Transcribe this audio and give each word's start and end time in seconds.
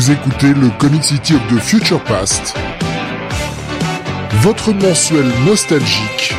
Vous 0.00 0.12
écoutez 0.12 0.54
le 0.54 0.70
Comic 0.78 1.04
City 1.04 1.34
of 1.34 1.42
the 1.48 1.60
Future 1.60 2.02
Past, 2.04 2.54
votre 4.40 4.72
mensuel 4.72 5.26
nostalgique 5.44 6.32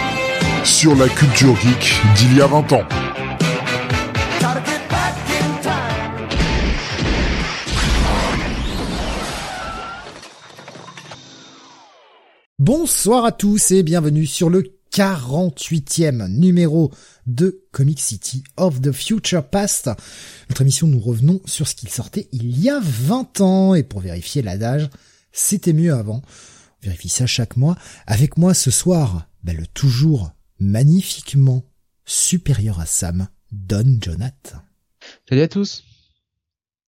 sur 0.64 0.96
la 0.96 1.08
culture 1.08 1.56
geek 1.58 2.02
d'il 2.16 2.38
y 2.38 2.42
a 2.42 2.48
20 2.48 2.72
ans. 2.74 2.88
Bonsoir 12.58 13.26
à 13.26 13.32
tous 13.32 13.70
et 13.70 13.84
bienvenue 13.84 14.26
sur 14.26 14.50
le 14.50 14.64
48e 14.92 16.28
numéro 16.30 16.92
de 17.36 17.64
Comic 17.72 18.00
City 18.00 18.44
of 18.58 18.82
the 18.82 18.92
Future 18.92 19.48
Past. 19.48 19.90
Notre 20.50 20.62
émission, 20.62 20.88
nous 20.88 21.00
revenons 21.00 21.42
sur 21.46 21.68
ce 21.68 21.76
qu'il 21.76 21.90
sortait 21.90 22.28
il 22.32 22.60
y 22.60 22.70
a 22.70 22.80
20 22.82 23.42
ans. 23.42 23.76
Et 23.76 23.84
pour 23.84 24.02
vérifier 24.02 24.42
l'adage, 24.42 24.90
c'était 25.32 25.74
mieux 25.74 25.94
avant. 25.94 26.22
On 26.82 26.86
vérifie 26.88 27.10
ça 27.10 27.26
chaque 27.26 27.58
mois. 27.58 27.78
Avec 28.08 28.38
moi 28.38 28.54
ce 28.54 28.72
soir, 28.72 29.28
ben, 29.44 29.56
le 29.56 29.68
toujours 29.68 30.32
magnifiquement 30.60 31.64
supérieur 32.06 32.80
à 32.80 32.86
Sam, 32.86 33.28
Don 33.52 33.98
Jonath. 34.02 34.56
Salut 35.28 35.42
à 35.42 35.48
tous. 35.48 35.84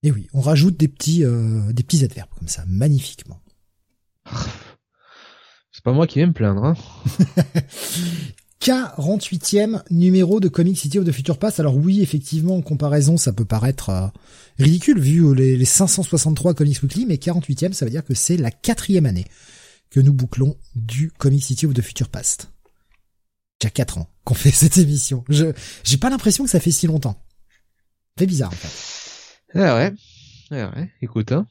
Et 0.04 0.12
oui, 0.12 0.28
on 0.34 0.42
rajoute 0.42 0.78
des 0.78 0.90
petits, 0.90 1.24
euh, 1.24 1.72
des 1.72 1.84
petits 1.84 2.04
adverbes 2.04 2.30
comme 2.38 2.50
ça, 2.50 2.64
magnifiquement. 2.68 3.40
C'est 5.72 5.84
pas 5.84 5.94
moi 5.94 6.08
qui 6.08 6.20
vais 6.20 6.28
me 6.28 6.34
plaindre. 6.34 6.66
Hein. 6.66 6.76
48e 8.64 9.84
numéro 9.92 10.40
de 10.40 10.48
Comic 10.48 10.78
City 10.78 10.98
of 10.98 11.06
the 11.06 11.12
Future 11.12 11.38
Past. 11.38 11.60
Alors 11.60 11.76
oui, 11.76 12.02
effectivement, 12.02 12.56
en 12.56 12.62
comparaison, 12.62 13.18
ça 13.18 13.34
peut 13.34 13.44
paraître 13.44 13.90
euh, 13.90 14.08
ridicule 14.58 15.02
vu 15.02 15.36
les, 15.36 15.58
les 15.58 15.66
563 15.66 16.54
Comics 16.54 16.82
Weekly, 16.82 17.06
mais 17.06 17.16
48e, 17.16 17.74
ça 17.74 17.84
veut 17.84 17.92
dire 17.92 18.06
que 18.06 18.14
c'est 18.14 18.38
la 18.38 18.52
quatrième 18.52 19.06
année 19.06 19.26
que 19.90 20.00
nous 20.00 20.14
bouclons 20.14 20.56
du 20.76 21.12
Comic 21.12 21.44
City 21.44 21.66
of 21.66 21.74
the 21.74 21.82
Future 21.82 22.08
Past. 22.08 22.54
Déjà 23.60 23.70
4 23.70 23.98
ans 23.98 24.10
qu'on 24.24 24.34
fait 24.34 24.52
cette 24.52 24.78
émission. 24.78 25.26
Je 25.28 25.48
j'ai 25.84 25.98
pas 25.98 26.10
l'impression 26.10 26.46
que 26.46 26.50
ça 26.50 26.62
fait 26.62 26.72
si 26.72 26.88
longtemps. 26.88 27.22
C'est 28.18 28.28
bizarre 28.28 28.52
en 28.52 28.56
fait. 28.56 29.60
Ah 29.60 29.76
ouais. 29.76 29.94
Ah 30.52 30.72
ouais. 30.74 30.90
Écoute, 31.02 31.34
hein. 31.34 31.48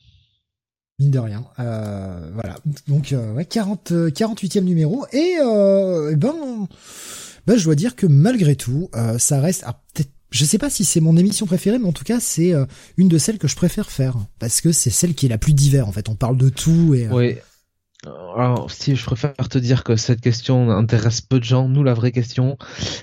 De 1.10 1.18
rien. 1.18 1.44
Euh, 1.58 2.30
voilà. 2.34 2.56
Donc 2.88 3.12
euh, 3.12 3.32
ouais, 3.34 3.44
40 3.44 3.92
48e 3.92 4.60
numéro 4.62 5.06
et, 5.12 5.36
euh, 5.40 6.12
et 6.12 6.16
ben 6.16 6.34
ben 7.46 7.56
je 7.56 7.64
dois 7.64 7.74
dire 7.74 7.96
que 7.96 8.06
malgré 8.06 8.56
tout, 8.56 8.88
euh, 8.94 9.18
ça 9.18 9.40
reste 9.40 9.64
ah, 9.66 9.80
peut-être 9.94 10.10
je 10.30 10.44
sais 10.46 10.56
pas 10.58 10.70
si 10.70 10.84
c'est 10.86 11.00
mon 11.00 11.16
émission 11.18 11.44
préférée, 11.44 11.78
mais 11.78 11.86
en 11.86 11.92
tout 11.92 12.04
cas, 12.04 12.18
c'est 12.18 12.54
euh, 12.54 12.64
une 12.96 13.08
de 13.08 13.18
celles 13.18 13.36
que 13.38 13.48
je 13.48 13.54
préfère 13.54 13.90
faire. 13.90 14.16
Parce 14.38 14.62
que 14.62 14.72
c'est 14.72 14.88
celle 14.88 15.14
qui 15.14 15.26
est 15.26 15.28
la 15.28 15.36
plus 15.36 15.52
divers, 15.52 15.86
en 15.86 15.92
fait. 15.92 16.08
On 16.08 16.14
parle 16.14 16.38
de 16.38 16.48
tout 16.48 16.94
et... 16.94 17.06
euh, 17.06 17.10
Oui. 17.12 17.36
Alors, 18.36 18.70
si 18.70 18.96
je 18.96 19.04
préfère 19.04 19.34
te 19.34 19.58
dire 19.58 19.84
que 19.84 19.94
cette 19.96 20.22
question 20.22 20.70
intéresse 20.70 21.20
peu 21.20 21.38
de 21.38 21.44
gens, 21.44 21.68
nous, 21.68 21.82
la 21.84 21.92
vraie 21.92 22.12
question 22.12 22.56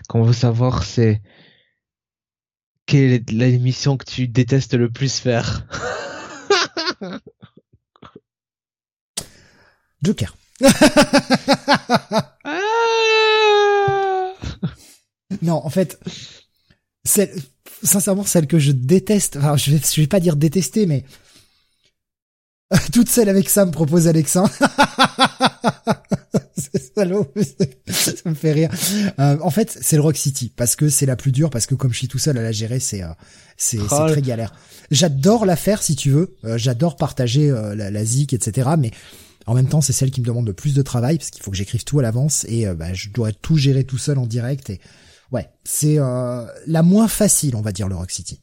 qu'on 0.08 0.23
veut 0.23 0.34
savoir, 0.34 0.84
c'est 0.84 1.22
quelle 2.88 3.11
est 3.13 3.30
l'émission 3.31 3.95
que 3.95 4.06
tu 4.06 4.28
détestes 4.28 4.73
le 4.73 4.89
plus 4.89 5.19
faire? 5.19 5.67
Joker. 10.03 10.36
Ah 12.44 14.33
Non, 15.41 15.61
en 15.64 15.69
fait, 15.69 16.00
celle, 17.06 17.31
sincèrement, 17.83 18.23
celle 18.23 18.47
que 18.47 18.59
je 18.59 18.72
déteste, 18.72 19.38
enfin, 19.38 19.56
je 19.58 19.72
vais, 19.72 19.78
je 19.80 20.02
vais 20.02 20.08
pas 20.08 20.19
dire 20.19 20.36
détester, 20.36 20.86
mais 20.86 21.06
toute 22.94 23.09
celle 23.09 23.29
avec 23.29 23.50
Sam 23.50 23.72
propose 23.72 24.07
Alexin. 24.07 24.46
c'est 26.57 26.94
salaud, 26.96 27.31
ça 27.88 28.12
me 28.29 28.34
fait 28.35 28.52
rire. 28.52 28.69
Euh, 29.19 29.38
en 29.41 29.50
fait, 29.52 29.78
c'est 29.81 29.96
le 29.96 30.02
Rock 30.02 30.18
City 30.18 30.52
parce 30.56 30.75
que 30.75 30.90
c'est 30.90 31.06
la 31.06 31.16
plus 31.16 31.31
dure, 31.31 31.50
parce 31.50 31.68
que 31.68 31.75
comme 31.75 31.94
je 31.94 31.97
suis 32.00 32.07
tout 32.07 32.19
seul 32.19 32.38
à 32.38 32.41
la 32.41 32.52
gérer, 32.52 32.79
c'est 32.79 33.03
euh, 33.03 33.09
c'est 33.57 33.79
Oh, 33.91 34.07
très 34.09 34.22
galère. 34.22 34.53
J'adore 34.91 35.46
la 35.46 35.56
faire 35.56 35.81
si 35.84 35.96
tu 35.96 36.09
veux, 36.09 36.35
Euh, 36.44 36.57
j'adore 36.57 36.96
partager 36.96 37.50
la, 37.52 37.91
la 37.91 38.06
zik, 38.06 38.34
etc. 38.34 38.72
Mais 38.78 38.91
en 39.49 39.55
même 39.55 39.67
temps, 39.67 39.81
c'est 39.81 39.93
celle 39.93 40.11
qui 40.11 40.21
me 40.21 40.25
demande 40.27 40.45
le 40.45 40.53
plus 40.53 40.75
de 40.75 40.81
travail 40.83 41.17
parce 41.17 41.31
qu'il 41.31 41.41
faut 41.41 41.49
que 41.49 41.57
j'écrive 41.57 41.83
tout 41.83 41.97
à 41.97 42.03
l'avance 42.03 42.45
et 42.47 42.67
euh, 42.67 42.75
bah, 42.75 42.93
je 42.93 43.09
dois 43.09 43.31
tout 43.31 43.57
gérer 43.57 43.83
tout 43.83 43.97
seul 43.97 44.19
en 44.19 44.27
direct. 44.27 44.69
Et 44.69 44.79
ouais, 45.31 45.49
c'est 45.63 45.97
euh, 45.97 46.45
la 46.67 46.83
moins 46.83 47.07
facile, 47.07 47.55
on 47.55 47.61
va 47.61 47.71
dire, 47.71 47.87
le 47.87 47.95
Rock 47.95 48.11
City. 48.11 48.41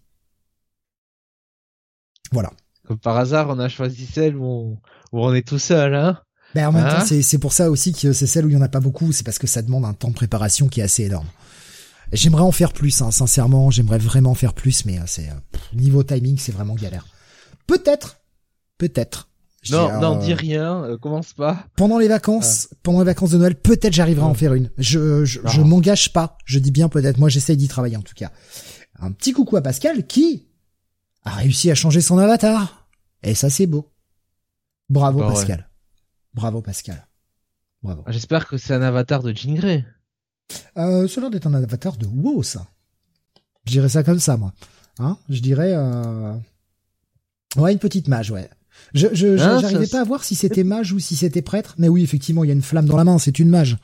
Voilà. 2.33 2.51
Comme 2.87 2.99
par 2.99 3.17
hasard, 3.17 3.49
on 3.51 3.59
a 3.61 3.69
choisi 3.69 4.05
celle 4.05 4.37
où 4.37 4.45
on, 4.45 4.73
où 5.13 5.25
on 5.25 5.33
est 5.33 5.47
tout 5.47 5.61
seul, 5.61 5.95
hein? 5.95 6.21
Ben, 6.55 6.67
en 6.69 6.73
même 6.73 6.87
Hein? 6.87 6.99
temps, 6.99 7.05
c'est 7.05 7.23
c'est 7.23 7.39
pour 7.39 7.53
ça 7.53 7.71
aussi 7.71 7.93
que 7.93 8.13
c'est 8.13 8.27
celle 8.27 8.47
où 8.47 8.49
il 8.49 8.55
y 8.55 8.57
en 8.57 8.63
a 8.63 8.69
pas 8.69 8.81
beaucoup. 8.81 9.13
C'est 9.13 9.25
parce 9.25 9.39
que 9.39 9.47
ça 9.47 9.63
demande 9.63 9.85
un 9.85 9.95
temps 9.95 10.09
de 10.09 10.15
préparation 10.15 10.67
qui 10.69 10.81
est 10.81 10.85
assez 10.85 11.05
énorme. 11.05 11.29
J'aimerais 12.13 12.43
en 12.43 12.53
faire 12.53 12.73
plus, 12.73 13.01
hein, 13.03 13.11
sincèrement. 13.13 13.71
J'aimerais 13.71 13.99
vraiment 13.99 14.31
en 14.31 14.35
faire 14.35 14.55
plus, 14.55 14.85
mais 14.87 14.99
euh, 14.99 15.05
c'est 15.07 15.29
niveau 15.73 16.03
timing, 16.03 16.37
c'est 16.39 16.53
vraiment 16.53 16.75
galère. 16.75 17.07
Peut-être, 17.69 18.17
peut-être. 18.79 19.29
Non, 19.73 19.91
euh, 19.91 19.99
non, 20.01 20.17
dis 20.19 20.35
rien, 20.35 20.85
euh, 20.85 20.99
commence 20.99 21.33
pas. 21.33 21.67
pendant 21.77 21.99
les 21.99 22.09
vacances, 22.09 22.69
pendant 22.83 23.01
les 23.01 23.05
vacances 23.07 23.31
de 23.31 23.39
Noël, 23.39 23.55
peut-être 23.55 23.93
j'arriverai 23.93 24.25
à 24.27 24.29
en 24.29 24.35
faire 24.35 24.55
une. 24.55 24.71
Je, 24.79 25.25
je, 25.25 25.41
je 25.45 25.61
Non. 25.61 25.67
m'engage 25.67 26.13
pas. 26.13 26.37
Je 26.45 26.59
dis 26.59 26.71
bien 26.71 26.89
peut-être. 26.89 27.19
Moi, 27.19 27.29
j'essaye 27.29 27.57
d'y 27.57 27.69
travailler 27.69 27.97
en 27.97 28.03
tout 28.03 28.15
cas. 28.15 28.31
Un 28.99 29.13
petit 29.13 29.33
coucou 29.33 29.57
à 29.57 29.63
Pascal 29.63 30.07
qui 30.07 30.47
a 31.25 31.31
réussi 31.31 31.71
à 31.71 31.75
changer 31.75 32.01
son 32.01 32.19
avatar. 32.19 32.89
Et 33.23 33.35
ça, 33.35 33.51
c'est 33.51 33.67
beau. 33.67 33.91
Bravo 34.89 35.19
Bah 35.21 35.29
ouais. 35.29 35.35
Pascal. 35.35 35.69
Bravo 36.35 36.63
Pascal. 36.63 37.07
Bravo. 37.83 38.03
J'espère 38.09 38.47
que 38.49 38.57
c'est 38.57 38.75
un 38.75 38.83
avatar 38.83 39.23
de 39.23 39.33
Jean 39.35 39.55
Grey. 39.55 39.85
Euh, 40.77 41.09
cela 41.09 41.29
d'être 41.29 41.47
un 41.47 41.55
avatar 41.55 41.97
de 41.97 42.07
WoW, 42.07 42.43
ça. 42.43 42.67
Je 43.65 43.73
dirais 43.73 43.89
ça 43.89 44.03
comme 44.05 44.21
ça, 44.21 44.37
moi. 44.37 44.53
Hein 44.99 45.19
Je 45.29 45.41
dirais... 45.41 45.73
Euh... 45.75 46.33
Ouais, 47.57 47.73
une 47.73 47.79
petite 47.79 48.07
mage, 48.09 48.31
ouais. 48.31 48.49
Je, 48.95 49.09
je, 49.13 49.37
je- 49.37 49.43
Hein, 49.43 49.59
j'arrivais 49.61 49.87
pas 49.87 50.01
à 50.01 50.05
voir 50.05 50.25
si 50.25 50.35
c'était 50.35 50.65
mage 50.65 50.93
ou 50.93 50.99
si 50.99 51.17
c'était 51.17 51.43
prêtre, 51.43 51.75
mais 51.79 51.89
oui, 51.89 52.03
effectivement, 52.03 52.45
il 52.45 52.49
y 52.49 52.51
a 52.51 52.55
une 52.55 52.63
flamme 52.63 52.87
dans 52.87 52.97
la 52.97 53.05
main, 53.05 53.19
c'est 53.19 53.39
une 53.39 53.49
mage. 53.51 53.77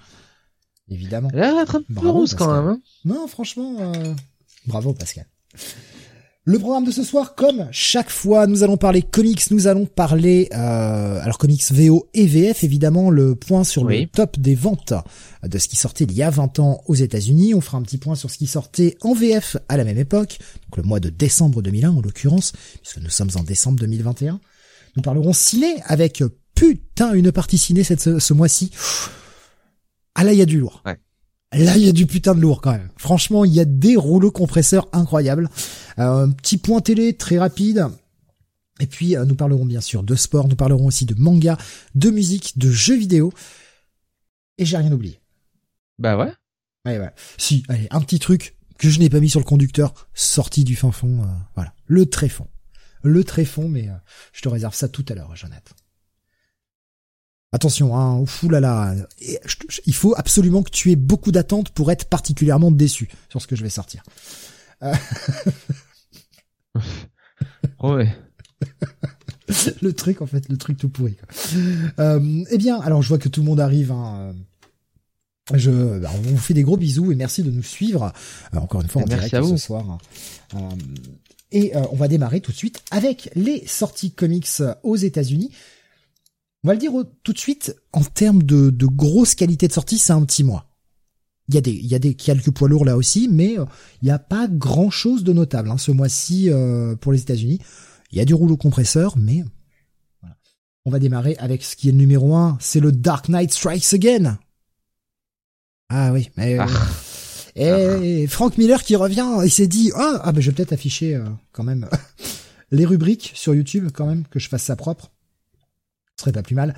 Évidemment. 0.89 1.31
Elle 1.33 1.43
a 1.43 1.61
un 1.61 1.65
peu 1.67 1.83
Bravo, 1.89 2.13
rousse 2.13 2.35
quand 2.35 2.53
même, 2.53 2.67
hein 2.67 2.81
Non, 3.05 3.27
franchement, 3.27 3.77
euh, 3.81 4.15
bravo 4.67 4.93
Pascal. 4.95 5.27
Le 6.45 6.59
programme 6.59 6.85
de 6.85 6.91
ce 6.91 7.05
soir, 7.05 7.37
comme 7.37 7.69
chaque 7.71 8.11
fois, 8.11 8.49
nous 8.49 8.65
allons 8.65 8.77
parler 8.77 9.01
comics, 9.01 9.49
nous 9.53 9.69
allons 9.69 9.87
parler 9.87 10.49
euh, 10.53 11.21
alors 11.23 11.39
comics 11.39 11.63
VO 11.71 12.09
et 12.15 12.27
VF, 12.27 12.65
évidemment, 12.65 13.11
le 13.11 13.37
point 13.37 13.63
sur 13.63 13.85
le 13.85 14.07
top 14.09 14.41
des 14.41 14.57
ventes 14.57 14.93
de 15.47 15.59
ce 15.59 15.69
qui 15.69 15.77
sortait 15.77 16.03
il 16.03 16.13
y 16.13 16.23
a 16.23 16.31
20 16.31 16.59
ans 16.59 16.83
aux 16.87 16.97
États-Unis. 16.97 17.55
On 17.55 17.61
fera 17.61 17.79
un 17.79 17.83
petit 17.83 17.97
point 17.99 18.17
sur 18.17 18.29
ce 18.29 18.39
qui 18.39 18.49
sortait 18.49 18.97
en 19.03 19.15
VF 19.15 19.57
à 19.69 19.77
la 19.77 19.85
même 19.85 19.99
époque, 19.99 20.39
donc 20.65 20.79
le 20.79 20.83
mois 20.83 20.99
de 20.99 21.11
décembre 21.11 21.63
2001 21.63 21.91
en 21.91 22.01
l'occurrence, 22.01 22.53
puisque 22.83 22.99
nous 22.99 23.11
sommes 23.11 23.31
en 23.37 23.45
décembre 23.45 23.79
2021. 23.79 24.41
Nous 24.97 25.03
parlerons 25.03 25.33
ciné 25.33 25.83
avec 25.87 26.23
putain 26.55 27.13
une 27.13 27.33
partie 27.33 27.59
ciné 27.59 27.83
cette, 27.85 28.01
ce, 28.01 28.19
ce 28.19 28.35
mois-ci. 28.35 28.71
Ah 30.15 30.25
là, 30.25 30.33
il 30.33 30.39
y 30.39 30.43
a 30.43 30.47
du 30.47 30.61
lourd. 30.61 30.83
Ouais. 30.85 30.99
Là, 31.55 31.77
il 31.77 31.85
y 31.85 31.89
a 31.89 31.93
du 31.93 32.07
putain 32.07 32.35
de 32.35 32.41
lourd 32.41 32.61
quand 32.63 32.73
même. 32.73 32.89
Franchement, 32.97 33.45
il 33.45 33.53
y 33.53 33.61
a 33.61 33.65
des 33.65 33.97
rouleaux 33.97 34.31
compresseurs 34.31 34.89
incroyables. 34.93 35.51
Euh, 35.99 36.25
un 36.25 36.31
petit 36.31 36.57
point 36.57 36.81
télé 36.81 37.15
très 37.17 37.39
rapide. 37.39 37.89
Et 38.81 38.87
puis, 38.87 39.17
euh, 39.17 39.25
nous 39.27 39.35
parlerons 39.35 39.67
bien 39.67 39.83
sûr 39.83 40.03
de 40.03 40.15
sport, 40.15 40.49
nous 40.49 40.57
parlerons 40.57 40.87
aussi 40.87 41.05
de 41.05 41.15
manga, 41.15 41.59
de 41.95 42.11
musique, 42.11 42.59
de 42.59 42.71
jeux 42.71 42.97
vidéo. 42.97 43.33
Et 44.57 44.65
j'ai 44.65 44.79
rien 44.79 44.93
oublié. 44.93 45.21
Bah 45.99 46.17
ouais. 46.17 46.33
Ouais, 46.87 46.99
ouais. 46.99 47.11
Si, 47.37 47.65
allez, 47.69 47.87
un 47.91 48.01
petit 48.01 48.19
truc 48.19 48.57
que 48.79 48.89
je 48.89 48.99
n'ai 48.99 49.11
pas 49.11 49.21
mis 49.21 49.29
sur 49.29 49.41
le 49.41 49.45
conducteur, 49.45 49.95
sorti 50.15 50.65
du 50.65 50.75
fin 50.75 50.91
fond, 50.91 51.23
euh, 51.23 51.27
voilà. 51.55 51.75
Le 51.87 52.07
tréfond. 52.07 52.49
Le 53.03 53.25
tréfond, 53.25 53.69
mais 53.69 53.89
euh, 53.89 53.93
je 54.33 54.41
te 54.43 54.49
réserve 54.49 54.75
ça 54.75 54.89
tout 54.89 55.05
à 55.09 55.15
l'heure, 55.15 55.35
Jonathan. 55.37 55.75
Attention, 57.55 57.95
hein, 57.97 58.25
fou 58.25 58.49
là 58.49 58.61
là. 58.61 58.95
Et 59.21 59.39
je- 59.45 59.57
je- 59.69 59.81
il 59.85 59.95
faut 59.95 60.15
absolument 60.17 60.63
que 60.63 60.71
tu 60.71 60.91
aies 60.91 60.97
beaucoup 60.97 61.33
d'attentes 61.33 61.69
pour 61.71 61.91
être 61.91 62.07
particulièrement 62.09 62.71
déçu 62.71 63.11
sur 63.29 63.43
ce 63.43 63.47
que 63.47 63.57
je 63.57 63.63
vais 63.63 63.71
sortir. 63.71 64.03
Ouais. 67.83 68.17
le 69.83 69.93
truc, 69.93 70.23
en 70.23 70.27
fait, 70.27 70.49
le 70.49 70.57
truc 70.57 70.79
tout 70.79 70.89
pourri. 70.89 71.17
Quoi. 71.17 71.29
Euh, 71.99 72.45
eh 72.51 72.59
bien, 72.59 72.81
alors 72.81 73.03
je 73.03 73.09
vois 73.09 73.19
que 73.19 73.29
tout 73.29 73.41
le 73.41 73.47
monde 73.47 73.59
arrive. 73.61 73.91
Hein, 73.91 74.33
euh, 75.53 75.59
je, 75.59 75.99
bah, 75.99 76.11
on 76.15 76.21
vous 76.21 76.37
fait 76.39 76.55
des 76.55 76.63
gros 76.63 76.77
bisous 76.77 77.11
et 77.11 77.17
merci 77.17 77.43
de 77.43 77.51
nous 77.51 77.63
suivre. 77.65 78.13
Euh, 78.55 78.59
encore 78.59 78.83
une 78.83 78.89
fois, 78.89 79.03
en 79.03 79.07
Merci 79.07 79.17
direct 79.31 79.35
à 79.35 79.41
vous. 79.41 79.57
ce 79.57 79.65
soir. 79.65 79.99
Euh, 80.55 80.59
et 81.53 81.77
euh, 81.77 81.83
on 81.93 81.97
va 81.97 82.09
démarrer 82.09 82.41
tout 82.41 82.51
de 82.51 82.57
suite 82.57 82.83
avec 82.91 83.31
les 83.35 83.65
sorties 83.67 84.11
comics 84.11 84.49
aux 84.83 84.97
États-Unis. 84.97 85.51
On 86.65 86.69
va 86.69 86.75
le 86.75 86.81
dire 86.81 86.93
tout 87.23 87.33
de 87.33 87.39
suite, 87.39 87.77
en 87.93 88.03
termes 88.03 88.43
de, 88.43 88.71
de 88.71 88.87
grosse 88.87 89.35
qualité 89.35 89.69
de 89.69 89.73
sortie, 89.73 89.99
c'est 89.99 90.13
un 90.13 90.25
petit 90.25 90.45
mois. 90.45 90.67
Il 91.49 91.55
y 91.55 91.59
a 91.59 91.61
des, 91.61 91.73
il 91.73 91.87
y 91.87 91.95
a 91.95 91.99
des 91.99 92.15
quelques 92.15 92.51
poids 92.51 92.69
lourds 92.69 92.85
là 92.85 92.97
aussi, 92.97 93.29
mais 93.29 93.59
euh, 93.59 93.65
il 94.01 94.07
n'y 94.07 94.11
a 94.11 94.19
pas 94.19 94.49
grand 94.49 94.91
chose 94.91 95.25
de 95.25 95.33
notable 95.33 95.71
hein, 95.71 95.79
ce 95.79 95.91
mois-ci 95.91 96.51
euh, 96.51 96.97
pour 96.97 97.13
les 97.13 97.21
États-Unis. 97.21 97.59
Il 98.13 98.19
y 98.19 98.21
a 98.21 98.25
du 98.25 98.35
rouleau 98.35 98.57
compresseur, 98.57 99.17
mais 99.19 99.45
On 100.85 100.91
va 100.91 100.99
démarrer 100.99 101.37
avec 101.39 101.63
ce 101.63 101.77
qui 101.77 101.89
est 101.89 101.93
le 101.93 101.99
numéro 101.99 102.35
1, 102.35 102.59
c'est 102.61 102.81
le 102.81 102.93
Dark 102.93 103.29
Knight 103.29 103.53
Strikes 103.53 103.95
Again. 103.95 104.39
Ah 105.89 106.13
oui, 106.13 106.31
mais... 106.37 106.59
Ah. 106.59 106.67
Et 107.55 108.27
Frank 108.29 108.57
Miller 108.59 108.83
qui 108.83 108.97
revient, 108.97 109.27
il 109.45 109.51
s'est 109.51 109.67
dit, 109.67 109.93
ah, 109.95 110.21
ah 110.25 110.33
ben 110.33 110.41
je 110.41 110.51
vais 110.51 110.55
peut-être 110.57 110.73
afficher 110.73 111.17
euh, 111.17 111.25
quand 111.53 111.65
même 111.65 111.89
les 112.71 112.85
rubriques 112.85 113.33
sur 113.35 113.55
YouTube 113.55 113.89
quand 113.93 114.07
même, 114.07 114.25
que 114.31 114.39
je 114.39 114.49
fasse 114.49 114.63
ça 114.63 114.77
propre. 114.77 115.11
Ce 116.17 116.25
serait 116.25 116.33
pas 116.33 116.43
plus 116.43 116.55
mal. 116.55 116.75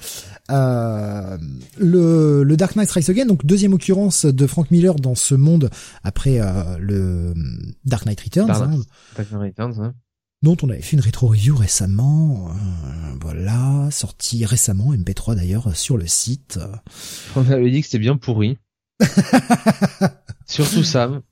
Euh, 0.50 1.37
le, 1.76 2.44
le 2.44 2.56
Dark 2.56 2.76
Knight 2.76 2.88
Strikes 2.88 3.11
Again, 3.11 3.26
donc 3.26 3.44
deuxième 3.44 3.75
occurrence 3.75 4.25
de 4.25 4.47
Frank 4.47 4.71
Miller 4.71 4.94
dans 4.94 5.15
ce 5.15 5.35
monde 5.35 5.71
après 6.03 6.41
euh, 6.41 6.79
le 6.79 7.35
Dark 7.85 8.06
Knight 8.06 8.21
Returns. 8.21 8.47
Dark 8.47 8.62
hein, 8.62 8.81
Dark 9.17 9.31
Knight 9.32 9.59
Returns, 9.59 9.85
hein. 9.85 9.94
dont 10.43 10.56
on 10.62 10.71
avait 10.71 10.81
fait 10.81 10.97
une 10.97 11.03
rétro 11.03 11.26
review 11.29 11.55
récemment. 11.56 12.49
euh, 12.49 13.17
voilà, 13.21 13.88
sorti 13.91 14.44
récemment, 14.47 14.94
MP3 14.94 15.37
d'ailleurs, 15.37 15.76
sur 15.76 15.99
le 15.99 16.06
site. 16.06 16.59
On 17.37 17.49
avait 17.50 17.71
dit 17.71 17.81
que 17.81 17.87
c'était 17.87 17.99
bien 17.99 18.17
pourri. 18.17 18.56
Surtout 20.46 20.85
Sam. 20.85 21.23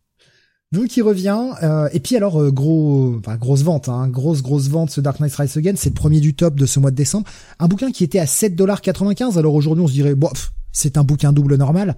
Donc 0.73 0.97
il 0.97 1.03
revient 1.03 1.51
euh, 1.63 1.91
et 1.93 2.01
puis 2.01 2.17
alors 2.17 2.41
euh, 2.41 2.51
gros 2.51 3.17
enfin 3.19 3.37
grosse 3.37 3.63
vente 3.63 3.91
hein, 3.91 4.09
grosse 4.09 4.41
grosse 4.41 4.69
vente 4.69 4.89
ce 4.91 5.03
Dark 5.03 5.21
Knight 5.21 5.35
Rise 5.35 5.55
Again, 5.59 5.75
c'est 5.77 5.91
le 5.91 5.95
premier 5.95 6.19
du 6.19 6.33
top 6.33 6.55
de 6.55 6.65
ce 6.65 6.81
mois 6.81 6.91
de 6.91 6.97
décembre, 6.97 7.29
un 7.59 7.69
bouquin 7.69 7.93
qui 7.93 8.05
était 8.05 8.19
à 8.19 8.25
7,95 8.25 9.37
alors 9.37 9.55
aujourd'hui 9.55 9.85
on 9.85 9.87
se 9.87 9.93
dirait 9.93 10.15
bon 10.15 10.31
pff, 10.31 10.51
c'est 10.73 10.97
un 10.97 11.05
bouquin 11.05 11.33
double 11.33 11.57
normal. 11.57 11.97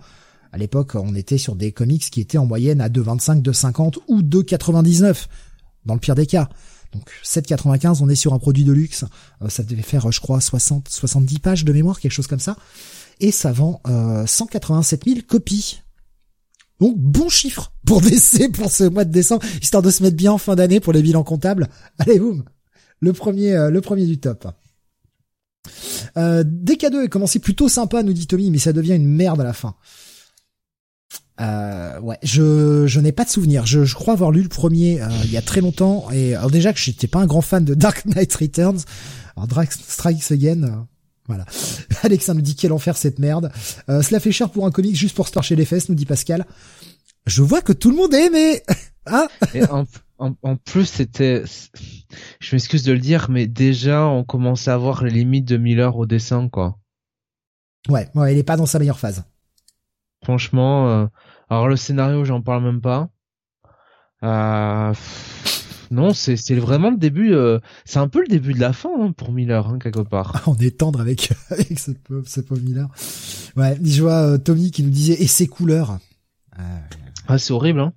À 0.52 0.56
l'époque, 0.56 0.94
on 0.94 1.16
était 1.16 1.38
sur 1.38 1.56
des 1.56 1.72
comics 1.72 2.08
qui 2.10 2.20
étaient 2.20 2.38
en 2.38 2.46
moyenne 2.46 2.80
à 2.80 2.88
2,25, 2.88 3.42
2,50 3.42 3.98
ou 4.06 4.22
2,99 4.22 5.26
dans 5.84 5.94
le 5.94 6.00
pire 6.00 6.14
des 6.14 6.26
cas. 6.26 6.48
Donc 6.92 7.10
7,95, 7.24 7.98
on 8.02 8.08
est 8.08 8.14
sur 8.14 8.34
un 8.34 8.38
produit 8.38 8.62
de 8.62 8.72
luxe. 8.72 9.04
Euh, 9.42 9.48
ça 9.48 9.64
devait 9.64 9.82
faire, 9.82 10.12
je 10.12 10.20
crois, 10.20 10.40
60, 10.40 10.88
70 10.88 11.38
pages 11.40 11.64
de 11.64 11.72
mémoire, 11.72 11.98
quelque 11.98 12.12
chose 12.12 12.28
comme 12.28 12.38
ça. 12.38 12.56
Et 13.18 13.32
ça 13.32 13.50
vend 13.50 13.80
euh, 13.88 14.26
187 14.26 15.04
000 15.06 15.20
copies. 15.26 15.82
Donc 16.84 16.98
bon 16.98 17.30
chiffre 17.30 17.72
pour 17.86 18.00
DC 18.02 18.52
pour 18.52 18.70
ce 18.70 18.84
mois 18.84 19.06
de 19.06 19.10
décembre, 19.10 19.42
histoire 19.62 19.82
de 19.82 19.90
se 19.90 20.02
mettre 20.02 20.16
bien 20.16 20.32
en 20.32 20.38
fin 20.38 20.54
d'année 20.54 20.80
pour 20.80 20.92
les 20.92 21.00
bilans 21.00 21.24
comptables. 21.24 21.70
Allez 21.98 22.18
boum, 22.18 22.44
le 23.00 23.12
premier, 23.14 23.54
euh, 23.54 23.70
le 23.70 23.80
premier 23.80 24.04
du 24.04 24.18
top. 24.18 24.46
Euh, 26.18 26.44
DK2 26.44 27.06
a 27.06 27.08
commencé 27.08 27.38
plutôt 27.38 27.70
sympa, 27.70 28.02
nous 28.02 28.12
dit 28.12 28.26
Tommy, 28.26 28.50
mais 28.50 28.58
ça 28.58 28.74
devient 28.74 28.96
une 28.96 29.08
merde 29.08 29.40
à 29.40 29.44
la 29.44 29.54
fin. 29.54 29.76
Euh, 31.40 31.98
ouais, 32.00 32.18
je 32.22 32.86
je 32.86 33.00
n'ai 33.00 33.12
pas 33.12 33.24
de 33.24 33.30
souvenir. 33.30 33.64
Je, 33.64 33.84
je 33.84 33.94
crois 33.94 34.12
avoir 34.12 34.30
lu 34.30 34.42
le 34.42 34.50
premier 34.50 35.00
euh, 35.00 35.08
il 35.24 35.32
y 35.32 35.38
a 35.38 35.42
très 35.42 35.62
longtemps 35.62 36.10
et 36.12 36.34
alors 36.34 36.50
déjà 36.50 36.74
que 36.74 36.78
j'étais 36.78 37.06
pas 37.08 37.18
un 37.18 37.26
grand 37.26 37.40
fan 37.40 37.64
de 37.64 37.72
Dark 37.72 38.04
Knight 38.04 38.34
Returns. 38.34 38.80
Alors 39.36 39.48
Dark 39.48 39.72
Strikes 39.72 40.30
Again, 40.30 40.62
euh, 40.64 40.70
voilà. 41.26 41.44
Alexa 42.02 42.34
nous 42.34 42.40
dit 42.40 42.54
quel 42.56 42.72
enfer 42.72 42.96
cette 42.96 43.18
merde. 43.18 43.50
Euh, 43.88 44.02
cela 44.02 44.20
fait 44.20 44.32
cher 44.32 44.50
pour 44.50 44.66
un 44.66 44.70
comic 44.70 44.94
juste 44.94 45.16
pour 45.16 45.26
se 45.26 45.32
torcher 45.32 45.56
les 45.56 45.64
fesses, 45.64 45.88
nous 45.88 45.94
dit 45.94 46.06
Pascal. 46.06 46.46
Je 47.26 47.42
vois 47.42 47.62
que 47.62 47.72
tout 47.72 47.90
le 47.90 47.96
monde 47.96 48.14
a 48.14 48.20
aimé. 48.20 48.62
ah 49.06 49.28
Et 49.54 49.64
en, 49.64 49.86
en, 50.18 50.34
en 50.42 50.56
plus, 50.56 50.86
c'était, 50.86 51.42
je 52.40 52.54
m'excuse 52.54 52.82
de 52.82 52.92
le 52.92 52.98
dire, 52.98 53.28
mais 53.30 53.46
déjà, 53.46 54.06
on 54.06 54.24
commençait 54.24 54.70
à 54.70 54.76
voir 54.76 55.04
les 55.04 55.10
limites 55.10 55.46
de 55.46 55.56
Miller 55.56 55.96
au 55.96 56.06
dessin, 56.06 56.48
quoi. 56.48 56.78
Ouais, 57.88 58.08
ouais, 58.14 58.34
il 58.34 58.38
est 58.38 58.44
pas 58.44 58.56
dans 58.56 58.66
sa 58.66 58.78
meilleure 58.78 58.98
phase. 58.98 59.24
Franchement, 60.22 60.88
euh, 60.88 61.06
alors 61.50 61.68
le 61.68 61.76
scénario, 61.76 62.24
j'en 62.24 62.40
parle 62.40 62.64
même 62.64 62.80
pas. 62.80 63.08
Euh, 64.22 64.94
non, 65.90 66.12
c'est 66.14 66.36
vraiment 66.54 66.90
le 66.90 66.96
début. 66.96 67.32
euh, 67.34 67.58
c'est 67.84 67.98
un 67.98 68.08
peu 68.08 68.20
le 68.20 68.28
début 68.28 68.54
de 68.54 68.60
la 68.60 68.72
fin 68.72 68.90
hein, 69.00 69.12
pour 69.12 69.32
Miller, 69.32 69.66
hein, 69.68 69.78
quelque 69.78 70.00
part. 70.00 70.42
On 70.46 70.56
est 70.56 70.78
tendre 70.78 71.00
avec 71.00 71.32
avec 71.50 71.78
ce 71.78 71.90
pauvre, 71.92 72.26
ce 72.26 72.40
pauvre 72.40 72.60
Miller. 72.62 72.88
Ouais, 73.56 73.78
je 73.82 74.02
vois 74.02 74.32
euh, 74.32 74.38
Tommy 74.38 74.70
qui 74.70 74.82
nous 74.82 74.90
disait 74.90 75.20
et 75.22 75.26
ses 75.26 75.46
couleurs. 75.46 75.98
Euh, 76.58 76.78
Ah, 77.28 77.38
c'est 77.38 77.52
horrible, 77.52 77.80
hein. 77.80 77.92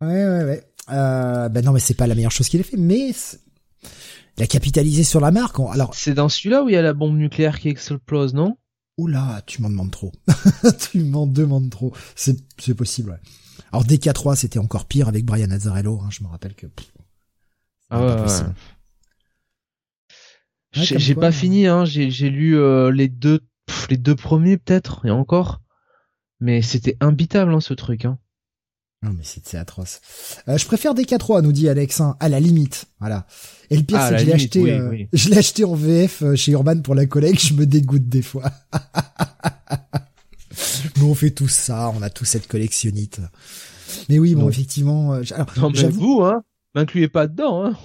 Ouais, 0.00 0.08
ouais, 0.08 0.44
ouais. 0.44 0.64
Euh, 0.90 1.48
ben 1.48 1.64
non, 1.64 1.72
mais 1.72 1.80
c'est 1.80 1.94
pas 1.94 2.06
la 2.06 2.14
meilleure 2.14 2.30
chose 2.32 2.48
qu'il 2.48 2.60
ait 2.60 2.64
fait, 2.64 2.76
mais 2.76 3.12
il 4.36 4.42
a 4.42 4.46
capitalisé 4.46 5.02
sur 5.04 5.20
la 5.20 5.30
marque. 5.30 5.58
Alors, 5.58 5.94
C'est 5.94 6.14
dans 6.14 6.28
celui-là 6.28 6.62
où 6.62 6.68
il 6.68 6.72
y 6.72 6.76
a 6.76 6.82
la 6.82 6.92
bombe 6.92 7.16
nucléaire 7.16 7.58
qui 7.58 7.68
explose, 7.68 8.34
non? 8.34 8.56
Oula, 8.98 9.42
tu 9.46 9.62
m'en 9.62 9.68
demandes 9.70 9.90
trop. 9.90 10.12
tu 10.90 11.02
m'en 11.04 11.26
demandes 11.26 11.70
trop. 11.70 11.92
C'est, 12.14 12.36
c'est 12.58 12.74
possible, 12.74 13.10
ouais. 13.10 13.18
Alors, 13.72 13.84
DK3, 13.84 14.36
c'était 14.36 14.58
encore 14.58 14.86
pire 14.86 15.08
avec 15.08 15.24
Brian 15.24 15.50
Azzarello, 15.50 16.00
hein, 16.02 16.08
je 16.10 16.22
me 16.22 16.28
rappelle 16.28 16.54
que... 16.54 16.66
pff, 16.66 16.86
Ah 17.90 18.00
ouais, 18.00 18.22
ouais. 18.22 18.26
J'ai 20.72 21.14
pas 21.14 21.28
hein. 21.28 21.32
fini, 21.32 21.66
hein. 21.66 21.84
J'ai 21.84 22.30
lu 22.30 22.58
euh, 22.58 22.90
les 22.90 23.08
deux, 23.08 23.40
pff, 23.66 23.88
les 23.88 23.96
deux 23.96 24.16
premiers 24.16 24.58
peut-être 24.58 25.06
et 25.06 25.10
encore, 25.10 25.62
mais 26.40 26.62
c'était 26.62 26.96
imbitable 27.00 27.54
hein, 27.54 27.60
ce 27.60 27.74
truc. 27.74 28.04
Hein. 28.04 28.18
Non, 29.02 29.12
mais 29.12 29.22
c'est, 29.22 29.54
atroce. 29.56 30.00
Euh, 30.48 30.56
je 30.56 30.66
préfère 30.66 30.94
DK3, 30.94 31.42
nous 31.42 31.52
dit 31.52 31.68
Alex, 31.68 32.00
hein, 32.00 32.16
à 32.18 32.28
la 32.28 32.40
limite. 32.40 32.86
Voilà. 32.98 33.26
Et 33.70 33.76
le 33.76 33.82
pire, 33.82 33.98
Ah, 34.00 34.08
c'est 34.08 34.14
que 34.14 34.14
la 34.14 34.22
je 34.22 34.26
l'ai 34.26 34.32
acheté, 34.32 34.62
oui, 34.62 34.70
euh, 34.70 34.88
oui. 34.88 35.08
je 35.12 35.28
l'ai 35.28 35.38
acheté 35.38 35.64
en 35.64 35.74
VF 35.74 36.22
euh, 36.22 36.34
chez 36.34 36.52
Urban 36.52 36.80
pour 36.80 36.94
la 36.94 37.06
collègue, 37.06 37.38
je 37.38 37.54
me 37.54 37.66
dégoûte 37.66 38.08
des 38.08 38.22
fois. 38.22 38.50
Mais 40.96 41.02
on 41.02 41.14
fait 41.14 41.30
tous 41.30 41.48
ça, 41.48 41.92
on 41.94 42.02
a 42.02 42.10
tous 42.10 42.24
cette 42.24 42.48
collectionnite. 42.48 43.20
Mais 44.08 44.18
oui, 44.18 44.34
bon, 44.34 44.42
Non. 44.42 44.48
effectivement, 44.48 45.14
euh, 45.14 45.22
alors, 45.34 45.52
Non 45.58 45.70
mais 45.70 45.78
j'avoue, 45.78 46.16
vous, 46.16 46.24
hein, 46.24 46.42
m'incluez 46.76 47.08
pas 47.08 47.26
dedans. 47.26 47.64
Hein. 47.64 47.76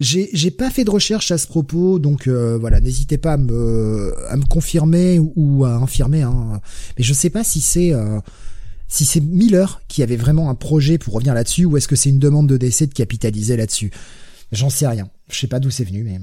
j'ai, 0.00 0.30
j'ai 0.32 0.50
pas 0.50 0.70
fait 0.70 0.84
de 0.84 0.90
recherche 0.90 1.30
à 1.30 1.38
ce 1.38 1.46
propos, 1.46 1.98
donc 1.98 2.26
euh, 2.28 2.56
voilà, 2.56 2.80
n'hésitez 2.80 3.18
pas 3.18 3.34
à 3.34 3.36
me, 3.36 4.14
à 4.28 4.36
me 4.36 4.44
confirmer 4.44 5.18
ou, 5.18 5.32
ou 5.36 5.64
à 5.64 5.74
infirmer. 5.74 6.22
Hein. 6.22 6.60
Mais 6.96 7.04
je 7.04 7.12
sais 7.12 7.30
pas 7.30 7.44
si 7.44 7.60
c'est, 7.60 7.92
euh, 7.92 8.20
si 8.88 9.04
c'est 9.04 9.20
Miller 9.20 9.82
qui 9.88 10.02
avait 10.02 10.16
vraiment 10.16 10.48
un 10.48 10.54
projet 10.54 10.98
pour 10.98 11.14
revenir 11.14 11.34
là-dessus, 11.34 11.64
ou 11.64 11.76
est-ce 11.76 11.88
que 11.88 11.96
c'est 11.96 12.10
une 12.10 12.18
demande 12.18 12.48
de 12.48 12.56
décès 12.56 12.86
de 12.86 12.94
capitaliser 12.94 13.56
là-dessus. 13.56 13.90
J'en 14.52 14.70
sais 14.70 14.86
rien. 14.86 15.10
Je 15.28 15.38
sais 15.38 15.48
pas 15.48 15.60
d'où 15.60 15.70
c'est 15.70 15.84
venu, 15.84 16.04
mais. 16.04 16.20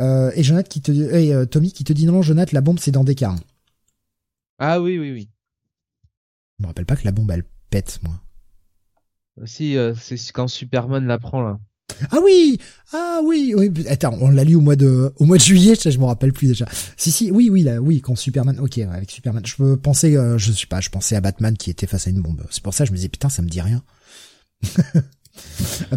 Euh, 0.00 0.32
et 0.34 0.42
Jonathan 0.42 0.68
qui 0.68 0.80
te, 0.80 0.90
et 0.90 1.46
Tommy 1.46 1.70
qui 1.70 1.84
te 1.84 1.92
dit 1.92 2.04
non, 2.04 2.14
non, 2.14 2.22
Jonathan, 2.22 2.50
la 2.52 2.60
bombe 2.62 2.80
c'est 2.80 2.90
dans 2.90 3.04
des 3.04 3.14
cas. 3.14 3.36
Ah 4.58 4.80
oui, 4.80 4.98
oui, 4.98 5.12
oui. 5.12 5.28
Je 6.58 6.64
me 6.64 6.66
rappelle 6.68 6.86
pas 6.86 6.96
que 6.96 7.04
la 7.04 7.12
bombe 7.12 7.30
elle 7.30 7.44
pète, 7.70 8.00
moi. 8.02 8.23
Si, 9.44 9.76
euh, 9.76 9.94
c'est 10.00 10.16
quand 10.32 10.46
Superman 10.48 11.06
la 11.06 11.18
prend 11.18 11.42
là. 11.42 11.58
Ah 12.10 12.18
oui, 12.22 12.58
ah 12.92 13.20
oui, 13.22 13.54
oui. 13.56 13.70
Attends, 13.88 14.16
on 14.20 14.30
l'a 14.30 14.42
lu 14.44 14.54
au 14.56 14.60
mois 14.60 14.74
de, 14.76 15.12
au 15.16 15.24
mois 15.24 15.36
de 15.36 15.42
juillet, 15.42 15.74
ça, 15.74 15.90
je 15.90 15.98
me 15.98 16.04
rappelle 16.04 16.32
plus 16.32 16.48
déjà. 16.48 16.66
Si 16.96 17.10
si, 17.12 17.30
oui 17.30 17.50
oui 17.50 17.62
là, 17.62 17.80
oui 17.80 18.00
quand 18.00 18.16
Superman, 18.16 18.58
ok, 18.58 18.78
avec 18.78 19.10
Superman, 19.10 19.44
je 19.46 19.54
peux 19.56 19.76
penser, 19.76 20.16
euh, 20.16 20.38
je 20.38 20.50
sais 20.52 20.66
pas, 20.66 20.80
je 20.80 20.88
pensais 20.90 21.14
à 21.14 21.20
Batman 21.20 21.56
qui 21.56 21.70
était 21.70 21.86
face 21.86 22.06
à 22.06 22.10
une 22.10 22.20
bombe. 22.22 22.44
C'est 22.50 22.62
pour 22.62 22.74
ça 22.74 22.84
que 22.84 22.88
je 22.88 22.92
me 22.92 22.96
disais 22.96 23.08
putain, 23.08 23.28
ça 23.28 23.42
me 23.42 23.48
dit 23.48 23.60
rien. 23.60 23.82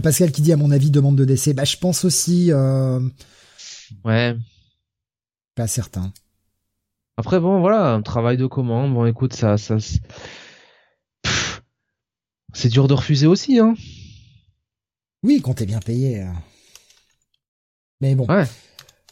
Pascal 0.03 0.32
qui 0.32 0.41
dit 0.41 0.51
à 0.53 0.58
mon 0.58 0.72
avis 0.72 0.91
demande 0.91 1.15
de 1.15 1.25
décès, 1.25 1.53
bah 1.53 1.63
je 1.63 1.77
pense 1.77 2.06
aussi, 2.06 2.51
euh, 2.51 3.00
Ouais. 4.03 4.36
pas 5.56 5.67
certain. 5.67 6.12
Après 7.17 7.39
bon, 7.39 7.60
voilà, 7.60 7.94
un 7.94 8.01
travail 8.01 8.38
de 8.38 8.46
commande. 8.46 8.94
Bon, 8.94 9.06
écoute, 9.06 9.34
ça, 9.34 9.58
ça, 9.58 9.77
c'est 12.54 12.70
dur 12.70 12.88
de 12.88 12.94
refuser 12.94 13.27
aussi, 13.27 13.60
hein. 13.60 13.75
Oui, 15.24 15.42
quand 15.42 15.56
t'es 15.56 15.66
bien 15.66 15.80
payé. 15.80 16.22
euh. 16.22 16.32
Mais 18.01 18.16
bon. 18.16 18.25
Ouais. 18.27 18.46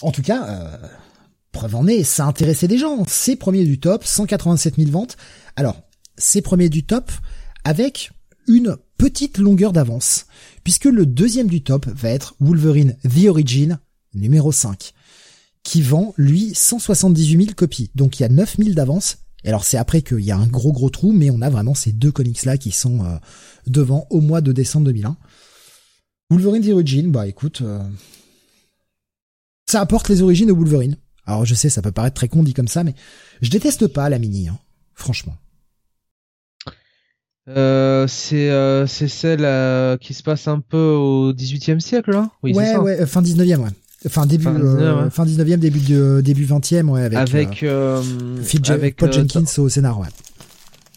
En 0.02 0.12
tout 0.12 0.22
cas, 0.22 0.48
euh, 0.48 0.88
preuve 1.52 1.76
en 1.76 1.88
est, 1.88 2.04
ça 2.04 2.26
a 2.26 2.28
intéressé 2.28 2.68
des 2.68 2.78
gens. 2.78 3.04
C'est 3.08 3.36
premier 3.36 3.64
du 3.64 3.80
top, 3.80 4.04
187 4.06 4.76
000 4.76 4.92
ventes. 4.92 5.18
Alors, 5.56 5.82
c'est 6.18 6.42
premier 6.42 6.70
du 6.70 6.86
top 6.86 7.12
avec 7.64 8.12
une 8.48 8.78
petite 8.98 9.38
longueur 9.40 9.74
d'avance, 9.74 10.28
puisque 10.64 10.86
le 10.86 11.06
deuxième 11.06 11.48
du 11.48 11.64
top 11.64 11.88
va 11.88 12.10
être 12.10 12.36
Wolverine 12.40 12.96
The 13.04 13.28
Origin, 13.28 13.80
numéro 14.14 14.52
5, 14.52 14.94
qui 15.64 15.82
vend, 15.82 16.14
lui, 16.18 16.54
178 16.54 17.46
000 17.46 17.56
copies. 17.56 17.90
Donc 17.96 18.20
il 18.20 18.24
y 18.24 18.26
a 18.26 18.30
9 18.30 18.58
000 18.58 18.70
d'avance. 18.74 19.18
Et 19.46 19.50
alors 19.50 19.64
c'est 19.64 19.78
après 19.78 20.02
qu'il 20.02 20.22
y 20.22 20.32
a 20.32 20.38
un 20.38 20.48
gros 20.48 20.74
gros 20.74 20.90
trou, 20.90 21.14
mais 21.14 21.30
on 21.30 21.42
a 21.42 21.50
vraiment 21.52 21.76
ces 21.76 21.92
deux 21.92 22.12
comics-là 22.12 22.58
qui 22.58 22.72
sont 22.72 23.06
euh, 23.06 23.16
devant 23.68 24.08
au 24.10 24.20
mois 24.20 24.42
de 24.42 24.52
décembre 24.52 24.88
2001. 24.88 25.16
Wolverine 26.32 26.64
The 26.64 26.74
Origin, 26.74 27.12
bah 27.12 27.28
écoute, 27.28 27.62
euh, 27.62 27.80
ça 29.68 29.82
apporte 29.82 30.10
les 30.10 30.24
origines 30.24 30.48
de 30.48 30.54
Wolverine. 30.54 30.98
Alors 31.28 31.46
je 31.46 31.54
sais, 31.54 31.70
ça 31.70 31.84
peut 31.84 31.92
paraître 31.92 32.16
très 32.16 32.28
con 32.28 32.42
dit 32.42 32.56
comme 32.56 32.68
ça, 32.68 32.84
mais 32.84 32.96
je 33.42 33.52
déteste 33.52 33.86
pas 33.88 34.10
la 34.10 34.18
mini, 34.18 34.48
hein, 34.48 34.58
franchement. 34.96 35.38
Euh, 37.48 38.08
c'est 38.08 38.50
euh, 38.50 38.88
c'est 38.88 39.08
celle 39.08 39.46
euh, 39.46 39.98
qui 39.98 40.16
se 40.16 40.24
passe 40.24 40.48
un 40.48 40.60
peu 40.60 40.78
au 40.78 41.32
18e 41.32 41.80
siècle 41.80 42.12
là. 42.12 42.32
Oui, 42.42 42.54
c'est 42.56 42.60
ouais, 42.60 42.72
ça. 42.72 42.82
ouais, 42.82 43.06
fin 43.06 43.22
19e, 43.22 43.58
ouais. 43.58 43.70
Fin 44.08 44.26
début, 44.26 44.44
Fin 44.44 44.54
fin, 44.54 44.60
19e, 44.60 45.04
ouais. 45.06 45.10
fin 45.10 45.26
19e, 45.26 45.58
début 45.58 45.80
de, 45.80 46.22
début 46.24 46.46
20e, 46.46 46.88
ouais, 46.90 47.04
avec, 47.04 47.18
Avec 47.18 47.64
euh, 47.64 48.02
euh, 48.02 48.60
Ja- 48.64 48.74
avec 48.74 48.98
Paul 48.98 49.10
euh, 49.10 49.12
Jenkins 49.12 49.44
au 49.58 49.68
scénar, 49.70 50.00
ouais. 50.00 50.08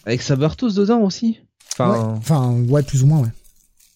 avec 0.04 0.20
Sabertooth 0.22 0.74
dedans 0.74 1.00
aussi. 1.00 1.38
ouais. 1.78 1.86
Enfin, 1.86 2.14
Enfin, 2.18 2.52
ouais, 2.68 2.82
plus 2.82 3.02
ou 3.02 3.06
moins, 3.06 3.20
ouais. 3.20 3.28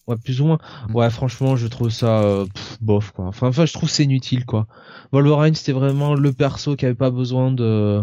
Ouais, 0.07 0.17
plus 0.17 0.41
ou 0.41 0.45
moins. 0.45 0.57
Mm. 0.89 0.95
Ouais, 0.95 1.09
franchement, 1.09 1.55
je 1.55 1.67
trouve 1.67 1.89
ça 1.89 2.21
euh, 2.23 2.45
pff, 2.53 2.77
bof 2.81 3.11
quoi. 3.11 3.25
Enfin, 3.27 3.47
enfin, 3.47 3.65
je 3.65 3.71
trouve 3.73 3.89
c'est 3.89 4.03
inutile 4.03 4.45
quoi. 4.45 4.67
Wolverine, 5.13 5.55
c'était 5.55 5.71
vraiment 5.71 6.13
le 6.15 6.33
perso 6.33 6.75
qui 6.75 6.85
avait 6.85 6.93
pas 6.95 7.09
besoin 7.11 7.51
de 7.51 8.01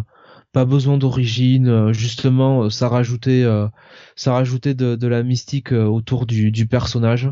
pas 0.52 0.64
besoin 0.64 0.96
d'origine. 0.96 1.68
euh, 1.68 1.92
Justement, 1.92 2.62
euh, 2.64 2.70
ça 2.70 2.88
rajoutait 2.88 3.42
euh, 3.42 3.68
ça 4.16 4.32
rajoutait 4.32 4.72
de, 4.74 4.96
de 4.96 5.06
la 5.08 5.22
mystique 5.22 5.72
euh, 5.72 5.84
autour 5.84 6.24
du, 6.24 6.50
du 6.50 6.66
personnage. 6.66 7.30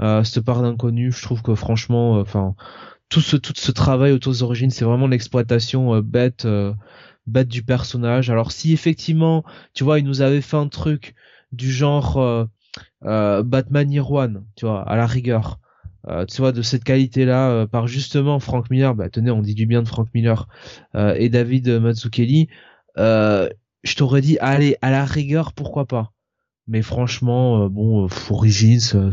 Euh, 0.00 0.22
cette 0.24 0.44
part 0.44 0.62
d'inconnu, 0.62 1.10
je 1.12 1.22
trouve 1.22 1.42
que 1.42 1.54
franchement, 1.56 2.18
euh, 2.18 2.22
enfin, 2.22 2.54
tout 3.14 3.20
ce 3.20 3.36
tout 3.36 3.52
ce 3.54 3.70
travail 3.70 4.10
autour 4.10 4.32
des 4.32 4.42
origines, 4.42 4.70
c'est 4.70 4.84
vraiment 4.84 5.06
l'exploitation 5.06 5.94
euh, 5.94 6.02
bête 6.02 6.46
euh, 6.46 6.74
bête 7.28 7.46
du 7.46 7.62
personnage. 7.62 8.28
Alors 8.28 8.50
si 8.50 8.72
effectivement, 8.72 9.44
tu 9.72 9.84
vois, 9.84 10.00
il 10.00 10.04
nous 10.04 10.20
avait 10.20 10.40
fait 10.40 10.56
un 10.56 10.66
truc 10.66 11.14
du 11.52 11.70
genre 11.70 12.18
euh, 12.18 13.42
Batman 13.44 13.88
One, 14.00 14.44
tu 14.56 14.66
vois, 14.66 14.82
à 14.82 14.96
la 14.96 15.06
rigueur. 15.06 15.60
Tu 16.28 16.42
vois, 16.42 16.52
de 16.52 16.60
cette 16.60 16.84
qualité-là, 16.84 17.66
par 17.66 17.86
justement 17.86 18.38
Frank 18.38 18.68
Miller, 18.68 18.94
bah 18.94 19.08
tenez, 19.08 19.30
on 19.30 19.40
dit 19.40 19.54
du 19.54 19.64
bien 19.64 19.82
de 19.82 19.88
Frank 19.88 20.08
Miller 20.12 20.48
euh, 20.94 21.14
et 21.16 21.30
David 21.30 21.66
Mazzucchelli, 21.66 22.48
je 22.96 23.94
t'aurais 23.96 24.20
dit, 24.20 24.36
allez, 24.40 24.76
à 24.82 24.90
la 24.90 25.06
rigueur, 25.06 25.54
pourquoi 25.54 25.86
pas. 25.86 26.12
Mais 26.66 26.82
franchement, 26.82 27.70
bon, 27.70 28.06
Origins, 28.28 29.12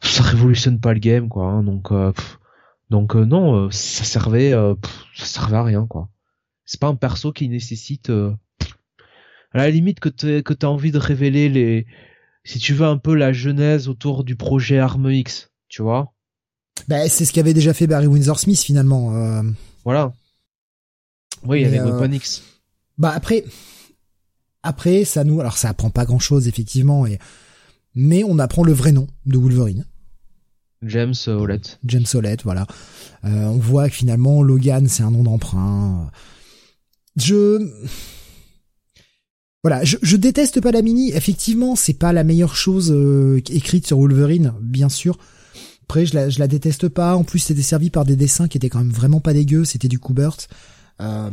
ça 0.00 0.22
révolutionne 0.24 0.80
pas 0.80 0.94
le 0.94 1.00
game, 1.00 1.28
quoi. 1.28 1.44
hein, 1.44 1.62
donc, 1.62 1.92
donc 2.92 3.16
euh, 3.16 3.24
non, 3.24 3.56
euh, 3.56 3.70
ça 3.72 4.04
servait, 4.04 4.52
euh, 4.52 4.74
pff, 4.76 5.04
ça 5.16 5.24
servait 5.24 5.56
à 5.56 5.64
rien, 5.64 5.86
quoi. 5.88 6.08
C'est 6.64 6.78
pas 6.78 6.86
un 6.86 6.94
perso 6.94 7.32
qui 7.32 7.48
nécessite, 7.48 8.10
à 8.10 9.58
la 9.58 9.70
limite 9.70 9.98
que 9.98 10.08
t'aies 10.08 10.42
que 10.44 10.54
t'as 10.54 10.68
envie 10.68 10.92
de 10.92 10.98
révéler 10.98 11.48
les, 11.48 11.86
si 12.44 12.58
tu 12.58 12.74
veux 12.74 12.86
un 12.86 12.98
peu 12.98 13.14
la 13.14 13.32
genèse 13.32 13.88
autour 13.88 14.22
du 14.24 14.36
projet 14.36 14.78
Arme 14.78 15.10
X, 15.10 15.50
tu 15.68 15.82
vois. 15.82 16.12
Bah, 16.86 17.08
c'est 17.08 17.24
ce 17.24 17.32
qu'avait 17.32 17.54
déjà 17.54 17.74
fait 17.74 17.86
Barry 17.86 18.06
Windsor 18.06 18.38
Smith 18.38 18.60
finalement. 18.60 19.14
euh. 19.16 19.42
Voilà. 19.84 20.12
Oui, 21.44 21.60
il 21.60 21.66
y 21.66 21.70
Mais, 21.70 21.78
avait 21.78 21.90
euh, 21.90 21.98
Weapon 21.98 22.12
X. 22.12 22.42
Bah 22.98 23.12
après, 23.14 23.44
après 24.62 25.04
ça 25.04 25.24
nous, 25.24 25.40
alors 25.40 25.56
ça 25.56 25.70
apprend 25.70 25.90
pas 25.90 26.04
grand 26.04 26.18
chose 26.20 26.46
effectivement, 26.46 27.06
et 27.06 27.18
mais 27.94 28.22
on 28.22 28.38
apprend 28.38 28.64
le 28.64 28.72
vrai 28.72 28.92
nom 28.92 29.06
de 29.26 29.36
Wolverine, 29.38 29.86
James 30.82 31.14
Howlett. 31.26 31.78
James 31.84 32.06
Solette, 32.06 32.42
voilà. 32.42 32.66
Euh, 33.24 33.28
on 33.28 33.58
voit 33.58 33.88
que 33.88 33.94
finalement 33.94 34.42
Logan 34.42 34.88
c'est 34.88 35.02
un 35.02 35.10
nom 35.10 35.22
d'emprunt. 35.22 36.10
Je 37.16 37.70
voilà, 39.62 39.84
je, 39.84 39.96
je 40.02 40.16
déteste 40.16 40.60
pas 40.60 40.72
la 40.72 40.82
mini. 40.82 41.12
Effectivement, 41.12 41.76
c'est 41.76 41.94
pas 41.94 42.12
la 42.12 42.24
meilleure 42.24 42.56
chose 42.56 42.90
euh, 42.90 43.40
écrite 43.48 43.86
sur 43.86 43.98
Wolverine, 43.98 44.54
bien 44.60 44.88
sûr. 44.88 45.18
Après, 45.84 46.04
je 46.04 46.14
la, 46.14 46.30
je 46.30 46.40
la 46.40 46.48
déteste 46.48 46.88
pas. 46.88 47.16
En 47.16 47.22
plus, 47.22 47.38
c'était 47.38 47.62
servi 47.62 47.88
par 47.90 48.04
des 48.04 48.16
dessins 48.16 48.48
qui 48.48 48.56
étaient 48.56 48.68
quand 48.68 48.80
même 48.80 48.90
vraiment 48.90 49.20
pas 49.20 49.32
dégueux. 49.32 49.64
C'était 49.64 49.88
du 49.88 50.00
Kubert. 50.00 50.36
Euh, 51.00 51.30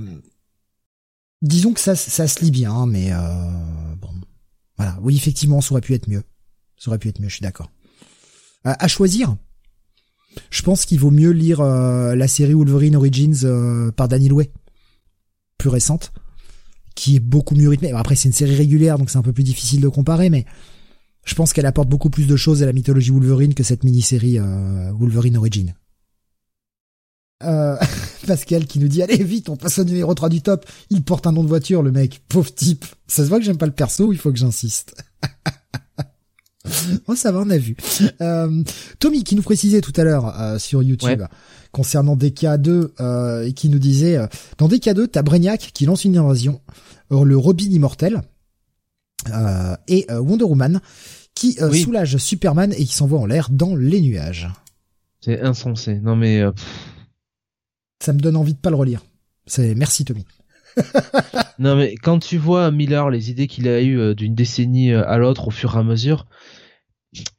disons 1.41 1.73
que 1.73 1.79
ça, 1.79 1.95
ça 1.95 2.27
se 2.27 2.43
lit 2.43 2.51
bien, 2.51 2.85
mais 2.85 3.11
euh, 3.11 3.17
bon, 3.99 4.09
voilà. 4.77 4.99
Oui, 5.01 5.15
effectivement, 5.15 5.61
ça 5.61 5.71
aurait 5.71 5.81
pu 5.81 5.95
être 5.95 6.07
mieux. 6.07 6.23
Ça 6.77 6.91
aurait 6.91 6.99
pu 6.99 7.09
être 7.09 7.19
mieux. 7.19 7.29
Je 7.29 7.35
suis 7.35 7.43
d'accord. 7.43 7.71
À 8.65 8.87
choisir, 8.89 9.37
je 10.49 10.61
pense 10.61 10.85
qu'il 10.85 10.99
vaut 10.99 11.11
mieux 11.11 11.31
lire 11.31 11.61
euh, 11.61 12.15
la 12.15 12.27
série 12.27 12.53
Wolverine 12.53 12.95
Origins 12.95 13.39
euh, 13.43 13.91
par 13.91 14.07
Danny 14.07 14.31
Way, 14.31 14.51
plus 15.57 15.69
récente, 15.69 16.11
qui 16.95 17.15
est 17.15 17.19
beaucoup 17.19 17.55
mieux 17.55 17.69
rythmée. 17.69 17.91
Après, 17.93 18.15
c'est 18.15 18.29
une 18.29 18.33
série 18.33 18.55
régulière, 18.55 18.97
donc 18.97 19.09
c'est 19.09 19.17
un 19.17 19.23
peu 19.23 19.33
plus 19.33 19.43
difficile 19.43 19.81
de 19.81 19.87
comparer, 19.87 20.29
mais 20.29 20.45
je 21.25 21.35
pense 21.35 21.53
qu'elle 21.53 21.65
apporte 21.65 21.89
beaucoup 21.89 22.09
plus 22.09 22.27
de 22.27 22.35
choses 22.35 22.63
à 22.63 22.65
la 22.65 22.73
mythologie 22.73 23.11
Wolverine 23.11 23.53
que 23.53 23.63
cette 23.63 23.83
mini-série 23.83 24.39
euh, 24.39 24.91
Wolverine 24.93 25.37
Origin. 25.37 25.73
Euh, 27.43 27.77
Pascal 28.27 28.65
qui 28.65 28.79
nous 28.79 28.89
dit 28.89 29.01
allez 29.01 29.23
vite 29.23 29.47
on 29.47 29.55
passe 29.55 29.79
au 29.79 29.83
numéro 29.83 30.13
3 30.13 30.29
du 30.29 30.41
top. 30.41 30.65
Il 30.89 31.03
porte 31.03 31.27
un 31.27 31.31
nom 31.31 31.43
de 31.43 31.47
voiture 31.47 31.83
le 31.83 31.91
mec. 31.91 32.21
Pauvre 32.27 32.53
type. 32.53 32.85
Ça 33.07 33.23
se 33.23 33.29
voit 33.29 33.39
que 33.39 33.45
j'aime 33.45 33.57
pas 33.57 33.65
le 33.65 33.71
perso 33.71 34.11
il 34.11 34.19
faut 34.19 34.31
que 34.31 34.37
j'insiste 34.37 34.95
Oh 37.07 37.15
ça 37.15 37.31
va, 37.31 37.39
on 37.39 37.49
a 37.49 37.57
vu. 37.57 37.75
Euh, 38.21 38.63
Tommy 38.99 39.23
qui 39.23 39.35
nous 39.35 39.41
précisait 39.41 39.81
tout 39.81 39.93
à 39.95 40.03
l'heure 40.03 40.39
euh, 40.39 40.59
sur 40.59 40.83
YouTube 40.83 41.21
Ouais. 41.21 41.27
concernant 41.71 42.15
DK2 42.15 42.89
euh, 42.99 43.43
et 43.45 43.53
qui 43.53 43.69
nous 43.69 43.79
disait 43.79 44.17
dans 44.57 44.67
DK2 44.67 45.07
t'as 45.07 45.21
Brainiac 45.21 45.71
qui 45.73 45.85
lance 45.85 46.05
une 46.05 46.17
invasion, 46.17 46.61
le 47.11 47.37
Robin 47.37 47.69
immortel 47.69 48.21
et 49.87 50.07
Wonder 50.11 50.45
Woman 50.45 50.79
qui 51.35 51.57
Oui. 51.61 51.81
soulage 51.81 52.17
Superman 52.17 52.73
et 52.73 52.85
qui 52.85 52.93
s'envoie 52.93 53.19
en 53.19 53.25
l'air 53.25 53.49
dans 53.51 53.75
les 53.75 54.01
nuages. 54.01 54.49
C'est 55.21 55.41
insensé. 55.41 55.99
Non 55.99 56.15
mais 56.15 56.41
Ça 58.03 58.13
me 58.13 58.19
donne 58.19 58.35
envie 58.35 58.53
de 58.53 58.59
pas 58.59 58.69
le 58.69 58.75
relire. 58.77 59.03
C'est 59.45 59.75
merci 59.75 60.05
Tommy. 60.05 60.25
non 61.59 61.75
mais 61.75 61.95
quand 61.95 62.19
tu 62.19 62.37
vois 62.37 62.71
Miller 62.71 63.09
les 63.09 63.29
idées 63.31 63.47
qu'il 63.47 63.67
a 63.67 63.81
eues 63.81 64.15
d'une 64.15 64.35
décennie 64.35 64.93
à 64.93 65.17
l'autre 65.17 65.47
au 65.47 65.51
fur 65.51 65.75
et 65.75 65.79
à 65.79 65.83
mesure, 65.83 66.25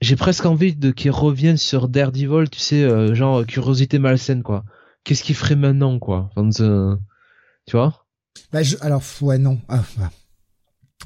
j'ai 0.01 0.17
presque 0.17 0.47
envie 0.47 0.75
de 0.75 0.91
qu'il 0.91 1.11
revienne 1.11 1.57
sur 1.57 1.89
Daredevil, 1.89 2.51
tu 2.51 2.59
sais, 2.59 2.83
euh, 2.83 3.15
genre 3.15 3.45
curiosité 3.47 3.99
malsaine 3.99 4.43
quoi. 4.43 4.65
Qu'est-ce 5.05 5.23
qu'il 5.23 5.35
ferait 5.35 5.57
maintenant 5.57 5.99
quoi 5.99 6.31
Enfin, 6.37 6.49
euh, 6.63 6.97
Tu 7.67 7.77
vois? 7.77 8.07
Bah, 8.53 8.63
je, 8.63 8.77
alors, 8.81 9.03
ouais, 9.23 9.39
non. 9.39 9.61
Ah, 9.69 9.83
bah. 9.97 10.11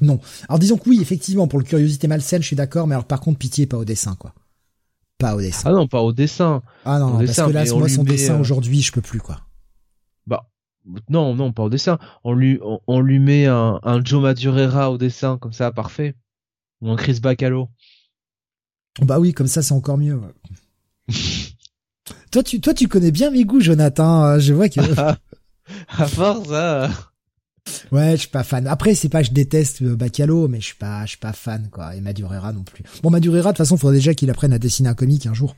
Non. 0.01 0.19
Alors, 0.49 0.59
disons 0.59 0.77
que 0.77 0.89
oui, 0.89 0.99
effectivement, 1.01 1.47
pour 1.47 1.59
le 1.59 1.65
curiosité 1.65 2.07
malsaine, 2.07 2.41
je 2.41 2.47
suis 2.47 2.55
d'accord, 2.55 2.87
mais 2.87 2.95
alors, 2.95 3.05
par 3.05 3.21
contre, 3.21 3.39
pitié, 3.39 3.65
pas 3.65 3.77
au 3.77 3.85
dessin, 3.85 4.15
quoi. 4.15 4.33
Pas 5.17 5.35
au 5.35 5.41
dessin. 5.41 5.69
Ah 5.69 5.71
non, 5.71 5.87
pas 5.87 6.01
au 6.01 6.11
dessin. 6.11 6.61
Ah 6.83 6.99
non, 6.99 7.07
non, 7.07 7.13
parce 7.13 7.27
dessin, 7.27 7.47
que 7.47 7.51
là, 7.53 7.65
moi, 7.73 7.87
son 7.87 8.03
met, 8.03 8.11
dessin 8.11 8.35
euh, 8.35 8.39
aujourd'hui, 8.39 8.81
je 8.81 8.91
peux 8.91 9.01
plus, 9.01 9.21
quoi. 9.21 9.39
Bah 10.27 10.49
non, 11.09 11.33
non, 11.35 11.53
pas 11.53 11.63
au 11.63 11.69
dessin. 11.69 11.97
On 12.23 12.33
lui, 12.33 12.59
on, 12.61 12.79
on 12.87 12.99
lui 12.99 13.19
met 13.19 13.45
un, 13.45 13.79
un 13.81 14.03
Joe 14.03 14.21
Madureira 14.21 14.91
au 14.91 14.97
dessin 14.97 15.37
comme 15.37 15.53
ça, 15.53 15.71
parfait. 15.71 16.15
Ou 16.81 16.91
un 16.91 16.95
Chris 16.97 17.19
Bacalo. 17.21 17.69
Bah 19.01 19.19
oui, 19.19 19.33
comme 19.33 19.47
ça, 19.47 19.61
c'est 19.61 19.73
encore 19.73 19.97
mieux. 19.97 20.15
ouais. 20.15 21.13
toi, 22.31 22.43
tu, 22.43 22.59
toi, 22.61 22.73
tu 22.73 22.87
connais 22.87 23.11
bien 23.11 23.31
mes 23.31 23.43
goûts, 23.45 23.59
Jonathan. 23.61 24.23
euh, 24.25 24.39
Je 24.39 24.53
vois 24.53 24.69
que, 24.69 24.79
à 25.97 26.07
force, 26.07 26.49
hein. 26.51 26.89
ouais, 27.91 28.11
je 28.11 28.21
suis 28.21 28.29
pas 28.29 28.43
fan. 28.43 28.67
Après, 28.67 28.95
c'est 28.95 29.09
pas 29.09 29.21
que 29.21 29.27
je 29.29 29.33
déteste 29.33 29.81
euh, 29.81 29.95
Bacalo, 29.95 30.47
mais 30.47 30.59
je 30.61 30.65
suis 30.67 30.75
pas, 30.75 31.03
je 31.05 31.09
suis 31.09 31.17
pas 31.17 31.33
fan, 31.33 31.69
quoi. 31.71 31.95
Et 31.95 32.01
Madurera 32.01 32.53
non 32.53 32.63
plus. 32.63 32.83
Bon, 33.03 33.09
Madurera, 33.09 33.51
de 33.51 33.57
toute 33.57 33.57
façon, 33.57 33.77
faudrait 33.77 33.97
déjà 33.97 34.13
qu'il 34.13 34.29
apprenne 34.29 34.53
à 34.53 34.59
dessiner 34.59 34.89
un 34.89 34.93
comic 34.95 35.25
un 35.25 35.33
jour. 35.33 35.55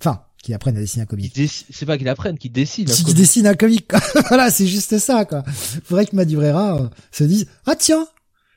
Enfin, 0.00 0.22
qu'il 0.42 0.54
apprenne 0.54 0.76
à 0.76 0.80
dessiner 0.80 1.02
un 1.10 1.16
déci- 1.16 1.64
C'est 1.70 1.84
pas 1.86 1.98
qu'il 1.98 2.08
apprenne, 2.08 2.38
qu'il 2.38 2.52
décide. 2.52 2.88
hein, 2.90 2.94
qui 2.94 3.04
quoi. 3.04 3.12
dessine 3.14 3.46
un 3.48 3.54
comic. 3.54 3.88
quoi. 3.88 4.00
voilà, 4.28 4.50
c'est 4.50 4.66
juste 4.68 4.98
ça, 4.98 5.24
quoi. 5.24 5.42
Faudrait 5.84 6.06
que 6.06 6.14
Madurera 6.16 6.80
euh, 6.82 6.88
se 7.10 7.24
dise, 7.24 7.46
ah 7.66 7.74
tiens, 7.74 8.06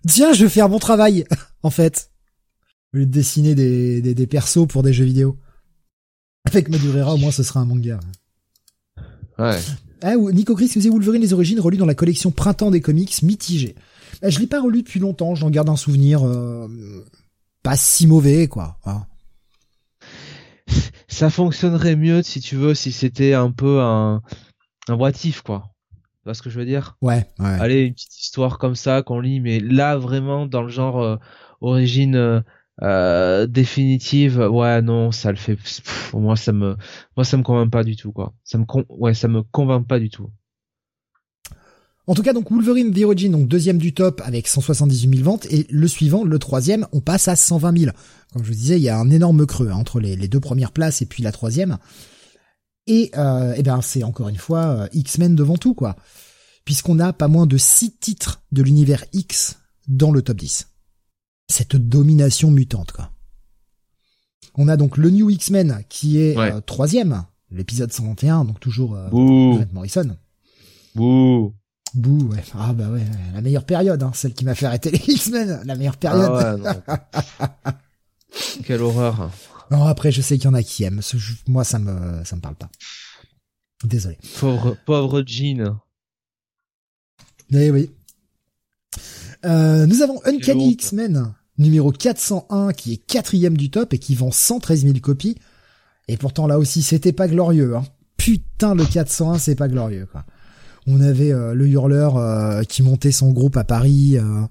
tiens, 0.08 0.32
je 0.34 0.44
vais 0.44 0.50
faire 0.50 0.70
mon 0.70 0.78
travail, 0.80 1.26
en 1.64 1.72
fait. 1.72 2.11
Au 2.94 2.98
lieu 2.98 3.06
de 3.06 3.12
dessiner 3.12 3.56
des, 3.56 4.02
des, 4.02 4.14
des 4.14 4.28
persos 4.28 4.68
pour 4.68 4.84
des 4.84 4.94
jeux 4.94 5.06
vidéo. 5.06 5.38
Avec 6.46 6.70
Madurera, 6.70 7.14
au 7.14 7.18
moins, 7.18 7.32
ce 7.32 7.44
sera 7.44 7.62
un 7.62 7.66
manga. 7.66 8.00
Ouais. 9.40 9.60
Ah, 10.02 10.18
ou- 10.18 10.32
Nico 10.32 10.56
Chris 10.56 10.72
nous 10.76 10.92
Wolverine 10.92 11.22
les 11.22 11.34
origines 11.34 11.60
relu 11.60 11.78
dans 11.78 11.86
la 11.86 11.96
collection 11.96 12.32
Printemps 12.32 12.72
des 12.72 12.82
comics 12.82 13.22
mitigé. 13.24 13.76
Bah, 14.22 14.30
je 14.30 14.40
l'ai 14.40 14.48
pas 14.48 14.62
relu 14.62 14.84
depuis 14.84 15.00
longtemps, 15.00 15.36
j'en 15.36 15.50
garde 15.50 15.70
un 15.70 15.76
souvenir 15.76 16.26
euh, 16.28 16.68
pas 17.64 17.78
si 17.78 18.08
mauvais, 18.08 18.48
quoi. 18.48 18.78
Ça 21.08 21.30
fonctionnerait 21.30 21.96
mieux, 21.96 22.24
si 22.24 22.40
tu 22.40 22.56
veux, 22.56 22.74
si 22.74 22.92
c'était 22.92 23.34
un 23.34 23.52
peu 23.52 23.82
un, 23.82 24.22
un 24.88 24.94
what 24.96 25.12
if, 25.24 25.42
quoi. 25.42 25.70
Tu 25.92 26.26
vois 26.26 26.34
ce 26.34 26.42
que 26.42 26.50
je 26.50 26.60
veux 26.60 26.66
dire? 26.66 26.98
Ouais, 27.02 27.26
ouais. 27.40 27.58
Allez, 27.60 27.82
une 27.84 27.94
petite 27.94 28.18
histoire 28.20 28.58
comme 28.58 28.76
ça 28.76 29.02
qu'on 29.02 29.20
lit, 29.20 29.40
mais 29.40 29.60
là, 29.60 29.98
vraiment, 29.98 30.46
dans 30.46 30.62
le 30.62 30.70
genre 30.70 31.02
euh, 31.02 31.18
origine 31.62 32.16
euh, 32.16 32.42
euh, 32.84 33.48
définitive, 33.48 34.40
ouais, 34.40 34.82
non, 34.82 35.12
ça 35.12 35.32
le 35.32 35.38
fait. 35.38 35.56
pff, 35.56 36.14
moi, 36.14 36.36
ça 36.36 36.52
me, 36.52 36.78
moi, 37.16 37.24
ça 37.24 37.38
me 37.38 37.44
convainc 37.44 37.72
pas 37.72 37.84
du 37.84 37.96
tout, 37.96 38.12
quoi. 38.12 38.34
Ça 38.44 38.58
me, 38.58 38.66
con... 38.66 38.86
ouais, 38.90 39.14
ça 39.14 39.28
me 39.28 39.44
convainc 39.44 39.88
pas 39.88 40.00
du 40.00 40.10
tout. 40.10 40.30
En 42.08 42.16
tout 42.16 42.24
cas, 42.24 42.34
donc 42.34 42.52
Wolverine 42.52 42.94
The 42.94 43.04
Origin, 43.04 43.32
donc 43.32 43.48
deuxième 43.48 43.78
du 43.78 43.94
top 43.94 44.22
avec 44.26 44.48
178 44.48 45.18
000 45.18 45.24
ventes, 45.24 45.46
et 45.52 45.68
le 45.70 45.88
suivant, 45.88 46.24
le 46.24 46.40
troisième, 46.40 46.88
on 46.92 47.00
passe 47.00 47.28
à 47.28 47.36
120 47.36 47.78
000. 47.78 47.92
Comme 48.34 48.44
je 48.44 48.48
vous 48.50 48.56
disais, 48.56 48.78
il 48.78 48.84
y 48.84 48.90
a 48.90 48.98
un 48.98 49.10
énorme 49.12 49.46
creux 49.46 49.70
hein, 49.70 49.76
entre 49.76 50.00
les, 50.00 50.16
les 50.16 50.28
deux 50.28 50.40
premières 50.40 50.72
places 50.72 51.02
et 51.02 51.06
puis 51.06 51.22
la 51.22 51.32
troisième. 51.32 51.78
Et, 52.88 53.12
euh, 53.16 53.54
eh 53.56 53.64
ben, 53.64 53.82
c'est 53.82 54.04
encore 54.04 54.30
une 54.30 54.38
fois 54.38 54.66
euh, 54.66 54.88
X-Men 54.94 55.36
devant 55.36 55.58
tout, 55.58 55.76
quoi. 55.76 55.96
Puisqu'on 56.66 57.00
a 57.00 57.14
pas 57.14 57.28
moins 57.28 57.46
de 57.46 57.58
six 57.58 57.92
titres 57.92 58.42
de 58.52 58.64
l'univers 58.64 59.06
X 59.14 59.60
dans 59.88 60.12
le 60.12 60.22
top 60.22 60.38
10. 60.38 60.71
Cette 61.52 61.76
domination 61.76 62.50
mutante, 62.50 62.92
quoi. 62.94 63.12
On 64.56 64.68
a 64.68 64.78
donc 64.78 64.98
le 64.98 65.10
New 65.10 65.30
X-Men 65.30 65.84
qui 65.90 66.18
est 66.20 66.36
Ouais. 66.38 66.52
euh, 66.54 66.62
troisième, 66.62 67.24
l'épisode 67.52 67.92
121, 67.92 68.46
donc 68.46 68.60
toujours 68.60 68.96
euh, 68.96 69.10
Morrison. 69.72 70.18
bouh. 70.96 71.54
Bouh, 71.94 72.30
ouais. 72.30 72.44
Ah 72.58 72.72
bah 72.72 72.90
ouais, 72.90 73.04
la 73.34 73.42
meilleure 73.42 73.66
période, 73.66 74.02
hein, 74.02 74.12
celle 74.14 74.34
qui 74.34 74.46
m'a 74.46 74.56
fait 74.56 74.66
arrêter 74.66 74.92
les 74.92 74.98
X-Men, 75.14 75.62
la 75.66 75.76
meilleure 75.76 75.98
période. 75.98 76.32
Ah 76.34 76.56
ouais, 76.56 76.74
non. 77.68 77.72
Quelle 78.66 78.82
horreur. 78.82 79.30
Non, 79.72 79.84
après, 79.86 80.12
je 80.12 80.22
sais 80.22 80.38
qu'il 80.38 80.46
y 80.46 80.48
en 80.48 80.54
a 80.54 80.64
qui 80.64 80.84
aiment. 80.86 81.02
Moi, 81.48 81.64
ça 81.66 81.80
me, 81.80 82.24
ça 82.24 82.36
me 82.38 82.42
parle 82.42 82.56
pas. 82.56 82.70
Désolé. 83.84 84.18
Pauvre, 84.40 84.78
pauvre 84.86 85.22
Jean. 85.26 85.80
Eh 87.52 87.72
oui. 87.72 87.92
Euh, 89.44 89.86
nous 89.86 90.02
avons 90.02 90.22
Uncanny 90.26 90.72
X-Men 90.72 91.34
numéro 91.62 91.92
401 91.92 92.74
qui 92.74 92.94
est 92.94 92.98
quatrième 92.98 93.56
du 93.56 93.70
top 93.70 93.94
et 93.94 94.00
qui 94.00 94.16
vend 94.16 94.32
113 94.32 94.84
000 94.84 95.00
copies. 95.00 95.38
Et 96.08 96.18
pourtant 96.18 96.48
là 96.48 96.60
aussi 96.60 96.82
c'était 96.82 97.14
pas 97.14 97.28
glorieux. 97.28 97.76
Hein. 97.76 97.84
Putain 98.18 98.76
le 98.76 98.86
401 98.86 99.38
c'est 99.38 99.56
pas 99.56 99.68
glorieux 99.68 100.08
quoi. 100.12 100.26
On 100.88 101.00
avait 101.00 101.32
euh, 101.32 101.54
le 101.54 101.68
hurleur 101.68 102.18
euh, 102.18 102.64
qui 102.64 102.82
montait 102.82 103.12
son 103.12 103.32
groupe 103.32 103.56
à 103.56 103.64
Paris 103.64 104.18
euh, 104.18 104.42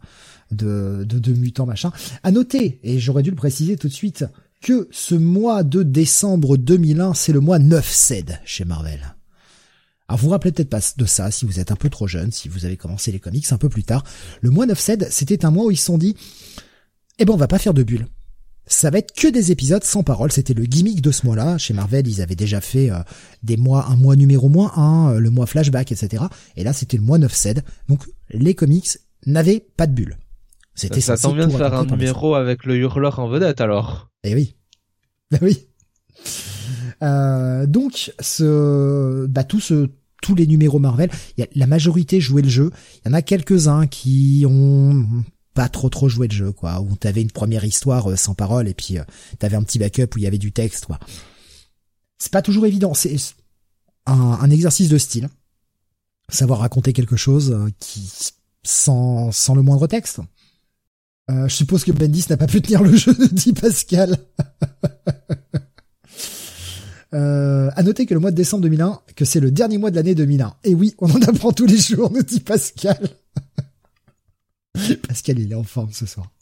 de, 0.53 1.05
de, 1.05 1.19
de 1.19 1.33
mutants 1.33 1.67
machin. 1.67 1.93
À 2.23 2.31
noter, 2.31 2.79
et 2.85 2.99
j'aurais 2.99 3.23
dû 3.23 3.31
le 3.31 3.37
préciser 3.37 3.77
tout 3.77 3.89
de 3.89 3.93
suite, 3.93 4.25
que 4.63 4.89
ce 4.93 5.15
mois 5.15 5.63
de 5.65 5.83
décembre 5.83 6.57
2001 6.57 7.15
c'est 7.15 7.33
le 7.33 7.41
mois 7.41 7.59
9 7.59 7.89
cède 7.89 8.41
chez 8.45 8.65
Marvel. 8.65 9.17
Alors 10.09 10.19
vous 10.19 10.27
vous 10.27 10.33
rappelez 10.33 10.53
peut-être 10.53 10.71
pas 10.71 10.81
de 10.97 11.05
ça 11.05 11.31
si 11.31 11.47
vous 11.47 11.61
êtes 11.61 11.73
un 11.73 11.77
peu 11.77 11.89
trop 11.89 12.07
jeune, 12.07 12.33
si 12.33 12.49
vous 12.49 12.65
avez 12.65 12.77
commencé 12.77 13.13
les 13.13 13.21
comics 13.21 13.51
un 13.53 13.59
peu 13.59 13.69
plus 13.69 13.85
tard. 13.85 14.05
Le 14.41 14.51
mois 14.51 14.67
9 14.67 14.79
cède 14.79 15.09
c'était 15.11 15.45
un 15.45 15.51
mois 15.51 15.67
où 15.67 15.71
ils 15.71 15.77
se 15.77 15.87
sont 15.87 15.99
dit 15.99 16.17
eh 17.21 17.25
ben 17.25 17.35
on 17.35 17.37
va 17.37 17.49
pas 17.49 17.59
faire 17.59 17.75
de 17.75 17.83
bulles. 17.83 18.07
Ça 18.67 18.91
va 18.91 18.99
être 18.99 19.13
que 19.13 19.29
des 19.29 19.51
épisodes 19.51 19.83
sans 19.85 20.03
parole. 20.03 20.31
C'était 20.33 20.55
le 20.55 20.65
gimmick 20.65 21.03
de 21.03 21.11
ce 21.11 21.27
mois-là. 21.27 21.59
Chez 21.59 21.75
Marvel, 21.75 22.07
ils 22.07 22.23
avaient 22.23 22.37
déjà 22.37 22.61
fait 22.61 22.91
euh, 22.91 22.99
des 23.43 23.57
mois, 23.57 23.87
un 23.89 23.97
mois 23.97 24.17
numéro 24.17 24.49
moins 24.49 24.73
1, 24.77 25.11
euh, 25.11 25.19
le 25.19 25.31
mois 25.31 25.47
flashback, 25.47 25.93
etc. 25.93 26.25
Et 26.57 26.65
là, 26.65 26.73
c'était 26.73 26.97
le 26.97 27.03
mois 27.03 27.19
9 27.19 27.33
cède. 27.33 27.65
Donc, 27.89 28.05
les 28.31 28.55
comics 28.55 28.89
n'avaient 29.27 29.67
pas 29.77 29.87
de 29.87 29.93
bulles. 29.93 30.19
C'était 30.75 31.01
ça. 31.01 31.17
Ça 31.17 31.29
tombe 31.29 31.37
bien 31.37 31.49
de 31.49 31.53
faire 31.53 31.75
un 31.75 31.85
numéro 31.85 32.35
avec 32.37 32.65
le 32.65 32.77
hurleur 32.77 33.19
en 33.19 33.29
vedette, 33.29 33.61
alors. 33.61 34.09
Eh 34.25 34.35
oui. 34.35 34.55
Ben 35.31 35.41
oui. 35.43 35.67
Euh, 37.03 37.67
donc, 37.67 38.13
ce, 38.21 39.27
bah, 39.27 39.45
tout 39.45 39.61
ce, 39.61 39.89
tous 40.23 40.35
les 40.35 40.47
numéros 40.47 40.79
Marvel, 40.79 41.11
y 41.39 41.43
a, 41.43 41.47
la 41.55 41.67
majorité 41.67 42.21
jouait 42.21 42.43
le 42.43 42.49
jeu. 42.49 42.71
Il 43.05 43.09
y 43.09 43.11
en 43.11 43.15
a 43.15 43.23
quelques-uns 43.23 43.87
qui 43.87 44.45
ont 44.49 45.05
pas 45.55 45.69
trop 45.69 45.89
trop 45.89 46.09
joué 46.09 46.29
de 46.29 46.33
jeu 46.33 46.53
quoi. 46.53 46.81
Où 46.81 46.97
t'avais 46.97 47.23
une 47.23 47.31
première 47.31 47.65
histoire 47.65 48.11
euh, 48.11 48.17
sans 48.17 48.35
parole 48.35 48.69
et 48.69 48.75
puis 48.75 48.99
euh, 48.99 49.05
t'avais 49.39 49.57
un 49.57 49.63
petit 49.63 49.79
backup 49.79 50.15
où 50.15 50.19
il 50.19 50.23
y 50.23 50.27
avait 50.27 50.39
du 50.39 50.53
texte 50.53 50.87
quoi. 50.87 50.99
C'est 52.19 52.33
pas 52.33 52.43
toujours 52.43 52.67
évident. 52.67 52.95
C'est 52.95 53.17
un, 54.07 54.51
exercice 54.51 54.89
de 54.89 54.99
style. 54.99 55.29
Savoir 56.29 56.61
raconter 56.61 56.93
quelque 56.93 57.17
chose 57.17 57.53
euh, 57.53 57.69
qui 57.79 58.11
sans 58.63 59.33
sans 59.33 59.55
le 59.55 59.63
moindre 59.63 59.87
texte. 59.87 60.21
Je 61.29 61.55
suppose 61.55 61.85
que 61.85 61.93
Bendis 61.93 62.27
n'a 62.29 62.37
pas 62.37 62.49
pu 62.49 62.61
tenir 62.61 62.83
le 62.83 62.97
jeu 62.97 63.15
dit 63.31 63.53
Pascal. 63.53 64.19
Euh, 67.13 67.71
à 67.75 67.83
noter 67.83 68.07
que 68.07 68.15
le 68.15 68.21
mois 68.21 68.31
de 68.31 68.37
décembre 68.37 68.63
2001, 68.63 69.01
que 69.17 69.25
c'est 69.25 69.41
le 69.41 69.51
dernier 69.51 69.79
mois 69.79 69.91
de 69.91 69.97
l'année 69.97 70.15
2001. 70.15 70.55
Et 70.65 70.75
oui, 70.75 70.95
on 70.99 71.11
en 71.11 71.21
apprend 71.23 71.53
tous 71.53 71.67
les 71.67 71.77
jours, 71.77 72.11
nous 72.13 72.23
dit 72.23 72.41
Pascal. 72.41 73.09
Pascal, 75.09 75.39
il 75.39 75.53
est 75.53 75.57
en 75.57 75.63
forme 75.65 75.93
ce 75.93 76.07
soir. 76.07 76.31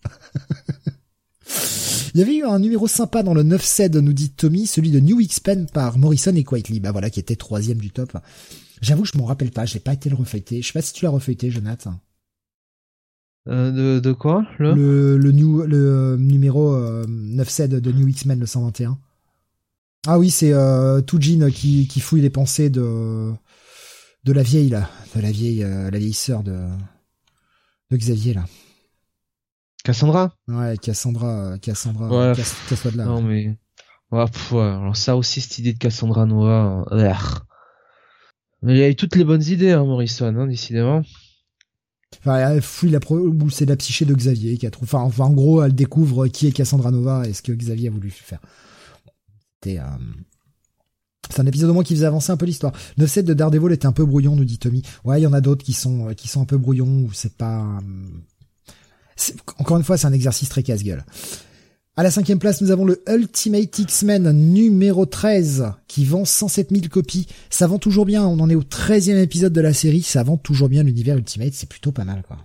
Il 2.14 2.21
y 2.21 2.23
avait 2.23 2.37
eu 2.37 2.45
un 2.45 2.59
numéro 2.59 2.88
sympa 2.88 3.23
dans 3.23 3.35
le 3.35 3.42
9 3.42 3.62
7 3.62 3.97
nous 3.97 4.14
dit 4.14 4.30
Tommy, 4.30 4.66
celui 4.66 4.90
de 4.90 4.99
New 4.99 5.21
X-Pen 5.21 5.66
par 5.66 5.99
Morrison 5.99 6.35
et 6.35 6.42
Quietly. 6.42 6.80
Bah 6.80 6.90
voilà, 6.90 7.11
qui 7.11 7.21
était 7.21 7.37
troisième 7.37 7.78
du 7.78 7.90
top. 7.90 8.16
J'avoue, 8.80 9.04
je 9.04 9.16
m'en 9.18 9.25
rappelle 9.25 9.50
pas, 9.50 9.66
j'ai 9.66 9.78
pas 9.78 9.92
été 9.92 10.09
le 10.09 10.16
refeuilleter. 10.16 10.62
Je 10.62 10.66
sais 10.66 10.73
pas 10.73 10.83
si 10.83 10.95
tu 10.95 11.04
l'as 11.04 11.11
refeuilleté, 11.11 11.50
Jonathan. 11.50 12.00
Euh, 13.47 13.71
de, 13.71 14.00
de 14.00 14.12
quoi 14.12 14.47
le? 14.59 14.75
Le, 14.75 15.18
le, 15.18 15.33
new, 15.33 15.62
le 15.62 15.76
euh, 15.76 16.16
numéro 16.16 16.75
euh, 16.75 17.07
9 17.09 17.49
7 17.49 17.71
de 17.73 17.92
New 17.92 18.09
X-Men, 18.09 18.40
le 18.40 18.47
121. 18.47 18.99
Ah 20.07 20.18
oui, 20.18 20.30
c'est 20.30 20.52
euh, 20.52 21.00
Toujin 21.00 21.50
qui, 21.50 21.86
qui 21.89 22.00
fouille 22.00 22.23
les 22.23 22.30
pensées 22.30 22.71
de 22.71 23.32
de 24.25 24.32
la 24.32 24.43
vieille 24.43 24.69
là, 24.69 24.91
de 25.15 25.21
la 25.21 25.30
vieille 25.30 25.65
euh, 25.65 25.91
la 25.91 25.99
vieille 25.99 26.12
sœur 26.12 26.43
de 26.43 26.56
de 27.90 27.96
Xavier 27.96 28.34
là. 28.34 28.44
Cassandra 29.84 30.34
Ouais, 30.48 30.76
Cassandra, 30.76 31.58
Cassandra, 31.58 32.30
ouais, 32.30 32.36
Cass, 32.36 32.84
là. 32.94 33.04
Non 33.04 33.22
mais, 33.22 33.56
ouais, 34.10 34.24
alors 34.52 34.96
ça 34.96 35.16
aussi 35.16 35.40
cette 35.40 35.58
idée 35.58 35.72
de 35.72 35.78
Cassandra 35.78 36.26
Noah, 36.26 36.84
mais 38.62 38.74
il 38.74 38.78
y 38.78 38.82
a 38.82 38.88
eu 38.88 38.96
toutes 38.96 39.14
les 39.16 39.24
bonnes 39.24 39.44
idées, 39.44 39.72
hein, 39.72 39.84
Morrison, 39.84 40.34
hein, 40.36 40.46
décidément. 40.46 41.02
Enfin, 42.18 42.38
elle 42.38 42.62
fouille 42.62 42.90
la 42.90 43.00
pro... 43.00 43.20
c'est 43.50 43.66
la 43.66 43.76
psyché 43.76 44.04
de 44.04 44.14
Xavier 44.14 44.56
qui 44.58 44.66
a 44.66 44.70
trouvé. 44.70 44.90
Enfin, 44.94 45.24
en 45.24 45.32
gros, 45.32 45.62
elle 45.62 45.74
découvre 45.74 46.26
qui 46.28 46.48
est 46.48 46.52
Cassandra 46.52 46.90
Nova 46.90 47.28
et 47.28 47.32
ce 47.32 47.42
que 47.42 47.52
Xavier 47.52 47.88
a 47.88 47.92
voulu 47.92 48.10
faire. 48.10 48.40
C'était. 49.54 49.78
Euh... 49.78 49.84
C'est 51.30 51.41
un 51.41 51.47
épisode 51.47 51.71
au 51.71 51.75
moins 51.75 51.84
qui 51.84 51.95
faisait 51.95 52.06
avancer 52.06 52.32
un 52.32 52.36
peu 52.36 52.47
l'histoire. 52.47 52.73
9-7 52.99 53.23
de 53.23 53.34
Daredevil 53.34 53.73
était 53.73 53.86
un 53.86 53.93
peu 53.93 54.04
brouillon, 54.04 54.36
nous 54.36 54.45
dit 54.45 54.58
Tommy. 54.58 54.82
Ouais, 55.04 55.21
il 55.21 55.25
y 55.25 55.26
en 55.26 55.32
a 55.32 55.41
d'autres 55.41 55.64
qui 55.64 55.73
sont 55.73 56.08
euh, 56.08 56.14
qui 56.14 56.28
sont 56.28 56.43
un 56.43 56.47
peu 56.47 56.56
brouillons 56.56 57.04
où 57.04 57.10
c'est 57.12 57.34
pas. 57.34 57.60
Euh, 57.60 59.32
encore 59.58 59.76
une 59.76 59.84
fois, 59.84 59.97
c'est 59.97 60.06
un 60.06 60.12
exercice 60.12 60.49
très 60.49 60.62
casse-gueule. 60.62 61.04
À 61.97 62.04
la 62.04 62.12
cinquième 62.12 62.38
place, 62.38 62.60
nous 62.60 62.71
avons 62.71 62.84
le 62.84 63.02
Ultimate 63.08 63.76
X-Men 63.76 64.30
numéro 64.30 65.04
13 65.04 65.73
qui 65.88 66.04
vend 66.04 66.25
107 66.25 66.71
000 66.71 66.82
copies. 66.88 67.26
Ça 67.50 67.67
vend 67.67 67.78
toujours 67.78 68.06
bien. 68.06 68.25
On 68.25 68.38
en 68.38 68.49
est 68.49 68.54
au 68.54 68.62
13e 68.62 69.21
épisode 69.21 69.52
de 69.52 69.60
la 69.60 69.73
série. 69.73 70.02
Ça 70.02 70.23
vend 70.23 70.36
toujours 70.36 70.69
bien 70.69 70.84
l'univers 70.84 71.17
Ultimate. 71.17 71.54
C'est 71.54 71.69
plutôt 71.69 71.91
pas 71.91 72.04
mal, 72.04 72.23
quoi. 72.23 72.36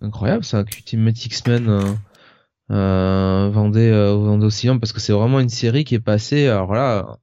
Incroyable, 0.00 0.44
ça, 0.44 0.60
Ultimate 0.60 1.26
X-Men 1.26 1.68
euh, 1.68 1.82
euh, 2.70 3.50
vendait, 3.52 3.90
vendait 3.90 4.46
aussi 4.46 4.68
bien 4.68 4.78
parce 4.78 4.92
que 4.92 5.00
c'est 5.00 5.12
vraiment 5.12 5.40
une 5.40 5.48
série 5.48 5.82
qui 5.82 5.96
est 5.96 6.00
passée. 6.00 6.46
Alors 6.46 6.72
là, 6.72 7.18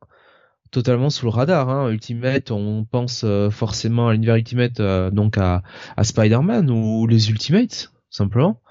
totalement 0.71 1.09
sous 1.09 1.25
le 1.25 1.31
radar. 1.31 1.69
Hein. 1.69 1.89
Ultimate, 1.89 2.51
on 2.51 2.85
pense 2.85 3.23
euh, 3.23 3.49
forcément 3.49 4.07
à 4.07 4.13
l'univers 4.13 4.35
Ultimate, 4.35 4.79
euh, 4.79 5.11
donc 5.11 5.37
à, 5.37 5.63
à 5.97 6.03
Spider-Man 6.03 6.69
ou 6.69 7.07
les 7.07 7.29
Ultimates, 7.29 7.91
simplement. 8.09 8.61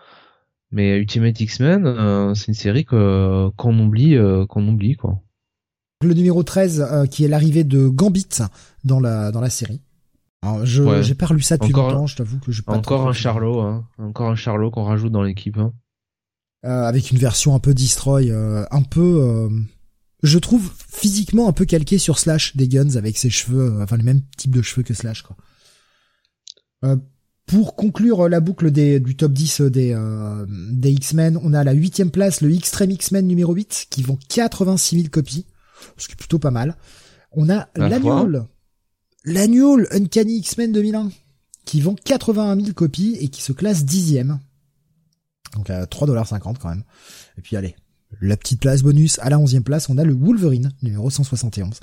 Mais 0.71 0.99
Ultimate 0.99 1.41
X-Men, 1.41 1.87
euh, 1.87 2.35
c'est 2.35 2.49
une 2.49 2.55
série 2.55 2.85
que 2.85 3.49
qu'on 3.57 3.79
oublie, 3.79 4.17
qu'on 4.49 4.69
oublie 4.69 4.97
quoi. 4.97 5.21
Le 6.03 6.15
numéro 6.15 6.43
13, 6.43 7.09
qui 7.11 7.25
est 7.25 7.29
l'arrivée 7.29 7.65
de 7.65 7.89
Gambit 7.89 8.29
dans 8.85 9.01
la 9.01 9.33
dans 9.33 9.41
la 9.41 9.51
série. 9.51 9.81
Alors, 10.43 10.65
je 10.65 11.03
j'ai 11.03 11.15
pas 11.15 11.27
lu 11.33 11.41
ça 11.41 11.57
depuis 11.57 11.73
longtemps, 11.73 12.07
je 12.07 12.17
t'avoue 12.17 12.39
que 12.39 12.53
j'ai 12.53 12.63
pas 12.63 12.77
encore 12.77 13.09
un 13.09 13.13
Charlot, 13.13 13.61
hein. 13.61 13.85
encore 13.99 14.29
un 14.29 14.37
Charlot 14.37 14.71
qu'on 14.71 14.85
rajoute 14.85 15.11
dans 15.11 15.23
l'équipe. 15.23 15.59
Hein. 15.59 15.73
avec 16.63 17.11
une 17.11 17.19
version 17.19 17.55
un 17.55 17.59
peu 17.61 17.73
destroy, 17.73 18.31
un 18.31 18.83
peu 18.83 19.49
je 20.23 20.39
trouve 20.39 20.71
physiquement 20.77 21.49
un 21.49 21.53
peu 21.53 21.65
calqué 21.65 21.99
sur 21.99 22.19
Slash 22.19 22.57
des 22.57 22.69
Guns 22.69 22.97
avec 22.97 23.19
ses 23.19 23.31
cheveux, 23.31 23.73
euh, 23.73 23.83
enfin 23.83 23.97
le 23.97 24.03
même 24.03 24.23
type 24.37 24.55
de 24.55 24.63
cheveux 24.63 24.83
que 24.83 24.95
Slash 24.95 25.23
quoi. 25.23 25.37
Euh, 26.85 26.97
pour 27.47 27.77
conclure 27.77 28.29
la 28.29 28.41
boucle 28.41 28.71
des, 28.71 29.01
du 29.01 29.17
top 29.17 29.33
10 29.33 29.63
des, 29.63 29.95
euh, 29.95 30.45
des 30.49 30.91
X-Men, 30.91 31.39
on 31.43 31.55
a 31.55 31.61
à 31.61 31.65
la 31.65 31.73
huitième 31.73 32.11
place 32.11 32.43
le 32.43 32.55
Extreme 32.55 32.91
X-Men 32.91 33.27
numéro 33.27 33.55
8 33.55 33.87
qui 33.89 34.03
vend 34.03 34.19
86 34.29 34.97
000 34.97 35.09
copies, 35.09 35.47
ce 35.97 36.09
qui 36.09 36.13
est 36.13 36.17
plutôt 36.17 36.39
pas 36.39 36.51
mal. 36.51 36.77
On 37.33 37.49
a 37.49 37.69
l'annual, 37.75 38.47
l'annual 39.25 39.89
Uncanny 39.93 40.39
X-Men 40.39 40.73
2001 40.73 41.11
qui 41.65 41.81
vend 41.81 41.95
81 41.95 42.57
000 42.57 42.73
copies 42.73 43.17
et 43.21 43.29
qui 43.29 43.43
se 43.43 43.53
classe 43.53 43.85
dixième. 43.85 44.41
Donc 45.55 45.71
à 45.71 45.85
3,50$ 45.85 46.59
quand 46.59 46.69
même. 46.69 46.85
Et 47.39 47.41
puis 47.41 47.57
allez, 47.57 47.77
la 48.21 48.37
petite 48.37 48.61
place 48.61 48.83
bonus. 48.83 49.19
À 49.21 49.31
la 49.31 49.39
onzième 49.39 49.63
place, 49.63 49.89
on 49.89 49.99
a 49.99 50.05
le 50.05 50.15
Wolverine, 50.15 50.73
numéro 50.83 51.11
171. 51.11 51.81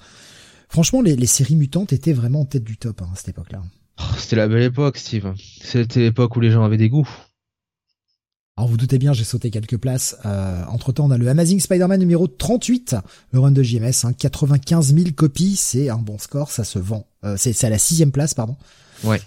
Franchement, 0.69 1.01
les, 1.01 1.25
séries 1.25 1.55
mutantes 1.55 1.93
étaient 1.93 2.13
vraiment 2.13 2.41
en 2.41 2.45
tête 2.45 2.63
du 2.63 2.77
top 2.77 3.01
hein, 3.01 3.09
à 3.13 3.15
cette 3.15 3.29
époque-là. 3.29 3.61
Oh, 3.99 4.03
c'était 4.17 4.35
la 4.35 4.47
belle 4.47 4.63
époque, 4.63 4.97
Steve. 4.97 5.33
C'était 5.61 6.01
l'époque 6.01 6.35
où 6.35 6.39
les 6.39 6.51
gens 6.51 6.63
avaient 6.63 6.77
des 6.77 6.89
goûts. 6.89 7.07
Alors 8.57 8.69
vous 8.69 8.77
doutez 8.77 8.97
bien, 8.97 9.11
j'ai 9.11 9.25
sauté 9.25 9.51
quelques 9.51 9.77
places. 9.77 10.15
Euh, 10.25 10.63
entre 10.69 10.93
temps, 10.93 11.05
on 11.05 11.11
a 11.11 11.17
le 11.17 11.27
Amazing 11.27 11.59
Spider-Man 11.59 11.99
numéro 11.99 12.25
38, 12.25 12.95
le 13.31 13.39
run 13.39 13.51
de 13.51 13.61
JMS, 13.61 14.05
hein, 14.05 14.13
95 14.13 14.95
000 14.95 15.09
copies, 15.13 15.57
c'est 15.57 15.89
un 15.89 15.97
bon 15.97 16.17
score, 16.17 16.51
ça 16.51 16.63
se 16.63 16.79
vend. 16.79 17.05
Euh, 17.25 17.35
c'est 17.37 17.61
à 17.65 17.69
la 17.69 17.77
sixième 17.77 18.11
place, 18.11 18.33
pardon. 18.33 18.55
Ouais. 19.03 19.21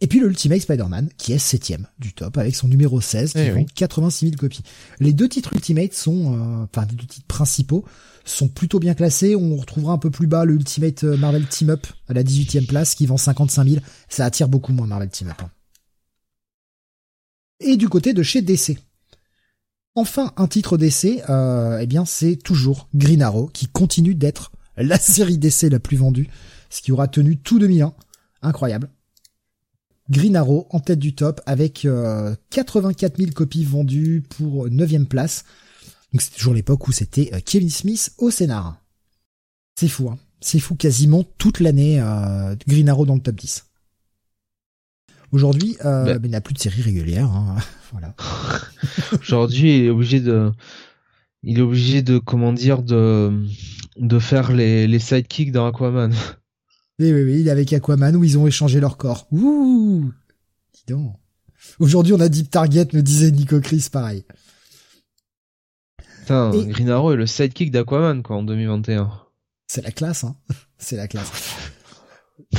Et 0.00 0.06
puis 0.06 0.20
le 0.20 0.28
Ultimate 0.28 0.60
Spider-Man, 0.60 1.08
qui 1.16 1.32
est 1.32 1.38
septième 1.38 1.86
du 1.98 2.12
top, 2.12 2.36
avec 2.38 2.54
son 2.54 2.68
numéro 2.68 3.00
16, 3.00 3.32
qui 3.32 3.38
eh 3.38 3.50
vend 3.50 3.64
86 3.74 4.26
000 4.26 4.36
copies. 4.36 4.62
Les 5.00 5.12
deux 5.12 5.28
titres 5.28 5.52
Ultimate 5.54 5.94
sont, 5.94 6.34
euh, 6.34 6.64
enfin, 6.64 6.86
les 6.90 6.96
deux 6.96 7.06
titres 7.06 7.26
principaux, 7.26 7.84
sont 8.24 8.48
plutôt 8.48 8.78
bien 8.78 8.94
classés. 8.94 9.36
On 9.36 9.56
retrouvera 9.56 9.92
un 9.92 9.98
peu 9.98 10.10
plus 10.10 10.26
bas 10.26 10.44
le 10.44 10.54
Ultimate 10.54 11.04
euh, 11.04 11.16
Marvel 11.16 11.46
Team 11.46 11.70
Up 11.70 11.86
à 12.08 12.12
la 12.12 12.22
18e 12.22 12.66
place, 12.66 12.94
qui 12.94 13.06
vend 13.06 13.16
55 13.16 13.66
000. 13.66 13.80
Ça 14.08 14.24
attire 14.24 14.48
beaucoup 14.48 14.72
moins 14.72 14.86
Marvel 14.86 15.08
Team 15.08 15.28
Up. 15.28 15.42
Hein. 15.42 15.50
Et 17.60 17.76
du 17.76 17.88
côté 17.88 18.12
de 18.12 18.22
chez 18.22 18.42
DC. 18.42 18.78
Enfin, 19.94 20.32
un 20.36 20.46
titre 20.46 20.76
DC, 20.76 21.22
euh, 21.30 21.78
eh 21.80 21.86
bien, 21.86 22.04
c'est 22.04 22.36
toujours 22.36 22.88
Green 22.94 23.22
Arrow, 23.22 23.46
qui 23.46 23.66
continue 23.66 24.14
d'être 24.14 24.52
la 24.76 24.98
série 24.98 25.38
DC 25.38 25.70
la 25.70 25.80
plus 25.80 25.96
vendue, 25.96 26.28
ce 26.68 26.82
qui 26.82 26.92
aura 26.92 27.08
tenu 27.08 27.38
tout 27.38 27.58
2001. 27.58 27.94
Incroyable. 28.42 28.90
Green 30.10 30.36
Arrow 30.36 30.66
en 30.70 30.80
tête 30.80 30.98
du 30.98 31.14
top 31.14 31.40
avec 31.46 31.86
84 32.50 33.12
euh, 33.12 33.16
000 33.18 33.32
copies 33.32 33.64
vendues 33.64 34.22
pour 34.28 34.68
9 34.70 35.04
place. 35.08 35.44
Donc 36.12 36.22
c'était 36.22 36.36
toujours 36.36 36.54
l'époque 36.54 36.86
où 36.88 36.92
c'était 36.92 37.30
euh, 37.34 37.40
Kevin 37.44 37.70
Smith 37.70 38.14
au 38.18 38.30
scénar. 38.30 38.80
C'est 39.78 39.88
fou, 39.88 40.08
hein. 40.08 40.18
C'est 40.40 40.60
fou 40.60 40.74
quasiment 40.74 41.24
toute 41.38 41.60
l'année 41.60 42.00
euh, 42.00 42.54
Green 42.68 42.88
Arrow 42.88 43.06
dans 43.06 43.14
le 43.14 43.20
top 43.20 43.36
10. 43.36 43.66
Aujourd'hui, 45.32 45.76
euh, 45.84 46.04
ben, 46.04 46.20
il 46.24 46.30
n'a 46.30 46.40
plus 46.40 46.54
de 46.54 46.58
série 46.58 46.82
régulière. 46.82 47.30
Hein. 47.30 47.56
voilà. 47.92 48.14
Aujourd'hui, 49.20 49.78
il 49.78 49.84
est 49.86 49.90
obligé 49.90 50.20
de, 50.20 50.52
il 51.42 51.58
est 51.58 51.62
obligé 51.62 52.02
de, 52.02 52.18
comment 52.18 52.52
dire, 52.52 52.82
de, 52.82 53.44
de 53.98 54.18
faire 54.18 54.52
les, 54.52 54.86
les 54.86 54.98
sidekicks 54.98 55.52
dans 55.52 55.66
Aquaman. 55.66 56.14
Oui, 56.98 57.12
oui, 57.12 57.22
oui, 57.24 57.40
il 57.40 57.48
est 57.48 57.50
avec 57.50 57.72
Aquaman 57.72 58.16
où 58.16 58.24
ils 58.24 58.38
ont 58.38 58.46
échangé 58.46 58.80
leur 58.80 58.96
corps. 58.96 59.26
Ouh 59.30 60.10
Dis 60.74 60.84
donc. 60.92 61.14
Aujourd'hui, 61.78 62.12
on 62.14 62.20
a 62.20 62.28
Deep 62.28 62.50
Target, 62.50 62.88
me 62.92 63.02
disait 63.02 63.30
Nico 63.30 63.60
Chris, 63.60 63.86
pareil. 63.90 64.24
Putain, 66.20 66.52
Et- 66.52 66.66
Green 66.66 66.90
Arrow 66.90 67.12
est 67.12 67.16
le 67.16 67.26
sidekick 67.26 67.70
d'Aquaman, 67.70 68.22
quoi, 68.22 68.36
en 68.36 68.42
2021. 68.42 69.10
C'est 69.66 69.82
la 69.82 69.90
classe, 69.90 70.24
hein. 70.24 70.36
C'est 70.78 70.96
la 70.96 71.08
classe. 71.08 71.30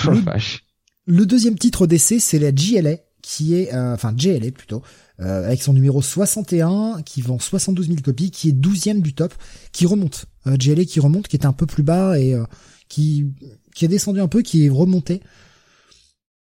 Oh 0.08 0.12
la 0.12 0.22
vache. 0.22 0.66
Le 1.06 1.26
deuxième 1.28 1.58
titre 1.58 1.86
d'essai, 1.86 2.20
c'est 2.20 2.40
la 2.40 2.52
GLA, 2.52 2.98
qui 3.22 3.54
est, 3.54 3.74
euh, 3.76 3.94
enfin 3.94 4.12
JLA 4.18 4.52
plutôt, 4.52 4.82
euh, 5.20 5.46
avec 5.46 5.62
son 5.62 5.72
numéro 5.74 6.02
61, 6.02 7.04
qui 7.04 7.22
vend 7.22 7.38
72 7.38 7.86
000 7.88 8.00
copies, 8.04 8.32
qui 8.32 8.50
est 8.50 8.54
12e 8.54 9.02
du 9.02 9.14
top, 9.14 9.34
qui 9.72 9.86
remonte. 9.86 10.26
Euh, 10.48 10.58
JLA 10.60 10.84
qui 10.86 11.00
remonte, 11.00 11.28
qui 11.28 11.36
était 11.36 11.46
un 11.46 11.54
peu 11.54 11.68
plus 11.68 11.84
bas 11.84 12.20
et 12.20 12.34
euh, 12.34 12.44
qui 12.90 13.28
qui 13.78 13.86
est 13.86 13.90
descendu 13.90 14.20
un 14.20 14.28
peu, 14.28 14.42
qui 14.42 14.66
est 14.66 14.70
remonté. 14.70 15.22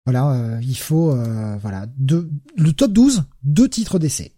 Voilà, 0.05 0.31
euh, 0.31 0.59
il 0.61 0.77
faut, 0.77 1.11
euh, 1.11 1.55
voilà, 1.61 1.85
deux, 1.97 2.29
le 2.57 2.73
top 2.73 2.91
12, 2.91 3.23
deux 3.43 3.69
titres 3.69 3.99
d'essai. 3.99 4.33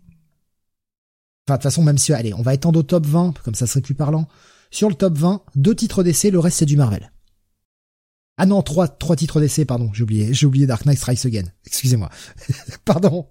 Enfin, 1.47 1.55
de 1.55 1.57
toute 1.57 1.63
façon, 1.63 1.81
même 1.81 1.97
si, 1.97 2.13
allez, 2.13 2.35
on 2.35 2.43
va 2.43 2.53
étendre 2.53 2.79
au 2.79 2.83
top 2.83 3.07
20, 3.07 3.39
comme 3.43 3.55
ça 3.55 3.65
serait 3.65 3.81
plus 3.81 3.95
parlant. 3.95 4.27
Sur 4.69 4.89
le 4.89 4.95
top 4.95 5.17
20, 5.17 5.41
deux 5.55 5.73
titres 5.73 6.03
d'essai, 6.03 6.29
le 6.29 6.37
reste 6.37 6.59
c'est 6.59 6.67
du 6.67 6.77
Marvel. 6.77 7.11
Ah 8.37 8.45
non, 8.45 8.61
trois, 8.61 8.87
trois 8.87 9.15
titres 9.15 9.39
d'essai, 9.39 9.65
pardon, 9.65 9.91
j'ai 9.91 10.03
oublié, 10.03 10.31
j'ai 10.31 10.45
oublié 10.45 10.67
Dark 10.67 10.85
Knight 10.85 10.99
Strikes 10.99 11.25
Again. 11.25 11.49
Excusez-moi. 11.65 12.11
pardon. 12.85 13.27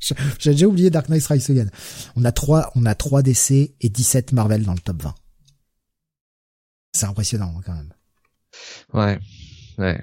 J'ai 0.00 0.50
déjà 0.50 0.66
oublié 0.66 0.90
Dark 0.90 1.08
Knight 1.08 1.22
Strikes 1.22 1.48
Again. 1.50 1.68
On 2.16 2.24
a 2.24 2.32
trois, 2.32 2.72
on 2.74 2.86
a 2.86 2.96
trois 2.96 3.22
d'essai 3.22 3.76
et 3.80 3.88
17 3.88 4.32
Marvel 4.32 4.64
dans 4.64 4.74
le 4.74 4.80
top 4.80 5.00
20. 5.00 5.14
C'est 6.92 7.06
impressionnant, 7.06 7.60
quand 7.64 7.74
même. 7.74 7.92
Ouais. 8.92 9.18
Ouais. 9.78 10.02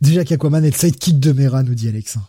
Déjà 0.00 0.24
qu'Aquaman 0.24 0.64
est 0.64 0.70
le 0.70 0.76
sidekick 0.76 1.20
de 1.20 1.32
Mera, 1.32 1.62
nous 1.62 1.74
dit 1.74 1.88
Alex. 1.88 2.18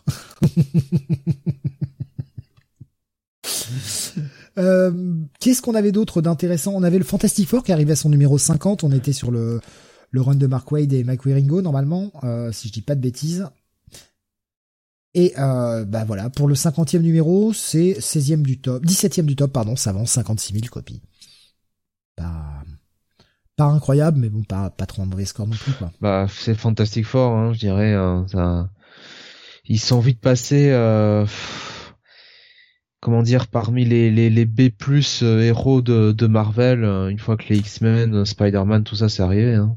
Euh, 4.58 4.92
Qu'est-ce 5.40 5.62
qu'on 5.62 5.74
avait 5.74 5.92
d'autre 5.92 6.20
d'intéressant? 6.20 6.72
On 6.74 6.82
avait 6.82 6.98
le 6.98 7.04
Fantastic 7.04 7.48
Four 7.48 7.64
qui 7.64 7.72
arrivait 7.72 7.92
à 7.92 7.96
son 7.96 8.10
numéro 8.10 8.36
50. 8.36 8.84
On 8.84 8.92
était 8.92 9.14
sur 9.14 9.30
le, 9.30 9.60
le 10.10 10.20
run 10.20 10.34
de 10.34 10.46
Mark 10.46 10.70
Wade 10.70 10.92
et 10.92 11.04
Mike 11.04 11.24
Wieringo, 11.24 11.62
normalement, 11.62 12.12
euh, 12.22 12.52
si 12.52 12.68
je 12.68 12.72
dis 12.74 12.82
pas 12.82 12.94
de 12.94 13.00
bêtises. 13.00 13.48
Et 15.14 15.34
euh, 15.38 15.84
bah 15.84 16.04
voilà, 16.04 16.30
pour 16.30 16.48
le 16.48 16.54
50e 16.54 17.00
numéro, 17.00 17.52
c'est 17.52 17.92
16e 17.98 18.42
du 18.42 18.60
top, 18.60 18.84
17e 18.84 19.24
du 19.24 19.36
top, 19.36 19.52
pardon, 19.52 19.76
ça 19.76 19.92
vend 19.92 20.06
56 20.06 20.52
000 20.54 20.66
copies. 20.70 21.02
Pas, 22.16 22.61
pas 23.56 23.64
incroyable, 23.66 24.18
mais 24.18 24.28
bon, 24.28 24.42
pas, 24.42 24.70
pas 24.70 24.86
trop 24.86 25.02
un 25.02 25.06
mauvais 25.06 25.24
score 25.24 25.46
non 25.46 25.56
plus, 25.56 25.72
quoi. 25.72 25.92
Bah, 26.00 26.26
c'est 26.30 26.54
Fantastic 26.54 27.04
Four, 27.06 27.32
hein, 27.32 27.52
je 27.52 27.58
dirais. 27.60 27.92
hein, 27.94 28.26
ça... 28.30 28.70
Ils 29.64 29.78
sont 29.80 30.00
vite 30.00 30.20
passés, 30.20 30.70
euh, 30.72 31.24
comment 33.00 33.22
dire, 33.22 33.46
parmi 33.48 33.84
les, 33.84 34.10
les, 34.10 34.30
les 34.30 34.44
B+ 34.44 34.70
euh, 35.22 35.40
héros 35.40 35.82
de, 35.82 36.12
de 36.12 36.26
Marvel, 36.26 36.84
euh, 36.84 37.08
une 37.08 37.18
fois 37.18 37.36
que 37.36 37.44
les 37.48 37.58
X-Men, 37.58 38.14
euh, 38.14 38.24
Spider-Man, 38.24 38.84
tout 38.84 38.96
ça, 38.96 39.08
c'est 39.08 39.22
arrivé. 39.22 39.54
Hein. 39.54 39.76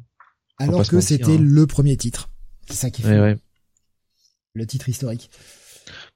Alors 0.58 0.88
que 0.88 1.02
c'était 1.02 1.36
hein. 1.36 1.38
le 1.40 1.68
premier 1.68 1.98
titre. 1.98 2.30
C'est 2.68 2.76
ça 2.76 2.90
qui 2.90 3.02
fait 3.04 3.10
Ouais, 3.10 3.20
ouais. 3.20 3.38
le 4.54 4.66
titre 4.66 4.90
historique. 4.90 5.30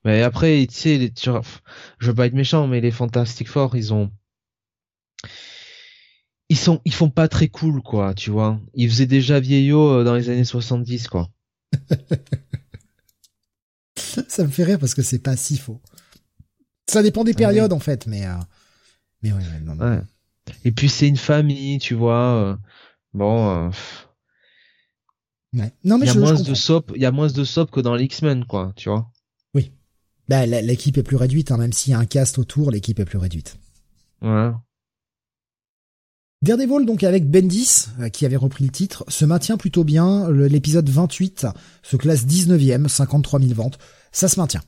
Mais 0.05 0.23
après, 0.23 0.65
tu 0.67 0.75
sais, 0.75 0.97
les- 0.97 1.13
je 1.17 2.07
veux 2.07 2.15
pas 2.15 2.25
être 2.25 2.33
méchant, 2.33 2.67
mais 2.67 2.81
les 2.81 2.91
Fantastic 2.91 3.47
Four, 3.49 3.75
ils 3.75 3.93
ont, 3.93 4.11
ils 6.49 6.57
sont, 6.57 6.81
ils 6.85 6.93
font 6.93 7.09
pas 7.09 7.27
très 7.27 7.47
cool, 7.47 7.81
quoi, 7.81 8.13
tu 8.13 8.29
vois. 8.31 8.59
Ils 8.73 8.89
faisaient 8.89 9.05
déjà 9.05 9.39
vieillot 9.39 9.99
euh, 9.99 10.03
dans 10.03 10.15
les 10.15 10.29
années 10.29 10.43
70, 10.45 11.07
quoi. 11.07 11.29
ça 13.95 14.43
me 14.43 14.49
fait 14.49 14.63
rire 14.63 14.79
parce 14.79 14.93
que 14.95 15.01
c'est 15.01 15.19
pas 15.19 15.35
si 15.35 15.57
faux. 15.57 15.79
Ça 16.89 17.03
dépend 17.03 17.23
des 17.23 17.33
Ah 17.33 17.37
périodes 17.37 17.73
en 17.73 17.79
fait, 17.79 18.07
mais 18.07 18.25
euh, 18.25 18.33
mais 19.21 19.31
ouais, 19.31 19.43
non, 19.63 19.75
non. 19.75 19.85
Ouais. 19.97 20.01
Et 20.65 20.71
puis 20.71 20.89
c'est 20.89 21.07
une 21.07 21.17
famille, 21.17 21.77
tu 21.79 21.93
vois. 21.93 22.33
euh, 22.35 22.55
bon, 23.13 23.67
euh, 23.67 23.69
Ouais. 25.53 25.71
Non 25.83 25.97
mais 25.97 26.05
il 26.05 26.07
y 26.07 26.09
a 26.11 26.13
je, 26.13 26.19
je 26.19 26.23
moins 26.23 26.35
comprends. 26.35 26.49
de 26.49 26.55
soap, 26.55 26.91
il 26.95 27.01
y 27.01 27.05
a 27.05 27.11
moins 27.11 27.27
de 27.27 27.43
soap 27.43 27.71
que 27.71 27.79
dans 27.79 27.95
les 27.95 28.05
X-Men, 28.05 28.45
quoi, 28.45 28.73
tu 28.75 28.89
vois. 28.89 29.11
Bah, 30.27 30.45
la- 30.45 30.61
l'équipe 30.61 30.95
est 30.95 31.01
plus 31.01 31.15
réduite, 31.15 31.51
hein, 31.51 31.57
même 31.57 31.73
s'il 31.73 31.89
y 31.89 31.95
a 31.95 31.97
un 31.97 32.05
cast 32.05 32.37
autour, 32.37 32.69
l'équipe 32.69 32.99
est 32.99 33.05
plus 33.05 33.17
réduite. 33.17 33.57
Ouais. 34.21 34.51
Daredevil 36.41 36.85
donc 36.85 37.03
avec 37.03 37.29
Bendis 37.29 37.87
euh, 37.99 38.09
qui 38.09 38.25
avait 38.25 38.37
repris 38.37 38.63
le 38.63 38.71
titre 38.71 39.03
se 39.09 39.25
maintient 39.25 39.57
plutôt 39.57 39.83
bien. 39.83 40.29
L'épisode 40.31 40.87
28 40.87 41.47
se 41.83 41.97
classe 41.97 42.25
19e, 42.25 42.87
53 42.87 43.39
000 43.41 43.53
ventes. 43.53 43.77
Ça 44.11 44.27
se 44.27 44.39
maintient. 44.39 44.61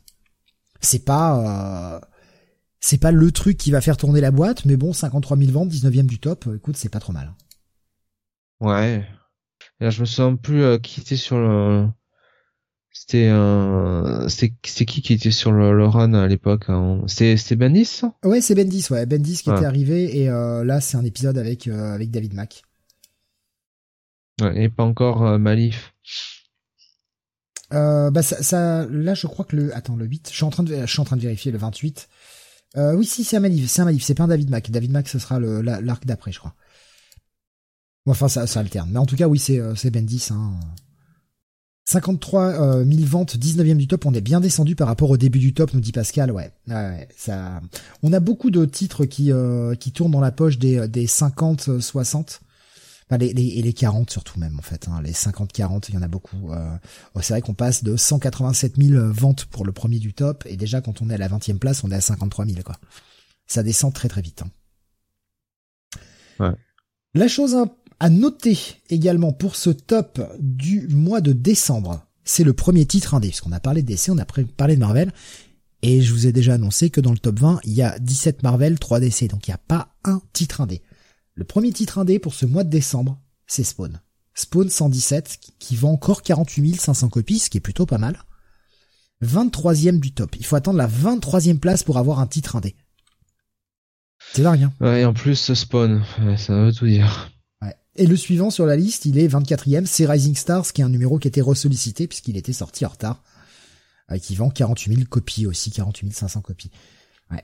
C'est 0.81 1.05
pas 1.05 1.95
euh, 1.95 1.99
c'est 2.81 2.97
pas 2.97 3.11
le 3.11 3.31
truc 3.31 3.57
qui 3.57 3.71
va 3.71 3.79
faire 3.79 3.95
tourner 3.95 4.19
la 4.19 4.31
boîte, 4.31 4.65
mais 4.65 4.75
bon 4.75 4.91
53 4.91 5.37
000 5.37 5.51
ventes, 5.51 5.69
19e 5.69 6.07
du 6.07 6.19
top. 6.19 6.49
Écoute, 6.55 6.75
c'est 6.75 6.89
pas 6.89 6.99
trop 6.99 7.13
mal. 7.13 7.33
Ouais. 8.59 9.05
Là, 9.79 9.89
je 9.89 10.01
me 10.01 10.05
souviens 10.05 10.35
plus 10.35 10.63
euh, 10.63 10.77
qui 10.77 10.99
était 10.99 11.15
sur 11.15 11.37
le. 11.37 11.87
C'était 12.93 13.29
euh... 13.29 14.27
c'est 14.27 14.53
c'est 14.65 14.85
qui 14.85 15.01
qui 15.01 15.13
était 15.13 15.31
sur 15.31 15.51
le, 15.51 15.75
le 15.75 15.85
run 15.85 16.13
à 16.13 16.27
l'époque 16.27 16.65
hein? 16.67 17.01
C'était 17.07 17.37
c'était 17.37 17.55
Bendis 17.55 18.01
Ouais, 18.23 18.41
c'est 18.41 18.53
Bendis, 18.53 18.85
ouais, 18.91 19.05
Bendis 19.05 19.41
qui 19.43 19.49
Ouais. 19.49 19.55
était 19.57 19.65
arrivé 19.65 20.19
et 20.21 20.29
euh, 20.29 20.63
là 20.65 20.81
c'est 20.81 20.97
un 20.97 21.05
épisode 21.05 21.37
avec 21.37 21.67
euh, 21.67 21.93
avec 21.93 22.11
David 22.11 22.33
Mack. 22.33 22.63
ouais, 24.41 24.63
Et 24.63 24.69
pas 24.69 24.83
encore 24.83 25.25
euh, 25.25 25.37
Malif. 25.37 25.93
Bah 27.71 28.21
ça, 28.21 28.43
ça, 28.43 28.85
là 28.87 29.13
je 29.13 29.27
crois 29.27 29.45
que 29.45 29.55
le, 29.55 29.75
attends 29.75 29.95
le 29.95 30.05
8, 30.05 30.27
je 30.29 30.35
suis 30.35 30.43
en 30.43 30.49
train 30.49 30.63
de, 30.63 30.75
je 30.81 30.85
suis 30.91 30.99
en 30.99 31.05
train 31.05 31.15
de 31.15 31.21
vérifier 31.21 31.51
le 31.53 31.57
28. 31.57 32.09
Euh, 32.77 32.93
oui 32.95 33.05
si 33.05 33.23
c'est 33.23 33.37
un 33.37 33.39
Malif, 33.39 33.69
c'est 33.69 33.81
un 33.81 33.85
Malif, 33.85 34.03
c'est 34.03 34.15
pas 34.15 34.23
un 34.23 34.27
David 34.27 34.49
Mack. 34.49 34.69
David 34.69 34.91
Mack 34.91 35.07
ce 35.07 35.17
sera 35.19 35.39
le 35.39 35.61
la- 35.61 35.79
l'arc 35.79 36.05
d'après 36.05 36.33
je 36.33 36.39
crois. 36.39 36.55
Bon, 38.05 38.11
Enfin 38.11 38.27
ça, 38.27 38.47
ça 38.47 38.59
alterne, 38.59 38.89
mais 38.91 38.99
en 38.99 39.05
tout 39.05 39.15
cas 39.15 39.27
oui 39.29 39.39
c'est 39.39 39.61
c'est 39.75 39.91
Bendis. 39.91 40.27
Hein. 40.31 40.59
53 41.91 42.43
euh, 42.43 42.85
000 42.85 43.05
ventes, 43.05 43.35
19e 43.37 43.75
du 43.77 43.87
top, 43.87 44.05
on 44.05 44.13
est 44.13 44.21
bien 44.21 44.39
descendu 44.39 44.75
par 44.75 44.87
rapport 44.87 45.09
au 45.09 45.17
début 45.17 45.39
du 45.39 45.53
top, 45.53 45.73
nous 45.73 45.81
dit 45.81 45.91
Pascal, 45.91 46.31
ouais. 46.31 46.51
ouais, 46.67 46.73
ouais, 46.73 47.07
ça, 47.17 47.61
on 48.01 48.13
a 48.13 48.19
beaucoup 48.21 48.49
de 48.49 48.63
titres 48.65 49.05
qui 49.05 49.31
euh, 49.31 49.75
qui 49.75 49.91
tournent 49.91 50.11
dans 50.11 50.21
la 50.21 50.31
poche 50.31 50.57
des 50.57 50.87
des 50.87 51.05
50 51.07 51.67
euh, 51.69 51.79
60. 51.81 52.41
Enfin, 53.09 53.17
les, 53.17 53.33
les, 53.33 53.45
et 53.57 53.61
les 53.61 53.73
40 53.73 54.09
surtout 54.09 54.39
même 54.39 54.57
en 54.57 54.61
fait, 54.61 54.87
hein. 54.87 55.01
les 55.03 55.11
50-40, 55.11 55.87
il 55.89 55.95
y 55.95 55.97
en 55.97 56.01
a 56.01 56.07
beaucoup. 56.07 56.51
Euh, 56.53 56.77
Oh, 57.13 57.19
c'est 57.21 57.33
vrai 57.33 57.41
qu'on 57.41 57.53
passe 57.53 57.83
de 57.83 57.97
187 57.97 58.75
000 58.81 59.11
ventes 59.11 59.43
pour 59.45 59.65
le 59.65 59.73
premier 59.73 59.99
du 59.99 60.13
top, 60.13 60.45
et 60.45 60.55
déjà 60.55 60.79
quand 60.79 61.01
on 61.01 61.09
est 61.09 61.15
à 61.15 61.17
la 61.17 61.27
20e 61.27 61.57
place, 61.59 61.83
on 61.83 61.91
est 61.91 61.95
à 61.95 61.99
53 62.01 62.45
000 62.45 62.61
quoi. 62.63 62.77
Ça 63.47 63.63
descend 63.63 63.93
très 63.93 64.07
très 64.07 64.21
vite. 64.21 64.43
hein. 64.43 64.49
Ouais. 66.39 66.55
La 67.13 67.27
chose 67.27 67.53
à- 67.55 67.65
à 68.01 68.09
noter 68.09 68.57
également 68.89 69.31
pour 69.31 69.55
ce 69.55 69.69
top 69.69 70.19
du 70.39 70.87
mois 70.87 71.21
de 71.21 71.33
décembre, 71.33 72.03
c'est 72.23 72.43
le 72.43 72.53
premier 72.53 72.87
titre 72.87 73.13
indé, 73.13 73.27
puisqu'on 73.27 73.51
a 73.51 73.59
parlé 73.59 73.83
de 73.83 73.87
DC, 73.87 74.09
on 74.09 74.17
a 74.17 74.25
parlé 74.25 74.75
de 74.75 74.79
Marvel, 74.79 75.13
et 75.83 76.01
je 76.01 76.11
vous 76.11 76.25
ai 76.25 76.31
déjà 76.31 76.55
annoncé 76.55 76.89
que 76.89 76.99
dans 76.99 77.11
le 77.11 77.19
top 77.19 77.39
20, 77.39 77.59
il 77.63 77.73
y 77.73 77.83
a 77.83 77.99
17 77.99 78.41
Marvel, 78.41 78.79
3 78.79 78.99
DC, 79.01 79.27
donc 79.29 79.47
il 79.47 79.51
n'y 79.51 79.55
a 79.55 79.59
pas 79.59 79.93
un 80.03 80.19
titre 80.33 80.61
indé. 80.61 80.81
Le 81.35 81.43
premier 81.43 81.71
titre 81.71 81.99
indé 81.99 82.17
pour 82.17 82.33
ce 82.33 82.47
mois 82.47 82.63
de 82.63 82.71
décembre, 82.71 83.19
c'est 83.45 83.63
Spawn. 83.63 84.01
Spawn 84.33 84.67
117, 84.69 85.37
qui- 85.59 85.75
vend 85.75 85.91
encore 85.91 86.23
48 86.23 86.81
500 86.81 87.09
copies, 87.09 87.37
ce 87.37 87.51
qui 87.51 87.57
est 87.59 87.61
plutôt 87.61 87.85
pas 87.85 87.99
mal. 87.99 88.23
23e 89.21 89.99
du 89.99 90.11
top. 90.11 90.35
Il 90.39 90.45
faut 90.45 90.55
attendre 90.55 90.79
la 90.79 90.87
23e 90.87 91.59
place 91.59 91.83
pour 91.83 91.99
avoir 91.99 92.19
un 92.19 92.25
titre 92.27 92.55
indé. 92.55 92.75
C'est 94.33 94.41
dingue, 94.41 94.63
hein 94.63 94.73
Ouais, 94.81 95.01
et 95.01 95.05
en 95.05 95.13
plus 95.13 95.53
Spawn, 95.53 96.03
ça 96.37 96.53
veut 96.65 96.73
tout 96.73 96.87
dire. 96.87 97.31
Et 98.01 98.07
le 98.07 98.15
suivant 98.15 98.49
sur 98.49 98.65
la 98.65 98.75
liste, 98.75 99.05
il 99.05 99.19
est 99.19 99.27
24e, 99.27 99.85
c'est 99.85 100.07
Rising 100.07 100.35
Stars, 100.35 100.73
qui 100.73 100.81
est 100.81 100.83
un 100.83 100.89
numéro 100.89 101.19
qui 101.19 101.27
était 101.27 101.39
ressollicité 101.39 102.07
puisqu'il 102.07 102.35
était 102.35 102.51
sorti 102.51 102.83
en 102.83 102.89
retard, 102.89 103.21
euh, 104.09 104.17
qui 104.17 104.33
vend 104.33 104.49
48 104.49 104.95
000 104.95 105.07
copies 105.07 105.45
aussi, 105.45 105.69
48 105.69 106.11
500 106.11 106.41
copies. 106.41 106.71
Ouais. 107.29 107.43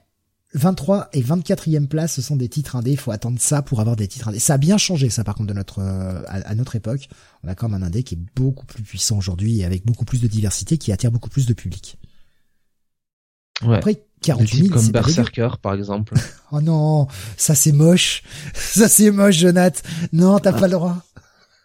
23 0.55 1.09
et 1.13 1.21
24e 1.21 1.85
place, 1.85 2.13
ce 2.15 2.23
sont 2.23 2.35
des 2.35 2.49
titres 2.49 2.75
indés, 2.75 2.89
il 2.89 2.97
faut 2.97 3.11
attendre 3.11 3.39
ça 3.39 3.61
pour 3.61 3.81
avoir 3.81 3.95
des 3.95 4.07
titres 4.07 4.29
indés. 4.29 4.39
Ça 4.39 4.55
a 4.55 4.57
bien 4.57 4.79
changé 4.79 5.11
ça 5.11 5.23
par 5.23 5.35
contre 5.35 5.49
de 5.49 5.53
notre 5.53 5.77
euh, 5.77 6.23
à, 6.25 6.37
à 6.37 6.55
notre 6.55 6.75
époque. 6.75 7.07
On 7.43 7.49
a 7.49 7.53
quand 7.53 7.69
même 7.69 7.83
un 7.83 7.85
indé 7.85 8.01
qui 8.01 8.15
est 8.15 8.19
beaucoup 8.35 8.65
plus 8.65 8.81
puissant 8.81 9.19
aujourd'hui 9.19 9.59
et 9.59 9.63
avec 9.63 9.85
beaucoup 9.85 10.05
plus 10.05 10.21
de 10.21 10.27
diversité 10.27 10.79
qui 10.79 10.91
attire 10.91 11.11
beaucoup 11.11 11.29
plus 11.29 11.45
de 11.45 11.53
public. 11.53 11.99
Ouais. 13.61 13.75
Après, 13.75 14.06
48 14.21 14.67
000, 14.67 14.69
comme. 14.69 14.91
Berserker, 14.91 15.49
par 15.61 15.73
exemple. 15.73 16.13
Oh 16.53 16.61
non, 16.61 17.09
ça 17.35 17.55
c'est 17.55 17.73
moche. 17.73 18.23
Ça 18.53 18.87
c'est 18.87 19.11
moche, 19.11 19.35
Jonath. 19.35 19.83
Non, 20.13 20.39
t'as 20.39 20.53
pas 20.53 20.67
le 20.67 20.71
droit. 20.71 20.95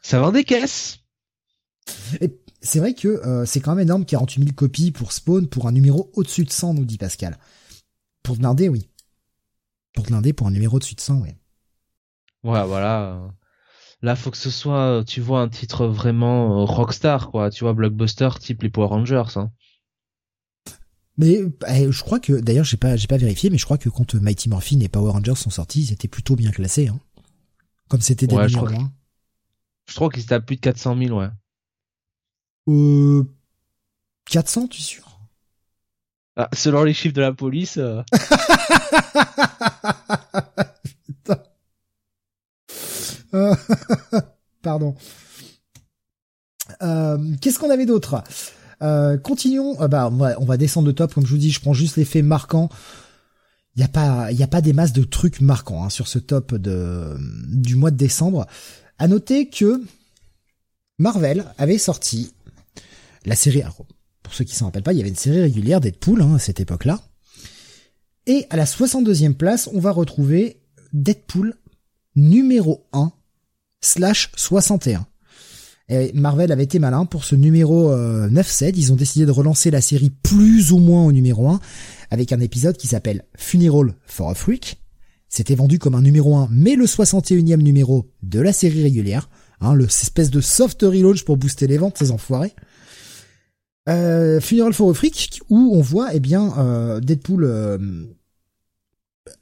Ça 0.03 0.19
vend 0.19 0.33
des 0.33 0.43
caisses. 0.43 0.99
Et 2.21 2.37
c'est 2.61 2.81
vrai 2.81 2.93
que 2.93 3.07
euh, 3.07 3.45
c'est 3.47 3.61
quand 3.61 3.77
même 3.77 3.85
énorme, 3.87 4.05
48 4.05 4.43
000 4.43 4.55
copies 4.57 4.91
pour 4.91 5.13
Spawn, 5.13 5.47
pour 5.47 5.69
un 5.69 5.73
numéro 5.73 6.11
au-dessus 6.15 6.45
de 6.45 6.51
100, 6.51 6.75
nous 6.75 6.85
dit 6.85 6.99
Pascal. 6.99 7.39
Pour 8.25 8.37
de 8.37 8.43
l'indé, 8.43 8.69
oui. 8.69 8.89
Pour 9.95 10.05
de 10.05 10.11
l'indé, 10.11 10.33
pour 10.33 10.49
un 10.49 10.51
numéro 10.51 10.79
au-dessus 10.79 10.97
de 10.97 11.01
100, 11.01 11.21
oui. 11.21 11.31
Ouais, 12.43 12.67
voilà. 12.67 13.21
Là, 14.03 14.17
faut 14.17 14.33
que 14.33 14.37
ce 14.37 14.51
soit, 14.51 15.05
tu 15.07 15.21
vois, 15.21 15.43
un 15.43 15.49
titre 15.49 15.87
vraiment 15.87 16.63
euh, 16.63 16.65
rockstar, 16.65 17.31
quoi. 17.31 17.51
Tu 17.51 17.63
vois, 17.63 17.73
blockbuster 17.73 18.31
type 18.41 18.63
les 18.63 18.69
Power 18.69 18.89
Rangers. 18.89 19.37
Hein. 19.37 19.53
Mais 21.19 21.41
eh, 21.69 21.93
je 21.93 22.03
crois 22.03 22.19
que, 22.21 22.33
d'ailleurs, 22.41 22.65
j'ai 22.65 22.77
pas, 22.79 22.97
j'ai 22.97 23.07
pas 23.07 23.19
vérifié, 23.19 23.51
mais 23.51 23.59
je 23.59 23.65
crois 23.65 23.79
que 23.79 23.89
quand 23.89 24.15
Mighty 24.15 24.49
Morphin 24.49 24.81
et 24.81 24.89
Power 24.89 25.13
Rangers 25.13 25.35
sont 25.35 25.51
sortis, 25.51 25.83
ils 25.83 25.93
étaient 25.93 26.09
plutôt 26.09 26.37
bien 26.37 26.51
classés, 26.51 26.89
hein. 26.89 26.99
Comme 27.89 28.01
c'était 28.01 28.27
des 28.27 28.35
Ouais, 28.37 28.49
je 28.49 28.57
crois 28.57 28.71
que- 28.71 28.75
un. 28.77 28.93
Je 29.89 29.95
crois 29.95 30.09
qu'ils 30.11 30.23
étaient 30.23 30.35
à 30.35 30.41
plus 30.41 30.57
de 30.57 30.61
400 30.63 30.97
000, 30.97 31.19
ouais. 31.19 31.29
Euh, 32.69 33.25
400, 34.31 34.69
tu 34.69 34.81
es 34.81 34.85
sûr? 34.85 35.19
Ah, 36.37 36.49
selon 36.55 36.85
les 36.85 36.95
chiffres 36.95 37.15
de 37.15 37.21
la 37.21 37.33
police, 37.35 37.77
euh, 37.77 38.03
Putain. 41.07 41.43
Euh, 43.35 43.55
Pardon. 44.63 44.95
Euh, 46.83 47.19
Qu'est-ce 47.41 47.59
qu'on 47.59 47.71
avait 47.71 47.85
d'autre? 47.87 48.23
Euh, 48.83 49.17
Continuons. 49.19 49.81
Euh, 49.81 49.89
bah, 49.89 50.11
on 50.11 50.45
va, 50.45 50.57
descendre 50.57 50.87
de 50.87 50.93
top. 50.93 51.15
Comme 51.15 51.27
je 51.27 51.31
vous 51.31 51.39
dis, 51.39 51.51
je 51.51 51.61
prends 51.61 51.75
juste 51.75 51.97
les 51.97 52.05
faits 52.05 52.25
marquants. 52.25 52.69
Il 53.75 53.79
n'y 53.79 53.85
a 53.85 53.89
pas, 53.89 54.31
il 54.33 54.39
y 54.39 54.43
a 54.43 54.49
pas 54.49 54.61
des 54.61 54.73
masses 54.73 54.93
de 54.93 55.05
trucs 55.05 55.41
marquants 55.41 55.85
hein, 55.85 55.89
sur 55.89 56.07
ce 56.07 56.19
top 56.19 56.55
de 56.55 57.17
du 57.49 57.75
mois 57.75 57.91
de 57.91 57.97
décembre. 57.97 58.47
À 58.99 59.09
noter 59.09 59.49
que 59.49 59.83
Marvel 60.99 61.45
avait 61.57 61.79
sorti 61.79 62.35
la 63.25 63.35
série. 63.35 63.63
alors, 63.63 63.87
pour 64.23 64.35
ceux 64.35 64.45
qui 64.45 64.55
s'en 64.55 64.67
rappellent 64.67 64.83
pas, 64.83 64.93
il 64.93 64.99
y 64.99 65.01
avait 65.01 65.09
une 65.09 65.17
série 65.17 65.41
régulière 65.41 65.81
Deadpool 65.81 66.21
hein, 66.21 66.35
à 66.35 66.39
cette 66.39 66.61
époque-là. 66.61 67.01
Et 68.27 68.47
à 68.51 68.57
la 68.57 68.67
62e 68.67 69.35
place, 69.35 69.69
on 69.73 69.81
va 69.81 69.91
retrouver 69.91 70.61
Deadpool 70.93 71.57
numéro 72.15 72.87
1 72.93 73.13
slash 73.81 74.31
61. 74.37 75.07
Et 75.93 76.11
Marvel 76.15 76.51
avait 76.53 76.63
été 76.63 76.79
malin 76.79 77.05
pour 77.05 77.23
ce 77.23 77.35
numéro 77.35 77.93
euh, 77.93 78.27
9-7. 78.31 78.73
Ils 78.77 78.95
ont 78.95 78.97
décidé 78.97 79.27
de 79.27 79.31
relancer 79.31 79.71
la 79.71 79.83
série 79.83 80.09
plus 80.09 80.73
ou 80.73 80.79
moins 80.79 81.05
au 81.05 81.13
numéro 81.13 81.49
1 81.49 81.61
avec 82.11 82.33
un 82.33 82.41
épisode 82.41 82.79
qui 82.79 82.87
s'appelle 82.87 83.27
Funeral 83.37 83.95
for 84.07 84.31
a 84.31 84.35
Freak. 84.35 84.81
C'était 85.29 85.55
vendu 85.55 85.79
comme 85.79 85.95
un 85.95 86.01
numéro 86.01 86.35
1, 86.35 86.49
mais 86.51 86.77
le 86.77 86.87
61e 86.87 87.57
numéro 87.57 88.11
de 88.23 88.41
la 88.41 88.55
série 88.55 88.83
régulière. 88.83 89.29
Hein, 89.61 89.75
le 89.75 89.85
espèce 89.85 90.31
de 90.31 90.41
soft 90.41 90.81
relaunch 90.81 91.25
pour 91.25 91.37
booster 91.37 91.67
les 91.67 91.77
ventes, 91.77 91.99
ces 91.99 92.11
enfoirés. 92.11 92.55
Euh, 93.91 94.41
Funeral 94.41 94.73
for 94.73 94.89
a 94.89 94.95
Freak, 94.95 95.41
où 95.51 95.73
on 95.75 95.83
voit, 95.83 96.15
eh 96.15 96.21
bien, 96.21 96.55
euh, 96.57 97.01
Deadpool 97.01 97.45
euh, 97.45 97.79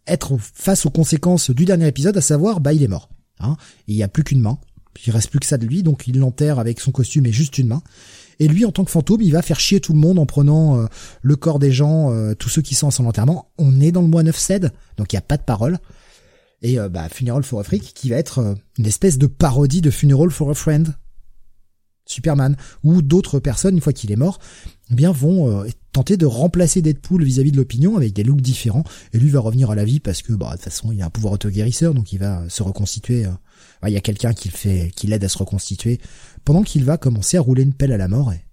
être 0.08 0.36
face 0.36 0.84
aux 0.84 0.90
conséquences 0.90 1.50
du 1.50 1.64
dernier 1.64 1.86
épisode, 1.86 2.16
à 2.16 2.20
savoir, 2.20 2.58
bah, 2.58 2.72
il 2.72 2.82
est 2.82 2.88
mort. 2.88 3.08
Hein, 3.38 3.56
il 3.86 3.94
n'y 3.94 4.02
a 4.02 4.08
plus 4.08 4.24
qu'une 4.24 4.40
main. 4.40 4.58
Il 5.06 5.12
reste 5.12 5.30
plus 5.30 5.40
que 5.40 5.46
ça 5.46 5.58
de 5.58 5.66
lui, 5.66 5.82
donc 5.82 6.06
il 6.06 6.18
l'enterre 6.18 6.58
avec 6.58 6.80
son 6.80 6.90
costume 6.90 7.26
et 7.26 7.32
juste 7.32 7.58
une 7.58 7.68
main. 7.68 7.82
Et 8.40 8.48
lui, 8.48 8.64
en 8.64 8.72
tant 8.72 8.84
que 8.84 8.90
fantôme, 8.90 9.20
il 9.20 9.32
va 9.32 9.42
faire 9.42 9.60
chier 9.60 9.80
tout 9.80 9.92
le 9.92 9.98
monde 9.98 10.18
en 10.18 10.26
prenant 10.26 10.80
euh, 10.80 10.86
le 11.22 11.36
corps 11.36 11.58
des 11.58 11.72
gens, 11.72 12.10
euh, 12.10 12.34
tous 12.34 12.48
ceux 12.48 12.62
qui 12.62 12.74
sont 12.74 12.88
à 12.88 12.90
son 12.90 13.06
enterrement. 13.06 13.52
On 13.58 13.80
est 13.80 13.92
dans 13.92 14.00
le 14.00 14.08
mois 14.08 14.22
9 14.22 14.36
cède, 14.36 14.72
donc 14.96 15.12
il 15.12 15.16
n'y 15.16 15.18
a 15.18 15.22
pas 15.22 15.36
de 15.36 15.42
parole. 15.42 15.78
Et 16.62 16.80
euh, 16.80 16.88
bah, 16.88 17.08
Funeral 17.10 17.42
for 17.42 17.60
a 17.60 17.64
Freak, 17.64 17.92
qui 17.94 18.08
va 18.08 18.16
être 18.16 18.56
une 18.78 18.86
espèce 18.86 19.18
de 19.18 19.26
parodie 19.26 19.82
de 19.82 19.90
Funeral 19.90 20.30
for 20.30 20.50
a 20.50 20.54
Friend. 20.54 20.94
Superman, 22.06 22.56
ou 22.82 23.02
d'autres 23.02 23.38
personnes, 23.38 23.76
une 23.76 23.80
fois 23.80 23.92
qu'il 23.92 24.10
est 24.10 24.16
mort, 24.16 24.40
eh 24.90 24.94
bien 24.96 25.12
vont 25.12 25.64
tenter 25.92 26.16
de 26.16 26.26
remplacer 26.26 26.82
Deadpool 26.82 27.22
vis-à-vis 27.22 27.52
de 27.52 27.56
l'opinion 27.56 27.96
avec 27.96 28.12
des 28.14 28.24
looks 28.24 28.40
différents. 28.40 28.82
Et 29.12 29.18
lui 29.18 29.28
va 29.28 29.38
revenir 29.38 29.70
à 29.70 29.76
la 29.76 29.84
vie 29.84 30.00
parce 30.00 30.22
que, 30.22 30.32
bah, 30.32 30.46
de 30.46 30.52
toute 30.54 30.64
façon, 30.64 30.90
il 30.90 31.00
a 31.02 31.06
un 31.06 31.10
pouvoir 31.10 31.34
auto-guérisseur, 31.34 31.94
donc 31.94 32.12
il 32.12 32.18
va 32.18 32.48
se 32.48 32.64
reconstituer. 32.64 33.26
Euh, 33.80 33.82
bah, 33.82 33.90
Il 33.90 33.92
y 33.92 33.96
a 33.96 34.00
quelqu'un 34.00 34.32
qui 34.32 34.48
le 34.48 34.54
fait, 34.56 34.90
qui 34.94 35.06
l'aide 35.06 35.24
à 35.24 35.28
se 35.28 35.38
reconstituer, 35.38 36.00
pendant 36.44 36.62
qu'il 36.62 36.84
va 36.84 36.96
commencer 36.98 37.36
à 37.36 37.40
rouler 37.40 37.62
une 37.62 37.74
pelle 37.74 37.92
à 37.92 37.96
la 37.96 38.08
mort. 38.08 38.32
Et 38.32 38.44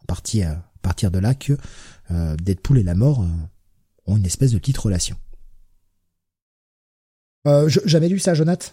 à 0.00 0.04
partir, 0.06 0.50
à 0.50 0.64
partir 0.82 1.10
de 1.10 1.18
là 1.18 1.34
que 1.34 1.54
euh, 2.10 2.36
Deadpool 2.36 2.78
et 2.78 2.82
la 2.82 2.94
mort 2.94 3.22
euh, 3.22 3.26
ont 4.06 4.16
une 4.16 4.26
espèce 4.26 4.52
de 4.52 4.58
petite 4.58 4.78
relation. 4.78 5.16
Euh, 7.46 7.68
J'avais 7.84 8.08
lu 8.08 8.18
ça, 8.18 8.34
Jonathan. 8.34 8.68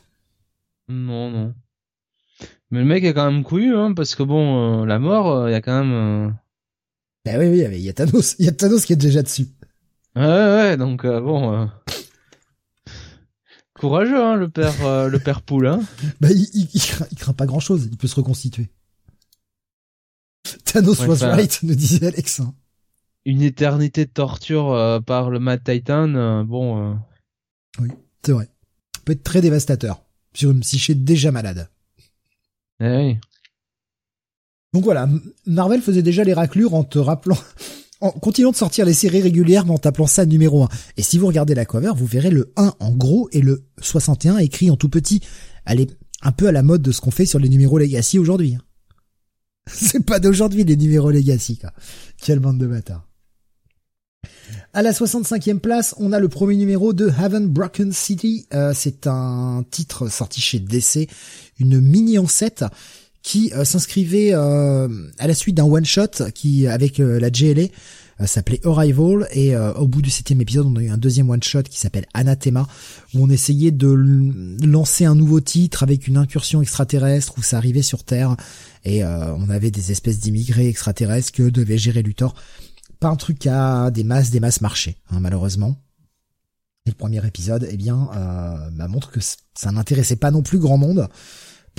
non, 0.88 1.32
non. 1.32 1.54
Mais 2.72 2.80
le 2.80 2.86
mec 2.86 3.04
est 3.04 3.14
quand 3.16 3.32
même 3.32 3.44
couillu, 3.44 3.76
hein, 3.76 3.94
parce 3.94 4.14
que 4.14 4.22
bon, 4.24 4.84
euh, 4.84 4.86
la 4.86 5.00
mort, 5.00 5.50
il 5.50 5.52
y 5.52 5.56
a 5.56 5.62
quand 5.62 5.84
même... 5.84 5.92
euh, 5.92 6.32
Ben 7.26 7.40
oui, 7.40 7.48
oui, 7.48 7.66
il 7.78 7.82
y 7.82 7.90
a 7.90 7.94
Thanos, 7.94 8.36
il 8.38 8.46
y 8.46 8.48
a 8.48 8.52
Thanos 8.52 8.86
qui 8.86 8.94
est 8.94 8.96
déjà 8.96 9.24
dessus. 9.24 9.48
Ouais, 10.16 10.24
ouais, 10.24 10.78
donc 10.78 11.04
euh, 11.04 11.20
bon... 11.20 11.70
Courageux, 13.80 14.22
hein, 14.22 14.36
le 14.36 14.50
père, 14.50 14.86
euh, 14.86 15.08
le 15.08 15.20
père 15.20 15.42
poule, 15.42 15.68
hein. 15.68 15.80
Bah, 16.22 16.30
il, 16.32 16.48
il, 16.54 16.68
il 16.74 16.82
craint, 16.82 17.08
il 17.12 17.18
craint 17.18 17.34
pas 17.34 17.46
grand 17.46 17.60
chose, 17.62 17.88
il 17.92 17.98
peut 17.98 18.08
se 18.08 18.16
reconstituer. 18.16 18.70
Thanos 20.66 21.00
Ouais, 21.00 21.08
was 21.08 21.18
ça- 21.18 21.34
right, 21.34 21.60
nous 21.64 21.76
disait 21.76 22.08
Alex. 22.08 22.40
hein. 22.42 22.54
Une 23.26 23.42
éternité 23.42 24.06
de 24.06 24.12
torture 24.12 24.72
euh, 24.72 25.00
par 25.00 25.30
le 25.30 25.40
Mad 25.40 25.64
Titan, 25.64 26.14
euh, 26.16 26.44
bon... 26.44 26.94
euh, 27.80 27.88
C'est 28.26 28.32
vrai. 28.32 28.50
Peut 29.06 29.14
être 29.14 29.24
très 29.24 29.42
dévastateur 29.42 30.02
sur 30.34 30.52
une 30.52 30.60
psyché 30.62 30.96
déjà 30.96 31.32
malade. 31.32 31.70
eh 32.82 32.96
oui. 32.98 33.18
Donc 34.74 34.84
voilà, 34.84 35.08
Marvel 35.48 35.82
faisait 35.82 36.04
déjà 36.04 36.24
les 36.24 36.34
raclures 36.36 36.76
en 36.76 36.84
te 36.84 37.00
rappelant, 37.00 37.38
en 38.02 38.12
continuant 38.12 38.52
de 38.52 38.56
sortir 38.56 38.86
les 38.86 38.94
séries 38.94 39.22
régulières, 39.22 39.66
mais 39.66 39.72
en 39.72 39.78
t'appelant 39.78 40.08
ça 40.08 40.26
numéro 40.26 40.64
1. 40.64 40.70
Et 40.98 41.04
si 41.04 41.18
vous 41.18 41.28
regardez 41.28 41.56
la 41.56 41.66
cover, 41.66 41.92
vous 41.96 42.06
verrez 42.06 42.30
le 42.30 42.52
1 42.56 42.74
en 42.80 42.92
gros 42.92 43.30
et 43.32 43.42
le 43.42 43.66
61 43.82 44.38
écrit 44.38 44.72
en 44.72 44.78
tout 44.78 44.90
petit. 44.90 45.22
Elle 45.66 45.82
est 45.82 45.98
un 46.22 46.32
peu 46.32 46.48
à 46.48 46.52
la 46.52 46.64
mode 46.64 46.82
de 46.82 46.92
ce 46.92 47.02
qu'on 47.02 47.12
fait 47.12 47.26
sur 47.26 47.40
les 47.40 47.50
numéros 47.50 47.78
Legacy 47.78 48.20
aujourd'hui. 48.20 48.56
hein. 48.56 48.62
C'est 49.72 50.06
pas 50.06 50.20
d'aujourd'hui 50.20 50.64
les 50.64 50.78
numéros 50.78 51.12
Legacy, 51.12 51.58
quoi. 51.58 51.72
Quelle 52.22 52.40
bande 52.40 52.58
de 52.58 52.68
bâtards. 52.68 53.06
À 54.74 54.82
la 54.82 54.92
65e 54.92 55.60
place, 55.60 55.96
on 55.98 56.12
a 56.12 56.20
le 56.20 56.30
premier 56.30 56.56
numéro 56.56 56.94
de 56.94 57.10
Haven 57.10 57.48
Broken 57.48 57.92
City. 57.92 58.48
Euh, 58.54 58.74
c'est 58.76 59.08
un 59.08 59.64
titre 59.70 60.10
sorti 60.10 60.42
chez 60.42 60.60
DC, 60.60 61.08
une 61.60 61.80
mini 61.80 62.18
ancêtre 62.20 62.66
qui 63.22 63.52
euh, 63.54 63.66
s'inscrivait 63.66 64.32
euh, 64.34 64.88
à 65.18 65.28
la 65.28 65.34
suite 65.34 65.56
d'un 65.56 65.66
one 65.66 65.86
shot 65.86 66.32
qui 66.34 66.68
avec 66.68 67.00
euh, 67.00 67.20
la 67.20 67.32
JLA 67.32 67.68
s'appelait 68.26 68.60
Arrival 68.66 69.30
et 69.32 69.56
au 69.56 69.88
bout 69.88 70.02
du 70.02 70.10
septième 70.10 70.42
épisode 70.42 70.66
on 70.66 70.76
a 70.76 70.82
eu 70.84 70.90
un 70.90 70.98
deuxième 70.98 71.30
one 71.30 71.42
shot 71.42 71.64
qui 71.64 71.80
s'appelle 71.80 72.06
Anathema 72.14 72.68
où 73.14 73.24
on 73.24 73.30
essayait 73.30 73.72
de 73.72 73.88
lancer 74.66 75.06
un 75.06 75.16
nouveau 75.16 75.40
titre 75.40 75.84
avec 75.84 76.06
une 76.06 76.18
incursion 76.18 76.62
extraterrestre 76.62 77.36
où 77.38 77.44
ça 77.44 77.56
arrivait 77.56 77.82
sur 77.82 78.04
Terre 78.04 78.36
et 78.84 79.06
on 79.06 79.50
avait 79.50 79.72
des 79.72 79.94
espèces 79.94 80.20
d'immigrés 80.20 80.68
extraterrestres 80.68 81.32
que 81.32 81.44
devait 81.44 81.78
gérer 81.78 82.04
Luthor. 82.04 82.36
Pas 83.00 83.08
un 83.08 83.16
truc 83.16 83.48
à 83.48 83.90
des 83.90 84.04
masses 84.04 84.32
des 84.32 84.42
masses 84.42 84.60
marché 84.60 84.98
hein, 85.12 85.22
malheureusement. 85.22 85.78
Et 86.86 86.92
le 86.92 86.96
premier 86.96 87.26
épisode, 87.26 87.68
eh 87.70 87.78
bien, 87.78 88.10
euh, 88.16 88.70
bah, 88.72 88.88
montre 88.88 89.12
que 89.12 89.20
ça 89.20 89.72
n'intéressait 89.72 90.16
pas 90.16 90.32
non 90.32 90.42
plus 90.42 90.60
grand 90.60 90.78
monde. 90.78 91.08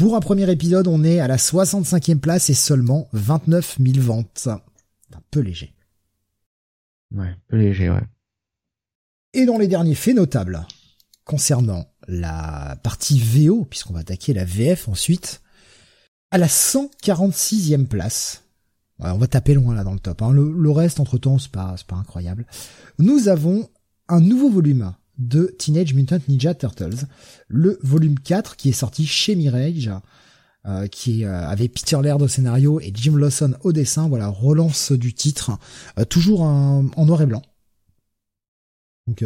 Pour 0.01 0.17
un 0.17 0.21
premier 0.21 0.51
épisode, 0.51 0.87
on 0.89 1.05
est 1.05 1.21
à 1.21 1.29
la 1.29 1.37
65e 1.37 2.21
place 2.21 2.49
et 2.49 2.55
seulement 2.55 3.11
29 3.13 3.77
000 3.85 4.03
ventes. 4.03 4.49
Un 4.49 5.21
peu 5.31 5.41
léger. 5.41 5.75
Ouais, 7.15 7.27
un 7.27 7.37
peu 7.49 7.59
léger, 7.59 7.91
ouais. 7.91 8.01
Et 9.35 9.45
dans 9.45 9.59
les 9.59 9.69
derniers 9.69 9.95
faits 9.95 10.17
notables, 10.17 10.67
concernant 11.27 11.85
la 12.09 12.79
partie 12.83 13.21
VO, 13.21 13.67
puisqu'on 13.67 13.93
va 13.93 14.01
attaquer 14.01 14.33
la 14.33 14.47
VF 14.47 14.89
ensuite, 14.89 15.43
à 16.31 16.39
la 16.39 16.47
146e 16.47 17.85
place, 17.85 18.45
ouais, 19.01 19.11
on 19.11 19.19
va 19.19 19.27
taper 19.27 19.53
loin 19.53 19.75
là 19.75 19.85
dans 19.85 19.93
le 19.93 20.01
top, 20.01 20.23
hein. 20.23 20.33
le, 20.33 20.51
le 20.51 20.71
reste 20.71 20.99
entre 20.99 21.19
temps 21.19 21.39
c'est 21.39 21.53
pas, 21.53 21.75
c'est 21.77 21.87
pas 21.87 21.97
incroyable, 21.97 22.47
nous 22.99 23.29
avons 23.29 23.69
un 24.09 24.23
nouveau 24.23 24.49
volume 24.49 24.95
de 25.21 25.55
Teenage 25.59 25.95
Mutant 25.95 26.19
Ninja 26.29 26.55
Turtles, 26.55 27.07
le 27.49 27.79
volume 27.83 28.19
4 28.19 28.57
qui 28.57 28.71
est 28.71 28.73
sorti 28.73 29.07
chez 29.07 29.37
Mirage, 29.37 29.91
euh, 30.67 30.87
qui 30.89 31.25
euh, 31.25 31.47
avait 31.47 31.69
Peter 31.69 31.97
Laird 32.03 32.21
au 32.21 32.29
scénario 32.29 32.81
et 32.81 32.91
Jim 32.95 33.17
Lawson 33.17 33.55
au 33.63 33.73
dessin, 33.73 34.09
voilà, 34.09 34.29
relance 34.29 34.93
du 34.93 35.15
titre, 35.15 35.53
euh, 35.99 36.05
toujours 36.05 36.43
en, 36.43 36.83
noir 36.99 37.23
et 37.23 37.27
blanc. 37.27 37.43
Donc 39.07 39.25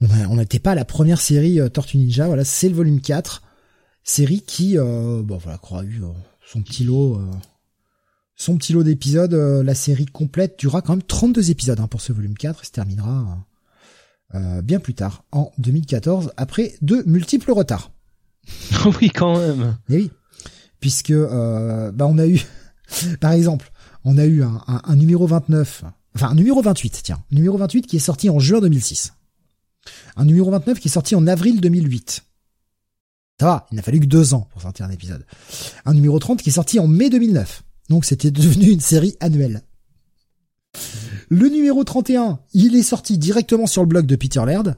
on 0.00 0.36
n'était 0.36 0.58
pas 0.58 0.72
à 0.72 0.74
la 0.74 0.84
première 0.84 1.20
série 1.20 1.60
Tortue 1.70 1.98
Ninja, 1.98 2.26
voilà, 2.26 2.44
c'est 2.44 2.68
le 2.68 2.74
volume 2.74 3.00
4, 3.00 3.42
série 4.02 4.40
qui, 4.40 4.76
bon 4.76 5.36
voilà, 5.36 5.58
croit 5.58 5.84
eu 5.84 6.00
son 6.44 6.62
petit 6.62 6.82
lot, 6.82 7.20
son 8.34 8.56
petit 8.56 8.72
lot 8.72 8.82
d'épisodes, 8.82 9.34
la 9.34 9.74
série 9.74 10.06
complète 10.06 10.58
durera 10.58 10.82
quand 10.82 10.94
même 10.94 11.02
32 11.02 11.50
épisodes 11.50 11.78
hein, 11.78 11.86
pour 11.86 12.00
ce 12.00 12.12
volume 12.12 12.36
4, 12.36 12.62
et 12.62 12.66
se 12.66 12.72
terminera 12.72 13.46
euh, 14.34 14.62
bien 14.62 14.80
plus 14.80 14.94
tard, 14.94 15.24
en 15.32 15.52
2014, 15.58 16.32
après 16.36 16.74
de 16.82 17.02
multiples 17.06 17.52
retards. 17.52 17.92
oui, 19.00 19.10
quand 19.10 19.38
même. 19.38 19.76
Et 19.88 19.96
oui, 19.96 20.10
puisque 20.80 21.10
euh, 21.10 21.92
bah 21.92 22.06
on 22.06 22.18
a 22.18 22.26
eu, 22.26 22.40
par 23.20 23.32
exemple, 23.32 23.72
on 24.04 24.18
a 24.18 24.24
eu 24.24 24.42
un, 24.42 24.62
un, 24.66 24.82
un, 24.84 24.96
numéro 24.96 25.26
29, 25.26 25.84
enfin 26.14 26.28
un 26.28 26.34
numéro 26.34 26.62
28, 26.62 27.00
tiens, 27.02 27.22
numéro 27.30 27.58
28 27.58 27.86
qui 27.86 27.96
est 27.96 28.00
sorti 28.00 28.30
en 28.30 28.38
juin 28.38 28.60
2006. 28.60 29.14
Un 30.16 30.24
numéro 30.24 30.50
29 30.50 30.78
qui 30.78 30.88
est 30.88 30.90
sorti 30.90 31.14
en 31.14 31.26
avril 31.26 31.60
2008. 31.60 32.24
Ça 33.40 33.46
va, 33.46 33.66
il 33.72 33.76
n'a 33.76 33.82
fallu 33.82 34.00
que 34.00 34.06
deux 34.06 34.34
ans 34.34 34.46
pour 34.50 34.60
sortir 34.60 34.84
un 34.84 34.90
épisode. 34.90 35.24
Un 35.86 35.94
numéro 35.94 36.18
30 36.18 36.42
qui 36.42 36.50
est 36.50 36.52
sorti 36.52 36.78
en 36.78 36.86
mai 36.86 37.08
2009. 37.08 37.62
Donc 37.88 38.04
c'était 38.04 38.30
devenu 38.30 38.70
une 38.70 38.80
série 38.80 39.16
annuelle. 39.20 39.62
Le 41.32 41.48
numéro 41.48 41.84
31, 41.84 42.40
il 42.54 42.74
est 42.74 42.82
sorti 42.82 43.16
directement 43.16 43.68
sur 43.68 43.82
le 43.82 43.86
blog 43.86 44.04
de 44.04 44.16
Peter 44.16 44.42
Laird. 44.44 44.76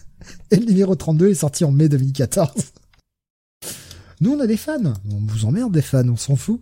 Et 0.50 0.56
le 0.56 0.66
numéro 0.66 0.96
32 0.96 1.28
est 1.28 1.34
sorti 1.34 1.64
en 1.64 1.70
mai 1.70 1.88
2014. 1.88 2.50
Nous, 4.20 4.32
on 4.32 4.40
a 4.40 4.48
des 4.48 4.56
fans. 4.56 4.94
On 5.08 5.20
vous 5.20 5.44
emmerde 5.44 5.72
des 5.72 5.82
fans, 5.82 6.08
on 6.08 6.16
s'en 6.16 6.34
fout. 6.34 6.60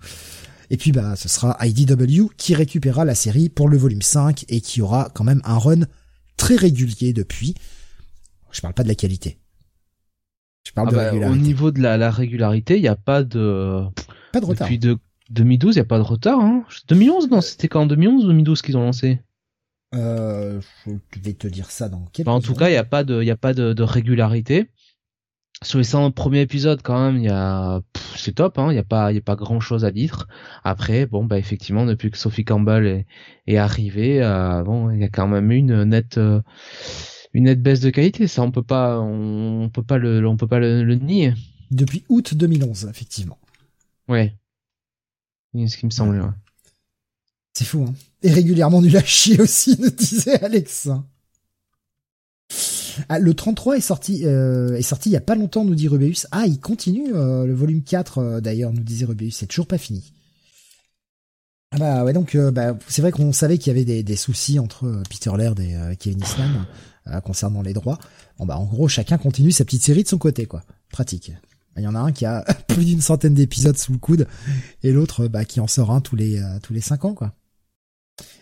Et 0.68 0.76
puis, 0.76 0.92
bah, 0.92 1.16
ce 1.16 1.30
sera 1.30 1.56
IDW 1.66 2.28
qui 2.36 2.54
récupérera 2.54 3.06
la 3.06 3.14
série 3.14 3.48
pour 3.48 3.70
le 3.70 3.78
volume 3.78 4.02
5 4.02 4.44
et 4.50 4.60
qui 4.60 4.82
aura 4.82 5.08
quand 5.14 5.24
même 5.24 5.40
un 5.44 5.56
run 5.56 5.86
très 6.36 6.56
régulier 6.56 7.14
depuis. 7.14 7.54
Je 8.50 8.60
parle 8.60 8.74
pas 8.74 8.82
de 8.82 8.88
la 8.88 8.94
qualité. 8.94 9.38
Je 10.66 10.72
parle 10.72 10.88
ah 10.88 10.92
de 10.92 10.96
la 10.96 11.04
bah, 11.04 11.10
régularité. 11.10 11.40
Au 11.40 11.42
niveau 11.42 11.70
de 11.70 11.80
la, 11.80 11.96
la 11.96 12.10
régularité, 12.10 12.76
il 12.76 12.82
n'y 12.82 12.88
a 12.88 12.96
pas 12.96 13.24
de... 13.24 13.82
Pas 14.32 14.40
de 14.40 14.44
retard. 14.44 14.66
Depuis 14.66 14.78
de 14.78 14.98
2012, 15.32 15.74
il 15.74 15.78
n'y 15.78 15.82
a 15.82 15.84
pas 15.86 15.98
de 15.98 16.02
retard. 16.02 16.40
Hein 16.40 16.64
2011, 16.88 17.30
non, 17.30 17.40
c'était 17.40 17.68
quand 17.68 17.82
en 17.82 17.86
2011 17.86 18.24
ou 18.24 18.28
2012 18.28 18.62
qu'ils 18.62 18.76
ont 18.76 18.82
lancé? 18.82 19.20
Euh, 19.94 20.60
Je 20.86 21.20
vais 21.20 21.34
te 21.34 21.46
dire 21.46 21.70
ça 21.70 21.88
dans 21.88 22.04
quelques 22.12 22.28
En 22.28 22.40
tout 22.40 22.54
cas, 22.54 22.68
il 22.68 22.72
n'y 22.72 22.78
a 22.78 22.84
pas 22.84 23.04
de, 23.04 23.22
il 23.22 23.26
y 23.26 23.30
a 23.30 23.36
pas 23.36 23.54
de, 23.54 23.72
de, 23.72 23.82
régularité. 23.82 24.68
Sur 25.62 25.78
les 25.78 25.84
100 25.84 26.10
premiers 26.10 26.40
épisodes, 26.40 26.80
quand 26.82 26.98
même, 26.98 27.18
il 27.18 27.24
y 27.24 27.30
a, 27.30 27.80
c'est 28.16 28.34
top. 28.34 28.58
Hein, 28.58 28.68
il 28.70 28.74
n'y 28.74 28.78
a 28.78 28.84
pas, 28.84 29.12
y 29.12 29.18
a 29.18 29.22
pas 29.22 29.36
grand 29.36 29.60
chose 29.60 29.84
à 29.84 29.90
dire. 29.90 30.26
Après, 30.64 31.06
bon, 31.06 31.24
bah 31.24 31.38
effectivement, 31.38 31.86
depuis 31.86 32.10
que 32.10 32.18
Sophie 32.18 32.44
Campbell 32.44 32.86
est, 32.86 33.06
est 33.46 33.58
arrivée, 33.58 34.22
euh, 34.22 34.62
bon, 34.62 34.90
il 34.90 35.00
y 35.00 35.04
a 35.04 35.08
quand 35.08 35.28
même 35.28 35.50
une 35.50 35.84
nette. 35.84 36.18
Euh, 36.18 36.40
une 37.34 37.44
nette 37.44 37.62
baisse 37.62 37.80
de 37.80 37.88
qualité, 37.88 38.26
ça 38.26 38.42
on 38.42 38.50
peut 38.50 38.62
pas, 38.62 39.00
on, 39.00 39.70
peut 39.70 39.82
pas 39.82 39.96
le, 39.96 40.26
on 40.28 40.36
peut 40.36 40.46
pas 40.46 40.58
le, 40.58 40.84
le 40.84 40.96
nier. 40.96 41.32
Depuis 41.70 42.04
août 42.10 42.34
2011, 42.34 42.88
effectivement. 42.90 43.38
Ouais 44.06 44.34
ce 45.54 45.76
qui 45.76 45.86
me 45.86 45.90
semble. 45.90 46.32
C'est 47.54 47.64
fou, 47.64 47.84
hein. 47.88 47.94
Et 48.22 48.30
régulièrement 48.30 48.80
nul 48.80 48.96
à 48.96 49.04
chier 49.04 49.40
aussi, 49.40 49.76
nous 49.80 49.90
disait 49.90 50.42
Alex. 50.42 50.88
Ah, 53.08 53.18
le 53.18 53.34
33 53.34 53.76
est 53.76 53.80
sorti, 53.80 54.22
euh, 54.24 54.76
est 54.76 54.82
sorti 54.82 55.08
il 55.08 55.12
y 55.12 55.16
a 55.16 55.20
pas 55.20 55.34
longtemps, 55.34 55.64
nous 55.64 55.74
dit 55.74 55.88
Rubeus. 55.88 56.26
Ah, 56.30 56.46
il 56.46 56.60
continue, 56.60 57.14
euh, 57.14 57.46
le 57.46 57.54
volume 57.54 57.82
4, 57.82 58.18
euh, 58.18 58.40
d'ailleurs, 58.40 58.72
nous 58.72 58.82
disait 58.82 59.06
Rubeus. 59.06 59.30
C'est 59.30 59.46
toujours 59.46 59.66
pas 59.66 59.78
fini. 59.78 60.12
Ah 61.74 61.78
bah 61.78 62.04
ouais, 62.04 62.12
donc 62.12 62.36
bah, 62.36 62.76
c'est 62.86 63.00
vrai 63.00 63.12
qu'on 63.12 63.32
savait 63.32 63.56
qu'il 63.56 63.68
y 63.68 63.70
avait 63.70 63.86
des, 63.86 64.02
des, 64.02 64.16
soucis 64.16 64.58
entre 64.58 65.02
Peter 65.08 65.30
Laird 65.34 65.58
et 65.58 65.96
Kevin 65.98 66.20
Eastman 66.20 66.66
concernant 67.24 67.62
les 67.62 67.72
droits. 67.72 67.98
Bon 68.38 68.44
bah 68.44 68.58
en 68.58 68.66
gros, 68.66 68.88
chacun 68.88 69.16
continue 69.16 69.52
sa 69.52 69.64
petite 69.64 69.82
série 69.82 70.02
de 70.02 70.08
son 70.08 70.18
côté, 70.18 70.44
quoi. 70.44 70.64
Pratique. 70.90 71.32
Il 71.76 71.82
y 71.82 71.86
en 71.86 71.94
a 71.94 72.00
un 72.00 72.12
qui 72.12 72.26
a 72.26 72.44
plus 72.68 72.84
d'une 72.84 73.00
centaine 73.00 73.34
d'épisodes 73.34 73.76
sous 73.76 73.92
le 73.92 73.98
coude 73.98 74.26
et 74.82 74.92
l'autre 74.92 75.28
bah, 75.28 75.44
qui 75.44 75.60
en 75.60 75.66
sort 75.66 75.90
un 75.90 76.00
tous 76.00 76.16
les 76.16 76.38
euh, 76.38 76.58
tous 76.62 76.72
les 76.72 76.80
cinq 76.80 77.04
ans 77.04 77.14
quoi. 77.14 77.34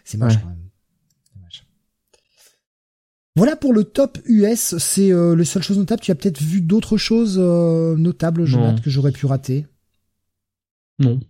C'est 0.04 0.18
moche 0.18 0.36
quand 0.38 0.48
même. 0.48 0.70
Voilà 3.36 3.54
pour 3.54 3.72
le 3.72 3.84
top 3.84 4.18
US, 4.26 4.76
c'est 4.78 5.12
euh, 5.12 5.36
les 5.36 5.44
seules 5.44 5.62
choses 5.62 5.78
notables. 5.78 6.02
Tu 6.02 6.10
as 6.10 6.16
peut-être 6.16 6.42
vu 6.42 6.60
d'autres 6.60 6.96
choses 6.96 7.36
euh, 7.38 7.96
notables, 7.96 8.44
Jonathan, 8.44 8.82
que 8.82 8.90
j'aurais 8.90 9.12
pu 9.12 9.26
rater? 9.26 9.66
Non. 10.98 11.20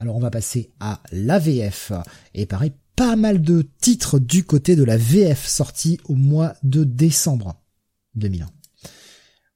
Alors 0.00 0.16
on 0.16 0.20
va 0.20 0.30
passer 0.30 0.72
à 0.80 1.00
la 1.12 1.38
VF. 1.38 1.92
Et 2.34 2.44
pareil, 2.44 2.72
pas 2.96 3.16
mal 3.16 3.40
de 3.40 3.62
titres 3.80 4.18
du 4.18 4.44
côté 4.44 4.74
de 4.76 4.84
la 4.84 4.96
VF 4.96 5.46
sortis 5.46 6.00
au 6.04 6.16
mois 6.16 6.54
de 6.64 6.84
décembre 6.84 7.62
2001. 8.16 8.48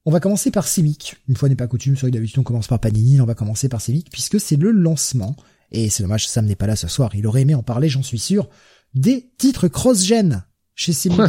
On 0.05 0.11
va 0.11 0.19
commencer 0.19 0.51
par 0.51 0.67
Semic. 0.67 1.15
Une 1.29 1.35
fois 1.35 1.49
n'est 1.49 1.55
pas 1.55 1.67
coutume, 1.67 1.95
sur 1.95 2.09
d'habitude 2.09 2.39
on 2.39 2.43
commence 2.43 2.67
par 2.67 2.79
Panini, 2.79 3.21
on 3.21 3.25
va 3.25 3.35
commencer 3.35 3.69
par 3.69 3.81
Semic 3.81 4.09
puisque 4.11 4.39
c'est 4.39 4.57
le 4.57 4.71
lancement. 4.71 5.35
Et 5.71 5.89
c'est 5.89 6.03
dommage, 6.03 6.27
Sam 6.27 6.45
n'est 6.45 6.55
pas 6.55 6.67
là 6.67 6.75
ce 6.75 6.87
soir. 6.87 7.15
Il 7.15 7.25
aurait 7.25 7.41
aimé 7.41 7.55
en 7.55 7.63
parler, 7.63 7.89
j'en 7.89 8.03
suis 8.03 8.19
sûr. 8.19 8.49
Des 8.93 9.31
titres 9.37 9.67
cross-gen 9.67 10.43
chez 10.75 10.93
Semic. 10.93 11.21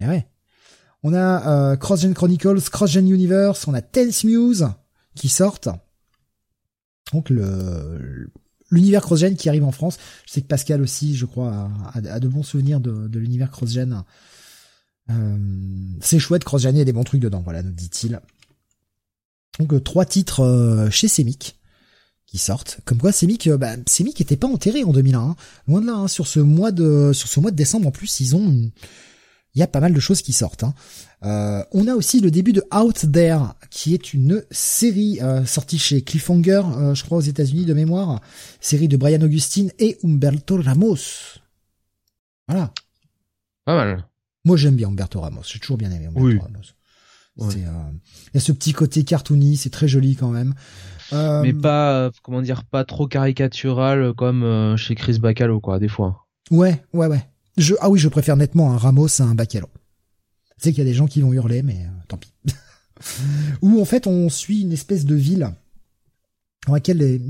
Et 0.00 0.06
ouais. 0.06 0.26
On 1.02 1.14
a 1.14 1.72
euh, 1.72 1.76
Cross-gen 1.76 2.12
Chronicles, 2.12 2.60
Cross-gen 2.70 3.08
Universe, 3.08 3.66
on 3.68 3.74
a 3.74 3.80
Tense 3.80 4.24
Muse 4.24 4.68
qui 5.14 5.28
sortent. 5.28 5.68
Donc 7.12 7.30
le 7.30 8.30
l'univers 8.70 9.02
cross-gen 9.02 9.34
qui 9.36 9.48
arrive 9.48 9.64
en 9.64 9.72
France. 9.72 9.96
Je 10.26 10.32
sais 10.32 10.42
que 10.42 10.46
Pascal 10.46 10.82
aussi, 10.82 11.16
je 11.16 11.24
crois, 11.24 11.70
a, 11.94 11.98
a 11.98 12.20
de 12.20 12.28
bons 12.28 12.42
souvenirs 12.42 12.80
de, 12.80 13.08
de 13.08 13.18
l'univers 13.18 13.50
cross-gen 13.50 14.04
euh, 15.10 15.36
c'est 16.00 16.18
chouette, 16.18 16.44
cross 16.44 16.66
a 16.66 16.72
des 16.72 16.92
bons 16.92 17.04
trucs 17.04 17.20
dedans, 17.20 17.42
voilà, 17.42 17.62
nous 17.62 17.72
dit-il. 17.72 18.20
Donc 19.58 19.72
euh, 19.72 19.80
trois 19.80 20.04
titres 20.04 20.40
euh, 20.40 20.90
chez 20.90 21.08
Semic 21.08 21.56
qui 22.26 22.38
sortent. 22.38 22.80
Comme 22.84 22.98
quoi 22.98 23.10
Semic, 23.10 23.48
bah, 23.48 23.74
Semic 23.86 24.20
était 24.20 24.36
pas 24.36 24.48
enterré 24.48 24.84
en 24.84 24.92
2001. 24.92 25.18
Hein. 25.18 25.36
Loin 25.66 25.80
de 25.80 25.86
là, 25.86 25.94
hein. 25.94 26.08
sur 26.08 26.26
ce 26.26 26.40
mois 26.40 26.72
de 26.72 27.12
sur 27.14 27.28
ce 27.28 27.40
mois 27.40 27.50
de 27.50 27.56
décembre 27.56 27.88
en 27.88 27.90
plus, 27.90 28.20
ils 28.20 28.36
ont 28.36 28.70
il 29.54 29.60
y 29.60 29.62
a 29.62 29.66
pas 29.66 29.80
mal 29.80 29.94
de 29.94 30.00
choses 30.00 30.20
qui 30.20 30.34
sortent. 30.34 30.62
Hein. 30.62 30.74
Euh, 31.24 31.64
on 31.72 31.88
a 31.88 31.94
aussi 31.94 32.20
le 32.20 32.30
début 32.30 32.52
de 32.52 32.62
Out 32.72 33.10
There, 33.10 33.54
qui 33.70 33.94
est 33.94 34.12
une 34.12 34.44
série 34.50 35.20
euh, 35.22 35.44
sortie 35.46 35.78
chez 35.78 36.02
Cliffhanger, 36.02 36.62
je 36.94 37.02
crois 37.02 37.18
aux 37.18 37.22
États-Unis 37.22 37.64
de 37.64 37.74
mémoire, 37.74 38.20
série 38.60 38.88
de 38.88 38.96
Brian 38.96 39.22
Augustine 39.22 39.72
et 39.78 39.98
Humberto 40.04 40.60
Ramos. 40.62 40.96
Voilà. 42.46 42.72
Pas 43.64 43.74
mal. 43.74 44.04
Moi, 44.48 44.56
j'aime 44.56 44.76
bien 44.76 44.88
Humberto 44.88 45.20
Ramos. 45.20 45.42
J'ai 45.44 45.58
toujours 45.58 45.76
bien 45.76 45.90
aimé 45.90 46.06
Humberto 46.06 46.42
Ramos. 46.42 46.64
Euh, 47.40 47.52
il 47.52 48.34
y 48.34 48.38
a 48.38 48.40
ce 48.40 48.50
petit 48.50 48.72
côté 48.72 49.04
cartoony, 49.04 49.58
c'est 49.58 49.68
très 49.68 49.88
joli 49.88 50.16
quand 50.16 50.30
même. 50.30 50.54
Euh, 51.12 51.42
Mais 51.42 51.52
pas, 51.52 52.10
comment 52.22 52.40
dire, 52.40 52.64
pas 52.64 52.86
trop 52.86 53.06
caricatural 53.06 54.14
comme 54.14 54.44
euh, 54.44 54.78
chez 54.78 54.94
Chris 54.94 55.18
Bacalo, 55.18 55.60
quoi, 55.60 55.78
des 55.78 55.88
fois. 55.88 56.26
Ouais, 56.50 56.82
ouais, 56.94 57.08
ouais. 57.08 57.22
Je, 57.58 57.74
ah 57.80 57.90
oui, 57.90 57.98
je 57.98 58.08
préfère 58.08 58.38
nettement 58.38 58.72
un 58.72 58.78
Ramos 58.78 59.20
à 59.20 59.24
un 59.24 59.34
Bacalo. 59.34 59.68
Tu 60.56 60.62
sais 60.62 60.70
qu'il 60.70 60.78
y 60.78 60.86
a 60.86 60.90
des 60.90 60.96
gens 60.96 61.06
qui 61.06 61.20
vont 61.20 61.34
hurler, 61.34 61.62
mais 61.62 61.86
tant 62.08 62.16
pis. 62.16 62.32
Où 63.60 63.82
en 63.82 63.84
fait, 63.84 64.06
on 64.06 64.30
suit 64.30 64.62
une 64.62 64.72
espèce 64.72 65.04
de 65.04 65.14
ville 65.14 65.50
dans 66.66 66.72
laquelle 66.72 67.20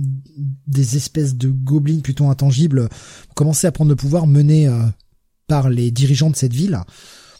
des 0.69 0.97
espèces 0.97 1.35
de 1.35 1.49
gobelins 1.49 1.99
plutôt 1.99 2.29
intangibles 2.29 2.89
commencent 3.35 3.65
à 3.65 3.73
prendre 3.73 3.91
le 3.91 3.97
pouvoir, 3.97 4.29
mener 4.29 4.69
par 5.49 5.69
les 5.69 5.91
dirigeants 5.91 6.31
de 6.31 6.37
cette 6.37 6.53
ville, 6.53 6.79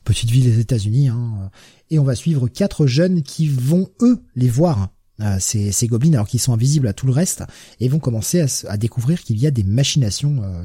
petite 0.05 0.31
ville 0.31 0.45
des 0.45 0.59
États-Unis, 0.59 1.09
hein, 1.09 1.51
et 1.91 1.99
on 1.99 2.05
va 2.05 2.15
suivre 2.15 2.49
quatre 2.49 2.87
jeunes 2.87 3.23
qui 3.23 3.49
vont 3.49 3.89
eux 4.01 4.21
les 4.35 4.49
voir. 4.49 4.89
Euh, 5.21 5.37
ces, 5.41 5.73
ces 5.73 5.89
gobelins 5.89 6.13
alors 6.13 6.29
qu'ils 6.29 6.39
sont 6.39 6.53
invisibles 6.53 6.87
à 6.87 6.93
tout 6.93 7.05
le 7.05 7.13
reste 7.13 7.43
et 7.81 7.89
vont 7.89 7.99
commencer 7.99 8.47
à, 8.69 8.77
découvrir 8.77 9.21
qu'il 9.21 9.37
y 9.37 9.49
a 9.49 9.51
des 9.51 9.65
machinations 9.65 10.45
euh, 10.45 10.65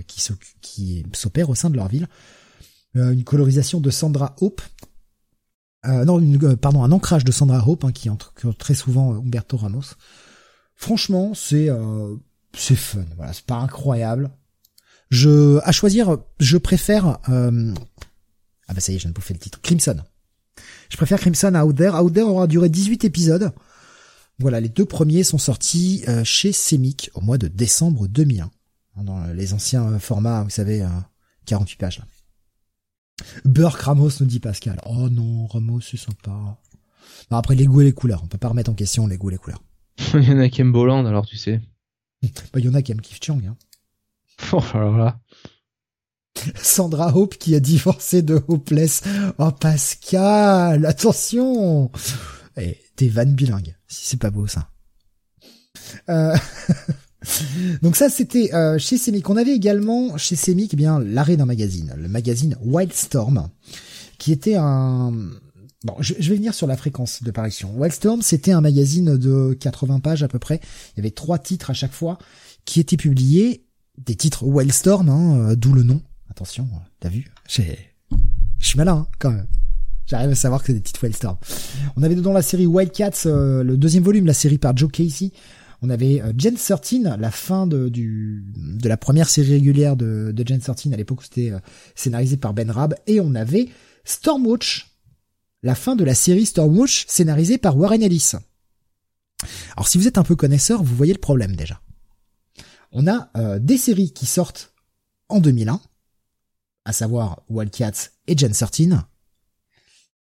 qui 0.62 1.03
s'opèrent 1.13 1.49
au 1.49 1.56
sein 1.56 1.71
de 1.71 1.75
leur 1.75 1.88
ville. 1.88 2.08
Euh, 2.95 3.13
une 3.13 3.23
colorisation 3.23 3.82
de 3.82 3.89
Sandra 3.89 4.36
Hope, 4.41 4.62
non, 5.86 6.21
pardon, 6.56 6.84
un 6.84 6.91
ancrage 6.91 7.25
de 7.25 7.32
Sandra 7.32 7.67
Hope 7.67 7.84
hein, 7.84 7.91
qui 7.91 8.10
entre 8.10 8.32
très 8.58 8.75
souvent 8.75 9.15
Humberto 9.15 9.58
Ramos. 9.58 9.95
Franchement, 10.75 11.34
c'est 11.34 11.67
c'est 12.56 12.77
fun. 12.77 13.03
Voilà, 13.18 13.34
c'est 13.34 13.45
pas 13.45 13.57
incroyable, 13.57 14.32
je, 15.14 15.59
à 15.64 15.72
choisir, 15.72 16.18
je 16.39 16.57
préfère, 16.57 17.20
euh, 17.30 17.74
ah 18.68 18.74
bah 18.74 18.80
ça 18.80 18.91
y 18.91 18.95
est, 18.95 18.97
je 18.97 19.03
viens 19.03 19.11
de 19.11 19.16
bouffer 19.16 19.36
le 19.36 19.39
titre, 19.39 19.61
Crimson. 19.61 19.97
Je 20.89 20.97
préfère 20.97 21.20
Crimson 21.20 21.53
à 21.53 21.66
Out 21.66 21.76
There. 21.76 21.95
Out 21.95 22.14
There 22.14 22.26
aura 22.26 22.47
duré 22.47 22.68
18 22.68 23.05
épisodes. 23.05 23.51
Voilà, 24.39 24.59
les 24.59 24.70
deux 24.70 24.86
premiers 24.86 25.24
sont 25.24 25.38
sortis 25.38 26.03
euh, 26.07 26.24
chez 26.24 26.51
Semic 26.51 27.11
au 27.14 27.22
mois 27.22 27.38
de 27.38 27.47
décembre 27.47 28.07
2001. 28.07 28.49
Hein, 28.95 29.03
dans 29.03 29.24
les 29.28 29.53
anciens 29.53 29.93
euh, 29.93 29.99
formats, 29.99 30.43
vous 30.43 30.49
savez, 30.49 30.84
48 31.45 31.78
pages. 31.78 31.99
Là. 31.99 32.05
Burke 33.45 33.82
Ramos 33.82 34.09
nous 34.20 34.26
dit 34.26 34.39
Pascal. 34.39 34.80
Oh 34.88 35.09
non, 35.09 35.45
Ramos 35.45 35.82
c'est 35.82 35.97
sympa. 35.97 36.57
Non, 37.30 37.38
après 37.38 37.53
les 37.53 37.66
goûts 37.66 37.82
et 37.82 37.86
les 37.86 37.93
couleurs, 37.93 38.22
on 38.24 38.28
peut 38.28 38.39
pas 38.39 38.47
remettre 38.47 38.72
en 38.72 38.76
question 38.76 39.05
les 39.05 39.18
goûts 39.18 39.30
et 39.30 39.34
les 39.34 39.38
couleurs. 39.38 39.61
Il 40.16 40.24
y 40.24 40.34
en 40.34 40.39
a 40.39 40.49
qui 40.49 40.61
aiment 40.61 40.72
Boland 40.72 41.05
alors 41.05 41.28
tu 41.28 41.38
sais. 41.38 41.61
bah, 42.24 42.59
il 42.59 42.66
y 42.66 42.70
en 42.70 42.74
a 42.74 42.82
qui 42.82 42.91
aiment 42.91 43.01
Keith 43.01 43.24
Chang. 43.24 43.39
Hein. 43.47 43.55
Sandra 46.62 47.16
Hope 47.16 47.38
qui 47.38 47.56
a 47.56 47.60
divorcé 47.60 48.22
de 48.22 48.41
Hopeless. 48.48 49.04
Oh 49.38 49.52
Pascal, 49.52 50.86
attention 50.86 51.91
eh, 52.58 52.78
T'es 52.96 53.08
van 53.08 53.26
bilingue, 53.26 53.76
si 53.88 54.06
c'est 54.06 54.18
pas 54.18 54.30
beau 54.30 54.48
ça. 54.48 54.70
Euh... 56.10 56.36
Donc 57.82 57.96
ça, 57.96 58.10
c'était 58.10 58.54
euh, 58.54 58.78
chez 58.78 58.98
Semic. 58.98 59.30
On 59.30 59.38
avait 59.38 59.56
également 59.56 60.18
chez 60.18 60.36
Semic 60.36 60.74
eh 60.74 60.78
bien 60.78 61.00
l'arrêt 61.00 61.38
d'un 61.38 61.46
magazine, 61.46 61.94
le 61.98 62.08
magazine 62.08 62.58
Wildstorm, 62.62 63.50
qui 64.18 64.32
était 64.32 64.56
un... 64.56 65.14
Bon, 65.86 65.96
je, 66.00 66.14
vais 66.14 66.36
venir 66.36 66.54
sur 66.54 66.68
la 66.68 66.78
fréquence 66.78 67.24
de 67.24 67.32
parution. 67.32 67.74
Wildstorm, 67.78 68.22
c'était 68.22 68.52
un 68.52 68.62
magazine 68.62 69.18
de 69.18 69.54
80 69.60 70.00
pages 70.00 70.24
à 70.24 70.28
peu 70.30 70.39
près. 70.39 70.62
Il 70.94 70.98
y 70.98 71.02
avait 71.02 71.12
trois 71.12 71.39
titres 71.39 71.72
à 71.72 71.74
chaque 71.74 71.91
fois 71.91 72.18
qui 72.66 72.80
étaient 72.80 72.98
publiés, 72.98 73.62
des 73.98 74.16
titres 74.16 74.44
Wildstorm, 74.46 75.10
hein, 75.10 75.38
euh, 75.38 75.56
d'où 75.56 75.74
le 75.74 75.84
nom. 75.84 76.02
Attention, 76.30 76.68
t'as 77.00 77.10
vu 77.10 77.32
Je 78.60 78.68
suis 78.68 78.78
malin 78.78 78.94
hein, 78.94 79.08
quand 79.20 79.32
même. 79.32 79.48
J'arrive 80.06 80.32
à 80.32 80.36
savoir 80.36 80.62
que 80.62 80.68
c'est 80.68 80.74
des 80.74 80.82
titres 80.82 81.04
Wildstorm. 81.04 81.38
On 81.96 82.04
avait 82.04 82.16
dedans 82.16 82.34
la 82.34 82.41
série 82.41 82.66
Wildcats, 82.66 83.26
euh, 83.26 83.64
le 83.64 83.78
deuxième 83.78 84.04
volume, 84.04 84.26
la 84.26 84.34
série 84.34 84.58
par 84.58 84.76
Joe 84.76 84.91
Casey. 84.91 85.32
On 85.82 85.89
avait 85.89 86.22
euh, 86.22 86.34
Gen 86.38 86.56
13, 86.56 87.18
la 87.20 87.32
fin 87.32 87.68
de, 87.68 87.91
la 88.84 88.98
première 88.98 89.30
série 89.30 89.52
régulière 89.52 89.96
de, 89.96 90.32
de 90.34 90.48
Gen 90.48 90.60
13, 90.60 90.94
à 90.94 90.96
l'époque 90.96 91.24
c'était 91.24 91.52
euh, 91.52 91.60
scénarisé 91.96 92.38
par 92.38 92.54
Ben 92.54 92.72
Rab. 92.72 92.96
Et 93.08 93.20
on 93.20 93.36
avait 93.36 93.70
Stormwatch, 94.06 94.91
la 95.62 95.76
fin 95.76 95.96
de 95.96 96.04
la 96.04 96.16
série 96.16 96.46
Stormwatch 96.46 97.06
scénarisée 97.08 97.58
par 97.58 97.78
Warren 97.78 98.02
Ellis. 98.02 98.32
Alors 99.76 99.88
si 99.88 99.98
vous 99.98 100.08
êtes 100.08 100.18
un 100.18 100.24
peu 100.24 100.36
connaisseur, 100.36 100.84
vous 100.84 100.96
voyez 100.96 101.14
le 101.14 101.20
problème 101.20 101.56
déjà. 101.56 101.82
On 102.94 103.08
a 103.08 103.32
euh, 103.38 103.60
des 103.60 103.78
séries 103.78 104.14
qui 104.14 104.28
sortent 104.28 104.74
en 105.28 105.39
2001, 105.39 105.82
à 106.86 106.94
savoir 106.94 107.41
Wildcats 107.50 108.12
et 108.28 108.38
Gen 108.38 108.52
13, 108.54 109.00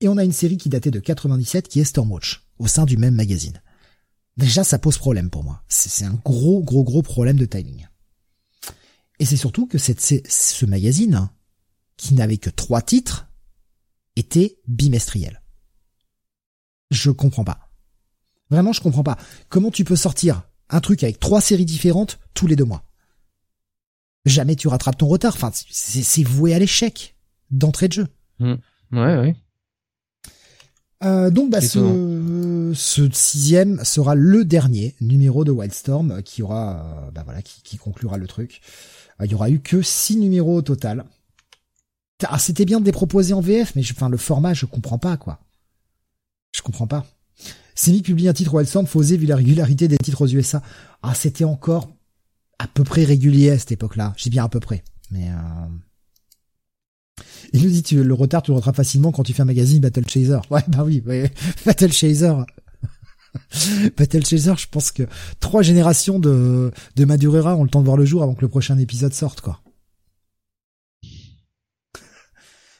et 0.01 0.09
on 0.09 0.19
a 0.19 0.25
une 0.25 0.33
série 0.33 0.59
qui 0.59 0.69
datait 0.69 0.91
de 0.91 1.01
97 1.01 1.66
qui 1.66 1.81
est 1.81 1.85
Stormwatch, 1.85 2.47
au 2.59 2.66
sein 2.66 2.85
du 2.85 2.99
même 2.99 3.14
magazine. 3.14 3.62
Déjà, 4.37 4.64
ça 4.64 4.79
pose 4.79 4.99
problème 4.99 5.31
pour 5.31 5.43
moi. 5.43 5.64
C'est 5.66 6.05
un 6.05 6.14
gros, 6.25 6.62
gros, 6.62 6.85
gros 6.85 7.03
problème 7.03 7.39
de 7.39 7.47
timing. 7.47 7.89
Et 9.19 9.25
c'est 9.25 9.37
surtout 9.37 9.66
que 9.66 9.79
cette, 9.79 10.01
ce 10.01 10.66
magazine, 10.66 11.31
qui 11.97 12.14
n'avait 12.14 12.37
que 12.37 12.51
trois 12.51 12.83
titres, 12.83 13.29
était 14.14 14.61
bimestriel. 14.69 15.43
Je 16.91 17.11
comprends 17.11 17.45
pas. 17.45 17.71
Vraiment, 18.51 18.73
je 18.73 18.81
comprends 18.81 19.03
pas. 19.03 19.19
Comment 19.49 19.71
tu 19.71 19.85
peux 19.85 19.97
sortir 19.97 20.47
un 20.71 20.81
truc 20.81 21.03
avec 21.03 21.19
trois 21.19 21.41
séries 21.41 21.64
différentes 21.64 22.19
tous 22.35 22.47
les 22.47 22.57
deux 22.57 22.64
mois 22.64 22.85
Jamais 24.25 24.57
tu 24.57 24.69
rattrapes 24.69 24.99
ton 24.99 25.07
retard. 25.07 25.35
Enfin, 25.35 25.51
c'est 25.53 26.23
voué 26.23 26.55
à 26.55 26.59
l'échec 26.59 27.14
d'entrée 27.51 27.89
de 27.89 27.95
jeu. 27.95 28.09
Mmh. 28.41 28.55
Ouais, 28.93 29.19
ouais. 29.19 29.37
Euh, 31.05 31.31
donc 31.31 31.51
bah, 31.51 31.61
ce, 31.61 32.73
ce, 32.75 33.09
sixième 33.12 33.85
sera 33.85 34.16
le 34.16 34.45
dernier 34.45 34.97
numéro 35.01 35.45
de 35.45 35.53
Wildstorm 35.53 36.25
qui 36.25 36.43
aura 36.43 37.07
euh, 37.07 37.11
bah 37.12 37.23
voilà 37.25 37.41
qui, 37.41 37.62
qui, 37.62 37.77
conclura 37.77 38.19
le 38.19 38.27
truc. 38.27 38.61
Euh, 39.21 39.27
il 39.27 39.31
y 39.31 39.35
aura 39.35 39.49
eu 39.49 39.61
que 39.61 39.81
six 39.81 40.16
numéros 40.16 40.57
au 40.57 40.62
total. 40.62 41.05
Ah, 42.27 42.41
c'était 42.41 42.64
bien 42.64 42.81
de 42.81 42.85
les 42.85 42.91
proposer 42.91 43.33
en 43.33 43.41
VF, 43.41 43.77
mais 43.77 43.83
je, 43.83 43.93
enfin 43.93 44.09
le 44.09 44.16
format 44.16 44.55
je 44.55 44.66
comprends 44.66 44.99
pas 44.99 45.16
quoi. 45.16 45.39
Je 46.53 46.62
comprends 46.62 46.89
pas. 46.89 47.07
Semi 47.79 48.03
publie 48.03 48.29
un 48.29 48.33
titre 48.33 48.53
Wildstorm, 48.55 48.89
faut 48.89 48.99
oser 48.99 49.16
vu 49.16 49.26
la 49.26 49.37
régularité 49.37 49.87
des 49.87 49.99
titres 49.99 50.22
aux 50.22 50.26
USA. 50.26 50.62
Ah 51.01 51.14
c'était 51.14 51.45
encore 51.45 51.89
à 52.59 52.66
peu 52.66 52.83
près 52.83 53.05
régulier 53.05 53.51
à 53.51 53.59
cette 53.59 53.70
époque-là. 53.70 54.14
J'ai 54.16 54.31
bien 54.31 54.45
à 54.45 54.49
peu 54.49 54.59
près, 54.59 54.83
mais 55.12 55.29
il 57.53 57.62
nous 57.62 57.70
dit 57.70 57.85
tu, 57.85 58.03
le 58.03 58.14
retard 58.14 58.43
tu 58.43 58.53
le 58.53 58.61
facilement 58.61 59.12
quand 59.12 59.22
tu 59.22 59.33
fais 59.33 59.43
un 59.43 59.45
magazine 59.45 59.81
Battle 59.81 60.09
Chaser. 60.09 60.41
Ouais 60.51 60.64
bah 60.66 60.83
oui, 60.85 61.05
Battle 61.66 61.93
Chaser. 61.93 62.35
Battle 63.97 64.26
Chaser, 64.26 64.55
je 64.57 64.66
pense 64.68 64.91
que 64.91 65.05
trois 65.39 65.62
générations 65.62 66.18
de, 66.18 66.72
de 66.97 67.05
Madurera 67.05 67.55
ont 67.55 67.62
le 67.62 67.70
temps 67.70 67.81
de 67.81 67.87
voir 67.87 67.97
le 67.97 68.05
jour 68.05 68.24
avant 68.24 68.35
que 68.35 68.41
le 68.43 68.49
prochain 68.49 68.76
épisode 68.76 69.14
sorte, 69.14 69.41
quoi. 69.41 69.61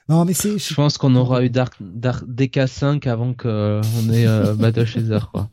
Non, 0.09 0.25
mais 0.25 0.33
c'est. 0.33 0.59
Je 0.59 0.75
pense 0.75 0.97
qu'on 0.97 1.15
aura 1.15 1.45
eu 1.45 1.51
Dark, 1.51 1.75
Dark 1.81 2.25
DK5 2.27 3.07
avant 3.09 3.35
que 3.35 3.81
on 3.99 4.13
ait 4.13 4.27
euh, 4.27 4.55
Battle 4.59 4.87
Chaser, 4.87 5.19
quoi. 5.31 5.51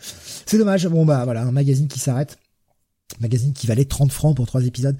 C'est 0.00 0.58
dommage. 0.58 0.86
Bon 0.88 1.04
bah 1.04 1.24
voilà, 1.24 1.42
un 1.42 1.52
magazine 1.52 1.88
qui 1.88 1.98
s'arrête. 1.98 2.38
Magazine 3.20 3.52
qui 3.52 3.66
valait 3.66 3.84
30 3.84 4.12
francs 4.12 4.36
pour 4.36 4.46
trois 4.46 4.64
épisodes. 4.66 4.96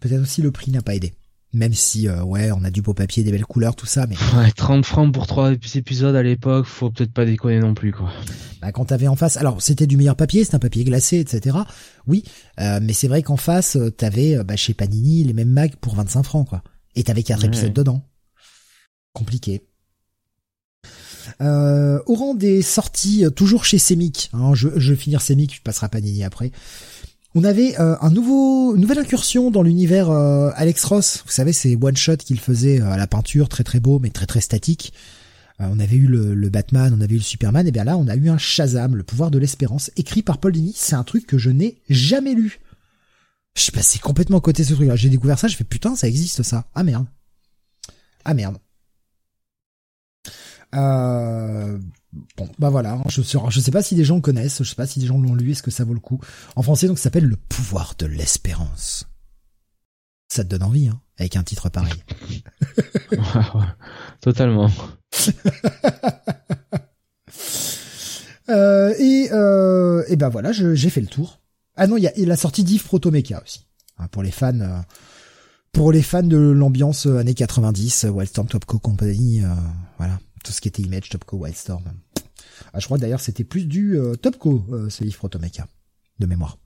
Peut-être 0.00 0.22
aussi 0.22 0.42
le 0.42 0.50
prix 0.50 0.70
n'a 0.70 0.82
pas 0.82 0.94
aidé. 0.94 1.12
Même 1.52 1.74
si, 1.74 2.06
euh, 2.06 2.22
ouais, 2.22 2.52
on 2.52 2.62
a 2.62 2.70
du 2.70 2.80
beau 2.80 2.94
papier, 2.94 3.24
des 3.24 3.32
belles 3.32 3.44
couleurs, 3.44 3.74
tout 3.74 3.86
ça, 3.86 4.06
mais... 4.06 4.14
Ouais, 4.36 4.52
30 4.52 4.84
francs 4.84 5.12
pour 5.12 5.26
trois 5.26 5.52
épisodes 5.52 6.14
à 6.14 6.22
l'époque, 6.22 6.66
faut 6.66 6.90
peut-être 6.90 7.12
pas 7.12 7.24
déconner 7.24 7.58
non 7.58 7.74
plus, 7.74 7.92
quoi. 7.92 8.08
Bah, 8.62 8.70
quand 8.70 8.84
t'avais 8.86 9.08
en 9.08 9.16
face... 9.16 9.36
Alors, 9.36 9.60
c'était 9.60 9.88
du 9.88 9.96
meilleur 9.96 10.14
papier, 10.14 10.44
c'était 10.44 10.56
un 10.56 10.60
papier 10.60 10.84
glacé, 10.84 11.18
etc. 11.18 11.58
Oui, 12.06 12.22
euh, 12.60 12.78
mais 12.80 12.92
c'est 12.92 13.08
vrai 13.08 13.22
qu'en 13.22 13.36
face, 13.36 13.74
euh, 13.74 13.90
t'avais, 13.90 14.44
bah, 14.44 14.54
chez 14.54 14.74
Panini, 14.74 15.24
les 15.24 15.32
mêmes 15.32 15.50
mags 15.50 15.74
pour 15.80 15.96
25 15.96 16.22
francs, 16.22 16.48
quoi. 16.48 16.62
Et 16.94 17.02
t'avais 17.02 17.24
quatre 17.24 17.44
épisodes 17.44 17.72
dedans. 17.72 18.02
Compliqué. 19.12 19.62
au 21.40 22.14
rang 22.14 22.34
des 22.34 22.62
sorties, 22.62 23.24
toujours 23.34 23.64
chez 23.64 23.78
Semic, 23.78 24.30
hein, 24.32 24.54
je, 24.54 24.68
je 24.76 24.92
vais 24.92 24.98
finir 24.98 25.20
Semic, 25.20 25.56
je 25.56 25.62
passerai 25.62 25.86
à 25.86 25.88
Panini 25.88 26.22
après 26.22 26.52
on 27.34 27.44
avait 27.44 27.78
euh, 27.78 27.96
nouveau, 28.10 28.74
une 28.74 28.82
nouvelle 28.82 28.98
incursion 28.98 29.50
dans 29.50 29.62
l'univers 29.62 30.10
euh, 30.10 30.50
Alex 30.54 30.84
Ross. 30.84 31.22
Vous 31.24 31.30
savez, 31.30 31.52
c'est 31.52 31.76
one 31.80 31.96
shot 31.96 32.16
qu'il 32.16 32.40
faisait 32.40 32.80
euh, 32.80 32.90
à 32.90 32.96
la 32.96 33.06
peinture, 33.06 33.48
très 33.48 33.64
très 33.64 33.80
beau, 33.80 33.98
mais 33.98 34.10
très 34.10 34.26
très 34.26 34.40
statique. 34.40 34.92
on 35.58 35.78
avait 35.78 35.96
eu 35.96 36.06
le, 36.06 36.48
Batman, 36.48 36.92
on 36.96 37.00
avait 37.00 37.14
eu 37.14 37.18
le 37.18 37.22
Superman, 37.22 37.66
et 37.66 37.70
bien 37.70 37.84
là, 37.84 37.96
on 37.96 38.08
a 38.08 38.16
eu 38.16 38.28
un 38.30 38.38
Shazam, 38.38 38.96
le 38.96 39.04
pouvoir 39.04 39.30
de 39.30 39.38
l'espérance, 39.38 39.90
écrit 39.96 40.22
par 40.22 40.38
Paul 40.38 40.52
Dini. 40.52 40.72
C'est 40.74 40.96
un 40.96 41.04
truc 41.04 41.26
que 41.26 41.38
je 41.38 41.50
n'ai 41.50 41.78
jamais 41.88 42.34
lu. 42.34 42.60
Je 43.54 43.62
sais 43.62 43.72
pas, 43.72 43.82
c'est 43.82 44.00
complètement 44.00 44.40
côté 44.40 44.64
ce 44.64 44.74
truc-là. 44.74 44.96
J'ai 44.96 45.08
découvert 45.08 45.38
ça, 45.38 45.48
je 45.48 45.56
fais 45.56 45.64
putain, 45.64 45.94
ça 45.96 46.08
existe 46.08 46.42
ça. 46.42 46.66
Ah 46.74 46.82
merde. 46.82 47.06
Ah 48.24 48.34
merde. 48.34 48.58
Euh, 50.74 51.78
bon, 52.36 52.48
bah 52.58 52.70
voilà, 52.70 52.98
je 53.08 53.22
sais, 53.22 53.38
je 53.48 53.60
sais 53.60 53.70
pas 53.70 53.82
si 53.82 53.94
des 53.94 54.04
gens 54.04 54.20
connaissent, 54.20 54.62
je 54.62 54.68
sais 54.68 54.74
pas 54.74 54.86
si 54.86 55.00
des 55.00 55.06
gens 55.06 55.18
l'ont 55.18 55.34
lu, 55.34 55.52
est-ce 55.52 55.62
que 55.62 55.70
ça 55.70 55.84
vaut 55.84 55.94
le 55.94 56.00
coup. 56.00 56.20
En 56.56 56.62
français, 56.62 56.86
donc, 56.86 56.98
ça 56.98 57.04
s'appelle 57.04 57.24
Le 57.24 57.36
pouvoir 57.36 57.94
de 57.98 58.06
l'espérance. 58.06 59.06
Ça 60.28 60.44
te 60.44 60.48
donne 60.48 60.62
envie, 60.62 60.88
hein, 60.88 61.00
avec 61.18 61.36
un 61.36 61.42
titre 61.42 61.68
pareil. 61.68 62.04
Totalement. 64.20 64.70
euh, 68.48 68.94
et, 68.98 69.28
euh, 69.32 70.04
et 70.08 70.16
ben 70.16 70.28
voilà, 70.28 70.52
j'ai 70.52 70.90
fait 70.90 71.00
le 71.00 71.08
tour. 71.08 71.40
Ah 71.76 71.86
non, 71.86 71.96
il 71.96 72.04
y 72.04 72.06
a, 72.06 72.12
la 72.16 72.36
sortie 72.36 72.62
d'Yves 72.62 72.84
Protomeca 72.84 73.42
aussi. 73.42 73.66
Hein, 73.98 74.06
pour 74.08 74.22
les 74.22 74.30
fans, 74.30 74.60
euh, 74.60 74.80
pour 75.72 75.92
les 75.92 76.02
fans 76.02 76.22
de 76.22 76.36
l'ambiance 76.36 77.06
années 77.06 77.34
90, 77.34 78.06
Wildstorm 78.10 78.48
Topco 78.48 78.78
Company, 78.78 79.42
euh, 79.42 79.48
voilà 79.98 80.18
tout 80.44 80.52
ce 80.52 80.60
qui 80.60 80.68
était 80.68 80.82
Image, 80.82 81.08
Topco, 81.08 81.36
Wildstorm. 81.36 81.84
Ah, 82.72 82.80
je 82.80 82.84
crois 82.84 82.98
d'ailleurs 82.98 83.20
c'était 83.20 83.44
plus 83.44 83.66
du 83.66 83.98
euh, 83.98 84.14
Topco, 84.14 84.64
euh, 84.70 84.90
ce 84.90 85.04
livre 85.04 85.16
Protomecha, 85.16 85.66
de 86.18 86.26
mémoire. 86.26 86.58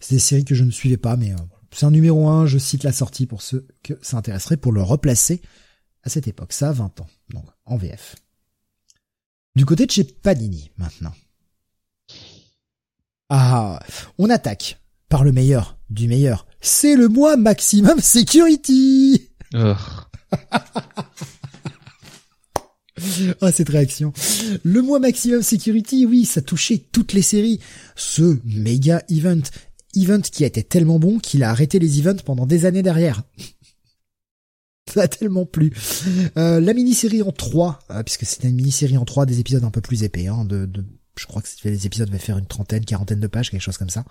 C'est 0.00 0.14
des 0.14 0.20
séries 0.20 0.44
que 0.44 0.54
je 0.54 0.64
ne 0.64 0.70
suivais 0.70 0.96
pas, 0.96 1.16
mais 1.16 1.32
euh, 1.32 1.36
c'est 1.72 1.86
un 1.86 1.90
numéro 1.90 2.28
1, 2.28 2.46
je 2.46 2.58
cite 2.58 2.84
la 2.84 2.92
sortie 2.92 3.26
pour 3.26 3.42
ceux 3.42 3.66
que 3.82 3.94
ça 4.02 4.16
intéresserait 4.16 4.56
pour 4.56 4.72
le 4.72 4.82
replacer 4.82 5.42
à 6.02 6.10
cette 6.10 6.28
époque. 6.28 6.52
Ça 6.52 6.70
a 6.70 6.72
20 6.72 7.00
ans, 7.00 7.06
donc 7.30 7.44
en 7.64 7.76
VF. 7.76 8.16
Du 9.54 9.64
côté 9.64 9.86
de 9.86 9.90
chez 9.90 10.04
Panini, 10.04 10.70
maintenant. 10.76 11.14
Ah, 13.28 13.80
on 14.16 14.30
attaque 14.30 14.80
par 15.08 15.24
le 15.24 15.32
meilleur 15.32 15.78
du 15.90 16.08
meilleur. 16.08 16.46
C'est 16.60 16.96
le 16.96 17.08
mois 17.08 17.36
Maximum 17.36 18.00
Security 18.00 19.30
Ah, 23.40 23.52
cette 23.52 23.68
réaction. 23.68 24.12
Le 24.62 24.82
mois 24.82 24.98
Maximum 24.98 25.42
Security, 25.42 26.06
oui, 26.06 26.24
ça 26.24 26.42
touchait 26.42 26.78
toutes 26.92 27.12
les 27.12 27.22
séries. 27.22 27.60
Ce 27.96 28.38
méga 28.44 29.02
event. 29.08 29.42
Event 29.94 30.20
qui 30.20 30.44
a 30.44 30.46
été 30.46 30.62
tellement 30.62 30.98
bon 30.98 31.18
qu'il 31.18 31.42
a 31.42 31.50
arrêté 31.50 31.78
les 31.78 31.98
events 31.98 32.22
pendant 32.24 32.46
des 32.46 32.66
années 32.66 32.82
derrière. 32.82 33.22
Ça 34.92 35.02
a 35.02 35.08
tellement 35.08 35.44
plu. 35.44 35.70
Euh, 36.38 36.60
la 36.60 36.72
mini-série 36.72 37.20
en 37.20 37.30
3, 37.30 37.78
euh, 37.90 38.02
puisque 38.02 38.24
c'était 38.24 38.48
une 38.48 38.54
mini-série 38.54 38.96
en 38.96 39.04
3, 39.04 39.26
des 39.26 39.38
épisodes 39.38 39.64
un 39.64 39.70
peu 39.70 39.82
plus 39.82 40.02
épais, 40.02 40.28
hein, 40.28 40.46
de, 40.46 40.64
de, 40.64 40.82
je 41.14 41.26
crois 41.26 41.42
que 41.42 41.48
les 41.64 41.84
épisodes 41.84 42.08
devaient 42.08 42.18
faire 42.18 42.38
une 42.38 42.46
trentaine, 42.46 42.86
quarantaine 42.86 43.20
de 43.20 43.26
pages, 43.26 43.50
quelque 43.50 43.60
chose 43.60 43.76
comme 43.76 43.90
ça 43.90 44.06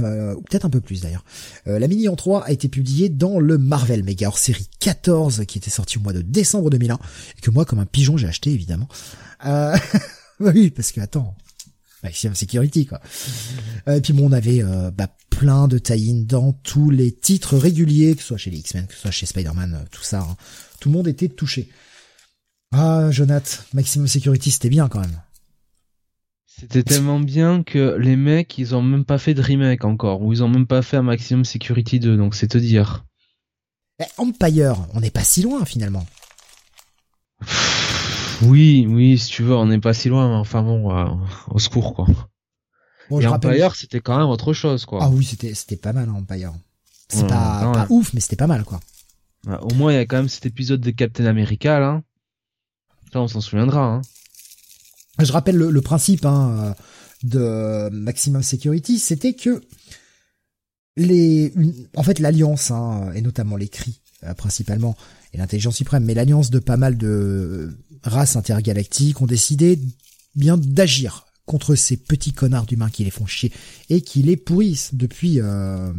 euh, 0.00 0.34
peut-être 0.34 0.64
un 0.64 0.70
peu 0.70 0.80
plus 0.80 1.00
d'ailleurs. 1.02 1.24
Euh, 1.66 1.78
la 1.78 1.88
mini 1.88 2.08
en 2.08 2.16
3 2.16 2.44
a 2.44 2.50
été 2.50 2.68
publiée 2.68 3.08
dans 3.08 3.38
le 3.38 3.58
Marvel 3.58 4.02
Mega 4.04 4.28
hors 4.28 4.38
série 4.38 4.68
14 4.80 5.44
qui 5.46 5.58
était 5.58 5.70
sorti 5.70 5.98
au 5.98 6.00
mois 6.00 6.12
de 6.12 6.22
décembre 6.22 6.70
2001 6.70 6.98
et 7.36 7.40
que 7.40 7.50
moi 7.50 7.64
comme 7.64 7.78
un 7.78 7.86
pigeon 7.86 8.16
j'ai 8.16 8.28
acheté 8.28 8.50
évidemment. 8.50 8.88
Euh... 9.46 9.76
oui 10.40 10.70
parce 10.70 10.92
que 10.92 11.00
attends, 11.00 11.36
Maximum 12.02 12.34
Security 12.34 12.86
quoi. 12.86 13.00
Euh, 13.88 13.96
et 13.96 14.00
puis 14.00 14.12
bon 14.12 14.28
on 14.28 14.32
avait 14.32 14.62
euh, 14.62 14.90
bah, 14.90 15.08
plein 15.30 15.66
de 15.66 15.78
tie 15.78 16.24
dans 16.24 16.52
tous 16.52 16.90
les 16.90 17.10
titres 17.12 17.56
réguliers, 17.56 18.14
que 18.14 18.20
ce 18.20 18.28
soit 18.28 18.36
chez 18.36 18.50
les 18.50 18.58
X-Men, 18.58 18.86
que 18.86 18.94
ce 18.94 19.00
soit 19.00 19.10
chez 19.10 19.26
Spider-Man, 19.26 19.86
tout 19.90 20.02
ça. 20.04 20.20
Hein. 20.20 20.36
Tout 20.80 20.90
le 20.90 20.94
monde 20.94 21.08
était 21.08 21.28
touché. 21.28 21.68
Ah 22.72 23.10
Jonath, 23.10 23.66
Maximum 23.72 24.06
Security 24.06 24.50
c'était 24.50 24.68
bien 24.68 24.88
quand 24.88 25.00
même. 25.00 25.20
C'était 26.58 26.82
tellement 26.84 27.18
bien 27.20 27.62
que 27.62 27.96
les 27.98 28.16
mecs, 28.16 28.56
ils 28.58 28.74
ont 28.74 28.82
même 28.82 29.04
pas 29.04 29.18
fait 29.18 29.34
de 29.34 29.42
remake 29.42 29.84
encore, 29.84 30.22
ou 30.22 30.32
ils 30.32 30.42
ont 30.44 30.48
même 30.48 30.66
pas 30.66 30.82
fait 30.82 30.96
un 30.96 31.02
Maximum 31.02 31.44
Security 31.44 31.98
2, 32.00 32.16
donc 32.16 32.34
c'est 32.34 32.46
te 32.48 32.58
dire. 32.58 33.04
Eh, 34.00 34.04
Empire, 34.18 34.76
on 34.94 35.00
n'est 35.00 35.10
pas 35.10 35.24
si 35.24 35.42
loin 35.42 35.64
finalement. 35.64 36.06
Oui, 38.42 38.86
oui, 38.88 39.18
si 39.18 39.28
tu 39.30 39.42
veux, 39.42 39.54
on 39.54 39.66
n'est 39.66 39.80
pas 39.80 39.94
si 39.94 40.08
loin, 40.08 40.28
mais 40.28 40.34
enfin 40.36 40.62
bon, 40.62 40.96
euh, 40.96 41.06
au 41.48 41.58
secours 41.58 41.94
quoi. 41.94 42.06
Bon, 43.10 43.18
Et 43.20 43.22
je 43.22 43.28
rappelle- 43.28 43.52
Empire, 43.52 43.74
c'était 43.74 44.00
quand 44.00 44.18
même 44.18 44.28
autre 44.28 44.52
chose 44.52 44.84
quoi. 44.86 45.00
Ah 45.02 45.08
oui, 45.10 45.24
c'était 45.24 45.54
c'était 45.54 45.76
pas 45.76 45.92
mal 45.92 46.08
Empire. 46.10 46.52
C'est 47.08 47.22
Ouais, 47.22 47.28
pas, 47.28 47.86
ouf, 47.90 48.12
mais 48.14 48.20
c'était 48.20 48.36
pas 48.36 48.46
mal 48.46 48.64
quoi. 48.64 48.80
Ouais, 49.46 49.56
Au 49.60 49.74
moins, 49.74 49.92
il 49.92 49.96
y 49.96 49.98
a 49.98 50.06
quand 50.06 50.16
même 50.16 50.28
cet 50.28 50.46
épisode 50.46 50.80
de 50.80 50.90
Captain 50.90 51.26
America 51.26 51.78
là. 51.78 52.02
Ça, 53.12 53.20
on 53.20 53.28
s'en 53.28 53.40
souviendra. 53.40 53.84
Hein. 53.84 54.02
Je 55.18 55.32
rappelle 55.32 55.56
le, 55.56 55.70
le 55.70 55.80
principe 55.80 56.24
hein, 56.24 56.74
de 57.22 57.88
Maximum 57.90 58.42
Security, 58.42 58.98
c'était 58.98 59.34
que 59.34 59.62
les, 60.96 61.52
en 61.96 62.02
fait, 62.02 62.18
l'alliance 62.18 62.70
hein, 62.70 63.10
et 63.14 63.22
notamment 63.22 63.56
les 63.56 63.68
cris 63.68 64.00
euh, 64.24 64.34
principalement 64.34 64.96
et 65.32 65.38
l'intelligence 65.38 65.76
suprême, 65.76 66.04
mais 66.04 66.14
l'alliance 66.14 66.50
de 66.50 66.58
pas 66.58 66.76
mal 66.76 66.96
de 66.96 67.76
races 68.02 68.36
intergalactiques 68.36 69.20
ont 69.20 69.26
décidé 69.26 69.80
bien 70.36 70.56
d'agir 70.56 71.26
contre 71.46 71.74
ces 71.74 71.96
petits 71.96 72.32
connards 72.32 72.66
d'humains 72.66 72.90
qui 72.90 73.04
les 73.04 73.10
font 73.10 73.26
chier 73.26 73.52
et 73.90 74.00
qui 74.00 74.22
les 74.22 74.36
pourrissent 74.36 74.94
depuis 74.94 75.40
euh, 75.40 75.92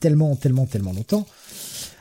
tellement, 0.00 0.34
tellement, 0.36 0.66
tellement 0.66 0.92
longtemps. 0.92 1.26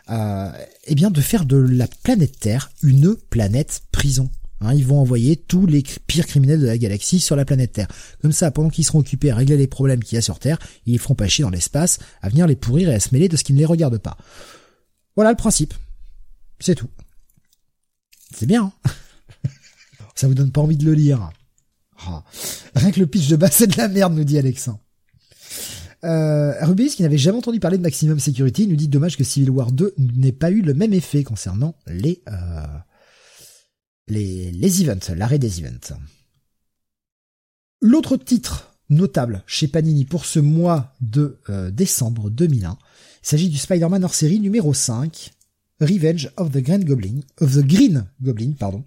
Euh, 0.10 0.52
eh 0.86 0.96
bien, 0.96 1.12
de 1.12 1.22
faire 1.22 1.46
de 1.46 1.58
la 1.58 1.88
planète 1.88 2.40
Terre 2.40 2.72
une 2.82 3.16
planète 3.16 3.84
prison. 3.92 4.30
Hein, 4.62 4.76
ils 4.76 4.86
vont 4.86 5.00
envoyer 5.00 5.36
tous 5.36 5.66
les 5.66 5.84
pires 6.06 6.28
criminels 6.28 6.60
de 6.60 6.68
la 6.68 6.78
galaxie 6.78 7.20
sur 7.20 7.36
la 7.36 7.46
planète 7.46 7.72
Terre. 7.74 7.88
Comme 8.22 8.32
ça, 8.32 8.52
pendant 8.52 8.70
qu'ils 8.70 8.86
seront 8.86 9.00
occupés 9.00 9.32
à 9.32 9.36
régler 9.36 9.58
les 9.58 9.68
problèmes 9.68 10.04
qu'il 10.04 10.16
y 10.16 10.20
a 10.20 10.22
sur 10.22 10.38
Terre, 10.38 10.60
ils 10.86 10.94
les 10.94 11.00
feront 11.00 11.16
pas 11.16 11.28
chier 11.28 11.44
dans 11.44 11.50
l'espace, 11.50 11.98
à 12.22 12.30
venir 12.30 12.46
les 12.46 12.56
pourrir 12.56 12.90
et 12.90 12.94
à 12.94 13.00
se 13.00 13.10
mêler 13.12 13.28
de 13.28 13.38
ce 13.38 13.44
qui 13.44 13.54
ne 13.54 13.58
les 13.58 13.66
regarde 13.66 13.98
pas. 13.98 14.18
Voilà 15.16 15.32
le 15.32 15.38
principe. 15.38 15.74
C'est 16.60 16.76
tout. 16.76 16.90
C'est 18.36 18.46
bien. 18.46 18.72
hein 18.86 18.92
ça 20.16 20.28
vous 20.28 20.36
donne 20.36 20.52
pas 20.52 20.62
envie 20.62 20.78
de 20.78 20.86
le 20.86 20.94
lire. 20.94 21.32
Ah. 22.06 22.24
Rien 22.76 22.92
que 22.92 23.00
le 23.00 23.08
pitch 23.08 23.28
de 23.28 23.36
base, 23.36 23.54
c'est 23.54 23.68
de 23.68 23.78
la 23.78 23.88
merde, 23.88 24.14
nous 24.14 24.24
dit 24.24 24.38
Alexin. 24.38 24.80
Euh, 26.04 26.54
Rubis, 26.62 26.96
qui 26.96 27.04
n'avait 27.04 27.18
jamais 27.18 27.38
entendu 27.38 27.60
parler 27.60 27.78
de 27.78 27.84
Maximum 27.84 28.20
Security, 28.20 28.68
nous 28.68 28.76
dit 28.76 28.88
dommage 28.88 29.18
que 29.18 29.24
Civil 29.24 29.50
War 29.50 29.72
2 29.72 29.96
n'ait 29.98 30.32
pas 30.32 30.52
eu 30.52 30.62
le 30.62 30.74
même 30.74 30.94
effet 30.94 31.24
concernant 31.24 31.76
les, 31.88 32.22
euh, 32.28 32.66
les, 34.12 34.52
les 34.52 34.82
events, 34.82 35.14
l'arrêt 35.16 35.40
des 35.40 35.60
events. 35.60 35.96
L'autre 37.82 38.18
titre 38.18 38.76
notable 38.90 39.42
chez 39.48 39.70
Panini 39.70 40.04
pour 40.04 40.26
ce 40.26 40.40
mois 40.40 40.94
de 41.00 41.40
euh, 41.50 41.72
décembre 41.72 42.30
2001, 42.30 42.72
il 42.72 43.28
s'agit 43.28 43.50
du 43.50 43.58
Spider-Man 43.58 44.04
hors 44.04 44.14
série 44.14 44.42
numéro 44.42 44.74
5, 44.74 45.32
Revenge 45.80 46.30
of 46.36 46.52
the 46.52 46.58
Green 46.58 46.84
Goblin, 46.84 47.22
of 47.40 47.56
the 47.56 47.66
Green 47.66 48.06
Goblin, 48.22 48.52
pardon, 48.52 48.84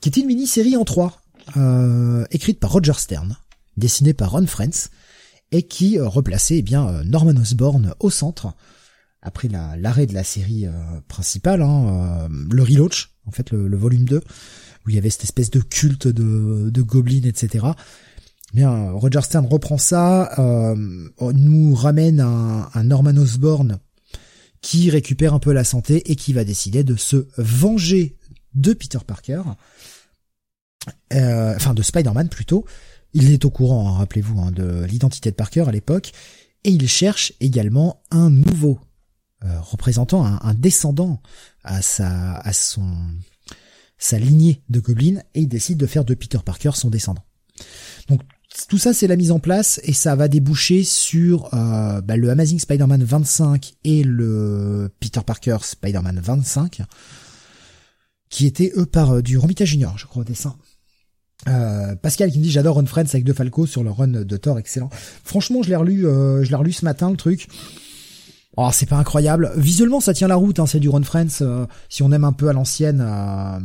qui 0.00 0.10
est 0.10 0.18
une 0.18 0.26
mini-série 0.26 0.76
en 0.76 0.84
trois, 0.84 1.22
euh, 1.56 2.26
écrite 2.30 2.60
par 2.60 2.72
Roger 2.72 2.92
Stern, 2.98 3.36
dessinée 3.78 4.12
par 4.12 4.32
Ron 4.32 4.46
Friends, 4.46 4.90
et 5.52 5.62
qui 5.62 5.98
euh, 5.98 6.06
replaçait 6.06 6.58
eh 6.58 6.70
Norman 7.04 7.40
Osborn 7.40 7.94
au 7.98 8.10
centre 8.10 8.54
après 9.22 9.48
la- 9.48 9.76
l'arrêt 9.76 10.06
de 10.06 10.14
la 10.14 10.24
série 10.24 10.66
euh, 10.66 10.72
principale, 11.08 11.62
hein, 11.62 11.86
euh, 11.88 12.28
le 12.50 12.62
relaunch, 12.62 13.10
en 13.26 13.30
fait 13.30 13.50
le, 13.52 13.68
le 13.68 13.76
volume 13.76 14.04
2, 14.04 14.18
où 14.18 14.88
il 14.90 14.94
y 14.94 14.98
avait 14.98 15.10
cette 15.10 15.24
espèce 15.24 15.50
de 15.50 15.60
culte 15.60 16.08
de, 16.08 16.70
de 16.70 16.82
gobelins, 16.82 17.22
etc. 17.28 17.66
Bien, 18.52 18.90
Roger 18.90 19.22
Stern 19.22 19.46
reprend 19.46 19.78
ça, 19.78 20.32
euh, 20.38 20.74
nous 21.32 21.74
ramène 21.74 22.20
un, 22.20 22.68
un 22.74 22.84
Norman 22.84 23.16
Osborn 23.16 23.78
qui 24.60 24.90
récupère 24.90 25.34
un 25.34 25.38
peu 25.38 25.52
la 25.52 25.64
santé 25.64 26.10
et 26.10 26.16
qui 26.16 26.32
va 26.32 26.44
décider 26.44 26.84
de 26.84 26.94
se 26.96 27.26
venger 27.38 28.16
de 28.54 28.74
Peter 28.74 28.98
Parker, 29.06 29.42
euh, 31.12 31.54
enfin 31.56 31.74
de 31.74 31.82
Spider-Man 31.82 32.28
plutôt. 32.28 32.64
Il 33.14 33.30
est 33.32 33.44
au 33.44 33.50
courant, 33.50 33.88
hein, 33.88 33.98
rappelez-vous, 33.98 34.40
hein, 34.40 34.50
de 34.50 34.84
l'identité 34.84 35.30
de 35.30 35.36
Parker 35.36 35.64
à 35.68 35.72
l'époque, 35.72 36.12
et 36.64 36.70
il 36.70 36.88
cherche 36.88 37.32
également 37.40 38.02
un 38.10 38.30
nouveau 38.30 38.78
euh, 39.44 39.60
représentant, 39.60 40.24
un, 40.24 40.54
descendant 40.54 41.20
à 41.64 41.82
sa, 41.82 42.36
à 42.36 42.52
son, 42.52 42.96
sa 43.98 44.18
lignée 44.18 44.62
de 44.68 44.80
gobelins, 44.80 45.20
et 45.34 45.42
il 45.42 45.48
décide 45.48 45.78
de 45.78 45.86
faire 45.86 46.04
de 46.04 46.14
Peter 46.14 46.38
Parker 46.44 46.72
son 46.74 46.90
descendant. 46.90 47.24
Donc 48.08 48.22
tout 48.68 48.78
ça, 48.78 48.92
c'est 48.92 49.06
la 49.06 49.16
mise 49.16 49.30
en 49.30 49.38
place, 49.38 49.80
et 49.84 49.92
ça 49.92 50.14
va 50.14 50.28
déboucher 50.28 50.84
sur 50.84 51.52
euh, 51.54 52.00
bah, 52.00 52.16
le 52.16 52.30
Amazing 52.30 52.58
Spider-Man 52.58 53.02
25 53.02 53.72
et 53.84 54.02
le 54.04 54.90
Peter 55.00 55.20
Parker 55.24 55.58
Spider-Man 55.62 56.20
25, 56.22 56.82
qui 58.28 58.46
étaient 58.46 58.72
eux 58.76 58.86
par 58.86 59.12
euh, 59.12 59.22
du 59.22 59.38
Romita 59.38 59.64
Junior, 59.64 59.96
je 59.98 60.06
crois, 60.06 60.22
au 60.22 60.24
dessin. 60.24 60.56
Euh, 61.48 61.96
Pascal 61.96 62.30
qui 62.30 62.38
me 62.38 62.44
dit 62.44 62.52
j'adore 62.52 62.76
Run 62.76 62.86
Friends 62.86 63.08
avec 63.08 63.24
De 63.24 63.32
Falco 63.32 63.66
sur 63.66 63.82
le 63.82 63.90
run 63.90 64.06
de 64.06 64.36
Thor, 64.36 64.58
excellent. 64.58 64.90
Franchement, 65.24 65.62
je 65.62 65.70
l'ai 65.70 65.76
relu, 65.76 66.02
je 66.02 66.48
l'ai 66.48 66.54
relu 66.54 66.72
ce 66.72 66.84
matin 66.84 67.10
le 67.10 67.16
truc. 67.16 67.48
Oh, 68.56 68.68
c'est 68.72 68.86
pas 68.86 68.98
incroyable. 68.98 69.50
Visuellement, 69.56 70.00
ça 70.00 70.12
tient 70.12 70.28
la 70.28 70.36
route, 70.36 70.58
hein, 70.58 70.66
c'est 70.66 70.80
du 70.80 70.88
Run 70.88 71.02
Friends. 71.02 71.40
euh, 71.40 71.66
si 71.88 72.02
on 72.02 72.12
aime 72.12 72.24
un 72.24 72.32
peu 72.32 72.48
à 72.48 72.52
l'ancienne, 72.52 73.00
euh, 73.00 73.58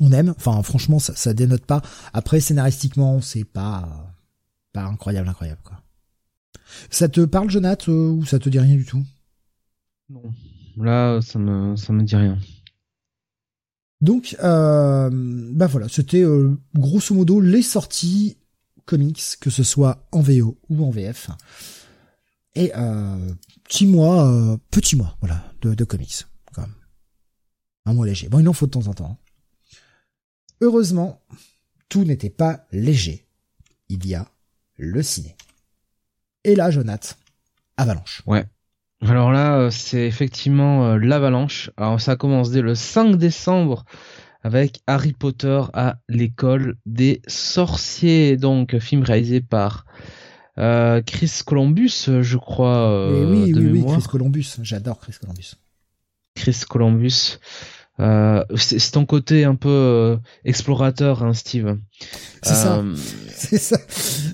on 0.00 0.12
aime. 0.12 0.34
Enfin, 0.36 0.62
franchement, 0.62 0.98
ça, 0.98 1.14
ça 1.14 1.32
dénote 1.32 1.64
pas. 1.64 1.80
Après, 2.12 2.40
scénaristiquement, 2.40 3.20
c'est 3.20 3.44
pas 3.44 4.12
pas 4.72 4.82
incroyable, 4.82 5.28
incroyable 5.28 5.60
quoi. 5.64 5.80
Ça 6.90 7.08
te 7.08 7.20
parle, 7.24 7.48
Jonath, 7.50 7.88
euh, 7.88 8.10
ou 8.10 8.24
ça 8.24 8.38
te 8.38 8.48
dit 8.48 8.58
rien 8.58 8.74
du 8.74 8.84
tout? 8.84 9.04
Non. 10.10 10.22
Là, 10.76 11.20
ça 11.22 11.38
me, 11.38 11.76
ça 11.76 11.92
me 11.92 12.02
dit 12.02 12.16
rien. 12.16 12.36
Donc, 14.00 14.36
euh, 14.42 15.08
bah 15.54 15.68
voilà, 15.68 15.88
c'était 15.88 16.22
grosso 16.74 17.14
modo 17.14 17.40
les 17.40 17.62
sorties 17.62 18.36
comics, 18.84 19.22
que 19.40 19.48
ce 19.48 19.62
soit 19.62 20.06
en 20.12 20.20
VO 20.20 20.58
ou 20.68 20.84
en 20.84 20.90
VF. 20.90 21.30
Et 22.56 22.72
petit 23.64 23.86
mois, 23.86 24.26
euh, 24.26 24.56
petit 24.70 24.96
mois, 24.96 25.16
voilà, 25.20 25.44
de, 25.60 25.84
comics. 25.84 26.24
Un 27.84 27.92
mois 27.92 28.06
léger. 28.06 28.28
Bon, 28.28 28.40
il 28.40 28.48
en 28.48 28.52
faut 28.52 28.66
de 28.66 28.72
temps 28.72 28.88
en 28.88 28.94
temps. 28.94 29.18
Heureusement, 30.60 31.22
tout 31.88 32.02
n'était 32.02 32.30
pas 32.30 32.66
léger. 32.72 33.26
Il 33.88 34.06
y 34.06 34.14
a 34.14 34.26
le 34.76 35.02
ciné. 35.02 35.36
Et 36.44 36.56
là, 36.56 36.70
Jonath, 36.70 37.18
Avalanche. 37.76 38.22
Ouais. 38.26 38.46
Alors 39.02 39.30
là, 39.30 39.58
euh, 39.58 39.70
c'est 39.70 40.06
effectivement 40.06 40.86
euh, 40.86 40.98
l'avalanche. 40.98 41.70
Alors 41.76 42.00
ça 42.00 42.16
commence 42.16 42.50
dès 42.50 42.62
le 42.62 42.74
5 42.74 43.16
décembre 43.16 43.84
avec 44.42 44.80
Harry 44.86 45.12
Potter 45.12 45.60
à 45.74 45.98
l'école 46.08 46.76
des 46.86 47.20
sorciers. 47.28 48.36
Donc 48.38 48.78
film 48.78 49.02
réalisé 49.02 49.42
par 49.42 49.84
euh, 50.58 51.02
Chris 51.02 51.40
Columbus, 51.44 52.06
je 52.20 52.36
crois, 52.36 53.08
Et 53.12 53.20
euh, 53.22 53.30
oui, 53.30 53.52
de 53.52 53.60
oui, 53.60 53.82
oui. 53.82 53.92
Chris 53.92 54.06
Columbus. 54.08 54.56
J'adore 54.62 54.98
Chris 55.00 55.14
Columbus. 55.20 55.54
Chris 56.34 56.60
Columbus. 56.68 57.38
Euh, 57.98 58.44
c'est 58.56 58.92
ton 58.92 59.06
côté 59.06 59.44
un 59.44 59.54
peu 59.54 59.68
euh, 59.70 60.16
explorateur, 60.44 61.22
hein, 61.22 61.32
Steve. 61.32 61.78
C'est 62.42 62.54
ça. 62.54 62.78
Euh, 62.78 62.94
C'est 63.28 63.58
ça. 63.58 63.78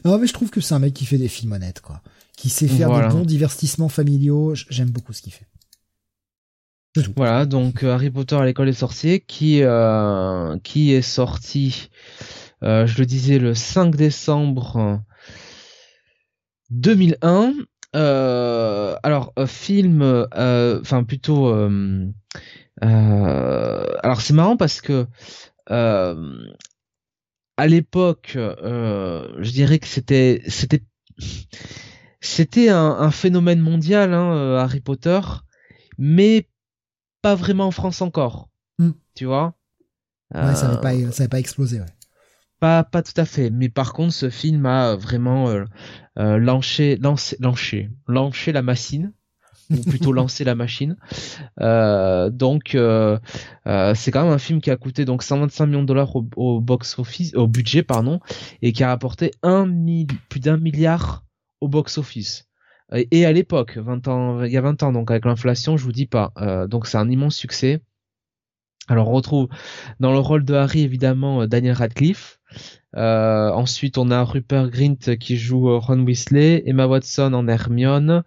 Non, 0.04 0.18
mais 0.18 0.26
je 0.26 0.32
trouve 0.32 0.50
que 0.50 0.60
c'est 0.60 0.74
un 0.74 0.78
mec 0.78 0.94
qui 0.94 1.06
fait 1.06 1.18
des 1.18 1.28
films 1.28 1.52
honnêtes, 1.52 1.80
quoi. 1.80 2.02
Qui 2.36 2.48
sait 2.48 2.66
faire 2.68 2.88
Voilà. 2.88 3.08
des 3.08 3.14
bons 3.14 3.24
divertissements 3.24 3.88
familiaux. 3.88 4.54
J'aime 4.54 4.90
beaucoup 4.90 5.12
ce 5.12 5.22
qu'il 5.22 5.32
fait. 5.32 5.46
Voilà, 7.16 7.46
donc 7.46 7.82
Harry 7.84 8.10
Potter 8.10 8.36
à 8.36 8.44
l'école 8.44 8.66
des 8.66 8.72
sorciers 8.74 9.20
qui 9.20 9.62
euh, 9.62 10.58
qui 10.62 10.92
est 10.92 11.00
sorti, 11.02 11.88
euh, 12.62 12.86
je 12.86 12.98
le 12.98 13.06
disais, 13.06 13.38
le 13.38 13.54
5 13.54 13.96
décembre 13.96 15.00
2001. 16.72 17.54
Euh, 17.94 18.96
alors 19.02 19.32
euh, 19.38 19.46
film, 19.46 20.00
euh, 20.02 20.80
enfin 20.80 21.04
plutôt, 21.04 21.48
euh, 21.48 22.06
euh, 22.82 23.86
alors 24.02 24.22
c'est 24.22 24.32
marrant 24.32 24.56
parce 24.56 24.80
que 24.80 25.06
euh, 25.70 26.38
à 27.58 27.66
l'époque, 27.66 28.32
euh, 28.36 29.28
je 29.38 29.50
dirais 29.50 29.78
que 29.78 29.86
c'était 29.86 30.42
c'était 30.48 30.82
c'était 32.20 32.70
un, 32.70 32.96
un 32.98 33.10
phénomène 33.10 33.60
mondial, 33.60 34.14
hein, 34.14 34.56
Harry 34.56 34.80
Potter, 34.80 35.20
mais 35.98 36.48
pas 37.20 37.34
vraiment 37.34 37.66
en 37.66 37.72
France 37.72 38.00
encore. 38.00 38.48
Hmm. 38.78 38.92
Tu 39.14 39.26
vois 39.26 39.54
Ouais, 40.34 40.54
ça 40.54 40.66
n'avait 40.66 40.80
pas, 40.80 41.28
pas 41.28 41.38
explosé, 41.38 41.80
ouais. 41.80 41.86
Pas, 42.62 42.84
pas 42.84 43.02
tout 43.02 43.20
à 43.20 43.24
fait. 43.24 43.50
Mais 43.50 43.68
par 43.68 43.92
contre, 43.92 44.14
ce 44.14 44.30
film 44.30 44.66
a 44.66 44.94
vraiment 44.94 45.48
euh, 45.48 45.64
euh, 46.16 46.38
lancé, 46.38 46.96
lancé, 47.02 47.36
lancé, 47.40 47.90
lancé 48.06 48.52
la 48.52 48.62
machine. 48.62 49.12
ou 49.68 49.82
plutôt 49.82 50.12
lancer 50.20 50.44
la 50.44 50.54
machine. 50.54 50.96
Euh, 51.60 52.30
donc 52.30 52.76
euh, 52.76 53.18
euh, 53.66 53.94
c'est 53.96 54.12
quand 54.12 54.22
même 54.22 54.32
un 54.32 54.38
film 54.38 54.60
qui 54.60 54.70
a 54.70 54.76
coûté 54.76 55.04
donc 55.04 55.24
125 55.24 55.66
millions 55.66 55.82
de 55.82 55.86
dollars 55.86 56.14
au, 56.14 56.60
box 56.60 57.00
office, 57.00 57.34
au 57.34 57.48
budget 57.48 57.82
pardon, 57.82 58.20
et 58.60 58.72
qui 58.72 58.84
a 58.84 58.88
rapporté 58.88 59.32
un 59.42 59.68
plus 60.28 60.38
d'un 60.38 60.56
milliard 60.56 61.24
au 61.60 61.66
box 61.66 61.98
office. 61.98 62.48
Et, 63.10 63.24
à 63.24 63.32
l'époque, 63.32 63.78
20 63.78 64.06
ans, 64.08 64.44
il 64.44 64.52
y 64.52 64.56
a 64.56 64.60
20 64.60 64.82
ans, 64.82 64.92
donc 64.92 65.10
avec 65.10 65.24
l'inflation, 65.24 65.78
je 65.78 65.84
vous 65.84 65.92
dis 65.92 66.06
pas. 66.06 66.32
donc 66.68 66.86
c'est 66.86 66.98
un 66.98 67.08
immense 67.10 67.34
succès. 67.34 67.82
Alors 68.88 69.08
on 69.08 69.12
retrouve 69.12 69.48
dans 70.00 70.12
le 70.12 70.18
rôle 70.18 70.44
de 70.44 70.54
Harry 70.54 70.82
évidemment 70.82 71.46
Daniel 71.46 71.74
Radcliffe. 71.74 72.40
ensuite 72.94 73.96
on 73.98 74.10
a 74.10 74.22
Rupert 74.24 74.70
Grint 74.70 75.16
qui 75.18 75.36
joue 75.36 75.78
Ron 75.78 76.00
Weasley, 76.00 76.62
Emma 76.66 76.86
Watson 76.86 77.32
en 77.32 77.46
Hermione. 77.48 78.22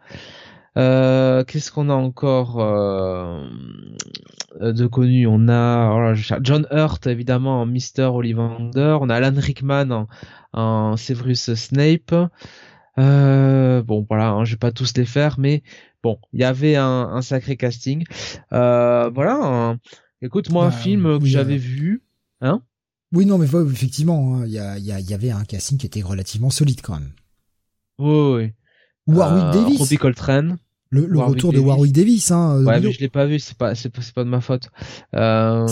Euh, 0.77 1.45
qu'est-ce 1.45 1.71
qu'on 1.71 1.89
a 1.89 1.93
encore 1.93 2.59
euh, 2.59 3.47
de 4.59 4.87
connu? 4.87 5.25
On 5.25 5.47
a 5.47 6.13
John 6.41 6.67
Hurt 6.71 7.07
évidemment 7.07 7.61
en 7.61 7.65
Mr. 7.65 8.13
Ollivander. 8.13 8.97
On 8.99 9.09
a 9.09 9.15
Alan 9.15 9.39
Rickman 9.39 10.07
en, 10.53 10.97
Severus 10.97 11.53
Snape. 11.53 12.13
Euh, 12.97 13.83
bon 13.83 14.05
voilà, 14.07 14.29
hein, 14.29 14.45
je 14.45 14.51
vais 14.51 14.57
pas 14.57 14.71
tous 14.71 14.97
les 14.97 15.05
faire, 15.05 15.35
mais 15.37 15.63
bon, 16.03 16.17
il 16.33 16.41
y 16.41 16.45
avait 16.45 16.75
un, 16.75 17.21
sacré 17.21 17.55
casting. 17.57 18.03
voilà. 18.51 19.77
Écoute, 20.21 20.49
moi 20.49 20.65
un 20.65 20.69
bah, 20.69 20.75
film 20.75 21.19
que 21.19 21.25
j'avais 21.25 21.57
vu, 21.57 22.03
hein 22.41 22.61
Oui, 23.11 23.25
non, 23.25 23.37
mais 23.37 23.47
effectivement, 23.47 24.37
hein, 24.37 24.45
il 24.45 24.51
y, 24.51 25.09
y, 25.09 25.13
avait 25.13 25.31
un 25.31 25.43
casting 25.43 25.77
qui 25.77 25.85
était 25.85 26.01
relativement 26.01 26.49
solide 26.49 26.81
quand 26.81 26.95
même. 26.95 27.11
Oui, 27.99 28.43
oui. 28.43 28.51
Warwick 29.07 29.53
Davis. 29.53 29.79
Robbie 29.79 29.97
Coltrane. 29.97 30.57
Le, 30.91 31.19
retour 31.19 31.51
de 31.51 31.59
Warwick 31.59 31.91
Davis, 31.91 32.31
hein. 32.31 32.63
Ouais, 32.63 32.79
mais 32.79 32.91
je 32.91 32.99
l'ai 33.01 33.09
pas 33.09 33.25
vu, 33.25 33.39
c'est 33.39 33.57
pas, 33.57 33.75
c'est 33.75 33.89
pas, 33.89 34.01
pas 34.13 34.23
de 34.23 34.29
ma 34.29 34.39
faute. 34.39 34.69
Euh, 35.13 35.67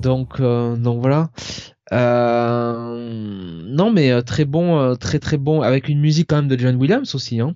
donc, 0.00 0.38
euh, 0.38 0.76
donc 0.76 1.00
voilà. 1.00 1.30
Euh, 1.92 3.62
non, 3.66 3.92
mais 3.92 4.10
euh, 4.10 4.22
très 4.22 4.44
bon, 4.44 4.78
euh, 4.78 4.94
très 4.94 5.18
très 5.18 5.36
bon, 5.36 5.62
avec 5.62 5.88
une 5.88 6.00
musique 6.00 6.28
quand 6.28 6.36
même 6.36 6.48
de 6.48 6.58
John 6.58 6.76
Williams 6.76 7.14
aussi, 7.14 7.40
hein. 7.40 7.54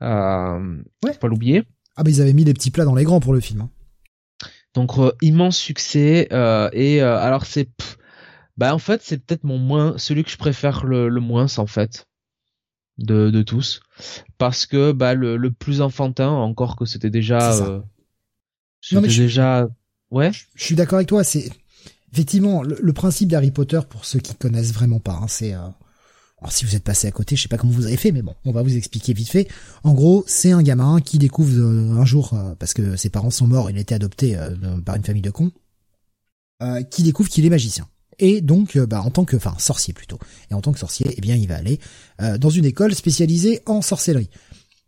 ouais. 0.00 1.12
Faut 1.12 1.18
pas 1.18 1.28
l'oublier. 1.28 1.64
Ah, 1.96 2.02
bah 2.02 2.10
ils 2.10 2.22
avaient 2.22 2.32
mis 2.32 2.44
les 2.44 2.54
petits 2.54 2.70
plats 2.70 2.84
dans 2.84 2.94
les 2.94 3.04
grands 3.04 3.20
pour 3.20 3.34
le 3.34 3.40
film. 3.40 3.62
Hein. 3.62 3.70
Donc 4.74 4.92
immense 5.20 5.58
succès 5.58 6.28
et 6.72 7.00
alors 7.00 7.46
c'est, 7.46 7.68
bah 8.56 8.74
en 8.74 8.78
fait 8.78 9.02
c'est 9.02 9.18
peut-être 9.18 9.44
mon 9.44 9.58
moins, 9.58 9.98
celui 9.98 10.24
que 10.24 10.30
je 10.30 10.38
préfère 10.38 10.84
le, 10.84 11.08
le 11.08 11.20
moins 11.20 11.46
en 11.58 11.66
fait 11.66 12.06
de, 12.98 13.30
de 13.30 13.42
tous. 13.42 13.80
Parce 14.38 14.66
que 14.66 14.92
bah 14.92 15.14
le, 15.14 15.36
le 15.36 15.50
plus 15.50 15.80
enfantin 15.80 16.28
encore 16.28 16.76
que 16.76 16.84
c'était 16.84 17.10
déjà 17.10 17.54
euh, 17.54 17.80
non, 18.92 19.00
mais 19.00 19.08
déjà 19.08 19.68
ouais. 20.10 20.32
je, 20.32 20.64
suis 20.64 20.74
d'accord 20.74 20.96
avec 20.96 21.08
toi 21.08 21.24
c'est 21.24 21.50
effectivement 22.12 22.62
le, 22.62 22.92
principe 22.92 23.28
d'Harry 23.28 23.50
Potter 23.50 23.80
pour 23.88 24.04
ceux 24.04 24.18
qui 24.18 24.34
connaissent 24.34 24.72
vraiment 24.72 25.00
pas 25.00 25.18
hein, 25.22 25.28
c'est 25.28 25.54
euh... 25.54 25.68
alors 26.42 26.52
si 26.52 26.64
vous 26.64 26.74
êtes 26.74 26.82
passé 26.82 27.06
à 27.06 27.12
côté 27.12 27.36
je 27.36 27.42
sais 27.42 27.48
pas 27.48 27.56
comment 27.56 27.72
vous 27.72 27.86
avez 27.86 27.96
fait 27.96 28.10
mais 28.10 28.20
bon 28.20 28.34
on 28.44 28.50
va 28.50 28.62
vous 28.62 28.76
expliquer 28.76 29.12
vite 29.12 29.28
fait. 29.28 29.48
En 29.84 29.94
gros 29.94 30.24
c'est 30.26 30.50
un 30.50 30.62
gamin 30.62 31.00
qui 31.00 31.18
découvre 31.18 31.56
euh, 31.56 32.00
un 32.00 32.04
jour 32.04 32.34
euh, 32.34 32.56
parce 32.58 32.74
que 32.74 32.96
ses 32.96 33.10
parents 33.10 33.30
sont 33.30 33.46
morts 33.46 33.70
il 33.70 33.78
a 33.78 33.80
été 33.80 33.94
adopté 33.94 34.36
euh, 34.36 34.50
par 34.84 34.96
une 34.96 35.04
famille 35.04 35.22
de 35.22 35.30
cons 35.30 35.52
qui 36.92 37.02
découvre 37.02 37.28
qu'il 37.28 37.44
est 37.44 37.50
magicien. 37.50 37.88
Et 38.20 38.40
donc 38.40 38.78
bah, 38.78 39.02
en 39.02 39.10
tant 39.10 39.24
que 39.24 39.34
enfin 39.34 39.56
sorcier 39.58 39.92
plutôt. 39.92 40.20
Et 40.48 40.54
en 40.54 40.60
tant 40.60 40.70
que 40.70 40.78
sorcier 40.78 41.12
eh 41.16 41.20
bien 41.20 41.34
il 41.34 41.48
va 41.48 41.56
aller 41.56 41.80
dans 42.38 42.50
une 42.50 42.64
école 42.64 42.94
spécialisée 42.94 43.62
en 43.66 43.82
sorcellerie. 43.82 44.30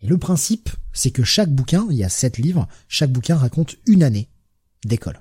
Et 0.01 0.07
le 0.07 0.17
principe 0.17 0.71
c'est 0.93 1.11
que 1.11 1.25
chaque 1.25 1.51
bouquin 1.51 1.85
il 1.91 1.97
y 1.97 2.05
a 2.05 2.09
sept 2.09 2.39
livres 2.39 2.69
chaque 2.87 3.11
bouquin 3.11 3.35
raconte 3.35 3.75
une 3.87 4.05
année 4.05 4.29
d'école. 4.85 5.21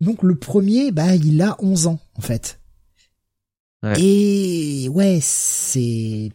Donc 0.00 0.22
le 0.22 0.36
premier 0.36 0.92
bah 0.92 1.16
il 1.16 1.42
a 1.42 1.56
11 1.58 1.88
ans 1.88 1.98
en 2.14 2.20
fait 2.20 2.60
et 3.96 4.88
ouais 4.90 5.18
c'est 5.20 6.30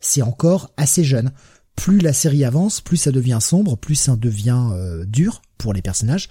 c'est 0.00 0.22
encore 0.22 0.70
assez 0.76 1.04
jeune 1.04 1.32
plus 1.76 1.98
la 1.98 2.12
série 2.12 2.44
avance 2.44 2.80
plus 2.80 2.96
ça 2.98 3.10
devient 3.10 3.38
sombre 3.40 3.76
plus 3.76 3.94
ça 3.94 4.16
devient 4.16 4.68
euh, 4.72 5.04
dur 5.06 5.40
pour 5.56 5.72
les 5.72 5.82
personnages 5.82 6.28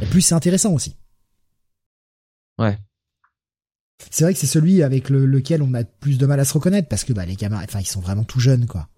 et 0.00 0.06
plus 0.06 0.20
c'est 0.20 0.34
intéressant 0.34 0.72
aussi 0.72 0.96
ouais 2.58 2.78
c'est 4.10 4.24
vrai 4.24 4.32
que 4.32 4.38
c'est 4.38 4.46
celui 4.46 4.82
avec 4.82 5.10
lequel 5.10 5.62
on 5.62 5.74
a 5.74 5.84
plus 5.84 6.18
de 6.18 6.26
mal 6.26 6.40
à 6.40 6.44
se 6.44 6.54
reconnaître 6.54 6.88
parce 6.88 7.04
que 7.04 7.12
bah 7.12 7.26
les 7.26 7.36
gamins, 7.36 7.60
enfin 7.62 7.80
ils 7.80 7.86
sont 7.86 8.00
vraiment 8.00 8.24
tout 8.24 8.40
jeunes 8.40 8.66
quoi. 8.66 8.88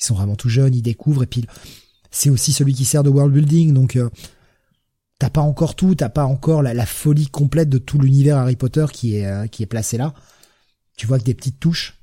Ils 0.00 0.04
sont 0.04 0.14
vraiment 0.14 0.36
tout 0.36 0.48
jeunes, 0.48 0.74
ils 0.74 0.82
découvrent 0.82 1.24
et 1.24 1.26
puis 1.26 1.46
c'est 2.10 2.30
aussi 2.30 2.52
celui 2.52 2.74
qui 2.74 2.84
sert 2.84 3.02
de 3.02 3.10
world 3.10 3.32
building 3.32 3.74
donc 3.74 3.96
euh, 3.96 4.08
t'as 5.18 5.30
pas 5.30 5.42
encore 5.42 5.76
tout, 5.76 5.94
t'as 5.94 6.08
pas 6.08 6.24
encore 6.24 6.62
la, 6.62 6.86
folie 6.86 7.28
complète 7.28 7.68
de 7.68 7.78
tout 7.78 7.98
l'univers 7.98 8.38
Harry 8.38 8.56
Potter 8.56 8.86
qui 8.92 9.16
est 9.16 9.26
euh, 9.26 9.46
qui 9.46 9.62
est 9.62 9.66
placé 9.66 9.98
là. 9.98 10.14
Tu 11.00 11.06
vois 11.06 11.18
que 11.18 11.24
des 11.24 11.32
petites 11.32 11.58
touches, 11.58 11.96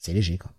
c'est 0.00 0.12
léger 0.12 0.36
quoi. 0.36 0.50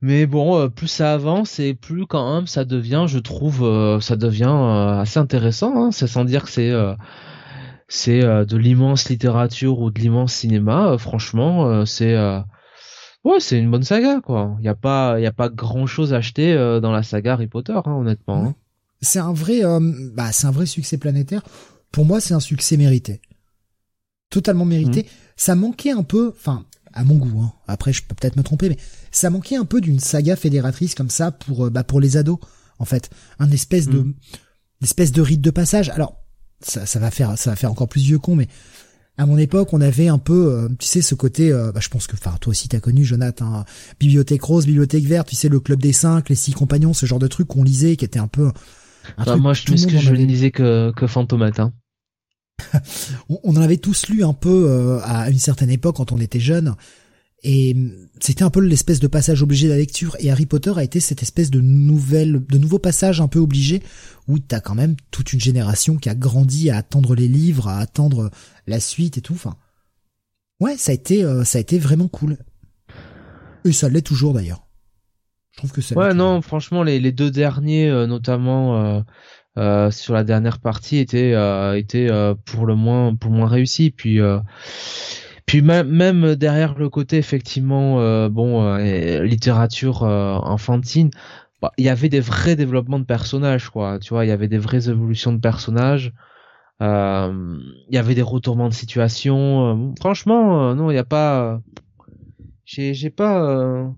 Mais 0.00 0.24
bon, 0.24 0.58
euh, 0.58 0.68
plus 0.68 0.88
ça 0.88 1.12
avance 1.12 1.58
et 1.58 1.74
plus 1.74 2.06
quand 2.06 2.34
même 2.34 2.46
ça 2.46 2.64
devient, 2.64 3.04
je 3.06 3.18
trouve, 3.18 4.00
ça 4.00 4.16
devient 4.16 4.98
assez 4.98 5.18
intéressant. 5.18 5.76
Hein. 5.76 5.92
C'est 5.92 6.06
sans 6.06 6.24
dire 6.24 6.44
que 6.44 6.50
c'est 6.50 6.72
c'est 7.86 8.24
euh, 8.24 8.46
de 8.46 8.56
l'immense 8.56 9.10
littérature 9.10 9.78
ou 9.78 9.90
de 9.90 10.00
l'immense 10.00 10.32
cinéma. 10.32 10.92
Euh, 10.92 10.96
franchement, 10.96 11.66
euh, 11.66 11.84
c'est 11.84 12.16
ouais, 13.24 13.40
c'est 13.40 13.58
une 13.58 13.70
bonne 13.70 13.82
saga 13.82 14.22
quoi. 14.22 14.56
Il 14.60 14.64
y 14.64 14.70
a 14.70 14.74
pas 14.74 15.20
il 15.20 15.22
y 15.22 15.26
a 15.26 15.32
pas 15.32 15.50
grand 15.50 15.84
chose 15.84 16.14
à 16.14 16.16
acheter 16.16 16.54
dans 16.80 16.92
la 16.92 17.02
saga 17.02 17.34
Harry 17.34 17.46
Potter, 17.46 17.78
hein, 17.84 17.92
honnêtement. 17.92 18.46
Hein. 18.46 18.54
C'est 19.02 19.18
un 19.18 19.34
vrai 19.34 19.60
bah 20.14 20.32
c'est 20.32 20.46
un 20.46 20.50
vrai 20.50 20.64
succès 20.64 20.96
planétaire. 20.96 21.42
Pour 21.92 22.06
moi, 22.06 22.20
c'est 22.20 22.32
un 22.32 22.40
succès 22.40 22.78
mérité. 22.78 23.20
Totalement 24.30 24.64
mérité. 24.64 25.02
Mmh. 25.02 25.06
Ça 25.36 25.54
manquait 25.54 25.92
un 25.92 26.02
peu, 26.02 26.32
enfin 26.36 26.64
à 26.92 27.04
mon 27.04 27.16
goût. 27.16 27.40
Hein. 27.40 27.52
Après, 27.66 27.92
je 27.92 28.02
peux 28.02 28.14
peut-être 28.14 28.36
me 28.36 28.42
tromper, 28.42 28.68
mais 28.68 28.78
ça 29.10 29.30
manquait 29.30 29.56
un 29.56 29.64
peu 29.64 29.80
d'une 29.80 30.00
saga 30.00 30.36
fédératrice 30.36 30.94
comme 30.94 31.10
ça 31.10 31.30
pour 31.30 31.70
bah 31.70 31.84
pour 31.84 32.00
les 32.00 32.16
ados 32.16 32.38
en 32.78 32.84
fait, 32.84 33.10
un 33.38 33.50
espèce 33.50 33.88
de 33.88 34.00
mmh. 34.00 34.14
espèce 34.82 35.12
de 35.12 35.22
rite 35.22 35.40
de 35.40 35.50
passage. 35.50 35.90
Alors 35.90 36.22
ça, 36.60 36.86
ça 36.86 36.98
va 36.98 37.10
faire 37.10 37.38
ça 37.38 37.50
va 37.50 37.56
faire 37.56 37.70
encore 37.70 37.88
plus 37.88 38.02
vieux 38.02 38.18
con 38.18 38.36
mais 38.36 38.48
à 39.18 39.26
mon 39.26 39.36
époque, 39.36 39.72
on 39.72 39.80
avait 39.80 40.06
un 40.06 40.18
peu, 40.18 40.52
euh, 40.52 40.68
tu 40.78 40.86
sais, 40.86 41.02
ce 41.02 41.16
côté, 41.16 41.50
euh, 41.50 41.72
bah, 41.72 41.80
je 41.82 41.88
pense 41.88 42.06
que, 42.06 42.14
enfin, 42.14 42.36
toi 42.40 42.52
aussi 42.52 42.68
t'as 42.68 42.78
connu, 42.78 43.04
Jonathan, 43.04 43.52
hein, 43.52 43.64
bibliothèque 43.98 44.42
rose, 44.42 44.64
bibliothèque 44.64 45.04
verte, 45.04 45.28
tu 45.28 45.34
sais, 45.34 45.48
le 45.48 45.58
club 45.58 45.82
des 45.82 45.92
cinq, 45.92 46.28
les 46.28 46.36
six 46.36 46.52
compagnons, 46.52 46.94
ce 46.94 47.04
genre 47.04 47.18
de 47.18 47.26
truc 47.26 47.48
qu'on 47.48 47.64
lisait, 47.64 47.96
qui 47.96 48.04
était 48.04 48.20
un 48.20 48.28
peu. 48.28 48.52
Un 49.16 49.36
moi, 49.36 49.54
je 49.54 49.64
pense 49.64 49.86
que 49.86 49.98
je 49.98 50.12
ne 50.12 50.24
lisais 50.24 50.52
que 50.52 50.92
que 50.94 51.08
Fantomate. 51.08 51.60
On, 53.28 53.38
on, 53.44 53.56
en 53.56 53.62
avait 53.62 53.76
tous 53.76 54.08
lu 54.08 54.24
un 54.24 54.32
peu 54.32 54.66
euh, 54.68 55.00
à 55.02 55.30
une 55.30 55.38
certaine 55.38 55.70
époque 55.70 55.96
quand 55.96 56.12
on 56.12 56.18
était 56.18 56.40
jeune. 56.40 56.74
Et 57.44 57.76
c'était 58.20 58.42
un 58.42 58.50
peu 58.50 58.60
l'espèce 58.60 58.98
de 58.98 59.06
passage 59.06 59.42
obligé 59.42 59.68
de 59.68 59.72
la 59.72 59.78
lecture. 59.78 60.16
Et 60.18 60.30
Harry 60.30 60.46
Potter 60.46 60.72
a 60.76 60.82
été 60.82 60.98
cette 60.98 61.22
espèce 61.22 61.50
de 61.50 61.60
nouvelle, 61.60 62.44
de 62.44 62.58
nouveau 62.58 62.78
passage 62.78 63.20
un 63.20 63.28
peu 63.28 63.38
obligé 63.38 63.82
où 64.26 64.38
t'as 64.38 64.60
quand 64.60 64.74
même 64.74 64.96
toute 65.10 65.32
une 65.32 65.40
génération 65.40 65.96
qui 65.96 66.08
a 66.08 66.14
grandi 66.14 66.68
à 66.68 66.78
attendre 66.78 67.14
les 67.14 67.28
livres, 67.28 67.68
à 67.68 67.78
attendre 67.78 68.30
la 68.66 68.80
suite 68.80 69.18
et 69.18 69.20
tout. 69.20 69.34
Enfin, 69.34 69.56
ouais, 70.60 70.76
ça 70.76 70.90
a 70.90 70.94
été, 70.94 71.22
euh, 71.22 71.44
ça 71.44 71.58
a 71.58 71.60
été 71.60 71.78
vraiment 71.78 72.08
cool. 72.08 72.38
Et 73.64 73.72
ça 73.72 73.88
l'est 73.88 74.02
toujours 74.02 74.34
d'ailleurs. 74.34 74.66
Je 75.52 75.58
trouve 75.58 75.72
que 75.72 75.80
ça. 75.80 75.96
Ouais, 75.96 76.14
non, 76.14 76.40
franchement, 76.42 76.82
les, 76.82 76.98
les 76.98 77.12
deux 77.12 77.30
derniers, 77.30 77.88
euh, 77.88 78.06
notamment 78.06 78.82
euh, 78.82 79.00
sur 79.90 80.14
la 80.14 80.24
dernière 80.24 80.58
partie, 80.58 80.98
étaient, 80.98 81.34
étaient 81.76 82.08
pour 82.44 82.66
le 82.66 82.74
moins, 82.74 83.14
pour 83.14 83.30
moins 83.30 83.48
réussis. 83.48 83.90
Puis 83.90 84.20
puis 85.48 85.62
même, 85.62 86.34
derrière 86.34 86.74
le 86.74 86.90
côté 86.90 87.16
effectivement 87.16 88.00
euh, 88.00 88.28
bon 88.28 88.62
euh, 88.62 89.24
littérature 89.24 90.02
euh, 90.02 90.34
enfantine, 90.34 91.10
bah, 91.62 91.72
il 91.78 91.86
y 91.86 91.88
avait 91.88 92.10
des 92.10 92.20
vrais 92.20 92.54
développements 92.54 92.98
de 92.98 93.06
personnages 93.06 93.70
quoi. 93.70 93.98
Tu 93.98 94.10
vois, 94.10 94.26
il 94.26 94.28
y 94.28 94.30
avait 94.30 94.46
des 94.46 94.58
vraies 94.58 94.90
évolutions 94.90 95.32
de 95.32 95.40
personnages. 95.40 96.12
Il 96.80 96.86
y 97.90 97.96
avait 97.96 98.14
des 98.14 98.22
retournements 98.22 98.68
de 98.68 98.74
situation. 98.74 99.94
franchement, 99.98 100.74
non, 100.74 100.90
il 100.90 100.94
n'y 100.94 101.00
a 101.00 101.04
pas. 101.04 101.60
J'ai 102.66 102.92
j'ai 102.92 103.10
pas. 103.10 103.90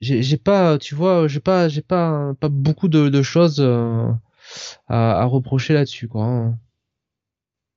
j'ai 0.00 0.36
pas. 0.38 0.78
Tu 0.78 0.94
vois, 0.94 1.26
j'ai 1.26 1.40
pas 1.40 1.68
j'ai 1.68 1.82
pas 1.82 2.32
pas 2.38 2.48
beaucoup 2.48 2.88
de 2.88 3.22
choses 3.22 3.60
à, 4.88 5.20
à 5.20 5.24
reprocher 5.24 5.74
là-dessus 5.74 6.08
quoi. 6.08 6.24
Hein. 6.24 6.58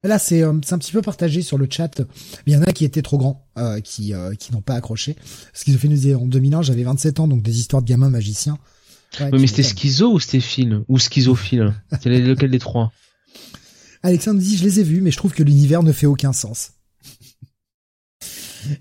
Là, 0.04 0.20
c'est 0.20 0.44
euh, 0.44 0.54
c'est 0.64 0.74
un 0.74 0.78
petit 0.78 0.92
peu 0.92 1.02
partagé 1.02 1.42
sur 1.42 1.58
le 1.58 1.68
chat. 1.70 2.02
Il 2.46 2.54
y 2.54 2.58
en 2.58 2.62
a 2.62 2.74
qui 2.74 2.84
étaient 2.84 3.02
trop 3.02 3.18
grands, 3.18 3.48
euh, 3.58 3.80
qui 3.80 4.14
euh, 4.14 4.36
qui 4.36 4.52
n'ont 4.52 4.62
pas 4.62 4.76
accroché. 4.76 5.16
fait 5.54 5.88
nous 5.88 5.96
dire 5.96 6.22
en 6.22 6.28
2001, 6.28 6.62
j'avais 6.62 6.84
27 6.84 7.22
ans, 7.22 7.28
donc 7.28 7.42
des 7.42 7.60
histoires 7.60 7.82
de 7.82 7.88
gamins 7.88 8.10
magiciens. 8.10 8.58
mais 9.32 9.48
c'était 9.48 9.64
schizo 9.64 10.12
ou 10.12 10.20
c'était 10.20 10.42
phile 10.42 10.84
ou 10.90 11.00
schizophile? 11.00 11.74
C'est 12.02 12.10
lequel 12.10 12.52
des 12.52 12.60
trois? 12.60 12.92
Alexandre 14.04 14.42
dit 14.42 14.58
je 14.58 14.66
les 14.66 14.82
ai 14.82 14.84
vus, 14.84 15.00
mais 15.00 15.12
je 15.12 15.18
trouve 15.18 15.34
que 15.34 15.44
l'univers 15.44 15.84
ne 15.84 15.94
fait 15.94 16.06
aucun 16.08 16.34
sens. 16.34 16.72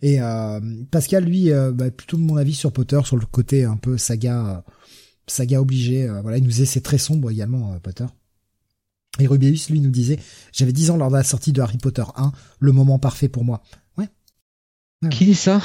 Et 0.01 0.19
Pascal, 0.93 1.25
lui, 1.25 1.51
bah, 1.73 1.91
plutôt 1.91 2.17
de 2.17 2.23
mon 2.23 2.37
avis 2.37 2.55
sur 2.55 2.73
Potter, 2.73 3.01
sur 3.05 3.17
le 3.17 3.27
côté 3.27 3.65
un 3.65 3.77
peu 3.77 3.99
saga 3.99 4.65
saga 5.27 5.61
obligée. 5.61 6.09
euh, 6.09 6.21
voilà, 6.23 6.39
il 6.39 6.43
nous 6.43 6.51
disait 6.51 6.67
c'est 6.67 6.81
très 6.81 6.99
sombre 6.99 7.31
également, 7.31 7.73
euh, 7.73 7.79
Potter. 7.79 8.07
Et 9.19 9.27
Rubius, 9.27 9.69
lui, 9.69 9.81
nous 9.81 9.91
disait, 9.91 10.19
j'avais 10.53 10.73
10 10.73 10.91
ans 10.91 10.97
lors 10.97 11.11
de 11.11 11.17
la 11.17 11.23
sortie 11.23 11.53
de 11.53 11.61
Harry 11.61 11.77
Potter 11.77 12.05
1, 12.17 12.33
le 12.61 12.73
moment 12.73 12.99
parfait 12.99 13.29
pour 13.29 13.45
moi. 13.45 13.63
Ouais. 13.99 14.09
Qui 15.11 15.27
dit 15.27 15.35
ça? 15.35 15.61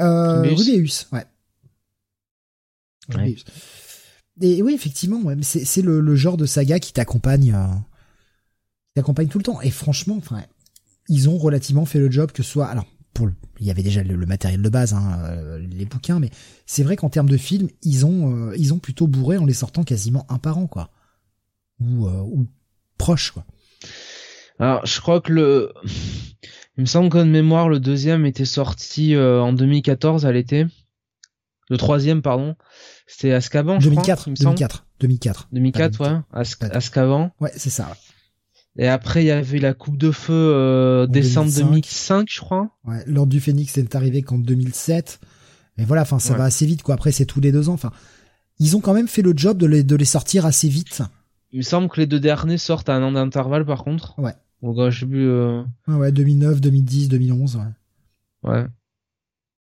Euh, 0.00 0.42
Rubius. 0.42 0.58
Rubius, 0.66 1.08
ouais. 1.12 1.24
Ouais. 3.10 3.16
Rubius. 3.16 3.44
Et 4.40 4.62
oui, 4.62 4.74
effectivement, 4.74 5.20
ouais, 5.20 5.36
c'est 5.42 5.64
c'est 5.64 5.82
le, 5.82 6.00
le 6.00 6.16
genre 6.16 6.36
de 6.36 6.46
saga 6.46 6.80
qui 6.80 6.92
t'accompagne, 6.92 7.52
euh, 7.54 7.66
qui 7.68 8.94
t'accompagne 8.96 9.28
tout 9.28 9.38
le 9.38 9.44
temps. 9.44 9.60
Et 9.60 9.70
franchement, 9.70 10.16
enfin, 10.16 10.42
ils 11.08 11.28
ont 11.28 11.38
relativement 11.38 11.84
fait 11.84 12.00
le 12.00 12.10
job 12.10 12.32
que 12.32 12.42
ce 12.42 12.50
soit. 12.50 12.66
Alors, 12.66 12.86
pour 13.14 13.26
le- 13.26 13.34
il 13.60 13.66
y 13.66 13.70
avait 13.70 13.82
déjà 13.82 14.02
le, 14.02 14.16
le 14.16 14.26
matériel 14.26 14.62
de 14.62 14.68
base, 14.68 14.94
hein, 14.94 15.18
euh, 15.24 15.58
les 15.58 15.84
bouquins, 15.84 16.18
mais 16.18 16.30
c'est 16.66 16.82
vrai 16.82 16.96
qu'en 16.96 17.08
termes 17.10 17.28
de 17.28 17.36
films, 17.36 17.68
ils 17.82 18.04
ont 18.06 18.48
euh, 18.48 18.56
ils 18.56 18.72
ont 18.74 18.78
plutôt 18.78 19.06
bourré 19.06 19.38
en 19.38 19.44
les 19.44 19.54
sortant 19.54 19.84
quasiment 19.84 20.26
un 20.28 20.38
par 20.38 20.58
an, 20.58 20.66
quoi, 20.66 20.90
ou 21.80 22.06
euh, 22.06 22.20
ou 22.22 22.46
proche, 22.98 23.30
quoi. 23.32 23.44
Alors, 24.58 24.84
je 24.86 25.00
crois 25.00 25.20
que 25.20 25.32
le, 25.32 25.72
il 26.76 26.82
me 26.82 26.86
semble 26.86 27.08
que 27.08 27.18
de 27.18 27.24
mémoire, 27.24 27.68
le 27.68 27.80
deuxième 27.80 28.26
était 28.26 28.44
sorti 28.44 29.14
euh, 29.14 29.40
en 29.40 29.52
2014 29.52 30.24
à 30.26 30.32
l'été. 30.32 30.66
Le 31.70 31.76
troisième, 31.78 32.22
pardon, 32.22 32.54
c'était 33.06 33.32
Azkaban, 33.32 33.80
je 33.80 33.88
2004, 33.88 34.20
crois. 34.20 34.24
il 34.26 34.30
me 34.32 34.36
semble. 34.36 34.56
2004, 34.56 34.86
2004. 35.00 35.48
2004, 35.52 35.98
Pas 35.98 36.12
ouais. 36.12 36.20
As- 36.32 36.56
Ouais. 36.60 36.76
Azkaban. 36.76 37.30
Ouais, 37.40 37.52
c'est 37.56 37.70
ça. 37.70 37.96
Et 38.78 38.88
après, 38.88 39.22
il 39.22 39.26
y 39.26 39.30
avait 39.30 39.58
la 39.58 39.74
Coupe 39.74 39.98
de 39.98 40.10
Feu 40.10 40.32
euh, 40.32 41.06
décembre 41.06 41.50
2005. 41.52 41.64
2005, 41.70 42.28
je 42.30 42.40
crois. 42.40 42.70
Ouais, 42.84 43.02
L'ordre 43.06 43.30
du 43.30 43.40
Phénix 43.40 43.76
n'est 43.76 43.94
arrivé 43.94 44.22
qu'en 44.22 44.38
2007. 44.38 45.20
Mais 45.76 45.84
voilà, 45.84 46.02
enfin, 46.02 46.18
ça 46.18 46.32
Ouais. 46.32 46.38
va 46.38 46.44
assez 46.44 46.64
vite, 46.66 46.82
quoi. 46.82 46.94
Après, 46.94 47.12
c'est 47.12 47.26
tous 47.26 47.40
les 47.40 47.52
deux 47.52 47.68
ans. 47.68 47.74
Enfin, 47.74 47.92
ils 48.58 48.76
ont 48.76 48.80
quand 48.80 48.94
même 48.94 49.08
fait 49.08 49.22
le 49.22 49.34
job 49.36 49.58
de 49.58 49.66
les, 49.66 49.82
de 49.84 49.94
les 49.96 50.04
sortir 50.06 50.46
assez 50.46 50.68
vite. 50.68 51.02
Il 51.50 51.58
me 51.58 51.62
semble 51.62 51.88
que 51.90 52.00
les 52.00 52.06
deux 52.06 52.20
derniers 52.20 52.56
sortent 52.58 52.88
à 52.88 52.94
un 52.94 53.02
an 53.02 53.12
d'intervalle, 53.12 53.66
par 53.66 53.84
contre. 53.84 54.18
Ouais. 54.18 54.34
Donc, 54.62 54.78
euh, 54.78 54.90
je 54.90 55.00
sais 55.00 55.06
plus. 55.06 55.28
euh, 55.28 55.62
Ouais, 55.88 55.94
ouais, 55.94 56.12
2009, 56.12 56.60
2010, 56.62 57.08
2011, 57.10 57.56
ouais. 57.56 58.50
Ouais. 58.50 58.66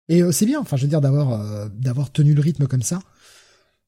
Et 0.09 0.23
euh, 0.23 0.33
c'est 0.33 0.47
bien, 0.47 0.61
enfin, 0.61 0.77
je 0.77 0.83
veux 0.83 0.89
dire, 0.89 1.01
d'avoir, 1.03 1.33
euh, 1.41 1.69
d'avoir 1.75 2.11
tenu 2.13 2.33
le 2.35 2.41
rythme 2.41 2.67
comme 2.67 2.83
ça. 2.83 3.01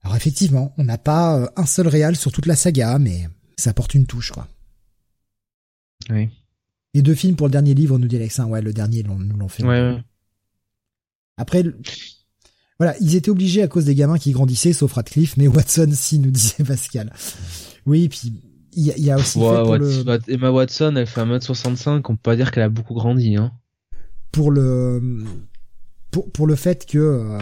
Alors, 0.03 0.17
effectivement, 0.17 0.75
on 0.77 0.85
n'a 0.85 0.99
pas 0.99 1.39
euh, 1.39 1.47
un 1.57 1.65
seul 1.67 1.89
réal 1.89 2.17
sur 2.17 2.31
toute 2.33 2.47
la 2.47 2.57
saga, 2.57 2.99
mais 2.99 3.29
ça 3.57 3.71
apporte 3.71 3.95
une 3.95 4.07
touche, 4.07 4.33
quoi. 4.33 4.49
Oui. 6.11 6.29
Et 6.95 7.03
deux 7.03 7.15
films 7.15 7.37
pour 7.37 7.47
le 7.47 7.53
dernier 7.53 7.75
livre, 7.75 7.99
nous 7.99 8.09
dit 8.09 8.17
Alexin. 8.17 8.47
Ouais, 8.47 8.63
le 8.63 8.73
dernier, 8.73 9.03
nous 9.03 9.37
l'ont 9.37 9.49
fait. 9.49 9.63
Ouais, 9.65 9.81
ouais. 9.81 10.03
Après, 11.37 11.63
voilà, 12.79 12.95
ils 13.01 13.15
étaient 13.17 13.31
obligés 13.31 13.63
à 13.63 13.69
cause 13.69 13.85
des 13.85 13.95
gamins 13.95 14.19
qui 14.19 14.33
grandissaient, 14.33 14.73
sauf 14.73 14.93
Radcliffe, 14.95 15.37
mais 15.37 15.47
Watson, 15.49 15.91
si, 15.93 16.19
nous 16.19 16.31
disait 16.31 16.65
Pascal. 16.65 17.13
Oui, 17.87 18.09
puis 18.09 18.33
il 18.73 18.85
y, 18.85 18.91
a- 18.91 18.97
il 18.97 19.05
y 19.05 19.11
a 19.11 19.17
aussi 19.17 19.39
fait 19.39 19.63
pour, 19.63 19.77
le, 19.77 20.19
Emma 20.29 20.51
Watson, 20.51 20.95
elle 20.97 21.07
fait 21.07 21.21
1m65, 21.23 21.97
on 21.97 22.03
peut 22.03 22.17
pas 22.23 22.37
dire 22.37 22.51
qu'elle 22.51 22.63
a 22.65 22.69
beaucoup 22.69 22.95
grandi, 22.95 23.37
hein. 23.37 23.53
pour 24.33 24.51
le 24.51 25.25
pour, 26.11 26.31
pour 26.33 26.47
le 26.47 26.55
fait 26.55 26.87
que 26.87 26.99
euh, 26.99 27.39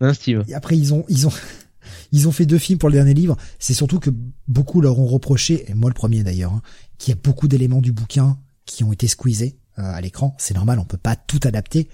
Hein, 0.00 0.12
Steve 0.12 0.44
après 0.54 0.76
ils 0.76 0.92
ont 0.92 1.04
ils 1.08 1.26
ont 1.26 1.32
ils 2.12 2.28
ont 2.28 2.32
fait 2.32 2.46
deux 2.46 2.58
films 2.58 2.78
pour 2.78 2.88
le 2.90 2.94
dernier 2.94 3.14
livre. 3.14 3.36
C'est 3.58 3.74
surtout 3.74 3.98
que 3.98 4.10
beaucoup 4.46 4.80
leur 4.80 4.98
ont 4.98 5.06
reproché, 5.06 5.70
et 5.70 5.74
moi 5.74 5.90
le 5.90 5.94
premier 5.94 6.22
d'ailleurs, 6.22 6.52
hein, 6.52 6.62
qu'il 6.98 7.14
y 7.14 7.16
a 7.16 7.20
beaucoup 7.22 7.48
d'éléments 7.48 7.80
du 7.80 7.92
bouquin 7.92 8.38
qui 8.64 8.84
ont 8.84 8.92
été 8.92 9.06
squeezés 9.06 9.58
euh, 9.78 9.82
à 9.82 10.00
l'écran. 10.00 10.34
C'est 10.38 10.54
normal, 10.54 10.78
on 10.78 10.84
peut 10.84 10.96
pas 10.96 11.16
tout 11.16 11.40
adapter. 11.44 11.88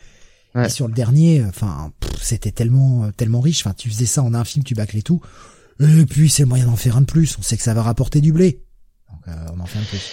Ouais. 0.54 0.66
Et 0.66 0.68
sur 0.68 0.86
le 0.86 0.94
dernier, 0.94 1.44
enfin, 1.44 1.92
pff, 2.00 2.22
c'était 2.22 2.52
tellement, 2.52 3.04
euh, 3.04 3.10
tellement 3.10 3.40
riche. 3.40 3.64
Enfin, 3.66 3.74
tu 3.74 3.88
faisais 3.88 4.06
ça 4.06 4.22
en 4.22 4.34
un 4.34 4.44
film, 4.44 4.64
tu 4.64 4.74
bâclais 4.74 5.02
tout. 5.02 5.20
Et 5.80 6.06
puis, 6.06 6.28
c'est 6.28 6.42
le 6.42 6.48
moyen 6.48 6.66
d'en 6.66 6.76
faire 6.76 6.96
un 6.96 7.00
de 7.00 7.06
plus. 7.06 7.38
On 7.38 7.42
sait 7.42 7.56
que 7.56 7.62
ça 7.62 7.74
va 7.74 7.82
rapporter 7.82 8.20
du 8.20 8.32
blé. 8.32 8.62
Donc, 9.10 9.20
euh, 9.28 9.46
on 9.56 9.60
en 9.60 9.66
fait 9.66 9.78
un 9.78 9.82
de 9.82 9.86
plus. 9.86 10.10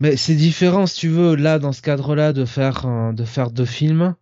Mais 0.00 0.16
c'est 0.16 0.34
différent, 0.34 0.86
si 0.86 0.98
tu 0.98 1.08
veux, 1.08 1.36
là, 1.36 1.58
dans 1.58 1.72
ce 1.72 1.82
cadre-là, 1.82 2.32
de 2.32 2.46
faire, 2.46 2.86
euh, 2.86 3.12
de 3.12 3.24
faire 3.24 3.50
deux 3.50 3.66
films, 3.66 4.14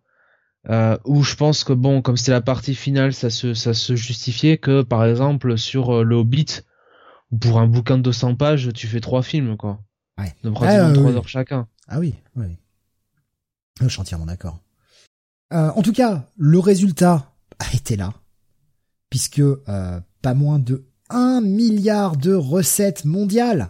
euh, 0.69 0.97
où 1.05 1.23
je 1.23 1.35
pense 1.35 1.63
que 1.63 1.71
bon, 1.71 2.01
comme 2.01 2.17
c'était 2.17 2.31
la 2.31 2.41
partie 2.41 2.75
finale, 2.75 3.13
ça 3.13 3.29
se, 3.29 3.53
ça 3.53 3.73
se 3.73 3.95
justifiait 3.95 4.57
que, 4.57 4.81
par 4.81 5.05
exemple, 5.05 5.57
sur 5.57 5.99
euh, 5.99 6.03
le 6.03 6.15
Hobbit, 6.15 6.63
ou 7.31 7.37
pour 7.37 7.59
un 7.59 7.67
bouquin 7.67 7.97
de 7.97 8.03
200 8.03 8.35
pages, 8.35 8.69
tu 8.73 8.87
fais 8.87 8.99
trois 8.99 9.23
films, 9.23 9.55
quoi. 9.55 9.79
Ouais. 10.19 10.35
De 10.43 10.49
pratiquement 10.49 10.87
Ah, 10.89 10.93
trois 10.93 11.09
oui. 11.11 11.15
heures 11.15 11.27
chacun. 11.27 11.67
Ah 11.87 11.99
oui, 11.99 12.15
oui. 12.35 12.57
Je 13.81 13.87
suis 13.87 14.01
entièrement 14.01 14.25
d'accord. 14.25 14.59
Euh, 15.53 15.69
en 15.75 15.81
tout 15.81 15.93
cas, 15.93 16.27
le 16.37 16.59
résultat 16.59 17.31
a 17.59 17.73
été 17.73 17.95
là, 17.95 18.13
puisque 19.09 19.39
euh, 19.39 19.99
pas 20.21 20.33
moins 20.33 20.59
de 20.59 20.85
1 21.09 21.41
milliard 21.41 22.17
de 22.17 22.33
recettes 22.33 23.05
mondiales. 23.05 23.69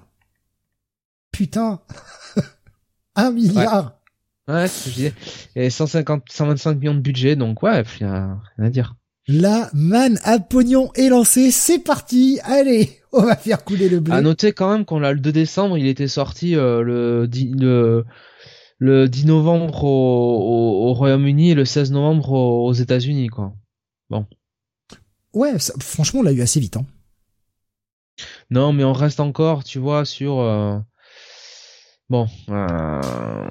Putain 1.32 1.80
1 3.16 3.32
milliard 3.32 3.96
Ouais, 4.48 4.68
c'est 4.68 4.80
ce 4.80 4.84
que 4.86 4.90
je 4.90 4.96
disais. 4.96 5.14
Et 5.56 5.70
150, 5.70 6.24
125 6.32 6.74
millions 6.80 6.96
de 6.96 7.00
budget, 7.00 7.36
donc 7.36 7.62
ouais, 7.62 7.82
rien 7.82 8.42
à 8.58 8.70
dire. 8.72 8.96
La 9.32 9.70
manne 9.74 10.20
à 10.24 10.40
pognon 10.40 10.92
est 10.96 11.10
lancée, 11.10 11.52
c'est 11.52 11.78
parti 11.78 12.40
Allez, 12.44 13.00
on 13.14 13.22
va 13.22 13.36
faire 13.36 13.64
couler 13.64 13.88
le 13.88 14.00
blé. 14.00 14.14
À 14.16 14.22
noter 14.22 14.54
quand 14.54 14.72
même 14.72 14.86
qu'on 14.86 15.00
l'a 15.00 15.14
le 15.14 15.20
2 15.20 15.32
décembre, 15.32 15.78
il 15.78 15.86
était 15.86 16.08
sorti 16.08 16.56
euh, 16.56 16.82
le, 16.82 17.28
10, 17.28 17.52
le, 17.60 18.06
le 18.80 19.08
10 19.08 19.28
novembre 19.28 19.84
au, 19.84 19.88
au, 19.88 20.90
au 20.90 20.94
Royaume-Uni 20.94 21.52
et 21.52 21.54
le 21.54 21.64
16 21.66 21.92
novembre 21.92 22.32
aux, 22.32 22.66
aux 22.68 22.74
États-Unis, 22.74 23.28
quoi. 23.28 23.54
Ouais, 25.34 25.60
ça- 25.60 25.74
franchement, 25.80 26.22
on 26.22 26.24
l'a 26.24 26.32
eu 26.32 26.42
assez 26.42 26.60
vite. 26.60 26.78
Hein. 26.78 26.86
Non, 28.50 28.74
mais 28.74 28.84
on 28.84 28.94
reste 28.94 29.20
encore, 29.20 29.64
tu 29.64 29.78
vois, 29.78 30.06
sur... 30.06 30.40
euh, 30.40 30.80
Bon, 32.10 32.28
euh, 32.50 33.48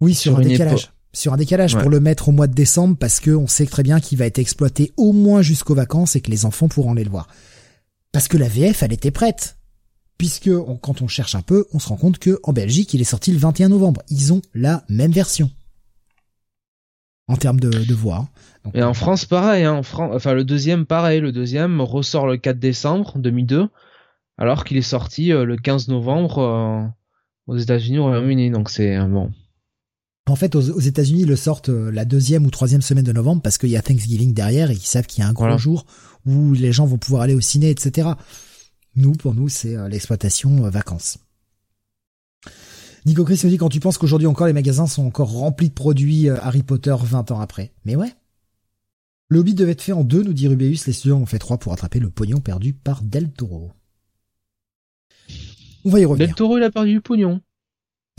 Oui, 0.00 0.14
sur, 0.14 0.32
Sur 0.32 0.38
un 0.40 0.42
une 0.42 0.48
décalage. 0.48 0.90
Sur 1.14 1.34
un 1.34 1.36
décalage 1.36 1.74
Ouais. 1.74 1.82
pour 1.82 1.90
le 1.90 2.00
mettre 2.00 2.28
au 2.28 2.32
mois 2.32 2.46
de 2.46 2.54
décembre 2.54 2.96
parce 2.98 3.20
que 3.20 3.30
on 3.30 3.46
sait 3.46 3.66
très 3.66 3.82
bien 3.82 4.00
qu'il 4.00 4.16
va 4.18 4.26
être 4.26 4.38
exploité 4.38 4.92
au 4.96 5.12
moins 5.12 5.42
jusqu'aux 5.42 5.74
vacances 5.74 6.16
et 6.16 6.20
que 6.22 6.30
les 6.30 6.44
enfants 6.46 6.68
pourront 6.68 6.92
aller 6.92 7.04
le 7.04 7.10
voir. 7.10 7.28
Parce 8.12 8.28
que 8.28 8.36
la 8.38 8.48
VF, 8.48 8.82
elle 8.82 8.92
était 8.92 9.10
prête. 9.10 9.56
Puisque 10.18 10.48
on- 10.48 10.76
quand 10.76 11.02
on 11.02 11.08
cherche 11.08 11.34
un 11.34 11.42
peu, 11.42 11.66
on 11.72 11.78
se 11.78 11.88
rend 11.88 11.96
compte 11.96 12.18
que 12.18 12.38
en 12.44 12.52
Belgique, 12.52 12.94
il 12.94 13.00
est 13.00 13.04
sorti 13.04 13.32
le 13.32 13.38
21 13.38 13.68
novembre. 13.70 14.02
Ils 14.08 14.32
ont 14.32 14.40
la 14.54 14.84
même 14.88 15.10
version. 15.12 15.50
En 17.28 17.36
termes 17.36 17.60
de, 17.60 17.70
de 17.70 17.94
voix. 17.94 18.16
hein. 18.16 18.28
Donc, 18.64 18.76
Et 18.76 18.82
en 18.82 18.94
France, 18.94 19.24
pareil, 19.24 19.64
hein, 19.64 19.72
en 19.74 19.82
Fran- 19.82 20.14
enfin 20.14 20.32
le 20.34 20.44
deuxième, 20.44 20.86
pareil, 20.86 21.20
le 21.20 21.32
deuxième 21.32 21.80
ressort 21.80 22.26
le 22.26 22.36
4 22.36 22.58
décembre 22.58 23.18
2002, 23.18 23.68
alors 24.38 24.64
qu'il 24.64 24.76
est 24.76 24.82
sorti 24.82 25.32
euh, 25.32 25.44
le 25.44 25.56
15 25.56 25.88
novembre 25.88 26.38
euh, 26.38 26.82
aux 27.46 27.56
États-Unis, 27.56 27.98
au 27.98 28.04
Royaume-Uni, 28.04 28.50
donc 28.50 28.70
c'est 28.70 28.96
euh, 28.96 29.04
bon. 29.06 29.30
En 30.32 30.36
fait, 30.36 30.54
aux, 30.54 30.70
aux 30.70 30.80
États-Unis, 30.80 31.20
ils 31.22 31.28
le 31.28 31.36
sortent 31.36 31.68
euh, 31.68 31.90
la 31.92 32.06
deuxième 32.06 32.46
ou 32.46 32.50
troisième 32.50 32.80
semaine 32.80 33.04
de 33.04 33.12
novembre 33.12 33.42
parce 33.42 33.58
qu'il 33.58 33.68
y 33.68 33.76
a 33.76 33.82
Thanksgiving 33.82 34.32
derrière 34.32 34.70
et 34.70 34.74
ils 34.74 34.80
savent 34.80 35.06
qu'il 35.06 35.22
y 35.22 35.26
a 35.26 35.28
un 35.28 35.34
Voilà. 35.34 35.58
jour 35.58 35.84
où 36.24 36.54
les 36.54 36.72
gens 36.72 36.86
vont 36.86 36.96
pouvoir 36.96 37.20
aller 37.20 37.34
au 37.34 37.42
ciné, 37.42 37.68
etc. 37.68 38.08
Nous, 38.96 39.12
pour 39.12 39.34
nous, 39.34 39.50
c'est 39.50 39.76
euh, 39.76 39.88
l'exploitation 39.88 40.64
euh, 40.64 40.70
vacances. 40.70 41.18
Nico 43.04 43.26
Chris 43.26 43.42
me 43.44 43.50
dit 43.50 43.58
quand 43.58 43.68
tu 43.68 43.78
penses 43.80 43.98
qu'aujourd'hui 43.98 44.26
encore 44.26 44.46
les 44.46 44.54
magasins 44.54 44.86
sont 44.86 45.04
encore 45.04 45.30
remplis 45.32 45.68
de 45.68 45.74
produits 45.74 46.30
Harry 46.30 46.62
Potter 46.62 46.96
20 46.98 47.30
ans 47.30 47.40
après? 47.40 47.74
Mais 47.84 47.94
ouais. 47.94 48.14
Le 49.28 49.40
Hobbit 49.40 49.52
devait 49.54 49.72
être 49.72 49.82
fait 49.82 49.92
en 49.92 50.02
deux, 50.04 50.22
nous 50.22 50.32
dit 50.32 50.48
Rubeus. 50.48 50.86
Les 50.86 50.92
studios 50.94 51.16
ont 51.16 51.26
fait 51.26 51.38
trois 51.40 51.58
pour 51.58 51.74
attraper 51.74 51.98
le 52.00 52.08
pognon 52.08 52.40
perdu 52.40 52.72
par 52.72 53.02
Del 53.02 53.30
Toro. 53.30 53.70
On 55.84 55.90
va 55.90 56.00
y 56.00 56.06
revenir. 56.06 56.28
Del 56.28 56.34
Toro, 56.36 56.56
il 56.56 56.62
a 56.62 56.70
perdu 56.70 56.92
du 56.92 57.00
pognon. 57.02 57.40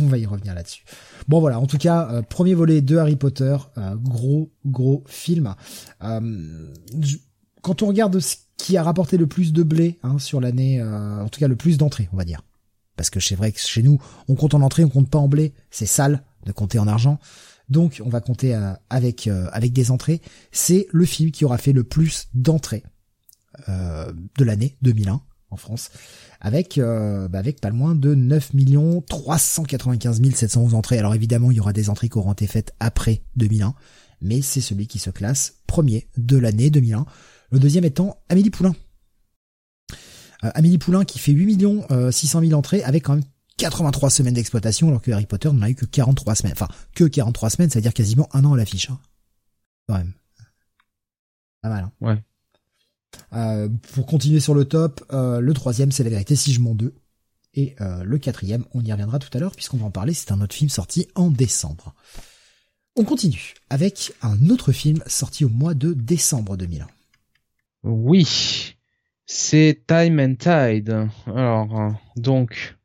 On 0.03 0.07
va 0.07 0.17
y 0.17 0.25
revenir 0.25 0.53
là-dessus. 0.53 0.83
Bon 1.29 1.39
voilà, 1.39 1.59
en 1.59 1.65
tout 1.65 1.77
cas, 1.77 2.09
euh, 2.11 2.21
premier 2.21 2.53
volet 2.53 2.81
de 2.81 2.97
Harry 2.97 3.15
Potter, 3.15 3.55
euh, 3.77 3.95
gros 3.95 4.51
gros 4.65 5.03
film. 5.07 5.55
Euh, 6.03 6.73
quand 7.61 7.81
on 7.81 7.87
regarde 7.87 8.19
ce 8.19 8.35
qui 8.57 8.75
a 8.75 8.83
rapporté 8.83 9.17
le 9.17 9.27
plus 9.27 9.53
de 9.53 9.63
blé 9.63 9.99
hein, 10.03 10.19
sur 10.19 10.41
l'année, 10.41 10.83
en 10.83 11.27
tout 11.29 11.39
cas 11.39 11.47
le 11.47 11.55
plus 11.55 11.77
d'entrées, 11.77 12.09
on 12.11 12.17
va 12.17 12.25
dire. 12.25 12.41
Parce 12.97 13.09
que 13.09 13.19
c'est 13.19 13.35
vrai 13.35 13.51
que 13.51 13.59
chez 13.59 13.81
nous, 13.81 14.01
on 14.27 14.35
compte 14.35 14.53
en 14.53 14.61
entrée, 14.61 14.83
on 14.83 14.89
compte 14.89 15.09
pas 15.09 15.17
en 15.17 15.27
blé. 15.27 15.53
C'est 15.71 15.85
sale 15.85 16.23
de 16.45 16.51
compter 16.51 16.79
en 16.79 16.87
argent. 16.87 17.19
Donc 17.69 18.01
on 18.05 18.09
va 18.09 18.19
compter 18.19 18.53
avec 18.89 19.27
avec 19.27 19.71
des 19.73 19.91
entrées. 19.91 20.21
C'est 20.51 20.87
le 20.91 21.05
film 21.05 21.31
qui 21.31 21.45
aura 21.45 21.57
fait 21.57 21.73
le 21.73 21.83
plus 21.83 22.27
d'entrées 22.33 22.83
de 23.67 24.43
l'année 24.43 24.77
2001 24.81 25.21
en 25.49 25.57
France 25.57 25.89
avec 26.43 26.77
euh, 26.77 27.27
bah, 27.29 27.39
avec 27.39 27.61
pas 27.61 27.71
moins 27.71 27.95
de 27.95 28.13
9 28.13 28.51
395 29.09 30.21
711 30.35 30.75
entrées. 30.75 30.99
Alors 30.99 31.15
évidemment, 31.15 31.49
il 31.49 31.57
y 31.57 31.59
aura 31.59 31.73
des 31.73 31.89
entrées 31.89 32.09
qui 32.09 32.17
auront 32.17 32.33
été 32.33 32.45
faites 32.45 32.73
après 32.79 33.23
2001, 33.37 33.73
mais 34.21 34.41
c'est 34.41 34.61
celui 34.61 34.87
qui 34.87 34.99
se 34.99 35.09
classe 35.09 35.55
premier 35.65 36.07
de 36.17 36.37
l'année 36.37 36.69
2001. 36.69 37.05
Le 37.51 37.59
deuxième 37.59 37.85
étant 37.85 38.17
Amélie 38.29 38.49
Poulain. 38.49 38.75
Euh, 40.43 40.51
Amélie 40.53 40.77
Poulain 40.77 41.05
qui 41.05 41.17
fait 41.17 41.31
8 41.31 41.45
millions 41.45 41.85
euh, 41.91 42.11
600 42.11 42.41
000 42.41 42.53
entrées 42.53 42.83
avec 42.83 43.03
quand 43.03 43.15
même 43.15 43.23
83 43.57 44.09
semaines 44.09 44.33
d'exploitation 44.33 44.89
alors 44.89 45.01
que 45.01 45.11
Harry 45.11 45.25
Potter 45.25 45.49
n'en 45.51 45.61
a 45.61 45.69
eu 45.69 45.75
que 45.75 45.85
43 45.85 46.35
semaines. 46.35 46.53
Enfin, 46.53 46.67
que 46.93 47.05
43 47.05 47.51
semaines, 47.51 47.69
ça 47.69 47.79
veut 47.79 47.83
dire 47.83 47.93
quasiment 47.93 48.27
un 48.33 48.43
an 48.43 48.53
à 48.53 48.57
l'affiche. 48.57 48.89
Hein. 48.89 48.99
Quand 49.87 49.97
même. 49.97 50.11
Pas 51.61 51.69
mal. 51.69 51.85
Hein. 51.85 51.91
Ouais. 52.01 52.21
Euh, 53.33 53.69
pour 53.93 54.05
continuer 54.05 54.39
sur 54.39 54.53
le 54.53 54.65
top, 54.65 55.03
euh, 55.11 55.39
le 55.39 55.53
troisième, 55.53 55.91
c'est 55.91 56.03
La 56.03 56.09
vérité 56.09 56.35
si 56.35 56.53
je 56.53 56.59
mens 56.59 56.75
deux. 56.75 56.93
Et 57.55 57.75
euh, 57.81 58.03
le 58.03 58.17
quatrième, 58.17 58.65
on 58.73 58.81
y 58.81 58.91
reviendra 58.91 59.19
tout 59.19 59.29
à 59.33 59.39
l'heure 59.39 59.55
puisqu'on 59.55 59.77
va 59.77 59.85
en 59.85 59.91
parler, 59.91 60.13
c'est 60.13 60.31
un 60.31 60.41
autre 60.41 60.55
film 60.55 60.69
sorti 60.69 61.07
en 61.15 61.29
décembre. 61.29 61.93
On 62.95 63.03
continue 63.03 63.53
avec 63.69 64.13
un 64.21 64.49
autre 64.49 64.71
film 64.71 65.03
sorti 65.07 65.45
au 65.45 65.49
mois 65.49 65.73
de 65.73 65.93
décembre 65.93 66.57
2001. 66.57 66.87
Oui, 67.83 68.75
c'est 69.25 69.83
Time 69.87 70.19
and 70.19 70.35
Tide. 70.35 71.09
Alors, 71.27 71.93
donc... 72.15 72.77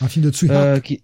Un 0.00 0.08
film 0.08 0.24
de 0.24 0.30
Tsuhara. 0.30 0.64
Euh, 0.64 0.80
qui, 0.80 1.02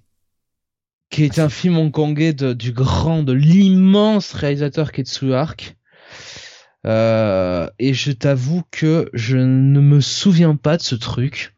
qui 1.10 1.24
est 1.24 1.38
un 1.38 1.48
film 1.48 1.76
hongkongais 1.76 2.32
de, 2.32 2.52
du 2.52 2.72
grand, 2.72 3.22
de 3.22 3.32
l'immense 3.32 4.32
réalisateur 4.32 4.92
Ketsu 4.92 5.34
Ark. 5.34 5.76
Euh, 6.86 7.68
et 7.78 7.92
je 7.92 8.10
t'avoue 8.12 8.62
que 8.70 9.10
je 9.12 9.36
ne 9.36 9.80
me 9.80 10.00
souviens 10.00 10.56
pas 10.56 10.76
de 10.76 10.82
ce 10.82 10.94
truc. 10.94 11.54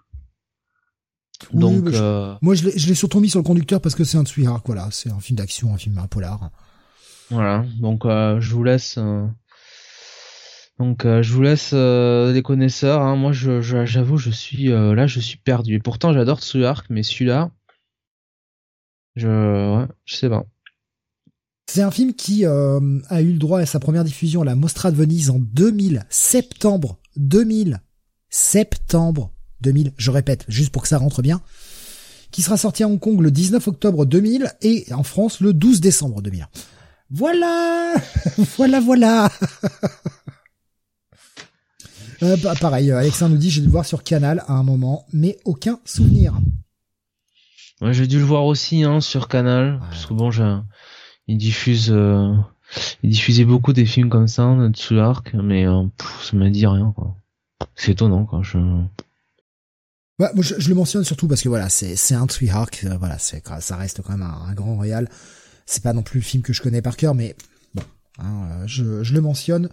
Oui, 1.52 1.60
Donc, 1.60 1.90
je- 1.90 1.96
euh, 1.96 2.34
Moi, 2.42 2.54
je 2.54 2.64
l'ai 2.68 2.94
surtout 2.94 3.20
mis 3.20 3.28
sur 3.30 3.38
le 3.38 3.44
conducteur 3.44 3.80
parce 3.80 3.94
que 3.94 4.04
c'est 4.04 4.16
un 4.18 4.24
Tsuhara, 4.24 4.62
voilà. 4.64 4.88
C'est 4.90 5.10
un 5.10 5.20
film 5.20 5.36
d'action, 5.38 5.72
un 5.74 5.78
film 5.78 5.98
un 5.98 6.06
polar. 6.06 6.50
voilà. 7.30 7.64
Donc, 7.80 8.04
euh, 8.04 8.40
je 8.40 8.54
vous 8.54 8.64
laisse. 8.64 8.96
euh, 8.98 9.26
Donc, 10.78 11.04
euh, 11.04 11.22
je 11.22 11.32
vous 11.32 11.42
laisse 11.42 11.70
euh, 11.74 12.32
les 12.32 12.42
connaisseurs. 12.42 13.02
Hein. 13.02 13.14
Moi, 13.16 13.32
je, 13.32 13.60
je- 13.60 13.84
j'avoue, 13.86 14.16
je 14.16 14.30
suis 14.30 14.72
euh, 14.72 14.94
là, 14.94 15.06
je 15.06 15.20
suis 15.20 15.36
perdu. 15.38 15.74
Et 15.74 15.78
pourtant, 15.78 16.12
j'adore 16.12 16.40
Ark, 16.64 16.86
mais 16.90 17.02
celui-là, 17.04 17.50
je, 19.14 19.28
ouais, 19.78 19.86
je 20.04 20.16
sais 20.16 20.28
pas. 20.28 20.44
C'est 21.74 21.80
un 21.80 21.90
film 21.90 22.12
qui 22.12 22.44
euh, 22.44 22.98
a 23.08 23.22
eu 23.22 23.32
le 23.32 23.38
droit 23.38 23.58
à 23.58 23.64
sa 23.64 23.80
première 23.80 24.04
diffusion 24.04 24.42
à 24.42 24.44
la 24.44 24.54
Mostra 24.54 24.90
de 24.90 24.96
Venise 24.96 25.30
en 25.30 25.38
2000, 25.38 26.04
septembre 26.10 26.98
2000, 27.16 27.80
septembre 28.28 29.32
2000, 29.62 29.94
je 29.96 30.10
répète, 30.10 30.44
juste 30.48 30.68
pour 30.68 30.82
que 30.82 30.88
ça 30.88 30.98
rentre 30.98 31.22
bien, 31.22 31.40
qui 32.30 32.42
sera 32.42 32.58
sorti 32.58 32.82
à 32.82 32.88
Hong 32.88 33.00
Kong 33.00 33.18
le 33.22 33.30
19 33.30 33.68
octobre 33.68 34.04
2000 34.04 34.52
et 34.60 34.84
en 34.92 35.02
France 35.02 35.40
le 35.40 35.54
12 35.54 35.80
décembre 35.80 36.20
2000. 36.20 36.46
Voilà, 37.10 37.94
voilà, 38.58 38.80
voilà. 38.80 39.32
Euh, 42.22 42.36
bah, 42.36 42.54
pareil, 42.60 42.92
euh, 42.92 42.98
Alexandre 42.98 43.32
nous 43.32 43.40
dit 43.40 43.50
j'ai 43.50 43.62
dû 43.62 43.66
le 43.66 43.72
voir 43.72 43.84
sur 43.84 44.04
Canal 44.04 44.44
à 44.46 44.52
un 44.52 44.62
moment, 44.62 45.06
mais 45.12 45.38
aucun 45.44 45.80
souvenir. 45.84 46.34
Ouais, 47.80 47.92
j'ai 47.92 48.06
dû 48.06 48.20
le 48.20 48.24
voir 48.24 48.44
aussi 48.44 48.84
hein, 48.84 49.00
sur 49.00 49.26
Canal, 49.26 49.80
parce 49.90 50.06
que 50.06 50.14
bon, 50.14 50.30
j'ai, 50.30 50.44
il 51.28 51.38
diffuse, 51.38 51.90
euh, 51.90 52.34
il 53.02 53.10
diffusait 53.10 53.44
beaucoup 53.44 53.72
des 53.72 53.86
films 53.86 54.10
comme 54.10 54.28
ça, 54.28 54.54
de 54.54 54.72
Tsu 54.72 54.98
Ark, 54.98 55.34
mais 55.34 55.66
euh, 55.66 55.84
pff, 55.96 56.30
ça 56.30 56.36
m'a 56.36 56.50
dit 56.50 56.66
rien 56.66 56.92
quoi. 56.96 57.16
C'est 57.74 57.92
étonnant 57.92 58.24
quoi. 58.24 58.42
Je... 58.42 58.58
Ouais, 60.18 60.28
moi, 60.34 60.42
je, 60.42 60.54
je 60.58 60.68
le 60.68 60.74
mentionne 60.74 61.04
surtout 61.04 61.26
parce 61.28 61.42
que 61.42 61.48
voilà, 61.48 61.68
c'est 61.68 61.96
c'est 61.96 62.14
un 62.14 62.26
Treehawk, 62.26 62.84
euh, 62.84 62.96
voilà, 62.98 63.18
c'est 63.18 63.42
ça 63.60 63.76
reste 63.76 64.02
quand 64.02 64.12
même 64.12 64.22
un, 64.22 64.48
un 64.48 64.54
grand 64.54 64.76
réal. 64.76 65.08
C'est 65.64 65.82
pas 65.82 65.92
non 65.92 66.02
plus 66.02 66.18
le 66.18 66.24
film 66.24 66.42
que 66.42 66.52
je 66.52 66.60
connais 66.60 66.82
par 66.82 66.96
cœur, 66.96 67.14
mais 67.14 67.34
bon, 67.74 67.82
hein, 68.18 68.48
euh, 68.50 68.64
je, 68.66 69.02
je 69.02 69.14
le 69.14 69.20
mentionne 69.20 69.68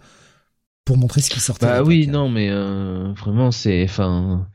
pour 0.84 0.96
montrer 0.96 1.20
ce 1.20 1.30
qui 1.30 1.40
sortait. 1.40 1.66
Bah 1.66 1.82
oui, 1.82 2.06
non, 2.06 2.28
mais 2.28 2.48
euh, 2.48 3.12
vraiment, 3.12 3.50
c'est, 3.50 3.84
enfin, 3.84 4.48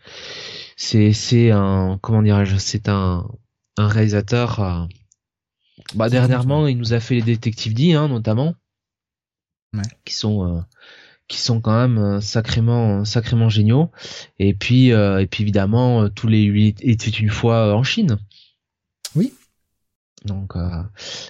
c'est, 0.75 1.13
c'est 1.13 1.51
un, 1.51 1.99
comment 2.01 2.23
dirais-je, 2.23 2.57
c'est 2.57 2.89
un, 2.89 3.25
un 3.77 3.87
réalisateur. 3.87 4.87
Euh, 5.93 5.97
bah 5.97 6.09
dernièrement, 6.09 6.67
il 6.67 6.77
nous 6.77 6.93
a 6.93 6.99
fait 6.99 7.15
les 7.15 7.21
détectives 7.21 7.73
D, 7.73 7.93
hein, 7.93 8.07
notamment, 8.07 8.55
Ouais. 9.73 9.81
qui 10.05 10.13
sont, 10.13 10.57
euh, 10.57 10.61
qui 11.27 11.37
sont 11.37 11.59
quand 11.59 11.75
même 11.77 11.97
euh, 11.97 12.21
sacrément, 12.21 13.03
sacrément 13.03 13.49
géniaux. 13.49 13.91
Et 14.39 14.53
puis, 14.53 14.91
euh, 14.91 15.19
et 15.19 15.27
puis 15.27 15.43
évidemment, 15.43 16.03
euh, 16.03 16.09
tous 16.09 16.27
les 16.27 16.43
huit 16.43 16.77
étaient 16.81 17.09
une 17.09 17.29
fois 17.29 17.67
euh, 17.67 17.73
en 17.73 17.83
Chine. 17.83 18.17
Oui. 19.15 19.33
Donc, 20.23 20.55
euh, 20.55 20.81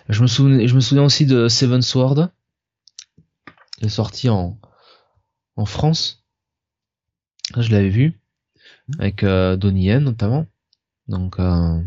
je 0.09 0.21
me 0.21 0.27
souviens, 0.27 0.65
je 0.67 0.75
me 0.75 0.79
souviens 0.79 1.03
aussi 1.03 1.25
de 1.25 1.47
Seven 1.47 1.81
Sword, 1.81 2.29
qui 3.77 3.85
est 3.85 3.89
sorti 3.89 4.29
en, 4.29 4.59
en 5.55 5.65
France. 5.65 6.23
Je 7.57 7.71
l'avais 7.71 7.89
vu 7.89 8.19
avec 8.99 9.23
euh, 9.23 9.55
Donnie 9.57 9.85
Yen 9.85 10.03
notamment. 10.03 10.45
Donc, 11.07 11.39
euh, 11.39 11.81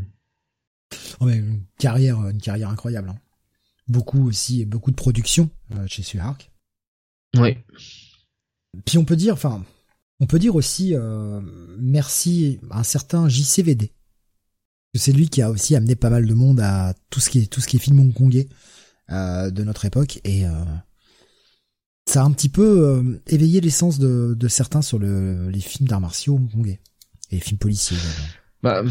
Oh, 1.21 1.25
mais 1.27 1.37
une 1.37 1.63
carrière, 1.79 2.19
une 2.29 2.41
carrière 2.41 2.71
incroyable. 2.71 3.11
hein. 3.11 3.19
Beaucoup 3.89 4.27
aussi, 4.29 4.65
beaucoup 4.67 4.91
de 4.91 4.97
production 4.97 5.51
euh, 5.75 5.87
chez 5.87 6.03
Suhark. 6.03 6.51
oui. 7.37 7.57
Puis 8.85 8.99
on 8.99 9.05
peut 9.05 9.17
dire, 9.17 9.33
enfin, 9.35 9.65
on 10.21 10.27
peut 10.27 10.39
dire 10.39 10.55
aussi 10.55 10.95
euh, 10.95 11.41
merci 11.79 12.61
à 12.71 12.81
un 12.81 12.83
certain 12.83 13.29
JCVD. 13.29 13.93
C'est 14.95 15.13
lui 15.13 15.29
qui 15.29 15.43
a 15.43 15.51
aussi 15.51 15.75
amené 15.75 15.97
pas 15.97 16.11
mal 16.11 16.27
de 16.27 16.35
monde 16.35 16.61
à 16.61 16.95
tout 17.11 17.21
ce 17.21 17.31
qui 17.31 17.41
est 17.41 17.47
tout 17.47 17.61
ce 17.61 17.67
qui 17.67 17.77
est 17.77 17.81
film 17.81 17.99
hongkongais 18.01 18.49
euh, 19.11 19.51
de 19.51 19.65
notre 19.65 19.85
époque 19.87 20.21
et 20.25 20.45
ça 22.07 22.23
a 22.23 22.25
un 22.25 22.33
petit 22.33 22.49
peu 22.49 23.21
éveillé 23.27 23.61
l'essence 23.61 23.99
de, 23.99 24.35
de 24.39 24.49
certains 24.49 24.83
sur 24.83 24.99
le, 24.99 25.51
les 25.51 25.61
films 25.61 25.89
d'arts 25.89 26.01
martiaux 26.01 26.35
hongkongais 26.37 26.81
et 27.31 27.37
les 27.37 27.41
films 27.41 27.59
policiers. 27.59 27.99
Bah, 28.63 28.83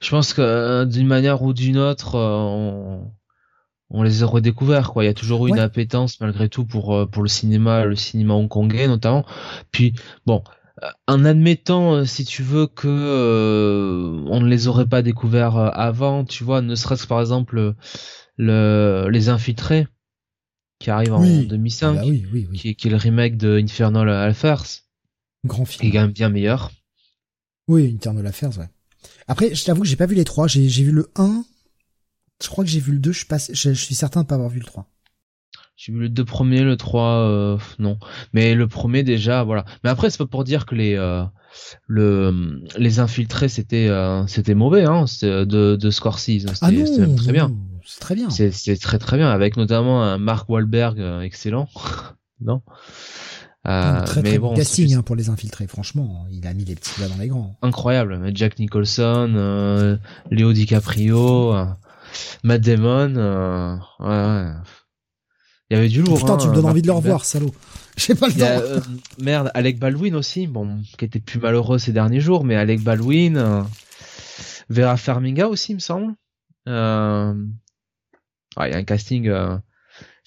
je 0.00 0.10
pense 0.10 0.32
que 0.34 0.40
euh, 0.42 0.84
d'une 0.84 1.06
manière 1.06 1.42
ou 1.42 1.52
d'une 1.52 1.78
autre, 1.78 2.14
euh, 2.16 2.36
on, 2.36 3.12
on 3.90 4.02
les 4.02 4.22
a 4.22 4.26
redécouverts. 4.26 4.92
Quoi. 4.92 5.04
Il 5.04 5.06
y 5.08 5.10
a 5.10 5.14
toujours 5.14 5.46
eu 5.46 5.50
Ouais. 5.50 5.58
une 5.58 5.62
appétence 5.62 6.20
malgré 6.20 6.48
tout 6.48 6.64
pour 6.64 6.94
euh, 6.94 7.06
pour 7.06 7.22
le 7.22 7.28
cinéma, 7.28 7.84
le 7.84 7.96
cinéma 7.96 8.34
hongkongais 8.34 8.88
notamment. 8.88 9.24
Puis 9.72 9.94
bon, 10.26 10.42
en 11.06 11.24
admettant, 11.24 12.04
si 12.06 12.24
tu 12.24 12.42
veux, 12.42 12.66
que 12.66 12.88
euh, 12.88 14.24
on 14.28 14.40
ne 14.40 14.48
les 14.48 14.66
aurait 14.68 14.86
pas 14.86 15.02
découverts 15.02 15.56
avant, 15.56 16.24
tu 16.24 16.44
vois, 16.44 16.62
ne 16.62 16.74
serait-ce 16.74 17.02
que 17.02 17.08
par 17.08 17.20
exemple 17.20 17.74
le 18.36 19.08
les 19.10 19.28
infiltrés 19.28 19.86
qui 20.78 20.90
arrive 20.90 21.12
en 21.12 21.20
Oui. 21.20 21.46
2005, 21.46 21.96
Ah 21.98 22.00
bah 22.00 22.08
oui, 22.08 22.24
oui, 22.32 22.48
oui. 22.50 22.58
qui, 22.58 22.68
est- 22.70 22.74
qui 22.74 22.88
est 22.88 22.90
le 22.90 22.96
remake 22.96 23.36
de 23.36 23.58
Infernal 23.62 24.08
Affairs, 24.08 24.64
Grand 25.44 25.64
qui 25.64 25.72
est 25.74 25.76
film. 25.80 25.92
quand 25.92 26.00
même 26.00 26.12
bien 26.12 26.30
meilleur. 26.30 26.70
Oui, 27.68 27.92
Internal 27.94 28.26
Affairs, 28.26 28.56
ouais. 28.58 28.68
Après, 29.28 29.54
je 29.54 29.64
t'avoue 29.64 29.82
que 29.82 29.88
j'ai 29.88 29.96
pas 29.96 30.06
vu 30.06 30.14
les 30.14 30.24
trois. 30.24 30.46
J'ai 30.46 30.66
vu 30.66 30.92
le 30.92 31.10
1. 31.16 31.44
Je 32.42 32.48
crois 32.48 32.64
que 32.64 32.70
j'ai 32.70 32.80
vu 32.80 32.92
le 32.92 32.98
2. 32.98 33.12
Je, 33.12 33.18
suis 33.18 33.26
pas- 33.26 33.38
je, 33.38 33.52
je 33.52 33.72
suis 33.84 33.94
certain 33.94 34.22
de 34.22 34.26
pas 34.26 34.34
avoir 34.36 34.50
vu 34.50 34.58
le 34.60 34.64
3. 34.64 34.86
J'ai 35.76 35.92
vu 35.92 36.00
le 36.00 36.08
deux 36.10 36.26
premiers, 36.26 36.60
le 36.62 36.76
3, 36.76 37.02
euh, 37.22 37.58
non. 37.78 37.98
Mais 38.34 38.54
le 38.54 38.68
premier 38.68 39.02
déjà, 39.02 39.44
voilà. 39.44 39.64
Mais 39.82 39.88
après, 39.88 40.10
c'est 40.10 40.18
pas 40.18 40.26
pour 40.26 40.44
dire 40.44 40.66
que 40.66 40.74
les 40.74 40.94
euh, 40.94 41.24
le 41.86 42.60
les 42.76 42.98
infiltrés 42.98 43.48
c'était 43.48 43.88
euh, 43.88 44.26
c'était 44.26 44.54
mauvais, 44.54 44.84
hein, 44.84 45.06
c'est 45.06 45.46
de 45.46 45.76
de 45.76 45.90
Scorsese. 45.90 46.24
C'était 46.46 46.58
Ah 46.60 46.70
non, 46.70 46.98
même 46.98 47.16
très 47.16 47.26
non, 47.28 47.32
bien. 47.32 47.56
C'est 47.86 48.00
très 48.00 48.14
bien. 48.14 48.28
C'est 48.28 48.76
très 48.78 48.98
très 48.98 49.16
bien, 49.16 49.30
avec 49.30 49.56
notamment 49.56 50.02
un 50.02 50.18
Mark 50.18 50.50
Wahlberg 50.50 51.00
euh, 51.00 51.22
excellent. 51.22 51.66
non. 52.42 52.60
Euh, 53.68 54.04
très 54.04 54.22
mais 54.22 54.30
très 54.30 54.38
bon, 54.38 54.54
casting 54.54 54.94
hein, 54.94 55.02
pour 55.02 55.16
les 55.16 55.28
infiltrer. 55.28 55.66
Franchement, 55.66 56.26
il 56.30 56.46
a 56.46 56.54
mis 56.54 56.64
les 56.64 56.74
petits 56.74 56.98
gars 57.00 57.08
dans 57.08 57.18
les 57.18 57.28
grands. 57.28 57.56
incroyable. 57.62 58.18
Mais 58.18 58.32
Jack 58.34 58.58
Nicholson, 58.58 59.32
euh, 59.36 59.96
Leo 60.30 60.52
DiCaprio, 60.52 61.54
euh, 61.54 61.66
Matt 62.42 62.62
Damon, 62.62 63.14
euh, 63.16 63.76
ouais, 64.00 64.08
ouais. 64.08 64.52
Il 65.70 65.74
y 65.76 65.78
avait 65.78 65.88
du 65.88 66.02
lourd. 66.02 66.18
Putain, 66.18 66.32
hein, 66.34 66.36
tu 66.38 66.48
me 66.48 66.54
donnes 66.54 66.62
Mark 66.62 66.72
envie 66.72 66.82
de 66.82 66.86
le 66.88 66.92
revoir, 66.94 67.24
salaud. 67.24 67.54
J'ai 67.96 68.14
pas 68.14 68.28
le 68.28 68.32
Il 68.32 68.42
a, 68.42 68.60
temps. 68.60 68.66
euh, 68.66 68.80
merde, 69.20 69.50
Alec 69.54 69.78
Baldwin 69.78 70.14
aussi, 70.16 70.46
bon, 70.46 70.80
qui 70.98 71.04
était 71.04 71.20
plus 71.20 71.38
malheureux 71.38 71.78
ces 71.78 71.92
derniers 71.92 72.20
jours, 72.20 72.44
mais 72.44 72.56
Alec 72.56 72.82
Baldwin, 72.82 73.36
euh, 73.36 73.62
Vera 74.70 74.96
Farmiga 74.96 75.48
aussi, 75.48 75.72
il 75.72 75.76
me 75.76 75.80
semble. 75.80 76.14
Euh, 76.66 77.34
ouais, 78.56 78.70
il 78.70 78.72
y 78.72 78.74
a 78.74 78.78
un 78.78 78.84
casting. 78.84 79.30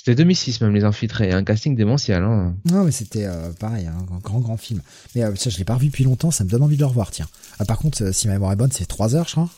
C'était 0.05 0.15
2006 0.15 0.59
même 0.59 0.73
les 0.73 0.83
infiltrés, 0.83 1.31
un 1.31 1.45
casting 1.45 1.75
démentiel. 1.77 2.23
Hein. 2.23 2.55
Non, 2.69 2.83
mais 2.83 2.91
c'était 2.91 3.23
euh, 3.25 3.53
pareil, 3.53 3.87
hein, 3.87 3.95
un 4.11 4.17
grand 4.17 4.39
grand 4.39 4.57
film. 4.57 4.81
Mais 5.15 5.23
euh, 5.23 5.33
ça, 5.35 5.49
je 5.49 5.57
l'ai 5.57 5.63
pas 5.63 5.75
revu 5.75 5.85
depuis 5.87 6.03
longtemps. 6.03 6.29
Ça 6.29 6.43
me 6.43 6.49
donne 6.49 6.61
envie 6.61 6.75
de 6.75 6.81
le 6.81 6.87
revoir. 6.87 7.09
Tiens. 7.11 7.27
Ah, 7.57 7.63
par 7.63 7.77
contre, 7.77 8.03
euh, 8.03 8.11
si 8.11 8.27
ma 8.27 8.33
mémoire 8.33 8.51
est 8.51 8.57
bonne, 8.57 8.71
c'est 8.71 8.85
trois 8.85 9.15
heures, 9.15 9.27
je 9.27 9.31
crois, 9.31 9.49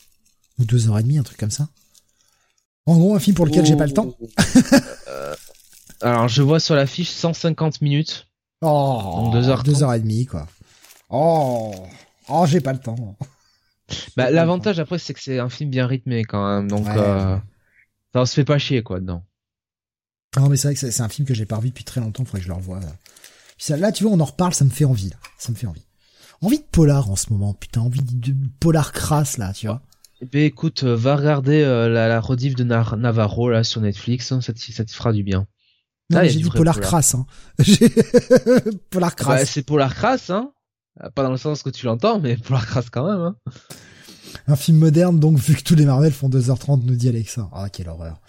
ou 0.60 0.66
deux 0.66 0.88
heures 0.88 1.00
et 1.00 1.04
demie, 1.04 1.18
un 1.18 1.24
truc 1.24 1.40
comme 1.40 1.50
ça. 1.50 1.68
En 2.86 2.96
gros, 2.96 3.16
un 3.16 3.20
film 3.20 3.36
pour 3.36 3.48
lequel 3.48 3.66
j'ai 3.66 3.76
pas 3.76 3.88
le 3.88 3.94
temps. 3.94 4.16
Euh, 5.08 5.34
alors 6.02 6.28
je 6.28 6.44
vois 6.44 6.60
sur 6.60 6.76
l'affiche 6.76 7.10
150 7.10 7.82
minutes. 7.82 8.28
Oh, 8.62 9.02
Donc, 9.24 9.34
deux 9.34 9.50
heures 9.50 9.64
deux 9.64 9.72
trente. 9.72 9.82
heures 9.84 9.94
et 9.96 10.00
demie, 10.00 10.28
quoi. 10.28 10.46
Oh, 11.10 11.74
oh, 12.30 12.46
j'ai 12.48 12.62
pas 12.62 12.74
le 12.74 12.80
temps. 12.80 13.18
Bah, 14.16 14.30
L'avantage 14.30 14.80
après 14.80 15.00
c'est 15.00 15.14
que 15.16 15.20
c'est 15.22 15.40
un 15.40 15.50
film 15.50 15.72
bien 15.72 15.88
rythmé 15.88 16.24
quand 16.24 16.46
même, 16.48 16.68
donc 16.70 16.86
Ouais. 16.86 16.94
euh, 16.98 17.36
ça 18.14 18.22
on 18.22 18.26
se 18.26 18.34
fait 18.36 18.46
pas 18.46 18.58
chier 18.60 18.84
quoi 18.84 19.00
dedans. 19.00 19.24
Non, 20.38 20.50
mais 20.50 20.58
c'est 20.58 20.68
vrai 20.70 20.76
que 20.76 20.92
c'est 20.92 21.02
un 21.02 21.10
film 21.10 21.28
que 21.28 21.34
j'ai 21.34 21.46
pas 21.46 21.58
revu 21.58 21.70
depuis 21.70 21.84
très 21.84 22.02
longtemps. 22.02 22.26
Faudrait 22.26 22.40
que 22.40 22.44
je 22.46 22.50
le 22.50 22.56
revoie. 22.56 22.80
Puis 22.80 23.66
ça, 23.66 23.78
là, 23.78 23.92
tu 23.92 24.04
vois, 24.04 24.14
on 24.14 24.20
en 24.20 24.26
reparle, 24.26 24.54
ça 24.54 24.66
me 24.66 24.70
fait 24.70 24.86
envie. 24.86 25.10
Là. 25.10 25.16
Ça 25.38 25.52
me 25.52 25.56
fait 25.58 25.68
envie. 25.68 25.86
Envie 26.42 26.58
de 26.60 26.66
polar 26.70 27.10
en 27.10 27.16
ce 27.16 27.32
moment. 27.32 27.54
Putain, 27.54 27.82
envie 27.82 28.02
de, 28.02 28.36
polar 28.60 28.92
crasse 28.92 29.38
là, 29.38 29.54
tu 29.54 29.68
vois. 29.68 29.82
Eh 30.22 30.26
ben 30.26 30.44
écoute, 30.44 30.84
euh, 30.84 30.96
va 30.96 31.16
regarder 31.16 31.62
euh, 31.62 31.90
la, 31.90 32.08
la 32.08 32.20
rediff 32.20 32.56
de 32.56 32.64
Nar- 32.64 32.98
Navarro 32.98 33.50
là 33.50 33.64
sur 33.64 33.82
Netflix, 33.82 34.32
hein, 34.32 34.40
ça, 34.42 34.54
te, 34.54 34.60
ça 34.60 34.84
te 34.86 34.92
fera 34.92 35.12
du 35.14 35.24
bien. 35.24 35.46
Non, 36.10 36.20
Ah, 36.20 36.28
j'ai 36.28 36.38
du 36.38 36.44
dit 36.44 36.50
polar 36.50 36.76
polar. 36.76 36.90
crasse. 36.90 37.16
Hein. 37.16 37.26
polar 38.90 39.10
Bah, 39.12 39.16
crasse. 39.16 39.50
c'est 39.52 39.64
Polar 39.64 39.94
Crass, 39.96 40.30
hein. 40.30 40.52
Pas 41.16 41.24
dans 41.24 41.32
le 41.32 41.38
sens 41.38 41.64
que 41.64 41.70
tu 41.70 41.86
l'entends, 41.86 42.20
mais 42.20 42.38
Polar 42.46 42.66
Crass 42.66 42.90
quand 42.90 43.06
même, 43.10 43.22
hein. 43.22 43.36
Un 44.48 44.56
film 44.56 44.78
moderne, 44.78 45.20
donc 45.20 45.38
vu 45.40 45.56
que 45.56 45.64
tous 45.64 45.76
les 45.76 45.86
Marvel 45.86 46.12
font 46.12 46.30
2h30, 46.30 46.84
nous 46.84 46.96
dit 46.96 47.10
Alexa. 47.10 47.50
Ah, 47.54 47.70
quelle 47.70 47.90
horreur. 47.90 48.20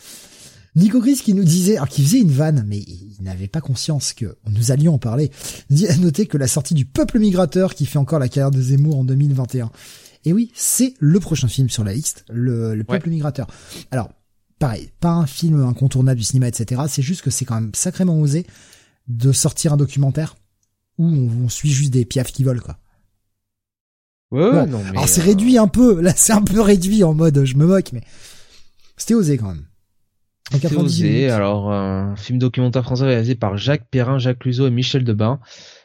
Nico 0.76 1.00
Gris 1.00 1.16
qui 1.16 1.34
nous 1.34 1.42
disait, 1.42 1.76
alors 1.76 1.88
qui 1.88 2.02
faisait 2.02 2.20
une 2.20 2.30
vanne, 2.30 2.64
mais 2.68 2.78
il 2.78 3.16
n'avait 3.22 3.48
pas 3.48 3.60
conscience 3.60 4.12
que 4.12 4.36
nous 4.48 4.70
allions 4.70 4.94
en 4.94 4.98
parler, 4.98 5.30
dit 5.70 5.88
à 5.88 5.96
noter 5.96 6.26
que 6.26 6.36
la 6.36 6.46
sortie 6.46 6.74
du 6.74 6.84
Peuple 6.84 7.18
Migrateur 7.18 7.74
qui 7.74 7.86
fait 7.86 7.98
encore 7.98 8.18
la 8.18 8.28
carrière 8.28 8.50
de 8.50 8.60
Zemmour 8.60 8.98
en 8.98 9.04
2021. 9.04 9.70
Et 10.24 10.32
oui, 10.32 10.50
c'est 10.54 10.94
le 10.98 11.18
prochain 11.18 11.48
film 11.48 11.70
sur 11.70 11.82
la 11.82 11.92
liste, 11.92 12.24
le, 12.28 12.74
le 12.74 12.84
Peuple 12.84 13.08
Migrateur. 13.10 13.46
Alors, 13.90 14.10
pareil, 14.58 14.90
pas 15.00 15.10
un 15.12 15.26
film 15.26 15.62
incontournable 15.62 16.18
du 16.18 16.24
cinéma, 16.24 16.48
etc. 16.48 16.82
C'est 16.88 17.02
juste 17.02 17.22
que 17.22 17.30
c'est 17.30 17.44
quand 17.44 17.54
même 17.54 17.72
sacrément 17.74 18.20
osé 18.20 18.46
de 19.08 19.32
sortir 19.32 19.72
un 19.72 19.76
documentaire 19.76 20.36
où 20.98 21.06
on, 21.06 21.44
on 21.44 21.48
suit 21.48 21.70
juste 21.70 21.92
des 21.92 22.04
piafs 22.04 22.32
qui 22.32 22.44
volent, 22.44 22.60
quoi. 22.60 22.78
Ouais, 24.32 24.50
Bon, 24.50 24.66
non, 24.66 24.82
mais. 24.82 24.90
Alors 24.90 25.08
c'est 25.08 25.20
euh, 25.20 25.24
réduit 25.24 25.56
un 25.58 25.68
peu, 25.68 26.00
là 26.02 26.12
c'est 26.16 26.32
un 26.32 26.42
peu 26.42 26.60
réduit 26.60 27.04
en 27.04 27.14
mode 27.14 27.44
je 27.44 27.56
me 27.56 27.66
moque, 27.66 27.92
mais 27.92 28.02
c'était 28.96 29.14
osé 29.14 29.38
quand 29.38 29.48
même. 29.48 29.64
En 30.53 30.59
C'est 30.61 30.61
98 30.61 30.78
osé. 30.78 31.05
minutes. 31.05 31.30
Alors, 31.30 31.72
un 31.72 32.16
film 32.16 32.38
documentaire 32.38 32.84
français 32.84 33.05
réalisé 33.05 33.34
par 33.34 33.57
Jacques 33.57 33.88
Perrin, 33.90 34.18
Jacques 34.18 34.38
Cluzot 34.40 34.68
et 34.68 34.70
Michel 34.70 35.05
Debain, 35.05 35.40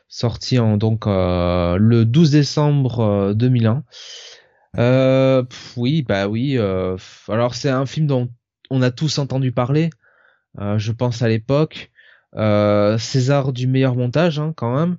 sorti 0.07 0.59
en 0.59 0.77
donc 0.77 1.07
euh, 1.07 1.77
le 1.77 2.05
12 2.05 2.31
décembre 2.31 2.99
euh, 2.99 3.33
2001. 3.33 3.83
Euh, 4.77 5.43
pff, 5.43 5.73
oui, 5.77 6.03
bah 6.03 6.27
oui. 6.27 6.57
euh, 6.57 6.95
alors 7.27 7.55
c'est 7.55 7.69
un 7.69 7.85
film 7.85 8.07
dont 8.07 8.29
on 8.69 8.81
a 8.81 8.91
tous 8.91 9.17
entendu 9.19 9.51
parler. 9.51 9.89
euh, 10.59 10.77
je 10.79 10.91
pense 10.93 11.21
à 11.23 11.27
l'époque. 11.29 11.91
Euh, 12.35 12.97
César 12.97 13.53
du 13.53 13.67
meilleur 13.67 13.95
montage, 13.95 14.39
hein, 14.39 14.53
quand 14.55 14.75
même. 14.75 14.97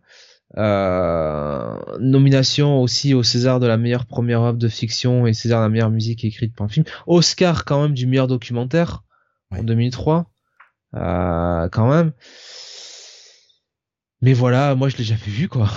Euh, 0.58 1.76
nomination 2.00 2.80
aussi 2.82 3.14
au 3.14 3.22
César 3.22 3.60
de 3.60 3.66
la 3.66 3.78
meilleure 3.78 4.06
première 4.06 4.42
œuvre 4.42 4.58
de 4.58 4.68
fiction 4.68 5.26
et 5.26 5.32
César 5.34 5.60
de 5.60 5.64
la 5.66 5.70
meilleure 5.70 5.90
musique 5.90 6.24
écrite 6.24 6.54
pour 6.54 6.66
un 6.66 6.68
film. 6.68 6.86
Oscar 7.06 7.64
quand 7.64 7.82
même 7.82 7.94
du 7.94 8.06
meilleur 8.06 8.26
documentaire 8.28 9.02
en 9.52 9.58
Ouais. 9.58 9.62
2003. 9.64 10.30
Euh, 10.94 11.68
quand 11.70 11.88
même. 11.90 12.12
Mais 14.20 14.32
voilà, 14.34 14.74
moi 14.74 14.88
je 14.88 14.96
l'ai 14.96 15.04
jamais 15.04 15.20
vu 15.26 15.48
quoi. 15.48 15.70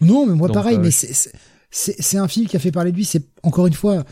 Non, 0.00 0.26
mais 0.26 0.34
moi 0.34 0.48
Donc, 0.48 0.54
pareil, 0.54 0.76
euh, 0.76 0.80
mais 0.80 0.90
c'est 0.90 1.12
c'est- 1.12 1.32
c'est 1.70 2.00
c'est 2.00 2.16
un 2.18 2.28
film 2.28 2.46
qui 2.46 2.56
a 2.56 2.60
fait 2.60 2.70
parler 2.72 2.92
de 2.92 2.96
lui. 2.96 3.04
C'est 3.04 3.26
encore 3.42 3.66
une 3.66 3.74
fois, 3.74 4.04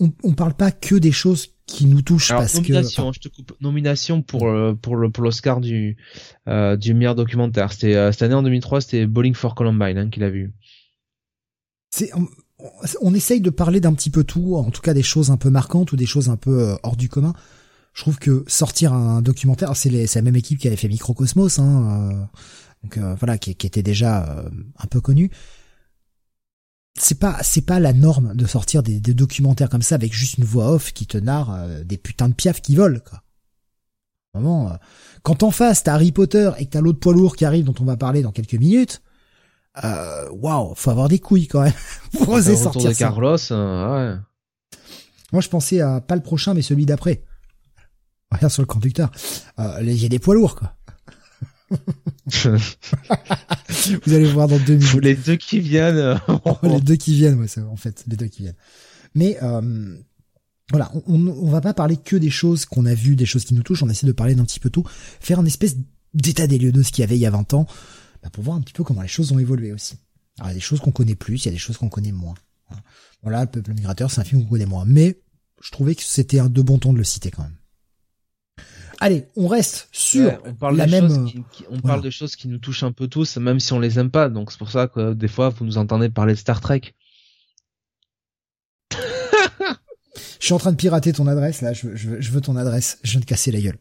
on 0.00 0.10
on 0.24 0.32
parle 0.32 0.54
pas 0.54 0.70
que 0.72 0.94
des 0.96 1.12
choses 1.12 1.48
qui 1.66 1.86
nous 1.86 2.00
touchent 2.02 2.30
Alors 2.30 2.42
parce 2.42 2.54
nomination, 2.54 3.10
que 3.10 3.16
je 3.16 3.20
te 3.20 3.34
coupe. 3.34 3.52
Nomination 3.60 4.22
pour 4.22 4.48
euh, 4.48 4.72
pour 4.74 4.96
le 4.96 5.10
pour 5.10 5.22
l'Oscar 5.22 5.60
du 5.60 5.96
euh, 6.48 6.76
du 6.76 6.94
meilleur 6.94 7.14
documentaire. 7.14 7.72
C'était 7.72 7.94
euh, 7.94 8.10
cette 8.10 8.22
année 8.22 8.34
en 8.34 8.42
2003, 8.42 8.80
c'était 8.80 9.06
Bowling 9.06 9.34
for 9.34 9.54
Columbine 9.54 9.98
hein, 9.98 10.08
qu'il 10.10 10.24
a 10.24 10.30
vu. 10.30 10.52
c'est 11.90 12.10
on, 12.14 12.26
on 13.02 13.14
essaye 13.14 13.40
de 13.42 13.50
parler 13.50 13.80
d'un 13.80 13.92
petit 13.94 14.10
peu 14.10 14.24
tout, 14.24 14.56
en 14.56 14.70
tout 14.70 14.80
cas 14.80 14.94
des 14.94 15.02
choses 15.02 15.30
un 15.30 15.36
peu 15.36 15.50
marquantes 15.50 15.92
ou 15.92 15.96
des 15.96 16.06
choses 16.06 16.30
un 16.30 16.36
peu 16.36 16.76
hors 16.82 16.96
du 16.96 17.08
commun. 17.10 17.34
Je 17.96 18.02
trouve 18.02 18.18
que 18.18 18.44
sortir 18.46 18.92
un 18.92 19.22
documentaire, 19.22 19.74
c'est 19.74 19.90
la 19.90 20.22
même 20.22 20.36
équipe 20.36 20.58
qui 20.58 20.66
avait 20.66 20.76
fait 20.76 20.86
Microcosmos, 20.86 21.58
hein, 21.58 22.10
euh, 22.12 22.40
donc 22.84 22.98
euh, 22.98 23.14
voilà, 23.18 23.38
qui, 23.38 23.54
qui 23.54 23.66
était 23.66 23.82
déjà 23.82 24.28
euh, 24.28 24.50
un 24.78 24.86
peu 24.86 25.00
connu. 25.00 25.30
C'est 26.98 27.18
pas 27.18 27.38
c'est 27.42 27.64
pas 27.64 27.80
la 27.80 27.94
norme 27.94 28.34
de 28.34 28.44
sortir 28.44 28.82
des, 28.82 29.00
des 29.00 29.14
documentaires 29.14 29.70
comme 29.70 29.80
ça 29.80 29.94
avec 29.94 30.12
juste 30.12 30.36
une 30.36 30.44
voix 30.44 30.70
off 30.72 30.92
qui 30.92 31.06
te 31.06 31.16
narre 31.16 31.54
euh, 31.54 31.84
des 31.84 31.96
putains 31.96 32.28
de 32.28 32.34
piafs 32.34 32.60
qui 32.60 32.76
volent 32.76 33.00
quoi. 33.00 33.22
Vraiment, 34.34 34.72
euh, 34.72 34.74
quand 35.22 35.42
en 35.42 35.50
face 35.50 35.82
t'as 35.82 35.94
Harry 35.94 36.12
Potter 36.12 36.50
et 36.58 36.66
que 36.66 36.70
t'as 36.72 36.82
l'autre 36.82 37.00
poids 37.00 37.14
lourd 37.14 37.34
qui 37.34 37.46
arrive 37.46 37.64
dont 37.64 37.74
on 37.80 37.84
va 37.84 37.96
parler 37.96 38.20
dans 38.20 38.32
quelques 38.32 38.54
minutes, 38.54 39.00
waouh, 39.82 40.74
faut 40.74 40.90
avoir 40.90 41.08
des 41.08 41.18
couilles 41.18 41.48
quand 41.48 41.62
même 41.62 41.72
pour 42.12 42.28
oser 42.28 42.56
sortir 42.56 42.90
de 42.90 42.94
ça. 42.94 43.06
Carlos, 43.06 43.38
euh, 43.52 44.14
ouais. 44.14 44.20
Moi, 45.32 45.40
je 45.40 45.48
pensais 45.48 45.80
à 45.80 46.02
pas 46.02 46.14
le 46.14 46.22
prochain, 46.22 46.52
mais 46.52 46.62
celui 46.62 46.84
d'après. 46.84 47.22
Regarde 48.32 48.52
sur 48.52 48.62
le 48.62 48.66
conducteur. 48.66 49.10
Euh, 49.58 49.78
Il 49.82 50.02
y 50.02 50.04
a 50.04 50.08
des 50.08 50.18
poids 50.18 50.34
lourds, 50.34 50.56
quoi. 50.56 50.76
Vous 52.26 54.14
allez 54.14 54.30
voir 54.30 54.46
dans 54.48 54.58
deux 54.58 54.76
minutes. 54.76 55.02
les 55.02 55.14
deux 55.14 55.36
qui 55.36 55.60
viennent. 55.60 55.96
euh, 55.96 56.16
les 56.62 56.80
deux 56.80 56.96
qui 56.96 57.14
viennent, 57.14 57.40
ouais, 57.40 57.46
en 57.58 57.76
fait, 57.76 58.04
les 58.06 58.16
deux 58.16 58.26
qui 58.26 58.42
viennent. 58.42 58.56
Mais 59.14 59.38
euh, 59.42 59.96
voilà, 60.70 60.92
on, 61.06 61.48
va 61.48 61.60
pas 61.60 61.74
parler 61.74 61.96
que 61.96 62.16
des 62.16 62.30
choses 62.30 62.64
qu'on 62.66 62.86
a 62.86 62.94
vues, 62.94 63.16
des 63.16 63.26
choses 63.26 63.44
qui 63.44 63.54
nous 63.54 63.62
touchent. 63.62 63.82
On 63.82 63.88
essaie 63.88 64.06
de 64.06 64.12
parler 64.12 64.34
d'un 64.34 64.44
petit 64.44 64.60
peu 64.60 64.70
tout, 64.70 64.84
faire 65.20 65.40
une 65.40 65.46
espèce 65.46 65.76
d'état 66.14 66.46
des 66.46 66.58
lieux 66.58 66.72
de 66.72 66.82
ce 66.82 66.90
qu'il 66.90 67.02
y 67.02 67.04
avait 67.04 67.16
il 67.16 67.20
y 67.20 67.26
a 67.26 67.30
20 67.30 67.54
ans, 67.54 67.66
bah, 68.22 68.30
pour 68.30 68.44
voir 68.44 68.56
un 68.56 68.60
petit 68.60 68.72
peu 68.72 68.84
comment 68.84 69.02
les 69.02 69.08
choses 69.08 69.32
ont 69.32 69.38
évolué 69.38 69.72
aussi. 69.72 69.94
Alors, 70.38 70.48
il 70.48 70.52
y 70.52 70.52
a 70.52 70.54
des 70.54 70.60
choses 70.60 70.80
qu'on 70.80 70.92
connaît 70.92 71.14
plus, 71.14 71.44
il 71.44 71.46
y 71.46 71.48
a 71.48 71.52
des 71.52 71.58
choses 71.58 71.78
qu'on 71.78 71.88
connaît 71.88 72.12
moins. 72.12 72.34
Voilà. 72.68 72.82
Voilà, 73.22 73.40
le 73.42 73.50
peuple 73.50 73.72
migrateur, 73.72 74.10
c'est 74.10 74.20
un 74.20 74.24
film 74.24 74.42
qu'on 74.42 74.50
connaît 74.50 74.66
moins, 74.66 74.84
mais 74.84 75.20
je 75.62 75.70
trouvais 75.70 75.94
que 75.94 76.02
c'était 76.02 76.38
un 76.38 76.48
de 76.48 76.62
bon 76.62 76.78
ton 76.78 76.92
de 76.92 76.98
le 76.98 77.04
citer 77.04 77.30
quand 77.30 77.42
même. 77.42 77.55
Allez, 79.00 79.26
on 79.36 79.46
reste 79.46 79.88
sur 79.92 80.26
Ouais, 80.26 80.38
on 80.44 80.54
parle 80.54 80.76
la 80.76 80.86
même. 80.86 81.26
qui, 81.26 81.44
qui- 81.52 81.64
on 81.70 81.78
parle 81.80 82.00
de 82.02 82.10
choses 82.10 82.34
qui 82.34 82.48
nous 82.48 82.58
touchent 82.58 82.82
un 82.82 82.92
peu 82.92 83.08
tous, 83.08 83.36
même 83.36 83.60
si 83.60 83.72
on 83.74 83.78
les 83.80 83.98
aime 83.98 84.10
pas. 84.10 84.28
Donc 84.30 84.50
c'est 84.50 84.58
pour 84.58 84.70
ça 84.70 84.88
que 84.88 85.12
des 85.12 85.28
fois 85.28 85.50
vous 85.50 85.64
nous 85.66 85.76
entendez 85.78 86.08
parler 86.08 86.32
de 86.34 86.38
Star 86.38 86.60
Trek. 86.60 86.80
Je 90.40 90.46
suis 90.46 90.54
en 90.54 90.58
train 90.58 90.70
de 90.72 90.76
pirater 90.76 91.12
ton 91.12 91.26
adresse 91.26 91.60
là. 91.60 91.72
Je, 91.72 91.88
veux- 91.88 91.96
je, 91.96 92.08
veux- 92.08 92.20
je 92.20 92.30
veux 92.30 92.40
ton 92.40 92.56
adresse. 92.56 92.98
Je 93.02 93.12
viens 93.12 93.20
de 93.20 93.24
casser 93.26 93.50
la 93.52 93.60
gueule. 93.60 93.78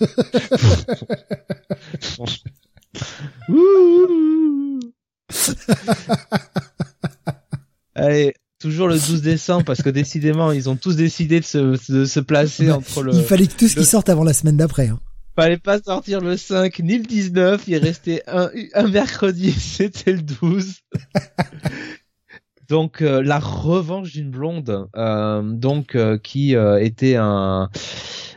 Allez, 7.94 8.34
toujours 8.62 8.88
le 8.88 8.94
12 8.94 9.20
décembre 9.20 9.64
parce 9.64 9.82
que 9.82 9.90
décidément 9.90 10.52
ils 10.52 10.70
ont 10.70 10.76
tous 10.76 10.96
décidé 10.96 11.40
de 11.40 11.44
se, 11.44 11.92
de 11.92 12.04
se 12.06 12.20
placer 12.20 12.66
Bah, 12.68 12.76
entre 12.78 13.02
le. 13.02 13.12
Il 13.14 13.22
fallait 13.24 13.46
que 13.46 13.54
tout 13.56 13.68
ce 13.68 13.76
le- 13.76 13.82
qui 13.82 13.86
sorte 13.86 14.08
avant 14.08 14.24
la 14.24 14.32
semaine 14.32 14.56
d'après. 14.56 14.88
Hein. 14.88 14.98
Fallait 15.36 15.58
pas 15.58 15.80
sortir 15.80 16.20
le 16.20 16.36
5 16.36 16.78
ni 16.80 16.98
le 16.98 17.04
19, 17.04 17.64
il 17.66 17.76
restait 17.78 18.22
un, 18.26 18.50
un 18.74 18.86
mercredi, 18.88 19.50
c'était 19.58 20.12
le 20.12 20.22
12. 20.22 20.74
donc 22.68 23.02
euh, 23.02 23.22
la 23.22 23.38
revanche 23.38 24.12
d'une 24.12 24.30
blonde, 24.30 24.88
euh, 24.96 25.42
donc 25.42 25.94
euh, 25.94 26.18
qui 26.18 26.54
était 26.80 27.16
un 27.16 27.68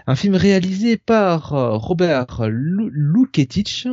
un 0.07 0.15
film 0.15 0.35
réalisé 0.35 0.97
par 0.97 1.53
euh, 1.53 1.77
Robert 1.77 2.47
Lu- 2.47 2.89
Luketic 2.91 3.87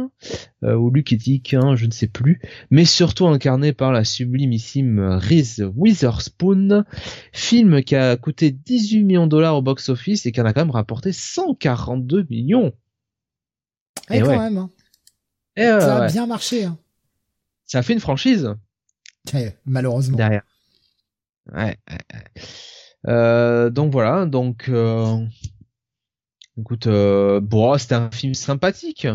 euh, 0.63 0.75
ou 0.75 0.91
Luketic, 0.91 1.55
hein, 1.55 1.75
je 1.77 1.87
ne 1.87 1.91
sais 1.91 2.07
plus, 2.07 2.41
mais 2.71 2.85
surtout 2.85 3.27
incarné 3.27 3.73
par 3.73 3.93
la 3.93 4.05
sublimissime 4.05 5.01
Reese 5.01 5.63
Witherspoon. 5.75 6.85
Film 7.33 7.83
qui 7.83 7.97
a 7.97 8.17
coûté 8.17 8.51
18 8.51 9.05
millions 9.05 9.25
de 9.27 9.31
dollars 9.31 9.57
au 9.57 9.63
box-office 9.63 10.27
et 10.27 10.33
qui 10.33 10.41
en 10.41 10.45
a 10.45 10.53
quand 10.53 10.61
même 10.61 10.71
rapporté 10.71 11.13
142 11.13 12.27
millions. 12.29 12.73
Eh, 14.11 14.17
Et 14.17 14.21
quand 14.21 14.29
ouais. 14.29 14.39
même. 14.39 14.59
Hein. 14.59 14.71
Et 15.57 15.63
ouais, 15.63 15.81
Ça 15.81 15.97
a 15.97 16.01
ouais. 16.07 16.13
bien 16.13 16.27
marché. 16.27 16.65
Hein. 16.65 16.79
Ça 17.65 17.79
a 17.79 17.83
fait 17.83 17.93
une 17.95 18.01
franchise 18.01 18.55
Eh, 19.35 19.51
malheureusement. 19.65 20.17
derrière. 20.17 20.43
Ouais. 21.53 21.77
ouais, 21.89 21.99
ouais. 22.15 22.43
Euh, 23.09 23.69
donc 23.71 23.91
voilà, 23.91 24.27
donc 24.27 24.69
euh, 24.69 25.17
écoute, 26.59 26.87
euh, 26.87 27.41
bon, 27.41 27.77
c'était 27.79 27.95
un 27.95 28.11
film 28.11 28.35
sympathique. 28.35 29.07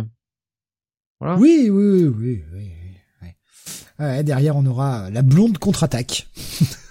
Voilà. 1.20 1.38
Oui, 1.38 1.70
oui, 1.70 2.06
oui, 2.06 2.44
oui, 2.54 2.74
oui. 3.24 3.28
Ouais, 4.00 4.24
derrière, 4.24 4.56
on 4.56 4.66
aura 4.66 5.10
la 5.10 5.24
blonde 5.24 5.58
contre-attaque. 5.58 6.28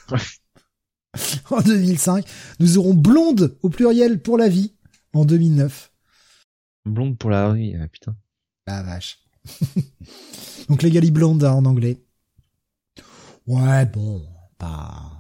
en 1.51 1.61
2005, 1.61 2.27
nous 2.59 2.79
aurons 2.79 2.95
blonde 2.95 3.57
au 3.63 3.69
pluriel 3.69 4.21
pour 4.21 4.39
la 4.39 4.49
vie 4.49 4.73
en 5.13 5.25
2009. 5.25 5.93
Blonde 6.85 7.17
pour 7.17 7.31
la 7.31 7.53
vie, 7.53 7.77
ah, 7.81 7.87
putain. 7.89 8.17
La 8.67 8.83
vache. 8.83 9.19
Donc 10.69 10.83
Legally 10.83 11.13
Blonde 11.13 11.45
hein, 11.45 11.53
en 11.53 11.65
anglais. 11.65 12.03
Ouais, 13.47 13.87
bon, 13.87 14.27
pas. 14.59 15.13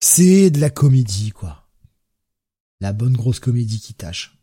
C'est 0.00 0.50
de 0.50 0.60
la 0.60 0.70
comédie, 0.70 1.30
quoi. 1.30 1.69
La 2.80 2.92
bonne 2.92 3.16
grosse 3.16 3.40
comédie 3.40 3.80
qui 3.80 3.94
tâche. 3.94 4.38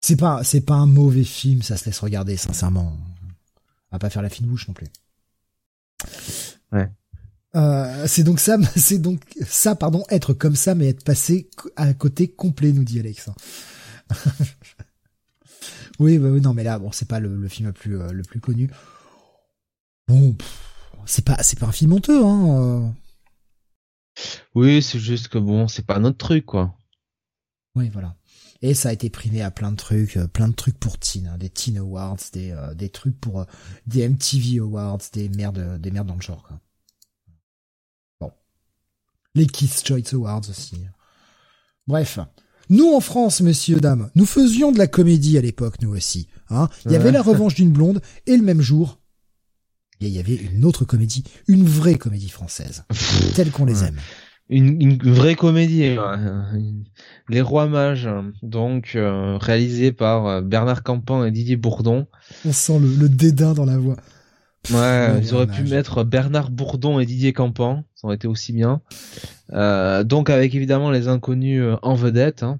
C'est 0.00 0.16
pas, 0.16 0.42
c'est 0.44 0.62
pas 0.62 0.74
un 0.74 0.86
mauvais 0.86 1.24
film, 1.24 1.62
ça 1.62 1.76
se 1.76 1.84
laisse 1.84 1.98
regarder, 1.98 2.36
sincèrement. 2.36 2.96
On 3.90 3.96
va 3.96 3.98
pas 3.98 4.10
faire 4.10 4.22
la 4.22 4.30
fine 4.30 4.46
bouche 4.46 4.66
non 4.68 4.74
plus. 4.74 4.86
Ouais. 6.72 6.90
Euh, 7.56 8.06
c'est 8.06 8.22
donc 8.22 8.40
ça, 8.40 8.56
c'est 8.76 8.98
donc 8.98 9.20
ça, 9.44 9.74
pardon, 9.74 10.04
être 10.08 10.32
comme 10.32 10.56
ça, 10.56 10.74
mais 10.74 10.88
être 10.88 11.04
passé 11.04 11.50
à 11.76 11.92
côté 11.94 12.28
complet, 12.28 12.72
nous 12.72 12.84
dit 12.84 13.00
Alex. 13.00 13.28
oui, 15.98 16.18
bah 16.18 16.28
oui, 16.28 16.40
non, 16.40 16.54
mais 16.54 16.64
là, 16.64 16.78
bon, 16.78 16.92
c'est 16.92 17.08
pas 17.08 17.20
le, 17.20 17.36
le 17.36 17.48
film 17.48 17.68
le 17.68 17.72
plus, 17.72 18.00
euh, 18.00 18.12
le 18.12 18.22
plus 18.22 18.40
connu. 18.40 18.70
Bon, 20.08 20.34
c'est 21.06 21.24
pas, 21.24 21.42
c'est 21.42 21.58
pas 21.58 21.66
un 21.66 21.72
film 21.72 21.92
honteux, 21.92 22.24
hein. 22.24 22.60
euh. 22.62 22.88
Oui, 24.54 24.82
c'est 24.82 24.98
juste 24.98 25.28
que 25.28 25.38
bon, 25.38 25.68
c'est 25.68 25.86
pas 25.86 25.98
notre 25.98 26.18
truc, 26.18 26.46
quoi. 26.46 26.74
Oui, 27.76 27.88
voilà. 27.88 28.16
Et 28.62 28.74
ça 28.74 28.90
a 28.90 28.92
été 28.92 29.10
primé 29.10 29.42
à 29.42 29.50
plein 29.50 29.70
de 29.70 29.76
trucs, 29.76 30.16
euh, 30.16 30.26
plein 30.26 30.48
de 30.48 30.54
trucs 30.54 30.78
pour 30.78 30.98
teen, 30.98 31.28
hein, 31.28 31.38
des 31.38 31.48
teen 31.48 31.78
awards, 31.78 32.18
des 32.32 32.50
euh, 32.50 32.74
des 32.74 32.90
trucs 32.90 33.18
pour 33.18 33.40
euh, 33.40 33.44
des 33.86 34.06
MTV 34.08 34.58
awards, 34.58 35.00
des 35.12 35.28
merdes, 35.28 35.80
des 35.80 35.90
merdes 35.90 36.08
dans 36.08 36.16
le 36.16 36.20
genre. 36.20 36.42
Quoi. 36.42 36.60
Bon, 38.20 38.32
les 39.34 39.46
Kids 39.46 39.84
Choice 39.84 40.12
Awards 40.12 40.42
aussi. 40.50 40.76
Bref, 41.86 42.18
nous 42.68 42.92
en 42.92 43.00
France, 43.00 43.40
messieurs 43.40 43.80
dames, 43.80 44.10
nous 44.14 44.26
faisions 44.26 44.72
de 44.72 44.78
la 44.78 44.86
comédie 44.86 45.38
à 45.38 45.40
l'époque, 45.40 45.80
nous 45.80 45.90
aussi. 45.96 46.28
Hein. 46.50 46.68
Il 46.84 46.92
y 46.92 46.96
avait 46.96 47.12
la 47.12 47.22
revanche 47.22 47.54
d'une 47.54 47.72
blonde 47.72 48.02
et 48.26 48.36
le 48.36 48.42
même 48.42 48.60
jour, 48.60 49.00
il 50.00 50.08
y 50.08 50.18
avait 50.18 50.34
une 50.34 50.64
autre 50.64 50.84
comédie, 50.84 51.24
une 51.46 51.64
vraie 51.64 51.96
comédie 51.96 52.28
française, 52.28 52.84
telle 53.34 53.50
qu'on 53.50 53.64
les 53.64 53.84
aime 53.84 53.98
une, 54.50 54.82
une, 54.82 55.12
vraie 55.12 55.36
comédie. 55.36 55.96
Les 57.28 57.40
Rois 57.40 57.68
Mages, 57.68 58.08
donc 58.42 58.92
euh, 58.96 59.38
réalisé 59.40 59.92
par 59.92 60.26
euh, 60.26 60.40
Bernard 60.40 60.82
Campan 60.82 61.24
et 61.24 61.30
Didier 61.30 61.56
Bourdon. 61.56 62.08
On 62.44 62.52
sent 62.52 62.80
le, 62.80 63.08
dédain 63.08 63.54
dans 63.54 63.64
la 63.64 63.78
voix. 63.78 63.96
ouais, 64.72 65.20
ils 65.22 65.32
auraient 65.32 65.46
pu 65.46 65.62
mettre 65.62 66.02
Bernard 66.02 66.50
Bourdon 66.50 66.98
et 66.98 67.06
Didier 67.06 67.32
Campan, 67.32 67.84
ça 67.94 68.08
aurait 68.08 68.16
été 68.16 68.26
aussi 68.26 68.52
bien. 68.52 68.80
Euh, 69.52 70.02
donc 70.02 70.28
avec 70.28 70.54
évidemment 70.56 70.90
les 70.90 71.06
inconnus 71.06 71.62
euh, 71.62 71.76
en 71.82 71.94
vedette, 71.94 72.42
hein. 72.42 72.58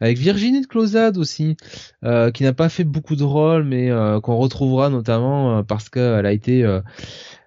avec 0.00 0.18
Virginie 0.18 0.60
de 0.60 0.66
Closade 0.66 1.16
aussi, 1.16 1.56
qui 2.34 2.42
n'a 2.42 2.52
pas 2.52 2.68
fait 2.68 2.84
beaucoup 2.84 3.16
de 3.16 3.24
rôles, 3.24 3.64
mais 3.64 3.90
qu'on 4.22 4.36
retrouvera 4.36 4.90
notamment 4.90 5.64
parce 5.64 5.88
qu'elle 5.88 6.26
a 6.26 6.32
été 6.32 6.62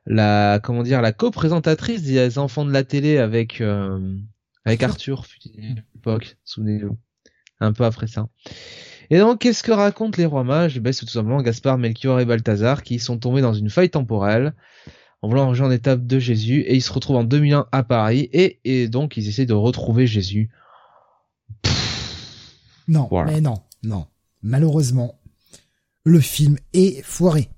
la 0.05 0.59
comment 0.61 0.83
dire 0.83 1.01
la 1.01 1.11
co-présentatrice 1.11 2.03
des 2.03 2.37
enfants 2.37 2.65
de 2.65 2.71
la 2.71 2.83
télé 2.83 3.17
avec 3.17 3.61
euh, 3.61 4.17
avec 4.65 4.83
Arthur 4.83 5.25
l'époque 5.93 6.37
souvenez-vous 6.43 6.97
un 7.59 7.71
peu 7.71 7.85
après 7.85 8.07
ça. 8.07 8.27
Et 9.09 9.19
donc 9.19 9.39
qu'est-ce 9.39 9.63
que 9.63 9.71
racontent 9.71 10.17
les 10.17 10.25
rois 10.25 10.43
mages? 10.43 10.79
Ben, 10.79 10.91
c'est 10.91 11.05
tout 11.05 11.11
simplement 11.11 11.41
Gaspard 11.41 11.77
Melchior 11.77 12.19
et 12.19 12.25
Balthazar 12.25 12.83
qui 12.83 12.99
sont 12.99 13.17
tombés 13.17 13.41
dans 13.41 13.53
une 13.53 13.69
faille 13.69 13.89
temporelle 13.89 14.53
en 15.21 15.29
voulant 15.29 15.47
rejoindre 15.47 15.71
l'étape 15.71 16.05
de 16.05 16.19
Jésus 16.19 16.61
et 16.61 16.75
ils 16.75 16.81
se 16.81 16.91
retrouvent 16.91 17.17
en 17.17 17.23
2001 17.23 17.67
à 17.71 17.83
Paris 17.83 18.29
et, 18.33 18.59
et 18.65 18.89
donc 18.89 19.15
ils 19.15 19.29
essaient 19.29 19.45
de 19.45 19.53
retrouver 19.53 20.07
Jésus. 20.07 20.49
Non 22.87 23.07
mais 23.25 23.39
non 23.39 23.55
non. 23.83 24.07
Malheureusement 24.41 25.19
le 26.03 26.19
film 26.19 26.57
est 26.73 27.01
foiré 27.03 27.49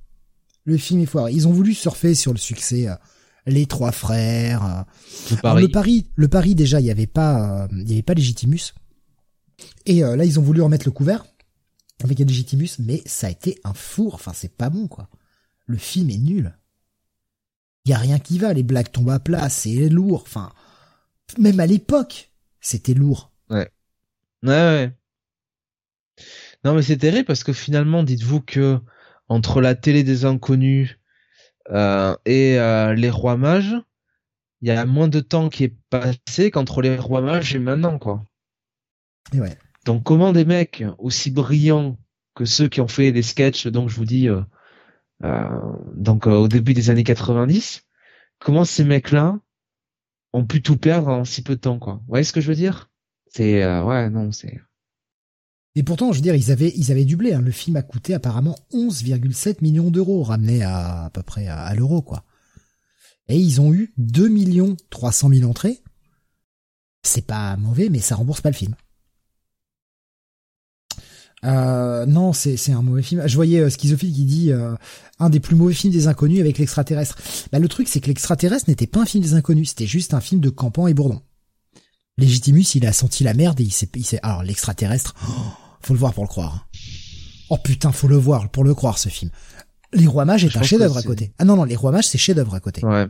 le 0.65 0.77
film 0.77 1.01
est 1.01 1.05
foiré. 1.05 1.31
Ils 1.31 1.47
ont 1.47 1.51
voulu 1.51 1.73
surfer 1.73 2.15
sur 2.15 2.33
le 2.33 2.37
succès. 2.37 2.89
Euh, 2.89 2.95
les 3.47 3.67
trois 3.67 3.91
frères. 3.91 4.65
Euh. 4.65 4.81
Le 5.31 5.37
pari. 5.37 5.61
le 5.61 5.67
pari, 5.69 6.07
le 6.15 6.27
pari 6.27 6.55
déjà, 6.55 6.79
il 6.79 6.87
y 6.87 6.91
avait 6.91 7.07
pas, 7.07 7.63
euh, 7.63 7.67
il 7.71 7.89
y 7.89 7.93
avait 7.93 8.01
pas 8.01 8.15
Legitimus. 8.15 8.73
Et 9.85 10.01
là, 10.01 10.25
ils 10.25 10.39
ont 10.39 10.43
voulu 10.43 10.61
remettre 10.61 10.85
le 10.85 10.91
couvert 10.91 11.25
avec 12.03 12.19
Legitimus, 12.19 12.71
mais 12.79 13.01
ça 13.05 13.27
a 13.27 13.29
été 13.29 13.59
un 13.63 13.73
four. 13.73 14.15
Enfin, 14.15 14.33
c'est 14.33 14.53
pas 14.53 14.69
bon, 14.69 14.87
quoi. 14.87 15.09
Le 15.65 15.77
film 15.77 16.09
est 16.09 16.17
nul. 16.17 16.57
Il 17.85 17.91
y 17.91 17.93
a 17.93 17.97
rien 17.97 18.19
qui 18.19 18.37
va. 18.37 18.51
Les 18.51 18.63
blagues 18.63 18.91
tombent 18.91 19.11
à 19.11 19.19
plat. 19.19 19.47
C'est 19.47 19.87
lourd. 19.89 20.23
Enfin, 20.25 20.51
même 21.37 21.59
à 21.59 21.67
l'époque, 21.67 22.31
c'était 22.59 22.95
lourd. 22.95 23.31
Ouais. 23.49 23.69
Ouais, 24.43 24.49
ouais. 24.49 24.97
Non, 26.65 26.73
mais 26.73 26.81
c'est 26.81 26.97
terrible 26.97 27.25
parce 27.25 27.43
que 27.43 27.53
finalement, 27.53 28.03
dites-vous 28.03 28.41
que 28.41 28.79
entre 29.27 29.61
la 29.61 29.75
télé 29.75 30.03
des 30.03 30.25
inconnus 30.25 30.99
euh, 31.71 32.15
et 32.25 32.59
euh, 32.59 32.93
les 32.93 33.09
rois 33.09 33.37
mages, 33.37 33.75
il 34.61 34.67
y 34.67 34.71
a 34.71 34.85
moins 34.85 35.07
de 35.07 35.19
temps 35.19 35.49
qui 35.49 35.63
est 35.65 35.75
passé 35.89 36.51
qu'entre 36.51 36.81
les 36.81 36.97
rois 36.97 37.21
mages 37.21 37.55
et 37.55 37.59
maintenant, 37.59 37.97
quoi. 37.97 38.25
Et 39.33 39.39
ouais. 39.39 39.57
Donc 39.85 40.03
comment 40.03 40.33
des 40.33 40.45
mecs 40.45 40.83
aussi 40.97 41.31
brillants 41.31 41.97
que 42.35 42.45
ceux 42.45 42.67
qui 42.67 42.81
ont 42.81 42.87
fait 42.87 43.11
des 43.11 43.21
sketchs, 43.21 43.67
donc 43.67 43.89
je 43.89 43.95
vous 43.95 44.05
dis, 44.05 44.29
euh, 44.29 44.41
euh 45.23 45.49
donc 45.95 46.27
au 46.27 46.47
début 46.47 46.73
des 46.73 46.89
années 46.89 47.03
90, 47.03 47.83
comment 48.39 48.65
ces 48.65 48.83
mecs-là 48.83 49.39
ont 50.33 50.45
pu 50.45 50.61
tout 50.61 50.77
perdre 50.77 51.07
en 51.07 51.25
si 51.25 51.43
peu 51.43 51.55
de 51.55 51.61
temps, 51.61 51.79
quoi. 51.79 51.95
Vous 51.95 52.09
voyez 52.09 52.23
ce 52.23 52.33
que 52.33 52.41
je 52.41 52.47
veux 52.47 52.55
dire? 52.55 52.89
C'est 53.27 53.65
ouais, 53.81 54.09
non, 54.09 54.31
c'est 54.31 54.59
et 55.75 55.83
pourtant, 55.83 56.13
je 56.13 56.17
veux 56.17 56.21
dire, 56.21 56.35
ils 56.35 56.51
avaient, 56.51 56.73
ils 56.75 56.91
avaient 56.91 57.03
du 57.03 57.17
blé. 57.17 57.33
Hein. 57.33 57.41
Le 57.41 57.51
film 57.51 57.75
a 57.75 57.81
coûté 57.81 58.13
apparemment 58.13 58.55
11,7 58.73 59.57
millions 59.61 59.91
d'euros, 59.91 60.23
ramené 60.23 60.63
à 60.63 61.03
à 61.03 61.09
peu 61.09 61.21
près 61.21 61.47
à, 61.47 61.73
l'euro, 61.75 62.01
quoi. 62.01 62.23
Et 63.27 63.37
ils 63.37 63.59
ont 63.59 63.73
eu 63.73 63.93
2 63.97 64.27
millions 64.29 64.77
300 64.89 65.29
000 65.29 65.49
entrées. 65.49 65.81
C'est 67.03 67.25
pas 67.25 67.57
mauvais, 67.57 67.89
mais 67.89 67.99
ça 67.99 68.15
rembourse 68.15 68.41
pas 68.41 68.49
le 68.49 68.55
film. 68.55 68.75
Euh, 71.43 72.05
non, 72.05 72.33
c'est 72.33 72.55
c'est 72.57 72.71
un 72.71 72.81
mauvais 72.81 73.03
film. 73.03 73.27
Je 73.27 73.35
voyais 73.35 73.59
euh, 73.59 73.69
Schizophile 73.69 74.13
qui 74.13 74.25
dit 74.25 74.51
euh, 74.51 74.75
un 75.19 75.29
des 75.29 75.39
plus 75.39 75.55
mauvais 75.55 75.73
films 75.73 75.93
des 75.93 76.07
inconnus 76.07 76.39
avec 76.39 76.57
l'extraterrestre. 76.57 77.17
Bah, 77.51 77.59
le 77.59 77.67
truc 77.67 77.87
c'est 77.87 77.99
que 77.99 78.07
l'extraterrestre 78.07 78.69
n'était 78.69 78.87
pas 78.87 79.01
un 79.01 79.05
film 79.05 79.23
des 79.23 79.33
inconnus, 79.35 79.69
c'était 79.69 79.85
juste 79.85 80.15
un 80.15 80.21
film 80.21 80.41
de 80.41 80.49
Campan 80.49 80.87
et 80.87 80.95
Bourdon. 80.95 81.21
Légitimus, 82.17 82.75
il 82.75 82.87
a 82.87 82.93
senti 82.93 83.23
la 83.23 83.33
merde 83.33 83.59
et 83.59 83.63
il 83.63 83.71
s'est, 83.71 83.89
il 83.95 84.05
s'est, 84.05 84.19
alors 84.23 84.41
l'extraterrestre. 84.41 85.13
Oh, 85.27 85.64
faut 85.85 85.93
le 85.93 85.99
voir 85.99 86.13
pour 86.13 86.23
le 86.23 86.29
croire. 86.29 86.67
Oh 87.49 87.57
putain, 87.57 87.91
faut 87.91 88.07
le 88.07 88.17
voir 88.17 88.49
pour 88.49 88.63
le 88.63 88.73
croire 88.73 88.97
ce 88.97 89.09
film. 89.09 89.31
Les 89.93 90.07
Rois 90.07 90.25
Mages 90.25 90.43
est 90.43 90.57
un 90.57 90.63
chef-d'œuvre 90.63 90.97
à 90.97 91.03
côté. 91.03 91.33
Ah 91.37 91.45
non 91.45 91.55
non, 91.55 91.63
Les 91.63 91.75
Rois 91.75 91.91
Mages 91.91 92.07
c'est 92.07 92.17
chef-d'œuvre 92.17 92.55
à 92.55 92.59
côté. 92.59 92.83
Ouais. 92.83 93.07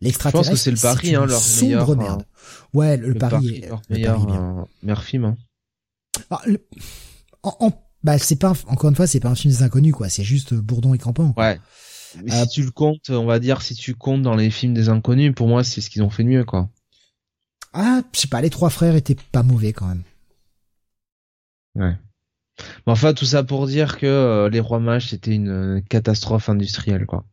L'extraterrestre. 0.00 0.46
Je 0.46 0.50
pense 0.50 0.58
que 0.58 0.64
c'est 0.64 0.70
le 0.70 0.94
pari, 0.94 1.14
hein, 1.14 1.26
leur 1.26 1.40
sombre 1.40 1.96
meilleur, 1.96 1.96
merde. 1.96 2.26
Ouais, 2.74 2.96
le, 2.96 3.14
pari, 3.14 3.62
est, 3.62 3.68
leur 3.68 3.82
meilleur, 3.88 4.30
euh, 4.30 4.64
meilleur 4.82 5.02
film. 5.04 5.24
Hein. 5.24 5.36
Ah, 6.30 6.40
en, 7.42 7.56
en, 7.60 7.72
bah 8.02 8.18
c'est 8.18 8.36
pas 8.36 8.52
encore 8.66 8.90
une 8.90 8.96
fois 8.96 9.06
c'est 9.06 9.20
pas 9.20 9.28
un 9.28 9.34
film 9.34 9.54
des 9.54 9.62
inconnus 9.62 9.94
quoi, 9.94 10.08
c'est 10.08 10.24
juste 10.24 10.54
Bourdon 10.54 10.94
et 10.94 10.98
Campan. 10.98 11.34
Ouais. 11.36 11.60
Mais 12.24 12.34
euh, 12.34 12.42
si 12.44 12.48
tu 12.48 12.62
le 12.62 12.70
comptes, 12.70 13.10
on 13.10 13.26
va 13.26 13.38
dire 13.38 13.62
si 13.62 13.74
tu 13.74 13.94
comptes 13.94 14.22
dans 14.22 14.34
les 14.34 14.50
films 14.50 14.74
des 14.74 14.88
inconnus, 14.88 15.32
pour 15.34 15.48
moi 15.48 15.64
c'est 15.64 15.80
ce 15.80 15.88
qu'ils 15.88 16.02
ont 16.02 16.10
fait 16.10 16.24
de 16.24 16.28
mieux 16.28 16.44
quoi. 16.44 16.68
Ah, 17.72 18.02
je 18.12 18.20
sais 18.20 18.28
pas, 18.28 18.40
les 18.40 18.50
trois 18.50 18.70
frères 18.70 18.96
étaient 18.96 19.16
pas 19.32 19.42
mauvais 19.42 19.72
quand 19.72 19.86
même. 19.86 20.02
Ouais. 21.74 21.96
Mais 22.58 22.92
enfin, 22.92 23.14
tout 23.14 23.24
ça 23.24 23.42
pour 23.42 23.66
dire 23.66 23.98
que 23.98 24.06
euh, 24.06 24.48
les 24.48 24.60
rois 24.60 24.80
mages 24.80 25.10
c'était 25.10 25.34
une 25.34 25.82
catastrophe 25.88 26.48
industrielle, 26.48 27.06
quoi. 27.06 27.24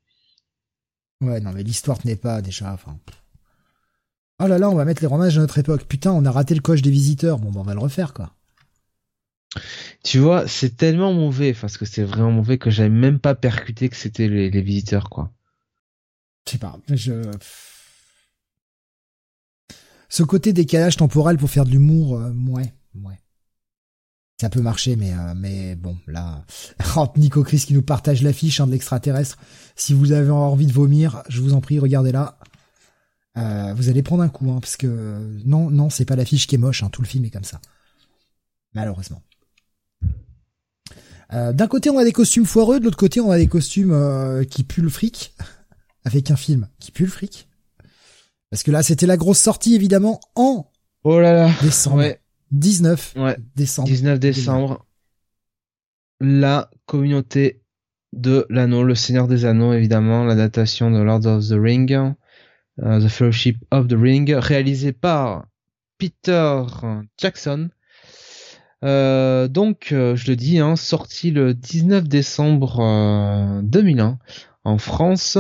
Ouais, 1.22 1.42
non, 1.42 1.52
mais 1.52 1.64
l'histoire 1.64 2.00
tenait 2.00 2.16
pas 2.16 2.42
déjà. 2.42 2.72
Enfin. 2.74 2.98
Oh 4.42 4.48
là 4.48 4.58
là, 4.58 4.70
on 4.70 4.76
va 4.76 4.86
mettre 4.86 5.02
les 5.02 5.08
rois 5.08 5.18
mages 5.18 5.38
à 5.38 5.42
notre 5.42 5.58
époque. 5.58 5.84
Putain, 5.84 6.12
on 6.14 6.26
a 6.26 6.32
raté 6.32 6.56
le 6.56 6.62
coche 6.62 6.82
des 6.82 6.92
visiteurs. 6.92 7.40
Bon, 7.40 7.52
ben, 7.52 7.60
on 7.60 7.64
va 7.64 7.74
le 7.74 7.80
refaire, 7.80 8.14
quoi. 8.14 8.34
Tu 10.04 10.20
vois, 10.20 10.48
c'est 10.48 10.78
tellement 10.78 11.12
mauvais, 11.14 11.54
parce 11.54 11.78
que 11.78 11.86
c'est 11.86 12.04
vraiment 12.04 12.32
mauvais 12.32 12.58
que 12.58 12.70
j'avais 12.70 12.90
même 12.90 13.20
pas 13.20 13.36
percuté 13.36 13.90
que 13.90 13.98
c'était 13.98 14.30
les, 14.30 14.50
les 14.50 14.62
visiteurs, 14.62 15.10
quoi. 15.10 15.32
Je 16.46 16.52
sais 16.54 16.58
pas, 16.58 16.80
je 16.88 17.32
ce 20.10 20.24
côté 20.24 20.54
décalage 20.54 20.98
temporel 20.98 21.38
pour 21.38 21.50
faire 21.50 21.66
de 21.66 21.70
l'humour, 21.70 22.20
euh, 22.20 22.32
ouais, 22.48 22.74
ouais. 22.96 23.20
Ça 24.40 24.50
peut 24.50 24.62
marcher, 24.62 24.96
mais 24.96 25.12
euh, 25.12 25.34
mais 25.36 25.76
bon, 25.76 25.98
là, 26.08 26.46
Nico 27.18 27.44
Chris 27.44 27.60
qui 27.68 27.74
nous 27.74 27.82
partage 27.82 28.22
l'affiche 28.22 28.62
hein, 28.62 28.68
de 28.68 28.72
l'extraterrestre. 28.72 29.38
Si 29.76 29.94
vous 29.94 30.14
avez 30.14 30.32
envie 30.32 30.66
de 30.66 30.72
vomir, 30.72 31.24
je 31.28 31.42
vous 31.42 31.54
en 31.54 31.60
prie, 31.60 31.78
regardez 31.78 32.14
là. 32.14 32.38
Euh, 33.38 33.74
vous 33.76 33.90
allez 33.90 34.02
prendre 34.02 34.24
un 34.24 34.30
coup, 34.30 34.50
hein, 34.50 34.60
parce 34.62 34.78
que 34.78 35.20
non, 35.46 35.70
non, 35.70 35.90
c'est 35.90 36.06
pas 36.06 36.16
l'affiche 36.16 36.48
qui 36.48 36.56
est 36.56 36.58
moche. 36.58 36.84
Hein, 36.84 36.90
tout 36.90 37.02
le 37.02 37.08
film 37.08 37.26
est 37.26 37.32
comme 37.32 37.44
ça, 37.44 37.60
malheureusement. 38.74 39.22
D'un 41.32 41.68
côté, 41.68 41.92
on 41.92 41.98
a 42.00 42.04
des 42.04 42.12
costumes 42.12 42.48
foireux, 42.48 42.80
de 42.80 42.86
l'autre 42.86 42.98
côté, 42.98 43.22
on 43.22 43.30
a 43.30 43.38
des 43.38 43.46
costumes 43.46 43.94
qui 44.50 44.64
puent 44.64 44.82
le 44.82 44.90
fric, 44.90 45.36
avec 46.04 46.32
un 46.32 46.36
film 46.36 46.68
qui 46.80 46.92
pue 46.92 47.04
le 47.04 47.12
fric. 47.12 47.48
Parce 48.50 48.64
que 48.64 48.72
là, 48.72 48.82
c'était 48.82 49.06
la 49.06 49.16
grosse 49.16 49.38
sortie, 49.38 49.76
évidemment, 49.76 50.20
en 50.34 50.72
oh 51.04 51.20
là 51.20 51.34
là. 51.34 51.52
décembre. 51.62 51.98
Ouais. 51.98 52.20
19 52.52 53.14
ouais. 53.18 53.38
décembre. 53.56 53.88
19 53.88 54.20
décembre. 54.20 54.86
La 56.22 56.70
communauté 56.86 57.62
de 58.14 58.46
l'anneau, 58.50 58.84
le 58.84 58.96
Seigneur 58.96 59.28
des 59.28 59.46
Anneaux, 59.46 59.74
évidemment, 59.74 60.26
la 60.26 60.36
datation 60.36 60.92
de 60.92 61.00
Lord 61.00 61.26
of 61.26 61.48
the 61.48 61.54
Ring, 61.54 61.92
uh, 61.92 63.00
The 63.00 63.08
Fellowship 63.08 63.58
of 63.72 63.88
the 63.88 63.96
Ring, 63.98 64.34
réalisé 64.36 64.92
par 64.92 65.46
Peter 65.98 66.64
Jackson. 67.18 67.70
Euh, 68.84 69.48
donc, 69.48 69.90
euh, 69.92 70.16
je 70.16 70.30
le 70.30 70.36
dis, 70.36 70.60
hein, 70.60 70.76
sorti 70.76 71.32
le 71.32 71.54
19 71.54 72.08
décembre 72.08 73.62
2001 73.64 74.18
en 74.64 74.78
France. 74.78 75.38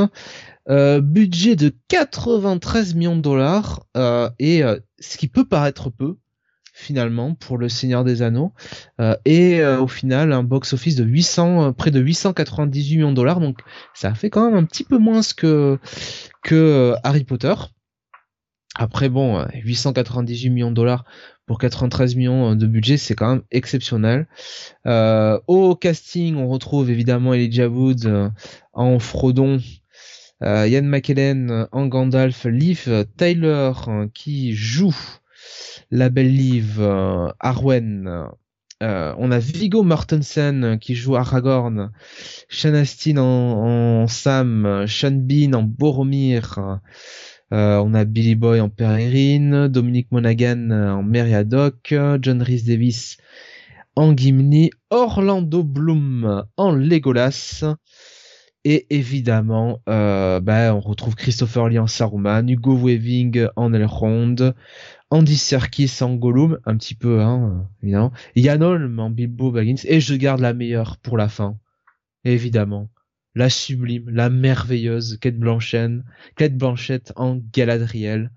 Euh, 0.69 1.01
budget 1.01 1.55
de 1.55 1.73
93 1.87 2.93
millions 2.93 3.15
de 3.15 3.21
dollars 3.21 3.87
euh, 3.97 4.29
et 4.37 4.63
euh, 4.63 4.77
ce 4.99 5.17
qui 5.17 5.27
peut 5.27 5.45
paraître 5.45 5.89
peu 5.89 6.17
finalement 6.79 7.33
pour 7.33 7.57
le 7.57 7.69
Seigneur 7.69 8.03
des 8.03 8.21
Anneaux 8.21 8.53
et 9.25 9.63
au 9.63 9.87
final 9.87 10.31
un 10.31 10.43
box 10.43 10.73
office 10.73 10.95
de 10.95 11.03
800 11.03 11.73
près 11.73 11.91
de 11.91 11.99
898 11.99 12.95
millions 12.95 13.11
de 13.11 13.15
dollars 13.15 13.39
donc 13.39 13.59
ça 13.93 14.13
fait 14.15 14.29
quand 14.29 14.45
même 14.45 14.57
un 14.57 14.63
petit 14.63 14.83
peu 14.83 14.97
moins 14.97 15.21
que 15.35 15.77
que 16.43 16.93
Harry 17.03 17.23
Potter. 17.23 17.53
Après 18.75 19.09
bon 19.09 19.45
898 19.63 20.49
millions 20.49 20.69
de 20.69 20.75
dollars 20.75 21.03
pour 21.45 21.57
93 21.57 22.15
millions 22.15 22.55
de 22.55 22.67
budget, 22.67 22.97
c'est 22.97 23.15
quand 23.15 23.29
même 23.29 23.43
exceptionnel. 23.51 24.27
au 24.85 25.75
casting, 25.75 26.35
on 26.35 26.47
retrouve 26.47 26.89
évidemment 26.89 27.33
Elijah 27.33 27.67
Wood 27.67 28.31
en 28.73 28.99
Frodon, 28.99 29.59
Ian 30.41 30.83
McKellen 30.83 31.67
en 31.71 31.87
Gandalf, 31.87 32.45
Liv 32.45 33.05
Tyler 33.17 33.71
qui 34.13 34.53
joue 34.53 34.95
la 35.91 36.09
belle 36.09 36.33
Liv, 36.33 36.81
Arwen 37.39 38.29
euh, 38.81 39.13
on 39.17 39.29
a 39.31 39.39
Vigo 39.39 39.83
Mortensen 39.83 40.77
qui 40.79 40.95
joue 40.95 41.17
Aragorn, 41.17 41.91
Sean 42.47 42.73
Astin 42.75 43.17
en, 43.17 44.07
Sam, 44.07 44.85
Sean 44.87 45.11
Bean 45.11 45.53
en 45.53 45.63
Boromir, 45.63 46.79
euh, 47.51 47.77
on 47.77 47.93
a 47.93 48.05
Billy 48.05 48.35
Boy 48.35 48.61
en 48.61 48.69
Perrine, 48.69 49.67
Dominic 49.67 50.09
Monaghan 50.11 50.71
en 50.71 51.03
Meriadoc, 51.03 51.93
John 52.21 52.41
Rhys 52.41 52.63
Davis 52.63 53.17
en 53.97 54.15
Gimli, 54.15 54.69
Orlando 54.91 55.61
Bloom 55.61 56.45
en 56.55 56.71
Legolas, 56.71 57.65
et 58.65 58.87
évidemment, 58.89 59.81
euh, 59.87 60.39
ben, 60.41 60.73
on 60.73 60.81
retrouve 60.81 61.15
Christopher 61.15 61.69
Lee 61.69 61.79
en 61.79 61.87
Saruman, 61.87 62.47
Hugo 62.47 62.75
Weaving 62.75 63.47
en 63.55 63.73
Elrond, 63.73 64.53
Andy 65.11 65.37
Serkis 65.37 65.97
en 66.01 66.15
Gollum, 66.15 66.59
un 66.65 66.77
petit 66.77 66.95
peu, 66.95 67.21
hein, 67.21 67.67
évidemment. 67.81 68.11
Yann 68.35 68.61
Holm 68.61 68.99
en 68.99 69.09
Bilbo 69.09 69.51
Baggins, 69.51 69.81
et 69.85 69.99
je 69.99 70.13
garde 70.13 70.39
la 70.39 70.53
meilleure 70.53 70.97
pour 70.97 71.17
la 71.17 71.29
fin, 71.29 71.57
évidemment. 72.23 72.89
La 73.35 73.49
sublime, 73.49 74.09
la 74.09 74.29
merveilleuse 74.29 75.17
Kate 75.19 75.37
Blanchett, 75.37 75.91
Kate 76.35 76.55
Blanchett 76.55 77.11
en 77.15 77.39
Galadriel. 77.53 78.31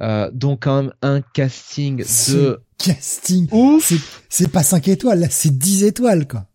Euh, 0.00 0.30
donc 0.32 0.64
quand 0.64 0.82
même 0.82 0.92
un 1.02 1.22
casting 1.22 1.98
de 1.98 2.60
casting 2.78 3.48
ouf. 3.50 3.92
C'est 4.28 4.52
pas 4.52 4.62
5 4.62 4.88
étoiles, 4.88 5.20
là 5.20 5.28
c'est 5.30 5.56
10 5.56 5.84
étoiles 5.84 6.28
quoi. 6.28 6.46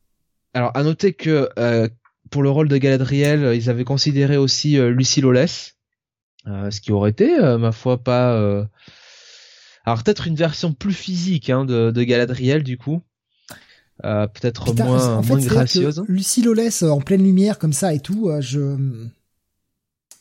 Alors 0.53 0.71
à 0.75 0.83
noter 0.83 1.13
que 1.13 1.49
euh, 1.57 1.89
pour 2.29 2.43
le 2.43 2.49
rôle 2.49 2.67
de 2.67 2.77
Galadriel, 2.77 3.55
ils 3.55 3.69
avaient 3.69 3.83
considéré 3.83 4.37
aussi 4.37 4.77
euh, 4.77 4.91
Lucy 4.91 5.21
Lawless, 5.21 5.75
euh, 6.47 6.69
ce 6.69 6.81
qui 6.81 6.91
aurait 6.91 7.11
été, 7.11 7.37
ma 7.57 7.71
foi, 7.71 7.97
pas 8.03 8.67
alors 9.85 10.03
peut-être 10.03 10.27
une 10.27 10.35
version 10.35 10.73
plus 10.73 10.93
physique 10.93 11.49
hein, 11.49 11.65
de, 11.65 11.91
de, 11.91 12.03
Galadriel 12.03 12.63
du 12.63 12.77
coup. 12.77 13.01
Euh, 14.03 14.27
peut-être 14.27 14.73
moins, 14.73 15.21
moins 15.21 15.39
gracieuse. 15.39 16.03
Lucie 16.07 16.41
Lawless 16.41 16.83
euh, 16.83 16.89
en 16.89 17.01
pleine 17.01 17.23
lumière 17.23 17.59
comme 17.59 17.73
ça 17.73 17.93
et 17.93 17.99
tout, 17.99 18.29
euh, 18.29 18.41
je 18.41 18.99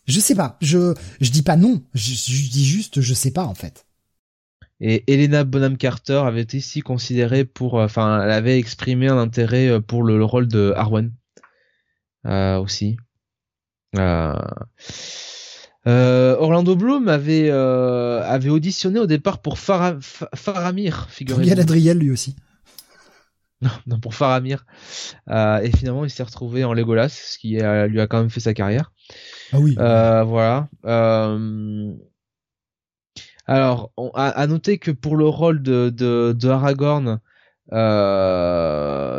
je 0.06 0.20
sais 0.20 0.34
pas. 0.34 0.58
Je 0.60 0.94
je 1.20 1.30
dis 1.30 1.42
pas 1.42 1.56
non, 1.56 1.82
je, 1.94 2.10
dis 2.50 2.66
juste 2.66 3.00
je 3.00 3.14
sais 3.14 3.30
pas 3.30 3.44
en 3.44 3.54
fait. 3.54 3.86
Et 4.82 5.04
Elena 5.12 5.44
Bonham 5.44 5.76
Carter 5.76 6.22
avait 6.24 6.40
été 6.40 6.56
ici 6.56 6.80
considérée 6.80 7.44
pour, 7.44 7.74
enfin, 7.74 8.22
elle 8.22 8.30
avait 8.30 8.58
exprimé 8.58 9.08
un 9.08 9.18
intérêt 9.18 9.78
pour 9.82 10.02
le, 10.02 10.24
rôle 10.24 10.48
de 10.48 10.72
Arwen 10.74 11.12
euh, 12.26 12.58
aussi. 12.58 12.96
Euh, 13.98 14.34
euh, 15.86 16.36
Orlando 16.38 16.76
Bloom 16.76 17.08
avait 17.08 17.48
euh, 17.50 18.22
avait 18.22 18.50
auditionné 18.50 18.98
au 18.98 19.06
départ 19.06 19.38
pour 19.38 19.58
Faramir, 19.58 21.08
figurez-vous. 21.10 21.48
Galadriel 21.48 21.98
lui 21.98 22.10
aussi. 22.10 22.36
Non, 23.62 23.68
non 23.86 24.00
pour 24.00 24.14
Faramir. 24.14 24.64
Euh, 25.28 25.58
et 25.58 25.70
finalement, 25.70 26.06
il 26.06 26.10
s'est 26.10 26.22
retrouvé 26.22 26.64
en 26.64 26.72
Legolas, 26.72 27.10
ce 27.10 27.36
qui 27.36 27.58
lui 27.58 28.00
a 28.00 28.06
quand 28.06 28.18
même 28.18 28.30
fait 28.30 28.40
sa 28.40 28.54
carrière. 28.54 28.90
Ah 29.52 29.58
oui. 29.58 29.74
voilà. 29.74 30.70
Alors, 33.46 33.92
on, 33.98 34.10
à, 34.14 34.46
noter 34.46 34.78
que 34.78 34.90
pour 34.90 35.14
le 35.18 35.26
rôle 35.26 35.60
de 35.60 35.90
de, 35.90 36.34
de 36.34 36.48
Aragorn, 36.48 37.20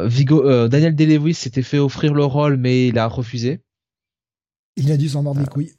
Vigo, 0.09 0.67
Daniel 0.67 0.95
Day-Lewis 0.95 1.35
s'était 1.35 1.61
fait 1.61 1.77
offrir 1.77 2.15
le 2.15 2.25
rôle, 2.25 2.57
mais 2.57 2.87
il 2.87 2.97
a 2.97 3.05
refusé. 3.05 3.61
Il 4.75 4.91
a 4.91 4.97
dû 4.97 5.07
s'en 5.07 5.21
mordre 5.21 5.41
les 5.41 5.45
couilles. 5.45 5.71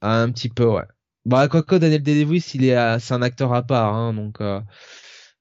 Un 0.00 0.30
petit 0.30 0.48
peu, 0.48 0.66
ouais. 0.66 0.84
Bah, 1.24 1.48
quoi 1.48 1.78
Daniel 1.78 2.02
Day-Lewis, 2.02 2.52
il 2.54 2.64
est, 2.64 2.98
c'est 3.00 3.14
un 3.14 3.22
acteur 3.22 3.52
à 3.52 3.62
part, 3.62 3.94
hein, 3.94 4.14
donc 4.14 4.40
euh, 4.40 4.60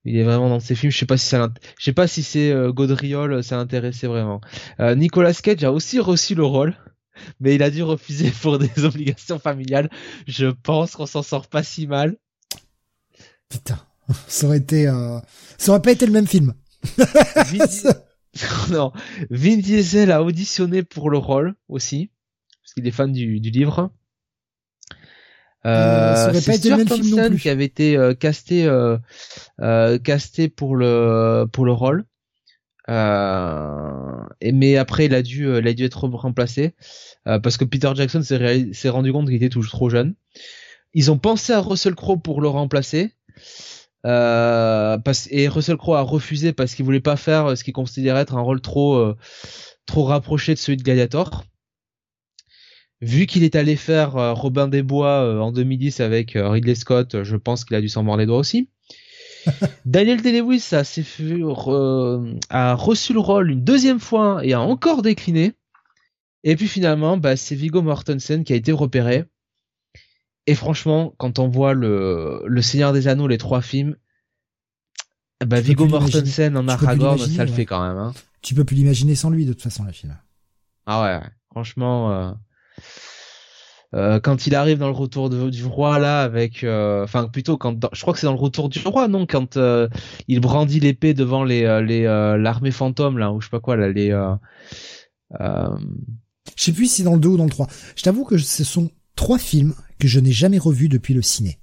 il 0.07 0.17
est 0.17 0.23
vraiment 0.23 0.49
dans 0.49 0.59
ses 0.59 0.75
films. 0.75 0.91
Je 0.91 0.97
sais 0.97 1.05
pas 1.05 1.17
si 1.17 1.27
ça, 1.27 1.49
je 1.77 1.84
sais 1.84 1.93
pas 1.93 2.07
si 2.07 2.23
c'est 2.23 2.51
euh, 2.51 2.71
Gaudriol, 2.71 3.43
ça 3.43 3.57
l'intéressait 3.57 4.07
vraiment. 4.07 4.41
Euh, 4.79 4.95
Nicolas 4.95 5.34
Cage 5.34 5.63
a 5.63 5.71
aussi 5.71 5.99
reçu 5.99 6.35
le 6.35 6.43
rôle, 6.43 6.75
mais 7.39 7.55
il 7.55 7.63
a 7.63 7.69
dû 7.69 7.84
refuser 7.84 8.31
pour 8.31 8.57
des 8.59 8.85
obligations 8.85 9.39
familiales. 9.39 9.89
Je 10.27 10.47
pense 10.47 10.95
qu'on 10.95 11.05
s'en 11.05 11.23
sort 11.23 11.47
pas 11.47 11.63
si 11.63 11.88
mal. 11.88 12.17
Putain, 13.49 13.79
ça 14.27 14.47
aurait 14.47 14.57
été, 14.57 14.88
euh... 14.88 15.19
ça 15.57 15.71
aurait 15.71 15.81
pas 15.81 15.91
été 15.91 16.05
le 16.05 16.11
même 16.11 16.27
film. 16.27 16.53
non, 18.69 18.91
Vin 19.29 19.57
Diesel 19.57 20.11
a 20.11 20.23
auditionné 20.23 20.84
pour 20.84 21.09
le 21.09 21.17
rôle 21.17 21.55
aussi, 21.69 22.11
parce 22.61 22.73
qu'il 22.73 22.88
est 22.88 22.91
fan 22.91 23.11
du, 23.11 23.39
du 23.39 23.51
livre. 23.51 23.91
Euh, 25.68 26.31
c'est 26.34 26.53
Stuart 26.53 26.85
Thompson 26.85 27.35
qui 27.39 27.49
avait 27.49 27.65
été 27.65 27.98
euh, 27.98 28.14
casté 28.14 28.65
euh, 28.65 28.98
euh, 29.61 29.98
casté 29.99 30.48
pour 30.48 30.76
le 30.76 31.45
pour 31.52 31.65
le 31.65 31.73
rôle. 31.73 32.06
Euh, 32.89 34.23
et, 34.39 34.53
mais 34.53 34.77
après 34.77 35.07
il 35.07 35.14
a 35.14 35.22
dû 35.22 35.45
il 35.57 35.68
a 35.68 35.73
dû 35.73 35.84
être 35.84 36.07
remplacé 36.07 36.73
parce 37.26 37.57
que 37.57 37.65
Peter 37.65 37.91
Jackson 37.94 38.22
s'est 38.23 38.89
rendu 38.89 39.11
compte 39.11 39.26
qu'il 39.27 39.35
était 39.35 39.49
toujours 39.49 39.73
trop 39.73 39.89
jeune. 39.89 40.15
Ils 40.94 41.11
ont 41.11 41.18
pensé 41.18 41.52
à 41.52 41.60
Russell 41.60 41.95
Crowe 41.95 42.18
pour 42.18 42.39
le 42.39 42.48
remplacer. 42.48 43.11
parce, 44.03 45.27
et 45.31 45.49
Russell 45.49 45.76
Crowe 45.76 45.95
a 45.95 46.02
refusé 46.02 46.53
parce 46.53 46.76
qu'il 46.76 46.85
voulait 46.85 47.02
pas 47.02 47.18
faire 47.18 47.57
ce 47.57 47.65
qu'il 47.65 47.73
considérait 47.73 48.22
être 48.22 48.38
un 48.38 48.41
rôle 48.41 48.61
trop 48.61 49.14
trop 49.85 50.06
rapproché 50.06 50.53
de 50.53 50.60
celui 50.60 50.77
de 50.77 50.84
Gladiator 50.84 51.44
vu 53.02 53.26
qu'il 53.26 53.44
est 53.44 53.56
allé 53.56 53.76
faire 53.76 54.15
euh, 54.18 54.34
Robin 54.34 54.68
des 54.68 54.84
Bois 54.84 55.24
euh, 55.24 55.40
en 55.40 55.52
2010 55.52 55.99
avec 55.99 56.36
euh, 56.36 56.49
Ridley 56.49 56.76
Scott, 56.76 57.24
je 57.24 57.36
pense 57.36 57.65
qu'il 57.65 57.76
a 57.76 57.82
dû 57.82 57.90
s'en 57.90 58.03
mordre 58.03 58.19
les 58.19 58.26
doigts 58.26 58.38
aussi. 58.38 58.69
Daniel 59.86 60.22
Day-Lewis 60.22 60.69
a, 60.74 60.84
a, 62.49 62.74
reçu 62.74 63.14
le 63.14 63.19
rôle 63.19 63.52
une 63.52 63.64
deuxième 63.64 63.99
fois 63.99 64.41
et 64.44 64.53
a 64.53 64.61
encore 64.61 65.02
décliné. 65.02 65.53
Et 66.44 66.56
puis 66.56 66.68
finalement, 66.68 67.18
bah, 67.18 67.36
c'est 67.36 67.56
Viggo 67.56 67.82
Mortensen 67.82 68.44
qui 68.44 68.53
a 68.53 68.56
été 68.56 68.72
repéré. 68.72 69.26
Et 70.48 70.56
franchement, 70.56 71.14
quand 71.18 71.40
on 71.40 71.48
voit 71.48 71.74
le, 71.74 72.41
le 72.45 72.61
Seigneur 72.61 72.94
des 72.94 73.07
Anneaux, 73.07 73.28
les 73.28 73.38
trois 73.38 73.61
films, 73.61 73.95
bah, 75.45 75.61
Viggo 75.61 75.88
Mortensen 75.88 76.57
en 76.57 76.68
Aragorn, 76.68 77.18
ça 77.18 77.45
le 77.45 77.52
fait 77.52 77.65
quand 77.65 77.86
même. 77.86 77.98
Hein. 77.98 78.14
Tu 78.41 78.56
peux 78.56 78.65
plus 78.65 78.76
l'imaginer 78.76 79.15
sans 79.15 79.30
lui 79.30 79.45
de 79.45 79.53
toute 79.53 79.61
façon, 79.61 79.84
le 79.84 79.91
film. 79.91 80.18
Ah 80.86 81.03
ouais, 81.03 81.28
franchement. 81.52 82.11
Euh, 82.11 82.32
quand 83.93 84.47
il 84.47 84.55
arrive 84.55 84.79
dans 84.79 84.87
le 84.87 84.93
retour 84.93 85.29
du 85.29 85.63
roi 85.63 85.97
là 85.97 86.21
avec 86.21 86.63
euh, 86.63 87.03
enfin 87.03 87.27
plutôt 87.27 87.57
quand 87.57 87.87
je 87.93 88.01
crois 88.01 88.13
que 88.13 88.19
c'est 88.19 88.27
dans 88.27 88.33
le 88.33 88.39
retour 88.39 88.69
du 88.69 88.79
roi 88.79 89.07
non 89.07 89.25
quand 89.25 89.57
euh, 89.57 89.87
il 90.27 90.39
brandit 90.41 90.79
l'épée 90.79 91.13
devant 91.13 91.43
les 91.43 91.61
les 91.83 92.03
l'armée 92.03 92.71
fantôme 92.71 93.17
là 93.17 93.31
ou 93.31 93.39
je 93.39 93.47
sais 93.47 93.49
pas 93.49 93.59
quoi 93.59 93.75
là 93.75 93.89
les 93.89 94.09
je 95.31 95.63
sais 96.55 96.73
plus 96.73 96.87
si 96.87 96.97
c'est 96.97 97.03
dans 97.03 97.15
le 97.15 97.19
2 97.19 97.29
ou 97.29 97.37
dans 97.37 97.45
le 97.45 97.49
3 97.49 97.67
je 97.95 98.03
t'avoue 98.03 98.25
que 98.25 98.37
ce 98.37 98.63
sont 98.63 98.91
trois 99.15 99.39
films 99.39 99.73
que 99.99 100.07
je 100.07 100.19
n'ai 100.19 100.31
jamais 100.31 100.59
revus 100.59 100.89
depuis 100.89 101.13
le 101.13 101.21
ciné 101.21 101.59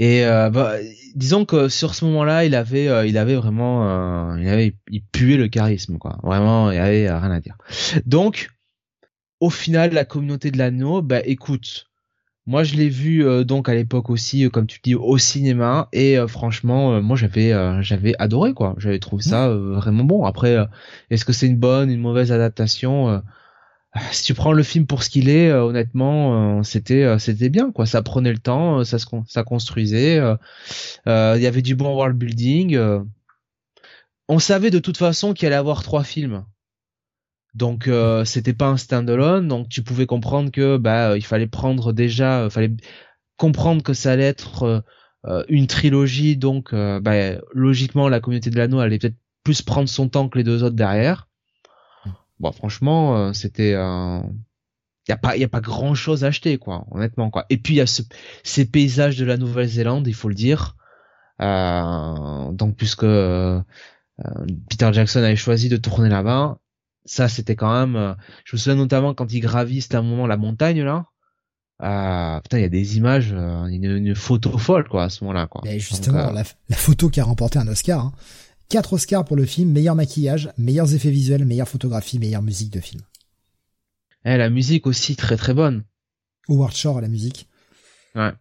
et 0.00 0.22
bah, 0.24 0.76
disons 1.16 1.44
que 1.44 1.68
sur 1.68 1.94
ce 1.96 2.04
moment-là, 2.04 2.44
il 2.44 2.54
avait, 2.54 3.08
il 3.08 3.18
avait 3.18 3.34
vraiment, 3.34 4.36
il 4.36 4.48
avait, 4.48 4.76
il 4.92 5.02
puait 5.02 5.36
le 5.36 5.48
charisme, 5.48 5.98
quoi. 5.98 6.20
Vraiment, 6.22 6.70
il 6.70 6.78
avait 6.78 7.10
rien 7.10 7.32
à 7.32 7.40
dire. 7.40 7.58
Donc, 8.06 8.48
au 9.40 9.50
final, 9.50 9.92
la 9.92 10.04
communauté 10.04 10.50
de 10.50 10.58
l'anneau, 10.58 11.02
bah 11.02 11.20
écoute, 11.24 11.88
moi 12.48 12.64
je 12.64 12.76
l'ai 12.76 12.88
vu 12.88 13.26
euh, 13.26 13.44
donc 13.44 13.68
à 13.68 13.74
l'époque 13.74 14.10
aussi, 14.10 14.44
euh, 14.46 14.50
comme 14.50 14.66
tu 14.66 14.80
dis, 14.82 14.94
au 14.94 15.18
cinéma 15.18 15.88
et 15.92 16.18
euh, 16.18 16.26
franchement, 16.26 17.00
moi 17.02 17.16
j'avais 17.16 17.52
j'avais 17.82 18.14
adoré 18.18 18.54
quoi. 18.54 18.74
J'avais 18.78 18.98
trouvé 18.98 19.22
ça 19.22 19.48
vraiment 19.50 20.04
bon. 20.04 20.24
Après, 20.24 20.56
est-ce 21.10 21.24
que 21.24 21.32
c'est 21.32 21.46
une 21.46 21.58
bonne, 21.58 21.90
une 21.90 22.00
mauvaise 22.00 22.32
adaptation 22.32 23.22
Si 24.12 24.24
tu 24.24 24.34
prends 24.34 24.52
le 24.52 24.62
film 24.62 24.86
pour 24.86 25.02
ce 25.02 25.10
qu'il 25.10 25.28
est, 25.28 25.52
honnêtement, 25.52 26.62
c'était 26.64 27.18
c'était 27.18 27.50
bien 27.50 27.72
quoi. 27.72 27.86
Ça 27.86 28.02
prenait 28.02 28.32
le 28.32 28.38
temps, 28.38 28.84
ça 28.84 28.98
se 28.98 29.06
ça 29.26 29.44
construisait. 29.44 30.16
Il 31.06 31.42
y 31.42 31.46
avait 31.46 31.62
du 31.62 31.76
bon 31.76 31.94
world 31.94 32.16
building. 32.16 32.78
on 34.28 34.38
savait 34.38 34.70
de 34.70 34.78
toute 34.78 34.96
façon 34.98 35.34
qu'il 35.34 35.46
allait 35.46 35.56
avoir 35.56 35.82
trois 35.82 36.04
films. 36.04 36.44
Donc 37.58 37.88
euh, 37.88 38.24
c'était 38.24 38.52
pas 38.52 38.68
un 38.68 38.76
standalone, 38.76 39.48
donc 39.48 39.68
tu 39.68 39.82
pouvais 39.82 40.06
comprendre 40.06 40.52
que 40.52 40.76
bah 40.76 41.16
il 41.16 41.24
fallait 41.24 41.48
prendre 41.48 41.92
déjà, 41.92 42.44
il 42.44 42.50
fallait 42.50 42.72
comprendre 43.36 43.82
que 43.82 43.94
ça 43.94 44.12
allait 44.12 44.22
être 44.22 44.84
euh, 45.26 45.42
une 45.48 45.66
trilogie, 45.66 46.36
donc 46.36 46.72
euh, 46.72 47.00
bah, 47.00 47.40
logiquement 47.52 48.08
la 48.08 48.20
communauté 48.20 48.50
de 48.50 48.56
l'anneau 48.56 48.78
allait 48.78 48.98
peut-être 48.98 49.16
plus 49.42 49.60
prendre 49.60 49.88
son 49.88 50.08
temps 50.08 50.28
que 50.28 50.38
les 50.38 50.44
deux 50.44 50.62
autres 50.62 50.76
derrière. 50.76 51.26
Bon 52.38 52.52
franchement 52.52 53.16
euh, 53.16 53.32
c'était 53.32 53.72
il 53.72 55.10
y 55.10 55.12
a 55.12 55.16
pas 55.16 55.36
y 55.36 55.42
a 55.42 55.48
pas 55.48 55.60
grand 55.60 55.96
chose 55.96 56.22
à 56.22 56.28
acheter 56.28 56.58
quoi 56.58 56.86
honnêtement 56.92 57.28
quoi. 57.28 57.44
Et 57.50 57.58
puis 57.58 57.74
il 57.74 57.78
y 57.78 57.80
a 57.80 57.86
ce, 57.86 58.02
ces 58.44 58.66
paysages 58.70 59.18
de 59.18 59.24
la 59.24 59.36
Nouvelle-Zélande 59.36 60.06
il 60.06 60.14
faut 60.14 60.28
le 60.28 60.36
dire. 60.36 60.76
Euh, 61.40 62.52
donc 62.52 62.76
puisque 62.76 63.04
euh, 63.04 63.60
Peter 64.68 64.90
Jackson 64.92 65.20
avait 65.20 65.36
choisi 65.36 65.68
de 65.68 65.76
tourner 65.76 66.08
là-bas, 66.08 66.58
ça 67.08 67.28
c'était 67.28 67.56
quand 67.56 67.72
même. 67.72 68.16
je 68.44 68.56
me 68.56 68.58
souviens 68.58 68.76
notamment 68.76 69.14
quand 69.14 69.32
il 69.32 69.40
gravissent 69.40 69.92
à 69.94 69.98
un 69.98 70.02
moment 70.02 70.26
la 70.26 70.36
montagne 70.36 70.82
là. 70.82 71.06
Euh, 71.80 72.40
putain, 72.40 72.58
il 72.58 72.62
y 72.62 72.64
a 72.64 72.68
des 72.68 72.96
images, 72.96 73.30
une, 73.30 73.84
une, 73.84 74.14
photo 74.16 74.58
folle 74.58 74.88
quoi 74.88 75.04
à 75.04 75.10
ce 75.10 75.22
moment-là 75.22 75.46
quoi. 75.46 75.62
Et 75.64 75.78
justement, 75.78 76.32
la, 76.32 76.42
la, 76.68 76.76
photo 76.76 77.08
qui 77.08 77.20
a 77.20 77.24
remporté 77.24 77.60
un 77.60 77.68
Oscar. 77.68 78.06
Hein. 78.06 78.12
Quatre 78.68 78.94
Oscars 78.94 79.24
pour 79.24 79.36
le 79.36 79.46
film, 79.46 79.70
meilleur 79.70 79.94
maquillage, 79.94 80.50
meilleurs 80.58 80.92
effets 80.92 81.10
visuels, 81.10 81.44
meilleure 81.44 81.68
photographie, 81.68 82.18
meilleure 82.18 82.42
musique 82.42 82.72
de 82.72 82.80
film. 82.80 83.00
Eh, 84.24 84.36
la 84.36 84.50
musique 84.50 84.86
aussi 84.86 85.16
très 85.16 85.36
très 85.36 85.54
bonne. 85.54 85.84
Howard 86.48 86.74
Shore 86.74 86.98
à 86.98 87.00
la 87.00 87.08
musique. 87.08 87.48
Ouais. 88.14 88.32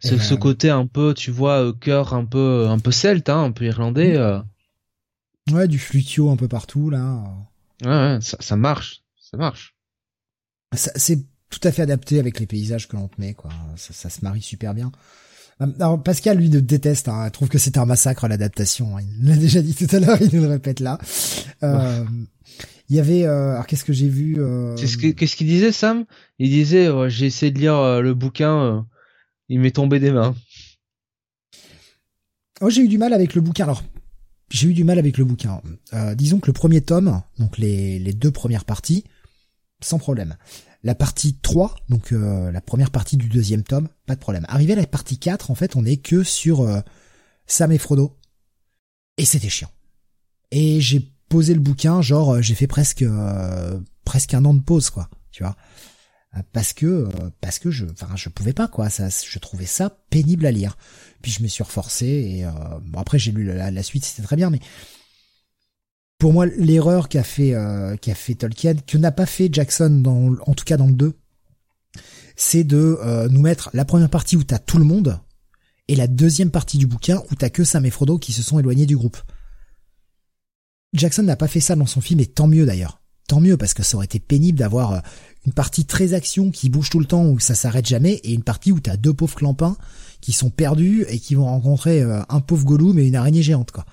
Ce, 0.00 0.18
ce 0.18 0.34
côté 0.34 0.70
un 0.70 0.86
peu, 0.86 1.14
tu 1.14 1.30
vois, 1.30 1.64
euh, 1.64 1.72
cœur 1.72 2.14
un 2.14 2.24
peu 2.24 2.66
un 2.68 2.78
peu 2.78 2.90
celte, 2.90 3.28
hein, 3.28 3.42
un 3.42 3.52
peu 3.52 3.64
irlandais. 3.64 4.16
Euh. 4.16 4.40
Ouais, 5.50 5.68
du 5.68 5.78
flutio 5.78 6.30
un 6.30 6.36
peu 6.36 6.48
partout 6.48 6.90
là. 6.90 7.24
Ouais, 7.82 7.88
ouais 7.88 8.18
ça, 8.20 8.36
ça 8.40 8.56
marche, 8.56 9.02
ça 9.20 9.36
marche. 9.36 9.74
C'est 10.74 11.18
tout 11.50 11.60
à 11.64 11.72
fait 11.72 11.82
adapté 11.82 12.18
avec 12.18 12.40
les 12.40 12.46
paysages 12.46 12.88
que 12.88 12.96
l'on 12.96 13.08
te 13.08 13.20
met, 13.20 13.34
quoi. 13.34 13.50
Ça, 13.76 13.92
ça, 13.92 14.08
se 14.08 14.22
marie 14.22 14.40
super 14.40 14.74
bien. 14.74 14.90
Euh, 15.60 15.66
alors 15.76 16.02
Pascal 16.02 16.38
lui 16.38 16.48
le 16.48 16.62
déteste, 16.62 17.08
hein, 17.08 17.28
trouve 17.30 17.48
que 17.48 17.58
c'est 17.58 17.78
un 17.78 17.84
massacre 17.84 18.26
l'adaptation. 18.26 18.96
Hein. 18.96 19.02
Il 19.02 19.28
l'a 19.28 19.36
déjà 19.36 19.60
dit 19.60 19.74
tout 19.74 19.94
à 19.94 20.00
l'heure, 20.00 20.18
il 20.22 20.34
nous 20.34 20.42
le 20.42 20.48
répète 20.48 20.80
là. 20.80 20.98
Euh, 21.62 22.04
il 22.88 22.96
y 22.96 23.00
avait, 23.00 23.24
euh, 23.24 23.52
alors 23.52 23.66
qu'est-ce 23.66 23.84
que 23.84 23.92
j'ai 23.92 24.08
vu 24.08 24.36
euh... 24.38 24.76
Qu'est-ce 24.76 25.36
qu'il 25.36 25.46
disait 25.46 25.72
Sam? 25.72 26.04
Il 26.38 26.50
disait, 26.50 26.88
j'ai 27.08 27.26
essayé 27.26 27.52
de 27.52 27.58
lire 27.58 27.76
euh, 27.76 28.00
le 28.00 28.14
bouquin, 28.14 28.86
il 29.48 29.60
m'est 29.60 29.70
tombé 29.70 29.98
des 29.98 30.10
mains. 30.10 30.34
Oh, 32.60 32.70
j'ai 32.70 32.82
eu 32.82 32.88
du 32.88 32.98
mal 32.98 33.12
avec 33.12 33.34
le 33.34 33.40
bouquin. 33.40 33.64
Alors, 33.64 33.82
j'ai 34.52 34.68
eu 34.68 34.74
du 34.74 34.84
mal 34.84 34.98
avec 34.98 35.18
le 35.18 35.24
bouquin. 35.24 35.60
disons 36.14 36.40
que 36.40 36.46
le 36.46 36.52
premier 36.52 36.80
tome, 36.80 37.22
donc 37.38 37.58
les, 37.58 37.98
les 37.98 38.12
deux 38.12 38.30
premières 38.30 38.64
parties, 38.64 39.04
sans 39.80 39.98
problème. 39.98 40.36
La 40.84 40.94
partie 40.94 41.34
3, 41.34 41.76
donc 41.88 42.10
la 42.10 42.60
première 42.60 42.90
partie 42.90 43.16
du 43.16 43.28
deuxième 43.28 43.62
tome, 43.62 43.88
pas 44.06 44.14
de 44.14 44.20
problème. 44.20 44.44
Arrivé 44.48 44.72
à 44.72 44.76
la 44.76 44.86
partie 44.86 45.18
4, 45.18 45.50
en 45.50 45.54
fait, 45.54 45.76
on 45.76 45.84
est 45.84 45.96
que 45.96 46.22
sur 46.22 46.68
Sam 47.46 47.72
et 47.72 47.78
Frodo. 47.78 48.18
Et 49.16 49.24
c'était 49.24 49.48
chiant. 49.48 49.70
Et 50.50 50.80
j'ai 50.80 51.12
poser 51.32 51.54
le 51.54 51.60
bouquin, 51.60 52.02
genre 52.02 52.34
euh, 52.34 52.42
j'ai 52.42 52.54
fait 52.54 52.66
presque 52.66 53.00
euh, 53.00 53.80
presque 54.04 54.34
un 54.34 54.44
an 54.44 54.52
de 54.52 54.60
pause 54.60 54.90
quoi, 54.90 55.08
tu 55.30 55.42
vois. 55.42 55.56
Euh, 56.36 56.40
parce 56.52 56.72
que 56.72 57.08
parce 57.40 57.58
que 57.58 57.70
je 57.70 57.84
enfin 57.86 58.14
je 58.16 58.28
pouvais 58.28 58.52
pas 58.52 58.68
quoi, 58.68 58.90
ça 58.90 59.08
je 59.08 59.38
trouvais 59.38 59.66
ça 59.66 59.98
pénible 60.10 60.46
à 60.46 60.52
lire. 60.52 60.76
Puis 61.20 61.32
je 61.32 61.42
me 61.42 61.48
suis 61.48 61.62
reforcé 61.62 62.06
et 62.06 62.46
bon 62.84 62.98
après 62.98 63.18
j'ai 63.18 63.32
lu 63.32 63.44
la, 63.44 63.82
suite, 63.82 64.04
c'était 64.04 64.22
très 64.22 64.36
bien 64.36 64.50
mais 64.50 64.60
pour 66.18 66.32
moi 66.32 66.46
l'erreur 66.46 67.08
qu'a 67.08 67.22
fait 67.22 67.54
qu'a 68.00 68.14
fait 68.14 68.34
Tolkien 68.34 68.74
que 68.74 68.98
n'a 68.98 69.12
pas 69.12 69.26
fait 69.26 69.48
Jackson 69.52 69.90
dans 69.90 70.36
en 70.46 70.54
tout 70.54 70.64
cas 70.64 70.76
dans 70.76 70.86
le 70.86 70.94
2 70.94 71.14
c'est 72.34 72.64
de 72.64 72.98
nous 73.28 73.40
mettre 73.40 73.70
la 73.72 73.84
première 73.84 74.10
partie 74.10 74.36
où 74.36 74.42
t'as 74.42 74.58
tout 74.58 74.78
le 74.78 74.84
monde 74.84 75.20
et 75.88 75.94
la 75.94 76.06
deuxième 76.06 76.50
partie 76.50 76.78
du 76.78 76.86
bouquin 76.86 77.22
où 77.30 77.34
t'as 77.34 77.50
que 77.50 77.64
Sam 77.64 77.84
et 77.84 77.90
Frodo 77.90 78.18
qui 78.18 78.32
se 78.32 78.42
sont 78.42 78.58
éloignés 78.58 78.86
du 78.86 78.96
groupe. 78.96 79.18
Jackson 80.92 81.22
n'a 81.22 81.36
pas 81.36 81.48
fait 81.48 81.60
ça 81.60 81.76
dans 81.76 81.86
son 81.86 82.00
film 82.00 82.20
et 82.20 82.26
tant 82.26 82.46
mieux 82.46 82.66
d'ailleurs. 82.66 83.00
Tant 83.28 83.40
mieux 83.40 83.56
parce 83.56 83.74
que 83.74 83.82
ça 83.82 83.96
aurait 83.96 84.06
été 84.06 84.18
pénible 84.18 84.58
d'avoir 84.58 84.92
euh, 84.92 85.00
une 85.46 85.52
partie 85.52 85.84
très 85.84 86.14
action 86.14 86.50
qui 86.50 86.68
bouge 86.68 86.90
tout 86.90 87.00
le 87.00 87.06
temps 87.06 87.24
où 87.26 87.38
ça 87.38 87.54
s'arrête 87.54 87.86
jamais 87.86 88.14
et 88.24 88.32
une 88.32 88.44
partie 88.44 88.72
où 88.72 88.80
t'as 88.80 88.96
deux 88.96 89.12
pauvres 89.12 89.34
clampins 89.34 89.76
qui 90.20 90.32
sont 90.32 90.50
perdus 90.50 91.04
et 91.08 91.18
qui 91.18 91.34
vont 91.34 91.46
rencontrer 91.46 92.00
euh, 92.00 92.20
un 92.28 92.40
pauvre 92.40 92.64
Gollum 92.64 92.98
et 92.98 93.06
une 93.06 93.16
araignée 93.16 93.42
géante 93.42 93.72
quoi. 93.72 93.84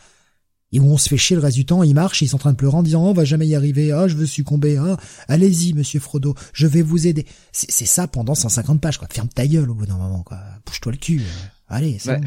Et 0.71 0.79
où 0.79 0.85
on 0.85 0.99
se 0.99 1.09
fait 1.09 1.17
chier 1.17 1.35
le 1.35 1.41
reste 1.41 1.57
du 1.57 1.65
temps, 1.65 1.81
ils 1.81 1.95
marchent, 1.95 2.21
ils 2.21 2.27
sont 2.27 2.35
en 2.35 2.39
train 2.39 2.51
de 2.51 2.57
pleurer 2.57 2.77
en 2.77 2.83
disant 2.83 3.03
oh, 3.03 3.09
on 3.09 3.13
va 3.13 3.25
jamais 3.25 3.47
y 3.47 3.55
arriver, 3.55 3.91
ah 3.91 4.07
je 4.07 4.15
veux 4.15 4.27
succomber, 4.27 4.77
ah 4.77 4.97
allez-y 5.27 5.73
monsieur 5.73 5.99
Frodo, 5.99 6.35
je 6.53 6.67
vais 6.67 6.83
vous 6.83 7.07
aider. 7.07 7.25
C'est 7.51 7.85
ça 7.85 8.07
pendant 8.07 8.35
150 8.35 8.79
pages 8.79 8.99
quoi. 8.99 9.07
Ferme 9.09 9.29
ta 9.29 9.47
gueule 9.47 9.71
au 9.71 9.73
bout 9.73 9.87
d'un 9.87 9.97
moment 9.97 10.21
quoi. 10.21 10.37
Bouge-toi 10.67 10.91
le 10.91 10.97
cul. 10.99 11.21
Euh. 11.21 11.45
Allez, 11.71 11.99
bah, 12.05 12.17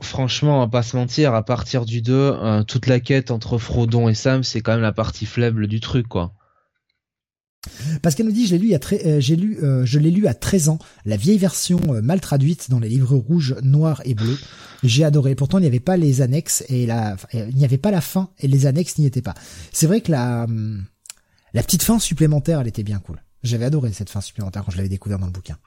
franchement, 0.00 0.58
on 0.58 0.60
va 0.60 0.68
pas 0.68 0.84
se 0.84 0.96
mentir, 0.96 1.34
à 1.34 1.44
partir 1.44 1.84
du 1.84 2.00
2, 2.00 2.12
euh, 2.14 2.62
toute 2.62 2.86
la 2.86 3.00
quête 3.00 3.32
entre 3.32 3.58
Frodon 3.58 4.08
et 4.08 4.14
Sam, 4.14 4.44
c'est 4.44 4.60
quand 4.60 4.70
même 4.70 4.82
la 4.82 4.92
partie 4.92 5.26
faible 5.26 5.66
du 5.66 5.80
truc, 5.80 6.06
quoi. 6.06 6.32
Parce 8.02 8.14
qu'elle 8.14 8.26
nous 8.26 8.32
dit, 8.32 8.46
je 8.46 8.56
l'ai 8.56 8.58
lu, 8.58 8.74
à 8.74 8.78
euh, 8.92 9.20
j'ai 9.20 9.36
lu, 9.36 9.58
euh, 9.62 9.84
je 9.84 9.98
l'ai 9.98 10.10
lu 10.10 10.26
à 10.26 10.34
13 10.34 10.68
ans, 10.68 10.78
la 11.04 11.16
vieille 11.16 11.38
version 11.38 11.78
mal 12.02 12.20
traduite 12.20 12.70
dans 12.70 12.78
les 12.78 12.88
livres 12.88 13.16
rouges, 13.16 13.56
noirs 13.62 14.02
et 14.04 14.14
bleus. 14.14 14.38
J'ai 14.82 15.04
adoré. 15.04 15.34
Pourtant, 15.34 15.58
il 15.58 15.62
n'y 15.62 15.66
avait 15.66 15.80
pas 15.80 15.96
les 15.96 16.20
annexes 16.22 16.64
et 16.68 16.86
la, 16.86 17.16
il 17.32 17.56
n'y 17.56 17.64
avait 17.64 17.78
pas 17.78 17.90
la 17.90 18.00
fin 18.00 18.30
et 18.38 18.48
les 18.48 18.66
annexes 18.66 18.98
n'y 18.98 19.06
étaient 19.06 19.22
pas. 19.22 19.34
C'est 19.72 19.86
vrai 19.86 20.00
que 20.00 20.12
la, 20.12 20.44
hum, 20.44 20.84
la 21.52 21.62
petite 21.62 21.82
fin 21.82 21.98
supplémentaire, 21.98 22.60
elle 22.60 22.68
était 22.68 22.84
bien 22.84 22.98
cool. 22.98 23.22
J'avais 23.42 23.64
adoré 23.64 23.92
cette 23.92 24.10
fin 24.10 24.20
supplémentaire 24.20 24.64
quand 24.64 24.70
je 24.70 24.76
l'avais 24.76 24.88
découvert 24.88 25.18
dans 25.18 25.26
le 25.26 25.32
bouquin. 25.32 25.58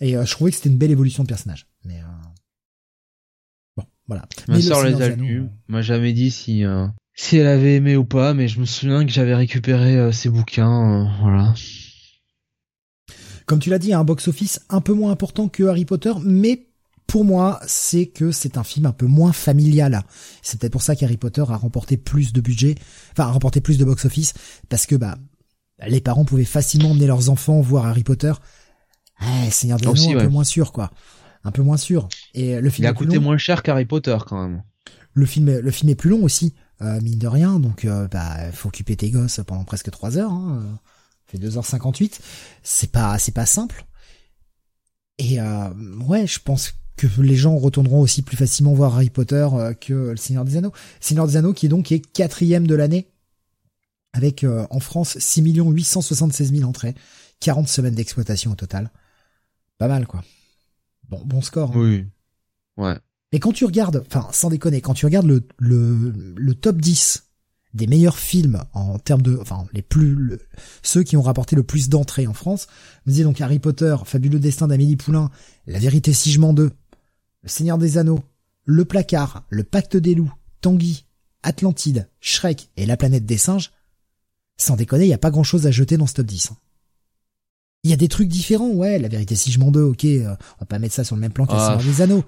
Et 0.00 0.12
je 0.12 0.30
trouvais 0.30 0.50
que 0.50 0.56
c'était 0.56 0.70
une 0.70 0.78
belle 0.78 0.90
évolution 0.90 1.22
de 1.22 1.28
personnage. 1.28 1.66
Mais 1.84 1.98
euh... 1.98 2.04
bon, 3.76 3.84
voilà. 4.06 4.26
Ma 4.48 4.60
sœur 4.60 4.84
les 4.84 5.00
a 5.00 5.08
lus. 5.10 5.48
M'a 5.68 5.82
jamais 5.82 6.12
dit 6.12 6.30
si 6.30 6.64
euh, 6.64 6.86
si 7.20 7.36
elle 7.36 7.48
avait 7.48 7.74
aimé 7.74 7.96
ou 7.96 8.04
pas, 8.04 8.32
mais 8.32 8.48
je 8.48 8.58
me 8.60 8.64
souviens 8.64 9.04
que 9.04 9.12
j'avais 9.12 9.34
récupéré 9.34 9.94
euh, 9.98 10.10
ses 10.10 10.30
bouquins. 10.30 11.04
Euh, 11.04 11.08
voilà. 11.20 11.52
Comme 13.44 13.58
tu 13.58 13.68
l'as 13.68 13.78
dit, 13.78 13.92
un 13.92 14.04
box-office 14.04 14.60
un 14.70 14.80
peu 14.80 14.94
moins 14.94 15.12
important 15.12 15.48
que 15.48 15.64
Harry 15.64 15.84
Potter, 15.84 16.12
mais 16.24 16.68
pour 17.06 17.26
moi, 17.26 17.60
c'est 17.66 18.06
que 18.06 18.32
c'est 18.32 18.56
un 18.56 18.64
film 18.64 18.86
un 18.86 18.92
peu 18.92 19.04
moins 19.04 19.32
familial. 19.32 20.02
C'est 20.40 20.58
peut-être 20.58 20.72
pour 20.72 20.80
ça 20.80 20.96
qu'Harry 20.96 21.18
Potter 21.18 21.44
a 21.46 21.56
remporté 21.56 21.98
plus 21.98 22.32
de 22.32 22.40
budget, 22.40 22.74
enfin 23.12 23.24
a 23.24 23.32
remporté 23.32 23.60
plus 23.60 23.76
de 23.76 23.84
box-office, 23.84 24.32
parce 24.70 24.86
que 24.86 24.94
bah 24.94 25.18
les 25.86 26.00
parents 26.00 26.24
pouvaient 26.24 26.44
facilement 26.44 26.92
emmener 26.92 27.06
leurs 27.06 27.28
enfants 27.28 27.60
voir 27.60 27.84
Harry 27.84 28.02
Potter. 28.02 28.32
Eh, 29.20 29.50
Seigneur 29.50 29.78
des 29.78 29.88
Anneaux, 29.88 30.18
un 30.18 30.22
peu 30.22 30.28
moins 30.28 30.44
sûr, 30.44 30.72
quoi 30.72 30.90
un 31.42 31.50
peu 31.52 31.62
moins 31.62 31.78
sûr. 31.78 32.08
Et 32.34 32.60
le 32.60 32.70
film 32.70 32.84
il 32.84 32.88
a 32.88 32.92
coûté 32.92 33.18
moins 33.18 33.38
cher 33.38 33.62
qu'Harry 33.62 33.86
Potter 33.86 34.16
quand 34.26 34.42
même. 34.42 34.62
Le 35.14 35.26
film, 35.26 35.58
le 35.58 35.70
film 35.70 35.90
est 35.90 35.94
plus 35.94 36.10
long 36.10 36.22
aussi, 36.22 36.54
euh, 36.82 37.00
mine 37.00 37.18
de 37.18 37.26
rien. 37.26 37.58
Donc, 37.58 37.84
euh, 37.84 38.08
bah, 38.08 38.50
faut 38.52 38.68
occuper 38.68 38.96
tes 38.96 39.10
gosses 39.10 39.40
pendant 39.46 39.64
presque 39.64 39.90
3 39.90 40.18
heures. 40.18 40.32
Hein, 40.32 40.62
euh, 40.62 40.76
fait 41.26 41.38
2h58. 41.38 42.20
C'est 42.62 42.90
pas, 42.90 43.18
c'est 43.18 43.32
pas 43.32 43.46
simple. 43.46 43.84
Et 45.18 45.40
euh, 45.40 45.70
ouais, 46.06 46.26
je 46.26 46.38
pense 46.40 46.74
que 46.96 47.06
les 47.20 47.36
gens 47.36 47.56
retourneront 47.56 48.00
aussi 48.00 48.22
plus 48.22 48.36
facilement 48.36 48.74
voir 48.74 48.94
Harry 48.94 49.10
Potter 49.10 49.48
euh, 49.52 49.74
que 49.74 49.92
Le 49.92 50.16
Seigneur 50.16 50.44
des 50.44 50.56
Anneaux. 50.56 50.72
Seigneur 51.00 51.26
des 51.26 51.36
Anneaux 51.36 51.52
qui 51.52 51.66
est 51.66 51.70
donc 51.70 51.92
est 51.92 52.00
quatrième 52.00 52.66
de 52.66 52.74
l'année 52.74 53.08
avec 54.12 54.44
en 54.70 54.80
France 54.80 55.16
6 55.20 55.40
876 55.40 56.52
000 56.52 56.68
entrées, 56.68 56.96
40 57.38 57.68
semaines 57.68 57.94
d'exploitation 57.94 58.50
au 58.50 58.54
total. 58.56 58.90
Pas 59.78 59.86
mal 59.86 60.08
quoi. 60.08 60.24
Bon, 61.08 61.22
bon 61.24 61.42
score. 61.42 61.70
Hein. 61.70 61.78
Oui. 61.78 62.06
Ouais. 62.76 62.98
Mais 63.32 63.38
quand 63.38 63.52
tu 63.52 63.64
regardes, 63.64 64.04
enfin, 64.06 64.28
sans 64.32 64.50
déconner, 64.50 64.80
quand 64.80 64.94
tu 64.94 65.04
regardes 65.04 65.26
le, 65.26 65.46
le, 65.58 66.12
le 66.36 66.54
top 66.54 66.78
10 66.78 67.24
des 67.74 67.86
meilleurs 67.86 68.18
films 68.18 68.62
en 68.72 68.98
termes 68.98 69.22
de, 69.22 69.38
enfin, 69.40 69.66
les 69.72 69.82
plus, 69.82 70.38
ceux 70.82 71.02
qui 71.02 71.16
ont 71.16 71.22
rapporté 71.22 71.54
le 71.54 71.62
plus 71.62 71.88
d'entrées 71.88 72.26
en 72.26 72.34
France, 72.34 72.66
vous 73.04 73.12
disiez 73.12 73.24
donc 73.24 73.40
Harry 73.40 73.60
Potter, 73.60 73.96
Fabuleux 74.04 74.40
Destin 74.40 74.66
d'Amélie 74.66 74.96
Poulain, 74.96 75.30
La 75.66 75.78
Vérité 75.78 76.12
si 76.12 76.32
je 76.32 76.40
m'en 76.40 76.52
deux, 76.52 76.72
Le 77.42 77.48
Seigneur 77.48 77.78
des 77.78 77.98
Anneaux, 77.98 78.20
Le 78.64 78.84
Placard, 78.84 79.44
Le 79.50 79.62
Pacte 79.62 79.96
des 79.96 80.14
Loups, 80.14 80.32
Tanguy, 80.60 81.04
Atlantide, 81.42 82.08
Shrek 82.20 82.70
et 82.76 82.86
La 82.86 82.96
Planète 82.96 83.26
des 83.26 83.38
Singes, 83.38 83.70
sans 84.56 84.76
déconner, 84.76 85.04
il 85.04 85.08
n'y 85.08 85.14
a 85.14 85.18
pas 85.18 85.30
grand 85.30 85.44
chose 85.44 85.66
à 85.66 85.70
jeter 85.70 85.96
dans 85.96 86.06
ce 86.06 86.14
top 86.14 86.26
10. 86.26 86.50
Il 87.84 87.90
y 87.90 87.94
a 87.94 87.96
des 87.96 88.08
trucs 88.08 88.28
différents, 88.28 88.68
ouais, 88.68 88.98
la 88.98 89.08
vérité 89.08 89.36
si 89.36 89.52
je 89.52 89.58
m'en 89.58 89.70
deux, 89.70 89.82
ok, 89.82 90.04
euh, 90.04 90.34
on 90.58 90.60
va 90.60 90.66
pas 90.66 90.78
mettre 90.78 90.94
ça 90.94 91.04
sur 91.04 91.14
le 91.14 91.20
même 91.20 91.32
plan 91.32 91.46
que 91.46 91.52
ah, 91.54 91.78
des 91.82 92.02
Anneaux. 92.02 92.24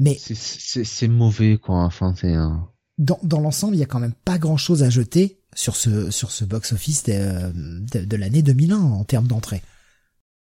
Mais 0.00 0.18
c'est 0.18 1.08
mauvais 1.08 1.58
quoi, 1.58 1.84
enfin 1.84 2.14
c'est 2.16 2.34
un... 2.34 2.68
dans 2.98 3.20
dans 3.22 3.40
l'ensemble, 3.40 3.76
il 3.76 3.80
y 3.80 3.82
a 3.82 3.86
quand 3.86 4.00
même 4.00 4.14
pas 4.24 4.38
grand-chose 4.38 4.82
à 4.82 4.90
jeter 4.90 5.40
sur 5.54 5.76
ce 5.76 6.10
sur 6.10 6.32
ce 6.32 6.44
box 6.44 6.72
office 6.72 7.04
de, 7.04 8.04
de, 8.04 8.16
l'année 8.16 8.42
2001 8.42 8.76
en 8.78 9.04
termes 9.04 9.28
d'entrée. 9.28 9.62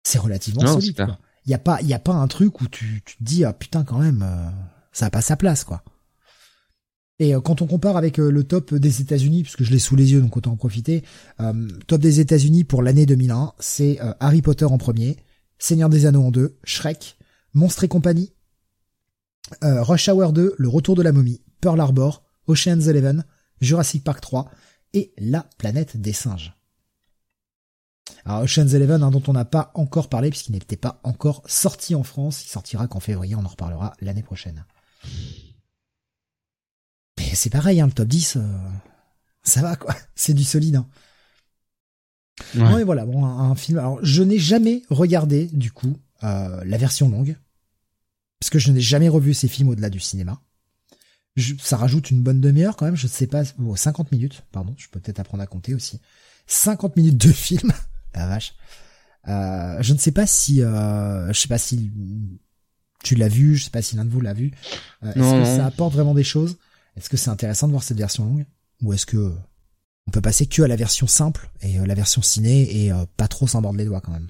C'est 0.03 0.19
relativement 0.19 0.65
solide. 0.67 0.95
Quoi. 0.95 1.17
Il 1.45 1.51
y 1.51 1.55
a 1.55 1.59
pas 1.59 1.81
il 1.81 1.87
y 1.87 1.93
a 1.93 1.99
pas 1.99 2.13
un 2.13 2.27
truc 2.27 2.61
où 2.61 2.67
tu 2.67 3.01
tu 3.03 3.17
te 3.17 3.23
dis 3.23 3.43
ah 3.43 3.51
putain 3.51 3.83
quand 3.83 3.99
même 3.99 4.23
euh, 4.23 4.49
ça 4.93 5.07
a 5.07 5.09
pas 5.09 5.21
sa 5.21 5.35
place 5.35 5.63
quoi. 5.63 5.83
Et 7.21 7.35
euh, 7.35 7.39
quand 7.39 7.61
on 7.61 7.67
compare 7.67 7.97
avec 7.97 8.19
euh, 8.19 8.31
le 8.31 8.43
top 8.43 8.73
des 8.73 8.99
États-Unis, 8.99 9.43
puisque 9.43 9.63
je 9.63 9.71
l'ai 9.71 9.77
sous 9.77 9.95
les 9.95 10.11
yeux, 10.11 10.21
donc 10.21 10.35
autant 10.35 10.53
en 10.53 10.55
profiter, 10.55 11.03
euh, 11.39 11.67
top 11.85 12.01
des 12.01 12.19
États-Unis 12.19 12.63
pour 12.63 12.81
l'année 12.81 13.05
2001, 13.05 13.53
c'est 13.59 13.99
Harry 14.19 14.41
Potter 14.41 14.65
en 14.65 14.79
premier, 14.79 15.17
Seigneur 15.59 15.87
des 15.87 16.07
Anneaux 16.07 16.23
en 16.23 16.31
deux, 16.31 16.57
Shrek, 16.63 17.17
Monstre 17.53 17.83
et 17.83 17.87
compagnie, 17.87 18.33
Rush 19.61 20.09
Hour 20.09 20.33
2, 20.33 20.55
Le 20.57 20.67
Retour 20.67 20.95
de 20.95 21.01
la 21.01 21.11
momie, 21.11 21.41
Pearl 21.61 21.79
Harbor, 21.79 22.23
Ocean's 22.47 22.87
Eleven, 22.87 23.23
Jurassic 23.61 24.03
Park 24.03 24.21
3 24.21 24.49
et 24.93 25.13
La 25.17 25.47
planète 25.57 25.97
des 25.97 26.13
singes. 26.13 26.55
Alors 28.25 28.41
Ocean's 28.41 28.73
Eleven, 28.73 29.03
hein, 29.03 29.11
dont 29.11 29.23
on 29.27 29.33
n'a 29.33 29.45
pas 29.45 29.71
encore 29.73 30.09
parlé 30.09 30.29
puisqu'il 30.29 30.53
n'était 30.53 30.77
pas 30.77 30.99
encore 31.03 31.43
sorti 31.45 31.95
en 31.95 32.03
France, 32.03 32.43
il 32.45 32.49
sortira 32.49 32.87
qu'en 32.87 32.99
février, 32.99 33.35
on 33.35 33.45
en 33.45 33.47
reparlera 33.47 33.93
l'année 34.01 34.23
prochaine. 34.23 34.65
Mais 37.17 37.33
c'est 37.33 37.49
pareil, 37.49 37.81
hein, 37.81 37.87
le 37.87 37.93
top 37.93 38.07
10, 38.07 38.37
euh, 38.37 38.41
ça 39.43 39.61
va 39.61 39.75
quoi, 39.75 39.95
c'est 40.15 40.33
du 40.33 40.43
solide. 40.43 40.75
Hein. 40.75 40.87
Ouais. 42.55 42.83
voilà, 42.83 43.05
bon, 43.05 43.23
un, 43.25 43.55
film. 43.55 43.77
Alors, 43.77 43.99
je 44.03 44.23
n'ai 44.23 44.39
jamais 44.39 44.81
regardé 44.89 45.45
du 45.47 45.71
coup 45.71 45.97
euh, 46.23 46.63
la 46.65 46.77
version 46.77 47.09
longue 47.09 47.37
parce 48.41 48.49
que 48.49 48.59
je 48.59 48.71
n'ai 48.71 48.81
jamais 48.81 49.07
revu 49.07 49.33
ces 49.33 49.47
films 49.47 49.69
au-delà 49.69 49.89
du 49.89 49.99
cinéma. 50.01 50.41
ça 51.59 51.77
rajoute 51.77 52.11
une 52.11 52.21
bonne 52.21 52.41
demi-heure 52.41 52.75
quand 52.75 52.85
même, 52.85 52.97
je 52.97 53.05
ne 53.05 53.11
sais 53.11 53.27
pas, 53.27 53.43
50 53.45 54.11
minutes, 54.11 54.43
pardon, 54.51 54.73
je 54.77 54.89
peux 54.89 54.99
peut-être 54.99 55.19
apprendre 55.19 55.43
à 55.43 55.47
compter 55.47 55.73
aussi. 55.73 56.01
50 56.47 56.97
minutes 56.97 57.17
de 57.17 57.31
film, 57.31 57.71
la 58.15 58.27
vache. 58.27 58.55
Euh, 59.27 59.77
je 59.81 59.93
ne 59.93 59.99
sais 59.99 60.11
pas 60.11 60.25
si, 60.25 60.61
euh, 60.61 61.31
je 61.31 61.39
sais 61.39 61.47
pas 61.47 61.59
si 61.59 61.91
tu 63.03 63.15
l'as 63.15 63.27
vu, 63.27 63.55
je 63.55 63.65
sais 63.65 63.69
pas 63.69 63.83
si 63.83 63.95
l'un 63.95 64.05
de 64.05 64.09
vous 64.09 64.21
l'a 64.21 64.33
vu. 64.33 64.51
Euh, 65.03 65.13
est-ce 65.13 65.39
que 65.39 65.45
ça 65.45 65.65
apporte 65.67 65.93
vraiment 65.93 66.13
des 66.13 66.23
choses? 66.23 66.57
Est-ce 66.97 67.09
que 67.09 67.17
c'est 67.17 67.29
intéressant 67.29 67.67
de 67.67 67.71
voir 67.71 67.83
cette 67.83 67.97
version 67.97 68.25
longue? 68.25 68.45
Ou 68.81 68.93
est-ce 68.93 69.05
que 69.05 69.33
on 70.07 70.11
peut 70.11 70.21
passer 70.21 70.47
que 70.47 70.63
à 70.63 70.67
la 70.67 70.75
version 70.75 71.07
simple 71.07 71.49
et 71.61 71.79
euh, 71.79 71.85
la 71.85 71.93
version 71.93 72.21
ciné 72.21 72.85
et 72.85 72.91
euh, 72.91 73.05
pas 73.17 73.27
trop 73.27 73.47
s'en 73.47 73.61
mordre 73.61 73.77
les 73.77 73.85
doigts 73.85 74.01
quand 74.01 74.11
même? 74.11 74.27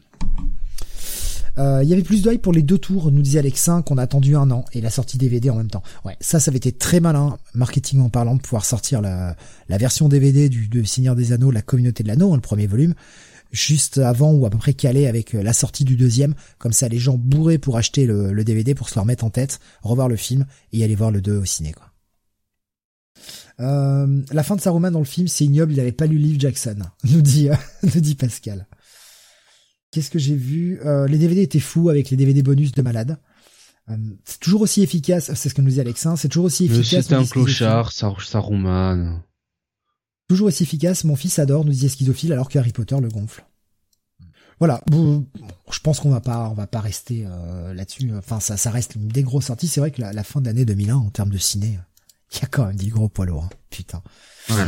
Euh, 1.57 1.81
il 1.83 1.89
y 1.89 1.93
avait 1.93 2.03
plus 2.03 2.21
d'œil 2.21 2.37
pour 2.37 2.53
les 2.53 2.61
deux 2.61 2.77
tours, 2.77 3.11
nous 3.11 3.21
disait 3.21 3.39
Alexin, 3.39 3.81
qu'on 3.81 3.97
a 3.97 4.03
attendu 4.03 4.35
un 4.35 4.51
an 4.51 4.65
et 4.73 4.81
la 4.81 4.89
sortie 4.89 5.17
DVD 5.17 5.49
en 5.49 5.55
même 5.55 5.69
temps. 5.69 5.83
Ouais, 6.05 6.15
ça, 6.21 6.39
ça 6.39 6.49
avait 6.49 6.57
été 6.57 6.71
très 6.71 6.99
malin, 6.99 7.37
marketing 7.53 8.01
en 8.01 8.09
parlant, 8.09 8.35
de 8.35 8.41
pouvoir 8.41 8.65
sortir 8.65 9.01
la, 9.01 9.35
version 9.69 10.09
DVD 10.09 10.49
du 10.49 10.67
de 10.67 10.83
Seigneur 10.83 11.15
des 11.15 11.33
Anneaux, 11.33 11.51
la 11.51 11.61
communauté 11.61 12.03
de 12.03 12.07
l'anneau, 12.07 12.31
hein, 12.33 12.35
le 12.35 12.41
premier 12.41 12.67
volume, 12.67 12.93
juste 13.51 13.97
avant 13.97 14.31
ou 14.31 14.45
à 14.45 14.49
peu 14.49 14.57
près 14.57 14.73
calé 14.73 15.07
avec 15.07 15.33
la 15.33 15.53
sortie 15.53 15.83
du 15.83 15.95
deuxième. 15.95 16.35
Comme 16.57 16.73
ça, 16.73 16.87
les 16.87 16.99
gens 16.99 17.17
bourrés 17.17 17.57
pour 17.57 17.77
acheter 17.77 18.05
le, 18.05 18.43
DVD 18.43 18.75
pour 18.75 18.89
se 18.89 18.95
le 18.95 19.01
remettre 19.01 19.25
en 19.25 19.29
tête, 19.29 19.59
revoir 19.81 20.07
le 20.07 20.15
film 20.15 20.45
et 20.71 20.83
aller 20.83 20.95
voir 20.95 21.11
le 21.11 21.21
2 21.21 21.37
au 21.37 21.45
ciné. 21.45 21.73
Euh, 23.59 24.21
la 24.31 24.43
fin 24.43 24.55
de 24.55 24.61
Saruman 24.61 24.91
dans 24.91 24.99
le 24.99 25.05
film, 25.05 25.27
c'est 25.27 25.45
ignoble, 25.45 25.73
il 25.73 25.77
n'avait 25.77 25.91
pas 25.91 26.07
lu 26.07 26.17
le 26.17 26.23
livre 26.23 26.39
Jackson, 26.39 26.77
nous 27.03 27.21
dit, 27.21 27.49
euh, 27.49 27.55
nous 27.95 28.01
dit 28.01 28.15
Pascal. 28.15 28.67
Qu'est-ce 29.91 30.09
que 30.09 30.19
j'ai 30.19 30.35
vu 30.35 30.79
euh, 30.85 31.05
Les 31.07 31.17
DVD 31.17 31.41
étaient 31.41 31.59
fous 31.59 31.89
avec 31.89 32.09
les 32.09 32.17
DVD 32.17 32.41
bonus 32.41 32.71
de 32.71 32.81
malade. 32.81 33.17
Euh, 33.89 33.97
c'est 34.23 34.39
toujours 34.39 34.61
aussi 34.61 34.81
efficace, 34.81 35.33
c'est 35.33 35.49
ce 35.49 35.53
que 35.53 35.61
nous 35.61 35.71
dit 35.71 35.81
Alexin, 35.81 36.15
c'est 36.15 36.29
toujours 36.29 36.45
aussi 36.45 36.65
efficace. 36.65 37.03
C'était 37.03 37.15
un 37.15 37.25
clochard, 37.25 37.91
Saruman. 37.91 39.21
Toujours 40.29 40.47
aussi 40.47 40.63
efficace, 40.63 41.03
mon 41.03 41.17
fils 41.17 41.39
adore, 41.39 41.65
nous 41.65 41.73
dit 41.73 41.89
Schizophile, 41.89 42.31
alors 42.31 42.47
que 42.47 42.57
Harry 42.57 42.71
Potter 42.71 42.95
le 43.01 43.09
gonfle. 43.09 43.45
Voilà, 44.59 44.81
je 44.91 45.79
pense 45.79 45.99
qu'on 45.99 46.11
va 46.11 46.21
pas, 46.21 46.47
on 46.49 46.53
va 46.53 46.67
pas 46.67 46.81
rester 46.81 47.25
là-dessus. 47.73 48.11
Enfin, 48.15 48.39
ça, 48.39 48.57
ça 48.57 48.69
reste 48.69 48.93
une 48.93 49.07
des 49.07 49.23
grosses 49.23 49.45
sorties. 49.45 49.67
C'est 49.67 49.79
vrai 49.79 49.89
que 49.89 49.99
la, 49.99 50.13
la 50.13 50.23
fin 50.23 50.39
d'année 50.39 50.65
2001 50.65 50.95
en 50.95 51.09
termes 51.09 51.31
de 51.31 51.39
ciné, 51.39 51.79
il 52.31 52.41
y 52.41 52.45
a 52.45 52.47
quand 52.47 52.67
même 52.67 52.75
des 52.75 52.89
gros 52.89 53.09
poids 53.09 53.25
lourds, 53.25 53.45
hein. 53.45 53.49
putain. 53.69 54.03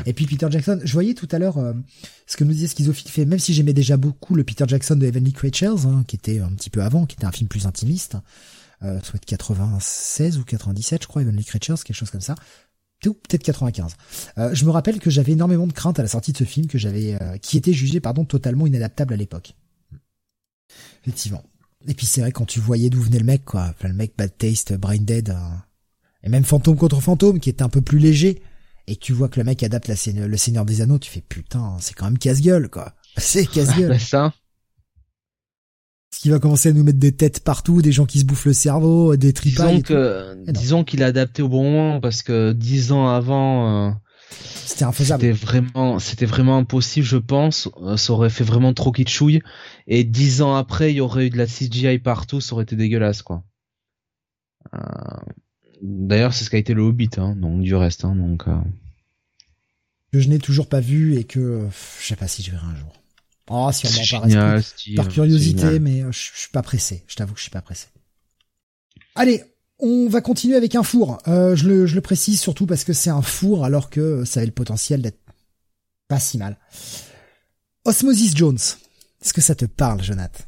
Et 0.06 0.14
puis 0.14 0.26
Peter 0.26 0.48
Jackson, 0.50 0.80
je 0.84 0.94
voyais 0.94 1.14
tout 1.14 1.28
à 1.32 1.40
l'heure 1.40 1.58
euh, 1.58 1.74
ce 2.28 2.38
que 2.38 2.44
nous 2.44 2.54
disait 2.54 2.68
Schizophile 2.68 3.10
fait, 3.10 3.26
même 3.26 3.40
si 3.40 3.54
j'aimais 3.54 3.74
déjà 3.74 3.98
beaucoup 3.98 4.36
le 4.36 4.44
Peter 4.44 4.66
Jackson 4.68 4.96
de 4.96 5.06
Heavenly 5.06 5.34
Creatures, 5.34 5.88
hein, 5.88 6.04
qui 6.08 6.16
était 6.16 6.40
un 6.40 6.50
petit 6.50 6.70
peu 6.70 6.82
avant, 6.82 7.06
qui 7.06 7.16
était 7.16 7.26
un 7.26 7.32
film 7.32 7.48
plus 7.48 7.66
intimiste, 7.66 8.18
euh, 8.84 9.00
soit 9.02 9.20
de 9.20 9.26
96 9.26 10.38
ou 10.38 10.44
97, 10.44 11.04
je 11.04 11.08
crois, 11.08 11.22
Heavenly 11.22 11.44
Creatures, 11.44 11.84
quelque 11.84 11.96
chose 11.96 12.10
comme 12.10 12.22
ça. 12.22 12.36
Ou 13.06 13.14
peut-être 13.14 13.44
95. 13.44 13.96
Euh, 14.38 14.54
je 14.54 14.66
me 14.66 14.72
rappelle 14.72 15.00
que 15.00 15.10
j'avais 15.10 15.34
énormément 15.34 15.68
de 15.68 15.74
crainte 15.74 16.00
à 16.00 16.02
la 16.02 16.08
sortie 16.08 16.32
de 16.32 16.38
ce 16.38 16.44
film, 16.46 16.68
que 16.68 16.78
j'avais, 16.78 17.22
euh, 17.22 17.38
qui 17.38 17.58
était 17.58 17.74
jugé, 17.74 18.00
pardon, 18.00 18.24
totalement 18.24 18.66
inadaptable 18.66 19.14
à 19.14 19.18
l'époque. 19.18 19.56
Effectivement. 21.02 21.44
Et 21.88 21.94
puis 21.94 22.06
c'est 22.06 22.22
vrai 22.22 22.32
quand 22.32 22.46
tu 22.46 22.62
voyais 22.62 22.90
d'où 22.90 23.02
venait 23.02 23.20
le 23.20 23.26
mec, 23.26 23.44
quoi, 23.44 23.74
le 23.84 23.94
mec 23.94 24.14
Bad 24.18 24.38
Taste, 24.38 24.74
Brain 24.74 25.00
Dead, 25.00 25.36
et 26.24 26.30
même 26.30 26.46
Fantôme 26.46 26.78
contre 26.78 27.02
Fantôme, 27.02 27.42
qui 27.42 27.50
est 27.50 27.62
un 27.62 27.68
peu 27.68 27.82
plus 27.82 28.00
léger, 28.00 28.42
et 28.88 28.96
tu 28.96 29.14
vois 29.14 29.30
que 29.30 29.40
le 29.40 29.46
mec 29.46 29.64
adapte 29.64 29.88
la, 29.88 29.96
le 30.28 30.38
Seigneur 30.38 30.66
des 30.66 30.82
Anneaux, 30.82 31.00
tu 31.00 31.10
fais 31.10 31.22
putain, 31.22 31.78
c'est 31.80 31.94
quand 31.94 32.06
même 32.06 32.18
casse-gueule, 32.18 32.70
quoi. 32.70 32.94
C'est 33.18 33.46
casse-gueule. 33.46 34.00
Ça. 34.00 34.34
Ce 36.14 36.20
qui 36.20 36.30
va 36.30 36.40
commencer 36.40 36.70
à 36.70 36.74
nous 36.74 36.84
mettre 36.84 37.00
des 37.00 37.12
têtes 37.12 37.40
partout, 37.40 37.82
des 37.82 37.92
gens 37.92 38.06
qui 38.06 38.20
se 38.20 38.26
bouffent 38.26 38.46
le 38.46 38.54
cerveau, 38.54 39.16
des 39.16 39.34
tripailles. 39.34 39.82
Disons 39.82 39.84
que, 39.84 40.52
disons 40.52 40.84
qu'il 40.84 41.02
a 41.02 41.08
adapté 41.08 41.42
au 41.42 41.50
bon 41.50 41.64
moment, 41.64 42.02
parce 42.02 42.22
que 42.22 42.54
dix 42.54 42.92
ans 42.92 43.08
avant, 43.08 43.88
euh, 43.88 43.92
c'était 44.66 44.86
infaisable. 44.86 45.22
C'était 45.22 45.34
vraiment, 45.34 46.00
c'était 46.00 46.26
vraiment 46.26 46.58
impossible, 46.58 47.06
je 47.06 47.18
pense. 47.18 47.70
Euh, 47.82 47.98
ça 47.98 48.14
aurait 48.14 48.30
fait 48.30 48.44
vraiment 48.44 48.74
trop 48.74 48.92
kitschouille. 48.92 49.42
Et 49.88 50.04
dix 50.04 50.42
ans 50.42 50.56
après, 50.56 50.92
il 50.92 50.98
y 50.98 51.02
aurait 51.02 51.28
eu 51.28 51.30
de 51.30 51.38
la 51.38 51.48
CGI 51.48 52.00
partout, 52.00 52.42
ça 52.42 52.54
aurait 52.54 52.64
été 52.64 52.76
dégueulasse, 52.76 53.22
quoi. 53.22 53.44
Euh... 54.74 54.80
D'ailleurs, 55.84 56.34
c'est 56.34 56.46
ce 56.46 56.50
qu'a 56.50 56.58
été 56.58 56.74
le 56.74 56.82
Hobbit, 56.82 57.10
hein, 57.18 57.36
donc 57.36 57.62
du 57.62 57.76
reste, 57.76 58.06
hein, 58.06 58.16
donc. 58.16 58.48
Euh... 58.48 58.56
Que 60.14 60.20
je 60.20 60.30
n'ai 60.30 60.40
toujours 60.40 60.68
pas 60.68 60.80
vu 60.80 61.18
et 61.18 61.26
que 61.26 61.68
je 62.00 62.08
sais 62.08 62.16
pas 62.16 62.30
si 62.30 62.42
je 62.42 62.52
verrai 62.52 62.68
un 62.68 62.76
jour. 62.76 62.94
Oh, 63.50 63.70
si 63.74 63.86
on 63.88 63.90
m'en 63.92 64.30
parle 64.30 64.64
par 64.96 65.10
curiosité, 65.10 65.80
mais 65.80 66.02
euh, 66.02 66.12
je, 66.12 66.20
suis 66.34 66.52
pas 66.52 66.62
pressé. 66.62 67.04
Je 67.08 67.16
t'avoue 67.16 67.34
que 67.34 67.40
je 67.40 67.44
suis 67.44 67.52
pas 67.52 67.62
pressé. 67.62 67.88
Allez, 69.16 69.44
on 69.80 70.08
va 70.08 70.22
continuer 70.22 70.56
avec 70.56 70.76
un 70.76 70.84
four. 70.84 71.18
Euh, 71.28 71.56
je, 71.58 71.68
le, 71.68 71.86
je 71.86 71.96
le 71.96 72.02
précise 72.02 72.40
surtout 72.40 72.66
parce 72.66 72.86
que 72.86 72.94
c'est 72.94 73.10
un 73.10 73.22
four 73.22 73.66
alors 73.66 73.90
que 73.90 74.24
ça 74.24 74.40
avait 74.40 74.48
le 74.48 74.54
potentiel 74.54 75.02
d'être 75.02 75.20
pas 76.08 76.20
si 76.20 76.38
mal. 76.38 76.58
Osmosis 77.84 78.36
Jones. 78.36 78.60
Est-ce 79.22 79.34
que 79.34 79.42
ça 79.42 79.56
te 79.56 79.66
parle, 79.66 80.02
Jonathan? 80.02 80.44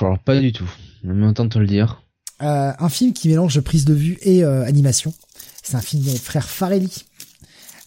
Alors, 0.00 0.18
pas 0.18 0.40
du 0.40 0.52
tout. 0.52 0.68
Même 1.04 1.34
temps 1.34 1.44
de 1.44 1.50
te 1.50 1.58
le 1.58 1.66
dire. 1.66 2.02
Euh, 2.40 2.72
un 2.78 2.88
film 2.88 3.12
qui 3.12 3.28
mélange 3.28 3.60
prise 3.60 3.84
de 3.84 3.94
vue 3.94 4.18
et 4.22 4.44
euh, 4.44 4.64
animation. 4.64 5.12
C'est 5.62 5.74
un 5.74 5.80
film 5.80 6.02
des 6.04 6.16
frères 6.16 6.48
Farelli, 6.48 7.04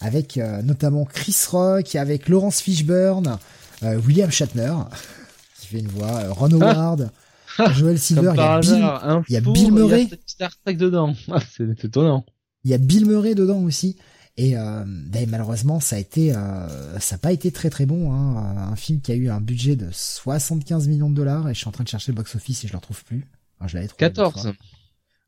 avec 0.02 0.38
euh, 0.38 0.61
notamment 0.61 1.06
Chris 1.06 1.38
Rock, 1.49 1.95
avec 1.95 2.28
Laurence 2.28 2.61
Fishburne, 2.61 3.40
William 3.82 4.30
Shatner, 4.30 4.73
qui 5.60 5.68
fait 5.68 5.80
une 5.80 5.88
voix, 5.88 6.28
Ron 6.30 6.61
ah. 6.61 6.72
Howard, 6.72 7.11
Joel 7.73 7.98
Silver, 7.98 8.34
il 8.34 8.40
y 8.40 8.41
a 8.41 8.60
Bill, 8.60 9.23
il 9.30 9.34
y 9.34 9.38
a 9.38 9.41
Bill 9.41 9.72
Murray. 9.72 10.03
Il 10.03 10.10
y 10.10 10.14
a 10.14 10.18
Star 10.26 10.52
Trek 10.64 10.76
dedans. 10.76 11.15
Ah, 11.32 11.40
c'est 11.56 11.84
étonnant. 11.84 12.26
Il 12.64 12.72
y 12.72 12.73
a 12.73 12.78
Bill 12.78 13.06
Murray 13.06 13.36
dedans 13.36 13.60
aussi. 13.60 13.98
Et 14.38 14.53
ben, 14.53 15.30
malheureusement, 15.30 15.80
ça 15.80 15.98
a 15.98 15.99
été, 15.99 16.32
ça 16.32 17.15
n'a 17.15 17.18
pas 17.18 17.32
été 17.32 17.52
très 17.52 17.69
très 17.69 17.86
bon. 17.86 18.14
Hein. 18.14 18.72
Un 18.72 18.76
film 18.76 19.02
qui 19.02 19.11
a 19.11 19.15
eu 19.15 19.30
un 19.30 19.41
budget 19.41 19.76
de 19.76 19.88
75 19.91 20.88
millions 20.88 21.10
de 21.10 21.15
dollars 21.15 21.49
et 21.49 21.53
je 21.53 21.60
suis 21.60 21.68
en 21.68 21.72
train 21.72 21.84
de 21.84 21.90
chercher 21.90 22.11
le 22.11 22.15
box 22.15 22.36
office 22.36 22.64
et 22.64 22.68
je 22.68 22.72
le 22.72 22.78
retrouve 22.78 23.03
plus. 23.03 23.28
Ah, 23.62 23.68
je 23.68 23.78
14. 23.98 24.54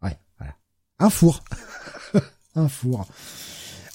Ouais, 0.02 0.18
voilà. 0.38 0.56
Un 1.00 1.10
four. 1.10 1.44
un 2.56 2.68
four. 2.68 3.08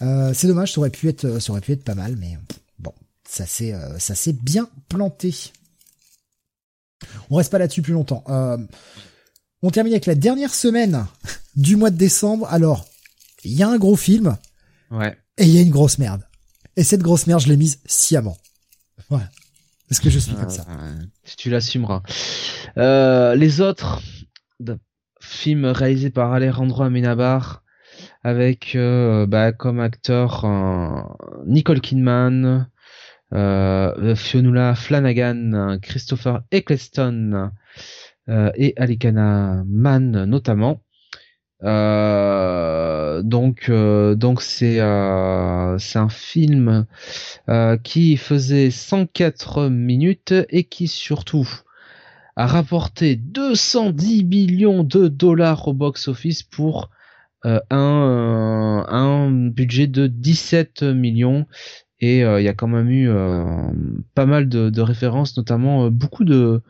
Euh, 0.01 0.33
c'est 0.33 0.47
dommage, 0.47 0.73
ça 0.73 0.79
aurait 0.79 0.91
pu 0.91 1.09
être, 1.09 1.41
ça 1.41 1.51
aurait 1.51 1.61
pu 1.61 1.73
être 1.73 1.83
pas 1.83 1.97
mal, 1.97 2.17
mais 2.17 2.39
bon, 2.79 2.93
ça 3.29 3.47
s'est, 3.47 3.75
euh, 3.75 3.99
ça 3.99 4.15
s'est 4.15 4.33
bien 4.33 4.69
planté. 4.89 5.35
On 7.31 7.37
reste 7.37 7.51
pas 7.51 7.59
là-dessus 7.59 7.83
plus 7.83 7.93
longtemps. 7.93 8.23
Euh, 8.29 8.59
on 9.63 9.71
termine 9.71 9.93
avec 9.93 10.07
la 10.07 10.15
dernière 10.15 10.55
semaine 10.55 11.07
du 11.57 11.75
mois 11.75 11.91
de 11.91 11.97
décembre. 11.97 12.47
Alors, 12.49 12.87
il 13.43 13.53
y 13.53 13.63
a 13.63 13.69
un 13.69 13.79
gros 13.79 13.97
film. 13.97 14.37
Ouais. 14.91 15.17
Et 15.37 15.45
il 15.45 15.51
y 15.51 15.59
a 15.59 15.63
une 15.63 15.71
grosse 15.71 15.99
merde. 15.99 16.23
Et 16.77 16.85
cette 16.85 17.03
grosse 17.03 17.27
merde, 17.27 17.41
je 17.41 17.49
l'ai 17.49 17.57
mise 17.57 17.81
sciemment. 17.87 18.39
Voilà. 19.09 19.29
Parce 19.89 20.01
que 20.01 20.11
je 20.11 20.19
suis 20.19 20.35
comme 20.35 20.51
ça? 20.51 20.67
Tu 21.37 21.51
l'assumeras. 21.51 22.03
Euh, 22.77 23.35
les 23.35 23.61
autres, 23.61 24.03
film 25.21 25.67
réalisé 25.67 26.11
par 26.11 26.33
Alejandro 26.33 26.85
Amenabar 26.85 27.63
avec 28.23 28.75
euh, 28.75 29.27
bah, 29.27 29.53
comme 29.53 29.81
acteur 29.81 30.45
euh, 30.45 31.01
Nicole 31.47 31.81
Kidman, 31.81 32.69
euh, 33.33 34.15
Fionnuala 34.15 34.75
Flanagan, 34.75 35.79
Christopher 35.83 36.43
Eccleston 36.51 37.51
et 38.57 38.75
Alikana 38.77 39.65
Mann 39.67 40.25
notamment. 40.25 40.83
donc 41.63 43.71
donc 43.71 44.43
c'est 44.43 44.81
un 44.81 46.09
film 46.11 46.87
qui 47.85 48.17
faisait 48.19 48.71
104 48.71 49.69
minutes 49.69 50.35
et 50.51 50.65
qui 50.65 50.89
surtout 50.89 51.49
a 52.39 52.47
rapporté 52.47 53.17
210 53.17 54.25
millions 54.25 54.85
de 54.85 55.09
dollars 55.09 55.67
au 55.67 55.73
box-office 55.73 56.45
pour 56.45 56.89
euh, 57.45 57.59
un, 57.69 57.77
euh, 57.77 58.85
un 58.87 59.31
budget 59.31 59.89
de 59.89 60.07
17 60.07 60.85
millions 60.85 61.47
et 61.99 62.25
euh, 62.25 62.41
il 62.41 62.45
y 62.45 62.49
a 62.49 62.55
quand 62.55 62.69
même 62.69 62.91
eu 62.91 63.11
pas 64.15 64.25
mal 64.25 64.49
de, 64.49 64.71
de 64.71 64.81
références, 64.81 65.37
notamment 65.37 65.91
beaucoup 65.91 66.25
de 66.25 66.63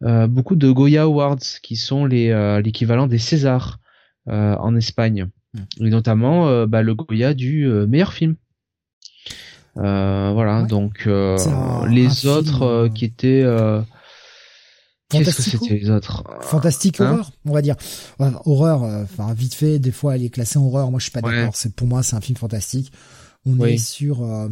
beaucoup 0.00 0.54
de 0.54 0.70
Goya 0.70 1.02
Awards 1.02 1.60
qui 1.64 1.74
sont 1.74 2.06
les 2.06 2.60
l'équivalent 2.62 3.08
des 3.08 3.18
Césars 3.18 3.80
en 4.26 4.76
Espagne, 4.76 5.30
hmm. 5.54 5.86
et 5.86 5.90
notamment 5.90 6.64
bah, 6.68 6.82
le 6.82 6.94
Goya 6.94 7.34
du 7.34 7.66
meilleur 7.88 8.12
film. 8.12 8.36
Voilà, 9.74 10.62
Ouais. 10.62 10.68
donc 10.68 11.08
les 11.88 12.26
autres 12.26 12.84
film, 12.84 12.94
qui 12.94 13.04
étaient 13.04 13.44
qu'est-ce 15.08 15.24
que 15.24 15.32
Fantastico 15.32 15.64
c'était 15.64 15.78
les 15.80 15.90
autres 15.90 16.24
Fantastique 16.42 17.00
Hein 17.00 17.12
horreur, 17.12 17.30
on 17.44 17.52
va 17.52 17.62
dire. 17.62 17.76
Horreur, 18.18 18.82
euh, 18.84 19.02
enfin 19.04 19.32
vite 19.34 19.54
fait, 19.54 19.78
des 19.78 19.92
fois 19.92 20.16
elle 20.16 20.24
est 20.24 20.30
classée 20.30 20.58
en 20.58 20.64
horreur. 20.66 20.90
Moi 20.90 20.98
je 21.00 21.04
suis 21.04 21.12
pas 21.12 21.20
Ouais. 21.20 21.34
d'accord. 21.34 21.56
C'est 21.56 21.74
pour 21.74 21.86
moi 21.86 22.02
c'est 22.02 22.16
un 22.16 22.20
film 22.20 22.36
fantastique. 22.36 22.92
On 23.46 23.58
Oui. 23.58 23.74
est 23.74 23.78
sur 23.78 24.22
euh, 24.22 24.48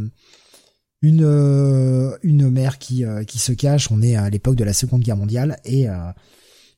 une 1.02 1.22
euh, 1.24 2.16
une 2.22 2.50
mère 2.50 2.78
qui 2.78 3.04
euh, 3.04 3.24
qui 3.24 3.38
se 3.38 3.52
cache. 3.52 3.90
On 3.90 4.00
est 4.02 4.16
à 4.16 4.30
l'époque 4.30 4.56
de 4.56 4.64
la 4.64 4.72
Seconde 4.72 5.02
Guerre 5.02 5.16
mondiale 5.16 5.58
et 5.64 5.88
euh, 5.88 5.96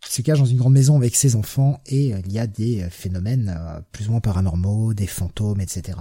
qui 0.05 0.13
se 0.13 0.23
cache 0.23 0.39
dans 0.39 0.45
une 0.47 0.59
grande 0.59 0.73
maison 0.75 0.97
avec 0.97 1.15
ses 1.17 1.35
enfants 1.37 1.81
et 1.87 2.09
il 2.25 2.33
y 2.33 2.39
a 2.39 2.47
des 2.47 2.89
phénomènes 2.91 3.55
euh, 3.57 3.81
plus 3.93 4.09
ou 4.09 4.13
moins 4.13 4.21
paranormaux, 4.21 4.95
des 4.95 5.07
fantômes, 5.09 5.61
etc. 5.61 5.99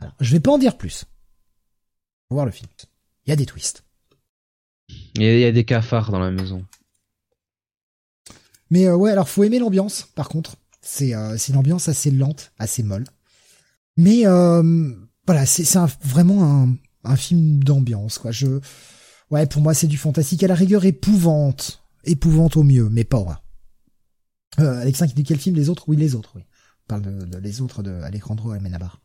Alors, 0.00 0.14
je 0.20 0.32
vais 0.32 0.40
pas 0.40 0.52
en 0.52 0.58
dire 0.58 0.76
plus. 0.76 1.04
Faut 2.28 2.34
voir 2.34 2.46
le 2.46 2.52
film. 2.52 2.68
Il 3.26 3.30
y 3.30 3.32
a 3.32 3.36
des 3.36 3.46
twists. 3.46 3.84
Il 5.14 5.22
y, 5.22 5.44
a, 5.44 5.52
des 5.52 5.64
cafards 5.64 6.12
dans 6.12 6.20
la 6.20 6.30
maison. 6.30 6.64
Mais 8.70 8.86
euh, 8.86 8.94
ouais, 8.94 9.10
alors 9.10 9.28
faut 9.28 9.42
aimer 9.42 9.58
l'ambiance. 9.58 10.08
Par 10.14 10.28
contre, 10.28 10.56
c'est 10.80 11.14
euh, 11.14 11.36
une 11.36 11.56
ambiance 11.56 11.88
assez 11.88 12.10
lente, 12.10 12.52
assez 12.58 12.82
molle. 12.82 13.04
Mais 13.96 14.26
euh, 14.26 14.92
voilà, 15.26 15.44
c'est 15.44 15.66
vraiment 16.04 16.44
un, 16.44 16.76
un 17.04 17.16
film 17.16 17.62
d'ambiance 17.64 18.18
quoi. 18.18 18.30
Je 18.30 18.60
ouais, 19.30 19.46
pour 19.46 19.60
moi 19.60 19.74
c'est 19.74 19.88
du 19.88 19.98
fantastique 19.98 20.44
à 20.44 20.46
la 20.46 20.54
rigueur 20.54 20.84
épouvante, 20.84 21.82
épouvante 22.04 22.56
au 22.56 22.62
mieux, 22.62 22.88
mais 22.88 23.04
pas 23.04 23.18
horreur. 23.18 23.42
Euh, 24.60 24.80
Alexin 24.80 25.08
qui 25.08 25.14
dit 25.14 25.24
quel 25.24 25.38
film 25.38 25.56
les 25.56 25.68
autres? 25.68 25.88
Oui, 25.88 25.96
les 25.96 26.14
autres. 26.14 26.32
Oui, 26.36 26.42
on 26.84 26.86
parle 26.86 27.02
de, 27.02 27.38
les 27.38 27.60
autres 27.60 27.82
de 27.82 27.90
Alejandro 28.02 28.52
Amenabar 28.52 29.00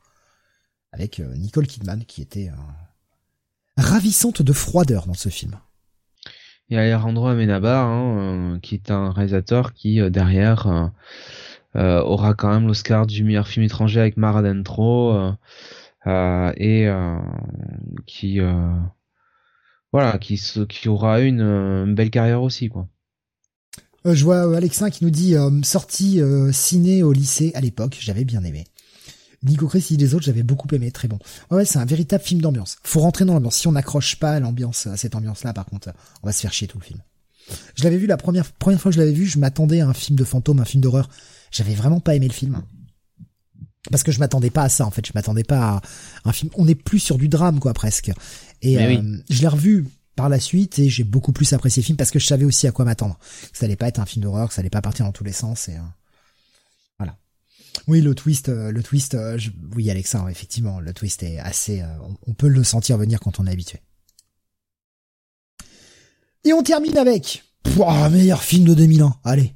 avec 0.92 1.20
Nicole 1.20 1.66
Kidman 1.66 2.06
qui 2.06 2.22
était 2.22 2.52
ravissante 3.78 4.44
de 4.44 4.54
froideur 4.54 5.08
dans 5.08 5.16
ce 5.16 5.30
film. 5.30 5.58
Il 6.74 6.78
y 6.78 6.80
a 6.80 6.82
Alejandro 6.82 7.28
Amenabar, 7.28 7.86
hein, 7.86 8.18
euh, 8.56 8.60
qui 8.60 8.74
est 8.74 8.90
un 8.90 9.12
réalisateur 9.12 9.76
qui 9.76 10.02
euh, 10.02 10.10
derrière 10.10 10.92
euh, 11.76 12.02
aura 12.02 12.34
quand 12.34 12.50
même 12.50 12.66
l'Oscar 12.66 13.06
du 13.06 13.24
meilleur 13.24 13.48
film 13.48 13.64
étranger 13.64 14.00
avec 14.00 14.18
Mar 14.18 14.36
Adentro 14.38 15.14
euh, 15.14 15.32
euh, 16.08 16.52
et 16.58 16.88
qui 18.08 18.40
voilà, 19.92 20.18
qui 20.18 20.90
aura 20.90 21.20
une, 21.20 21.94
belle 21.94 22.10
carrière 22.10 22.42
aussi 22.42 22.70
quoi. 22.70 22.88
Je 24.04 24.24
vois 24.24 24.58
Alexin 24.58 24.90
qui 24.90 25.04
nous 25.04 25.12
dit 25.12 25.36
euh, 25.36 25.52
sortie 25.62 26.22
ciné 26.52 27.04
au 27.04 27.14
lycée 27.14 27.52
à 27.54 27.62
l'époque, 27.62 27.98
j'avais 28.00 28.26
bien 28.26 28.44
aimé. 28.44 28.64
Nico 29.44 29.68
Chris 29.68 29.86
dit 29.90 29.98
les 29.98 30.14
autres, 30.14 30.26
j'avais 30.26 30.44
beaucoup 30.44 30.68
aimé, 30.74 30.92
très 30.92 31.08
bon. 31.08 31.20
Ouais, 31.52 31.66
c'est 31.66 31.80
un 31.80 31.86
véritable 31.86 32.24
film 32.24 32.42
d'ambiance. 32.42 32.78
Faut 32.84 33.02
rentrer 33.02 33.26
dans 33.26 33.34
l'ambiance. 33.34 33.58
Si 33.58 33.68
on 33.68 33.74
n'accroche 33.74 34.16
pas 34.18 34.32
à 34.32 34.40
l'ambiance, 34.40 34.88
à 34.88 34.98
cette 34.98 35.16
ambiance-là, 35.16 35.54
par 35.54 35.66
contre, 35.66 35.94
on 36.22 36.28
va 36.28 36.34
se 36.34 36.42
faire 36.42 36.54
chier 36.54 36.68
tout 36.68 36.80
le 36.80 36.84
film. 36.86 37.00
Je 37.76 37.84
l'avais 37.84 37.98
vu 37.98 38.08
la 38.08 38.18
première 38.18 38.50
première 38.54 38.80
fois 38.80 38.90
que 38.92 38.96
je 38.96 39.00
l'avais 39.00 39.12
vu, 39.12 39.26
je 39.26 39.38
m'attendais 39.38 39.82
à 39.82 39.88
un 39.88 39.94
film 39.94 40.18
de 40.18 40.24
fantôme, 40.24 40.60
un 40.60 40.66
film 40.66 40.82
d'horreur. 40.82 41.10
J'avais 41.52 41.76
vraiment 41.76 42.00
pas 42.00 42.16
aimé 42.16 42.28
le 42.28 42.34
film. 42.34 42.62
Parce 43.92 44.04
que 44.04 44.14
je 44.14 44.20
m'attendais 44.20 44.50
pas 44.50 44.64
à 44.64 44.70
ça, 44.70 44.86
en 44.86 44.92
fait. 44.92 45.06
Je 45.06 45.12
m'attendais 45.14 45.44
pas 45.44 45.82
à 46.24 46.30
un 46.30 46.32
film. 46.32 46.50
On 46.56 46.68
est 46.68 46.76
plus 46.76 47.00
sur 47.00 47.18
du 47.18 47.28
drame, 47.28 47.60
quoi, 47.60 47.74
presque. 47.74 48.12
Et 48.62 48.80
euh, 48.80 49.18
je 49.30 49.42
l'ai 49.42 49.48
revu 49.48 49.86
par 50.16 50.30
la 50.30 50.40
suite 50.40 50.80
et 50.80 50.90
j'ai 50.90 51.04
beaucoup 51.04 51.34
plus 51.34 51.52
apprécié 51.54 51.82
le 51.82 51.86
film 51.86 51.98
parce 51.98 52.12
que 52.12 52.20
je 52.20 52.26
savais 52.26 52.46
aussi 52.46 52.66
à 52.68 52.72
quoi 52.72 52.86
m'attendre. 52.86 53.18
Que 53.52 53.58
ça 53.58 53.66
allait 53.66 53.76
pas 53.76 53.88
être 53.88 54.00
un 54.00 54.06
film 54.06 54.24
d'horreur, 54.24 54.48
que 54.48 54.54
ça 54.54 54.62
allait 54.62 54.70
pas 54.70 54.82
partir 54.82 55.06
dans 55.06 55.12
tous 55.12 55.24
les 55.24 55.34
sens 55.34 55.68
et 55.68 55.74
euh. 55.74 55.80
Oui, 57.88 58.02
le 58.02 58.16
twist, 58.16 58.50
euh, 58.50 58.72
le 58.72 58.82
twist, 58.82 59.16
euh, 59.16 59.38
oui, 59.76 59.90
Alexa, 59.90 60.26
effectivement, 60.30 60.80
le 60.80 60.94
twist 60.94 61.24
est 61.24 61.40
assez, 61.40 61.82
euh, 61.82 61.88
on, 62.28 62.34
peut 62.34 62.48
le 62.48 62.64
sentir 62.64 62.98
venir 62.98 63.20
quand 63.20 63.40
on 63.40 63.48
est 63.48 63.52
habitué. 63.52 63.80
Et 66.46 66.54
on 66.54 66.64
termine 66.64 66.98
avec, 66.98 67.44
Pouah, 67.64 68.10
meilleur 68.10 68.44
film 68.44 68.66
de 68.66 68.74
2001. 68.74 69.16
Allez, 69.24 69.56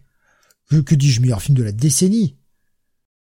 que 0.69 0.95
dis-je, 0.95 1.21
meilleur 1.21 1.41
film 1.41 1.57
de 1.57 1.63
la 1.63 1.71
décennie? 1.71 2.37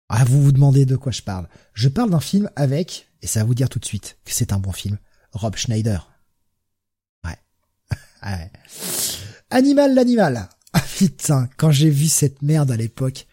Ah, 0.08 0.24
vous 0.26 0.42
vous 0.42 0.52
demandez 0.52 0.86
de 0.86 0.96
quoi 0.96 1.12
je 1.12 1.22
parle. 1.22 1.48
Je 1.74 1.88
parle 1.88 2.10
d'un 2.10 2.20
film 2.20 2.50
avec, 2.56 3.10
et 3.22 3.28
ça 3.28 3.42
va 3.42 3.46
vous 3.46 3.56
dire 3.56 3.70
tout 3.70 3.80
de 3.80 3.86
suite 3.86 4.18
que 4.26 4.32
c'est 4.34 4.54
un 4.54 4.60
bon 4.60 4.72
film, 4.72 4.98
Rob 5.34 5.56
Schneider. 5.56 6.12
Ouais. 7.24 7.38
ouais. 8.24 8.52
Animal 9.52 9.94
l'animal. 9.94 10.50
Ah 10.74 10.84
putain, 10.98 11.50
quand 11.58 11.72
j'ai 11.72 11.90
vu 11.90 12.08
cette 12.08 12.42
merde 12.42 12.72
à 12.72 12.78
l'époque. 12.78 13.28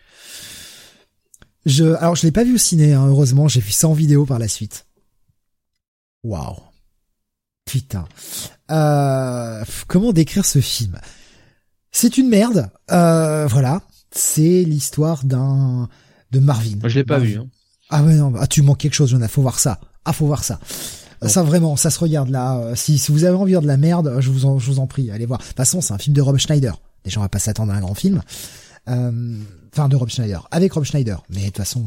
Je, 1.66 1.84
alors 1.94 2.14
je 2.16 2.22
l'ai 2.22 2.32
pas 2.32 2.44
vu 2.44 2.54
au 2.54 2.58
ciné, 2.58 2.94
hein, 2.94 3.06
heureusement, 3.06 3.48
j'ai 3.48 3.60
vu 3.60 3.72
ça 3.72 3.88
en 3.88 3.92
vidéo 3.92 4.24
par 4.24 4.38
la 4.38 4.48
suite. 4.48 4.86
Waouh. 6.24 6.56
Putain. 7.64 8.06
Euh, 8.70 9.64
comment 9.88 10.12
décrire 10.12 10.44
ce 10.46 10.60
film? 10.60 10.98
C'est 11.90 12.18
une 12.18 12.28
merde. 12.28 12.70
Euh, 12.92 13.46
voilà. 13.48 13.82
C'est 14.12 14.62
l'histoire 14.62 15.24
d'un 15.24 15.88
de 16.30 16.38
Marvin. 16.38 16.76
Moi 16.80 16.88
je 16.88 17.00
l'ai 17.00 17.04
pas 17.04 17.18
Marvin. 17.18 17.32
vu. 17.32 17.38
Hein. 17.38 17.48
Ah 17.90 18.02
ouais 18.02 18.14
non, 18.14 18.32
ah, 18.38 18.46
tu 18.46 18.62
manques 18.62 18.78
quelque 18.78 18.94
chose, 18.94 19.10
Jonah. 19.10 19.28
Faut 19.28 19.42
voir 19.42 19.58
ça. 19.58 19.80
Ah 20.04 20.12
faut 20.12 20.26
voir 20.26 20.44
ça. 20.44 20.60
Bon. 21.20 21.28
Ça 21.28 21.42
vraiment, 21.42 21.76
ça 21.76 21.90
se 21.90 21.98
regarde 21.98 22.28
là. 22.28 22.58
Euh, 22.58 22.74
Si, 22.76 22.98
si 22.98 23.10
vous 23.10 23.24
avez 23.24 23.36
envie 23.36 23.54
de 23.54 23.58
de 23.60 23.66
la 23.66 23.76
merde, 23.76 24.16
je 24.20 24.30
vous 24.30 24.44
en, 24.44 24.58
je 24.58 24.70
vous 24.70 24.78
en 24.78 24.86
prie, 24.86 25.10
allez 25.10 25.26
voir. 25.26 25.40
De 25.40 25.44
toute 25.46 25.56
façon, 25.56 25.80
c'est 25.80 25.92
un 25.94 25.98
film 25.98 26.14
de 26.14 26.20
Rob 26.20 26.36
Schneider. 26.38 26.80
Déjà, 27.04 27.18
on 27.20 27.22
va 27.22 27.28
pas 27.28 27.38
s'attendre 27.38 27.72
à 27.72 27.76
un 27.76 27.80
grand 27.80 27.94
film. 27.94 28.22
Euh, 28.88 29.38
Enfin, 29.76 29.90
de 29.90 29.96
Rob 29.96 30.08
Schneider, 30.08 30.48
avec 30.50 30.72
Rob 30.72 30.84
Schneider. 30.84 31.22
Mais 31.28 31.40
de 31.40 31.46
toute 31.46 31.58
façon, 31.58 31.84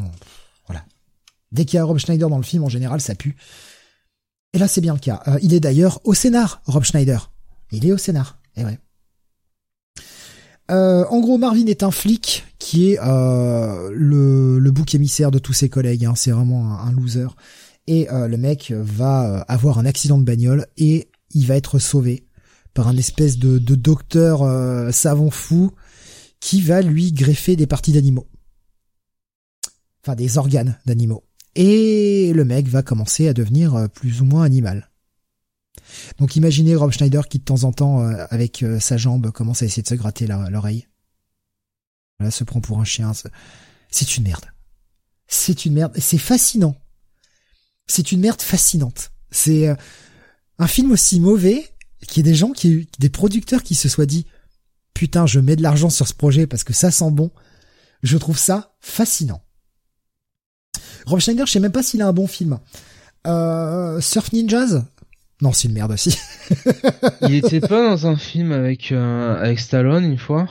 voilà. 0.68 0.86
Dès 1.52 1.66
qu'il 1.66 1.78
y 1.78 1.80
a 1.80 1.84
Rob 1.84 1.98
Schneider 1.98 2.30
dans 2.30 2.38
le 2.38 2.44
film, 2.44 2.64
en 2.64 2.70
général, 2.70 3.02
ça 3.02 3.16
pue. 3.16 3.36
Et 4.54 4.60
là, 4.60 4.68
c'est 4.68 4.80
bien 4.80 4.94
le 4.94 5.00
cas. 5.00 5.24
Euh, 5.28 5.40
il 5.42 5.56
est 5.56 5.60
d'ailleurs 5.60 6.00
au 6.04 6.14
scénar, 6.14 6.62
Rob 6.66 6.84
Schneider. 6.84 7.32
Il 7.72 7.88
est 7.88 7.92
au 7.92 7.98
scénar. 7.98 8.38
Et 8.56 8.64
ouais. 8.64 8.78
Euh, 10.70 11.04
en 11.10 11.20
gros, 11.20 11.40
Marvin 11.40 11.66
est 11.66 11.82
un 11.82 11.90
flic 11.90 12.46
qui 12.60 12.92
est 12.92 13.00
euh, 13.02 13.90
le, 13.92 14.70
bouc 14.70 14.94
émissaire 14.94 15.32
de 15.32 15.40
tous 15.40 15.54
ses 15.54 15.70
collègues. 15.70 16.06
Hein. 16.06 16.14
C'est 16.16 16.30
vraiment 16.30 16.80
un, 16.80 16.92
loser. 16.92 17.28
Et 17.88 18.08
le 18.12 18.38
mec 18.38 18.72
va 18.72 19.40
avoir 19.48 19.80
un 19.80 19.86
accident 19.88 20.20
de 20.20 20.24
bagnole 20.24 20.68
et 20.78 21.10
il 21.32 21.48
va 21.48 21.56
être 21.56 21.80
sauvé 21.80 22.28
par 22.76 22.88
un 22.88 22.96
espèce 22.96 23.40
de, 23.40 23.58
docteur 23.58 24.44
savant 24.94 25.32
fou 25.32 25.72
qui 26.40 26.62
va 26.62 26.82
lui 26.82 27.12
greffer 27.12 27.56
des 27.56 27.68
parties 27.68 27.92
d'animaux. 27.92 28.28
Enfin, 30.04 30.16
des 30.16 30.38
organes 30.38 30.80
d'animaux. 30.86 31.26
Et 31.56 32.32
le 32.34 32.46
mec 32.46 32.68
va 32.68 32.84
commencer 32.84 33.28
à 33.28 33.34
devenir 33.34 33.76
euh, 33.76 33.88
plus 33.88 34.22
ou 34.22 34.26
moins 34.26 34.44
animal. 34.44 34.90
Donc 36.20 36.36
imaginez 36.36 36.76
Rob 36.76 36.92
Schneider 36.92 37.28
qui 37.28 37.40
de 37.40 37.44
temps 37.44 37.64
en 37.64 37.72
temps, 37.72 38.02
euh, 38.04 38.26
avec 38.30 38.64
euh, 38.64 38.80
sa 38.80 38.98
jambe, 38.98 39.32
commence 39.32 39.62
à 39.62 39.66
essayer 39.66 39.82
de 39.84 39.88
se 39.88 39.96
gratter 39.96 40.28
l'oreille. 40.28 40.88
Là, 42.20 42.32
se 42.32 42.44
prend 42.44 42.62
pour 42.62 42.80
un 42.80 42.86
chien. 42.86 43.14
c'est- 43.14 44.18
une 44.18 44.24
merde. 44.24 44.46
C'est 45.28 45.66
une 45.66 45.74
merde. 45.74 45.94
C'est 45.98 46.18
fascinant. 46.18 46.76
C'est 47.88 48.12
une 48.12 48.20
merde 48.20 48.42
fascinante. 48.42 49.12
C'est 49.32 49.74
un 50.58 50.68
film 50.68 50.92
aussi 50.92 51.20
mauvais 51.20 51.68
qu'il 52.08 52.18
y 52.18 52.20
ait 52.28 52.32
des 52.32 52.36
gens 52.36 52.52
qui, 52.52 52.88
des 53.00 53.10
producteurs 53.10 53.64
qui 53.64 53.76
se 53.76 53.90
soient 53.90 54.06
dit, 54.06 54.26
putain, 55.00 55.26
je 55.26 55.40
mets 55.40 55.56
de 55.56 55.64
l'argent 55.64 55.90
sur 55.90 56.10
ce 56.10 56.14
projet 56.14 56.46
parce 56.46 56.66
que 56.66 56.74
ça 56.74 56.92
sent 56.92 57.10
bon. 57.12 57.32
Je 58.04 58.18
trouve 58.18 58.38
ça 58.38 58.76
fascinant. 58.82 59.42
Rob 61.06 61.22
Schneider, 61.22 61.46
je 61.46 61.54
sais 61.54 61.62
même 61.62 61.72
pas 61.72 61.84
s'il 61.84 62.02
a 62.02 62.08
un 62.08 62.12
bon 62.12 62.28
film. 62.28 62.60
Euh, 63.26 64.02
Surf 64.02 64.34
Ninjas? 64.34 64.84
Non, 65.42 65.54
c'est 65.54 65.70
une 65.70 65.74
merde 65.76 65.94
aussi. 65.94 66.18
Il 67.22 67.34
était 67.36 67.62
pas 67.62 67.90
dans 67.92 68.08
un 68.08 68.18
film 68.18 68.52
avec 68.52 68.92
euh, 68.92 69.42
avec 69.42 69.62
Stallone 69.62 70.04
une 70.04 70.18
fois? 70.18 70.50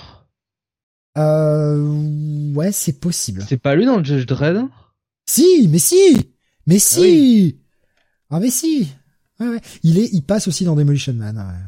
Euh, 1.18 2.52
ouais, 2.54 2.72
c'est 2.72 2.98
possible. 3.00 3.44
C'est 3.46 3.58
pas 3.58 3.74
lui 3.74 3.84
dans 3.84 3.98
le 3.98 4.04
Judge 4.04 4.24
Dredd? 4.24 4.64
Si, 5.26 5.68
mais 5.68 5.78
si, 5.78 6.30
mais 6.66 6.78
si. 6.78 7.00
oui. 7.00 7.60
Ah 8.30 8.40
mais 8.40 8.50
si. 8.50 8.88
Ouais, 9.40 9.48
ouais. 9.48 9.60
Il 9.82 9.98
est, 9.98 10.08
il 10.14 10.22
passe 10.22 10.48
aussi 10.48 10.64
dans 10.64 10.74
Demolition 10.74 11.12
Man. 11.12 11.36
ouais. 11.36 11.67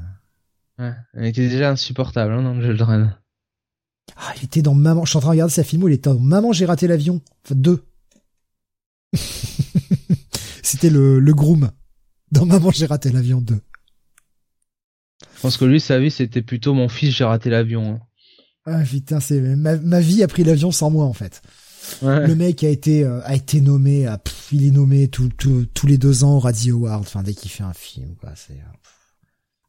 Ouais, 0.80 0.92
il 1.16 1.26
était 1.26 1.48
déjà 1.48 1.70
insupportable 1.70 2.32
hein, 2.32 2.42
dans 2.42 2.54
le 2.54 2.74
Dredd. 2.76 3.10
Ah, 4.16 4.32
il 4.38 4.44
était 4.44 4.62
dans 4.62 4.74
Maman. 4.74 5.04
Je 5.04 5.10
suis 5.10 5.16
en 5.18 5.20
train 5.20 5.28
de 5.30 5.34
regarder 5.34 5.52
sa 5.54 5.62
film. 5.64 5.82
Il 5.88 5.92
était 5.92 6.10
dans 6.10 6.18
Maman, 6.18 6.52
j'ai 6.52 6.64
raté 6.66 6.86
l'avion. 6.86 7.20
Enfin, 7.44 7.54
deux. 7.54 7.84
C'était 10.62 10.90
le, 10.90 11.18
le 11.20 11.34
groom 11.34 11.70
dans 12.32 12.46
Maman, 12.46 12.70
j'ai 12.70 12.86
raté 12.86 13.10
l'avion 13.10 13.40
2. 13.40 13.60
Je 15.34 15.40
pense 15.40 15.56
que 15.56 15.64
lui, 15.64 15.80
sa 15.80 15.98
vie, 15.98 16.10
c'était 16.12 16.42
plutôt 16.42 16.74
mon 16.74 16.88
fils, 16.88 17.14
j'ai 17.14 17.24
raté 17.24 17.50
l'avion. 17.50 17.94
hein. 17.94 18.00
Ah 18.66 18.82
putain, 18.84 19.20
c'est 19.20 19.40
ma, 19.40 19.76
ma 19.78 20.00
vie 20.00 20.22
a 20.22 20.28
pris 20.28 20.44
l'avion 20.44 20.70
sans 20.70 20.90
moi 20.90 21.06
en 21.06 21.12
fait. 21.14 21.42
Ouais. 22.02 22.26
Le 22.26 22.34
mec 22.36 22.62
a 22.62 22.68
été 22.68 23.02
euh, 23.04 23.20
a 23.24 23.34
été 23.34 23.60
nommé, 23.60 24.06
à, 24.06 24.18
pff, 24.18 24.48
il 24.52 24.66
est 24.66 24.70
nommé 24.70 25.08
tout- 25.08 25.30
tout- 25.30 25.66
tous 25.74 25.86
les 25.86 25.98
deux 25.98 26.22
ans 26.24 26.36
au 26.36 26.40
Radio 26.40 26.86
Award. 26.86 27.00
Enfin, 27.02 27.22
dès 27.22 27.34
qu'il 27.34 27.50
fait 27.50 27.64
un 27.64 27.72
film, 27.72 28.14
quoi. 28.16 28.30
C'est 28.36 28.52
euh. 28.52 28.76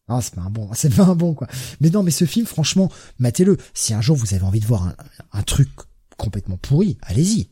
Ah, 0.07 0.19
c'est 0.21 0.35
pas 0.35 0.41
un 0.41 0.49
bon, 0.49 0.69
c'est 0.73 0.93
pas 0.93 1.05
un 1.05 1.15
bon 1.15 1.33
quoi. 1.33 1.47
Mais 1.79 1.89
non, 1.89 2.03
mais 2.03 2.11
ce 2.11 2.25
film, 2.25 2.45
franchement, 2.45 2.91
matez-le. 3.19 3.57
Si 3.73 3.93
un 3.93 4.01
jour 4.01 4.17
vous 4.17 4.33
avez 4.33 4.43
envie 4.43 4.59
de 4.59 4.65
voir 4.65 4.87
un, 4.87 4.95
un 5.31 5.43
truc 5.43 5.69
complètement 6.17 6.57
pourri, 6.57 6.97
allez-y, 7.01 7.49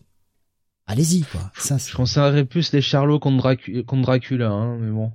allez-y 0.85 1.21
quoi. 1.21 1.51
Ça, 1.57 1.77
je 1.77 1.95
conseillerais 1.95 2.45
plus 2.45 2.71
les 2.73 2.81
Charlots 2.81 3.19
contre, 3.19 3.55
Dracula, 4.01 4.49
hein, 4.49 4.77
mais 4.77 4.91
bon. 4.91 5.11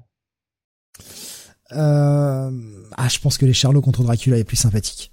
Euh... 1.73 2.51
Ah, 2.97 3.09
je 3.09 3.19
pense 3.19 3.39
que 3.39 3.47
les 3.47 3.53
Charlots 3.53 3.83
contre 3.83 4.03
Dracula 4.03 4.39
est 4.39 4.45
plus 4.45 4.57
sympathique. 4.57 5.13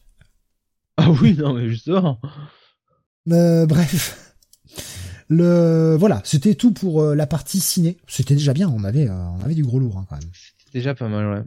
Ah 0.97 1.09
oui, 1.09 1.35
non, 1.37 1.53
mais 1.53 1.69
justement. 1.69 2.19
Euh, 3.29 3.65
bref. 3.65 4.35
Le 5.27 5.95
voilà, 5.97 6.21
c'était 6.25 6.55
tout 6.55 6.73
pour 6.73 7.01
euh, 7.01 7.15
la 7.15 7.25
partie 7.25 7.61
ciné. 7.61 7.97
C'était 8.07 8.35
déjà 8.35 8.53
bien, 8.53 8.67
on 8.69 8.83
avait 8.83 9.07
euh, 9.07 9.13
on 9.13 9.41
avait 9.41 9.55
du 9.55 9.63
gros 9.63 9.79
lourd 9.79 9.97
hein, 9.97 10.05
quand 10.09 10.17
même. 10.17 10.29
C'était 10.33 10.79
déjà 10.79 10.93
pas 10.93 11.07
mal, 11.07 11.33
ouais. 11.33 11.43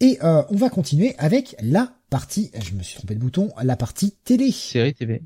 Et 0.00 0.18
euh, 0.22 0.42
on 0.48 0.56
va 0.56 0.68
continuer 0.68 1.14
avec 1.18 1.54
la 1.62 1.92
partie, 2.10 2.50
je 2.60 2.74
me 2.74 2.82
suis 2.82 2.96
trompé 2.96 3.14
de 3.14 3.20
bouton, 3.20 3.50
la 3.62 3.76
partie 3.76 4.16
télé. 4.24 4.50
Série 4.50 4.94
TV. 4.94 5.22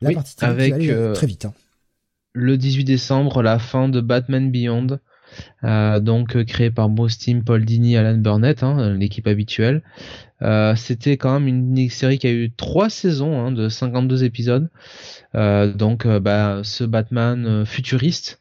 La 0.00 0.12
partie 0.12 0.36
télé 0.36 0.72
avec 0.72 1.14
très 1.14 1.26
vite. 1.26 1.44
Hein. 1.46 1.54
Le 2.32 2.56
18 2.56 2.84
décembre, 2.84 3.42
la 3.42 3.58
fin 3.58 3.88
de 3.88 4.00
Batman 4.00 4.50
Beyond. 4.50 4.98
Euh, 5.64 6.00
donc 6.00 6.42
créé 6.44 6.70
par 6.70 6.88
Bruce 6.88 7.18
Timm, 7.18 7.44
Paul 7.44 7.64
Dini, 7.64 7.96
Alan 7.96 8.16
Burnett, 8.16 8.62
hein, 8.62 8.94
l'équipe 8.94 9.26
habituelle. 9.26 9.82
Euh, 10.42 10.76
c'était 10.76 11.16
quand 11.16 11.38
même 11.38 11.48
une 11.48 11.90
série 11.90 12.18
qui 12.18 12.28
a 12.28 12.30
eu 12.30 12.52
trois 12.52 12.90
saisons 12.90 13.38
hein, 13.40 13.52
de 13.52 13.68
52 13.68 14.24
épisodes. 14.24 14.70
Euh, 15.34 15.72
donc 15.72 16.06
bah, 16.06 16.60
ce 16.62 16.84
Batman 16.84 17.64
futuriste, 17.66 18.40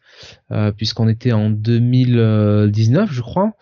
puisqu'on 0.78 1.08
était 1.08 1.32
en 1.32 1.50
2019 1.50 3.12
je 3.12 3.22
crois, 3.22 3.54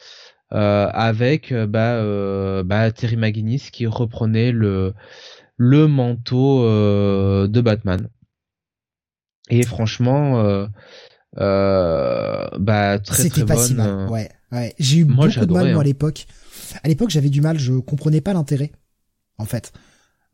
avec 0.51 1.53
bah, 1.53 2.63
bah, 2.63 2.91
Terry 2.91 3.17
McGinnis 3.17 3.69
qui 3.71 3.87
reprenait 3.87 4.51
le, 4.51 4.93
le 5.57 5.87
manteau 5.87 6.63
de 6.63 7.61
Batman. 7.61 8.09
Et 9.49 9.63
franchement, 9.63 10.67
euh, 11.39 12.47
bah 12.59 12.99
très 12.99 13.23
C'était 13.23 13.45
pas 13.45 13.57
si 13.57 13.73
mal. 13.73 13.89
Euh, 13.89 14.07
ouais, 14.07 14.29
ouais. 14.51 14.73
J'ai 14.79 14.99
eu 14.99 15.05
beaucoup 15.05 15.27
de 15.27 15.53
mal 15.53 15.67
moi 15.67 15.77
à 15.77 15.81
hein. 15.81 15.83
l'époque. 15.83 16.27
À 16.83 16.87
l'époque, 16.87 17.09
j'avais 17.09 17.29
du 17.29 17.41
mal, 17.41 17.59
je 17.59 17.73
comprenais 17.73 18.21
pas 18.21 18.33
l'intérêt 18.33 18.71
en 19.37 19.45
fait. 19.45 19.73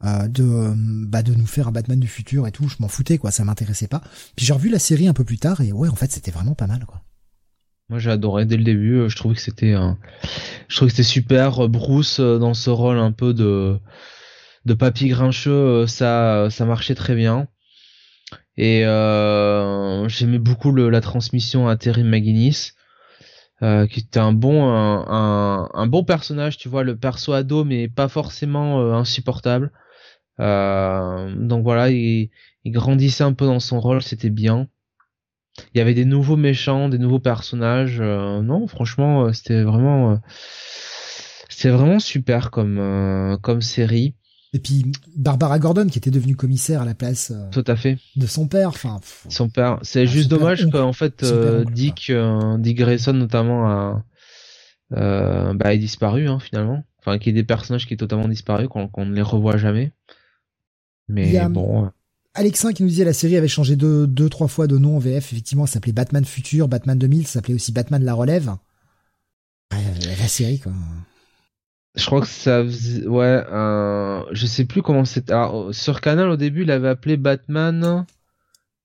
Euh, 0.03 0.27
de 0.27 0.73
bah 1.07 1.21
de 1.21 1.33
nous 1.33 1.45
faire 1.45 1.67
un 1.67 1.71
Batman 1.71 1.99
du 1.99 2.07
futur 2.07 2.47
et 2.47 2.51
tout, 2.51 2.67
je 2.67 2.77
m'en 2.79 2.87
foutais 2.87 3.17
quoi, 3.17 3.31
ça 3.31 3.43
m'intéressait 3.43 3.87
pas. 3.87 4.01
Puis 4.35 4.45
j'ai 4.45 4.53
revu 4.53 4.69
la 4.69 4.79
série 4.79 5.07
un 5.07 5.13
peu 5.13 5.23
plus 5.23 5.37
tard 5.37 5.61
et 5.61 5.71
ouais, 5.71 5.89
en 5.89 5.95
fait, 5.95 6.11
c'était 6.11 6.31
vraiment 6.31 6.55
pas 6.55 6.67
mal 6.67 6.85
quoi. 6.85 7.01
Moi, 7.91 7.99
j'ai 7.99 8.09
adoré 8.09 8.45
dès 8.45 8.57
le 8.57 8.63
début, 8.63 8.95
euh, 8.95 9.09
je 9.09 9.15
trouvais 9.15 9.35
que 9.35 9.41
c'était 9.41 9.75
je 10.67 10.75
trouvais 10.75 10.89
que 10.89 10.95
c'était 10.95 11.03
super 11.03 11.69
Bruce 11.69 12.19
dans 12.19 12.53
ce 12.53 12.71
rôle 12.71 12.97
un 12.97 13.11
peu 13.11 13.33
de 13.33 13.77
de 14.65 14.73
papy 14.73 15.09
grincheux, 15.09 15.85
ça 15.87 16.47
ça 16.49 16.65
marchait 16.65 16.95
très 16.95 17.15
bien. 17.15 17.47
Et 18.57 18.85
euh, 18.85 20.07
j'aimais 20.07 20.39
beaucoup 20.39 20.71
le, 20.71 20.89
la 20.89 21.01
transmission 21.01 21.67
à 21.67 21.77
Terry 21.77 22.03
McGuinness, 22.03 22.75
euh, 23.63 23.87
qui 23.87 23.99
était 24.01 24.19
un 24.19 24.33
bon 24.33 24.69
un, 24.69 25.69
un, 25.73 25.87
bon 25.87 26.03
personnage, 26.03 26.57
tu 26.57 26.69
vois, 26.69 26.83
le 26.83 26.97
perso 26.97 27.33
ado, 27.33 27.63
mais 27.63 27.87
pas 27.89 28.07
forcément 28.07 28.81
euh, 28.81 28.93
insupportable. 28.93 29.71
Euh, 30.39 31.33
donc 31.35 31.63
voilà, 31.63 31.89
il, 31.91 32.29
il, 32.63 32.71
grandissait 32.71 33.23
un 33.23 33.33
peu 33.33 33.45
dans 33.45 33.59
son 33.59 33.79
rôle, 33.79 34.01
c'était 34.01 34.29
bien. 34.29 34.67
Il 35.73 35.77
y 35.77 35.81
avait 35.81 35.93
des 35.93 36.05
nouveaux 36.05 36.37
méchants, 36.37 36.89
des 36.89 36.97
nouveaux 36.97 37.19
personnages. 37.19 37.99
Euh, 37.99 38.41
non, 38.41 38.67
franchement, 38.67 39.31
c'était 39.33 39.63
vraiment 39.63 40.19
c'était 41.49 41.69
vraiment 41.69 41.99
super 41.99 42.51
comme 42.51 43.37
comme 43.41 43.61
série. 43.61 44.15
Et 44.53 44.59
puis 44.59 44.91
Barbara 45.15 45.59
Gordon 45.59 45.87
qui 45.87 45.97
était 45.97 46.11
devenue 46.11 46.35
commissaire 46.35 46.81
à 46.81 46.85
la 46.85 46.93
place 46.93 47.31
euh, 47.31 47.49
Tout 47.51 47.63
à 47.67 47.75
fait. 47.75 47.97
de 48.17 48.25
son 48.25 48.47
père. 48.47 48.69
Enfin, 48.69 48.99
son 49.29 49.49
père. 49.49 49.79
C'est 49.81 50.05
juste 50.05 50.29
dommage 50.29 50.69
qu'en 50.69 50.93
fait 50.93 51.23
euh, 51.23 51.63
Dick, 51.63 52.09
euh, 52.09 52.57
Dick 52.57 52.77
Grayson 52.77 53.13
notamment 53.13 53.69
a, 53.69 54.03
euh, 54.93 55.53
bah, 55.53 55.73
est 55.73 55.77
disparu 55.77 56.27
hein, 56.27 56.39
finalement. 56.39 56.83
Enfin, 56.99 57.17
qu'il 57.17 57.27
y 57.27 57.29
ait 57.31 57.41
des 57.41 57.47
personnages 57.47 57.87
qui 57.87 57.93
est 57.93 57.97
totalement 57.97 58.27
disparu 58.27 58.67
qu'on 58.67 59.05
ne 59.05 59.15
les 59.15 59.21
revoit 59.21 59.57
jamais. 59.57 59.93
Mais 61.07 61.47
bon. 61.49 61.89
Alexin 62.33 62.71
qui 62.71 62.83
nous 62.83 62.89
disait 62.89 63.03
la 63.03 63.13
série 63.13 63.35
avait 63.35 63.47
changé 63.47 63.75
deux, 63.75 64.07
deux, 64.07 64.29
trois 64.29 64.47
fois 64.47 64.67
de 64.67 64.77
nom 64.77 64.95
en 64.95 64.99
VF. 64.99 65.33
Effectivement, 65.33 65.65
ça 65.65 65.73
s'appelait 65.73 65.91
Batman 65.91 66.23
Futur, 66.23 66.67
Batman 66.67 66.97
2000, 66.97 67.27
ça 67.27 67.33
s'appelait 67.33 67.55
aussi 67.55 67.71
Batman 67.71 68.03
La 68.03 68.13
Relève. 68.13 68.55
la 69.71 70.27
série, 70.27 70.59
quoi. 70.59 70.71
Je 71.95 72.05
crois 72.05 72.21
que 72.21 72.27
ça 72.27 72.63
faisait, 72.63 73.05
ouais, 73.05 73.43
euh, 73.51 74.23
je 74.31 74.45
sais 74.45 74.63
plus 74.63 74.81
comment 74.81 75.03
c'était. 75.03 75.33
Alors, 75.33 75.75
sur 75.75 75.99
Canal, 75.99 76.29
au 76.29 76.37
début, 76.37 76.61
il 76.61 76.71
avait 76.71 76.87
appelé 76.87 77.17
Batman, 77.17 78.05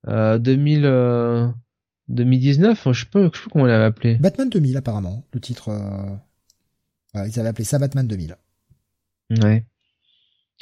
euh, 0.09 0.39
2000, 0.39 1.53
2019, 2.09 2.89
je 2.93 3.01
sais 3.01 3.07
pas, 3.07 3.21
je 3.21 3.39
sais 3.39 3.45
pas 3.45 3.51
comment 3.53 3.67
il 3.67 3.71
avait 3.71 3.85
appelé. 3.85 4.17
Batman 4.17 4.51
2000, 4.51 4.77
apparemment, 4.77 5.25
le 5.33 5.41
titre, 5.41 5.69
euh... 5.69 7.27
ils 7.27 7.39
avaient 7.39 7.49
appelé 7.51 7.65
ça 7.65 7.79
Batman 7.79 8.09
2000. 8.09 8.37
Ouais. 9.43 9.65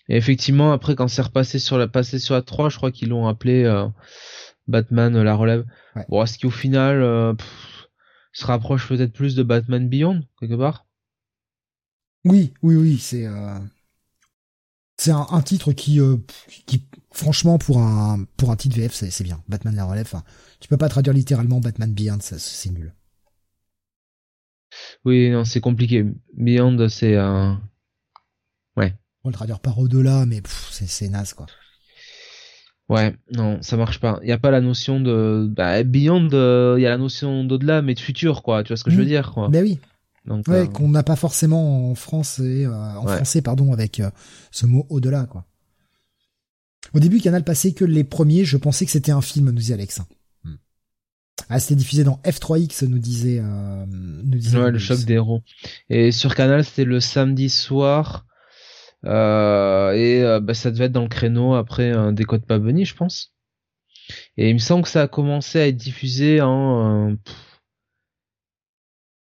Et 0.08 0.16
effectivement, 0.16 0.72
après, 0.72 0.94
quand 0.94 1.08
c'est 1.08 1.22
repassé 1.22 1.58
sur 1.58 1.78
la, 1.78 1.88
passé 1.88 2.18
sur 2.18 2.34
la 2.34 2.42
3, 2.42 2.68
je 2.68 2.76
crois 2.76 2.90
qu'ils 2.90 3.08
l'ont 3.08 3.26
appelé, 3.26 3.64
euh, 3.64 3.86
Batman, 4.66 5.22
la 5.22 5.34
relève. 5.34 5.66
Bon, 6.08 6.22
est-ce 6.22 6.38
qu'au 6.38 6.50
final, 6.50 7.02
euh, 7.02 7.34
se 8.32 8.46
rapproche 8.46 8.88
peut-être 8.88 9.12
plus 9.12 9.34
de 9.34 9.42
Batman 9.42 9.88
Beyond, 9.88 10.22
quelque 10.40 10.56
part? 10.56 10.86
Oui, 12.24 12.54
oui, 12.62 12.74
oui, 12.76 12.98
c'est 12.98 13.26
euh, 13.26 13.58
c'est 14.96 15.10
un, 15.10 15.42
titre 15.42 15.72
qui, 15.72 16.00
euh, 16.00 16.16
qui, 16.66 16.86
franchement, 17.12 17.58
pour 17.58 17.78
un 17.78 18.24
pour 18.36 18.50
un 18.50 18.56
titre 18.56 18.76
VF, 18.76 18.92
c'est 18.92 19.24
bien. 19.24 19.42
Batman 19.48 19.74
la 19.74 19.84
relève. 19.84 20.10
tu 20.60 20.68
peux 20.68 20.78
pas 20.78 20.88
traduire 20.88 21.14
littéralement 21.14 21.60
Batman 21.60 21.92
Beyond, 21.92 22.18
c'est 22.20 22.70
nul. 22.70 22.94
Oui, 25.04 25.30
non, 25.30 25.44
c'est 25.44 25.60
compliqué. 25.60 26.06
Beyond, 26.34 26.88
c'est 26.88 27.16
un. 27.16 27.60
On 29.24 29.30
le 29.30 29.34
traduire 29.34 29.60
par 29.60 29.78
au-delà, 29.78 30.26
mais 30.26 30.42
c'est 30.70 31.08
naze, 31.08 31.32
quoi. 31.32 31.46
Ouais, 32.90 33.16
non, 33.32 33.62
ça 33.62 33.78
marche 33.78 33.98
pas. 33.98 34.20
Il 34.22 34.28
y 34.28 34.32
a 34.32 34.38
pas 34.38 34.50
la 34.50 34.60
notion 34.60 35.00
de 35.00 35.48
bah, 35.50 35.82
Beyond, 35.82 36.28
euh, 36.34 36.74
il 36.78 36.82
y 36.82 36.86
a 36.86 36.90
la 36.90 36.98
notion 36.98 37.42
d'au-delà, 37.44 37.80
mais 37.80 37.94
de 37.94 38.00
futur, 38.00 38.42
quoi. 38.42 38.62
Tu 38.62 38.68
vois 38.68 38.76
ce 38.76 38.84
que 38.84 38.90
je 38.90 38.96
veux 38.96 39.04
mmh. 39.04 39.06
dire, 39.06 39.32
quoi. 39.32 39.48
Ben 39.48 39.62
oui. 39.62 39.80
Donc, 40.26 40.48
ouais, 40.48 40.60
euh, 40.60 40.66
qu'on 40.66 40.88
n'a 40.88 41.02
pas 41.02 41.16
forcément 41.16 41.90
en 41.90 41.94
France 41.94 42.38
et 42.38 42.64
euh, 42.64 42.72
en 42.72 43.06
français 43.06 43.42
pardon 43.42 43.72
avec 43.72 44.00
euh, 44.00 44.10
ce 44.50 44.64
mot 44.64 44.86
au-delà 44.88 45.24
quoi. 45.24 45.44
Au 46.92 47.00
début, 47.00 47.20
Canal 47.20 47.44
passait 47.44 47.72
que 47.72 47.84
les 47.84 48.04
premiers, 48.04 48.44
je 48.44 48.56
pensais 48.56 48.84
que 48.84 48.90
c'était 48.90 49.10
un 49.10 49.22
film, 49.22 49.50
nous 49.50 49.60
dit 49.60 49.72
Alex. 49.72 50.00
Hmm. 50.44 50.56
Ah, 51.48 51.58
c'était 51.58 51.74
diffusé 51.74 52.04
dans 52.04 52.20
F3X, 52.24 52.86
nous 52.86 52.98
disait. 52.98 53.42
nous 53.42 54.38
disait 54.38 54.58
ouais, 54.58 54.70
le 54.70 54.78
choc 54.78 55.00
des 55.00 55.14
héros. 55.14 55.42
Et 55.88 56.12
sur 56.12 56.34
Canal, 56.34 56.62
c'était 56.64 56.84
le 56.84 57.00
samedi 57.00 57.50
soir. 57.50 58.26
Et 59.04 60.22
bah, 60.42 60.54
ça 60.54 60.70
devait 60.70 60.86
être 60.86 60.92
dans 60.92 61.02
le 61.02 61.08
créneau 61.08 61.54
après 61.54 61.90
un 61.90 62.12
Décode 62.12 62.44
pas 62.46 62.58
venu, 62.58 62.84
je 62.84 62.94
pense. 62.94 63.34
Et 64.36 64.50
il 64.50 64.54
me 64.54 64.58
semble 64.58 64.82
que 64.82 64.88
ça 64.88 65.02
a 65.02 65.08
commencé 65.08 65.58
à 65.60 65.68
être 65.68 65.76
diffusé 65.76 66.40
en 66.40 67.16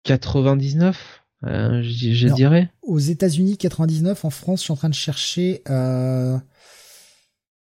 99 0.04 1.24
euh, 1.46 1.84
je, 1.84 2.34
dirais. 2.34 2.72
Aux 2.82 3.00
États-Unis 3.00 3.58
99, 3.58 4.26
en 4.26 4.30
France, 4.30 4.62
je 4.62 4.64
suis 4.66 4.74
en 4.74 4.78
train 4.78 4.90
de 4.90 4.96
chercher. 4.96 5.62
Euh... 5.70 6.38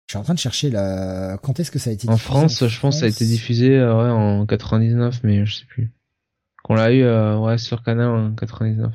Je 0.06 0.12
suis 0.12 0.18
en 0.18 0.22
train 0.22 0.34
de 0.34 0.38
chercher 0.38 0.70
la. 0.70 1.38
Quand 1.42 1.58
est-ce 1.58 1.70
que 1.70 1.78
ça 1.78 1.90
a 1.90 1.92
été 1.92 2.06
diffusé 2.06 2.12
En 2.12 2.16
France, 2.18 2.66
je 2.66 2.80
pense 2.80 2.96
que 2.96 3.00
ça 3.00 3.06
a 3.06 3.08
été 3.08 3.24
diffusé 3.24 3.76
euh, 3.76 3.96
ouais, 3.96 4.10
en 4.10 4.46
99, 4.46 5.20
mais 5.24 5.44
je 5.44 5.54
sais 5.54 5.64
plus. 5.64 5.90
Qu'on 6.62 6.74
l'a 6.74 6.92
eu 6.92 7.02
euh, 7.02 7.36
ouais 7.38 7.58
sur 7.58 7.82
Canal 7.82 8.08
en 8.08 8.34
99. 8.34 8.92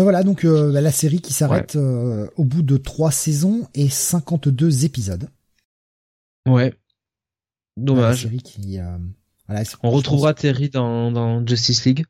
Ben 0.00 0.04
voilà, 0.04 0.22
donc 0.22 0.46
euh, 0.46 0.72
bah, 0.72 0.80
la 0.80 0.92
série 0.92 1.20
qui 1.20 1.34
s'arrête 1.34 1.76
au 1.76 2.44
bout 2.44 2.62
de 2.62 2.78
3 2.78 3.10
saisons 3.10 3.68
et 3.74 3.90
52 3.90 4.86
épisodes. 4.86 5.28
Ouais. 6.48 6.74
Dommage. 7.76 8.22
série 8.22 8.38
qui, 8.38 8.78
on 9.82 9.90
retrouvera 9.90 10.34
Terry 10.34 10.68
dans, 10.68 11.10
dans, 11.10 11.46
Justice 11.46 11.84
League. 11.84 12.04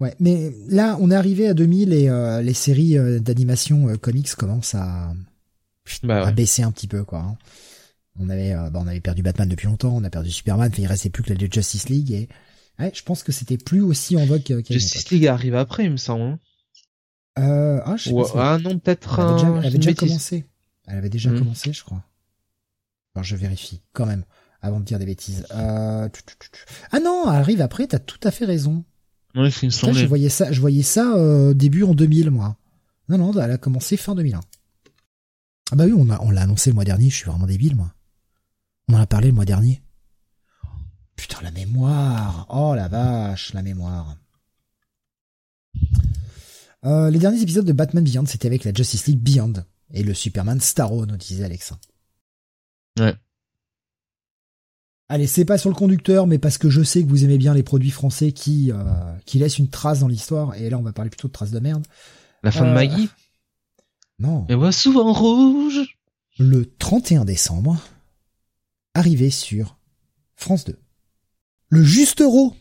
Ouais, 0.00 0.14
mais 0.18 0.52
là, 0.68 0.96
on 1.00 1.10
est 1.10 1.14
arrivé 1.14 1.46
à 1.46 1.54
2000 1.54 1.92
et 1.92 2.08
euh, 2.08 2.42
les 2.42 2.54
séries 2.54 2.98
euh, 2.98 3.20
d'animation 3.20 3.88
euh, 3.88 3.96
comics 3.96 4.34
commencent 4.34 4.74
à, 4.74 5.14
bah 6.02 6.26
à 6.26 6.32
baisser 6.32 6.62
un 6.62 6.72
petit 6.72 6.88
peu, 6.88 7.04
quoi. 7.04 7.20
Hein. 7.20 7.36
On 8.18 8.28
avait, 8.28 8.54
bah, 8.54 8.80
on 8.82 8.86
avait 8.86 9.00
perdu 9.00 9.22
Batman 9.22 9.48
depuis 9.48 9.66
longtemps, 9.66 9.94
on 9.94 10.04
a 10.04 10.10
perdu 10.10 10.30
Superman, 10.30 10.70
il 10.78 10.86
restait 10.86 11.10
plus 11.10 11.24
que 11.24 11.32
la 11.32 11.48
Justice 11.50 11.88
League 11.88 12.12
et 12.12 12.28
ouais, 12.78 12.92
je 12.94 13.02
pense 13.02 13.24
que 13.24 13.32
c'était 13.32 13.58
plus 13.58 13.80
aussi 13.80 14.16
en 14.16 14.24
vogue 14.24 14.62
Justice 14.70 15.10
League 15.10 15.26
arrive 15.26 15.56
après, 15.56 15.84
il 15.84 15.90
me 15.90 15.96
semble. 15.96 16.38
Euh, 17.38 17.80
ah, 17.84 17.96
je 17.96 18.04
sais 18.04 18.14
pas 18.14 18.54
ah 18.54 18.58
non, 18.58 18.78
peut-être. 18.78 19.18
Elle 19.58 19.66
avait 19.66 19.78
déjà, 19.78 19.94
commencé. 19.94 20.44
Elle 20.86 20.98
avait 20.98 21.08
déjà 21.08 21.30
hmm. 21.30 21.38
commencé, 21.38 21.72
je 21.72 21.82
crois. 21.82 22.02
Alors 23.14 23.24
je 23.24 23.36
vérifie 23.36 23.80
quand 23.92 24.06
même 24.06 24.24
avant 24.60 24.80
de 24.80 24.84
dire 24.84 24.98
des 24.98 25.06
bêtises. 25.06 25.46
Euh... 25.52 26.08
Ah 26.90 27.00
non, 27.00 27.26
arrive 27.26 27.60
après, 27.60 27.86
t'as 27.86 27.98
tout 27.98 28.20
à 28.24 28.30
fait 28.30 28.44
raison. 28.44 28.84
Ouais, 29.34 29.50
c'est 29.50 29.66
une 29.66 29.72
Je 29.72 30.06
voyais 30.06 30.28
ça, 30.28 30.52
je 30.52 30.60
voyais 30.60 30.82
ça 30.82 31.14
euh, 31.16 31.54
début 31.54 31.82
en 31.82 31.94
2000, 31.94 32.30
moi. 32.30 32.56
Non, 33.08 33.18
non, 33.18 33.32
elle 33.40 33.50
a 33.50 33.58
commencé 33.58 33.96
fin 33.96 34.14
2001. 34.14 34.40
Ah 35.72 35.76
bah 35.76 35.84
oui, 35.84 35.92
on, 35.96 36.08
a, 36.10 36.20
on 36.22 36.30
l'a 36.30 36.42
annoncé 36.42 36.70
le 36.70 36.74
mois 36.74 36.84
dernier, 36.84 37.10
je 37.10 37.16
suis 37.16 37.26
vraiment 37.26 37.46
débile, 37.46 37.74
moi. 37.74 37.92
On 38.88 38.94
en 38.94 39.00
a 39.00 39.06
parlé 39.06 39.28
le 39.28 39.34
mois 39.34 39.44
dernier. 39.44 39.82
Putain, 41.16 41.38
la 41.42 41.50
mémoire. 41.50 42.46
Oh 42.48 42.74
la 42.74 42.88
vache, 42.88 43.52
la 43.54 43.62
mémoire. 43.62 44.16
Euh, 46.84 47.10
les 47.10 47.18
derniers 47.18 47.40
épisodes 47.42 47.64
de 47.64 47.72
Batman 47.72 48.04
Beyond, 48.04 48.26
c'était 48.26 48.46
avec 48.46 48.64
la 48.64 48.72
Justice 48.74 49.06
League 49.06 49.20
Beyond 49.20 49.54
et 49.92 50.02
le 50.02 50.12
Superman 50.14 50.60
Starro, 50.60 51.06
nous 51.06 51.16
disait 51.16 51.44
Alexa. 51.44 51.78
Ouais. 52.98 53.14
Allez, 55.08 55.26
c'est 55.26 55.44
pas 55.44 55.58
sur 55.58 55.70
le 55.70 55.76
conducteur, 55.76 56.26
mais 56.26 56.38
parce 56.38 56.58
que 56.58 56.70
je 56.70 56.82
sais 56.82 57.02
que 57.02 57.08
vous 57.08 57.24
aimez 57.24 57.38
bien 57.38 57.54
les 57.54 57.62
produits 57.62 57.90
français 57.90 58.32
qui 58.32 58.72
euh, 58.72 59.16
qui 59.26 59.38
laissent 59.38 59.58
une 59.58 59.68
trace 59.68 60.00
dans 60.00 60.08
l'histoire. 60.08 60.54
Et 60.54 60.70
là, 60.70 60.78
on 60.78 60.82
va 60.82 60.92
parler 60.92 61.10
plutôt 61.10 61.28
de 61.28 61.32
traces 61.32 61.50
de 61.50 61.60
merde. 61.60 61.86
La 62.42 62.50
fin 62.50 62.64
de 62.64 62.70
Euh, 62.70 62.74
Maggie? 62.74 63.08
Non. 64.18 64.46
Et 64.48 64.54
voit 64.54 64.72
souvent 64.72 65.12
rouge. 65.12 65.98
Le 66.38 66.66
31 66.66 67.24
décembre, 67.24 67.78
arrivé 68.94 69.30
sur 69.30 69.76
France 70.36 70.64
2. 70.64 70.78
Le 71.68 71.82
Juste 71.82 72.20
Euro. 72.20 72.54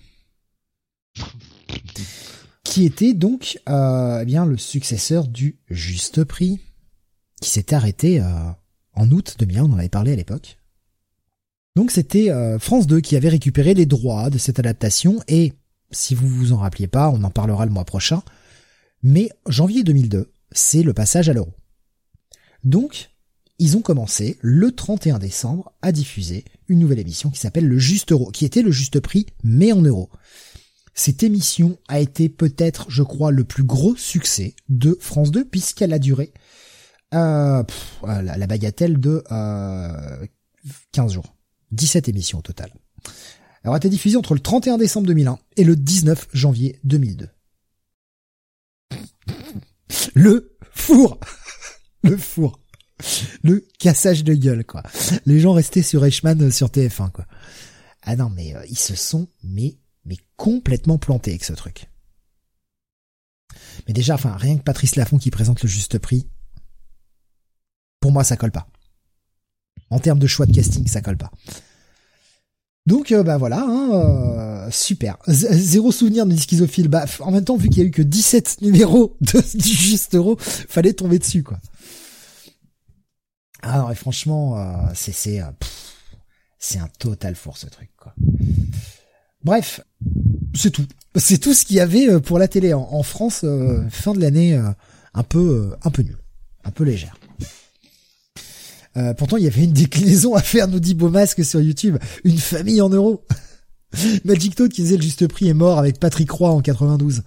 Qui 2.73 2.85
était 2.85 3.13
donc 3.13 3.59
euh, 3.69 4.21
eh 4.23 4.25
bien 4.25 4.47
le 4.47 4.57
successeur 4.57 5.27
du 5.27 5.59
Juste 5.69 6.23
Prix, 6.23 6.59
qui 7.39 7.51
s'était 7.51 7.75
arrêté 7.75 8.19
euh, 8.19 8.25
en 8.95 9.11
août 9.11 9.35
2001, 9.37 9.65
on 9.65 9.73
en 9.73 9.77
avait 9.77 9.89
parlé 9.89 10.11
à 10.13 10.15
l'époque. 10.15 10.57
Donc 11.75 11.91
c'était 11.91 12.31
euh, 12.31 12.57
France 12.57 12.87
2 12.87 12.99
qui 12.99 13.15
avait 13.15 13.29
récupéré 13.29 13.75
les 13.75 13.85
droits 13.85 14.31
de 14.31 14.39
cette 14.39 14.57
adaptation 14.57 15.21
et 15.27 15.53
si 15.91 16.15
vous 16.15 16.27
vous 16.27 16.51
en 16.51 16.57
rappeliez 16.57 16.87
pas, 16.87 17.11
on 17.11 17.23
en 17.23 17.29
parlera 17.29 17.67
le 17.67 17.71
mois 17.71 17.85
prochain. 17.85 18.23
Mais 19.03 19.29
janvier 19.47 19.83
2002, 19.83 20.31
c'est 20.51 20.81
le 20.81 20.93
passage 20.95 21.29
à 21.29 21.33
l'euro. 21.33 21.53
Donc, 22.63 23.11
ils 23.59 23.77
ont 23.77 23.83
commencé 23.83 24.39
le 24.41 24.71
31 24.71 25.19
décembre 25.19 25.71
à 25.83 25.91
diffuser 25.91 26.43
une 26.67 26.79
nouvelle 26.79 26.97
émission 26.97 27.29
qui 27.29 27.39
s'appelle 27.39 27.67
le 27.67 27.77
Juste 27.77 28.13
Euro, 28.13 28.31
qui 28.31 28.45
était 28.45 28.63
le 28.63 28.71
juste 28.71 28.99
prix, 28.99 29.27
mais 29.43 29.71
en 29.73 29.83
euros. 29.83 30.09
Cette 30.93 31.23
émission 31.23 31.77
a 31.87 31.99
été 31.99 32.29
peut-être, 32.29 32.89
je 32.89 33.03
crois, 33.03 33.31
le 33.31 33.43
plus 33.43 33.63
gros 33.63 33.95
succès 33.95 34.55
de 34.69 34.97
France 34.99 35.31
2 35.31 35.45
puisqu'elle 35.45 35.93
a 35.93 35.99
duré 35.99 36.33
euh, 37.13 37.63
pff, 37.63 37.99
la, 38.03 38.37
la 38.37 38.47
bagatelle 38.47 38.99
de 38.99 39.23
euh, 39.31 40.25
15 40.91 41.13
jours. 41.13 41.35
17 41.71 42.09
émissions 42.09 42.39
au 42.39 42.41
total. 42.41 42.71
Elle 43.63 43.71
a 43.71 43.77
été 43.77 43.89
diffusée 43.89 44.17
entre 44.17 44.33
le 44.33 44.39
31 44.39 44.77
décembre 44.77 45.07
2001 45.07 45.39
et 45.57 45.63
le 45.63 45.75
19 45.75 46.27
janvier 46.33 46.79
2002. 46.83 47.29
Le 50.13 50.55
four 50.71 51.19
Le 52.03 52.17
four 52.17 52.59
Le 53.41 53.65
cassage 53.79 54.23
de 54.23 54.33
gueule, 54.33 54.65
quoi. 54.65 54.83
Les 55.25 55.39
gens 55.39 55.53
restaient 55.53 55.81
sur 55.81 56.03
Eichmann 56.05 56.51
sur 56.51 56.67
TF1, 56.67 57.11
quoi. 57.11 57.25
Ah 58.01 58.15
non, 58.15 58.29
mais 58.29 58.55
euh, 58.55 58.65
ils 58.69 58.77
se 58.77 58.95
sont, 58.95 59.29
mais, 59.43 59.77
mais 60.05 60.17
complètement 60.35 60.97
plantés 60.97 61.31
avec 61.31 61.43
ce 61.43 61.53
truc. 61.53 61.89
Mais 63.87 63.93
déjà, 63.93 64.15
enfin, 64.15 64.35
rien 64.35 64.57
que 64.57 64.63
Patrice 64.63 64.95
Laffont 64.95 65.17
qui 65.17 65.31
présente 65.31 65.61
le 65.61 65.69
juste 65.69 65.97
prix, 65.97 66.27
pour 67.99 68.11
moi, 68.11 68.23
ça 68.23 68.37
colle 68.37 68.51
pas. 68.51 68.67
En 69.89 69.99
termes 69.99 70.19
de 70.19 70.27
choix 70.27 70.45
de 70.45 70.53
casting, 70.53 70.87
ça 70.87 71.01
colle 71.01 71.17
pas. 71.17 71.31
Donc 72.85 73.13
euh, 73.13 73.23
bah 73.23 73.37
voilà, 73.37 73.63
hein, 73.65 73.89
euh, 73.93 74.71
super. 74.71 75.17
Zéro 75.27 75.91
souvenir 75.91 76.25
de 76.25 76.35
schizophile. 76.35 76.89
Bah 76.89 77.05
en 77.21 77.31
même 77.31 77.45
temps, 77.45 77.55
vu 77.55 77.69
qu'il 77.69 77.81
y 77.81 77.85
a 77.85 77.87
eu 77.87 77.91
que 77.91 78.01
17 78.01 78.57
numéros 78.61 79.15
de, 79.21 79.57
du 79.57 79.69
juste 79.69 80.15
euro, 80.15 80.35
fallait 80.37 80.93
tomber 80.93 81.19
dessus 81.19 81.43
quoi. 81.43 81.59
Ah 83.61 83.79
non, 83.79 83.89
et 83.89 83.95
franchement, 83.95 84.59
euh, 84.59 84.91
c'est 84.93 85.13
c'est 85.13 85.39
euh, 85.39 85.49
c'est 86.59 86.79
un 86.79 86.89
total 86.99 87.35
four 87.35 87.57
ce 87.57 87.67
truc 87.67 87.89
quoi. 87.95 88.13
Bref, 89.43 89.81
c'est 90.55 90.71
tout. 90.71 90.85
C'est 91.15 91.37
tout 91.37 91.53
ce 91.53 91.65
qu'il 91.65 91.75
y 91.75 91.79
avait 91.79 92.09
euh, 92.09 92.19
pour 92.19 92.39
la 92.39 92.47
télé 92.47 92.73
en, 92.73 93.03
France 93.03 93.41
euh, 93.43 93.87
fin 93.89 94.13
de 94.13 94.19
l'année 94.19 94.55
euh, 94.55 94.69
un 95.13 95.23
peu 95.23 95.69
euh, 95.71 95.77
un 95.83 95.91
peu 95.91 96.01
nul, 96.01 96.17
un 96.63 96.71
peu 96.71 96.83
légère. 96.83 97.15
Pourtant, 99.17 99.37
il 99.37 99.43
y 99.43 99.47
avait 99.47 99.63
une 99.63 99.73
déclinaison 99.73 100.35
à 100.35 100.41
faire, 100.43 100.67
nous 100.67 100.79
dit 100.79 100.93
Beaumasque 100.93 101.43
sur 101.43 101.59
YouTube. 101.59 101.97
Une 102.23 102.37
famille 102.37 102.79
en 102.79 102.89
euros. 102.89 103.25
Magic 104.23 104.53
Toad 104.53 104.71
qui 104.71 104.83
faisait 104.83 104.97
le 104.97 105.01
juste 105.01 105.27
prix 105.27 105.47
est 105.47 105.55
mort 105.55 105.79
avec 105.79 105.99
Patrick 105.99 106.29
Roy 106.29 106.51
en 106.51 106.61
92. 106.61 107.23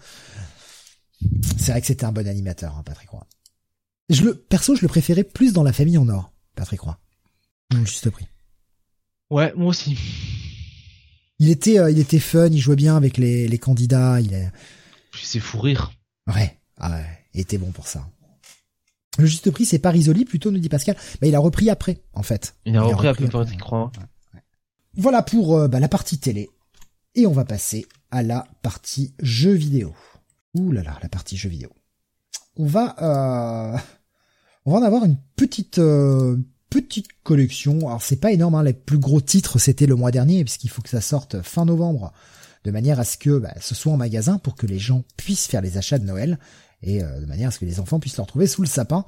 C'est 1.58 1.72
vrai 1.72 1.80
que 1.80 1.88
c'était 1.88 2.04
un 2.04 2.12
bon 2.12 2.28
animateur, 2.28 2.76
hein, 2.76 2.84
Patrick 2.84 3.10
Roy. 3.10 3.26
Je 4.10 4.22
le, 4.22 4.34
perso, 4.36 4.76
je 4.76 4.82
le 4.82 4.86
préférais 4.86 5.24
plus 5.24 5.52
dans 5.52 5.64
la 5.64 5.72
famille 5.72 5.98
en 5.98 6.08
or, 6.08 6.32
Patrick 6.54 6.82
Roy. 6.82 6.96
Juste 7.84 8.10
prix. 8.10 8.28
Ouais, 9.30 9.52
moi 9.56 9.70
aussi. 9.70 9.98
Il 11.38 11.50
était, 11.50 11.78
euh, 11.78 11.90
il 11.90 11.98
était 11.98 12.18
fun, 12.18 12.48
il 12.48 12.58
jouait 12.58 12.76
bien 12.76 12.96
avec 12.96 13.18
les, 13.18 13.46
les 13.48 13.58
candidats, 13.58 14.20
il 14.20 14.32
est, 14.32 14.50
c'est 15.22 15.40
fou 15.40 15.60
rire. 15.60 15.92
ouais, 16.34 16.58
ah 16.78 16.90
ouais, 16.90 17.06
il 17.34 17.40
était 17.40 17.58
bon 17.58 17.70
pour 17.70 17.86
ça. 17.88 18.08
Le 19.18 19.26
juste 19.26 19.50
prix, 19.50 19.64
c'est 19.64 19.78
pas 19.78 19.90
Risoli, 19.90 20.24
plutôt, 20.24 20.50
nous 20.50 20.58
dit 20.58 20.68
Pascal. 20.68 20.96
Mais 21.20 21.28
il 21.28 21.34
a 21.34 21.38
repris 21.38 21.70
après, 21.70 22.02
en 22.12 22.22
fait. 22.22 22.54
Il 22.66 22.76
a 22.76 22.82
repris 22.82 23.02
peu 23.02 23.08
après. 23.08 23.28
Patrick 23.28 23.62
Roy. 23.62 23.90
Voilà 24.94 25.22
pour 25.22 25.56
euh, 25.56 25.68
bah, 25.68 25.80
la 25.80 25.88
partie 25.88 26.18
télé. 26.18 26.50
Et 27.14 27.26
on 27.26 27.32
va 27.32 27.44
passer 27.44 27.86
à 28.10 28.22
la 28.22 28.46
partie 28.62 29.14
jeux 29.20 29.54
vidéo. 29.54 29.94
Ouh 30.54 30.70
là 30.70 30.82
là, 30.82 30.98
la 31.02 31.08
partie 31.08 31.36
jeux 31.36 31.48
vidéo. 31.48 31.70
On 32.56 32.66
va, 32.66 32.94
euh, 33.00 33.78
on 34.66 34.72
va 34.72 34.78
en 34.78 34.82
avoir 34.82 35.04
une 35.04 35.18
petite, 35.34 35.78
euh, 35.78 36.36
petite 36.82 37.08
collection. 37.22 37.88
Alors 37.88 38.02
c'est 38.02 38.16
pas 38.16 38.32
énorme, 38.32 38.54
hein, 38.54 38.62
les 38.62 38.72
plus 38.72 38.98
gros 38.98 39.20
titres 39.20 39.58
c'était 39.58 39.86
le 39.86 39.94
mois 39.94 40.10
dernier, 40.10 40.44
puisqu'il 40.44 40.70
faut 40.70 40.82
que 40.82 40.88
ça 40.88 41.00
sorte 41.00 41.42
fin 41.42 41.64
novembre, 41.64 42.12
de 42.64 42.70
manière 42.70 43.00
à 43.00 43.04
ce 43.04 43.16
que 43.16 43.38
bah, 43.38 43.54
ce 43.60 43.74
soit 43.74 43.92
en 43.92 43.96
magasin 43.96 44.38
pour 44.38 44.54
que 44.54 44.66
les 44.66 44.78
gens 44.78 45.04
puissent 45.16 45.46
faire 45.46 45.62
les 45.62 45.78
achats 45.78 45.98
de 45.98 46.04
Noël 46.04 46.38
et 46.82 47.02
euh, 47.02 47.20
de 47.20 47.26
manière 47.26 47.48
à 47.48 47.50
ce 47.52 47.58
que 47.58 47.64
les 47.64 47.80
enfants 47.80 48.00
puissent 48.00 48.16
le 48.16 48.22
retrouver 48.22 48.46
sous 48.46 48.62
le 48.62 48.68
sapin. 48.68 49.04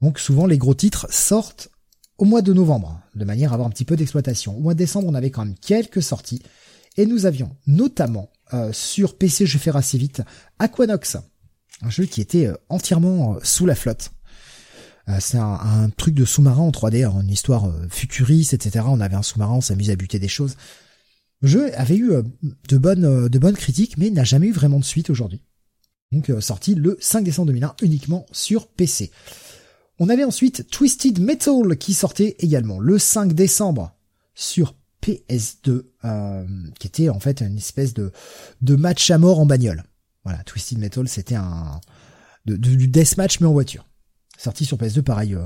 Donc 0.00 0.18
souvent 0.18 0.46
les 0.46 0.58
gros 0.58 0.74
titres 0.74 1.06
sortent 1.10 1.70
au 2.18 2.24
mois 2.24 2.42
de 2.42 2.52
novembre, 2.52 3.00
de 3.14 3.24
manière 3.24 3.52
à 3.52 3.54
avoir 3.54 3.66
un 3.66 3.70
petit 3.70 3.86
peu 3.86 3.96
d'exploitation. 3.96 4.56
Au 4.56 4.60
mois 4.60 4.74
de 4.74 4.78
décembre, 4.78 5.08
on 5.08 5.14
avait 5.14 5.30
quand 5.30 5.44
même 5.44 5.56
quelques 5.58 6.02
sorties, 6.02 6.42
et 6.96 7.06
nous 7.06 7.24
avions 7.24 7.56
notamment 7.66 8.30
euh, 8.52 8.72
sur 8.72 9.16
PC, 9.16 9.46
je 9.46 9.54
vais 9.54 9.62
faire 9.62 9.76
assez 9.76 9.96
vite, 9.96 10.22
Aquanox, 10.58 11.16
un 11.82 11.90
jeu 11.90 12.04
qui 12.04 12.20
était 12.20 12.46
euh, 12.46 12.56
entièrement 12.68 13.34
euh, 13.34 13.38
sous 13.42 13.64
la 13.64 13.74
flotte. 13.74 14.10
Euh, 15.08 15.16
c'est 15.20 15.38
un, 15.38 15.52
un 15.54 15.90
truc 15.90 16.14
de 16.14 16.24
sous-marin 16.24 16.62
en 16.62 16.70
3D, 16.70 17.04
hein, 17.04 17.20
une 17.22 17.30
histoire 17.30 17.66
euh, 17.66 17.86
futuriste, 17.88 18.52
etc. 18.54 18.84
On 18.88 19.00
avait 19.00 19.16
un 19.16 19.22
sous-marin, 19.22 19.54
on 19.54 19.60
s'amusait 19.60 19.92
à 19.92 19.96
buter 19.96 20.18
des 20.18 20.28
choses. 20.28 20.56
Le 21.42 21.48
jeu 21.48 21.70
avait 21.78 21.96
eu 21.96 22.12
euh, 22.12 22.22
de 22.68 22.78
bonnes, 22.78 23.56
critiques, 23.56 23.96
mais 23.96 24.10
n'a 24.10 24.24
jamais 24.24 24.48
eu 24.48 24.52
vraiment 24.52 24.78
de 24.78 24.84
suite 24.84 25.10
aujourd'hui. 25.10 25.42
Donc 26.12 26.30
sorti 26.40 26.74
le 26.74 26.96
5 27.00 27.22
décembre 27.24 27.46
2001 27.48 27.76
uniquement 27.82 28.26
sur 28.32 28.66
PC. 28.66 29.10
On 30.00 30.08
avait 30.08 30.24
ensuite 30.24 30.68
Twisted 30.70 31.20
Metal 31.20 31.76
qui 31.78 31.94
sortait 31.94 32.34
également 32.40 32.80
le 32.80 32.98
5 32.98 33.32
décembre 33.32 33.94
sur 34.34 34.74
PS2, 35.02 35.82
euh, 36.04 36.44
qui 36.78 36.86
était 36.88 37.08
en 37.10 37.20
fait 37.20 37.40
une 37.42 37.56
espèce 37.58 37.94
de, 37.94 38.10
de 38.60 38.76
match 38.76 39.10
à 39.10 39.18
mort 39.18 39.38
en 39.38 39.46
bagnole. 39.46 39.84
Voilà, 40.24 40.42
Twisted 40.44 40.78
Metal, 40.78 41.06
c'était 41.08 41.36
un 41.36 41.80
de, 42.44 42.56
de- 42.56 42.74
du 42.74 42.88
deathmatch 42.88 43.40
mais 43.40 43.46
en 43.46 43.52
voiture. 43.52 43.86
Sorti 44.42 44.64
sur 44.64 44.78
PS2, 44.78 45.02
pareil, 45.02 45.34
euh, 45.34 45.44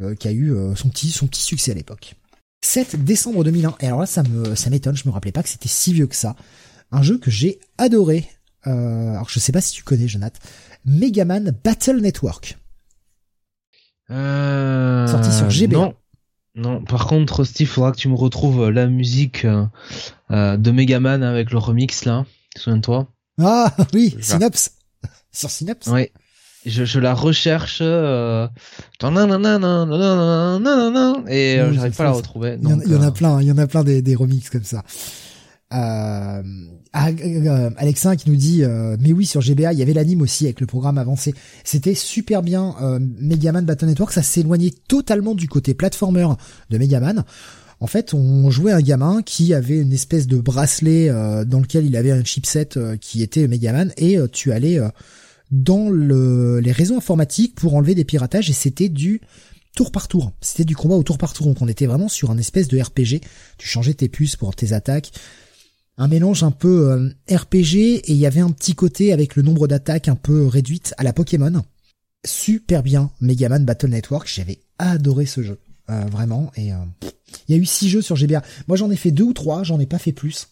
euh, 0.00 0.14
qui 0.14 0.26
a 0.26 0.30
eu 0.32 0.54
euh, 0.54 0.74
son 0.74 0.88
petit 0.88 1.10
son 1.10 1.26
petit 1.26 1.42
succès 1.42 1.72
à 1.72 1.74
l'époque. 1.74 2.14
7 2.64 3.04
décembre 3.04 3.44
2001. 3.44 3.74
Et 3.80 3.86
alors 3.88 4.00
là, 4.00 4.06
ça 4.06 4.22
me 4.22 4.54
ça 4.54 4.70
m'étonne, 4.70 4.96
je 4.96 5.06
me 5.06 5.12
rappelais 5.12 5.32
pas 5.32 5.42
que 5.42 5.50
c'était 5.50 5.68
si 5.68 5.92
vieux 5.92 6.06
que 6.06 6.16
ça. 6.16 6.34
Un 6.92 7.02
jeu 7.02 7.18
que 7.18 7.30
j'ai 7.30 7.58
adoré. 7.76 8.28
Alors 8.64 9.28
je 9.28 9.38
sais 9.40 9.52
pas 9.52 9.60
si 9.60 9.72
tu 9.72 9.82
connais, 9.82 10.08
Jonathan. 10.08 10.38
Megaman 10.84 11.52
Battle 11.64 12.00
Network. 12.00 12.56
Sorti 14.08 15.32
sur 15.32 15.50
GBA. 15.50 15.76
Non. 15.76 15.94
Non, 16.54 16.84
par 16.84 17.06
contre, 17.06 17.44
Steve, 17.44 17.66
faudra 17.66 17.92
que 17.92 17.96
tu 17.96 18.08
me 18.08 18.14
retrouves 18.14 18.68
la 18.68 18.86
musique 18.86 19.46
euh, 19.46 20.56
de 20.56 20.70
Megaman 20.70 21.22
avec 21.22 21.50
le 21.50 21.58
remix 21.58 22.04
là. 22.04 22.26
Souviens-toi 22.56 23.08
Ah 23.40 23.74
oui, 23.94 24.14
Ça. 24.20 24.34
Synops. 24.34 24.70
Sur 25.32 25.50
Synops. 25.50 25.86
Ouais. 25.86 26.12
Je, 26.64 26.84
je 26.84 27.00
la 27.00 27.14
recherche. 27.14 27.78
Euh... 27.80 28.46
Et 31.28 31.58
euh, 31.58 31.70
Oui, 31.70 31.76
j'arrive 31.76 31.96
pas 31.96 32.04
à 32.04 32.06
la 32.06 32.12
retrouver. 32.12 32.58
Il 32.62 32.68
y, 32.68 32.72
en, 32.72 32.76
donc, 32.76 32.84
il 32.86 32.92
y 32.92 32.96
en 32.96 33.02
a 33.02 33.08
euh, 33.08 33.10
plein, 33.10 33.40
il 33.40 33.48
y 33.48 33.52
en 33.52 33.58
a 33.58 33.66
plein 33.66 33.84
des, 33.84 34.02
des 34.02 34.14
remixes 34.14 34.50
comme 34.50 34.64
ça. 34.64 34.82
Euh, 35.72 36.42
euh, 36.94 37.70
Alexin 37.76 38.16
qui 38.16 38.30
nous 38.30 38.36
dit, 38.36 38.62
euh, 38.62 38.96
mais 39.00 39.12
oui, 39.12 39.26
sur 39.26 39.40
GBA, 39.40 39.72
il 39.72 39.78
y 39.78 39.82
avait 39.82 39.94
l'anime 39.94 40.20
aussi 40.20 40.44
avec 40.44 40.60
le 40.60 40.66
programme 40.66 40.98
avancé. 40.98 41.34
C'était 41.64 41.94
super 41.94 42.42
bien. 42.42 42.74
Euh, 42.82 42.98
Megaman 43.00 43.64
Battle 43.64 43.86
Network, 43.86 44.12
ça 44.12 44.22
s'éloignait 44.22 44.74
totalement 44.88 45.34
du 45.34 45.48
côté 45.48 45.74
platformer 45.74 46.28
de 46.70 46.78
Megaman. 46.78 47.24
En 47.80 47.86
fait, 47.88 48.14
on 48.14 48.48
jouait 48.50 48.72
un 48.72 48.80
gamin 48.80 49.22
qui 49.22 49.54
avait 49.54 49.78
une 49.78 49.92
espèce 49.92 50.28
de 50.28 50.36
bracelet 50.36 51.08
euh, 51.08 51.44
dans 51.44 51.58
lequel 51.58 51.86
il 51.86 51.96
avait 51.96 52.12
un 52.12 52.22
chipset 52.22 52.68
qui 53.00 53.22
était 53.22 53.48
Megaman 53.48 53.92
et 53.96 54.18
tu 54.30 54.52
allais 54.52 54.78
dans 55.52 55.90
le, 55.90 56.60
les 56.60 56.72
réseaux 56.72 56.96
informatiques 56.96 57.54
pour 57.54 57.74
enlever 57.74 57.94
des 57.94 58.04
piratages 58.04 58.50
et 58.50 58.54
c'était 58.54 58.88
du 58.88 59.20
tour 59.76 59.92
par 59.92 60.08
tour. 60.08 60.32
C'était 60.40 60.64
du 60.64 60.74
combat 60.74 60.96
au 60.96 61.02
tour 61.02 61.18
par 61.18 61.34
tour, 61.34 61.46
donc 61.46 61.60
on 61.60 61.68
était 61.68 61.86
vraiment 61.86 62.08
sur 62.08 62.30
un 62.30 62.38
espèce 62.38 62.68
de 62.68 62.80
RPG. 62.80 63.20
Tu 63.58 63.68
changeais 63.68 63.94
tes 63.94 64.08
puces 64.08 64.36
pour 64.36 64.56
tes 64.56 64.72
attaques. 64.72 65.12
Un 65.98 66.08
mélange 66.08 66.42
un 66.42 66.50
peu 66.50 66.90
euh, 66.90 67.10
RPG 67.30 67.76
et 67.76 68.12
il 68.12 68.16
y 68.16 68.26
avait 68.26 68.40
un 68.40 68.50
petit 68.50 68.74
côté 68.74 69.12
avec 69.12 69.36
le 69.36 69.42
nombre 69.42 69.68
d'attaques 69.68 70.08
un 70.08 70.16
peu 70.16 70.46
réduite 70.46 70.94
à 70.96 71.04
la 71.04 71.12
Pokémon. 71.12 71.62
Super 72.24 72.82
bien, 72.82 73.10
Megaman 73.20 73.64
Battle 73.64 73.90
Network, 73.90 74.30
j'avais 74.32 74.60
adoré 74.78 75.26
ce 75.26 75.42
jeu. 75.42 75.60
Euh, 75.90 76.04
vraiment, 76.10 76.50
et 76.56 76.72
euh, 76.72 76.76
il 77.48 77.54
y 77.54 77.58
a 77.58 77.60
eu 77.60 77.66
six 77.66 77.90
jeux 77.90 78.00
sur 78.00 78.16
GBA. 78.16 78.42
Moi 78.68 78.76
j'en 78.78 78.90
ai 78.90 78.96
fait 78.96 79.10
deux 79.10 79.24
ou 79.24 79.32
trois, 79.34 79.64
j'en 79.64 79.80
ai 79.80 79.86
pas 79.86 79.98
fait 79.98 80.12
plus. 80.12 80.48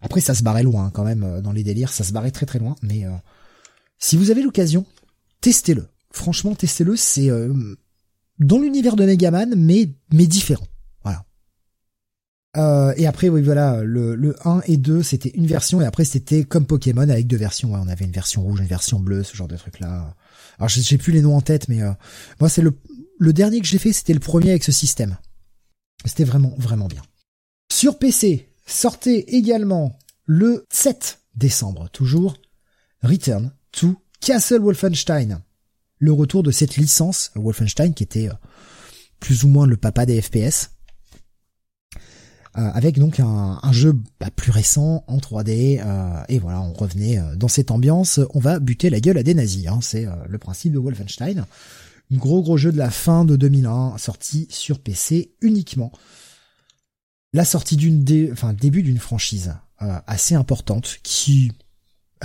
après 0.00 0.20
ça 0.20 0.34
se 0.34 0.44
barrait 0.44 0.62
loin 0.62 0.90
quand 0.90 1.04
même 1.04 1.40
dans 1.42 1.52
les 1.52 1.64
délires, 1.64 1.92
ça 1.92 2.04
se 2.04 2.12
barrait 2.12 2.30
très 2.30 2.46
très 2.46 2.58
loin, 2.58 2.76
mais 2.82 3.04
si 3.98 4.16
vous 4.16 4.30
avez 4.30 4.42
l'occasion, 4.42 4.84
testez-le. 5.40 5.86
Franchement, 6.10 6.54
testez-le, 6.54 6.96
c'est 6.96 7.30
dans 8.38 8.58
l'univers 8.58 8.96
de 8.96 9.04
Megaman, 9.04 9.54
mais 9.56 9.90
mais 10.12 10.26
différent. 10.26 10.66
Voilà. 11.02 11.24
Euh, 12.56 12.94
et 12.96 13.06
après, 13.06 13.28
oui, 13.28 13.42
voilà, 13.42 13.82
le, 13.82 14.14
le 14.14 14.36
1 14.46 14.62
et 14.66 14.76
2, 14.76 15.02
c'était 15.02 15.30
une 15.30 15.46
version, 15.46 15.80
et 15.80 15.86
après, 15.86 16.04
c'était 16.04 16.44
comme 16.44 16.66
Pokémon 16.66 17.08
avec 17.08 17.26
deux 17.26 17.36
versions. 17.36 17.72
Ouais, 17.72 17.80
on 17.82 17.88
avait 17.88 18.04
une 18.04 18.12
version 18.12 18.42
rouge, 18.42 18.60
une 18.60 18.66
version 18.66 19.00
bleue, 19.00 19.22
ce 19.22 19.36
genre 19.36 19.48
de 19.48 19.56
trucs-là. 19.56 20.14
Alors, 20.58 20.68
j'ai 20.68 20.98
plus 20.98 21.12
les 21.12 21.22
noms 21.22 21.36
en 21.36 21.40
tête, 21.40 21.68
mais 21.68 21.82
euh, 21.82 21.92
moi, 22.40 22.48
c'est 22.48 22.62
le, 22.62 22.78
le 23.18 23.32
dernier 23.32 23.60
que 23.60 23.66
j'ai 23.66 23.78
fait, 23.78 23.92
c'était 23.92 24.14
le 24.14 24.20
premier 24.20 24.50
avec 24.50 24.64
ce 24.64 24.72
système. 24.72 25.16
C'était 26.04 26.24
vraiment, 26.24 26.54
vraiment 26.58 26.86
bien. 26.86 27.02
Sur 27.72 27.98
PC, 27.98 28.48
sortait 28.66 29.20
également 29.28 29.98
le 30.26 30.66
7 30.70 31.20
décembre, 31.34 31.88
toujours, 31.90 32.36
Return 33.02 33.52
to 33.74 33.96
Castle 34.20 34.60
Wolfenstein. 34.60 35.40
Le 35.98 36.12
retour 36.12 36.42
de 36.42 36.50
cette 36.50 36.76
licence 36.76 37.30
Wolfenstein 37.34 37.94
qui 37.94 38.02
était 38.02 38.28
euh, 38.28 38.34
plus 39.20 39.44
ou 39.44 39.48
moins 39.48 39.66
le 39.66 39.76
papa 39.76 40.06
des 40.06 40.20
FPS. 40.20 40.70
Euh, 42.56 42.70
avec 42.72 43.00
donc 43.00 43.18
un, 43.18 43.58
jeu 43.72 43.98
bah, 44.20 44.30
plus 44.30 44.52
récent 44.52 45.02
en 45.08 45.18
3D 45.18 45.82
euh, 45.84 46.22
et 46.28 46.38
voilà 46.38 46.60
on 46.60 46.72
revenait 46.72 47.20
dans 47.36 47.48
cette 47.48 47.72
ambiance. 47.72 48.20
On 48.32 48.38
va 48.38 48.60
buter 48.60 48.90
la 48.90 49.00
gueule 49.00 49.18
à 49.18 49.24
des 49.24 49.34
nazis 49.34 49.66
hein, 49.66 49.80
c'est 49.82 50.06
le 50.28 50.38
principe 50.38 50.72
de 50.72 50.78
Wolfenstein. 50.78 51.46
Gros 52.12 52.42
gros 52.42 52.56
jeu 52.56 52.70
de 52.70 52.78
la 52.78 52.90
fin 52.90 53.24
de 53.24 53.34
2001 53.34 53.98
sorti 53.98 54.46
sur 54.50 54.78
PC 54.78 55.34
uniquement. 55.40 55.90
La 57.32 57.44
sortie 57.44 57.76
d'une 57.76 58.04
enfin 58.30 58.52
début 58.52 58.84
d'une 58.84 58.98
franchise 58.98 59.54
assez 59.78 60.36
importante 60.36 60.98
qui 61.02 61.50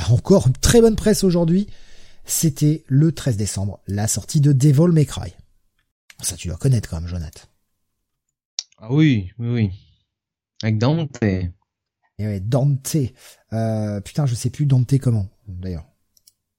encore 0.10 0.48
une 0.48 0.54
très 0.54 0.82
bonne 0.82 0.96
presse 0.96 1.24
aujourd'hui 1.24 1.68
c'était 2.30 2.84
le 2.88 3.12
13 3.12 3.38
décembre, 3.38 3.80
la 3.88 4.08
sortie 4.08 4.40
de 4.40 4.54
Devil 4.54 4.92
May 4.94 5.06
Cry. 5.06 5.34
Ça, 6.22 6.36
tu 6.36 6.48
dois 6.48 6.58
connaître 6.58 6.90
quand 6.90 7.02
même, 7.02 7.10
Jonathan. 7.10 7.42
Ah 8.78 8.94
oui, 8.94 9.32
oui, 9.40 9.50
oui. 9.50 9.72
Avec 10.62 10.78
Dante. 10.78 11.18
Et 11.24 11.50
eh 12.20 12.28
ouais, 12.28 12.40
Dante. 12.40 12.96
Euh, 13.54 14.00
putain, 14.02 14.26
je 14.26 14.36
sais 14.36 14.50
plus 14.50 14.66
Dante 14.66 14.98
comment, 15.00 15.28
d'ailleurs. 15.48 15.86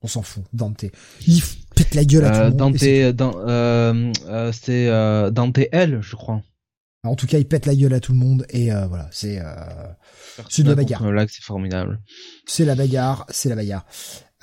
On 0.02 0.08
s'en 0.08 0.22
fout, 0.22 0.42
Dante. 0.52 0.86
Il 1.26 1.42
pète 1.76 1.94
la 1.94 2.04
gueule 2.04 2.24
à 2.24 2.30
tout 2.30 2.56
le 2.56 2.64
monde. 2.64 3.14
Dante, 3.14 3.36
euh, 3.36 4.12
euh, 4.26 4.52
c'est 4.52 4.88
euh, 4.88 5.30
Dante 5.30 5.58
L, 5.72 6.00
je 6.00 6.16
crois. 6.16 6.42
En 7.02 7.16
tout 7.16 7.26
cas, 7.26 7.38
il 7.38 7.46
pète 7.46 7.64
la 7.66 7.74
gueule 7.74 7.94
à 7.94 8.00
tout 8.00 8.12
le 8.12 8.18
monde 8.18 8.44
et 8.50 8.72
euh, 8.72 8.86
voilà, 8.86 9.08
c'est 9.10 9.40
euh, 9.40 9.54
c'est 10.50 10.62
de 10.62 10.68
la 10.68 10.74
bagarre. 10.74 11.02
c'est 11.28 11.42
formidable. 11.42 12.00
C'est 12.46 12.66
la 12.66 12.74
bagarre, 12.74 13.26
c'est 13.30 13.48
la 13.48 13.56
bagarre. 13.56 13.86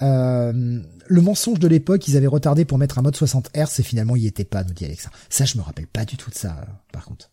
Euh, 0.02 0.82
le 1.08 1.22
mensonge 1.22 1.60
de 1.60 1.68
l'époque, 1.68 2.08
ils 2.08 2.18
avaient 2.18 2.28
retardé 2.28 2.66
pour 2.66 2.78
mettre 2.78 3.00
un 3.00 3.02
mode 3.02 3.16
60 3.16 3.50
Hz 3.56 3.80
et 3.80 3.84
finalement 3.84 4.16
il 4.16 4.24
y 4.24 4.28
était 4.28 4.44
pas, 4.44 4.64
nous 4.64 4.74
dit 4.74 4.86
Alexa. 4.86 5.10
Ça, 5.30 5.46
je 5.46 5.58
me 5.58 5.64
rappelle 5.64 5.88
pas 5.88 6.06
du 6.06 6.18
tout 6.18 6.30
de 6.30 6.36
ça, 6.36 6.58
euh, 6.62 6.72
par 6.92 7.06
contre. 7.06 7.32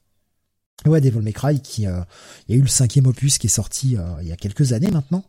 Ouais, 0.87 1.01
Devil 1.01 1.21
May 1.21 1.33
Cry, 1.33 1.61
qui, 1.61 1.87
euh, 1.87 2.01
il 2.49 2.55
y 2.55 2.59
a 2.59 2.61
eu 2.61 2.63
le 2.63 2.69
cinquième 2.69 3.07
opus 3.07 3.39
qui 3.39 3.47
est 3.47 3.51
sorti 3.51 3.97
il 4.21 4.29
y 4.29 4.33
a 4.33 4.37
quelques 4.37 4.73
années 4.73 4.91
maintenant. 4.91 5.25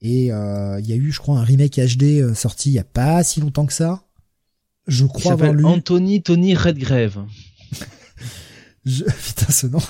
Et 0.00 0.26
il 0.26 0.86
y 0.86 0.92
a 0.92 0.96
eu, 0.96 1.12
je 1.12 1.18
crois, 1.18 1.38
un 1.38 1.44
remake 1.44 1.78
HD 1.78 2.34
sorti 2.34 2.70
il 2.70 2.74
y 2.74 2.78
a 2.78 2.84
pas 2.84 3.22
si 3.22 3.40
longtemps 3.40 3.66
que 3.66 3.74
ça. 3.74 4.04
Je 4.86 5.04
crois 5.04 5.32
avoir 5.32 5.52
lu. 5.52 5.64
Anthony 5.64 6.22
Tony 6.22 6.54
Redgrave. 6.54 7.26
Je... 8.84 9.04
Putain, 9.26 9.52
ce 9.52 9.66
nom. 9.66 9.80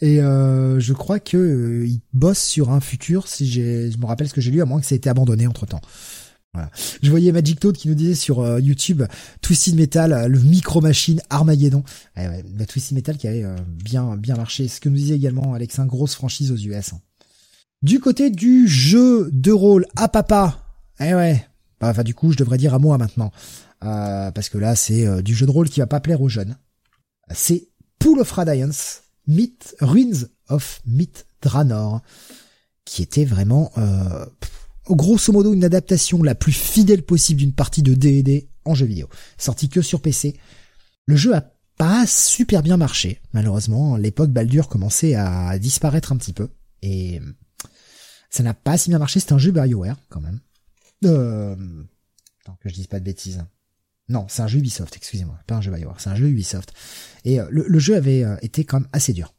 et 0.00 0.20
euh, 0.20 0.80
je 0.80 0.92
crois 0.92 1.20
que 1.20 1.36
euh, 1.36 1.86
il 1.86 2.00
bosse 2.12 2.42
sur 2.42 2.70
un 2.70 2.80
futur, 2.80 3.28
si 3.28 3.46
j'ai, 3.46 3.90
je 3.90 3.98
me 3.98 4.06
rappelle 4.06 4.28
ce 4.28 4.34
que 4.34 4.40
j'ai 4.40 4.50
lu, 4.50 4.62
à 4.62 4.64
moins 4.64 4.80
que 4.80 4.86
ça 4.86 4.94
ait 4.94 4.98
été 4.98 5.08
abandonné 5.08 5.46
entre 5.46 5.66
temps. 5.66 5.80
Voilà. 6.54 6.70
Je 7.02 7.10
voyais 7.10 7.32
Magic 7.32 7.60
Toad 7.60 7.76
qui 7.76 7.88
nous 7.88 7.94
disait 7.94 8.14
sur 8.14 8.40
euh, 8.40 8.60
YouTube 8.60 9.02
Twisted 9.42 9.76
Metal, 9.76 10.26
le 10.26 10.40
Micro 10.40 10.80
Machine 10.80 11.20
Armageddon. 11.28 11.84
Ouais, 12.16 12.28
ouais, 12.28 12.44
la 12.56 12.64
Twisted 12.64 12.96
Metal 12.96 13.16
qui 13.16 13.28
avait 13.28 13.44
bien 13.84 14.16
bien 14.16 14.36
marché. 14.36 14.66
Ce 14.66 14.80
que 14.80 14.88
nous 14.88 14.96
disait 14.96 15.16
également 15.16 15.52
Alex, 15.52 15.78
un 15.78 15.86
grosse 15.86 16.14
franchise 16.14 16.50
aux 16.50 16.56
US. 16.56 16.94
Hein. 16.94 17.00
Du 17.82 18.00
côté 18.00 18.30
du 18.30 18.66
jeu 18.66 19.28
de 19.32 19.52
rôle 19.52 19.86
à 19.96 20.08
papa, 20.08 20.64
eh 20.98 21.14
ouais. 21.14 21.46
Bah, 21.78 21.90
enfin 21.90 22.04
du 22.04 22.14
coup, 22.14 22.32
je 22.32 22.38
devrais 22.38 22.56
dire 22.56 22.72
à 22.72 22.78
moi 22.78 22.96
maintenant, 22.96 23.30
parce 23.80 24.48
que 24.48 24.56
là 24.56 24.74
c'est 24.76 25.22
du 25.22 25.34
jeu 25.34 25.44
de 25.44 25.50
rôle 25.50 25.68
qui 25.68 25.80
va 25.80 25.86
pas 25.86 26.00
plaire 26.00 26.22
aux 26.22 26.30
jeunes 26.30 26.56
c'est 27.32 27.68
Pool 27.98 28.20
of 28.20 28.30
Radiance, 28.30 29.02
Myth, 29.26 29.76
Ruins 29.80 30.28
of 30.48 30.80
Myth 30.86 31.26
Dranor, 31.42 32.02
qui 32.84 33.02
était 33.02 33.24
vraiment, 33.24 33.72
euh, 33.78 34.26
grosso 34.88 35.32
modo, 35.32 35.52
une 35.52 35.64
adaptation 35.64 36.22
la 36.22 36.34
plus 36.34 36.52
fidèle 36.52 37.02
possible 37.02 37.40
d'une 37.40 37.52
partie 37.52 37.82
de 37.82 37.94
D&D 37.94 38.48
en 38.64 38.74
jeu 38.74 38.86
vidéo. 38.86 39.08
Sorti 39.38 39.68
que 39.68 39.82
sur 39.82 40.00
PC. 40.00 40.36
Le 41.06 41.16
jeu 41.16 41.34
a 41.34 41.52
pas 41.78 42.06
super 42.06 42.62
bien 42.62 42.76
marché, 42.76 43.20
malheureusement. 43.32 43.96
L'époque 43.96 44.30
Baldur 44.30 44.68
commençait 44.68 45.14
à 45.14 45.58
disparaître 45.58 46.12
un 46.12 46.16
petit 46.16 46.32
peu. 46.32 46.48
Et 46.82 47.20
ça 48.30 48.42
n'a 48.42 48.54
pas 48.54 48.78
si 48.78 48.88
bien 48.88 48.98
marché. 48.98 49.20
C'est 49.20 49.32
un 49.32 49.38
jeu 49.38 49.52
BioWare, 49.52 49.96
quand 50.08 50.20
même. 50.20 50.40
Euh... 51.04 51.54
Attends, 52.42 52.58
que 52.60 52.68
je 52.68 52.74
dise 52.74 52.86
pas 52.86 53.00
de 53.00 53.04
bêtises. 53.04 53.44
Non, 54.08 54.26
c'est 54.28 54.42
un 54.42 54.46
jeu 54.46 54.58
Ubisoft, 54.58 54.96
excusez-moi, 54.96 55.38
pas 55.46 55.56
un 55.56 55.60
jeu 55.60 55.72
BioWare, 55.72 56.00
c'est 56.00 56.10
un 56.10 56.14
jeu 56.14 56.28
Ubisoft. 56.28 56.72
Et 57.24 57.40
euh, 57.40 57.46
le, 57.50 57.78
jeu 57.78 57.96
avait 57.96 58.22
euh, 58.22 58.36
été 58.40 58.64
quand 58.64 58.80
même 58.80 58.88
assez 58.92 59.12
dur. 59.12 59.34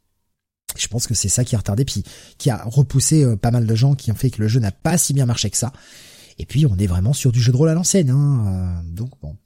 Je 0.78 0.88
pense 0.88 1.08
que 1.08 1.14
c'est 1.14 1.30
ça 1.30 1.46
qui 1.46 1.56
a 1.56 1.60
retardé, 1.60 1.86
puis 1.86 2.04
qui 2.38 2.50
a 2.50 2.64
repoussé 2.66 3.24
euh, 3.24 3.38
pas 3.38 3.52
mal 3.52 3.66
de 3.66 3.76
gens, 3.76 3.96
qui 3.96 4.12
ont 4.12 4.16
fait 4.16 4.30
que 4.30 4.42
le 4.42 4.50
jeu 4.50 4.60
n'a 4.60 4.72
pas 4.72 4.98
si 4.98 5.14
bien 5.14 5.26
marché 5.26 5.50
que 5.50 5.58
ça. 5.58 5.72
Et 6.38 6.46
puis 6.46 6.66
on 6.66 6.78
est 6.78 6.88
vraiment 6.88 7.14
sur 7.14 7.32
du 7.32 7.42
jeu 7.42 7.52
de 7.54 7.58
rôle 7.58 7.70
à 7.70 7.74
l'ancienne, 7.74 8.10
hein, 8.10 8.84
donc 8.86 9.12
bon, 9.22 9.38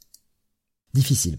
difficile. 0.94 1.38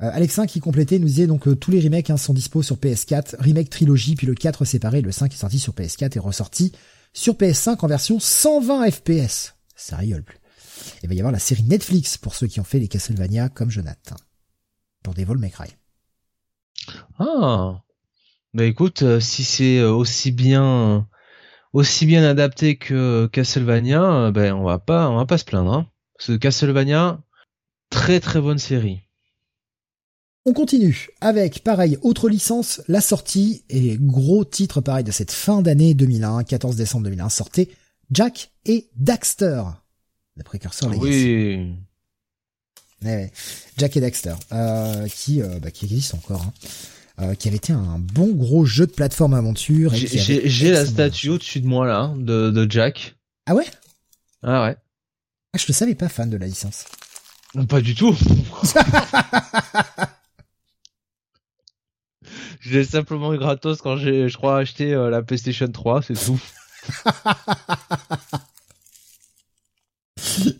Alexin 0.00 0.46
qui 0.46 0.58
complétait 0.58 0.98
nous 0.98 1.06
disait 1.06 1.28
donc 1.28 1.58
tous 1.60 1.70
les 1.70 1.80
remakes 1.80 2.10
hein, 2.10 2.16
sont 2.16 2.34
dispo 2.34 2.60
sur 2.60 2.76
PS4, 2.76 3.36
remake 3.38 3.70
trilogie, 3.70 4.16
puis 4.16 4.26
le 4.26 4.34
4 4.34 4.64
séparé, 4.64 5.00
le 5.00 5.12
5 5.12 5.32
est 5.32 5.36
sorti 5.36 5.60
sur 5.60 5.72
PS4 5.72 6.16
et 6.16 6.18
ressorti 6.18 6.72
sur 7.12 7.34
PS5 7.34 7.78
en 7.80 7.86
version 7.86 8.18
120 8.18 8.90
FPS. 8.90 9.54
Ça 9.76 9.96
rigole 9.96 10.24
plus. 10.24 10.41
Il 11.02 11.08
va 11.08 11.14
y 11.14 11.20
avoir 11.20 11.32
la 11.32 11.38
série 11.38 11.62
Netflix 11.64 12.18
pour 12.18 12.34
ceux 12.34 12.46
qui 12.46 12.60
ont 12.60 12.64
fait 12.64 12.78
les 12.78 12.88
Castlevania 12.88 13.48
comme 13.48 13.70
Jonathan. 13.70 14.16
Pour 15.02 15.14
des 15.14 15.24
vols 15.24 15.40
Cry. 15.50 15.68
Ah. 17.18 17.82
Bah 18.54 18.64
écoute, 18.64 19.02
euh, 19.02 19.20
si 19.20 19.44
c'est 19.44 19.78
euh, 19.78 19.92
aussi 19.92 20.30
bien 20.30 21.08
aussi 21.72 22.04
bien 22.04 22.22
adapté 22.22 22.76
que 22.76 23.26
Castlevania, 23.32 24.02
euh, 24.02 24.30
ben 24.30 24.52
on 24.52 24.64
va 24.64 24.78
pas 24.78 25.08
on 25.08 25.16
va 25.16 25.24
pas 25.24 25.38
se 25.38 25.44
plaindre 25.44 25.72
hein. 25.72 26.38
Castlevania 26.38 27.22
très 27.90 28.20
très 28.20 28.40
bonne 28.40 28.58
série. 28.58 29.00
On 30.44 30.52
continue 30.52 31.08
avec, 31.20 31.62
pareil, 31.62 31.98
autre 32.02 32.28
licence, 32.28 32.82
la 32.88 33.00
sortie 33.00 33.64
et 33.68 33.96
gros 34.00 34.44
titre 34.44 34.80
pareil 34.80 35.04
de 35.04 35.12
cette 35.12 35.30
fin 35.30 35.62
d'année 35.62 35.94
2001, 35.94 36.42
14 36.42 36.74
décembre 36.74 37.04
2001, 37.04 37.28
sortait 37.28 37.68
Jack 38.10 38.50
et 38.64 38.90
Daxter 38.96 39.62
les 40.36 40.42
précurseurs 40.42 40.90
Oui. 40.98 41.76
Jack 43.76 43.96
et 43.96 44.00
Dexter, 44.00 44.34
euh, 44.52 45.08
qui, 45.08 45.42
euh, 45.42 45.58
bah, 45.58 45.70
qui 45.70 45.86
existe 45.86 46.14
encore, 46.14 46.42
hein. 46.42 46.52
euh, 47.20 47.34
qui 47.34 47.48
avait 47.48 47.56
été 47.56 47.72
un 47.72 47.98
bon 47.98 48.32
gros 48.32 48.64
jeu 48.64 48.86
de 48.86 48.92
plateforme 48.92 49.34
aventure. 49.34 49.92
J'ai 49.94 50.70
la 50.70 50.86
statue 50.86 51.30
au-dessus 51.30 51.60
de 51.60 51.66
moi 51.66 51.86
là, 51.86 52.14
de, 52.16 52.50
de 52.50 52.70
Jack. 52.70 53.16
Ah 53.46 53.54
ouais? 53.54 53.66
Ah 54.42 54.62
ouais. 54.64 54.76
Ah, 55.52 55.58
je 55.58 55.66
le 55.68 55.74
savais 55.74 55.94
pas 55.94 56.08
fan 56.08 56.30
de 56.30 56.36
la 56.36 56.46
licence. 56.46 56.84
pas 57.68 57.80
du 57.80 57.94
tout. 57.94 58.16
je 62.60 62.70
l'ai 62.70 62.84
simplement 62.84 63.34
eu 63.34 63.38
gratos 63.38 63.82
quand 63.82 63.96
j'ai, 63.96 64.28
je 64.28 64.36
crois, 64.36 64.58
acheté 64.58 64.92
la 64.92 65.22
PlayStation 65.22 65.66
3, 65.68 66.02
c'est 66.02 66.14
tout. 66.14 66.40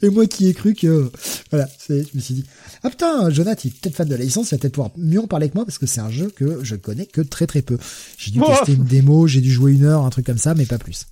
Et 0.03 0.09
moi 0.11 0.27
qui 0.27 0.49
ai 0.49 0.55
cru 0.55 0.75
que, 0.75 1.11
voilà, 1.51 1.69
c'est, 1.79 2.03
je 2.03 2.15
me 2.15 2.21
suis 2.21 2.35
dit, 2.35 2.45
ah 2.83 2.91
putain, 2.91 3.31
Jonathan, 3.31 3.61
il 3.65 3.69
est 3.69 3.81
peut-être 3.81 3.97
fan 3.97 4.09
de 4.09 4.15
la 4.15 4.25
licence, 4.25 4.51
il 4.51 4.55
va 4.55 4.59
peut-être 4.59 4.75
pouvoir 4.75 4.93
mieux 4.97 5.21
en 5.21 5.27
parler 5.27 5.49
que 5.49 5.55
moi 5.55 5.65
parce 5.65 5.79
que 5.79 5.87
c'est 5.87 6.01
un 6.01 6.11
jeu 6.11 6.31
que 6.31 6.63
je 6.65 6.77
connais 6.77 7.07
que 7.07 7.21
très 7.21 7.47
très 7.47 7.63
peu. 7.63 7.79
J'ai 8.19 8.31
dû 8.31 8.41
tester 8.41 8.73
une 8.73 8.85
démo, 8.85 9.27
j'ai 9.27 9.41
dû 9.41 9.51
jouer 9.51 9.73
une 9.73 9.85
heure, 9.85 10.05
un 10.05 10.11
truc 10.11 10.27
comme 10.27 10.39
ça, 10.39 10.55
mais 10.55 10.67
pas 10.67 10.79
plus. 10.79 11.07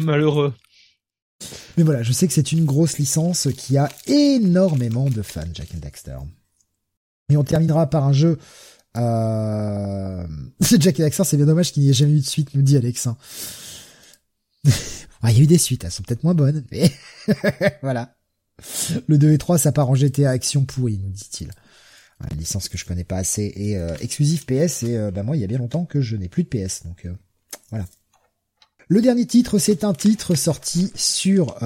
Malheureux. 0.00 0.54
Mais 1.76 1.84
voilà, 1.84 2.02
je 2.02 2.12
sais 2.12 2.26
que 2.26 2.32
c'est 2.32 2.52
une 2.52 2.64
grosse 2.64 2.98
licence 2.98 3.48
qui 3.56 3.78
a 3.78 3.88
énormément 4.06 5.08
de 5.08 5.22
fans, 5.22 5.42
Jack 5.54 5.68
and 5.74 5.78
Daxter. 5.78 6.18
Et 7.30 7.36
on 7.36 7.44
terminera 7.44 7.88
par 7.88 8.04
un 8.04 8.12
jeu. 8.12 8.38
Euh... 8.96 10.26
Jack 10.60 11.00
Alexin, 11.00 11.24
c'est 11.24 11.36
bien 11.36 11.46
dommage 11.46 11.72
qu'il 11.72 11.82
n'y 11.82 11.90
ait 11.90 11.94
jamais 11.94 12.12
eu 12.12 12.20
de 12.20 12.26
suite, 12.26 12.54
nous 12.54 12.62
dit 12.62 12.76
Alexin. 15.22 15.34
Il 15.34 15.36
y 15.36 15.40
a 15.40 15.44
eu 15.44 15.46
des 15.46 15.58
suites, 15.58 15.84
elles 15.84 15.90
sont 15.90 16.02
peut-être 16.02 16.24
moins 16.24 16.34
bonnes, 16.34 16.64
mais 16.70 16.90
voilà. 17.82 18.16
Le 19.06 19.18
2 19.18 19.32
et 19.32 19.38
3, 19.38 19.58
ça 19.58 19.72
part 19.72 19.90
en 19.90 19.94
GTA 19.94 20.30
Action 20.30 20.64
pourri, 20.64 20.98
nous 20.98 21.10
dit-il. 21.10 21.50
Une 22.30 22.38
licence 22.38 22.68
que 22.68 22.76
je 22.76 22.84
connais 22.84 23.04
pas 23.04 23.16
assez 23.16 23.52
et 23.56 23.78
euh, 23.78 23.96
exclusif 24.00 24.44
PS 24.44 24.82
et 24.82 24.96
euh, 24.96 25.10
bah 25.10 25.22
moi 25.22 25.36
il 25.36 25.40
y 25.40 25.44
a 25.44 25.46
bien 25.46 25.56
longtemps 25.56 25.86
que 25.86 26.02
je 26.02 26.16
n'ai 26.16 26.28
plus 26.28 26.44
de 26.44 26.48
PS 26.48 26.84
donc 26.84 27.06
euh, 27.06 27.14
voilà. 27.70 27.86
Le 28.88 29.00
dernier 29.00 29.24
titre 29.24 29.58
c'est 29.58 29.84
un 29.84 29.94
titre 29.94 30.34
sorti 30.34 30.92
sur 30.94 31.56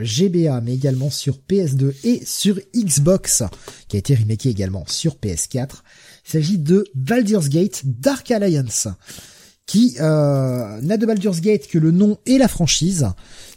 GBA 0.00 0.60
mais 0.62 0.74
également 0.74 1.10
sur 1.10 1.38
PS2 1.48 1.94
et 2.02 2.24
sur 2.24 2.58
Xbox 2.74 3.44
qui 3.86 3.96
a 3.96 3.98
été 3.98 4.14
remaké 4.16 4.48
également 4.48 4.84
sur 4.88 5.16
PS4. 5.16 5.68
Il 6.26 6.30
s'agit 6.30 6.58
de 6.58 6.84
Baldur's 6.94 7.48
Gate 7.48 7.82
Dark 7.84 8.30
Alliance 8.30 8.88
qui 9.66 9.96
n'a 9.98 10.96
de 10.96 11.06
Baldur's 11.06 11.40
Gate 11.40 11.68
que 11.68 11.78
le 11.78 11.92
nom 11.92 12.18
et 12.26 12.36
la 12.38 12.48
franchise 12.48 13.06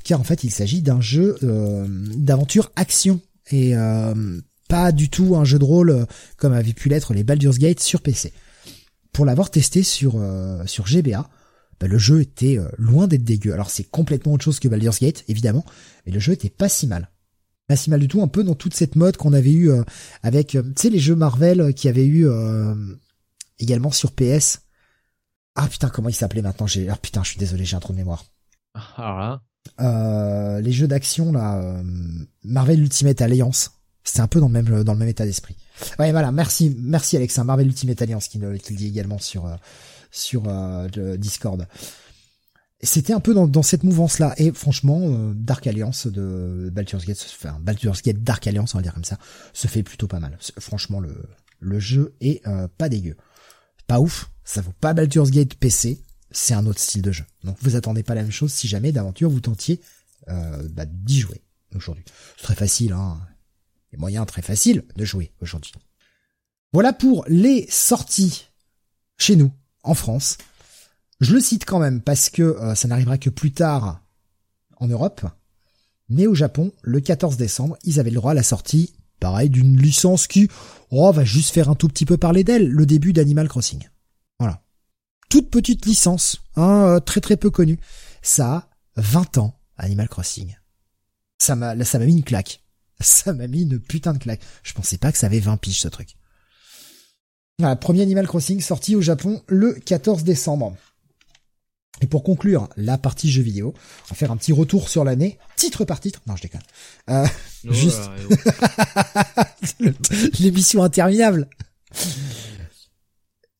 car 0.04 0.20
en 0.20 0.24
fait 0.24 0.44
il 0.44 0.52
s'agit 0.52 0.82
d'un 0.82 1.02
jeu 1.02 1.36
d'aventure 1.42 2.72
action 2.76 3.22
et 3.52 3.76
pas 4.68 4.92
du 4.92 5.10
tout 5.10 5.36
un 5.36 5.46
jeu 5.46 5.60
de 5.60 5.64
rôle 5.64 5.90
euh, 5.92 6.06
comme 6.38 6.54
avait 6.54 6.74
pu 6.74 6.90
l'être 6.90 7.14
les 7.14 7.24
Baldur's 7.24 7.58
Gate 7.58 7.80
sur 7.80 8.02
PC. 8.02 8.34
Pour 9.14 9.26
l'avoir 9.26 9.50
testé 9.52 9.84
sur 9.84 10.16
euh, 10.16 10.66
sur 10.66 10.88
GBA, 10.88 11.30
le 11.82 11.98
jeu 11.98 12.22
était 12.22 12.58
euh, 12.58 12.68
loin 12.78 13.08
d'être 13.08 13.24
dégueu. 13.24 13.54
Alors 13.54 13.70
c'est 13.70 13.84
complètement 13.84 14.34
autre 14.34 14.44
chose 14.44 14.60
que 14.60 14.68
Baldur's 14.68 15.00
Gate, 15.00 15.24
évidemment, 15.28 15.66
mais 16.06 16.12
le 16.12 16.20
jeu 16.20 16.34
était 16.34 16.50
pas 16.50 16.70
si 16.70 16.88
mal. 16.88 17.12
Pas 17.68 17.76
si 17.76 17.90
mal 17.90 18.00
du 18.00 18.08
tout, 18.08 18.22
un 18.22 18.28
peu 18.28 18.44
dans 18.44 18.56
toute 18.56 18.76
cette 18.76 18.96
mode 18.96 19.18
qu'on 19.18 19.34
avait 19.34 19.52
eu 19.52 19.72
avec, 20.22 20.50
tu 20.50 20.60
sais, 20.76 20.92
les 20.92 21.00
jeux 21.00 21.16
Marvel 21.16 21.74
qui 21.74 21.90
avaient 21.90 22.06
eu 22.06 22.28
également 23.58 23.90
sur 23.90 24.12
PS. 24.12 24.60
Ah 25.56 25.68
putain, 25.68 25.90
comment 25.90 26.10
il 26.10 26.16
s'appelait 26.16 26.42
maintenant? 26.42 26.68
J'ai, 26.68 26.90
ah 26.90 26.98
putain, 26.98 27.24
je 27.24 27.30
suis 27.30 27.40
désolé, 27.40 27.66
j'ai 27.66 27.76
un 27.76 27.80
trou 27.80 27.94
de 27.94 27.98
mémoire. 27.98 28.26
Ah, 28.98 29.40
les 30.62 30.72
jeux 30.72 30.88
d'action 30.88 31.32
là, 31.32 31.82
Marvel 32.44 32.82
Ultimate 32.82 33.22
Alliance. 33.22 33.72
C'est 34.08 34.20
un 34.22 34.28
peu 34.28 34.40
dans 34.40 34.48
le 34.48 34.54
même 34.54 34.84
dans 34.84 34.94
le 34.94 35.00
même 35.00 35.10
état 35.10 35.26
d'esprit. 35.26 35.58
Ouais, 35.98 36.12
voilà. 36.12 36.32
Merci, 36.32 36.76
merci 36.80 37.18
Alex. 37.18 37.38
Marvel 37.40 37.68
Ultimate 37.68 38.02
Alliance 38.04 38.28
qui, 38.28 38.40
qui 38.40 38.74
le 38.74 38.78
dit 38.78 38.88
également 38.88 39.18
sur 39.18 39.48
euh, 39.48 39.56
sur 40.12 40.44
euh, 40.48 40.88
le 40.96 41.18
Discord. 41.18 41.68
C'était 42.82 43.14
un 43.14 43.20
peu 43.20 43.34
dans, 43.34 43.48
dans 43.48 43.64
cette 43.64 43.84
mouvance-là. 43.84 44.36
Et 44.38 44.52
franchement, 44.52 45.00
euh, 45.02 45.34
Dark 45.34 45.66
Alliance 45.66 46.06
de 46.06 46.70
Baldur's 46.72 47.06
Gate, 47.06 47.26
enfin 47.36 47.58
Baldur's 47.60 48.04
Gate 48.04 48.22
Dark 48.22 48.46
Alliance, 48.46 48.76
on 48.76 48.78
va 48.78 48.84
dire 48.84 48.94
comme 48.94 49.04
ça, 49.04 49.18
se 49.54 49.68
fait 49.68 49.82
plutôt 49.82 50.08
pas 50.08 50.20
mal. 50.20 50.38
Franchement, 50.60 51.00
le 51.00 51.16
le 51.60 51.80
jeu 51.80 52.16
est 52.22 52.44
pas 52.78 52.90
dégueu. 52.90 53.18
Pas 53.88 54.00
ouf. 54.00 54.30
Ça 54.46 54.62
vaut 54.62 54.74
pas 54.80 54.94
Baldur's 54.94 55.32
Gate 55.32 55.56
PC. 55.56 56.02
C'est 56.32 56.54
un 56.54 56.66
autre 56.66 56.80
style 56.80 57.02
de 57.02 57.12
jeu. 57.12 57.26
Donc 57.44 57.58
vous 57.62 57.76
attendez 57.76 58.04
pas 58.04 58.16
la 58.16 58.22
même 58.22 58.32
chose 58.32 58.54
si 58.54 58.68
jamais 58.68 58.92
d'aventure 58.92 59.30
vous 59.30 59.42
tentiez 59.42 59.82
bah, 60.28 60.86
d'y 60.86 61.20
jouer 61.20 61.42
aujourd'hui. 61.76 62.04
C'est 62.38 62.44
très 62.44 62.56
facile. 62.56 62.94
Hein 62.94 63.20
moyen 63.98 64.26
très 64.26 64.42
facile 64.42 64.84
de 64.96 65.06
jouer 65.06 65.32
aujourd'hui. 65.42 65.72
Voilà 66.74 66.94
pour 66.94 67.26
les 67.28 67.68
sorties 67.70 68.48
chez 69.18 69.36
nous, 69.36 69.52
en 69.84 69.94
France. 69.94 70.38
Je 71.22 71.34
le 71.34 71.40
cite 71.40 71.66
quand 71.66 71.80
même 71.80 72.02
parce 72.02 72.30
que 72.30 72.42
euh, 72.42 72.76
ça 72.76 72.88
n'arrivera 72.88 73.18
que 73.18 73.30
plus 73.30 73.54
tard 73.54 74.02
en 74.78 74.88
Europe. 74.88 75.26
Mais 76.10 76.28
au 76.28 76.36
Japon, 76.36 76.72
le 76.82 77.00
14 77.00 77.38
décembre, 77.38 77.78
ils 77.84 78.00
avaient 78.00 78.10
le 78.10 78.18
droit 78.18 78.32
à 78.32 78.36
la 78.36 78.44
sortie, 78.44 78.94
pareil, 79.20 79.50
d'une 79.50 79.82
licence 79.82 80.28
qui, 80.28 80.50
oh, 80.92 81.12
va 81.12 81.24
juste 81.24 81.54
faire 81.54 81.70
un 81.70 81.76
tout 81.76 81.88
petit 81.88 82.06
peu 82.06 82.18
parler 82.18 82.44
d'elle, 82.44 82.70
le 82.70 82.86
début 82.86 83.14
d'Animal 83.14 83.48
Crossing. 83.48 83.88
Toute 85.30 85.50
petite 85.50 85.86
licence, 85.86 86.42
hein, 86.56 86.86
euh, 86.86 87.00
très 87.00 87.22
très 87.22 87.38
peu 87.38 87.50
connue. 87.50 87.80
Ça 88.22 88.54
a 88.54 88.70
20 88.98 89.38
ans, 89.38 89.60
Animal 89.78 90.08
Crossing. 90.08 90.56
Ça 91.40 91.56
m'a, 91.56 91.84
ça 91.84 92.00
m'a 92.00 92.06
mis 92.06 92.14
une 92.14 92.24
claque. 92.24 92.62
Ça 93.02 93.34
m'a 93.34 93.48
mis 93.48 93.64
une 93.64 93.78
putain 93.78 94.14
de 94.14 94.20
claque. 94.20 94.40
Je 94.64 94.72
pensais 94.72 94.98
pas 94.98 95.12
que 95.12 95.18
ça 95.18 95.28
avait 95.28 95.42
20 95.42 95.58
piges 95.58 95.82
ce 95.82 95.90
truc. 95.90 96.16
Voilà, 97.60 97.76
premier 97.76 98.02
Animal 98.02 98.26
Crossing 98.26 98.62
sorti 98.62 98.96
au 98.96 99.02
Japon 99.02 99.44
le 99.48 99.74
14 99.74 100.24
décembre. 100.24 100.78
Et 102.02 102.08
pour 102.08 102.24
conclure 102.24 102.70
la 102.76 102.98
partie 102.98 103.32
jeu 103.32 103.42
vidéo, 103.42 103.74
on 104.06 104.10
va 104.10 104.16
faire 104.16 104.32
un 104.32 104.38
petit 104.38 104.52
retour 104.52 104.90
sur 104.90 105.04
l'année, 105.06 105.38
titre 105.56 105.86
par 105.86 106.00
titre. 106.02 106.22
Non, 106.28 106.36
je 106.36 106.42
déconne. 106.42 106.62
Euh, 107.10 107.26
oh 107.68 107.74
juste 107.74 108.10
l'émission 110.40 110.84
interminable. 110.84 111.50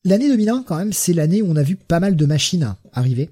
L'année 0.06 0.28
2001, 0.28 0.62
quand 0.62 0.76
même, 0.76 0.92
c'est 0.92 1.12
l'année 1.12 1.42
où 1.42 1.50
on 1.50 1.56
a 1.56 1.64
vu 1.64 1.74
pas 1.74 1.98
mal 1.98 2.14
de 2.14 2.26
machines 2.26 2.76
arriver. 2.92 3.30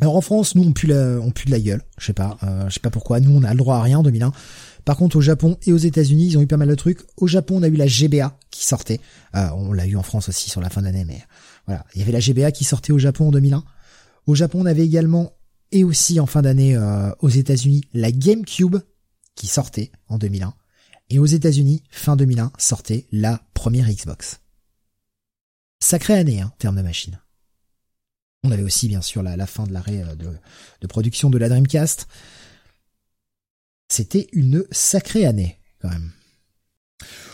Alors 0.00 0.14
en 0.14 0.20
France, 0.20 0.54
nous 0.54 0.62
on 0.62 0.70
pue 0.70 0.86
la, 0.86 1.18
on 1.20 1.32
pue 1.32 1.46
de 1.46 1.50
la 1.50 1.58
gueule. 1.58 1.82
Je 1.98 2.06
sais 2.06 2.12
pas, 2.12 2.38
euh, 2.44 2.68
je 2.68 2.74
sais 2.74 2.80
pas 2.80 2.90
pourquoi. 2.90 3.18
Nous 3.18 3.36
on 3.36 3.42
a 3.42 3.50
le 3.50 3.56
droit 3.58 3.78
à 3.78 3.82
rien 3.82 3.98
en 3.98 4.04
2001. 4.04 4.30
Par 4.84 4.96
contre, 4.96 5.16
au 5.16 5.20
Japon 5.20 5.56
et 5.66 5.72
aux 5.72 5.76
États-Unis, 5.76 6.26
ils 6.28 6.38
ont 6.38 6.40
eu 6.40 6.46
pas 6.46 6.56
mal 6.56 6.68
de 6.68 6.74
trucs. 6.76 7.00
Au 7.16 7.26
Japon, 7.26 7.56
on 7.56 7.64
a 7.64 7.66
eu 7.66 7.74
la 7.74 7.88
GBA 7.88 8.38
qui 8.52 8.64
sortait. 8.64 9.00
Euh, 9.34 9.48
on 9.56 9.72
l'a 9.72 9.86
eu 9.86 9.96
en 9.96 10.04
France 10.04 10.28
aussi 10.28 10.50
sur 10.50 10.60
la 10.60 10.70
fin 10.70 10.82
d'année, 10.82 11.04
mais 11.04 11.20
voilà. 11.66 11.84
Il 11.96 11.98
y 11.98 12.02
avait 12.02 12.12
la 12.12 12.20
GBA 12.20 12.52
qui 12.52 12.62
sortait 12.62 12.92
au 12.92 12.98
Japon 12.98 13.26
en 13.26 13.32
2001. 13.32 13.64
Au 14.28 14.36
Japon, 14.36 14.60
on 14.62 14.66
avait 14.66 14.86
également 14.86 15.32
et 15.72 15.82
aussi 15.82 16.20
en 16.20 16.26
fin 16.26 16.42
d'année 16.42 16.76
euh, 16.76 17.10
aux 17.18 17.28
États-Unis 17.28 17.82
la 17.92 18.12
GameCube 18.12 18.76
qui 19.34 19.48
sortait 19.48 19.90
en 20.06 20.18
2001. 20.18 20.54
Et 21.10 21.18
aux 21.18 21.26
États-Unis, 21.26 21.82
fin 21.90 22.14
2001, 22.14 22.52
sortait 22.56 23.08
la 23.10 23.40
première 23.52 23.88
Xbox. 23.88 24.38
Sacrée 25.80 26.14
année, 26.14 26.40
hein, 26.40 26.50
en 26.54 26.56
termes 26.58 26.76
de 26.76 26.82
machine. 26.82 27.20
On 28.44 28.50
avait 28.50 28.62
aussi 28.62 28.88
bien 28.88 29.02
sûr 29.02 29.22
la, 29.22 29.46
fin 29.46 29.64
de 29.64 29.72
l'arrêt 29.72 30.02
euh, 30.02 30.14
de, 30.14 30.30
de, 30.80 30.86
production 30.86 31.30
de 31.30 31.38
la 31.38 31.48
Dreamcast. 31.48 32.06
C'était 33.88 34.28
une 34.32 34.64
sacrée 34.70 35.26
année, 35.26 35.60
quand 35.80 35.88
même. 35.88 36.12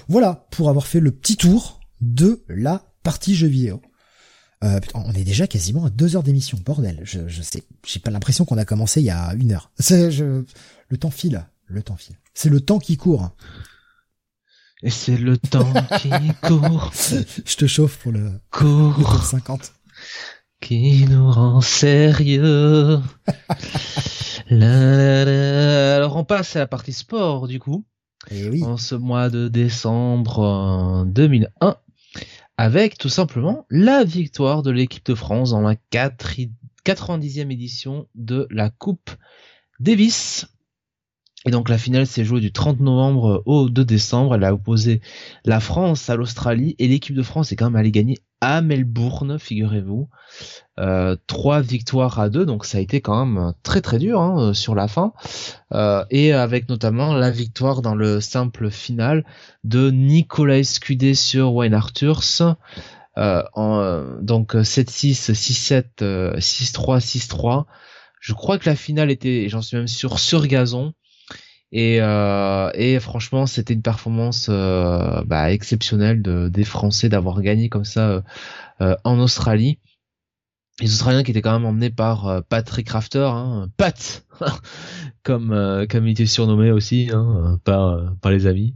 Voilà, 0.09 0.47
pour 0.51 0.69
avoir 0.69 0.87
fait 0.87 1.01
le 1.01 1.13
petit 1.13 1.37
tour 1.37 1.81
de 2.01 2.45
la 2.49 2.93
partie 3.03 3.35
jeux 3.35 3.49
vidéo. 3.49 3.81
Euh, 4.65 4.79
on 4.95 5.13
est 5.13 5.25
déjà 5.25 5.47
quasiment 5.47 5.87
à 5.87 5.91
deux 5.91 6.17
heures 6.17 6.23
d'émission, 6.23 6.59
bordel. 6.65 7.01
Je, 7.03 7.27
je 7.27 7.43
sais, 7.43 7.65
j'ai 7.87 8.01
pas 8.01 8.11
l'impression 8.11 8.45
qu'on 8.45 8.59
a 8.59 8.65
commencé 8.65 9.01
il 9.01 9.05
y 9.05 9.11
a 9.11 9.35
une 9.35 9.53
heure. 9.53 9.73
Je, 9.81 10.45
le 10.89 10.97
temps 10.97 11.11
file, 11.11 11.47
le 11.67 11.83
temps 11.83 11.97
file. 11.97 12.17
C'est 12.35 12.49
le 12.49 12.61
temps 12.61 12.79
qui 12.79 12.97
court. 12.97 13.35
Et 14.83 14.91
c'est 14.91 15.17
le 15.17 15.39
temps 15.39 15.73
qui 16.01 16.11
court. 16.43 16.93
je 17.45 17.57
te 17.57 17.67
chauffe 17.67 17.99
pour 17.99 18.13
le, 18.13 18.33
court. 18.51 18.95
le 18.99 19.05
top 19.05 19.23
50. 19.23 19.73
Qui 20.61 21.07
nous 21.07 21.31
rend 21.31 21.61
sérieux. 21.61 23.01
Alors 24.51 26.17
on 26.17 26.25
passe 26.25 26.57
à 26.57 26.61
la 26.61 26.67
partie 26.67 26.93
sport 26.93 27.47
du 27.49 27.59
coup. 27.59 27.85
Et 28.31 28.43
eh 28.43 28.49
oui. 28.51 28.63
En 28.65 28.77
ce 28.77 28.95
mois 28.95 29.31
de 29.31 29.49
décembre 29.49 31.05
2001 31.07 31.77
avec 32.57 32.99
tout 32.99 33.09
simplement 33.09 33.67
la 33.71 34.05
victoire 34.05 34.63
de 34.63 34.71
l'équipe 34.71 35.07
de 35.07 35.15
France 35.15 35.51
dans 35.51 35.63
la 35.63 35.75
90e 35.75 37.51
édition 37.51 38.07
de 38.15 38.47
la 38.51 38.71
Coupe 38.71 39.11
Davis. 39.81 40.47
Et 41.45 41.51
donc 41.51 41.69
la 41.69 41.79
finale 41.79 42.07
s'est 42.07 42.25
jouée 42.25 42.41
du 42.41 42.53
30 42.53 42.81
novembre 42.81 43.43
au 43.47 43.69
2 43.69 43.85
décembre. 43.85 44.37
Elle 44.37 44.45
a 44.45 44.55
opposé 44.55 45.01
la 45.45 45.61
France 45.61 46.09
à 46.09 46.17
l'Australie 46.17 46.77
et 46.79 46.87
l'équipe 46.87 47.17
de 47.17 47.23
France 47.23 47.53
est 47.53 47.57
quand 47.57 47.67
même 47.67 47.77
allée 47.77 47.91
gagner 47.91 48.19
à 48.43 48.61
Melbourne, 48.61 49.39
figurez-vous. 49.39 50.09
Euh, 50.81 51.17
trois 51.29 51.61
victoires 51.61 52.19
à 52.19 52.29
deux, 52.29 52.45
donc 52.45 52.65
ça 52.65 52.79
a 52.79 52.81
été 52.81 53.01
quand 53.01 53.25
même 53.25 53.53
très 53.63 53.81
très 53.81 54.01
dur 54.01 54.21
hein, 54.21 54.49
euh, 54.51 54.53
sur 54.53 54.75
la 54.75 54.89
fin. 54.89 55.13
Euh, 55.73 56.05
et 56.11 56.33
avec 56.33 56.69
notamment 56.69 57.15
la 57.15 57.31
victoire 57.31 57.83
dans 57.83 57.95
le 57.95 58.21
simple 58.21 58.69
final 58.69 59.25
de 59.63 59.93
Nicolas 59.93 60.65
Scudé 60.65 61.15
sur 61.15 61.55
Wayne 61.55 61.75
Arthurs. 61.75 62.57
en, 63.17 64.05
donc 64.21 64.55
7-6, 64.55 65.33
6-7, 65.33 66.39
6-3, 66.39 67.01
6-3. 67.01 67.65
Je 68.19 68.33
crois 68.33 68.59
que 68.59 68.69
la 68.69 68.77
finale 68.77 69.11
était, 69.11 69.49
j'en 69.49 69.63
suis 69.63 69.77
même 69.77 69.89
sûr, 69.89 70.19
sur 70.19 70.47
gazon. 70.49 70.95
Et, 71.73 71.97
et 71.97 73.01
franchement, 73.01 73.47
c'était 73.47 73.75
une 73.75 73.83
performance 73.83 74.51
bah, 74.51 75.53
exceptionnelle 75.53 76.21
de, 76.23 76.49
des 76.49 76.65
Français 76.65 77.09
d'avoir 77.09 77.41
gagné 77.41 77.69
comme 77.69 77.85
ça 77.85 78.23
en 78.81 79.19
Australie 79.19 79.79
les 80.81 80.93
Australiens 80.93 81.23
qui 81.23 81.31
étaient 81.31 81.43
quand 81.43 81.53
même 81.53 81.67
emmenés 81.67 81.91
par 81.91 82.29
euh, 82.29 82.41
Patrick 82.49 82.89
Rafter, 82.89 83.29
hein, 83.33 83.69
Pat, 83.77 84.25
comme 85.23 85.53
euh, 85.53 85.87
comme 85.87 86.07
il 86.07 86.13
était 86.13 86.27
surnommé 86.27 86.71
aussi 86.71 87.11
hein, 87.13 87.61
par 87.65 88.15
par 88.21 88.33
les 88.33 88.47
amis. 88.47 88.75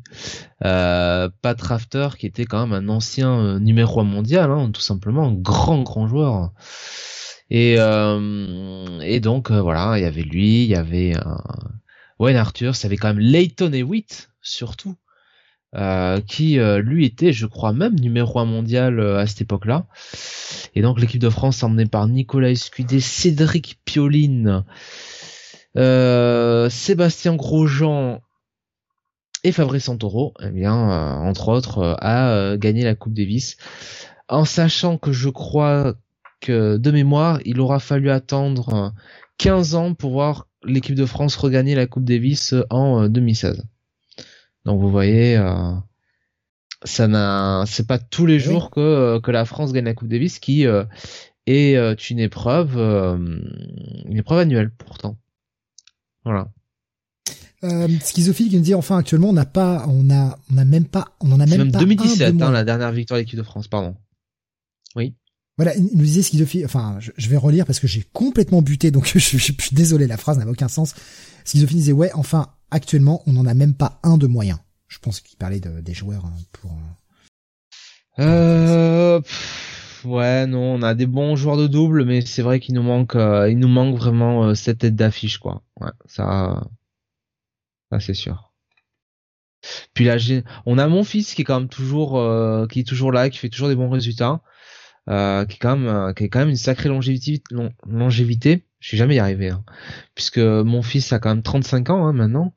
Euh, 0.64 1.28
Pat 1.42 1.60
Rafter 1.60 2.08
qui 2.18 2.26
était 2.26 2.44
quand 2.44 2.66
même 2.66 2.84
un 2.84 2.88
ancien 2.92 3.58
numéro 3.58 4.00
1 4.00 4.04
mondial, 4.04 4.50
hein, 4.50 4.70
tout 4.72 4.80
simplement, 4.80 5.26
un 5.28 5.34
grand 5.34 5.82
grand 5.82 6.06
joueur. 6.06 6.52
Et 7.48 7.74
et 7.74 9.20
donc 9.20 9.52
voilà, 9.52 9.98
il 9.98 10.02
y 10.02 10.06
avait 10.06 10.22
lui, 10.22 10.64
il 10.64 10.68
y 10.68 10.74
avait 10.74 11.14
Wayne 12.18 12.36
Arthur, 12.36 12.74
ça 12.74 12.86
avait 12.86 12.96
quand 12.96 13.08
même 13.08 13.18
Leighton 13.18 13.72
Witt 13.72 14.30
surtout. 14.40 14.96
euh, 15.74 16.20
qui 16.20 16.58
lui 16.58 17.04
était, 17.04 17.32
je 17.32 17.46
crois, 17.46 17.72
même 17.72 17.98
numéro 17.98 18.38
un 18.38 18.44
mondial 18.44 19.00
à 19.00 19.26
cette 19.26 19.42
époque-là. 19.42 19.86
Et 20.74 20.80
donc 20.82 21.00
l'équipe 21.00 21.20
de 21.20 21.28
France 21.28 21.62
emmenée 21.62 21.86
par 21.86 22.08
Nicolas 22.08 22.50
Escudé, 22.50 23.00
Cédric 23.00 23.78
Pioline, 23.84 24.64
Sébastien 25.74 27.36
Grosjean 27.36 28.20
et 29.44 29.52
Fabrice 29.52 29.84
Santoro, 29.84 30.32
eh 30.40 30.50
bien, 30.50 30.74
entre 30.74 31.48
autres, 31.48 31.96
a 32.00 32.56
gagné 32.56 32.84
la 32.84 32.94
Coupe 32.94 33.14
Davis, 33.14 33.56
en 34.28 34.44
sachant 34.44 34.96
que 34.98 35.12
je 35.12 35.28
crois 35.28 35.94
que 36.40 36.76
de 36.78 36.90
mémoire, 36.90 37.40
il 37.44 37.60
aura 37.60 37.80
fallu 37.80 38.10
attendre 38.10 38.94
15 39.38 39.74
ans 39.74 39.94
pour 39.94 40.12
voir 40.12 40.45
l'équipe 40.64 40.94
de 40.94 41.06
France 41.06 41.36
regagner 41.36 41.74
la 41.74 41.86
Coupe 41.86 42.04
Davis 42.04 42.54
en 42.70 43.08
2016. 43.08 43.58
Euh, 43.58 44.22
Donc 44.64 44.80
vous 44.80 44.90
voyez, 44.90 45.36
euh, 45.36 45.72
ça 46.84 47.08
n'a, 47.08 47.64
c'est 47.66 47.86
pas 47.86 47.98
tous 47.98 48.26
les 48.26 48.38
jours 48.38 48.70
que 48.70 48.80
euh, 48.80 49.20
que 49.20 49.30
la 49.30 49.44
France 49.44 49.72
gagne 49.72 49.84
la 49.84 49.94
Coupe 49.94 50.08
Davis, 50.08 50.38
qui 50.38 50.64
est 51.46 52.10
une 52.10 52.18
épreuve, 52.18 52.76
une 52.76 54.16
épreuve 54.16 54.38
annuelle 54.38 54.70
pourtant. 54.70 55.16
Voilà. 56.24 56.48
Euh, 57.64 57.88
schizophile 58.02 58.50
qui 58.50 58.56
nous 58.56 58.62
dit 58.62 58.74
enfin 58.74 58.98
actuellement 58.98 59.30
on 59.30 59.32
n'a 59.32 59.46
pas 59.46 59.86
on 59.88 60.10
a 60.10 60.38
on 60.52 60.58
a 60.58 60.64
même 60.66 60.84
pas 60.84 61.16
on 61.20 61.32
en 61.32 61.40
a 61.40 61.46
même, 61.46 61.58
même 61.58 61.72
pas 61.72 61.78
2017 61.78 62.42
hein, 62.42 62.50
la 62.50 62.64
dernière 62.64 62.92
victoire 62.92 63.16
de 63.16 63.22
l'équipe 63.22 63.38
de 63.38 63.42
France 63.42 63.66
pardon 63.66 63.96
oui 64.94 65.14
voilà, 65.56 65.74
il 65.74 65.84
nous 65.94 66.04
disait 66.04 66.22
schizophile, 66.22 66.66
enfin, 66.66 66.98
je, 67.00 67.28
vais 67.28 67.36
relire 67.36 67.64
parce 67.64 67.80
que 67.80 67.86
j'ai 67.86 68.04
complètement 68.12 68.60
buté, 68.60 68.90
donc 68.90 69.06
je, 69.14 69.18
suis 69.18 69.56
désolé, 69.72 70.06
la 70.06 70.18
phrase 70.18 70.38
n'a 70.38 70.46
aucun 70.46 70.68
sens. 70.68 70.94
Schizophile 71.44 71.78
disait, 71.78 71.92
ouais, 71.92 72.10
enfin, 72.14 72.48
actuellement, 72.70 73.22
on 73.26 73.32
n'en 73.32 73.46
a 73.46 73.54
même 73.54 73.74
pas 73.74 73.98
un 74.02 74.18
de 74.18 74.26
moyen. 74.26 74.60
Je 74.88 74.98
pense 74.98 75.20
qu'il 75.20 75.38
parlait 75.38 75.60
de, 75.60 75.80
des 75.80 75.94
joueurs 75.94 76.26
hein, 76.26 76.34
pour... 76.52 76.76
Euh... 78.18 79.20
ouais, 80.04 80.46
non, 80.46 80.74
on 80.74 80.82
a 80.82 80.94
des 80.94 81.06
bons 81.06 81.36
joueurs 81.36 81.56
de 81.56 81.66
double, 81.66 82.04
mais 82.04 82.20
c'est 82.20 82.42
vrai 82.42 82.60
qu'il 82.60 82.74
nous 82.74 82.82
manque, 82.82 83.14
euh, 83.16 83.50
il 83.50 83.58
nous 83.58 83.68
manque 83.68 83.96
vraiment 83.96 84.44
euh, 84.44 84.54
cette 84.54 84.78
tête 84.78 84.94
d'affiche, 84.94 85.38
quoi. 85.38 85.62
Ouais, 85.80 85.90
ça, 86.06 86.62
ça 87.90 88.00
c'est 88.00 88.14
sûr. 88.14 88.52
Puis 89.94 90.04
là, 90.04 90.16
on 90.66 90.78
a 90.78 90.88
mon 90.88 91.04
fils 91.04 91.34
qui 91.34 91.42
est 91.42 91.44
quand 91.44 91.60
même 91.60 91.68
toujours, 91.68 92.18
euh, 92.18 92.66
qui 92.66 92.80
est 92.80 92.84
toujours 92.84 93.12
là, 93.12 93.30
qui 93.30 93.38
fait 93.38 93.48
toujours 93.48 93.68
des 93.68 93.74
bons 93.74 93.90
résultats. 93.90 94.40
Euh, 95.08 95.44
qui 95.44 95.54
est 95.54 95.58
quand 95.60 95.76
même 95.76 95.86
euh, 95.86 96.12
qui 96.12 96.24
est 96.24 96.28
quand 96.28 96.40
même 96.40 96.48
une 96.48 96.56
sacrée 96.56 96.88
longévité 96.88 97.40
longévité. 97.88 98.64
Je 98.80 98.88
suis 98.88 98.96
jamais 98.96 99.14
y 99.14 99.18
arrivé 99.20 99.50
hein. 99.50 99.64
puisque 100.16 100.38
mon 100.38 100.82
fils 100.82 101.12
a 101.12 101.20
quand 101.20 101.28
même 101.28 101.42
35 101.42 101.90
ans 101.90 102.06
hein, 102.06 102.12
maintenant. 102.12 102.54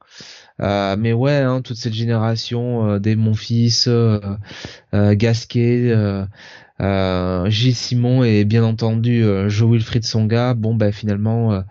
Euh, 0.60 0.96
mais 0.98 1.14
ouais 1.14 1.36
hein, 1.36 1.62
toute 1.62 1.78
cette 1.78 1.94
génération 1.94 2.98
des 2.98 3.16
mon 3.16 3.36
fils 3.36 3.88
Gasquet 4.92 5.96
Gilles 6.80 7.76
Simon 7.76 8.24
et 8.24 8.46
bien 8.46 8.64
entendu 8.64 9.24
Joe 9.48 9.72
Wilfried 9.72 10.04
Songa 10.04 10.56
bon 10.56 10.74
ben 10.74 10.92
finalement 10.92 11.64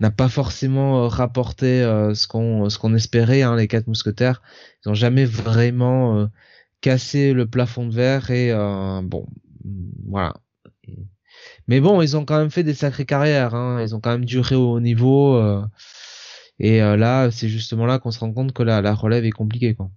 n'a 0.00 0.10
pas 0.10 0.28
forcément 0.28 1.08
rapporté 1.08 1.82
ce 2.14 2.26
qu'on 2.26 2.68
ce 2.68 2.78
qu'on 2.78 2.94
espérait 2.94 3.42
hein, 3.42 3.54
les 3.54 3.68
quatre 3.68 3.86
mousquetaires. 3.86 4.42
Ils 4.84 4.88
ont 4.88 4.94
jamais 4.94 5.24
vraiment 5.24 6.28
cassé 6.80 7.32
le 7.32 7.46
plafond 7.46 7.86
de 7.86 7.94
verre 7.94 8.30
et 8.30 8.52
bon 9.04 9.26
voilà. 10.06 10.34
Mais 11.68 11.80
bon, 11.80 12.02
ils 12.02 12.16
ont 12.16 12.24
quand 12.24 12.38
même 12.38 12.50
fait 12.50 12.64
des 12.64 12.74
sacrées 12.74 13.06
carrières. 13.06 13.54
Hein. 13.54 13.80
Ils 13.82 13.94
ont 13.94 14.00
quand 14.00 14.10
même 14.10 14.24
duré 14.24 14.54
au 14.56 14.72
haut 14.72 14.80
niveau. 14.80 15.36
Euh, 15.36 15.64
et 16.58 16.82
euh, 16.82 16.96
là, 16.96 17.30
c'est 17.30 17.48
justement 17.48 17.86
là 17.86 17.98
qu'on 17.98 18.10
se 18.10 18.18
rend 18.18 18.32
compte 18.32 18.52
que 18.52 18.62
la, 18.62 18.82
la 18.82 18.94
relève 18.94 19.24
est 19.24 19.30
compliquée. 19.30 19.74
Quoi. 19.74 19.90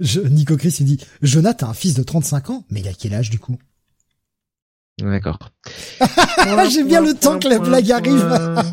Je, 0.00 0.20
Nico 0.20 0.56
Chris, 0.56 0.76
il 0.80 0.86
dit, 0.86 0.98
Jonathan 1.20 1.68
a 1.68 1.70
un 1.70 1.74
fils 1.74 1.94
de 1.94 2.02
35 2.02 2.50
ans, 2.50 2.64
mais 2.70 2.80
il 2.80 2.88
a 2.88 2.94
quel 2.94 3.14
âge 3.14 3.30
du 3.30 3.38
coup? 3.38 3.58
D'accord. 4.98 5.38
J'ai 6.70 6.84
bien 6.84 7.00
le 7.00 7.14
temps 7.14 7.38
que 7.38 7.48
la 7.48 7.58
blague 7.58 7.90
arrive. 7.92 8.72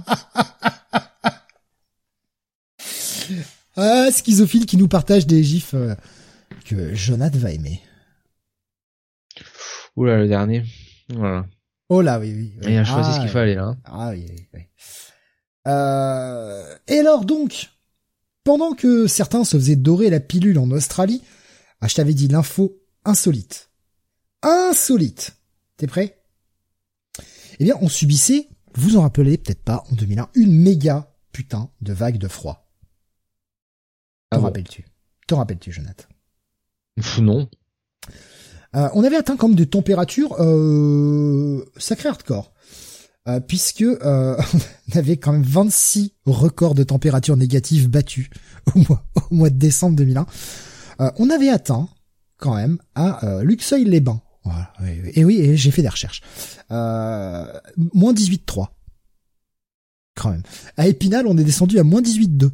ah, 3.75 4.11
schizophile 4.11 4.65
qui 4.65 4.77
nous 4.77 4.87
partage 4.87 5.27
des 5.27 5.43
gifs 5.43 5.75
que 6.65 6.93
Jonathan 6.93 7.37
va 7.37 7.51
aimer. 7.51 7.81
Oula, 9.99 10.17
le 10.17 10.29
dernier. 10.29 10.63
Voilà. 11.09 11.45
Oh 11.89 12.01
là, 12.01 12.19
oui, 12.19 12.33
oui. 12.33 12.53
Il 12.63 12.77
a 12.77 12.85
choisi 12.85 13.11
ce 13.11 13.17
qu'il 13.19 13.27
ah, 13.27 13.33
fallait, 13.33 13.55
là. 13.55 13.75
Ah 13.83 14.11
oui, 14.11 14.25
oui, 14.29 14.47
oui. 14.53 14.61
Euh... 15.67 16.73
Et 16.87 16.99
alors 16.99 17.25
donc, 17.25 17.69
pendant 18.45 18.71
que 18.71 19.07
certains 19.07 19.43
se 19.43 19.57
faisaient 19.57 19.75
dorer 19.75 20.09
la 20.09 20.21
pilule 20.21 20.57
en 20.57 20.71
Australie, 20.71 21.21
ah, 21.81 21.89
je 21.89 21.95
t'avais 21.95 22.13
dit 22.13 22.29
l'info 22.29 22.81
insolite. 23.03 23.71
Insolite. 24.41 25.35
T'es 25.75 25.87
prêt? 25.87 26.23
Eh 27.59 27.65
bien, 27.65 27.75
on 27.81 27.89
subissait, 27.89 28.47
vous 28.75 28.95
en 28.95 29.01
rappelez 29.01 29.37
peut-être 29.37 29.63
pas, 29.63 29.83
en 29.91 29.95
2001, 29.95 30.29
une 30.35 30.55
méga 30.55 31.13
putain 31.33 31.69
de 31.81 31.91
vague 31.91 32.19
de 32.19 32.29
froid. 32.29 32.71
Ah 34.31 34.37
T'en 34.37 34.43
rappelles-tu? 34.43 34.85
T'en 35.27 35.37
rappelles-tu, 35.39 35.73
Jonathan? 35.73 36.07
Non. 37.19 37.49
Euh, 38.75 38.87
on 38.93 39.03
avait 39.03 39.15
atteint 39.15 39.35
quand 39.35 39.47
même 39.47 39.57
des 39.57 39.65
températures 39.67 40.35
euh, 40.39 41.65
sacré 41.77 42.09
hardcore. 42.09 42.51
Euh, 43.27 43.39
puisque 43.39 43.81
euh, 43.81 44.37
on 44.93 44.97
avait 44.97 45.17
quand 45.17 45.31
même 45.33 45.43
26 45.43 46.13
records 46.25 46.73
de 46.75 46.83
température 46.83 47.35
négative 47.35 47.89
battus 47.89 48.29
au 48.73 48.79
mois, 48.87 49.03
au 49.31 49.35
mois 49.35 49.49
de 49.49 49.57
décembre 49.57 49.95
2001. 49.97 50.25
Euh, 51.01 51.11
on 51.17 51.29
avait 51.29 51.49
atteint 51.49 51.89
quand 52.37 52.55
même 52.55 52.77
à 52.95 53.25
euh, 53.25 53.43
Luxeuil-les-Bains. 53.43 54.21
Voilà, 54.45 54.71
Et 55.13 55.25
oui, 55.25 55.39
et 55.41 55.57
j'ai 55.57 55.69
fait 55.69 55.81
des 55.81 55.89
recherches. 55.89 56.21
moins 56.69 58.13
18,3. 58.13 58.67
Quand 60.15 60.31
même. 60.31 60.43
À 60.77 60.87
Épinal, 60.87 61.27
on 61.27 61.37
est 61.37 61.43
descendu 61.43 61.77
à 61.77 61.83
moins 61.83 62.01
18,2. 62.01 62.49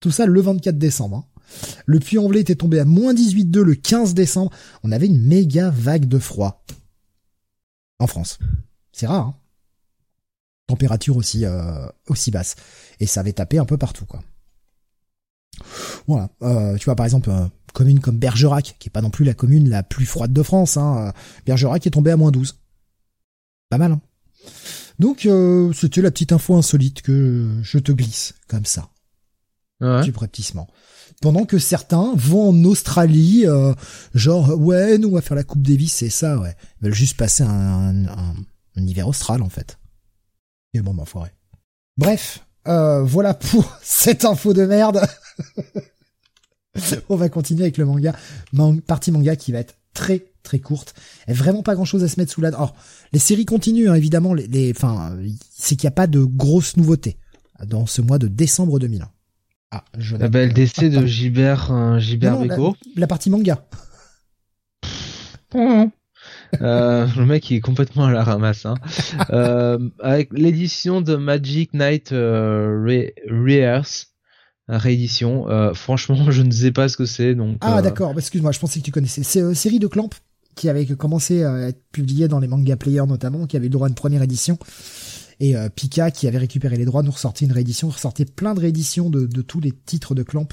Tout 0.00 0.10
ça 0.10 0.26
le 0.26 0.40
24 0.40 0.76
décembre. 0.76 1.16
Hein. 1.18 1.39
Le 1.86 1.98
Puy-en-Velay 1.98 2.40
était 2.40 2.54
tombé 2.54 2.78
à 2.78 2.84
moins 2.84 3.14
18,2 3.14 3.60
le 3.60 3.74
15 3.74 4.14
décembre. 4.14 4.50
On 4.82 4.92
avait 4.92 5.06
une 5.06 5.20
méga 5.20 5.70
vague 5.70 6.06
de 6.06 6.18
froid. 6.18 6.64
En 7.98 8.06
France. 8.06 8.38
C'est 8.92 9.06
rare, 9.06 9.26
hein 9.26 9.34
Température 10.66 11.16
aussi, 11.16 11.44
euh, 11.44 11.86
aussi 12.06 12.30
basse. 12.30 12.54
Et 13.00 13.06
ça 13.06 13.20
avait 13.20 13.32
tapé 13.32 13.58
un 13.58 13.64
peu 13.64 13.76
partout, 13.76 14.06
quoi. 14.06 14.22
Voilà. 16.06 16.30
Euh, 16.42 16.76
tu 16.76 16.84
vois, 16.84 16.94
par 16.94 17.06
exemple, 17.06 17.28
une 17.28 17.50
commune 17.72 17.98
comme 17.98 18.18
Bergerac, 18.18 18.76
qui 18.78 18.88
est 18.88 18.92
pas 18.92 19.02
non 19.02 19.10
plus 19.10 19.24
la 19.24 19.34
commune 19.34 19.68
la 19.68 19.82
plus 19.82 20.06
froide 20.06 20.32
de 20.32 20.42
France, 20.44 20.76
hein. 20.76 21.08
Euh, 21.08 21.12
Bergerac 21.44 21.86
est 21.86 21.90
tombé 21.90 22.12
à 22.12 22.16
moins 22.16 22.30
12. 22.30 22.56
Pas 23.68 23.78
mal, 23.78 23.92
hein 23.92 24.00
Donc, 25.00 25.28
c'était 25.74 26.02
la 26.02 26.12
petite 26.12 26.32
info 26.32 26.56
insolite 26.56 27.02
que 27.02 27.58
je 27.62 27.78
te 27.78 27.90
glisse, 27.90 28.34
comme 28.46 28.64
ça. 28.64 28.90
Ouais. 29.80 30.02
Du 30.02 30.12
pendant 31.20 31.44
que 31.44 31.58
certains 31.58 32.14
vont 32.16 32.48
en 32.48 32.64
Australie, 32.64 33.46
euh, 33.46 33.74
genre 34.14 34.58
ouais, 34.58 34.98
nous 34.98 35.08
on 35.08 35.14
va 35.14 35.20
faire 35.20 35.36
la 35.36 35.44
Coupe 35.44 35.62
Davis, 35.62 35.92
c'est 35.92 36.10
ça, 36.10 36.38
ouais. 36.38 36.56
Ils 36.80 36.84
veulent 36.84 36.94
juste 36.94 37.16
passer 37.16 37.44
un, 37.46 38.04
hiver 38.76 39.06
austral 39.06 39.42
en 39.42 39.50
fait. 39.50 39.78
Et 40.72 40.80
bon, 40.80 40.94
bah 40.94 41.04
foiré. 41.04 41.30
Bref, 41.98 42.46
euh, 42.66 43.02
voilà 43.02 43.34
pour 43.34 43.76
cette 43.82 44.24
info 44.24 44.54
de 44.54 44.64
merde. 44.64 45.02
on 47.08 47.16
va 47.16 47.28
continuer 47.28 47.62
avec 47.62 47.76
le 47.76 47.84
manga, 47.84 48.14
partie 48.86 49.12
manga 49.12 49.36
qui 49.36 49.52
va 49.52 49.58
être 49.58 49.74
très 49.92 50.24
très 50.42 50.58
courte. 50.58 50.94
Et 51.28 51.34
vraiment 51.34 51.62
pas 51.62 51.74
grand 51.74 51.84
chose 51.84 52.02
à 52.02 52.08
se 52.08 52.18
mettre 52.18 52.32
sous 52.32 52.40
la. 52.40 52.48
Alors, 52.48 52.74
les 53.12 53.18
séries 53.18 53.44
continuent 53.44 53.90
hein, 53.90 53.94
évidemment. 53.94 54.32
Les, 54.32 54.46
les, 54.46 54.72
enfin, 54.74 55.18
c'est 55.54 55.76
qu'il 55.76 55.86
n'y 55.86 55.92
a 55.92 55.96
pas 55.96 56.06
de 56.06 56.24
grosses 56.24 56.78
nouveautés 56.78 57.18
dans 57.66 57.84
ce 57.84 58.00
mois 58.00 58.18
de 58.18 58.28
décembre 58.28 58.78
2001. 58.78 59.10
Ah, 59.72 59.84
je 59.96 60.16
La 60.16 60.28
belle 60.28 60.52
décès 60.52 60.88
de 60.90 61.06
Gilbert, 61.06 61.70
euh, 61.70 61.98
Gilbert. 62.00 62.38
La, 62.96 63.06
partie 63.06 63.30
manga. 63.30 63.64
euh, 65.54 67.06
le 67.16 67.24
mec 67.24 67.48
il 67.50 67.56
est 67.56 67.60
complètement 67.60 68.06
à 68.06 68.12
la 68.12 68.24
ramasse. 68.24 68.66
Hein. 68.66 68.74
euh, 69.30 69.78
avec 70.00 70.30
l'édition 70.32 71.00
de 71.00 71.14
Magic 71.14 71.72
Knight 71.72 72.10
euh, 72.10 73.04
Rears, 73.28 73.86
réédition. 74.68 75.46
Franchement, 75.74 76.30
je 76.30 76.42
ne 76.42 76.50
sais 76.50 76.72
pas 76.72 76.88
ce 76.88 76.96
que 76.96 77.06
c'est. 77.06 77.36
Donc. 77.36 77.58
Ah 77.60 77.80
d'accord. 77.80 78.12
Excuse-moi, 78.16 78.50
je 78.50 78.58
pensais 78.58 78.80
que 78.80 78.84
tu 78.84 78.90
connaissais. 78.90 79.22
C'est 79.22 79.40
une 79.40 79.54
série 79.54 79.78
de 79.78 79.86
Clamp 79.86 80.10
qui 80.56 80.68
avait 80.68 80.84
commencé 80.84 81.44
à 81.44 81.68
être 81.68 81.80
publiée 81.92 82.26
dans 82.26 82.40
les 82.40 82.48
manga 82.48 82.76
players 82.76 83.06
notamment, 83.06 83.46
qui 83.46 83.56
avait 83.56 83.66
le 83.66 83.70
droit 83.70 83.86
à 83.86 83.88
une 83.88 83.94
première 83.94 84.22
édition. 84.22 84.58
Et 85.40 85.56
euh, 85.56 85.68
Pika, 85.68 86.10
qui 86.10 86.28
avait 86.28 86.38
récupéré 86.38 86.76
les 86.76 86.84
droits, 86.84 87.02
nous 87.02 87.10
ressortait 87.10 87.44
une 87.44 87.52
réédition, 87.52 87.88
ressortait 87.88 88.26
plein 88.26 88.54
de 88.54 88.60
rééditions 88.60 89.10
de, 89.10 89.26
tous 89.42 89.60
les 89.60 89.72
titres 89.72 90.14
de 90.14 90.22
Clamp. 90.22 90.48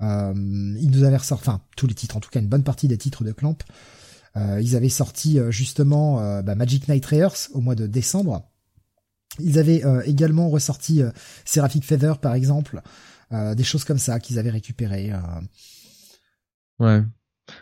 Euh, 0.00 0.32
ils 0.80 0.90
nous 0.90 1.04
avaient 1.04 1.16
ressorti, 1.16 1.48
enfin 1.48 1.60
tous 1.76 1.86
les 1.86 1.94
titres, 1.94 2.16
en 2.16 2.20
tout 2.20 2.30
cas 2.30 2.40
une 2.40 2.48
bonne 2.48 2.64
partie 2.64 2.88
des 2.88 2.98
titres 2.98 3.24
de 3.24 3.32
Clamp. 3.32 3.58
Euh, 4.36 4.60
ils 4.62 4.76
avaient 4.76 4.88
sorti 4.88 5.38
euh, 5.38 5.50
justement 5.50 6.42
bah, 6.42 6.54
Magic 6.54 6.88
Knight 6.88 7.04
Rares 7.06 7.48
au 7.52 7.60
mois 7.60 7.74
de 7.74 7.86
décembre. 7.86 8.48
Ils 9.40 9.58
avaient 9.58 9.84
également 10.06 10.48
ressorti 10.48 11.02
Seraphic 11.44 11.84
Feather 11.84 12.18
par 12.18 12.34
exemple. 12.34 12.82
euh, 13.32 13.54
des 13.54 13.64
choses 13.64 13.84
comme 13.84 13.98
ça 13.98 14.20
qu'ils 14.20 14.38
avaient 14.38 14.50
récupérées. 14.50 15.12
Euh. 15.12 15.40
Ouais. 16.78 17.02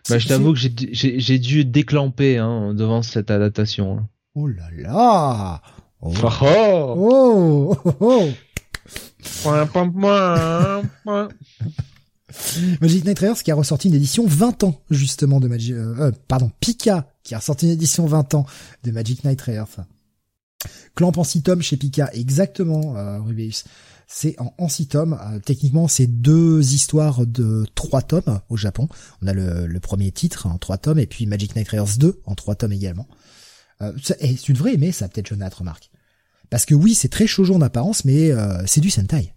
Bah, 0.09 0.18
je 0.18 0.28
t'avoue 0.28 0.52
que 0.52 0.59
j'ai 0.59 1.39
dû 1.39 1.64
déclamper 1.64 2.39
hein, 2.39 2.74
devant 2.74 3.02
cette 3.02 3.31
adaptation. 3.31 3.98
Hein. 3.98 4.09
Oh 4.35 4.47
là 4.48 4.68
là 4.73 5.62
Oh 6.02 6.12
oh, 6.40 7.77
oh, 7.85 7.94
oh, 8.01 8.28
Magic 12.81 13.05
Knight 13.05 13.18
Raiders 13.18 13.43
qui 13.43 13.51
a 13.51 13.55
ressorti 13.55 13.89
une 13.89 13.94
édition 13.94 14.27
20 14.27 14.64
ans 14.64 14.81
justement 14.90 15.40
de 15.40 15.48
Magic, 15.48 15.73
euh, 15.74 16.12
pardon, 16.28 16.51
Pika 16.60 17.09
qui 17.23 17.35
a 17.35 17.39
ressorti 17.39 17.66
une 17.66 17.73
édition 17.73 18.06
20 18.06 18.35
ans 18.35 18.47
de 18.85 18.90
Magic 18.90 19.24
Knight 19.24 19.40
Raiders. 19.40 19.86
Clamp 20.94 21.12
en 21.16 21.24
6 21.24 21.43
tomes 21.43 21.62
chez 21.62 21.77
Pika, 21.77 22.10
exactement, 22.12 22.97
euh, 22.97 23.20
Rubius. 23.20 23.64
C'est 24.09 24.40
en, 24.40 24.55
en 24.59 24.68
6 24.68 24.89
tomes. 24.89 25.18
Euh, 25.20 25.39
techniquement, 25.40 25.89
c'est 25.89 26.06
deux 26.06 26.73
histoires 26.73 27.27
de 27.27 27.66
3 27.74 28.02
tomes 28.02 28.40
au 28.48 28.56
Japon. 28.56 28.89
On 29.23 29.27
a 29.27 29.32
le, 29.32 29.78
premier 29.81 30.12
titre 30.12 30.47
en 30.47 30.59
3 30.59 30.78
tomes 30.78 30.98
et 30.98 31.06
puis 31.06 31.27
Magic 31.27 31.55
Knight 31.56 31.68
Raiders 31.68 31.98
2 31.98 32.20
en 32.24 32.35
3 32.35 32.55
tomes 32.55 32.73
également. 32.73 33.06
Euh, 33.82 33.93
et 34.20 34.35
tu 34.35 34.53
devrais 34.53 34.74
aimer 34.74 34.93
ça, 34.93 35.09
peut-être 35.09 35.27
Jonathan, 35.27 35.59
remarque. 35.59 35.90
Parce 36.51 36.65
que 36.65 36.74
oui, 36.74 36.94
c'est 36.94 37.09
très 37.09 37.27
shoujo 37.27 37.55
en 37.55 37.61
apparence, 37.61 38.05
mais 38.05 38.31
euh, 38.31 38.62
c'est 38.66 38.81
du 38.81 38.90
Sentai. 38.90 39.35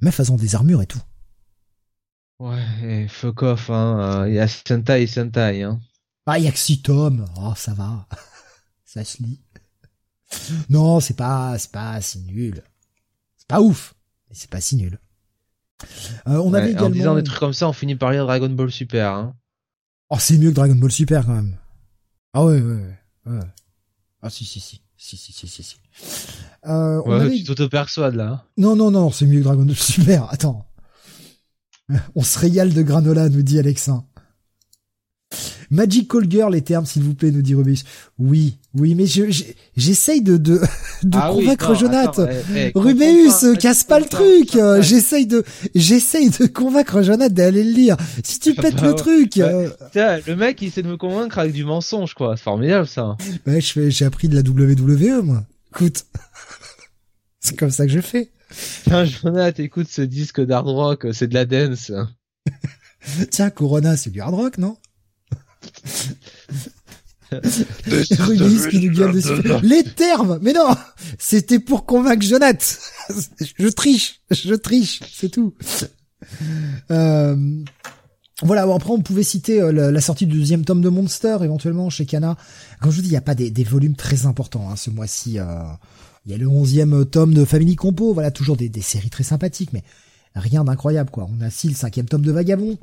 Même 0.00 0.12
façon 0.12 0.36
des 0.36 0.54
armures 0.54 0.82
et 0.82 0.86
tout. 0.86 1.02
Ouais, 2.38 3.08
fuck 3.08 3.42
off, 3.42 3.70
hein. 3.70 4.26
Il 4.28 4.34
y 4.34 4.38
a 4.38 4.46
Sentai 4.46 5.02
et 5.02 5.06
Sentai, 5.06 5.62
hein. 5.62 5.80
Ah, 6.26 6.38
il 6.38 6.44
y 6.44 6.48
a 6.48 6.52
que 6.52 6.58
6 6.58 6.82
tomes. 6.82 7.24
Oh, 7.40 7.54
ça 7.56 7.72
va. 7.72 8.06
ça 8.84 9.02
se 9.02 9.22
lit. 9.22 9.40
Non, 10.68 11.00
c'est 11.00 11.16
pas, 11.16 11.58
c'est 11.58 11.72
pas 11.72 12.00
si 12.00 12.20
nul. 12.20 12.62
C'est 13.36 13.48
pas 13.48 13.60
ouf, 13.60 13.94
mais 14.28 14.36
c'est 14.36 14.50
pas 14.50 14.60
si 14.60 14.76
nul. 14.76 15.00
Euh, 16.26 16.36
on 16.36 16.52
avait 16.54 16.72
également... 16.72 16.88
En 16.88 16.90
disant 16.90 17.14
des 17.14 17.22
trucs 17.22 17.38
comme 17.38 17.52
ça, 17.52 17.68
on 17.68 17.72
finit 17.72 17.96
par 17.96 18.12
lire 18.12 18.26
Dragon 18.26 18.50
Ball 18.50 18.70
Super. 18.70 19.12
Hein. 19.12 19.36
Oh, 20.10 20.18
c'est 20.18 20.36
mieux 20.38 20.50
que 20.50 20.54
Dragon 20.54 20.74
Ball 20.74 20.92
Super 20.92 21.24
quand 21.24 21.34
même. 21.34 21.56
Ah 22.34 22.44
ouais, 22.44 22.60
ouais, 22.60 22.74
ouais. 22.74 22.98
Ah 24.22 24.30
si, 24.30 24.44
si, 24.44 24.60
si. 24.60 24.80
Si, 24.96 25.16
si, 25.16 25.32
si, 25.32 25.46
si, 25.46 25.62
si. 25.62 25.76
Euh, 26.66 27.00
on 27.04 27.10
ouais, 27.10 27.20
avait... 27.20 27.36
tu 27.36 27.44
t'auto-persuades 27.44 28.16
là. 28.16 28.28
Hein. 28.28 28.42
Non, 28.56 28.74
non, 28.74 28.90
non, 28.90 29.12
c'est 29.12 29.26
mieux 29.26 29.38
que 29.38 29.44
Dragon 29.44 29.64
Ball 29.64 29.76
Super. 29.76 30.24
Attends. 30.32 30.66
On 32.16 32.22
se 32.22 32.38
régale 32.38 32.74
de 32.74 32.82
granola, 32.82 33.28
nous 33.28 33.42
dit 33.42 33.58
Alexin. 33.58 34.04
Magical 35.70 36.28
Girl, 36.28 36.52
les 36.52 36.62
termes, 36.62 36.86
s'il 36.86 37.02
vous 37.02 37.14
plaît, 37.14 37.30
nous 37.30 37.42
dit 37.42 37.54
Rubis. 37.54 37.84
Oui, 38.18 38.58
oui, 38.78 38.94
mais 38.94 39.06
je, 39.06 39.24
j'essaye 39.76 40.22
de, 40.22 40.36
de, 40.36 40.60
de 41.02 41.18
ah 41.18 41.30
convaincre 41.32 41.74
Jonathan. 41.74 42.26
Rubéus, 42.74 43.56
casse 43.58 43.84
pas 43.84 44.00
le 44.00 44.06
truc. 44.06 44.58
J'essaye 44.80 45.26
de, 45.26 45.44
j'essaye 45.74 46.30
de 46.30 46.46
convaincre 46.46 47.02
Jonathan 47.02 47.34
d'aller 47.34 47.64
le 47.64 47.72
lire. 47.72 47.96
Si 48.22 48.38
tu 48.38 48.54
pètes 48.54 48.80
le 48.80 48.94
truc. 48.94 49.38
Euh, 49.38 49.68
le 49.94 50.34
mec, 50.34 50.62
il 50.62 50.68
essaie 50.68 50.82
de 50.82 50.88
me 50.88 50.96
convaincre 50.96 51.38
avec 51.38 51.52
du 51.52 51.64
mensonge, 51.64 52.14
quoi. 52.14 52.36
C'est 52.36 52.44
formidable, 52.44 52.86
ça. 52.86 53.16
Ouais, 53.46 53.60
je 53.60 53.72
fais, 53.72 53.90
j'ai 53.90 54.04
appris 54.04 54.28
de 54.28 54.34
la 54.34 54.42
WWE, 54.42 55.22
moi. 55.22 55.44
Écoute. 55.74 56.04
c'est 57.40 57.56
comme 57.56 57.70
ça 57.70 57.86
que 57.86 57.92
je 57.92 58.00
fais. 58.00 58.30
Tiens, 58.84 59.04
Jonathan, 59.04 59.62
écoute 59.62 59.88
ce 59.88 60.02
disque 60.02 60.40
d'hard 60.40 60.64
rock, 60.64 61.06
c'est 61.12 61.28
de 61.28 61.34
la 61.34 61.44
dance. 61.44 61.92
Tiens, 63.30 63.50
Corona, 63.50 63.96
c'est 63.96 64.10
du 64.10 64.20
hard 64.20 64.34
rock, 64.34 64.58
non? 64.58 64.76
qui 68.70 68.80
nous 68.80 68.92
gueule 68.92 69.12
dessus. 69.12 69.42
Les 69.62 69.84
termes 69.84 70.38
Mais 70.42 70.52
non 70.52 70.68
C'était 71.18 71.58
pour 71.58 71.86
convaincre 71.86 72.24
Jonath 72.24 72.80
Je 73.58 73.68
triche 73.68 74.20
Je 74.30 74.54
triche 74.54 75.00
C'est 75.12 75.30
tout 75.30 75.54
euh... 76.90 77.36
Voilà, 78.42 78.62
après 78.62 78.90
on 78.90 79.00
pouvait 79.00 79.24
citer 79.24 79.60
euh, 79.60 79.90
la, 79.90 80.00
sortie 80.00 80.24
du 80.24 80.38
deuxième 80.38 80.64
tome 80.64 80.80
de 80.80 80.88
Monster 80.88 81.38
éventuellement 81.42 81.90
chez 81.90 82.06
Kana. 82.06 82.36
Comme 82.80 82.92
je 82.92 82.96
vous 82.96 83.02
dis, 83.02 83.08
il 83.08 83.12
n'y 83.12 83.16
a 83.16 83.20
pas 83.20 83.34
des, 83.34 83.50
des, 83.50 83.64
volumes 83.64 83.96
très 83.96 84.26
importants 84.26 84.70
hein, 84.70 84.76
ce 84.76 84.90
mois-ci. 84.90 85.40
Euh... 85.40 85.44
Il 86.24 86.32
y 86.32 86.34
a 86.34 86.38
le 86.38 86.46
onzième 86.46 87.06
tome 87.06 87.34
de 87.34 87.44
Family 87.44 87.74
Compo, 87.74 88.12
voilà, 88.12 88.30
toujours 88.30 88.56
des, 88.56 88.68
des 88.68 88.82
séries 88.82 89.10
très 89.10 89.24
sympathiques, 89.24 89.72
mais 89.72 89.82
rien 90.34 90.62
d'incroyable 90.62 91.10
quoi. 91.10 91.26
On 91.30 91.40
a 91.40 91.48
aussi 91.48 91.68
le 91.68 91.74
cinquième 91.74 92.06
tome 92.06 92.22
de 92.22 92.30
Vagabond. 92.30 92.78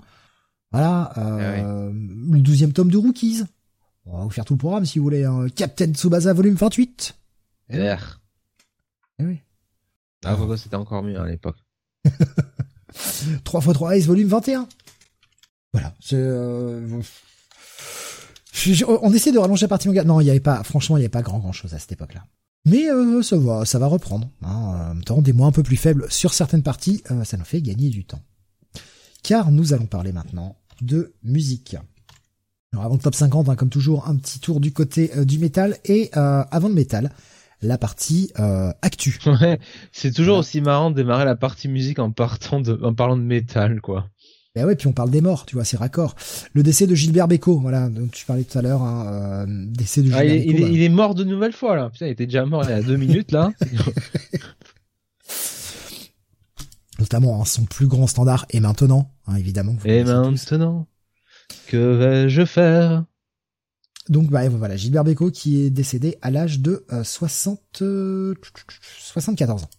Voilà, 0.72 1.14
euh, 1.18 1.92
le 1.94 2.40
douzième 2.40 2.74
tome 2.74 2.92
de 2.92 2.98
Rookies. 2.98 3.44
On 4.06 4.18
va 4.18 4.24
vous 4.24 4.30
faire 4.30 4.46
tout 4.46 4.54
le 4.54 4.60
programme 4.60 4.86
si 4.86 5.00
vous 5.00 5.06
voulez. 5.06 5.24
Hein. 5.24 5.48
Captain 5.56 5.94
Tsubasa 5.94 6.34
volume 6.34 6.56
28. 6.56 7.16
LR. 7.70 8.22
Eh 9.20 9.26
oui. 9.26 9.40
Ah, 10.24 10.38
c'était 10.58 10.76
encore 10.76 11.04
mieux 11.04 11.20
à 11.20 11.26
l'époque. 11.26 11.58
3 13.44 13.62
x 13.62 13.74
3 13.74 13.96
Ace 13.96 14.06
volume 14.06 14.28
21. 14.28 14.68
Voilà. 15.74 15.94
Euh... 16.14 17.02
on 19.02 19.14
essaie 19.14 19.32
de 19.32 19.40
rallonger 19.40 19.66
la 19.66 19.68
partie 19.68 19.88
manga. 19.88 20.04
Non, 20.04 20.22
il 20.22 20.26
y 20.26 20.30
avait 20.30 20.40
pas, 20.40 20.64
franchement, 20.64 20.98
il 20.98 21.02
n'y 21.02 21.06
avait 21.06 21.10
pas 21.10 21.22
grand 21.22 21.40
grand 21.40 21.52
chose 21.52 21.74
à 21.74 21.80
cette 21.80 21.92
époque-là. 21.92 22.26
Mais 22.66 22.90
euh, 22.90 23.22
ça 23.22 23.38
va, 23.38 23.66
ça 23.66 23.78
va 23.80 23.88
reprendre. 23.88 24.30
Hein. 24.44 24.56
En 24.56 24.94
même 24.94 25.04
temps, 25.04 25.22
des 25.22 25.34
mois 25.34 25.48
un 25.48 25.52
peu 25.52 25.64
plus 25.64 25.78
faibles 25.78 26.10
sur 26.10 26.34
certaines 26.34 26.64
parties, 26.64 27.04
euh, 27.12 27.24
ça 27.24 27.38
nous 27.38 27.46
fait 27.46 27.62
gagner 27.62 27.90
du 27.90 28.06
temps 28.06 28.22
car 29.26 29.52
nous 29.52 29.74
allons 29.74 29.88
parler 29.88 30.12
maintenant 30.12 30.56
de 30.82 31.16
musique. 31.24 31.78
Alors 32.76 32.88
avant 32.88 32.96
le 32.96 33.02
top 33.02 33.16
50, 33.16 33.48
hein, 33.48 33.56
comme 33.56 33.70
toujours, 33.70 34.10
un 34.10 34.18
petit 34.18 34.40
tour 34.40 34.60
du 34.60 34.74
côté 34.74 35.10
euh, 35.16 35.24
du 35.24 35.40
métal 35.40 35.78
et 35.86 36.10
euh, 36.18 36.44
avant 36.52 36.68
le 36.68 36.74
métal, 36.74 37.10
la 37.62 37.78
partie 37.78 38.34
euh, 38.38 38.74
actu. 38.82 39.18
Ouais, 39.26 39.60
c'est 39.94 40.12
toujours 40.12 40.40
aussi 40.40 40.60
marrant 40.60 40.92
de 40.92 40.96
démarrer 40.98 41.24
la 41.24 41.38
partie 41.38 41.70
musique 41.70 42.00
en 42.00 42.12
partant 42.12 42.60
de, 42.60 42.78
en 42.84 42.94
parlant 42.94 43.16
de 43.16 43.22
métal, 43.22 43.80
quoi. 43.80 44.10
Ben 44.56 44.66
ouais, 44.66 44.76
puis 44.76 44.88
on 44.88 44.92
parle 44.92 45.10
des 45.10 45.22
morts, 45.22 45.46
tu 45.46 45.56
vois, 45.56 45.64
c'est 45.64 45.78
raccord. 45.78 46.16
Le 46.52 46.64
décès 46.64 46.86
de 46.86 46.96
Gilbert 46.96 47.30
Bécaud, 47.30 47.60
voilà, 47.60 47.88
dont 47.88 48.08
tu 48.08 48.26
parlais 48.26 48.44
tout 48.44 48.58
à 48.58 48.62
l'heure, 48.62 48.82
hein, 48.82 49.46
décès 49.48 50.02
de 50.02 50.12
ah, 50.14 50.26
il, 50.26 50.62
bah. 50.62 50.68
il, 50.70 50.82
est 50.82 50.90
mort 50.90 51.16
de 51.16 51.24
nouvelle 51.24 51.54
fois 51.54 51.78
là. 51.78 51.90
Putain, 51.90 52.08
il 52.08 52.12
était 52.12 52.26
déjà 52.26 52.46
mort 52.46 52.66
il 52.66 52.72
y 52.72 52.74
a 52.74 52.82
deux 52.82 52.98
minutes 52.98 53.32
là. 53.32 53.54
notamment 57.00 57.42
hein, 57.42 57.46
son 57.46 57.66
plus 57.66 57.88
grand 57.88 58.08
standard 58.08 58.46
et 58.50 58.60
maintenant, 58.60 59.12
hein, 59.28 59.36
évidemment. 59.36 59.76
Et 59.86 60.04
maintenant, 60.04 60.88
que 61.66 61.96
vais-je 61.98 62.46
faire? 62.46 63.06
Donc 64.10 64.30
bah, 64.30 64.48
voilà, 64.50 64.76
Gilbert 64.76 65.04
Bécaud 65.04 65.32
qui 65.32 65.62
est 65.62 65.70
décédé 65.70 66.18
à 66.22 66.32
l'âge 66.32 66.60
de 66.60 66.86
60 67.04 67.82
euh, 67.82 68.36
74 69.00 69.64
ans. 69.64 69.70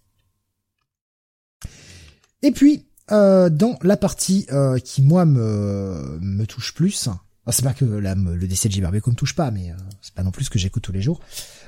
Et 2.42 2.50
puis 2.50 2.86
euh, 3.12 3.48
dans 3.48 3.78
la 3.82 3.96
partie 3.96 4.46
euh, 4.52 4.78
qui 4.78 5.02
moi 5.02 5.24
me 5.24 6.18
me 6.20 6.44
touche 6.44 6.74
plus, 6.74 7.08
c'est 7.50 7.64
pas 7.64 7.74
que 7.74 7.84
le 7.84 8.48
décès 8.48 8.68
de 8.68 8.72
Gilbert 8.72 8.90
Bécaud 8.90 9.12
me 9.12 9.16
touche 9.16 9.36
pas, 9.36 9.52
mais 9.52 9.72
c'est 10.02 10.14
pas 10.14 10.24
non 10.24 10.32
plus 10.32 10.46
ce 10.46 10.50
que 10.50 10.58
j'écoute 10.58 10.82
tous 10.82 10.92
les 10.92 11.02
jours. 11.02 11.20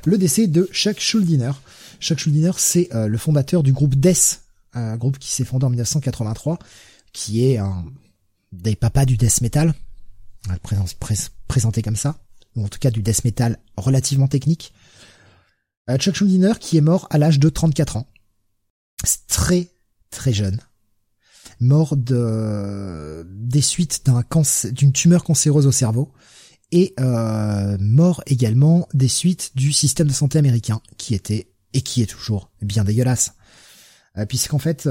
Le 0.04 0.18
décès 0.18 0.48
de 0.48 0.68
Chuck 0.72 0.98
Schuldiner. 0.98 1.52
Chuck 2.00 2.18
Schuldiner, 2.18 2.52
c'est 2.56 2.88
le 2.92 3.18
fondateur 3.18 3.62
du 3.62 3.72
groupe 3.72 3.94
Death 3.94 4.42
un 4.74 4.96
groupe 4.96 5.18
qui 5.18 5.30
s'est 5.30 5.44
fondé 5.44 5.66
en 5.66 5.70
1983, 5.70 6.58
qui 7.12 7.44
est 7.44 7.58
un 7.58 7.84
des 8.52 8.76
papas 8.76 9.04
du 9.04 9.16
death 9.16 9.40
metal, 9.40 9.74
présenté 11.48 11.82
comme 11.82 11.96
ça, 11.96 12.18
ou 12.56 12.64
en 12.64 12.68
tout 12.68 12.78
cas 12.78 12.90
du 12.90 13.02
death 13.02 13.24
metal 13.24 13.58
relativement 13.76 14.28
technique. 14.28 14.72
Euh, 15.90 15.96
Chuck 15.96 16.14
Schuldiner 16.14 16.52
qui 16.60 16.76
est 16.76 16.82
mort 16.82 17.06
à 17.10 17.18
l'âge 17.18 17.38
de 17.38 17.48
34 17.48 17.96
ans. 17.96 18.06
très 19.26 19.68
très 20.10 20.32
jeune. 20.32 20.60
Mort 21.60 21.96
de 21.96 23.26
des 23.28 23.60
suites 23.60 24.06
d'un 24.06 24.22
d'une 24.72 24.92
tumeur 24.92 25.24
cancéreuse 25.24 25.66
au 25.66 25.72
cerveau 25.72 26.12
et 26.70 26.94
euh, 27.00 27.76
mort 27.80 28.22
également 28.26 28.86
des 28.94 29.08
suites 29.08 29.52
du 29.56 29.72
système 29.72 30.06
de 30.06 30.12
santé 30.12 30.38
américain 30.38 30.80
qui 30.98 31.14
était 31.14 31.50
et 31.72 31.80
qui 31.80 32.02
est 32.02 32.06
toujours 32.06 32.50
bien 32.62 32.84
dégueulasse. 32.84 33.32
Euh, 34.16 34.26
puisqu'en 34.26 34.58
fait, 34.58 34.88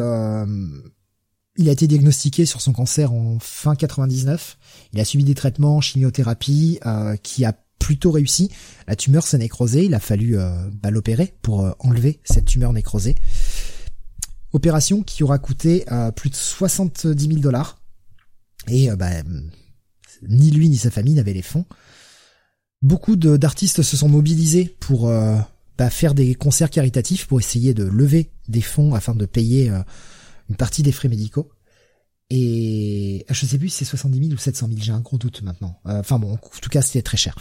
il 1.58 1.70
a 1.70 1.72
été 1.72 1.88
diagnostiqué 1.88 2.46
sur 2.46 2.62
son 2.62 2.74
cancer 2.74 3.12
en 3.12 3.40
fin 3.40 3.76
99. 3.76 4.58
Il 4.94 5.00
a 5.00 5.06
subi 5.06 5.24
des 5.24 5.36
traitements, 5.36 5.82
chimiothérapie, 5.82 6.80
euh, 6.86 7.16
qui 7.18 7.46
a 7.46 7.54
plutôt 7.80 8.12
réussi. 8.12 8.50
La 8.88 8.96
tumeur 8.96 9.26
s'est 9.26 9.38
nécrosée. 9.38 9.86
Il 9.86 9.94
a 9.94 10.00
fallu 10.00 10.38
bah, 10.82 10.90
l'opérer 10.90 11.36
pour 11.42 11.76
enlever 11.80 12.20
cette 12.24 12.46
tumeur 12.46 12.74
nécrosée. 12.74 13.16
Opération 14.52 15.04
qui 15.04 15.24
aura 15.24 15.38
coûté 15.38 15.86
plus 16.16 16.32
de 16.32 16.36
70 16.36 17.28
000 17.28 17.40
dollars. 17.40 17.80
Et 18.68 18.90
bah, 18.98 19.12
ni 20.28 20.50
lui 20.50 20.70
ni 20.70 20.78
sa 20.78 20.90
famille 20.90 21.14
n'avaient 21.14 21.34
les 21.34 21.44
fonds. 21.44 21.66
Beaucoup 22.82 23.16
d'artistes 23.16 23.84
se 23.84 23.96
sont 23.96 24.10
mobilisés 24.10 24.76
pour 24.80 25.08
bah, 25.78 25.92
faire 25.92 26.16
des 26.16 26.34
concerts 26.34 26.72
caritatifs 26.72 27.28
pour 27.28 27.40
essayer 27.40 27.76
de 27.76 27.84
lever 27.84 28.32
des 28.48 28.62
fonds 28.62 28.96
afin 28.96 29.14
de 29.14 29.26
payer 29.26 29.70
euh, 29.70 29.80
une 30.50 30.56
partie 30.56 30.82
des 30.82 30.92
frais 30.92 31.10
médicaux. 31.10 31.52
Et 32.30 33.26
je 33.30 33.46
sais 33.46 33.58
plus 33.58 33.70
si 33.70 33.78
c'est 33.78 33.86
70 33.86 34.20
000 34.20 34.32
ou 34.34 34.38
700 34.38 34.68
000, 34.68 34.80
j'ai 34.82 34.92
un 34.92 35.00
gros 35.00 35.18
doute 35.18 35.42
maintenant. 35.44 35.80
Euh, 35.88 36.00
enfin 36.00 36.20
bon, 36.20 36.34
en 36.34 36.60
tout 36.62 36.70
cas 36.70 36.82
c'était 36.82 37.02
très 37.02 37.18
cher. 37.18 37.36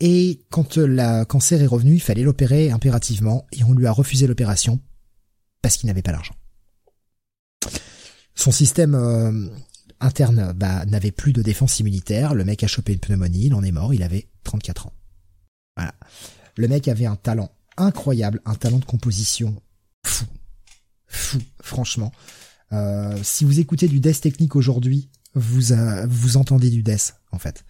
Et 0.00 0.40
quand 0.48 0.78
le 0.78 1.24
cancer 1.24 1.60
est 1.60 1.66
revenu, 1.66 1.94
il 1.94 2.00
fallait 2.00 2.22
l'opérer 2.22 2.70
impérativement 2.70 3.46
et 3.52 3.62
on 3.64 3.74
lui 3.74 3.86
a 3.86 3.92
refusé 3.92 4.26
l'opération 4.26 4.80
parce 5.60 5.76
qu'il 5.76 5.88
n'avait 5.88 6.02
pas 6.02 6.12
l'argent. 6.12 6.34
Son 8.34 8.50
système 8.50 8.94
euh, 8.94 9.48
interne 10.00 10.54
bah, 10.54 10.86
n'avait 10.86 11.10
plus 11.10 11.34
de 11.34 11.42
défense 11.42 11.78
immunitaire. 11.80 12.34
Le 12.34 12.44
mec 12.44 12.64
a 12.64 12.66
chopé 12.66 12.94
une 12.94 12.98
pneumonie, 12.98 13.46
il 13.46 13.54
en 13.54 13.62
est 13.62 13.72
mort. 13.72 13.92
Il 13.92 14.02
avait 14.02 14.28
34 14.44 14.86
ans. 14.86 14.92
Voilà. 15.76 15.94
Le 16.56 16.66
mec 16.66 16.88
avait 16.88 17.04
un 17.04 17.16
talent 17.16 17.50
incroyable, 17.76 18.40
un 18.46 18.54
talent 18.54 18.78
de 18.78 18.84
composition 18.86 19.54
fou, 20.06 20.24
fou, 21.06 21.38
franchement. 21.62 22.12
Euh, 22.72 23.18
si 23.22 23.44
vous 23.44 23.60
écoutez 23.60 23.88
du 23.88 24.00
death 24.00 24.20
technique 24.20 24.56
aujourd'hui, 24.56 25.10
vous 25.34 25.74
vous 26.08 26.36
entendez 26.36 26.70
du 26.70 26.82
death 26.82 27.14
en 27.32 27.38
fait. 27.38 27.64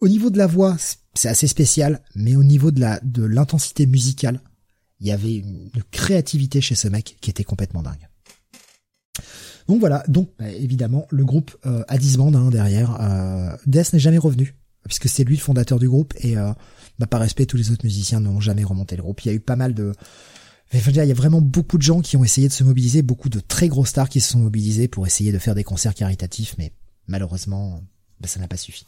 Au 0.00 0.08
niveau 0.08 0.30
de 0.30 0.38
la 0.38 0.46
voix, 0.46 0.76
c'est 1.14 1.28
assez 1.28 1.46
spécial, 1.46 2.02
mais 2.14 2.36
au 2.36 2.44
niveau 2.44 2.70
de 2.70 2.80
la 2.80 3.00
de 3.00 3.24
l'intensité 3.24 3.86
musicale, 3.86 4.40
il 5.00 5.06
y 5.06 5.12
avait 5.12 5.36
une, 5.36 5.70
créativité 5.90 6.60
chez 6.60 6.74
ce 6.74 6.88
mec 6.88 7.16
qui 7.20 7.30
était 7.30 7.44
complètement 7.44 7.82
dingue. 7.82 8.08
Donc 9.68 9.80
voilà, 9.80 10.04
donc 10.08 10.30
bah, 10.38 10.50
évidemment 10.50 11.06
le 11.10 11.24
groupe 11.24 11.56
euh, 11.64 11.84
a 11.88 11.96
disband 11.98 12.34
hein, 12.34 12.50
derrière. 12.50 13.00
Euh, 13.00 13.56
Death 13.66 13.92
n'est 13.92 13.98
jamais 13.98 14.18
revenu 14.18 14.54
puisque 14.84 15.08
c'est 15.08 15.24
lui 15.24 15.36
le 15.36 15.40
fondateur 15.40 15.78
du 15.78 15.88
groupe 15.88 16.12
et 16.18 16.36
euh, 16.36 16.52
bah, 16.98 17.06
par 17.06 17.20
respect 17.20 17.46
tous 17.46 17.56
les 17.56 17.70
autres 17.70 17.84
musiciens 17.84 18.20
n'ont 18.20 18.40
jamais 18.40 18.64
remonté 18.64 18.96
le 18.96 19.02
groupe. 19.02 19.22
Il 19.22 19.28
y 19.28 19.30
a 19.30 19.34
eu 19.34 19.40
pas 19.40 19.56
mal 19.56 19.74
de 19.74 19.92
il 20.72 20.96
y 20.96 21.10
a 21.10 21.14
vraiment 21.14 21.40
beaucoup 21.40 21.78
de 21.78 21.82
gens 21.82 22.00
qui 22.00 22.16
ont 22.16 22.24
essayé 22.24 22.48
de 22.48 22.52
se 22.52 22.64
mobiliser, 22.64 23.02
beaucoup 23.02 23.28
de 23.28 23.40
très 23.40 23.68
gros 23.68 23.84
stars 23.84 24.08
qui 24.08 24.20
se 24.20 24.32
sont 24.32 24.40
mobilisés 24.40 24.88
pour 24.88 25.06
essayer 25.06 25.30
de 25.32 25.38
faire 25.38 25.54
des 25.54 25.64
concerts 25.64 25.94
caritatifs, 25.94 26.56
mais 26.58 26.72
malheureusement, 27.06 27.82
bah, 28.20 28.28
ça 28.28 28.40
n'a 28.40 28.48
pas 28.48 28.56
suffi. 28.56 28.86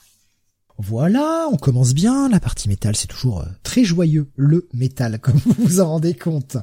Voilà, 0.78 1.48
on 1.52 1.56
commence 1.56 1.94
bien. 1.94 2.28
La 2.28 2.40
partie 2.40 2.68
métal, 2.68 2.96
c'est 2.96 3.06
toujours 3.06 3.40
euh, 3.40 3.46
très 3.62 3.84
joyeux, 3.84 4.28
le 4.36 4.68
métal, 4.74 5.18
comme 5.22 5.36
vous 5.36 5.54
vous 5.58 5.80
en 5.80 5.88
rendez 5.88 6.14
compte. 6.14 6.56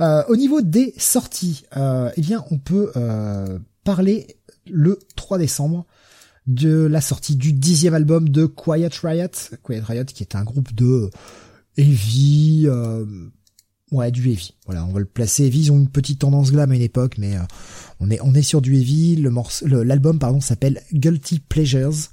Euh, 0.00 0.22
au 0.28 0.36
niveau 0.36 0.60
des 0.60 0.92
sorties, 0.98 1.64
euh, 1.76 2.10
eh 2.16 2.20
bien, 2.20 2.44
on 2.50 2.58
peut 2.58 2.90
euh, 2.96 3.58
parler 3.84 4.36
le 4.66 4.98
3 5.14 5.38
décembre 5.38 5.86
de 6.46 6.86
la 6.86 7.00
sortie 7.00 7.36
du 7.36 7.52
dixième 7.52 7.94
album 7.94 8.28
de 8.28 8.46
Quiet 8.46 8.90
Riot. 9.02 9.28
Quiet 9.62 9.80
Riot, 9.80 10.04
qui 10.04 10.22
est 10.22 10.34
un 10.34 10.44
groupe 10.44 10.74
de 10.74 11.10
heavy, 11.76 12.68
ouais, 13.92 14.10
du 14.10 14.30
heavy. 14.30 14.54
Voilà, 14.66 14.84
on 14.84 14.92
va 14.92 15.00
le 15.00 15.06
placer. 15.06 15.46
Ils 15.46 15.72
ont 15.72 15.78
une 15.78 15.88
petite 15.88 16.20
tendance 16.20 16.50
glam 16.50 16.70
à 16.70 16.74
une 16.74 16.82
époque, 16.82 17.16
mais 17.18 17.34
on 18.00 18.10
est 18.10 18.20
on 18.22 18.34
est 18.34 18.42
sur 18.42 18.60
du 18.60 18.76
heavy. 18.76 19.16
Le 19.16 19.82
l'album 19.82 20.18
pardon 20.18 20.40
s'appelle 20.40 20.82
Guilty 20.92 21.40
Pleasures. 21.40 22.10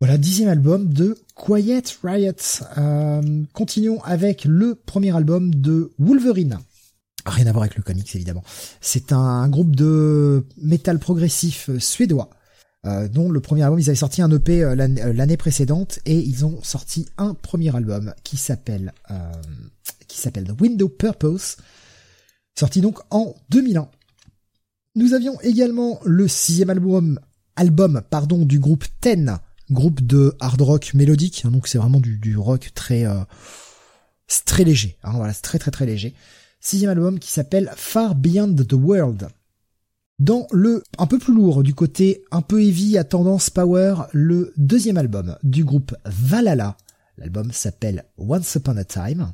Voilà, 0.00 0.18
dixième 0.18 0.48
album 0.48 0.92
de 0.92 1.16
Quiet 1.34 1.82
Riot. 2.02 2.32
Euh, 2.76 3.42
continuons 3.52 4.02
avec 4.02 4.44
le 4.44 4.74
premier 4.74 5.16
album 5.16 5.54
de 5.54 5.92
Wolverine. 5.98 6.58
Rien 7.24 7.46
à 7.46 7.52
voir 7.52 7.62
avec 7.62 7.76
le 7.76 7.82
comics 7.82 8.14
évidemment. 8.14 8.42
C'est 8.80 9.12
un 9.12 9.48
groupe 9.48 9.74
de 9.74 10.44
métal 10.60 10.98
progressif 10.98 11.70
suédois. 11.78 12.28
Euh, 12.86 13.08
dont 13.08 13.30
le 13.30 13.40
premier 13.40 13.62
album, 13.62 13.78
ils 13.78 13.88
avaient 13.88 13.96
sorti 13.96 14.20
un 14.20 14.30
EP 14.30 14.62
euh, 14.62 14.74
l'année 14.74 15.38
précédente 15.38 16.00
et 16.04 16.18
ils 16.18 16.44
ont 16.44 16.62
sorti 16.62 17.06
un 17.16 17.32
premier 17.32 17.74
album 17.74 18.12
qui 18.24 18.36
s'appelle 18.36 18.92
qui 20.14 20.20
s'appelle 20.20 20.50
Window 20.60 20.88
Purpose, 20.88 21.56
sorti 22.58 22.80
donc 22.80 23.00
en 23.10 23.34
2001. 23.50 23.88
Nous 24.94 25.12
avions 25.12 25.40
également 25.40 26.00
le 26.04 26.28
sixième 26.28 26.70
album 26.70 27.18
album 27.56 28.02
pardon 28.10 28.44
du 28.44 28.58
groupe 28.58 28.84
Ten 29.00 29.38
groupe 29.70 30.02
de 30.02 30.34
hard 30.40 30.60
rock 30.60 30.94
mélodique, 30.94 31.42
hein, 31.44 31.50
donc 31.50 31.68
c'est 31.68 31.78
vraiment 31.78 32.00
du, 32.00 32.36
rock 32.36 32.70
très 32.74 33.06
euh, 33.06 33.24
très 34.44 34.64
léger, 34.64 34.98
hein, 35.02 35.12
voilà, 35.14 35.32
c'est 35.32 35.42
très 35.42 35.58
très 35.58 35.70
très 35.70 35.86
léger. 35.86 36.14
Sixième 36.60 36.90
album 36.90 37.18
qui 37.18 37.30
s'appelle 37.30 37.70
Far 37.76 38.14
Beyond 38.14 38.54
the 38.54 38.72
World. 38.72 39.28
Dans 40.20 40.46
le 40.52 40.82
un 40.98 41.06
peu 41.06 41.18
plus 41.18 41.34
lourd 41.34 41.62
du 41.62 41.74
côté 41.74 42.24
un 42.30 42.40
peu 42.40 42.62
heavy 42.62 42.96
à 42.98 43.04
tendance 43.04 43.50
power, 43.50 43.96
le 44.12 44.52
deuxième 44.56 44.96
album 44.96 45.36
du 45.42 45.64
groupe 45.64 45.94
Valhalla. 46.04 46.76
L'album 47.18 47.52
s'appelle 47.52 48.04
Once 48.16 48.54
Upon 48.54 48.76
a 48.76 48.84
Time. 48.84 49.32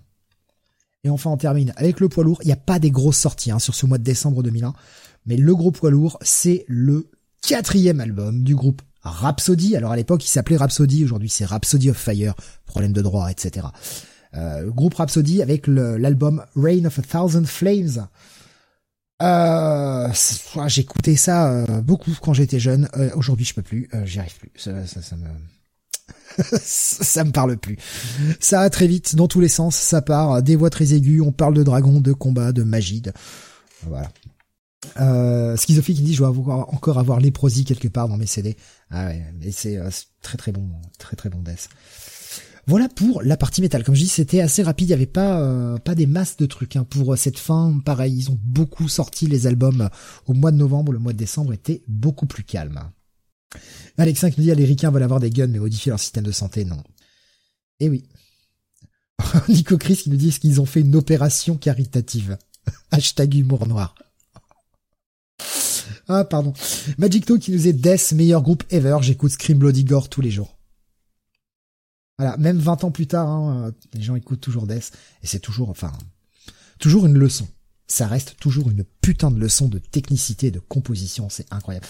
Et 1.05 1.11
enfin 1.11 1.31
on 1.31 1.37
termine 1.37 1.73
avec 1.77 2.01
le 2.01 2.09
poids 2.09 2.25
lourd. 2.25 2.41
Il 2.43 2.47
n'y 2.47 2.53
a 2.53 2.57
pas 2.57 2.79
des 2.79 2.91
grosses 2.91 3.19
sorties 3.19 3.51
hein, 3.51 3.59
sur 3.59 3.75
ce 3.75 3.87
mois 3.87 3.99
de 3.99 4.05
décembre 4.05 4.43
2001, 4.43 4.75
mais 5.27 5.37
le 5.37 5.55
gros 5.55 5.71
poids 5.71 5.91
lourd 5.91 6.19
c'est 6.23 6.65
le 6.69 7.11
quatrième 7.43 8.01
album 8.01 8.43
du 8.43 8.55
groupe 8.55 8.83
Rhapsody. 9.03 9.77
Alors 9.77 9.93
à 9.93 9.97
l'époque, 9.97 10.25
il 10.25 10.29
s'appelait 10.29 10.57
Rhapsody. 10.57 11.05
Aujourd'hui, 11.05 11.31
c'est 11.31 11.45
Rhapsody 11.45 11.91
of 11.91 11.97
Fire. 11.97 12.35
Problème 12.67 12.93
de 12.93 13.03
droit, 13.03 13.31
etc. 13.31 13.67
Euh, 14.35 14.71
groupe 14.71 14.95
Rhapsody 14.95 15.43
avec 15.43 15.67
l'album 15.67 16.45
Rain 16.55 16.85
of 16.85 16.99
a 16.99 17.03
Thousand 17.03 17.47
Flames. 17.47 18.07
Euh, 19.23 20.09
J'écoutais 20.67 21.17
ça 21.17 21.51
euh, 21.51 21.81
beaucoup 21.83 22.13
quand 22.21 22.33
j'étais 22.33 22.61
jeune. 22.61 22.89
Euh, 22.97 23.11
aujourd'hui, 23.15 23.45
je 23.45 23.55
peux 23.55 23.63
plus. 23.63 23.89
Euh, 23.95 24.05
j'y 24.07 24.19
arrive 24.19 24.39
plus. 24.39 24.51
Ça, 24.57 24.87
ça, 24.87 25.03
ça 25.03 25.17
me 25.17 25.27
ça 26.63 27.25
me 27.25 27.33
parle 27.33 27.57
plus. 27.57 27.77
Ça 28.39 28.61
va 28.61 28.71
très 28.71 28.87
vite 28.87 29.17
dans 29.17 29.29
tous 29.29 29.41
les 29.41 29.49
sens. 29.49 29.77
Ça 29.77 30.03
part 30.03 30.43
des 30.43 30.57
voix 30.57 30.71
très 30.71 30.95
aiguës. 30.95 31.23
On 31.27 31.33
parle 31.33 31.55
de 31.55 31.63
dragons, 31.63 32.01
de 32.01 32.13
combats, 32.13 32.53
de 32.53 32.63
magie. 32.63 33.03
Voilà. 33.87 34.11
Euh, 34.99 35.57
Schizophile 35.57 35.97
qui 35.97 36.03
dit 36.03 36.15
je 36.15 36.19
dois 36.19 36.31
encore 36.73 36.99
avoir 36.99 37.21
léprosie 37.21 37.65
quelque 37.65 37.89
part 37.89 38.09
dans 38.09 38.17
mes 38.17 38.27
CD. 38.27 38.57
Ah 38.91 39.07
ouais, 39.07 39.25
mais 39.39 39.51
c'est 39.51 39.77
euh, 39.77 39.91
très 40.23 40.39
très 40.39 40.53
bon, 40.53 40.71
très 40.99 41.17
très 41.17 41.29
bon 41.29 41.43
death. 41.43 41.69
Voilà 42.67 42.89
pour 42.89 43.23
la 43.23 43.37
partie 43.37 43.63
métal. 43.63 43.83
Comme 43.83 43.95
je 43.95 44.03
dis, 44.03 44.09
c'était 44.09 44.41
assez 44.41 44.63
rapide. 44.63 44.89
Il 44.89 44.91
y 44.91 44.95
avait 44.95 45.07
pas 45.07 45.41
euh, 45.41 45.77
pas 45.79 45.95
des 45.95 46.07
masses 46.07 46.37
de 46.37 46.47
trucs 46.47 46.77
hein. 46.77 46.85
pour 46.89 47.13
euh, 47.13 47.17
cette 47.17 47.39
fin. 47.39 47.79
Pareil, 47.85 48.15
ils 48.17 48.31
ont 48.31 48.39
beaucoup 48.43 48.89
sorti 48.89 49.27
les 49.27 49.47
albums 49.47 49.89
au 50.27 50.35
mois 50.35 50.53
de 50.53 50.57
novembre. 50.57 50.93
Le 50.93 50.99
mois 50.99 51.13
de 51.13 51.19
décembre 51.19 51.53
était 51.53 51.83
beaucoup 51.89 52.27
plus 52.27 52.45
calme. 52.45 52.81
Alex 53.99 54.21
qui 54.21 54.41
nous 54.41 54.47
dit 54.47 54.55
les 54.55 54.65
ricains 54.65 54.91
veulent 54.91 55.03
avoir 55.03 55.21
des 55.21 55.31
guns 55.31 55.47
mais 55.47 55.59
modifier 55.59 55.91
leur 55.91 56.01
système 56.01 56.25
de 56.25 56.33
santé. 56.33 56.65
Non. 56.65 56.83
Eh 57.81 57.89
oui. 57.89 58.05
Nico 59.49 59.77
Chris 59.77 59.97
qui 59.97 60.11
nous 60.11 60.17
dit 60.17 60.31
qu'ils 60.33 60.61
ont 60.61 60.67
fait 60.67 60.81
une 60.81 60.97
opération 60.97 61.57
caritative? 61.57 62.39
Hashtag 62.91 63.35
humour 63.35 63.67
noir. 63.67 63.95
Ah, 66.09 66.25
pardon. 66.25 66.53
Magic 66.99 67.25
Talk 67.25 67.41
qui 67.41 67.53
nous 67.53 67.69
est 67.69 67.73
Death, 67.73 68.13
meilleur 68.13 68.43
groupe 68.43 68.65
ever. 68.71 68.99
J'écoute 69.01 69.33
Scream 69.33 69.59
Bloody 69.59 69.85
Gore 69.85 70.09
tous 70.09 70.21
les 70.21 70.31
jours. 70.31 70.59
Voilà, 72.19 72.37
même 72.37 72.59
20 72.59 72.85
ans 72.85 72.91
plus 72.91 73.07
tard, 73.07 73.29
hein, 73.29 73.69
euh, 73.69 73.73
les 73.95 74.03
gens 74.03 74.17
écoutent 74.17 74.41
toujours 74.41 74.67
Death. 74.67 74.93
Et 75.23 75.27
c'est 75.27 75.39
toujours, 75.39 75.71
enfin, 75.71 75.93
toujours 76.79 77.07
une 77.07 77.17
leçon. 77.17 77.49
Ça 77.87 78.07
reste 78.07 78.37
toujours 78.39 78.71
une 78.71 78.85
putain 79.01 79.31
de 79.31 79.39
leçon 79.39 79.69
de 79.69 79.79
technicité, 79.79 80.51
de 80.51 80.59
composition. 80.59 81.29
C'est 81.29 81.47
incroyable. 81.53 81.87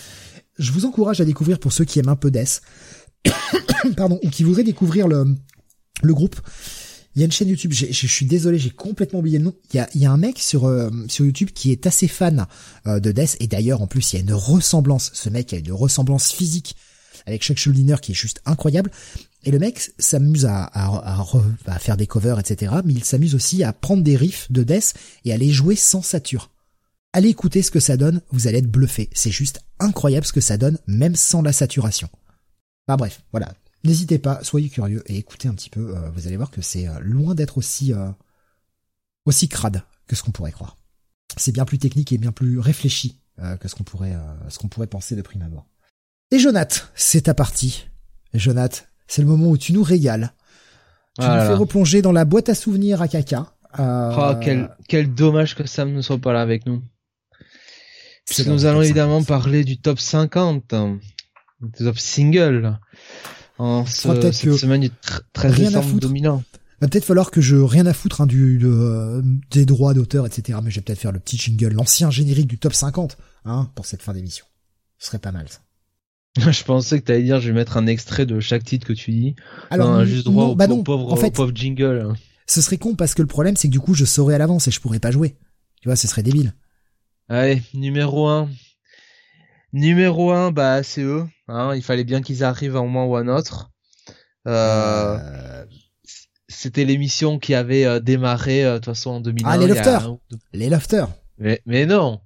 Je 0.61 0.73
vous 0.73 0.85
encourage 0.85 1.21
à 1.21 1.25
découvrir 1.25 1.59
pour 1.59 1.73
ceux 1.73 1.85
qui 1.85 1.99
aiment 1.99 2.09
un 2.09 2.17
peu 2.17 2.31
Death. 2.31 2.61
pardon, 3.97 4.21
ou 4.23 4.31
qui 4.31 4.45
voudraient 4.45 4.63
découvrir 4.63 5.09
le, 5.09 5.35
le 6.03 6.15
groupe. 6.15 6.41
Il 7.17 7.21
y 7.21 7.23
a 7.23 7.27
une 7.27 7.33
chaîne 7.33 7.49
YouTube, 7.49 7.73
je 7.73 8.07
suis 8.07 8.27
désolé, 8.27 8.59
j'ai 8.59 8.71
complètement 8.71 9.19
oublié 9.19 9.39
le 9.39 9.45
nom. 9.45 9.55
Il 9.73 9.79
y 9.79 9.81
a, 9.81 9.89
y 9.95 10.07
a 10.07 10.13
un 10.13 10.17
mec 10.17 10.39
sur 10.39 10.67
euh, 10.67 10.91
sur 11.09 11.25
YouTube 11.25 11.51
qui 11.53 11.73
est 11.73 11.87
assez 11.87 12.07
fan 12.07 12.47
euh, 12.87 13.01
de 13.01 13.11
Death 13.11 13.37
et 13.41 13.49
d'ailleurs 13.49 13.83
en 13.83 13.89
plus 13.89 14.13
il 14.13 14.17
y 14.17 14.19
a 14.21 14.23
une 14.23 14.33
ressemblance. 14.33 15.11
Ce 15.13 15.29
mec 15.29 15.53
a 15.53 15.57
une 15.57 15.73
ressemblance 15.73 16.31
physique 16.31 16.77
avec 17.27 17.43
Chuck 17.43 17.59
Schuldiner 17.59 17.97
qui 18.01 18.13
est 18.13 18.15
juste 18.15 18.41
incroyable. 18.47 18.93
Et 19.43 19.51
le 19.51 19.59
mec 19.59 19.91
s'amuse 19.99 20.45
à, 20.45 20.65
à, 20.65 21.25
à, 21.67 21.79
faire 21.79 21.97
des 21.97 22.07
covers, 22.07 22.39
etc. 22.39 22.75
Mais 22.85 22.93
il 22.93 23.05
s'amuse 23.05 23.35
aussi 23.35 23.65
à 23.65 23.73
prendre 23.73 24.03
des 24.03 24.17
riffs 24.17 24.53
de 24.53 24.63
Death 24.63 24.95
et 25.25 25.33
à 25.33 25.37
les 25.37 25.51
jouer 25.51 25.77
sans 25.77 26.03
sature. 26.03 26.51
Allez 27.13 27.29
écouter 27.29 27.63
ce 27.63 27.73
que 27.73 27.81
ça 27.81 27.97
donne, 27.97 28.23
vous 28.31 28.47
allez 28.47 28.59
être 28.59 28.71
bluffé. 28.71 29.11
C'est 29.13 29.33
juste 29.33 29.61
incroyable 29.81 30.27
ce 30.27 30.33
que 30.33 30.41
ça 30.41 30.57
donne, 30.57 30.79
même 30.87 31.17
sans 31.17 31.43
la 31.43 31.53
saturation. 31.53 32.09
Bah 32.87 32.97
bref, 32.97 33.23
voilà. 33.33 33.53
N'hésitez 33.83 34.19
pas, 34.19 34.45
soyez 34.45 34.69
curieux 34.69 35.03
et 35.07 35.17
écoutez 35.17 35.49
un 35.49 35.55
petit 35.55 35.71
peu. 35.71 35.97
Euh, 35.97 36.11
vous 36.11 36.27
allez 36.27 36.37
voir 36.37 36.51
que 36.51 36.61
c'est 36.61 36.87
euh, 36.87 36.99
loin 37.01 37.35
d'être 37.35 37.59
aussi 37.59 37.93
euh, 37.93 38.11
aussi 39.25 39.49
crade 39.49 39.83
que 40.07 40.15
ce 40.15 40.23
qu'on 40.23 40.31
pourrait 40.31 40.53
croire. 40.53 40.77
C'est 41.37 41.53
bien 41.53 41.65
plus 41.65 41.79
technique 41.79 42.13
et 42.13 42.19
bien 42.19 42.33
plus 42.33 42.59
réfléchi 42.59 43.17
que 43.61 43.69
ce 43.69 43.75
qu'on 43.75 43.85
pourrait 43.85 44.15
ce 44.51 44.59
qu'on 44.59 44.69
pourrait 44.69 44.87
penser 44.87 45.17
de 45.17 45.23
prime 45.23 45.41
abord. 45.41 45.65
Et 46.31 46.39
Jonath, 46.39 46.91
c'est 46.95 47.23
ta 47.23 47.33
partie. 47.33 47.89
Jonath, 48.35 48.91
c'est 49.07 49.23
le 49.23 49.29
moment 49.29 49.49
où 49.49 49.57
tu 49.57 49.73
nous 49.73 49.83
régales. 49.83 50.35
Tu 51.19 51.25
nous 51.25 51.41
fais 51.41 51.55
replonger 51.55 52.03
dans 52.03 52.13
la 52.13 52.27
boîte 52.27 52.51
à 52.51 52.55
souvenirs 52.55 53.01
à 53.01 53.09
caca. 53.09 53.55
Oh, 53.79 54.35
quel, 54.43 54.77
quel 54.89 55.15
dommage 55.15 55.55
que 55.55 55.65
Sam 55.67 55.93
ne 55.93 56.03
soit 56.03 56.19
pas 56.19 56.35
là 56.35 56.43
avec 56.43 56.67
nous. 56.67 56.83
Nous 58.47 58.65
allons 58.67 58.83
évidemment 58.83 59.23
parler 59.23 59.65
du 59.65 59.79
top 59.79 59.99
50, 59.99 60.75
du 61.61 61.85
top 61.85 61.99
single 61.99 62.79
en 63.59 63.85
ce, 63.85 64.09
cette 64.33 64.55
semaine 64.55 64.83
du 64.83 64.91
13 65.33 65.57
décembre 65.57 66.01
2001. 66.01 66.43
Va 66.81 66.89
peut-être 66.89 67.05
falloir 67.05 67.31
que 67.31 67.43
je 67.43 67.57
rien 67.57 67.85
à 67.87 67.93
foutre 67.93 68.23
hein, 68.23 68.27
du 68.27 68.59
de, 68.59 69.23
des 69.51 69.67
droits 69.67 69.93
d'auteur, 69.93 70.27
etc. 70.27 70.59
Mais 70.63 70.71
je 70.71 70.77
vais 70.77 70.83
peut-être 70.83 70.99
faire 70.99 71.13
le 71.13 71.19
petit 71.19 71.37
jingle, 71.37 71.75
l'ancien 71.75 72.11
générique 72.11 72.47
du 72.47 72.59
top 72.59 72.73
50, 72.73 73.19
hein, 73.45 73.71
pour 73.75 73.85
cette 73.85 74.03
fin 74.03 74.15
d'émission. 74.15 74.47
Ce 74.99 75.09
serait 75.09 75.19
pas 75.19 75.33
mal 75.33 75.47
ça. 75.49 75.59
je 76.51 76.65
pensais 76.65 77.01
que 77.01 77.05
t'allais 77.05 77.25
dire, 77.25 77.41
je 77.41 77.49
vais 77.49 77.55
mettre 77.55 77.77
un 77.77 77.87
extrait 77.87 78.25
de 78.25 78.41
chaque 78.41 78.65
titre 78.65 78.87
que 78.87 78.93
tu 78.93 79.11
dis. 79.11 79.35
Alors, 79.71 80.05
juste 80.05 80.25
droit 80.25 80.45
au, 80.47 80.55
bah 80.55 80.69
pauvre, 80.69 81.13
en 81.13 81.17
fait, 81.17 81.33
pauvre 81.33 81.53
jingle. 81.55 82.15
Ce 82.47 82.63
serait 82.63 82.79
con 82.79 82.95
parce 82.95 83.15
que 83.15 83.23
le 83.23 83.29
problème 83.29 83.57
c'est 83.57 83.69
que 83.69 83.73
du 83.73 83.79
coup 83.79 83.95
je 83.95 84.05
saurais 84.05 84.35
à 84.35 84.39
l'avance 84.39 84.67
et 84.67 84.71
je 84.71 84.81
pourrais 84.81 84.99
pas 84.99 85.11
jouer. 85.11 85.37
Tu 85.83 85.89
vois, 85.89 85.97
ce 85.97 86.09
serait 86.09 86.23
débile. 86.23 86.55
Allez, 87.31 87.63
numéro 87.75 88.27
1. 88.27 88.51
Numéro 89.73 90.33
1, 90.33 90.51
bah 90.51 90.83
c'est 90.83 91.03
eux. 91.03 91.27
Hein, 91.49 91.75
il 91.77 91.83
fallait 91.83 92.03
bien 92.05 92.23
qu'ils 92.23 92.43
arrivent 92.43 92.75
à 92.77 92.81
un 92.81 92.83
moment 92.83 93.07
ou 93.07 93.17
à 93.17 93.21
un 93.21 93.29
autre. 93.29 93.71
Euh, 94.49 95.17
Euh, 95.19 95.65
C'était 96.49 96.85
l'émission 96.85 97.39
qui 97.39 97.55
avait 97.55 97.85
euh, 97.87 98.01
démarré 98.01 98.65
euh, 98.65 98.73
de 98.75 98.79
toute 98.79 98.87
façon 98.87 99.11
en 99.13 99.21
2001. 99.21 99.49
Ah, 99.49 99.57
les 99.57 99.69
Lofters. 99.69 100.07
un 100.11 100.19
les 100.53 100.69
Lofters. 100.69 101.09
Mais, 101.39 101.63
mais 101.67 101.87
non, 101.87 102.21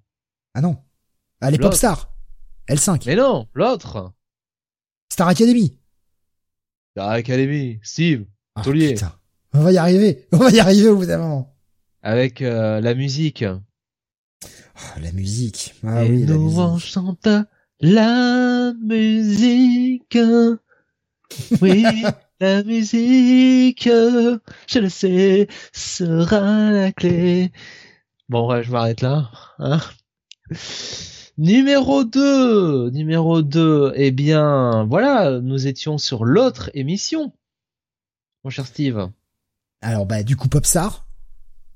Ah 0.54 0.62
non. 0.62 0.78
Ah, 1.42 1.50
les. 1.50 1.58
Popstars. 1.58 2.10
L5. 2.70 3.02
mais 3.04 3.14
non, 3.16 3.46
l'autre. 3.52 4.12
Star 5.12 5.28
Academy. 5.28 5.78
Star 6.92 7.10
Academy, 7.10 7.78
Steve, 7.82 8.24
Ah, 8.54 8.62
Taulier. 8.62 8.94
putain. 8.94 9.12
On 9.52 9.60
va 9.60 9.70
y 9.72 9.76
arriver. 9.76 10.26
On 10.32 10.38
va 10.38 10.50
y 10.50 10.58
arriver 10.60 10.88
au 10.88 10.96
bout 10.96 11.04
d'un 11.06 11.18
moment. 11.18 11.54
avec 12.02 12.40
euh, 12.40 12.80
la 12.80 12.94
musique. 12.94 13.44
Oh, 14.76 15.00
la 15.00 15.12
musique. 15.12 15.74
Ah 15.84 16.04
Et 16.04 16.10
oui, 16.10 16.26
la 16.26 16.34
nous 16.34 16.58
on 16.60 16.74
musique. 16.74 16.78
chante 16.78 17.28
la 17.80 18.72
musique. 18.80 20.18
Oui, 21.60 21.84
la 22.38 22.62
musique, 22.62 23.84
je 23.88 24.78
le 24.78 24.88
sais, 24.88 25.48
sera 25.72 26.70
la 26.70 26.92
clé. 26.92 27.50
Bon, 28.28 28.48
ouais, 28.48 28.62
je 28.62 28.70
m'arrête 28.70 29.00
là. 29.00 29.30
Hein 29.58 29.80
numéro 31.38 32.04
2, 32.04 32.90
numéro 32.90 33.42
2, 33.42 33.92
eh 33.96 34.10
bien, 34.10 34.84
voilà, 34.84 35.40
nous 35.40 35.66
étions 35.66 35.98
sur 35.98 36.24
l'autre 36.24 36.70
émission, 36.74 37.32
mon 38.44 38.50
cher 38.50 38.66
Steve. 38.66 39.10
Alors, 39.80 40.06
bah, 40.06 40.22
du 40.22 40.36
coup, 40.36 40.48
Popstar. 40.48 41.06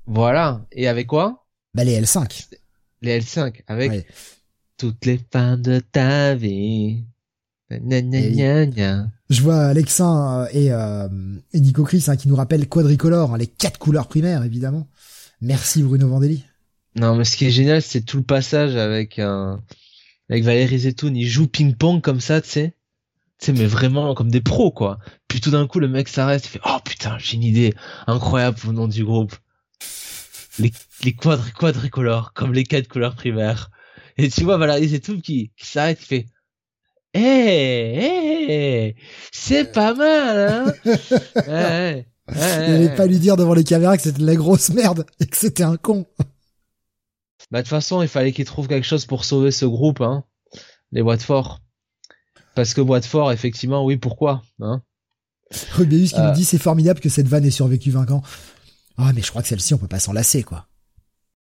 Voilà, 0.05 0.65
et 0.71 0.87
avec 0.87 1.07
quoi? 1.07 1.45
Bah, 1.73 1.83
les 1.83 1.99
L5. 2.01 2.47
Les 3.01 3.19
L5, 3.19 3.61
avec 3.67 3.91
Ouais. 3.91 4.05
toutes 4.77 5.05
les 5.05 5.19
femmes 5.31 5.61
de 5.61 5.79
ta 5.79 6.35
vie. 6.35 7.03
Gna, 7.71 8.01
gna, 8.01 8.65
gna. 8.65 9.07
Je 9.29 9.41
vois 9.43 9.65
Alexin 9.67 10.41
euh, 10.41 10.47
et, 10.53 10.71
euh, 10.71 11.07
et 11.53 11.59
Nico 11.59 11.83
Chris 11.83 12.03
hein, 12.07 12.15
qui 12.17 12.27
nous 12.27 12.35
rappellent 12.35 12.67
Quadricolore, 12.67 13.33
hein, 13.33 13.37
les 13.37 13.45
quatre 13.47 13.77
couleurs 13.77 14.07
primaires, 14.07 14.43
évidemment. 14.43 14.87
Merci 15.41 15.83
Bruno 15.83 16.07
Vandelli. 16.09 16.43
Non, 16.95 17.15
mais 17.15 17.23
ce 17.25 17.37
qui 17.37 17.45
est 17.45 17.51
génial, 17.51 17.81
c'est 17.83 18.01
tout 18.01 18.17
le 18.17 18.23
passage 18.23 18.75
avec 18.75 19.19
un, 19.19 19.61
avec 20.29 20.43
Valérie 20.43 20.79
Zetoun. 20.79 21.15
Ils 21.15 21.27
jouent 21.27 21.47
ping-pong 21.47 22.01
comme 22.01 22.19
ça, 22.19 22.41
tu 22.41 22.49
sais. 22.49 22.73
Tu 23.39 23.45
sais, 23.45 23.53
mais 23.53 23.67
vraiment 23.67 24.13
comme 24.15 24.31
des 24.31 24.41
pros, 24.41 24.71
quoi. 24.71 24.97
Puis 25.27 25.39
tout 25.39 25.51
d'un 25.51 25.67
coup, 25.67 25.79
le 25.79 25.87
mec 25.87 26.07
s'arrête, 26.09 26.43
il 26.43 26.49
fait, 26.49 26.59
oh 26.65 26.77
putain, 26.83 27.17
j'ai 27.19 27.35
une 27.37 27.43
idée 27.43 27.73
incroyable 28.07 28.57
au 28.67 28.73
nom 28.73 28.87
du 28.87 29.05
groupe. 29.05 29.35
Les, 30.57 30.71
les 31.03 31.13
quadri 31.13 31.51
quadricolores, 31.51 32.33
comme 32.33 32.53
les 32.53 32.63
quatre 32.63 32.87
couleurs 32.87 33.15
primaires. 33.15 33.69
Et 34.17 34.29
tu 34.29 34.43
vois 34.43 34.57
Valérie 34.57 34.89
Zetoun 34.89 35.21
qui, 35.21 35.51
qui 35.55 35.65
s'arrête, 35.67 35.99
il 36.01 36.05
fait, 36.05 36.25
hé, 37.13 37.19
hé, 38.89 38.95
c'est 39.31 39.71
pas 39.71 39.93
mal, 39.93 40.37
hein. 40.37 40.73
Ouais, 41.47 42.05
ouais, 42.35 42.95
pas 42.95 43.05
lui 43.07 43.17
dire 43.19 43.37
devant 43.37 43.53
les 43.53 43.63
caméras 43.63 43.97
que 43.97 44.03
c'était 44.03 44.19
de 44.19 44.25
la 44.25 44.35
grosse 44.35 44.69
merde 44.69 45.05
et 45.19 45.25
que 45.25 45.37
c'était 45.37 45.63
un 45.63 45.77
con. 45.77 46.05
Bah 47.51 47.59
de 47.59 47.63
toute 47.63 47.69
façon, 47.69 48.01
il 48.03 48.07
fallait 48.07 48.31
qu'ils 48.31 48.45
trouvent 48.45 48.67
quelque 48.67 48.85
chose 48.85 49.05
pour 49.05 49.25
sauver 49.25 49.51
ce 49.51 49.65
groupe, 49.65 50.01
hein. 50.01 50.23
Les 50.91 51.01
Watford. 51.01 51.59
Parce 52.55 52.73
que 52.73 52.81
Watford, 52.81 53.31
effectivement, 53.31 53.83
oui, 53.85 53.97
pourquoi, 53.97 54.43
hein. 54.61 54.81
Rubius 55.71 56.11
qui 56.13 56.19
Euh. 56.19 56.27
nous 56.27 56.33
dit 56.35 56.45
c'est 56.45 56.59
formidable 56.59 56.99
que 56.99 57.09
cette 57.09 57.27
vanne 57.27 57.45
ait 57.45 57.49
survécu 57.51 57.89
20 57.89 58.11
ans. 58.11 58.21
Ah 58.99 59.11
mais 59.13 59.21
je 59.21 59.29
crois 59.29 59.41
que 59.41 59.47
celle-ci 59.47 59.73
on 59.73 59.77
peut 59.77 59.87
pas 59.87 59.99
s'en 59.99 60.13
lasser 60.13 60.43
quoi. 60.43 60.67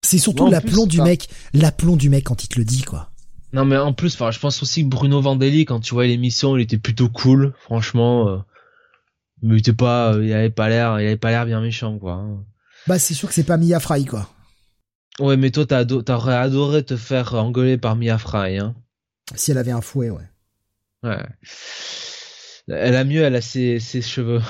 C'est 0.04 0.18
surtout 0.18 0.50
l'aplomb 0.50 0.86
du 0.86 1.00
mec, 1.00 1.28
l'aplomb 1.54 1.96
du 1.96 2.10
mec 2.10 2.24
quand 2.24 2.44
il 2.44 2.48
te 2.48 2.58
le 2.58 2.64
dit 2.64 2.82
quoi. 2.82 3.10
Non, 3.52 3.64
mais 3.64 3.76
en 3.76 3.92
plus, 3.92 4.14
enfin, 4.14 4.32
je 4.32 4.40
pense 4.40 4.62
aussi 4.64 4.82
que 4.82 4.88
Bruno 4.88 5.20
Vandelli, 5.20 5.64
quand 5.64 5.78
tu 5.78 5.94
vois 5.94 6.06
l'émission, 6.06 6.56
il 6.56 6.62
était 6.62 6.76
plutôt 6.76 7.08
cool, 7.08 7.54
franchement. 7.60 8.28
euh, 8.28 8.38
mais 9.42 9.54
il 9.54 9.58
était 9.60 9.72
pas, 9.72 10.14
il 10.20 10.32
avait 10.32 10.50
pas 10.50 10.68
l'air, 10.68 11.00
il 11.00 11.06
avait 11.06 11.16
pas 11.16 11.30
l'air 11.30 11.46
bien 11.46 11.60
méchant, 11.60 11.96
quoi. 11.98 12.14
hein. 12.14 12.44
Bah 12.88 12.98
c'est 12.98 13.14
sûr 13.14 13.28
que 13.28 13.34
c'est 13.34 13.44
pas 13.44 13.56
Mia 13.56 13.78
Fry 13.80 14.04
quoi. 14.04 14.28
Ouais, 15.20 15.36
mais 15.36 15.50
toi, 15.52 15.64
t'aurais 15.66 16.34
adoré 16.34 16.84
te 16.84 16.96
faire 16.96 17.34
engueuler 17.34 17.78
par 17.78 17.94
Mia 17.96 18.18
Fry, 18.18 18.58
hein. 18.58 18.74
Si 19.36 19.52
elle 19.52 19.58
avait 19.58 19.70
un 19.70 19.80
fouet 19.80 20.10
ouais. 20.10 20.28
Ouais. 21.04 21.22
Elle 22.68 22.96
a 22.96 23.04
mieux, 23.04 23.22
elle 23.22 23.36
a 23.36 23.40
ses, 23.40 23.78
ses 23.78 24.02
cheveux. 24.02 24.42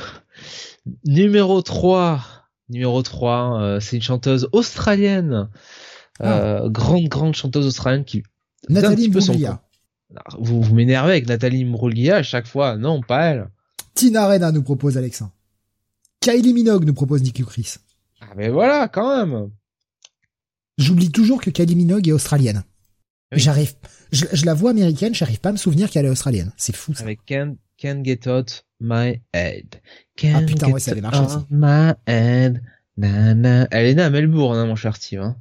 Numéro 1.04 1.62
3. 1.62 2.20
Numéro 2.68 3.02
3, 3.02 3.60
euh, 3.60 3.80
c'est 3.80 3.96
une 3.96 4.02
chanteuse 4.02 4.48
australienne. 4.52 5.48
Euh, 6.22 6.68
grande, 6.70 7.08
grande 7.08 7.34
chanteuse 7.34 7.66
australienne 7.66 8.04
qui... 8.04 8.22
Nathalie 8.68 8.96
petit 8.96 9.10
peu 9.10 9.20
son 9.20 9.32
Mbruglia. 9.32 9.62
Alors, 10.10 10.42
Vous, 10.42 10.62
vous 10.62 10.74
m'énervez 10.74 11.12
avec 11.12 11.28
Nathalie 11.28 11.64
Mbruglia 11.64 12.16
à 12.16 12.22
chaque 12.22 12.46
fois. 12.46 12.76
Non, 12.76 13.02
pas 13.02 13.24
elle. 13.26 13.50
Tina 13.94 14.24
Arena 14.24 14.52
nous 14.52 14.62
propose 14.62 14.96
Alexin. 14.96 15.30
Kylie 16.20 16.54
Minogue 16.54 16.84
nous 16.84 16.94
propose 16.94 17.22
Nico 17.22 17.44
Chris. 17.44 17.74
Ah, 18.20 18.32
mais 18.36 18.48
voilà, 18.48 18.88
quand 18.88 19.26
même. 19.26 19.50
J'oublie 20.78 21.10
toujours 21.10 21.40
que 21.40 21.50
Kylie 21.50 21.76
Minogue 21.76 22.08
est 22.08 22.12
australienne. 22.12 22.64
Oui. 23.32 23.40
J'arrive, 23.40 23.74
je, 24.12 24.24
je 24.32 24.46
la 24.46 24.54
vois 24.54 24.70
américaine, 24.70 25.14
j'arrive 25.14 25.40
pas 25.40 25.50
à 25.50 25.52
me 25.52 25.58
souvenir 25.58 25.90
qu'elle 25.90 26.06
est 26.06 26.10
australienne. 26.10 26.52
C'est 26.56 26.74
fou 26.74 26.94
ça. 26.94 27.02
Avec 27.02 27.24
Can't, 27.26 27.56
can't 27.76 28.02
Get 28.04 28.28
Out 28.28 28.63
My 28.80 29.20
Head. 29.32 29.80
Can't 30.16 30.34
Ah, 30.36 30.42
putain, 30.42 30.70
ouais, 30.70 30.80
ça 30.80 30.92
avait 30.92 31.00
marché. 31.00 31.20
My 31.50 31.92
Head. 32.06 32.62
Na, 32.96 33.34
na. 33.34 33.66
Elle 33.70 33.86
est 33.86 33.94
née 33.94 34.02
à 34.02 34.10
Melbourne, 34.10 34.56
hein, 34.56 34.66
mon 34.66 34.76
cher 34.76 34.96
Steve. 34.96 35.20
Hein. 35.20 35.36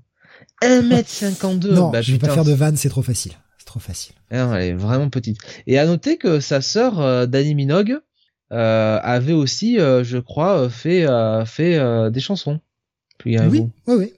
1m52. 0.63 1.73
non, 1.73 1.89
bah, 1.89 2.01
je 2.01 2.11
vais 2.13 2.19
pas 2.19 2.29
faire 2.29 2.45
de 2.45 2.53
vanne, 2.53 2.77
c'est 2.77 2.89
trop 2.89 3.01
facile. 3.03 3.33
C'est 3.57 3.65
trop 3.65 3.79
facile. 3.79 4.15
Ah 4.31 4.45
non, 4.45 4.55
elle 4.55 4.63
est 4.69 4.73
vraiment 4.73 5.09
petite. 5.09 5.37
Et 5.67 5.77
à 5.77 5.85
noter 5.85 6.17
que 6.17 6.39
sa 6.39 6.61
sœur, 6.61 6.99
euh, 6.99 7.25
Dani 7.25 7.53
Minogue, 7.55 7.97
euh, 8.51 8.99
avait 9.01 9.33
aussi, 9.33 9.79
euh, 9.79 10.03
je 10.03 10.17
crois, 10.17 10.57
euh, 10.59 10.69
fait, 10.69 11.05
euh, 11.07 11.45
fait 11.45 11.77
euh, 11.77 12.09
des 12.09 12.19
chansons. 12.19 12.59
Puis, 13.17 13.39
oui, 13.39 13.65
oui, 13.87 13.95
oui. 13.95 14.13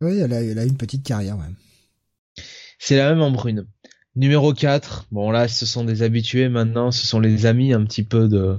Oui, 0.00 0.18
elle 0.18 0.32
a, 0.32 0.42
elle 0.42 0.58
a 0.58 0.64
une 0.64 0.76
petite 0.76 1.04
carrière, 1.04 1.36
ouais. 1.38 2.44
C'est 2.78 2.96
la 2.96 3.08
même 3.10 3.22
en 3.22 3.30
brune. 3.30 3.66
Numéro 4.14 4.52
4, 4.52 5.06
bon 5.10 5.30
là, 5.30 5.48
ce 5.48 5.64
sont 5.64 5.84
des 5.84 6.02
habitués 6.02 6.48
maintenant, 6.50 6.90
ce 6.90 7.06
sont 7.06 7.18
les 7.18 7.46
amis 7.46 7.72
un 7.72 7.84
petit 7.84 8.02
peu 8.02 8.28
de 8.28 8.58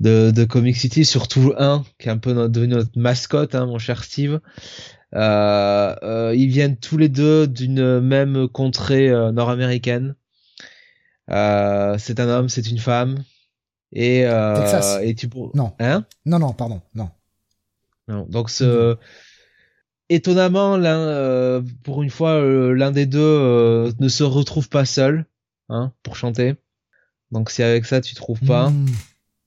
de, 0.00 0.30
de 0.30 0.44
Comic 0.44 0.76
City, 0.76 1.04
surtout 1.04 1.52
un 1.58 1.84
qui 1.98 2.08
est 2.08 2.10
un 2.10 2.18
peu 2.18 2.32
notre, 2.32 2.52
devenu 2.52 2.74
notre 2.74 2.98
mascotte, 2.98 3.54
hein, 3.54 3.66
mon 3.66 3.78
cher 3.78 4.04
Steve. 4.04 4.40
Euh, 5.14 5.96
euh, 6.02 6.34
ils 6.36 6.48
viennent 6.48 6.76
tous 6.76 6.96
les 6.96 7.08
deux 7.08 7.46
d'une 7.46 8.00
même 8.00 8.48
contrée 8.48 9.08
euh, 9.08 9.32
nord-américaine. 9.32 10.14
C'est 11.28 12.20
un 12.20 12.28
homme, 12.28 12.48
c'est 12.48 12.70
une 12.70 12.78
femme. 12.78 13.24
Et, 13.92 14.20
Texas. 14.56 14.98
et 15.02 15.14
tu. 15.14 15.28
Non. 15.54 15.72
Hein? 15.78 16.04
Non, 16.26 16.38
non, 16.38 16.52
pardon, 16.52 16.82
non. 16.94 17.10
non, 18.06 18.26
donc 18.28 18.50
ce 18.50 18.96
étonnamment 20.08 20.76
l'un 20.76 20.98
euh, 21.00 21.62
pour 21.84 22.02
une 22.02 22.10
fois 22.10 22.32
euh, 22.40 22.72
l'un 22.72 22.90
des 22.90 23.06
deux 23.06 23.18
euh, 23.20 23.92
ne 24.00 24.08
se 24.08 24.24
retrouve 24.24 24.68
pas 24.68 24.84
seul 24.84 25.26
hein 25.68 25.92
pour 26.02 26.16
chanter. 26.16 26.56
Donc 27.30 27.50
si 27.50 27.62
avec 27.62 27.84
ça 27.84 28.00
tu 28.00 28.14
trouves 28.14 28.40
pas 28.40 28.70
Mmh. 28.70 28.86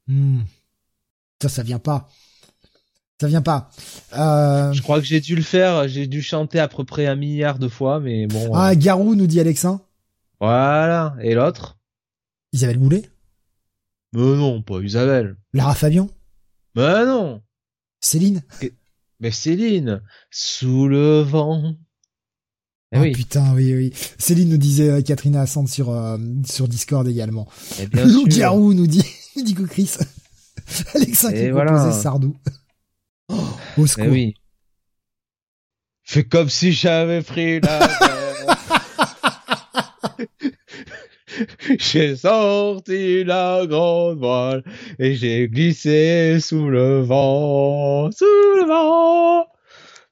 Mmh. 0.08 0.42
Ça, 1.42 1.50
ça 1.50 1.64
vient 1.64 1.80
pas. 1.80 2.10
Ça 3.20 3.28
vient 3.28 3.42
pas. 3.42 3.70
Euh... 4.18 4.74
je 4.74 4.82
crois 4.82 5.00
que 5.00 5.06
j'ai 5.06 5.22
dû 5.22 5.36
le 5.36 5.42
faire, 5.44 5.88
j'ai 5.88 6.08
dû 6.08 6.22
chanter 6.22 6.60
à 6.60 6.68
peu 6.68 6.84
près 6.84 7.06
un 7.06 7.16
milliard 7.16 7.60
de 7.60 7.68
fois 7.68 8.00
mais 8.00 8.26
bon 8.28 8.52
Ah, 8.54 8.72
euh, 8.72 8.76
Garou 8.76 9.16
nous 9.16 9.28
dit 9.28 9.40
Alexin. 9.40 9.82
voilà 10.40 11.16
et 11.22 11.34
l'autre? 11.36 11.78
Isabelle 12.54 12.80
Boulet. 12.80 13.10
Mais 14.14 14.22
non, 14.22 14.62
pas 14.62 14.80
Isabelle. 14.82 15.38
Lara 15.54 15.74
Fabian. 15.76 16.10
Mais 16.76 17.06
non. 17.06 17.42
Céline. 18.02 18.42
Mais 19.22 19.32
Céline, 19.32 20.02
sous 20.32 20.88
le 20.88 21.22
vent. 21.22 21.76
Eh 22.94 22.98
oh 22.98 23.02
oui, 23.04 23.12
putain, 23.14 23.54
oui, 23.54 23.74
oui. 23.74 23.94
Céline 24.18 24.50
nous 24.50 24.58
disait 24.58 24.90
euh, 24.90 25.02
Catherine 25.02 25.36
Assante 25.38 25.70
sur, 25.70 25.92
euh, 25.92 26.18
sur 26.46 26.68
Discord 26.68 27.08
également. 27.08 27.48
eh 27.80 27.88
bien 27.88 28.04
Lou 28.04 28.30
sûr. 28.30 28.40
Garou 28.40 28.74
nous 28.74 28.88
dit, 28.88 29.06
nous 29.38 29.44
dit 29.44 29.54
Chris. 29.54 29.92
Alexin 30.96 31.32
qui 31.32 31.50
voilà. 31.52 31.92
Sardou. 31.94 32.36
Oh, 33.30 33.36
au 33.78 33.86
Eh 33.86 33.88
secours. 33.88 34.08
oui. 34.08 34.34
Fais 36.04 36.26
comme 36.26 36.50
si 36.50 36.74
j'avais 36.74 37.22
pris 37.22 37.62
la. 37.62 37.80
J'ai 41.80 42.16
sorti 42.16 43.24
la 43.24 43.66
grande 43.68 44.18
voile 44.18 44.64
et 45.00 45.16
j'ai 45.16 45.48
glissé 45.48 46.40
sous 46.40 46.70
le 46.70 47.02
vent, 47.02 48.10
sous 48.12 48.26
le 48.26 48.68
vent. 48.68 49.48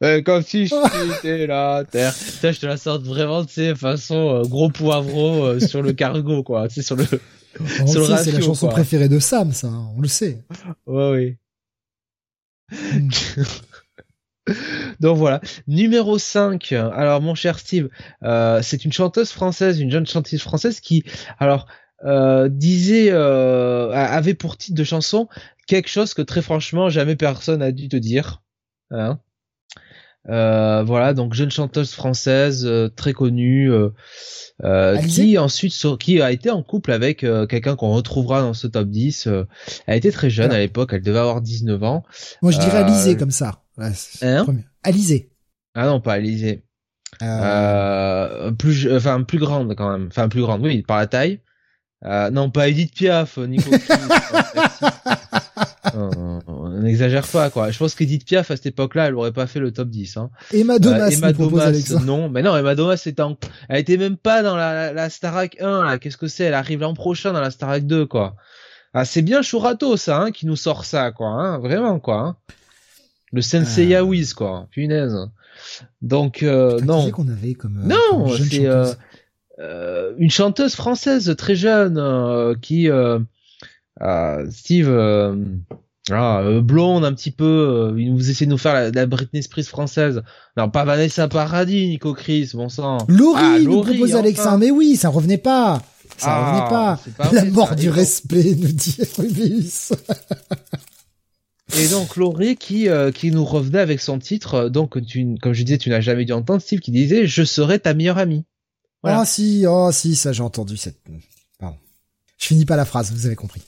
Et 0.01 0.23
comme 0.23 0.41
si 0.43 0.67
j'étais 0.67 1.47
la 1.47 1.83
terre. 1.89 2.13
Putain, 2.13 2.51
je 2.51 2.59
te 2.59 2.65
la 2.65 2.77
sorte 2.77 3.03
vraiment, 3.03 3.43
tu 3.43 3.53
sais, 3.53 3.75
façon 3.75 4.35
euh, 4.35 4.41
gros 4.43 4.69
poivreau 4.69 5.43
euh, 5.43 5.59
sur 5.59 5.81
le 5.81 5.91
cargo, 5.91 6.41
quoi. 6.41 6.69
Tu 6.69 6.75
sais, 6.75 6.81
sur 6.81 6.95
le... 6.95 7.05
C'est 7.85 8.07
la 8.07 8.41
chanson 8.41 8.67
quoi. 8.67 8.75
préférée 8.75 9.09
de 9.09 9.19
Sam, 9.19 9.51
ça. 9.51 9.67
On 9.97 10.01
le 10.01 10.07
sait. 10.07 10.39
Ouais, 10.85 11.11
oui. 11.11 11.37
Mm. 12.71 13.09
Donc 14.99 15.17
voilà. 15.17 15.41
Numéro 15.67 16.17
5. 16.17 16.71
Alors 16.71 17.21
mon 17.21 17.35
cher 17.35 17.59
Steve, 17.59 17.89
euh, 18.23 18.61
c'est 18.61 18.85
une 18.85 18.91
chanteuse 18.91 19.31
française, 19.31 19.79
une 19.79 19.91
jeune 19.91 20.05
chanteuse 20.05 20.41
française 20.41 20.79
qui, 20.79 21.03
alors, 21.39 21.67
euh, 22.05 22.49
disait, 22.49 23.09
euh, 23.11 23.91
avait 23.91 24.33
pour 24.33 24.57
titre 24.57 24.77
de 24.77 24.83
chanson 24.83 25.27
quelque 25.67 25.89
chose 25.89 26.13
que 26.13 26.21
très 26.21 26.41
franchement 26.41 26.89
jamais 26.89 27.15
personne 27.15 27.61
a 27.61 27.71
dû 27.71 27.89
te 27.89 27.97
dire. 27.97 28.41
Hein 28.91 29.19
voilà, 30.25 31.13
donc 31.13 31.33
jeune 31.33 31.49
chanteuse 31.49 31.93
française 31.93 32.69
très 32.95 33.13
connue, 33.13 33.71
qui 35.07 35.37
ensuite 35.37 35.73
qui 35.99 36.21
a 36.21 36.31
été 36.31 36.51
en 36.51 36.61
couple 36.61 36.91
avec 36.91 37.19
quelqu'un 37.19 37.75
qu'on 37.75 37.93
retrouvera 37.93 38.41
dans 38.41 38.53
ce 38.53 38.67
top 38.67 38.89
10. 38.89 39.27
elle 39.87 39.97
était 39.97 40.11
très 40.11 40.29
jeune 40.29 40.51
à 40.51 40.59
l'époque, 40.59 40.91
elle 40.93 41.01
devait 41.01 41.19
avoir 41.19 41.41
19 41.41 41.83
ans. 41.83 42.03
Moi 42.41 42.51
je 42.51 42.59
dirais 42.59 42.77
Alizé 42.77 43.17
comme 43.17 43.31
ça. 43.31 43.63
Ouais, 43.79 43.91
hein 44.21 44.45
Alizé. 44.83 45.31
Ah 45.73 45.87
non, 45.87 46.01
pas 46.01 46.13
Alizé. 46.13 46.63
plus, 48.57 48.93
enfin 48.93 49.23
plus 49.23 49.39
grande 49.39 49.75
quand 49.75 49.91
même, 49.91 50.07
enfin 50.07 50.29
plus 50.29 50.41
grande, 50.41 50.61
oui, 50.63 50.83
par 50.83 50.97
la 50.97 51.07
taille. 51.07 51.41
non, 52.03 52.51
pas 52.51 52.69
Edith 52.69 52.93
Piaf, 52.93 53.37
Nico. 53.37 53.71
on 55.93 56.69
n'exagère 56.81 57.27
pas 57.27 57.49
quoi. 57.49 57.71
Je 57.71 57.77
pense 57.77 57.95
qu'Edith 57.95 58.25
Piaf 58.25 58.51
à 58.51 58.55
cette 58.55 58.67
époque-là, 58.67 59.07
elle 59.07 59.15
aurait 59.15 59.31
pas 59.31 59.47
fait 59.47 59.59
le 59.59 59.71
top 59.71 59.89
10. 59.89 60.17
Hein. 60.17 60.29
Emma 60.53 60.79
Domas, 60.79 61.07
euh, 61.07 61.09
Emma 61.09 61.33
Domas 61.33 61.71
non, 62.05 62.29
mais 62.29 62.41
non, 62.41 62.55
Emma 62.55 62.75
Domas 62.75 62.97
c'est 62.97 63.19
en... 63.19 63.37
elle 63.67 63.79
était 63.79 63.97
même 63.97 64.17
pas 64.17 64.43
dans 64.43 64.55
la, 64.55 64.93
la 64.93 65.09
Starac 65.09 65.57
1. 65.61 65.97
Qu'est-ce 65.97 66.17
que 66.17 66.27
c'est? 66.27 66.45
Elle 66.45 66.53
arrive 66.53 66.81
l'an 66.81 66.93
prochain 66.93 67.33
dans 67.33 67.41
la 67.41 67.51
Starac 67.51 67.85
2 67.85 68.05
quoi. 68.05 68.35
Ah, 68.93 69.05
c'est 69.05 69.21
bien 69.21 69.41
Shurato 69.41 69.97
ça, 69.97 70.19
hein, 70.19 70.31
qui 70.31 70.47
nous 70.47 70.55
sort 70.55 70.85
ça 70.85 71.11
quoi, 71.11 71.27
hein, 71.27 71.59
vraiment 71.59 71.99
quoi. 71.99 72.19
Hein. 72.19 72.37
Le 73.31 73.41
Sensei. 73.41 73.99
Wiz 74.01 74.33
quoi, 74.33 74.67
punaise. 74.71 75.15
Donc 76.01 76.43
euh, 76.43 76.79
non. 76.81 77.11
qu'on 77.11 77.27
avait 77.27 77.53
comme. 77.53 77.77
Euh, 77.77 77.95
non, 77.95 78.29
c'est 78.29 78.65
euh, 78.65 78.93
euh, 79.59 80.13
une 80.17 80.31
chanteuse 80.31 80.75
française 80.75 81.35
très 81.37 81.55
jeune 81.55 82.55
qui 82.61 82.89
Steve 84.49 84.89
ah, 86.11 86.39
euh, 86.41 86.61
blonde 86.61 87.05
un 87.05 87.13
petit 87.13 87.31
peu, 87.31 87.91
euh, 87.93 88.01
il 88.01 88.13
nous 88.13 88.29
essaie 88.29 88.45
de 88.45 88.49
nous 88.49 88.57
faire 88.57 88.73
la, 88.73 88.91
la 88.91 89.05
Britney 89.05 89.43
Spears 89.43 89.65
française. 89.65 90.23
Non, 90.57 90.69
pas 90.69 90.83
Vanessa 90.83 91.27
Paradis, 91.27 91.87
Nico 91.87 92.13
Chris, 92.13 92.51
bon 92.53 92.69
sang. 92.69 92.99
Laurie, 93.07 93.41
ah, 93.43 93.59
nous 93.59 93.81
propose 93.81 94.15
Alexandre, 94.15 94.59
mais 94.59 94.71
oui, 94.71 94.95
ça 94.95 95.09
revenait 95.09 95.37
pas. 95.37 95.81
Ça 96.17 96.27
ah, 96.29 96.95
revenait 96.97 97.15
pas. 97.17 97.31
la 97.31 97.45
mort 97.45 97.75
du 97.75 97.89
respect, 97.89 98.55
nous 98.57 98.71
dit 98.71 98.97
Rubius. 99.17 99.93
Et 101.77 101.87
donc 101.87 102.15
Laurie 102.15 102.55
qui 102.55 102.89
euh, 102.89 103.11
qui 103.11 103.31
nous 103.31 103.45
revenait 103.45 103.79
avec 103.79 104.01
son 104.01 104.17
titre, 104.17 104.69
donc 104.69 105.05
tu, 105.05 105.35
comme 105.41 105.53
je 105.53 105.63
disais, 105.63 105.77
tu 105.77 105.89
n'as 105.89 106.01
jamais 106.01 106.25
dû 106.25 106.33
entendre 106.33 106.61
Steve 106.61 106.79
qui 106.79 106.91
disait 106.91 107.27
je 107.27 107.43
serai 107.43 107.79
ta 107.79 107.93
meilleure 107.93 108.17
amie. 108.17 108.45
Ah 109.03 109.23
si, 109.25 109.65
oh 109.67 109.91
si, 109.91 110.15
ça 110.15 110.33
j'ai 110.33 110.43
entendu 110.43 110.75
cette. 110.77 110.97
Pardon. 111.59 111.77
Je 112.37 112.45
finis 112.47 112.65
pas 112.65 112.75
la 112.75 112.85
phrase, 112.85 113.11
vous 113.11 113.25
avez 113.25 113.35
compris. 113.35 113.61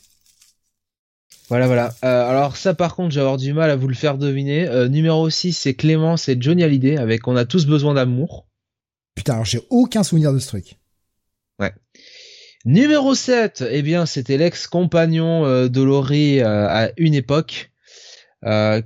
Voilà, 1.52 1.68
voilà. 1.68 1.94
Euh, 2.06 2.30
alors 2.30 2.56
ça, 2.56 2.74
par 2.74 2.96
contre, 2.96 3.14
j'ai 3.14 3.20
avoir 3.20 3.36
du 3.36 3.52
mal 3.52 3.70
à 3.70 3.76
vous 3.76 3.90
le 3.90 3.94
faire 3.94 4.18
deviner. 4.18 4.70
Euh, 4.70 4.88
numéro 4.88 5.30
6, 5.30 5.52
c'est 5.52 5.74
Clément, 5.74 6.16
c'est 6.16 6.42
Johnny 6.42 6.64
Hallyday 6.64 6.96
avec 6.96 7.28
On 7.28 7.36
a 7.36 7.44
tous 7.44 7.66
besoin 7.66 7.94
d'amour. 7.94 8.48
Putain, 9.16 9.34
alors 9.34 9.46
j'ai 9.46 9.60
aucun 9.70 10.04
souvenir 10.04 10.32
de 10.32 10.40
ce 10.40 10.48
truc. 10.48 10.78
Ouais. 11.60 11.74
Numéro 12.64 13.16
7, 13.16 13.66
eh 13.70 13.82
bien, 13.82 14.06
c'était 14.06 14.38
l'ex-compagnon 14.38 15.46
euh, 15.46 15.68
de 15.68 15.82
Laurie 15.82 16.40
à 16.42 16.92
une 16.96 17.14
époque, 17.14 17.71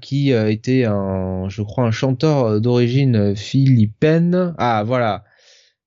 qui 0.02 0.32
était 0.32 0.86
un, 0.86 1.48
je 1.50 1.62
crois, 1.62 1.86
un 1.86 1.92
chanteur 1.92 2.60
d'origine 2.62 3.36
philippine. 3.36 4.54
Ah, 4.58 4.84
voilà. 4.86 5.24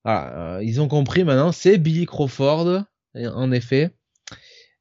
Voilà, 0.04 0.60
ils 0.62 0.80
ont 0.80 0.88
compris 0.88 1.24
maintenant, 1.24 1.52
c'est 1.52 1.76
Billy 1.76 2.06
Crawford, 2.06 2.84
en 3.14 3.52
effet. 3.52 3.90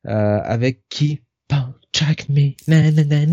avec 0.06 0.84
qui? 0.90 1.22
Check 1.98 2.30
me. 2.30 2.52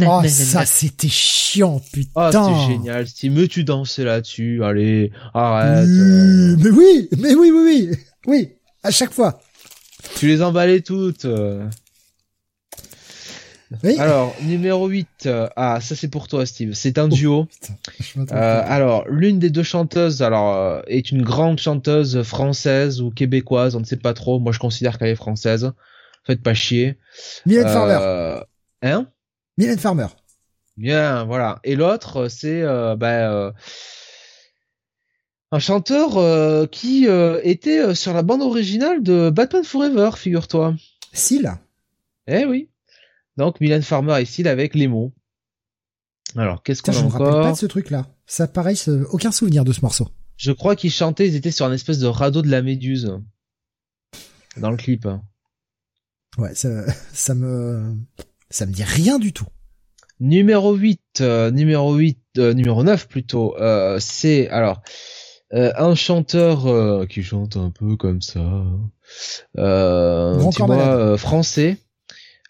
oh, 0.06 0.22
ça 0.26 0.64
c'était 0.64 1.08
chiant, 1.08 1.82
putain. 1.92 2.30
Oh, 2.30 2.30
c'était 2.30 2.72
génial. 2.72 3.06
Si 3.06 3.28
me 3.28 3.46
tu 3.46 3.62
dansais 3.62 4.04
là-dessus, 4.04 4.64
allez, 4.64 5.12
arrête. 5.34 5.86
Euh. 5.86 6.56
Mais 6.58 6.70
oui, 6.70 7.08
mais 7.18 7.34
oui, 7.34 7.50
oui, 7.52 7.62
oui, 7.62 7.90
oui, 8.26 8.48
à 8.82 8.90
chaque 8.90 9.12
fois. 9.12 9.42
Tu 10.16 10.28
les 10.28 10.40
emballais 10.40 10.80
toutes. 10.80 11.26
Oui. 13.82 13.96
Alors, 13.98 14.34
numéro 14.42 14.86
8, 14.86 15.26
euh, 15.26 15.48
ah, 15.56 15.80
ça 15.80 15.96
c'est 15.96 16.08
pour 16.08 16.28
toi 16.28 16.46
Steve, 16.46 16.74
c'est 16.74 16.98
un 16.98 17.06
oh, 17.06 17.14
duo. 17.14 17.48
euh, 18.18 18.62
alors, 18.66 19.06
l'une 19.08 19.38
des 19.38 19.50
deux 19.50 19.62
chanteuses 19.62 20.22
alors 20.22 20.54
euh, 20.54 20.82
est 20.86 21.10
une 21.10 21.22
grande 21.22 21.58
chanteuse 21.58 22.22
française 22.22 23.00
ou 23.00 23.10
québécoise, 23.10 23.74
on 23.74 23.80
ne 23.80 23.84
sait 23.84 23.96
pas 23.96 24.14
trop, 24.14 24.38
moi 24.38 24.52
je 24.52 24.58
considère 24.58 24.98
qu'elle 24.98 25.08
est 25.08 25.16
française. 25.16 25.72
Faites 26.26 26.42
pas 26.42 26.54
chier. 26.54 26.98
Mylène 27.44 27.68
Farmer. 27.68 28.40
Hein? 28.82 29.08
Mylène 29.58 29.78
Farmer. 29.78 30.06
Bien, 30.78 31.24
voilà. 31.24 31.60
Et 31.64 31.76
l'autre, 31.76 32.28
c'est 32.28 32.62
bah, 32.96 33.52
un 35.52 35.58
chanteur 35.58 36.70
qui 36.70 37.06
était 37.42 37.94
sur 37.94 38.14
la 38.14 38.22
bande 38.22 38.40
originale 38.40 39.02
de 39.02 39.28
Batman 39.28 39.64
Forever, 39.64 40.10
figure-toi. 40.16 40.74
Seal. 41.12 41.58
Eh 42.26 42.46
oui. 42.46 42.70
Donc 43.36 43.60
Mylène 43.60 43.82
Farmer 43.82 44.20
et 44.20 44.24
Seal 44.24 44.48
avec 44.48 44.74
les 44.74 44.88
mots. 44.88 45.12
Alors, 46.36 46.62
qu'est-ce 46.62 46.82
qu'on 46.82 46.92
a 46.92 46.94
je 46.94 46.98
encore 47.00 47.18
Je 47.18 47.22
me 47.22 47.26
rappelle 47.26 47.42
pas 47.42 47.52
de 47.52 47.58
ce 47.58 47.66
truc-là. 47.66 48.06
Ça, 48.26 48.48
pareil, 48.48 48.76
aucun 49.10 49.30
souvenir 49.30 49.64
de 49.64 49.72
ce 49.72 49.80
morceau. 49.82 50.08
Je 50.36 50.52
crois 50.52 50.74
qu'ils 50.74 50.90
chantaient, 50.90 51.28
ils 51.28 51.36
étaient 51.36 51.52
sur 51.52 51.66
un 51.66 51.72
espèce 51.72 51.98
de 51.98 52.06
radeau 52.06 52.42
de 52.42 52.50
la 52.50 52.62
Méduse. 52.62 53.16
Dans 54.56 54.70
le 54.70 54.76
clip. 54.76 55.06
Ouais, 56.38 56.54
ça, 56.54 56.84
ça 57.12 57.34
me... 57.34 57.94
Ça 58.50 58.66
me 58.66 58.72
dit 58.72 58.84
rien 58.84 59.18
du 59.18 59.32
tout. 59.32 59.46
Numéro 60.20 60.74
8, 60.74 61.00
euh, 61.20 61.50
numéro 61.50 61.94
8, 61.94 62.18
euh, 62.38 62.54
numéro 62.54 62.84
9 62.84 63.08
plutôt, 63.08 63.56
euh, 63.58 63.98
c'est 64.00 64.48
alors 64.48 64.80
un 65.52 65.94
chanteur 65.94 67.06
qui 67.06 67.22
chante 67.22 67.56
un 67.56 67.70
peu 67.70 67.96
comme 67.96 68.20
ça, 68.20 68.64
euh, 69.56 71.16
français. 71.16 71.78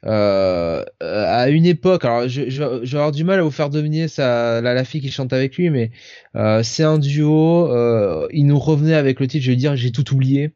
À 0.04 1.48
une 1.48 1.66
époque, 1.66 2.04
alors 2.04 2.28
je, 2.28 2.42
vais 2.42 2.96
avoir 2.96 3.12
du 3.12 3.24
mal 3.24 3.40
à 3.40 3.42
vous 3.42 3.50
faire 3.50 3.70
deviner 3.70 4.06
la, 4.18 4.84
fille 4.84 5.00
qui 5.00 5.10
chante 5.10 5.32
avec 5.32 5.56
lui, 5.56 5.70
mais 5.70 5.90
c'est 6.62 6.84
un 6.84 6.98
duo. 6.98 7.68
il 8.30 8.46
nous 8.46 8.58
revenait 8.58 8.94
avec 8.94 9.20
le 9.20 9.26
titre, 9.26 9.44
je 9.44 9.50
vais 9.50 9.56
dire, 9.56 9.76
j'ai 9.76 9.92
tout 9.92 10.12
oublié. 10.12 10.52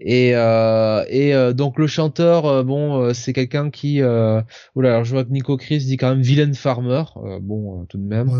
Et, 0.00 0.34
euh, 0.34 1.04
euh, 1.12 1.52
donc 1.52 1.78
le 1.78 1.86
chanteur, 1.86 2.46
euh, 2.46 2.62
bon, 2.62 3.02
euh, 3.02 3.12
c'est 3.12 3.32
quelqu'un 3.32 3.70
qui, 3.70 4.00
euh, 4.00 4.40
oula, 4.74 4.90
alors 4.90 5.04
je 5.04 5.10
vois 5.10 5.24
que 5.24 5.30
Nico 5.30 5.56
Chris 5.56 5.78
dit 5.78 5.96
quand 5.98 6.08
même 6.08 6.22
Villain 6.22 6.52
Farmer, 6.54 7.04
bon, 7.42 7.84
tout 7.86 7.98
de 7.98 8.04
même. 8.04 8.30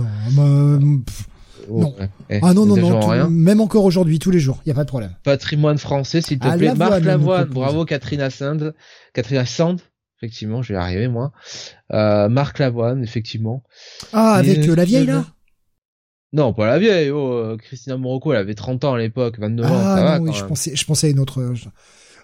Non. 1.68 1.94
Eh, 2.28 2.40
ah 2.42 2.54
non 2.54 2.66
non 2.66 2.76
non, 2.76 3.30
même 3.30 3.60
encore 3.60 3.84
aujourd'hui, 3.84 4.18
tous 4.18 4.30
les 4.30 4.40
jours, 4.40 4.60
il 4.64 4.68
y 4.68 4.72
a 4.72 4.74
pas 4.74 4.84
de 4.84 4.88
problème. 4.88 5.14
Patrimoine 5.24 5.78
français, 5.78 6.20
s'il 6.20 6.38
te 6.38 6.46
ah, 6.48 6.56
plaît. 6.56 6.74
Marc 6.74 7.02
Lavoine, 7.04 7.48
bravo 7.48 7.84
Catherine 7.84 8.28
Sand, 8.30 8.74
Catherine 9.14 9.44
Sand, 9.46 9.80
effectivement, 10.18 10.62
je 10.62 10.72
vais 10.72 10.78
y 10.78 10.82
arriver 10.82 11.08
moi. 11.08 11.32
Marc 11.90 12.58
Lavoine, 12.58 13.02
effectivement. 13.02 13.62
Ah 14.12 14.34
avec 14.34 14.66
la 14.66 14.84
vieille 14.84 15.06
là? 15.06 15.24
Non, 16.32 16.52
pas 16.52 16.66
la 16.66 16.78
vieille. 16.78 17.10
Oh, 17.10 17.32
euh, 17.32 17.56
Christina 17.56 17.96
Morocco, 17.96 18.32
elle 18.32 18.38
avait 18.38 18.54
30 18.54 18.84
ans 18.84 18.94
à 18.94 18.98
l'époque, 18.98 19.38
29 19.38 19.66
ans. 19.66 19.68
Ça 19.68 20.14
ah 20.14 20.18
non, 20.18 20.24
oui, 20.24 20.32
je 20.32 20.44
pensais, 20.44 20.76
je 20.76 20.84
pensais 20.84 21.08
à 21.08 21.10
une 21.10 21.18
autre. 21.18 21.40
Euh, 21.40 21.54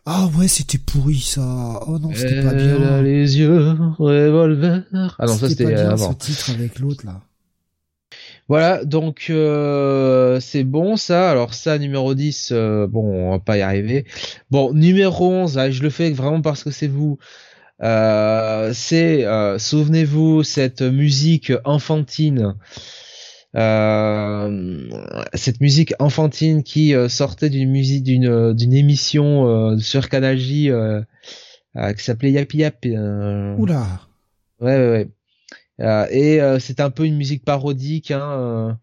ah 0.04 0.28
ouais, 0.38 0.46
c'était 0.46 0.78
pourri 0.78 1.18
ça. 1.18 1.80
Oh 1.88 1.98
non, 1.98 2.10
c'était 2.14 2.42
pas 2.42 2.54
bien. 2.54 2.80
A 2.82 3.02
les 3.02 3.38
yeux, 3.38 3.74
revolver. 3.98 4.84
Ah 5.18 5.26
non, 5.26 5.36
ça 5.36 5.48
c'était 5.48 5.74
avant. 5.74 6.12
Ce 6.12 6.26
titre 6.26 6.50
avec 6.50 6.78
l'autre 6.78 7.04
là. 7.04 7.20
Voilà, 8.48 8.84
donc 8.84 9.26
euh, 9.30 10.38
c'est 10.40 10.64
bon 10.64 10.96
ça. 10.96 11.30
Alors 11.30 11.54
ça, 11.54 11.78
numéro 11.78 12.14
10, 12.14 12.50
euh, 12.52 12.86
bon, 12.86 13.02
on 13.02 13.30
va 13.32 13.38
pas 13.38 13.56
y 13.58 13.62
arriver. 13.62 14.04
Bon, 14.50 14.72
numéro 14.72 15.30
11, 15.30 15.58
ah, 15.58 15.70
je 15.70 15.82
le 15.82 15.90
fais 15.90 16.10
vraiment 16.10 16.42
parce 16.42 16.62
que 16.62 16.70
c'est 16.70 16.86
vous. 16.86 17.18
Euh, 17.82 18.72
c'est, 18.72 19.26
souvenez-vous, 19.58 20.42
cette 20.42 20.82
musique 20.82 21.52
enfantine 21.64 22.54
euh, 23.56 24.90
cette 25.32 25.60
musique 25.60 25.94
enfantine 25.98 26.62
qui 26.62 26.94
euh, 26.94 27.08
sortait 27.08 27.48
d'une 27.48 27.70
musique 27.70 28.02
d'une 28.02 28.26
euh, 28.26 28.52
d'une 28.52 28.74
émission 28.74 29.78
sur 29.78 30.08
Canal 30.08 30.36
J 30.36 30.70
qui 31.96 32.04
s'appelait 32.04 32.32
Yapi 32.32 32.58
Yap. 32.58 32.84
Oula. 33.58 34.00
Ouais 34.60 34.76
ouais 34.76 34.90
ouais. 34.90 35.08
Et 35.78 36.40
c'est 36.58 36.80
un 36.80 36.90
peu 36.90 37.04
une 37.04 37.16
musique 37.16 37.44
parodique. 37.44 38.10
Hein, 38.10 38.78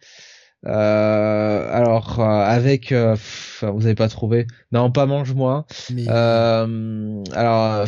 alors 0.66 2.20
avec, 2.20 2.94
vous 2.94 3.86
avez 3.86 3.96
pas 3.96 4.10
trouvé 4.10 4.48
Non, 4.72 4.92
pas 4.92 5.06
mange-moi. 5.06 5.66
alors 6.08 7.88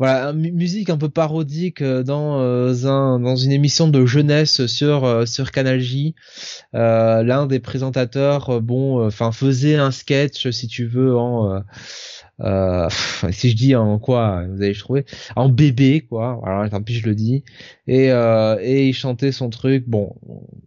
voilà, 0.00 0.32
musique 0.32 0.88
un 0.88 0.96
peu 0.96 1.10
parodique 1.10 1.82
euh, 1.82 2.02
dans 2.02 2.40
euh, 2.40 2.86
un 2.86 3.20
dans 3.20 3.36
une 3.36 3.52
émission 3.52 3.86
de 3.86 4.06
jeunesse 4.06 4.64
sur 4.64 5.04
euh, 5.04 5.26
sur 5.26 5.50
Canal 5.50 5.78
J. 5.78 6.14
L'un 6.72 7.46
des 7.46 7.60
présentateurs, 7.60 8.62
bon, 8.62 9.06
enfin 9.06 9.30
faisait 9.30 9.76
un 9.76 9.90
sketch 9.90 10.48
si 10.48 10.68
tu 10.68 10.86
veux 10.86 11.18
en 11.18 11.62
si 13.30 13.50
je 13.50 13.56
dis 13.56 13.74
en 13.76 13.98
quoi, 13.98 14.44
vous 14.48 14.62
allez 14.62 14.74
trouver 14.74 15.04
en 15.36 15.48
bébé 15.48 16.06
quoi. 16.08 16.40
Alors 16.46 16.68
tant 16.70 16.82
pis 16.82 16.94
je 16.94 17.06
le 17.06 17.14
dis. 17.14 17.44
Et 17.86 18.06
et 18.06 18.88
il 18.88 18.94
chantait 18.94 19.32
son 19.32 19.50
truc. 19.50 19.84
Bon, 19.86 20.14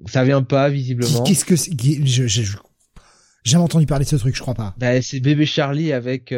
ça 0.05 0.23
vient 0.23 0.43
pas 0.43 0.69
visiblement. 0.69 1.23
Qu'est-ce 1.23 1.45
que 1.45 1.55
c'est 1.55 1.71
je, 1.79 2.27
je, 2.27 2.43
j'ai 3.43 3.51
jamais 3.51 3.63
entendu 3.63 3.85
parler 3.85 4.05
de 4.05 4.09
ce 4.09 4.15
truc, 4.15 4.35
je 4.35 4.41
crois 4.41 4.53
pas. 4.53 4.73
Ben, 4.77 5.01
c'est 5.01 5.19
bébé 5.19 5.45
Charlie 5.45 5.91
avec 5.91 6.33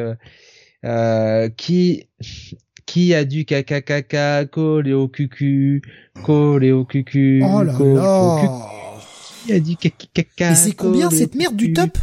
euh, 0.85 1.49
qui 1.49 2.07
qui 2.85 3.13
a 3.13 3.25
du 3.25 3.45
caca 3.45 3.81
caca 3.81 4.45
collé 4.45 4.93
au 4.93 5.07
cucu, 5.07 5.81
collé 6.23 6.71
au 6.71 6.85
cucu, 6.85 7.43
oh 7.43 7.63
là 7.63 7.73
là. 7.79 8.69
Qui 9.45 9.53
a 9.53 9.59
du 9.59 9.75
caca 9.75 10.05
caca. 10.13 10.51
Et 10.51 10.55
c'est 10.55 10.71
combien 10.71 11.09
cette 11.09 11.35
merde 11.35 11.55
du 11.55 11.73
top? 11.73 11.97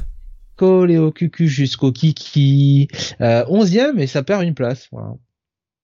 Collé 0.62 0.96
au 0.96 1.10
cucu 1.10 1.48
jusqu'au 1.48 1.90
kiki. 1.90 2.86
Euh, 3.20 3.44
onzième 3.48 3.98
et 3.98 4.06
ça 4.06 4.22
perd 4.22 4.44
une 4.44 4.54
place. 4.54 4.86
Voilà. 4.92 5.14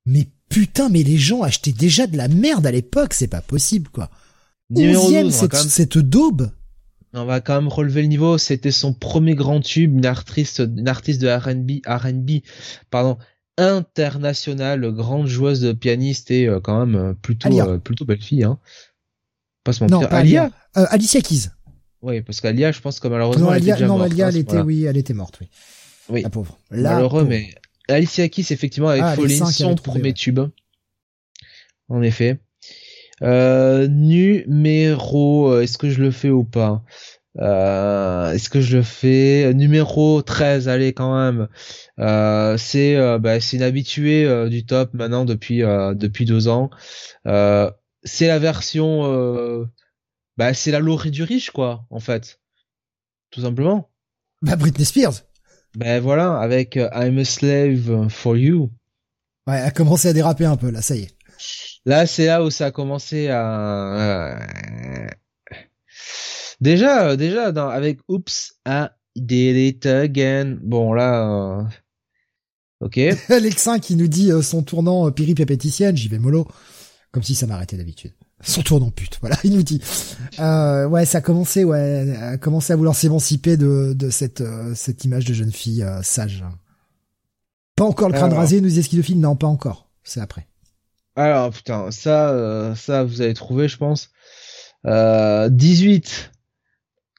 Mais 0.06 0.28
putain, 0.48 0.88
mais 0.88 1.02
les 1.02 1.18
gens 1.18 1.42
achetaient 1.42 1.72
déjà 1.72 2.06
de 2.06 2.16
la 2.16 2.28
merde 2.28 2.64
à 2.64 2.70
l'époque, 2.70 3.12
c'est 3.12 3.26
pas 3.26 3.40
possible 3.40 3.88
quoi. 3.90 4.08
Onzième, 4.72 5.32
cette, 5.32 5.56
cette 5.56 5.98
daube. 5.98 6.52
On 7.12 7.24
va 7.24 7.40
quand 7.40 7.56
même 7.56 7.66
relever 7.66 8.02
le 8.02 8.06
niveau. 8.06 8.38
C'était 8.38 8.70
son 8.70 8.92
premier 8.92 9.34
grand 9.34 9.60
tube, 9.60 9.96
une 9.96 10.06
artiste, 10.06 10.60
une 10.60 10.86
artiste 10.86 11.20
de 11.20 11.28
R&B, 11.28 11.80
R&B, 11.84 12.42
pardon, 12.88 13.18
internationale, 13.56 14.92
grande 14.92 15.26
joueuse 15.26 15.60
de 15.60 15.72
pianiste 15.72 16.30
et 16.30 16.46
euh, 16.46 16.60
quand 16.60 16.86
même 16.86 16.94
euh, 16.94 17.14
plutôt 17.14 17.48
euh, 17.48 17.78
plutôt 17.78 18.04
belle 18.04 18.22
fille. 18.22 18.44
Hein. 18.44 18.60
Pas 19.64 19.72
se 19.72 19.82
mentir. 19.82 20.00
Non, 20.02 20.06
pas 20.06 20.18
Alia. 20.18 20.50
Alicia 20.74 21.20
Keys. 21.20 21.48
Oui, 22.02 22.20
parce 22.22 22.40
qu'Alia, 22.40 22.72
je 22.72 22.80
pense 22.80 23.00
que 23.00 23.08
malheureusement, 23.08 23.46
non, 23.46 23.52
Alia, 23.52 23.74
elle 23.74 23.80
était 23.80 23.88
non, 23.88 23.98
morte, 23.98 24.12
Alia, 24.12 24.26
hein, 24.26 24.28
elle 24.30 24.36
était, 24.36 24.60
oui, 24.60 24.84
elle 24.84 24.96
était 24.96 25.14
morte, 25.14 25.38
oui. 25.40 25.48
Oui. 26.10 26.22
La 26.22 26.30
pauvre. 26.30 26.58
La 26.70 26.94
Malheureux, 26.94 27.20
pauvre. 27.20 27.30
mais 27.30 27.50
Alicia 27.88 28.28
Keys, 28.28 28.46
effectivement, 28.52 28.88
avec 28.88 29.02
Ah, 29.04 29.16
cinq 29.28 29.50
son 29.50 29.66
avait 29.66 29.74
premier 29.76 30.02
ouais. 30.04 30.12
tube. 30.12 30.40
En 31.88 32.02
effet. 32.02 32.38
Euh, 33.22 33.88
numéro, 33.88 35.50
euh, 35.50 35.62
est-ce 35.62 35.76
que 35.78 35.90
je 35.90 36.00
le 36.00 36.10
fais 36.10 36.30
ou 36.30 36.44
pas? 36.44 36.82
Euh, 37.40 38.32
Est-ce 38.32 38.48
que 38.50 38.60
je 38.60 38.76
le 38.78 38.82
fais? 38.82 39.52
Numéro 39.54 40.22
13, 40.22 40.68
allez 40.68 40.92
quand 40.92 41.16
même. 41.16 41.48
Euh, 42.00 42.56
c'est 42.58 42.96
bah, 43.20 43.40
c'est 43.40 43.56
une 43.56 43.62
habituée 43.62 44.48
du 44.48 44.64
top 44.66 44.92
maintenant 44.94 45.24
depuis 45.24 45.62
euh, 45.62 45.94
depuis 45.94 46.24
deux 46.24 46.48
ans. 46.48 46.70
Euh, 47.26 47.70
c'est 48.02 48.26
la 48.26 48.38
version, 48.40 49.04
euh, 49.04 49.66
bah 50.38 50.54
c'est 50.54 50.70
la 50.70 50.78
Laurie 50.80 51.10
du 51.10 51.22
riche 51.22 51.50
quoi, 51.50 51.84
en 51.90 52.00
fait, 52.00 52.40
tout 53.30 53.42
simplement. 53.42 53.90
Bah 54.40 54.56
Britney 54.56 54.86
Spears. 54.86 55.20
Ben 55.76 56.00
voilà, 56.00 56.38
avec 56.40 56.78
euh, 56.78 56.88
I'm 56.94 57.18
a 57.18 57.24
slave 57.26 58.08
for 58.08 58.36
you. 58.38 58.70
Ouais, 59.46 59.56
elle 59.58 59.64
a 59.66 59.70
commencé 59.70 60.08
à 60.08 60.12
déraper 60.14 60.46
un 60.46 60.56
peu 60.56 60.70
là, 60.70 60.80
ça 60.80 60.96
y 60.96 61.02
est. 61.02 61.14
Là, 61.84 62.06
c'est 62.06 62.26
là 62.26 62.42
où 62.42 62.50
ça 62.50 62.66
a 62.66 62.70
commencé 62.70 63.28
à. 63.28 64.38
euh, 64.38 65.08
Déjà, 66.60 67.08
euh, 67.10 67.16
déjà, 67.16 67.52
dans, 67.52 67.68
avec 67.68 68.00
Oops, 68.08 68.52
I 68.66 68.86
did 69.16 69.56
it 69.56 69.86
again. 69.86 70.58
Bon, 70.62 70.92
là. 70.92 71.60
euh, 71.60 71.64
Ok. 72.80 72.98
Alexin 73.30 73.78
qui 73.78 73.96
nous 73.96 74.08
dit 74.08 74.30
euh, 74.32 74.42
son 74.42 74.62
tournant 74.62 75.06
euh, 75.06 75.10
péripépéticienne, 75.10 75.96
j'y 75.96 76.08
vais 76.08 76.18
mollo. 76.18 76.46
Comme 77.12 77.22
si 77.22 77.34
ça 77.34 77.46
m'arrêtait 77.46 77.76
d'habitude. 77.76 78.12
Son 78.42 78.62
tournant 78.62 78.90
pute, 78.90 79.18
voilà, 79.20 79.36
il 79.44 79.52
nous 79.52 79.62
dit. 79.62 79.82
Euh, 80.38 80.86
ouais, 80.86 81.04
ça 81.04 81.18
a 81.18 81.20
commencé, 81.20 81.64
ouais, 81.64 82.16
a 82.16 82.38
commencé 82.38 82.72
à 82.72 82.76
vouloir 82.76 82.94
s'émanciper 82.94 83.56
de, 83.56 83.92
de 83.94 84.10
cette, 84.10 84.40
euh, 84.40 84.72
cette 84.74 85.04
image 85.04 85.24
de 85.24 85.34
jeune 85.34 85.50
fille 85.52 85.82
euh, 85.82 86.02
sage. 86.02 86.44
Pas 87.76 87.84
encore 87.84 88.08
le 88.08 88.14
crâne 88.14 88.30
Alors. 88.30 88.38
rasé, 88.38 88.60
nous 88.60 88.68
disait 88.68 88.82
Schizophile, 88.82 89.20
non, 89.20 89.36
pas 89.36 89.46
encore. 89.46 89.88
C'est 90.04 90.20
après. 90.20 90.46
Alors, 91.16 91.50
putain, 91.50 91.90
ça, 91.90 92.74
ça, 92.76 93.02
vous 93.04 93.20
avez 93.20 93.34
trouvé, 93.34 93.68
je 93.68 93.76
pense. 93.76 94.10
Euh, 94.86 95.48
18. 95.48 96.30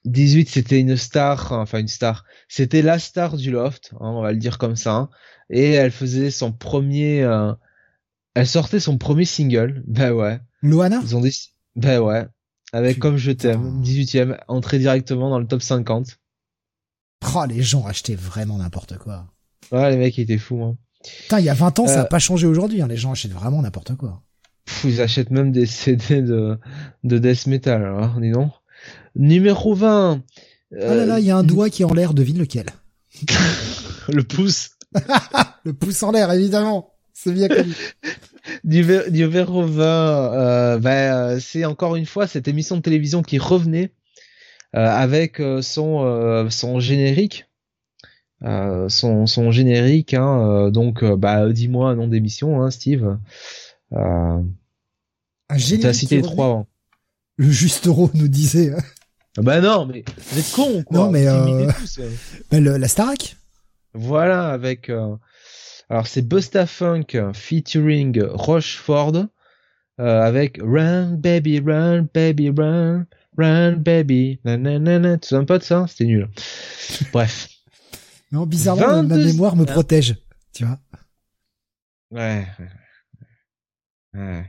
18, 0.06 0.50
c'était 0.50 0.80
une 0.80 0.96
star, 0.96 1.52
enfin 1.52 1.80
une 1.80 1.88
star. 1.90 2.24
C'était 2.48 2.82
la 2.82 2.98
star 3.00 3.36
du 3.36 3.52
loft, 3.52 3.92
hein, 3.96 3.98
on 4.16 4.22
va 4.22 4.32
le 4.32 4.38
dire 4.38 4.58
comme 4.58 4.78
ça. 4.78 4.94
hein. 4.96 5.10
Et 5.50 5.72
elle 5.72 5.92
faisait 5.92 6.32
son 6.32 6.52
premier, 6.54 7.24
elle 8.36 8.48
sortait 8.48 8.80
son 8.80 8.98
premier 8.98 9.26
single. 9.26 9.84
Ben 9.88 10.12
ouais. 10.12 10.40
Loana 10.62 11.00
Ils 11.04 11.16
ont 11.16 11.22
dit, 11.22 11.54
ben 11.76 12.00
ouais. 12.00 12.28
Avec 12.72 12.96
Putain. 12.96 13.08
Comme 13.10 13.18
je 13.18 13.32
t'aime, 13.32 13.82
18ème, 13.82 14.38
entrée 14.48 14.78
directement 14.80 15.30
dans 15.30 15.40
le 15.40 15.48
top 15.48 15.62
50. 15.62 16.18
Oh, 17.36 17.46
les 17.48 17.62
gens 17.64 17.86
achetaient 17.86 18.16
vraiment 18.16 18.58
n'importe 18.58 18.98
quoi. 18.98 19.26
Ouais, 19.72 19.90
les 19.92 19.98
mecs 19.98 20.18
ils 20.18 20.22
étaient 20.22 20.38
fous, 20.38 20.64
hein. 20.64 20.78
Putain, 21.24 21.40
il 21.40 21.46
y 21.46 21.50
a 21.50 21.54
20 21.54 21.80
ans, 21.80 21.88
ça 21.88 22.02
a 22.02 22.04
Euh. 22.04 22.08
pas 22.08 22.20
changé 22.20 22.46
aujourd'hui, 22.46 22.82
hein. 22.82 22.88
les 22.88 22.98
gens 22.98 23.12
achètent 23.12 23.32
vraiment 23.32 23.62
n'importe 23.62 23.96
quoi. 23.96 24.22
Pff, 24.66 24.84
ils 24.86 25.02
achètent 25.02 25.32
même 25.32 25.52
des 25.52 25.66
CD 25.66 26.22
de, 26.22 26.60
de 27.04 27.18
death 27.18 27.48
metal, 27.48 27.84
alors, 27.84 28.20
dis 28.20 28.32
donc. 28.32 28.52
Numéro 29.16 29.74
20. 29.74 30.22
Oh 30.72 30.76
là 30.78 31.06
là, 31.06 31.20
il 31.20 31.26
y 31.26 31.32
a 31.32 31.38
un 31.38 31.44
doigt 31.44 31.70
qui 31.70 31.82
est 31.82 31.86
en 31.86 31.94
l'air, 31.94 32.14
devine 32.14 32.38
lequel. 32.38 32.68
le 34.10 34.24
pouce. 34.24 34.72
Le 35.66 35.74
pouce 35.74 36.02
en 36.04 36.12
l'air, 36.12 36.32
évidemment. 36.32 36.94
C'est 37.22 37.34
bien 37.34 37.48
connu. 37.50 37.74
Numéro 38.64 39.10
numéro 39.10 39.64
20, 39.66 39.84
euh, 40.34 40.78
ben, 40.80 40.90
euh, 41.36 41.40
c'est 41.40 41.66
encore 41.66 41.96
une 41.98 42.06
fois 42.06 42.28
cette 42.28 42.48
émission 42.48 42.78
de 42.78 42.82
télévision 42.82 43.22
qui 43.22 43.38
revenait 43.38 43.92
euh, 44.76 44.86
avec 44.88 45.40
euh, 45.42 45.62
son 45.62 46.06
euh, 46.06 46.50
son 46.50 46.80
générique, 46.80 47.46
euh, 48.44 48.88
son 48.88 49.26
son 49.26 49.52
générique. 49.52 50.14
Hein, 50.14 50.48
euh, 50.50 50.72
donc, 50.72 51.04
euh, 51.04 51.18
bah, 51.18 51.50
dis-moi 51.52 51.90
un 51.90 51.96
nom 51.96 52.08
d'émission, 52.08 52.62
hein, 52.62 52.72
Steve. 52.72 53.18
Euh, 53.94 53.98
Un 53.98 54.44
T'as 55.50 55.58
générique 55.58 55.96
cité 55.96 56.22
trois. 56.22 56.46
avant. 56.46 56.68
Le 57.38 57.50
Justero 57.50 58.10
nous 58.14 58.28
disait, 58.30 58.72
euh, 58.72 58.80
Ah 59.38 59.42
Bah 59.42 59.60
non, 59.62 59.86
mais 59.86 60.04
vous 60.32 60.40
êtes 60.40 60.52
con 60.52 60.84
quoi. 60.84 60.98
Non, 60.98 61.12
mais, 61.12 61.28
euh, 61.28 61.68
tous, 61.80 62.00
euh. 62.00 62.10
ben, 62.52 62.64
le- 62.64 62.78
la 62.78 62.88
Starac. 62.88 63.36
Voilà, 63.94 64.50
avec 64.50 64.90
euh, 64.90 65.16
alors 65.90 66.08
c'est 66.08 66.22
Busta 66.22 66.66
Funk 66.66 67.34
featuring 67.34 68.22
Rochefort 68.22 69.16
euh, 70.00 70.22
avec 70.22 70.60
Run 70.62 71.16
Baby 71.18 71.60
Run 71.60 72.08
Baby 72.14 72.50
Run 72.50 73.06
Run 73.38 73.78
Baby 73.78 74.40
nanana. 74.46 75.18
Tu 75.18 75.30
souviens 75.30 75.46
pas 75.46 75.58
de 75.58 75.64
ça? 75.64 75.86
C'était 75.88 76.06
nul. 76.06 76.30
Bref. 77.14 77.50
Non, 78.32 78.46
bizarrement, 78.46 79.04
ma 79.04 79.16
22 79.16 79.26
mémoire 79.26 79.56
me 79.56 79.66
protège. 79.66 80.16
Tu 80.54 80.66
vois. 80.66 80.80
Ouais. 82.12 82.46
Ouais. 84.14 84.46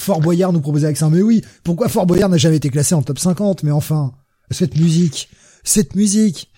Fort 0.00 0.20
Boyard 0.20 0.52
nous 0.52 0.60
proposait 0.60 0.86
Alexin, 0.86 1.10
mais 1.10 1.22
oui, 1.22 1.42
pourquoi 1.62 1.88
Fort 1.88 2.06
Boyard 2.06 2.30
n'a 2.30 2.38
jamais 2.38 2.56
été 2.56 2.70
classé 2.70 2.94
en 2.94 3.02
top 3.02 3.18
50 3.18 3.62
Mais 3.62 3.70
enfin, 3.70 4.14
cette 4.50 4.76
musique, 4.76 5.28
cette 5.62 5.94
musique. 5.94 6.50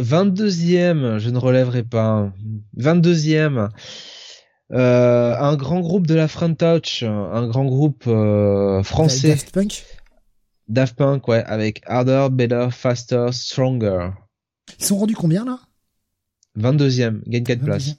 22e, 0.00 1.18
je 1.18 1.30
ne 1.30 1.38
relèverai 1.38 1.82
pas. 1.82 2.32
22e. 2.78 3.68
Euh, 4.72 5.36
un 5.36 5.56
grand 5.56 5.80
groupe 5.80 6.06
de 6.06 6.14
la 6.14 6.28
Front 6.28 6.54
Touch, 6.54 7.02
un 7.02 7.48
grand 7.48 7.64
groupe 7.64 8.04
euh, 8.06 8.82
français, 8.84 9.30
Daft 9.30 9.50
Punk? 9.52 9.84
Daft 10.68 10.96
Punk, 10.96 11.26
ouais, 11.26 11.42
avec 11.44 11.82
Harder, 11.86 12.28
Better, 12.30 12.68
Faster, 12.70 13.26
Stronger. 13.32 14.10
Ils 14.78 14.84
sont 14.84 14.96
rendus 14.96 15.16
combien 15.16 15.44
là? 15.44 15.58
22e, 16.56 17.22
gagne 17.26 17.44
4 17.44 17.64
places. 17.64 17.96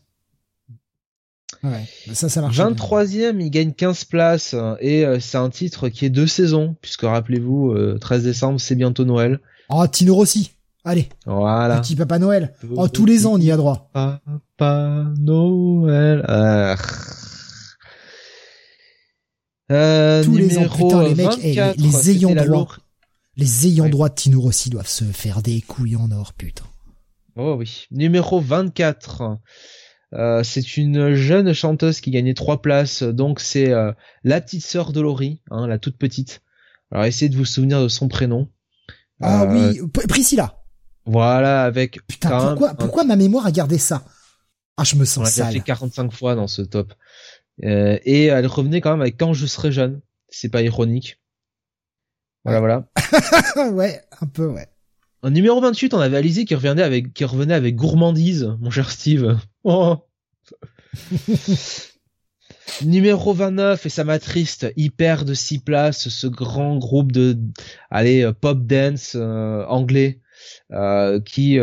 Ouais, 1.64 1.86
ça, 2.14 2.28
ça 2.28 2.42
marche. 2.42 2.56
bien. 2.56 2.72
23e, 2.72 3.40
il 3.40 3.52
gagne 3.52 3.74
15 3.74 4.06
places 4.06 4.54
euh, 4.54 4.76
et 4.80 5.06
euh, 5.06 5.20
c'est 5.20 5.38
un 5.38 5.50
titre 5.50 5.90
qui 5.90 6.06
est 6.06 6.10
deux 6.10 6.26
saisons, 6.26 6.76
puisque 6.82 7.02
rappelez-vous, 7.02 7.72
euh, 7.72 7.98
13 8.00 8.24
décembre, 8.24 8.60
c'est 8.60 8.76
bientôt 8.76 9.06
Noël. 9.06 9.40
Oh, 9.70 9.86
Tino 9.88 10.16
Rossi. 10.16 10.52
Allez, 10.84 11.10
Voilà. 11.26 11.80
petit 11.80 11.95
Papa 11.95 12.18
Noël. 12.19 12.53
Oh, 12.76 12.88
tous 12.88 13.06
les 13.06 13.26
ans, 13.27 13.34
on 13.34 13.38
y 13.38 13.51
a 13.51 13.58
droit. 13.58 13.90
Papa 13.93 15.06
Noël. 15.19 16.26
Euh, 16.27 16.76
euh, 19.72 20.24
Tous 20.24 20.35
les 20.35 20.58
ans, 20.58 20.68
putain, 20.68 21.03
les 21.03 21.16
mecs, 21.16 21.27
eh, 21.42 21.50
les- 21.50 21.56
24, 21.56 21.77
les 21.80 21.92
c'était 21.92 22.11
ayants 22.18 22.35
droit. 22.35 22.68
Les 23.38 23.68
ayants 23.68 23.84
Ouais. 23.85 23.90
droit 23.90 24.10
de 24.10 24.16
Tino 24.16 24.42
Rossi 24.42 24.69
doivent 24.69 24.88
se 24.88 25.06
faire 25.06 25.42
des 25.42 25.61
couilles 25.61 25.95
en 25.95 26.11
or, 26.11 26.34
putain. 26.34 26.66
Oh 27.38 27.56
oui. 27.58 27.85
Numéro 27.92 28.42
24. 28.42 29.38
Euh, 30.14 30.43
c'est 30.43 30.76
une 30.76 31.14
jeune 31.14 31.53
chanteuse 31.53 32.01
qui 32.01 32.11
gagnait 32.11 32.34
trois 32.34 32.61
places, 32.61 33.03
donc 33.03 33.40
c'est 33.40 33.69
euh, 33.72 33.93
la 34.26 34.42
petite 34.42 34.66
sœur 34.66 34.92
de 34.92 35.00
Laurie, 35.00 35.42
hein, 35.50 35.68
la 35.68 35.77
toute 35.80 35.98
petite. 35.98 36.42
Alors 36.92 37.06
essayez 37.06 37.30
de 37.30 37.38
vous 37.38 37.45
souvenir 37.45 37.82
de 37.82 37.88
son 37.88 38.10
prénom. 38.10 38.50
Ah 39.22 39.43
Euh, 39.43 39.72
oui, 39.72 39.80
Priscilla. 40.10 40.60
Voilà, 41.06 41.64
avec 41.64 42.00
Putain, 42.08 42.30
pourquoi, 42.50 42.72
un- 42.72 42.76
pourquoi 42.76 43.04
ma 43.04 43.16
mémoire 43.16 43.46
a 43.46 43.52
gardé 43.52 43.78
ça? 43.78 44.04
Ah, 44.78 44.84
je 44.84 44.96
me 44.96 45.02
on 45.02 45.06
sens 45.06 45.30
déjà 45.30 45.46
sale. 45.46 45.54
fait 45.54 45.60
45 45.62 46.12
fois 46.12 46.36
dans 46.36 46.48
ce 46.48 46.62
top. 46.62 46.94
Euh, 47.64 47.98
et 48.06 48.26
elle 48.26 48.48
revenait 48.48 48.82
quand 48.82 48.92
même 48.92 49.02
avec 49.02 49.18
Quand 49.18 49.34
je 49.34 49.46
serai 49.46 49.72
jeune. 49.72 50.02
C'est 50.30 50.50
pas 50.50 50.62
ironique. 50.62 51.20
Voilà, 52.46 52.60
voilà. 52.60 52.88
ouais, 53.72 54.02
un 54.22 54.28
peu, 54.28 54.48
ouais. 54.48 54.68
En 55.24 55.30
numéro 55.30 55.60
28, 55.62 55.94
on 55.94 56.00
avait 56.00 56.18
Alizé 56.18 56.46
qui 56.46 56.56
revenait 56.56 56.82
avec, 56.82 57.14
qui 57.14 57.26
revenait 57.26 57.54
avec 57.54 57.76
gourmandise, 57.76 58.56
mon 58.60 58.70
cher 58.72 58.90
Steve. 58.90 59.38
Oh. 59.64 59.98
numéro 62.84 63.34
29, 63.34 63.86
et 63.86 63.90
ça 63.90 64.04
m'attriste, 64.04 64.68
hyper 64.76 65.26
de 65.26 65.34
6 65.34 65.60
places, 65.60 66.10
ce 66.10 66.28
grand 66.28 66.78
groupe 66.78 67.12
de, 67.12 67.38
allez, 67.90 68.32
pop 68.40 68.66
dance 68.66 69.14
euh, 69.16 69.64
anglais, 69.68 70.20
qui 71.26 71.60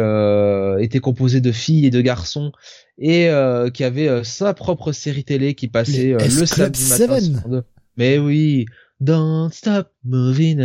était 0.81 1.01
composé 1.01 1.41
de 1.41 1.53
filles 1.53 1.87
et 1.87 1.91
de 1.91 2.01
garçons, 2.01 2.53
et 2.99 3.31
qui 3.75 3.85
avait 3.85 4.25
sa 4.25 4.55
propre 4.55 4.93
série 4.93 5.25
télé 5.25 5.55
qui 5.55 5.69
passait 5.69 6.15
le 6.15 6.47
samedi 6.47 6.89
matin. 6.89 7.65
Mais 7.97 8.19
oui, 8.19 8.67
Don't 9.01 9.53
stop 9.53 9.93
moving, 10.05 10.59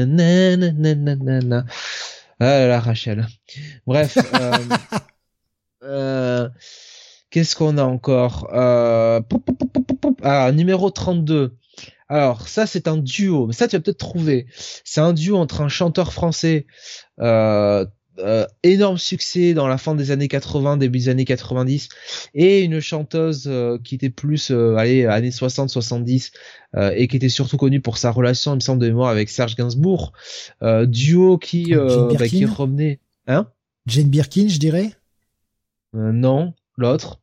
Ah 2.40 2.68
là, 2.68 2.80
Rachel. 2.80 3.28
Bref. 3.86 4.18
euh, 4.34 4.52
euh, 5.84 6.50
Qu'est-ce 7.30 7.56
qu'on 7.56 7.78
a 7.78 7.84
encore 7.84 8.50
euh, 8.54 9.22
Ah, 10.24 10.52
numéro 10.52 10.90
32. 10.90 11.56
Alors, 12.10 12.48
ça, 12.48 12.66
c'est 12.66 12.88
un 12.88 12.98
duo. 12.98 13.48
Mais 13.48 13.54
ça, 13.54 13.68
tu 13.68 13.76
vas 13.76 13.82
peut-être 13.82 13.98
trouver. 13.98 14.48
C'est 14.84 15.02
un 15.02 15.14
duo 15.14 15.38
entre 15.38 15.62
un 15.62 15.70
chanteur 15.70 16.12
français 16.12 16.66
euh, 17.20 17.86
euh, 18.20 18.46
énorme 18.62 19.00
succès 19.00 19.56
dans 19.56 19.68
la 19.68 19.80
fin 19.80 19.96
des 19.96 20.12
années 20.12 20.28
80, 20.28 20.78
début 20.78 21.00
des 21.00 21.10
années 21.10 21.26
90, 21.26 21.90
et 22.36 22.62
une 22.62 22.80
chanteuse 22.80 23.46
euh, 23.48 23.80
qui 23.84 23.96
était 23.96 24.12
plus, 24.12 24.52
euh, 24.52 24.76
allez, 24.76 25.08
années 25.08 25.32
60, 25.32 25.70
70, 25.70 26.32
et 26.96 27.08
qui 27.08 27.18
était 27.18 27.30
surtout 27.30 27.58
connue 27.58 27.82
pour 27.82 27.98
sa 27.98 28.12
relation, 28.12 28.54
il 28.54 28.56
me 28.56 28.60
semble 28.60 28.82
de 28.82 28.88
mémoire, 28.88 29.10
avec 29.10 29.30
Serge 29.30 29.56
Gainsbourg, 29.56 30.12
duo 30.86 31.38
qui, 31.38 31.74
bah, 31.76 32.28
qui 32.28 32.46
revenait, 32.46 33.00
hein? 33.28 33.48
Jane 33.86 34.08
Birkin, 34.08 34.48
je 34.48 34.58
dirais? 34.58 34.92
non, 35.94 36.54
l'autre. 36.78 37.20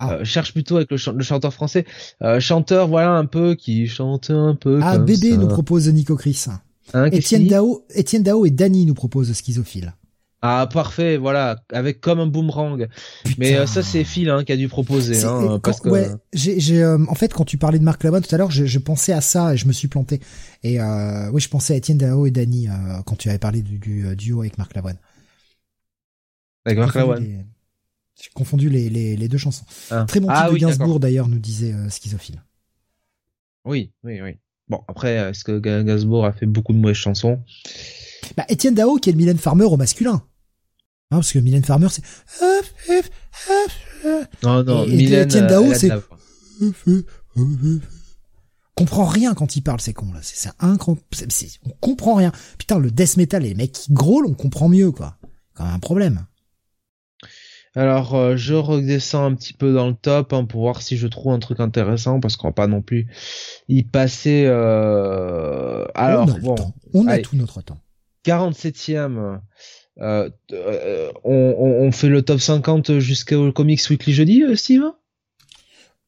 Ah. 0.00 0.24
cherche 0.24 0.52
plutôt 0.52 0.76
avec 0.76 0.90
le, 0.90 0.96
chanteur 0.96 1.52
français, 1.52 1.84
chanteur 2.40 2.88
voilà 2.88 3.12
un 3.12 3.26
peu 3.26 3.54
qui 3.54 3.86
chante 3.86 4.30
un 4.30 4.56
peu. 4.56 4.80
Ah, 4.82 4.98
bébé 4.98 5.36
nous 5.36 5.48
propose 5.48 5.88
Nico 5.88 6.16
Chris. 6.16 6.46
Hein, 6.94 7.06
Étienne 7.12 7.46
Dao, 7.46 7.84
Dao 8.20 8.46
et 8.46 8.50
Dany 8.50 8.86
nous 8.86 8.94
proposent 8.94 9.32
Schizophile. 9.32 9.94
Ah 10.40 10.68
parfait, 10.72 11.16
voilà, 11.16 11.64
avec 11.72 12.00
comme 12.00 12.20
un 12.20 12.28
boomerang. 12.28 12.86
Mais 13.38 13.56
euh, 13.56 13.66
ça 13.66 13.82
c'est 13.82 14.04
Phil 14.04 14.30
hein, 14.30 14.44
qui 14.44 14.52
a 14.52 14.56
dû 14.56 14.68
proposer. 14.68 15.24
Hein, 15.24 15.58
parce 15.60 15.80
que... 15.80 15.88
ouais, 15.88 16.08
j'ai, 16.32 16.80
euh, 16.80 17.04
en 17.08 17.14
fait 17.16 17.34
quand 17.34 17.44
tu 17.44 17.58
parlais 17.58 17.80
de 17.80 17.84
Marc 17.84 18.04
Lavoine 18.04 18.22
tout 18.22 18.32
à 18.32 18.38
l'heure, 18.38 18.52
je, 18.52 18.64
je, 18.64 18.78
pensais 18.78 19.12
à 19.12 19.20
ça 19.20 19.54
et 19.54 19.56
je 19.56 19.66
me 19.66 19.72
suis 19.72 19.88
planté. 19.88 20.20
Et 20.62 20.80
euh, 20.80 21.28
oui, 21.32 21.40
je 21.40 21.48
pensais 21.48 21.74
à 21.74 21.76
Étienne 21.76 21.98
Dao 21.98 22.24
et 22.24 22.30
Dany 22.30 22.68
quand 23.04 23.16
tu 23.16 23.28
avais 23.28 23.38
parlé 23.38 23.62
du, 23.62 23.80
du 23.80 24.14
duo 24.14 24.40
avec 24.40 24.58
Marc 24.58 24.76
Lavoine. 24.76 24.98
Avec 26.64 26.78
Marc 26.78 26.94
Lavoine. 26.94 27.44
J'ai 28.20 28.30
confondu 28.32 28.68
les, 28.68 28.90
les, 28.90 29.16
les, 29.16 29.28
deux 29.28 29.38
chansons. 29.38 29.64
Ah. 29.90 30.04
Très 30.06 30.20
bon 30.20 30.28
ah, 30.30 30.50
de 30.50 30.56
Gainsbourg 30.56 31.00
d'ailleurs 31.00 31.28
nous 31.28 31.38
disait 31.38 31.74
Schizophile. 31.88 32.42
Oui, 33.64 33.92
oui, 34.04 34.20
oui. 34.22 34.38
Bon, 34.68 34.82
après, 34.88 35.14
est-ce 35.14 35.44
que 35.44 35.58
Gainsbourg 35.58 36.24
a 36.26 36.32
fait 36.32 36.46
beaucoup 36.46 36.72
de 36.72 36.78
mauvaises 36.78 36.96
chansons? 36.96 37.40
Bah, 38.36 38.44
Étienne 38.48 38.74
Dao 38.74 38.96
qui 38.96 39.08
est 39.08 39.12
le 39.12 39.18
Mylène 39.18 39.38
Farmer 39.38 39.64
au 39.64 39.76
masculin. 39.76 40.22
Hein, 41.10 41.16
parce 41.16 41.32
que 41.32 41.38
Mylène 41.38 41.64
Farmer, 41.64 41.88
c'est... 41.90 42.02
Non, 44.42 44.62
non, 44.64 44.84
et, 44.84 44.96
Mylène, 44.96 45.26
Étienne 45.26 45.46
Dao, 45.46 45.72
c'est... 45.74 45.90
comprend 48.78 49.06
rien 49.06 49.34
quand 49.34 49.56
il 49.56 49.62
parle, 49.62 49.80
c'est 49.80 49.92
con, 49.92 50.12
là. 50.12 50.20
C'est 50.22 50.50
un 50.60 50.76
on 50.86 50.96
comprend 51.80 52.14
rien. 52.14 52.32
Putain, 52.58 52.78
le 52.78 52.90
death 52.90 53.16
metal 53.16 53.44
et 53.44 53.48
les 53.48 53.54
mecs 53.54 53.72
qui 53.72 53.92
grôlent, 53.92 54.26
on 54.26 54.34
comprend 54.34 54.68
mieux, 54.68 54.92
quoi. 54.92 55.16
Quand 55.54 55.64
même 55.64 55.74
un 55.74 55.78
problème. 55.80 56.26
Alors, 57.78 58.16
euh, 58.16 58.36
je 58.36 58.54
redescends 58.54 59.24
un 59.24 59.34
petit 59.36 59.52
peu 59.52 59.72
dans 59.72 59.86
le 59.86 59.94
top 59.94 60.32
hein, 60.32 60.44
pour 60.44 60.62
voir 60.62 60.82
si 60.82 60.96
je 60.96 61.06
trouve 61.06 61.32
un 61.32 61.38
truc 61.38 61.60
intéressant 61.60 62.18
parce 62.18 62.36
qu'on 62.36 62.48
va 62.48 62.52
pas 62.52 62.66
non 62.66 62.82
plus 62.82 63.06
y 63.68 63.84
passer. 63.84 64.46
Euh... 64.48 65.84
Alors, 65.94 66.26
on 66.26 66.32
a 66.32 66.38
bon, 66.40 66.56
on 66.92 67.06
a 67.06 67.18
tout 67.18 67.36
notre 67.36 67.62
temps. 67.62 67.78
47e. 68.26 69.38
Euh, 70.00 70.28
euh, 70.50 71.12
on, 71.22 71.32
on, 71.32 71.92
fait 71.92 72.08
le 72.08 72.22
top 72.22 72.40
50 72.40 72.98
jusqu'au 72.98 73.52
Comics 73.52 73.88
Weekly 73.88 74.12
jeudi, 74.12 74.42
Steve? 74.56 74.82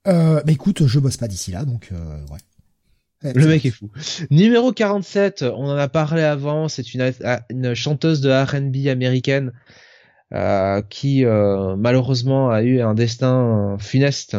Euh, 0.08 0.42
Bah 0.42 0.50
écoute, 0.50 0.84
je 0.88 0.98
bosse 0.98 1.18
pas 1.18 1.28
d'ici 1.28 1.52
là, 1.52 1.64
donc 1.64 1.92
ouais. 1.92 3.32
Le 3.32 3.46
mec 3.46 3.64
est 3.64 3.70
fou. 3.70 3.92
Numéro 4.30 4.72
47, 4.72 5.42
on 5.42 5.66
en 5.66 5.76
a 5.76 5.88
parlé 5.88 6.22
avant, 6.22 6.66
c'est 6.66 6.94
une, 6.94 7.12
une 7.48 7.74
chanteuse 7.74 8.20
de 8.20 8.30
R&B 8.30 8.88
américaine 8.88 9.52
euh, 10.32 10.80
qui 10.82 11.24
euh, 11.24 11.74
malheureusement 11.76 12.50
a 12.50 12.62
eu 12.62 12.80
un 12.80 12.94
destin 12.94 13.76
funeste. 13.80 14.36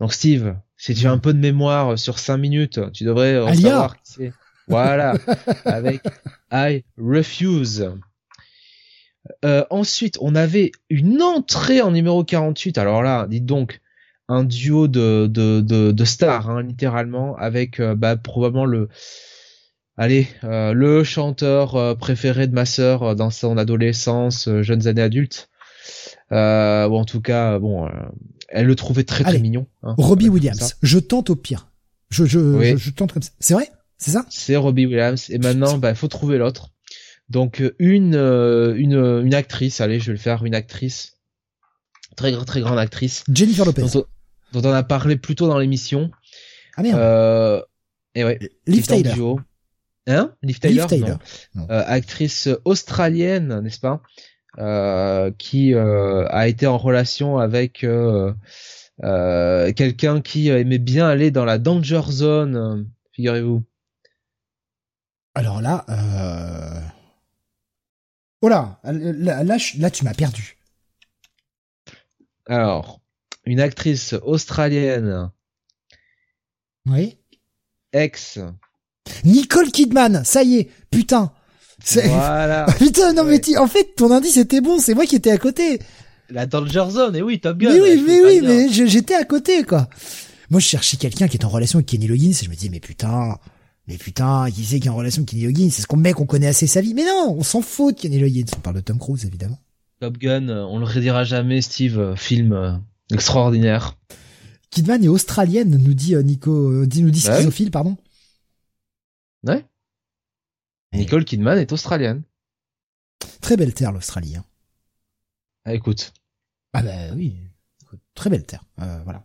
Donc 0.00 0.14
Steve, 0.14 0.56
si 0.78 0.94
tu 0.94 1.06
as 1.06 1.12
un 1.12 1.18
peu 1.18 1.34
de 1.34 1.38
mémoire 1.38 1.98
sur 1.98 2.18
5 2.18 2.38
minutes, 2.38 2.80
tu 2.92 3.04
devrais 3.04 3.34
savoir 3.54 3.96
qui 3.96 4.12
c'est. 4.12 4.32
Voilà, 4.66 5.14
avec 5.64 6.00
I 6.52 6.84
Refuse. 6.96 7.90
Euh, 9.44 9.64
ensuite, 9.68 10.16
on 10.20 10.34
avait 10.34 10.72
une 10.88 11.20
entrée 11.22 11.82
en 11.82 11.90
numéro 11.90 12.24
48. 12.24 12.78
Alors 12.78 13.02
là, 13.02 13.26
dites 13.28 13.44
donc, 13.44 13.80
un 14.28 14.44
duo 14.44 14.88
de, 14.88 15.26
de, 15.26 15.60
de, 15.60 15.90
de 15.90 16.04
stars, 16.04 16.48
hein, 16.48 16.62
littéralement, 16.62 17.36
avec 17.36 17.82
bah, 17.82 18.16
probablement 18.16 18.64
le, 18.64 18.88
allez, 20.00 20.28
euh, 20.44 20.72
le 20.72 21.04
chanteur 21.04 21.76
euh, 21.76 21.94
préféré 21.94 22.46
de 22.46 22.54
ma 22.54 22.64
sœur 22.64 23.02
euh, 23.02 23.14
dans 23.14 23.30
son 23.30 23.58
adolescence, 23.58 24.48
jeunes 24.62 24.88
années 24.88 25.02
adultes. 25.02 25.50
Euh, 26.32 26.88
ou 26.88 26.96
en 26.96 27.04
tout 27.04 27.20
cas, 27.20 27.58
bon, 27.58 27.88
elle 28.48 28.66
le 28.66 28.74
trouvait 28.74 29.04
très 29.04 29.24
très 29.24 29.38
mignon. 29.38 29.66
Hein, 29.82 29.94
Robbie 29.98 30.28
Williams. 30.28 30.76
Je 30.82 30.98
tente 30.98 31.30
au 31.30 31.36
pire. 31.36 31.68
Je 32.08 32.24
je, 32.24 32.76
je, 32.76 32.90
tente 32.90 33.12
comme 33.12 33.22
ça. 33.22 33.30
C'est 33.40 33.54
vrai? 33.54 33.70
C'est 33.98 34.12
ça? 34.12 34.24
C'est 34.30 34.56
Robbie 34.56 34.86
Williams. 34.86 35.28
Et 35.30 35.38
maintenant, 35.38 35.76
bah, 35.78 35.90
il 35.90 35.96
faut 35.96 36.08
trouver 36.08 36.38
l'autre. 36.38 36.70
Donc 37.28 37.62
une 37.78 38.14
une 38.14 39.22
une 39.24 39.34
actrice. 39.34 39.80
Allez, 39.80 40.00
je 40.00 40.06
vais 40.06 40.12
le 40.12 40.18
faire. 40.18 40.44
Une 40.44 40.54
actrice. 40.54 41.18
Très 42.16 42.32
très 42.44 42.60
grande 42.60 42.78
actrice. 42.78 43.24
Jennifer 43.32 43.64
Lopez. 43.64 43.86
Dont, 44.52 44.62
on 44.64 44.72
a 44.72 44.82
parlé 44.82 45.16
plus 45.16 45.36
tôt 45.36 45.46
dans 45.46 45.58
l'émission. 45.58 46.10
Ah 46.76 46.82
merde. 46.82 46.98
Euh, 46.98 47.62
et 48.14 48.24
ouais. 48.24 48.38
Liv 48.66 48.86
Taylor. 48.86 49.40
Hein? 50.10 50.34
Liv 50.42 50.58
Taylor, 50.58 50.88
euh, 50.90 51.82
actrice 51.86 52.48
australienne, 52.64 53.60
n'est-ce 53.60 53.78
pas? 53.78 54.02
Euh, 54.58 55.30
Qui 55.38 55.74
euh, 55.74 56.26
a 56.28 56.48
été 56.48 56.66
en 56.66 56.78
relation 56.78 57.38
avec 57.38 57.86
quelqu'un 59.00 60.20
qui 60.20 60.48
aimait 60.48 60.78
bien 60.78 61.08
aller 61.08 61.30
dans 61.30 61.44
la 61.44 61.58
danger 61.58 62.02
zone, 62.10 62.90
figurez-vous. 63.12 63.62
Alors 65.36 65.60
là, 65.62 65.84
oh 68.42 68.48
là, 68.48 68.80
là, 68.82 69.44
là, 69.44 69.90
tu 69.90 70.04
m'as 70.04 70.14
perdu. 70.14 70.56
Alors, 72.46 73.00
une 73.44 73.60
actrice 73.60 74.14
australienne. 74.24 75.30
Oui. 76.86 77.16
Ex 77.92 78.40
Nicole 79.24 79.70
Kidman, 79.70 80.22
ça 80.24 80.42
y 80.42 80.56
est, 80.56 80.70
putain. 80.90 81.32
Voilà. 81.94 82.66
putain, 82.78 83.12
non 83.12 83.24
mais 83.24 83.40
en 83.56 83.66
fait, 83.66 83.94
ton 83.96 84.10
indice 84.10 84.36
était 84.36 84.60
bon, 84.60 84.78
c'est 84.78 84.94
moi 84.94 85.06
qui 85.06 85.16
étais 85.16 85.30
à 85.30 85.38
côté. 85.38 85.80
La 86.30 86.46
Danger 86.46 86.86
Zone, 86.90 87.16
et 87.16 87.22
oui, 87.22 87.40
Top 87.40 87.58
Gun. 87.58 87.72
Mais 87.72 87.80
oui, 87.80 88.04
mais 88.06 88.20
oui, 88.22 88.40
mais 88.42 88.68
j'étais 88.68 89.14
à 89.14 89.24
côté, 89.24 89.64
quoi. 89.64 89.88
Moi, 90.50 90.60
je 90.60 90.66
cherchais 90.66 90.96
quelqu'un 90.96 91.28
qui 91.28 91.36
est 91.36 91.44
en 91.44 91.48
relation 91.48 91.78
avec 91.78 91.86
Kenny 91.86 92.06
Loggins, 92.06 92.30
et 92.30 92.44
je 92.44 92.50
me 92.50 92.54
disais, 92.54 92.68
mais 92.70 92.80
putain, 92.80 93.36
mais 93.88 93.96
putain, 93.96 94.48
qui 94.50 94.64
c'est 94.64 94.78
qui 94.78 94.86
est 94.86 94.90
en 94.90 94.96
relation 94.96 95.20
avec 95.20 95.30
Kenny 95.30 95.44
Loggins? 95.44 95.68
C'est 95.70 95.82
ce 95.82 95.86
qu'on 95.86 95.96
mec, 95.96 96.20
on 96.20 96.26
connaît 96.26 96.46
assez 96.46 96.66
sa 96.66 96.80
vie. 96.80 96.94
Mais 96.94 97.04
non, 97.04 97.34
on 97.36 97.42
s'en 97.42 97.62
fout 97.62 97.96
de 97.96 98.00
Kenny 98.00 98.20
Loggins. 98.20 98.44
On 98.56 98.60
parle 98.60 98.76
de 98.76 98.80
Tom 98.80 98.98
Cruise, 98.98 99.24
évidemment. 99.24 99.58
Top 100.00 100.16
Gun, 100.18 100.48
euh, 100.48 100.62
on 100.62 100.78
le 100.78 100.84
redira 100.84 101.24
jamais, 101.24 101.60
Steve, 101.60 101.98
euh, 101.98 102.16
film 102.16 102.52
euh, 102.52 102.72
extraordinaire. 103.12 103.96
Kidman 104.70 105.02
est 105.02 105.08
australienne, 105.08 105.76
nous 105.82 105.94
dit 105.94 106.14
Nico, 106.16 106.70
nous 106.70 106.86
dit 106.86 107.22
bah 107.26 107.36
schizophile, 107.36 107.72
pardon. 107.72 107.96
Ouais. 109.44 109.64
Nicole 110.92 111.24
Kidman 111.24 111.58
est 111.58 111.72
australienne. 111.72 112.22
Très 113.40 113.56
belle 113.56 113.74
terre, 113.74 113.92
l'Australie. 113.92 114.36
Hein. 114.36 114.44
Ah, 115.64 115.74
écoute. 115.74 116.12
Ah 116.72 116.82
bah 116.82 117.12
oui. 117.14 117.36
très 118.14 118.30
belle 118.30 118.44
terre. 118.44 118.64
Euh, 118.80 119.00
voilà. 119.04 119.24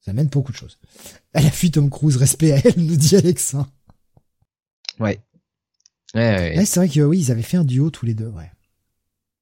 Ça 0.00 0.12
mène 0.12 0.28
beaucoup 0.28 0.52
de 0.52 0.56
choses. 0.56 0.78
Elle 1.32 1.46
a 1.46 1.50
fui 1.50 1.70
Tom 1.70 1.90
Cruise, 1.90 2.16
respect 2.16 2.52
à 2.52 2.60
elle, 2.64 2.84
nous 2.84 2.96
dit 2.96 3.16
Alexa. 3.16 3.58
Hein. 3.58 3.68
Ouais. 4.98 5.20
Ouais, 6.14 6.64
c'est 6.64 6.80
vrai 6.80 6.88
que 6.88 7.00
oui, 7.00 7.18
ils 7.18 7.30
avaient 7.30 7.42
fait 7.42 7.56
un 7.56 7.64
duo 7.64 7.90
tous 7.90 8.06
les 8.06 8.14
deux, 8.14 8.28
ouais. 8.28 8.50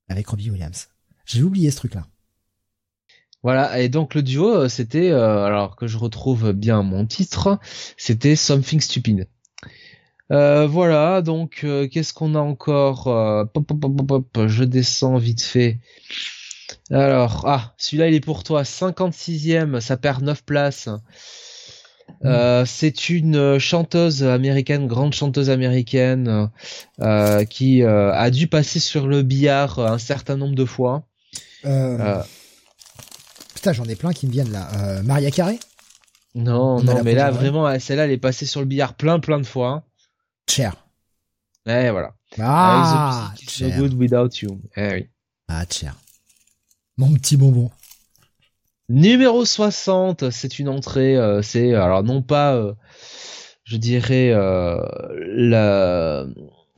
Avec 0.08 0.26
Robbie 0.26 0.50
Williams. 0.50 0.88
J'ai 1.24 1.42
oublié 1.42 1.70
ce 1.70 1.76
truc-là. 1.76 2.06
Voilà, 3.42 3.78
et 3.78 3.90
donc 3.90 4.14
le 4.14 4.22
duo, 4.22 4.54
euh, 4.54 4.68
c'était, 4.68 5.10
euh, 5.10 5.44
alors 5.44 5.76
que 5.76 5.86
je 5.86 5.98
retrouve 5.98 6.52
bien 6.52 6.82
mon 6.82 7.04
titre, 7.06 7.58
c'était 7.98 8.36
Something 8.36 8.80
Stupid. 8.80 9.28
Euh, 10.32 10.66
voilà, 10.66 11.22
donc 11.22 11.60
euh, 11.64 11.86
qu'est-ce 11.86 12.14
qu'on 12.14 12.34
a 12.34 12.40
encore 12.40 13.04
pop, 13.52 13.66
pop, 13.66 13.80
pop, 13.80 14.06
pop, 14.06 14.46
Je 14.46 14.64
descends 14.64 15.16
vite 15.16 15.42
fait. 15.42 15.78
Alors, 16.90 17.44
ah, 17.46 17.74
celui-là 17.76 18.08
il 18.08 18.14
est 18.14 18.20
pour 18.20 18.42
toi, 18.42 18.62
56e, 18.62 19.80
ça 19.80 19.96
perd 19.96 20.22
9 20.22 20.44
places. 20.44 20.88
Euh, 22.24 22.64
c'est 22.66 23.08
une 23.08 23.58
chanteuse 23.58 24.22
américaine, 24.22 24.86
grande 24.86 25.14
chanteuse 25.14 25.50
américaine, 25.50 26.50
euh, 27.00 27.44
qui 27.44 27.82
a 27.82 28.30
dû 28.30 28.46
passer 28.48 28.80
sur 28.80 29.06
le 29.06 29.22
billard 29.22 29.78
un 29.78 29.98
certain 29.98 30.36
nombre 30.36 30.54
de 30.54 30.64
fois. 30.64 31.06
Euh, 31.66 32.22
j'en 33.72 33.84
ai 33.84 33.96
plein 33.96 34.12
qui 34.12 34.26
me 34.26 34.32
viennent 34.32 34.52
là. 34.52 34.68
Euh, 34.76 35.02
Maria 35.02 35.30
Carré 35.30 35.58
Non, 36.34 36.82
non, 36.82 37.02
mais 37.02 37.14
là, 37.14 37.30
vraiment, 37.30 37.78
celle-là, 37.78 38.04
elle 38.04 38.10
est 38.10 38.18
passée 38.18 38.46
sur 38.46 38.60
le 38.60 38.66
billard 38.66 38.94
plein, 38.94 39.20
plein 39.20 39.38
de 39.38 39.46
fois. 39.46 39.84
Cher. 40.48 40.74
Eh, 41.66 41.90
voilà. 41.90 42.14
Ah, 42.38 43.32
So 43.46 43.70
good 43.70 43.94
without 43.94 44.40
you. 44.42 44.60
Eh 44.76 44.92
oui. 44.92 45.08
Ah, 45.48 45.64
cher. 45.70 45.94
Mon 46.96 47.12
petit 47.14 47.36
bonbon. 47.36 47.70
Numéro 48.88 49.44
60, 49.44 50.30
c'est 50.30 50.58
une 50.58 50.68
entrée, 50.68 51.16
euh, 51.16 51.40
c'est, 51.40 51.74
alors 51.74 52.02
non 52.02 52.20
pas, 52.22 52.54
euh, 52.54 52.74
je 53.64 53.78
dirais, 53.78 54.30
euh, 54.30 54.78
la, 55.34 56.26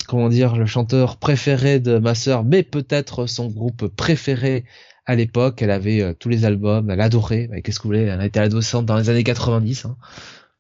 comment 0.07 0.29
dire, 0.29 0.55
le 0.57 0.67
chanteur 0.67 1.17
préféré 1.17 1.81
de 1.81 1.99
ma 1.99 2.15
sœur, 2.15 2.45
mais 2.45 2.63
peut-être 2.63 3.27
son 3.27 3.49
groupe 3.49 3.89
préféré 3.89 4.65
à 5.05 5.15
l'époque, 5.15 5.63
elle 5.63 5.71
avait 5.71 6.01
euh, 6.03 6.15
tous 6.15 6.29
les 6.29 6.45
albums, 6.45 6.91
elle 6.91 7.01
adorait. 7.01 7.49
Qu'est-ce 7.63 7.79
que 7.79 7.85
vous 7.85 7.89
voulez? 7.91 8.03
Elle 8.03 8.21
a 8.21 8.27
été 8.27 8.41
adolescente 8.41 8.87
dans 8.87 8.97
les 8.97 9.09
années 9.09 9.25
90. 9.25 9.85
Hein. 9.87 9.97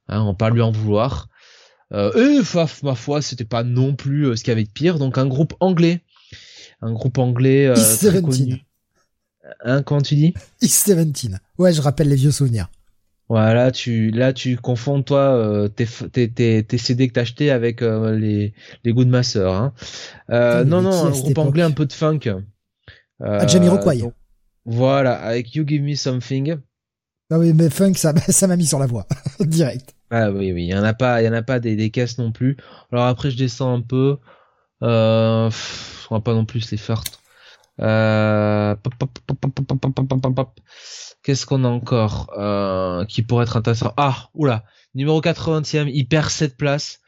Hein, 0.09 0.23
on 0.23 0.35
peut 0.35 0.49
lui 0.51 0.63
en 0.63 0.71
vouloir. 0.71 1.29
Euh, 1.93 2.39
et 2.41 2.45
faf, 2.45 2.83
ma 2.83 2.95
foi, 2.95 3.23
c'était 3.23 3.45
pas 3.45 3.63
non 3.63 3.95
plus 3.95 4.27
euh, 4.27 4.37
ce 4.37 4.43
qu'il 4.43 4.51
y 4.51 4.53
avait 4.53 4.65
de 4.65 4.71
pire. 4.71 4.99
Donc 4.99 5.19
un 5.19 5.27
groupe 5.27 5.55
anglais, 5.61 6.03
un 6.83 6.93
groupe 6.93 7.19
anglais 7.19 7.67
euh, 7.67 7.75
très 7.75 8.23
connu. 8.23 8.65
Hein, 9.65 9.83
comment 9.83 10.01
tu 10.01 10.17
dis? 10.17 10.35
East 10.61 10.91
17. 10.91 11.35
Ouais, 11.59 11.73
je 11.73 11.81
rappelle 11.81 12.09
les 12.09 12.17
vieux 12.17 12.33
souvenirs. 12.33 12.69
Voilà, 13.29 13.73
tu 13.73 14.13
là 14.13 14.33
tu 14.33 14.57
confonds 14.57 15.03
toi 15.03 15.19
euh, 15.19 15.67
tes, 15.67 15.87
tes, 16.29 16.63
tes, 16.63 16.79
CD 16.79 17.09
que 17.09 17.15
t'as 17.15 17.23
acheté 17.23 17.51
avec 17.51 17.83
euh, 17.83 18.17
les 18.17 18.55
les 18.85 18.93
goûts 18.93 19.05
de 19.05 19.11
ma 19.11 19.25
sœur. 19.25 19.53
Hein. 19.53 19.73
Euh, 20.31 20.63
non 20.63 20.81
non, 20.81 21.07
un 21.07 21.11
groupe 21.11 21.39
anglais 21.39 21.65
un 21.65 21.73
peu 21.73 21.87
de 21.87 21.93
funk. 21.93 22.21
Euh, 22.27 22.39
ah, 23.21 23.47
Jamiroquai. 23.47 24.05
Voilà, 24.65 25.15
avec 25.15 25.55
You 25.57 25.65
Give 25.67 25.83
Me 25.83 25.97
Something. 25.97 26.57
Ah 27.31 27.39
oui, 27.39 27.53
mais 27.55 27.71
funk, 27.71 27.95
ça, 27.95 28.15
ça 28.29 28.47
m'a 28.47 28.57
mis 28.57 28.67
sur 28.67 28.79
la 28.79 28.87
voie, 28.87 29.07
direct. 29.41 29.95
Ah 30.11 30.31
oui, 30.31 30.53
oui, 30.53 30.65
il 30.65 30.71
y 30.71 30.75
en 30.75 30.85
a 30.85 30.95
pas, 30.95 31.21
il 31.21 31.25
y 31.25 31.29
en 31.29 31.33
a 31.33 31.43
pas 31.43 31.59
des, 31.59 31.75
des 31.75 31.91
caisses 31.91 32.19
non 32.19 32.31
plus. 32.31 32.57
Alors 32.93 33.07
après, 33.07 33.31
je 33.31 33.37
descends 33.37 33.75
un 33.75 33.81
peu. 33.83 34.19
Euh, 34.83 35.49
pff, 35.49 36.07
on 36.11 36.17
va 36.17 36.21
pas 36.21 36.35
non 36.35 36.45
plus 36.45 36.71
les 36.71 36.77
faire. 36.77 37.03
Euh, 37.81 38.75
Qu'est-ce 41.23 41.45
qu'on 41.47 41.65
a 41.65 41.69
encore 41.69 42.33
euh, 42.39 43.05
qui 43.07 43.23
pourrait 43.23 43.45
être 43.45 43.57
intéressant? 43.57 43.93
Ah, 43.97 44.29
oula, 44.35 44.65
numéro 44.95 45.21
80e, 45.21 45.91
il 45.93 46.07
perd 46.07 46.31
7 46.31 46.57
places. 46.57 47.01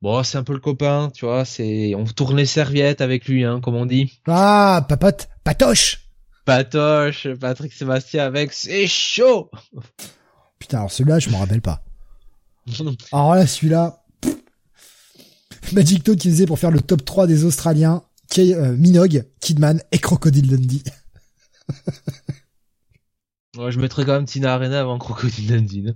Bon, 0.00 0.20
c'est 0.24 0.36
un 0.36 0.42
peu 0.42 0.52
le 0.52 0.58
copain, 0.58 1.10
tu 1.14 1.26
vois, 1.26 1.44
c'est 1.44 1.94
on 1.94 2.04
tourne 2.04 2.36
les 2.36 2.46
serviettes 2.46 3.00
avec 3.00 3.28
lui, 3.28 3.44
hein, 3.44 3.60
comme 3.60 3.76
on 3.76 3.86
dit. 3.86 4.20
Ah, 4.26 4.84
papote, 4.88 5.28
patoche. 5.44 6.01
Patoche, 6.44 7.28
Patrick 7.40 7.72
Sébastien 7.72 8.24
avec 8.24 8.52
C'est 8.52 8.86
chaud 8.86 9.50
Putain, 10.58 10.78
alors 10.78 10.90
celui-là, 10.90 11.18
je 11.18 11.30
m'en 11.30 11.38
rappelle 11.38 11.60
pas. 11.60 11.82
alors 13.12 13.34
là, 13.34 13.46
celui-là... 13.46 13.98
Magic 15.72 16.04
Toad 16.04 16.18
qui 16.18 16.28
faisait 16.28 16.46
pour 16.46 16.58
faire 16.58 16.70
le 16.70 16.80
top 16.80 17.04
3 17.04 17.26
des 17.26 17.44
Australiens, 17.44 18.02
euh, 18.38 18.76
Minogue, 18.76 19.24
Kidman 19.40 19.80
et 19.92 19.98
Crocodile 19.98 20.48
Dundee. 20.48 20.82
ouais, 23.56 23.72
je 23.72 23.78
mettrais 23.78 24.04
quand 24.04 24.12
même 24.12 24.26
Tina 24.26 24.54
Arena 24.54 24.80
avant 24.80 24.98
Crocodile 24.98 25.46
Dundee. 25.48 25.94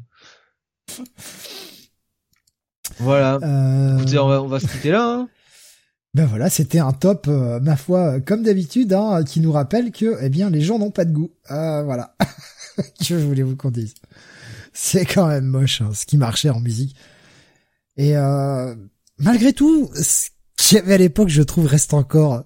Voilà. 2.99 3.39
Euh... 3.43 3.99
Écoutez, 3.99 4.19
on 4.19 4.29
va, 4.29 4.41
on 4.41 4.47
va 4.47 4.59
se 4.59 4.67
quitter 4.67 4.91
là. 4.91 5.07
Hein 5.07 5.29
ben 6.17 6.25
voilà, 6.25 6.49
c'était 6.49 6.79
un 6.79 6.95
top, 6.95 7.27
euh, 7.29 7.61
ma 7.61 7.77
foi, 7.77 8.21
comme 8.23 8.43
d'habitude, 8.43 8.95
hein, 8.95 9.23
qui 9.23 9.41
nous 9.41 9.53
rappelle 9.53 9.93
que, 9.93 10.17
eh 10.23 10.31
bien, 10.31 10.49
les 10.49 10.63
gens 10.63 10.79
n'ont 10.79 10.91
pas 10.91 11.05
de 11.05 11.13
goût. 11.13 11.31
Euh, 11.51 11.83
voilà. 11.83 12.17
que 13.07 13.13
voulais-vous 13.13 13.55
qu'on 13.55 13.71
dise 13.71 13.93
C'est 14.73 15.05
quand 15.05 15.27
même 15.27 15.45
moche, 15.45 15.83
hein, 15.83 15.91
ce 15.93 16.07
qui 16.07 16.17
marchait 16.17 16.49
en 16.49 16.59
musique. 16.59 16.97
Et 17.99 18.17
euh, 18.17 18.75
malgré 19.19 19.53
tout, 19.53 19.91
ce 19.93 20.31
qu'il 20.57 20.79
y 20.79 20.81
avait 20.81 20.95
à 20.95 20.97
l'époque, 20.97 21.29
je 21.29 21.43
trouve, 21.43 21.67
reste 21.67 21.93
encore 21.93 22.45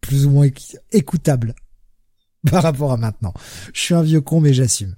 plus 0.00 0.26
ou 0.26 0.30
moins 0.30 0.48
écoutable 0.90 1.54
par 2.50 2.64
rapport 2.64 2.90
à 2.90 2.96
maintenant. 2.96 3.34
Je 3.72 3.82
suis 3.82 3.94
un 3.94 4.02
vieux 4.02 4.20
con, 4.20 4.40
mais 4.40 4.52
j'assume. 4.52 4.96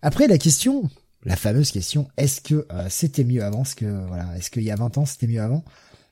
Après, 0.00 0.28
la 0.28 0.38
question, 0.38 0.88
la 1.24 1.34
fameuse 1.34 1.72
question, 1.72 2.06
est-ce 2.16 2.40
que 2.40 2.68
c'était 2.88 3.24
mieux 3.24 3.42
avant? 3.42 3.64
Ce 3.64 3.74
que 3.74 4.06
voilà, 4.06 4.28
est-ce 4.36 4.48
qu'il 4.48 4.62
y 4.62 4.70
a 4.70 4.76
20 4.76 4.96
ans 4.98 5.06
c'était 5.06 5.26
mieux 5.26 5.42
avant? 5.42 5.64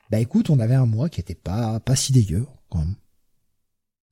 Bah 0.09 0.19
écoute, 0.19 0.49
on 0.49 0.59
avait 0.59 0.75
un 0.75 0.85
mois 0.85 1.09
qui 1.09 1.19
était 1.19 1.35
pas 1.35 1.79
pas 1.79 1.95
si 1.95 2.13
dégueu 2.13 2.45
quand 2.69 2.79
même. 2.79 2.95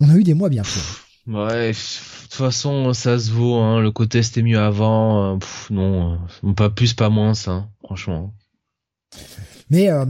On 0.01 0.09
a 0.09 0.15
eu 0.15 0.23
des 0.23 0.33
mois 0.33 0.49
bien 0.49 0.63
plus. 0.63 0.81
Ouais, 1.27 1.71
de 1.71 2.23
toute 2.23 2.33
façon, 2.33 2.93
ça 2.93 3.17
se 3.17 3.31
vaut. 3.31 3.55
Hein. 3.55 3.79
Le 3.79 3.91
côté 3.91 4.21
c'était 4.21 4.43
mieux 4.43 4.59
avant. 4.59 5.35
Euh, 5.35 5.39
non, 5.71 6.19
euh, 6.43 6.53
pas 6.53 6.69
plus, 6.69 6.93
pas 6.93 7.09
moins, 7.09 7.33
ça. 7.33 7.67
Franchement. 7.83 8.33
Mais 9.69 9.89
euh, 9.89 10.05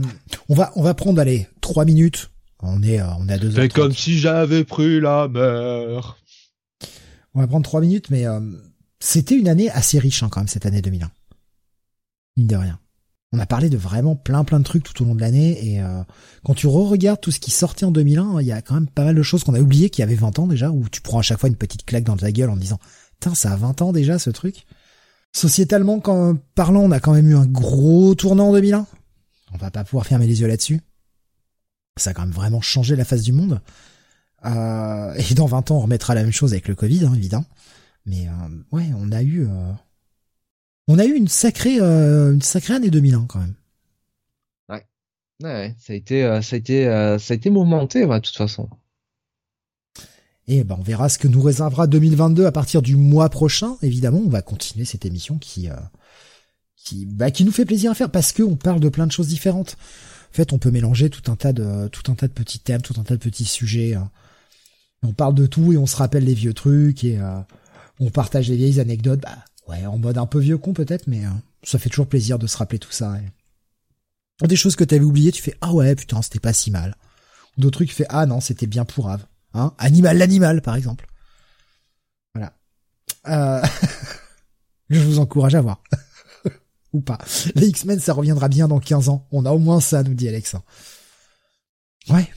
on 0.48 0.54
va 0.54 0.72
on 0.76 0.82
va 0.82 0.94
prendre 0.94 1.20
allez 1.20 1.46
trois 1.60 1.84
minutes. 1.84 2.30
On 2.60 2.82
est 2.82 3.00
on 3.00 3.28
est 3.28 3.32
à 3.34 3.38
deux 3.38 3.52
C'est 3.52 3.72
comme 3.72 3.92
si 3.92 4.18
j'avais 4.18 4.64
pris 4.64 5.00
la 5.00 5.28
mer. 5.28 6.18
On 7.34 7.40
va 7.40 7.46
prendre 7.46 7.64
trois 7.64 7.80
minutes, 7.80 8.10
mais 8.10 8.24
c'était 8.98 9.36
une 9.36 9.48
année 9.48 9.70
assez 9.70 9.98
riche 9.98 10.22
hein, 10.22 10.28
quand 10.30 10.40
même 10.40 10.48
cette 10.48 10.66
année 10.66 10.82
2001. 10.82 11.10
Mine 12.36 12.46
de 12.46 12.56
rien 12.56 12.80
on 13.32 13.38
a 13.38 13.46
parlé 13.46 13.68
de 13.68 13.76
vraiment 13.76 14.16
plein 14.16 14.44
plein 14.44 14.58
de 14.58 14.64
trucs 14.64 14.84
tout 14.84 15.02
au 15.02 15.06
long 15.06 15.14
de 15.14 15.20
l'année 15.20 15.72
et 15.72 15.82
euh, 15.82 16.02
quand 16.44 16.54
tu 16.54 16.66
re-regardes 16.66 17.20
tout 17.20 17.30
ce 17.30 17.40
qui 17.40 17.50
sortait 17.50 17.84
en 17.84 17.90
2001, 17.90 18.40
il 18.40 18.46
y 18.46 18.52
a 18.52 18.62
quand 18.62 18.74
même 18.74 18.88
pas 18.88 19.04
mal 19.04 19.14
de 19.14 19.22
choses 19.22 19.44
qu'on 19.44 19.54
a 19.54 19.60
oubliées 19.60 19.90
qui 19.90 20.02
avaient 20.02 20.14
20 20.14 20.38
ans 20.38 20.46
déjà 20.46 20.70
où 20.70 20.88
tu 20.88 21.00
prends 21.00 21.18
à 21.18 21.22
chaque 21.22 21.40
fois 21.40 21.48
une 21.48 21.56
petite 21.56 21.84
claque 21.84 22.04
dans 22.04 22.16
ta 22.16 22.30
gueule 22.32 22.50
en 22.50 22.56
disant 22.56 22.78
"Putain, 23.18 23.34
ça 23.34 23.52
a 23.52 23.56
20 23.56 23.82
ans 23.82 23.92
déjà 23.92 24.18
ce 24.18 24.30
truc." 24.30 24.66
Sociétalement 25.32 26.00
quand 26.00 26.36
parlant, 26.54 26.80
on 26.80 26.90
a 26.92 27.00
quand 27.00 27.12
même 27.12 27.28
eu 27.28 27.36
un 27.36 27.46
gros 27.46 28.14
tournant 28.14 28.48
en 28.48 28.52
2001. 28.52 28.86
On 29.52 29.58
va 29.58 29.70
pas 29.70 29.84
pouvoir 29.84 30.06
fermer 30.06 30.26
les 30.26 30.40
yeux 30.40 30.48
là-dessus. 30.48 30.80
Ça 31.98 32.10
a 32.10 32.14
quand 32.14 32.22
même 32.22 32.30
vraiment 32.30 32.60
changé 32.60 32.96
la 32.96 33.04
face 33.04 33.22
du 33.22 33.32
monde. 33.32 33.60
Euh, 34.44 35.14
et 35.14 35.34
dans 35.34 35.46
20 35.46 35.70
ans, 35.70 35.76
on 35.76 35.80
remettra 35.80 36.14
la 36.14 36.22
même 36.22 36.32
chose 36.32 36.52
avec 36.52 36.68
le 36.68 36.74
Covid, 36.74 37.06
hein, 37.06 37.14
évidemment. 37.14 37.46
Mais 38.06 38.28
euh, 38.28 38.32
ouais, 38.72 38.86
on 38.96 39.12
a 39.12 39.22
eu 39.22 39.46
on 40.88 40.98
a 40.98 41.04
eu 41.04 41.14
une 41.14 41.28
sacrée, 41.28 41.80
euh, 41.80 42.32
une 42.32 42.42
sacrée 42.42 42.74
année 42.74 42.90
2001 42.90 43.26
quand 43.26 43.40
même. 43.40 43.54
Ouais, 44.68 44.84
ouais, 45.42 45.74
ça 45.78 45.92
a 45.92 45.96
été, 45.96 46.24
euh, 46.24 46.42
ça 46.42 46.56
a 46.56 46.58
été, 46.58 46.86
euh, 46.86 47.18
ça 47.18 47.34
a 47.34 47.36
été 47.36 47.50
mouvementé, 47.50 48.06
de 48.06 48.18
toute 48.18 48.36
façon. 48.36 48.68
Et 50.48 50.62
ben, 50.62 50.76
on 50.78 50.82
verra 50.82 51.08
ce 51.08 51.18
que 51.18 51.26
nous 51.26 51.42
réservera 51.42 51.88
2022 51.88 52.46
à 52.46 52.52
partir 52.52 52.82
du 52.82 52.94
mois 52.94 53.28
prochain. 53.30 53.76
Évidemment, 53.82 54.22
on 54.24 54.28
va 54.28 54.42
continuer 54.42 54.84
cette 54.84 55.04
émission 55.04 55.38
qui, 55.38 55.68
qui, 56.76 57.04
bah, 57.04 57.32
qui 57.32 57.44
nous 57.44 57.50
fait 57.50 57.64
plaisir 57.64 57.90
à 57.90 57.94
faire 57.94 58.10
parce 58.10 58.30
que 58.30 58.44
on 58.44 58.54
parle 58.54 58.78
de 58.78 58.88
plein 58.88 59.08
de 59.08 59.12
choses 59.12 59.26
différentes. 59.26 59.76
En 60.30 60.36
fait, 60.36 60.52
on 60.52 60.58
peut 60.58 60.70
mélanger 60.70 61.10
tout 61.10 61.32
un 61.32 61.34
tas 61.34 61.52
de, 61.52 61.88
tout 61.88 62.12
un 62.12 62.14
tas 62.14 62.28
de 62.28 62.32
petits 62.32 62.60
thèmes, 62.60 62.82
tout 62.82 62.94
un 63.00 63.02
tas 63.02 63.16
de 63.16 63.20
petits 63.20 63.44
sujets. 63.44 63.94
Hein. 63.94 64.08
On 65.02 65.12
parle 65.12 65.34
de 65.34 65.46
tout 65.46 65.72
et 65.72 65.78
on 65.78 65.86
se 65.86 65.96
rappelle 65.96 66.24
les 66.24 66.34
vieux 66.34 66.54
trucs 66.54 67.02
et 67.02 67.18
on 67.98 68.10
partage 68.10 68.48
les 68.48 68.56
vieilles 68.56 68.78
anecdotes. 68.78 69.20
Bah, 69.22 69.36
Ouais, 69.68 69.84
en 69.86 69.98
mode 69.98 70.18
un 70.18 70.26
peu 70.26 70.38
vieux 70.38 70.58
con 70.58 70.72
peut-être, 70.72 71.06
mais 71.06 71.24
euh, 71.24 71.30
ça 71.62 71.78
fait 71.78 71.90
toujours 71.90 72.06
plaisir 72.06 72.38
de 72.38 72.46
se 72.46 72.56
rappeler 72.56 72.78
tout 72.78 72.92
ça. 72.92 73.18
Des 74.42 74.56
choses 74.56 74.76
que 74.76 74.84
t'avais 74.84 75.04
oubliées, 75.04 75.32
tu 75.32 75.42
fais 75.42 75.56
ah 75.60 75.72
ouais 75.72 75.94
putain 75.96 76.22
c'était 76.22 76.40
pas 76.40 76.52
si 76.52 76.70
mal. 76.70 76.96
D'autres 77.58 77.78
trucs 77.78 77.88
tu 77.88 77.94
fais 77.94 78.06
ah 78.08 78.26
non 78.26 78.40
c'était 78.40 78.66
bien 78.66 78.84
pourrave. 78.84 79.26
Hein 79.54 79.72
Animal 79.78 80.18
l'animal 80.18 80.62
par 80.62 80.76
exemple. 80.76 81.06
Voilà. 82.34 82.52
Euh... 83.28 83.66
Je 84.90 85.00
vous 85.00 85.18
encourage 85.18 85.56
à 85.56 85.60
voir. 85.60 85.82
Ou 86.92 87.00
pas. 87.00 87.18
Les 87.56 87.66
X-Men 87.68 87.98
ça 87.98 88.12
reviendra 88.12 88.48
bien 88.48 88.68
dans 88.68 88.78
15 88.78 89.08
ans. 89.08 89.26
On 89.32 89.44
a 89.46 89.50
au 89.50 89.58
moins 89.58 89.80
ça 89.80 90.04
nous 90.04 90.14
dit 90.14 90.28
Alexa. 90.28 90.62
Ouais. 92.08 92.28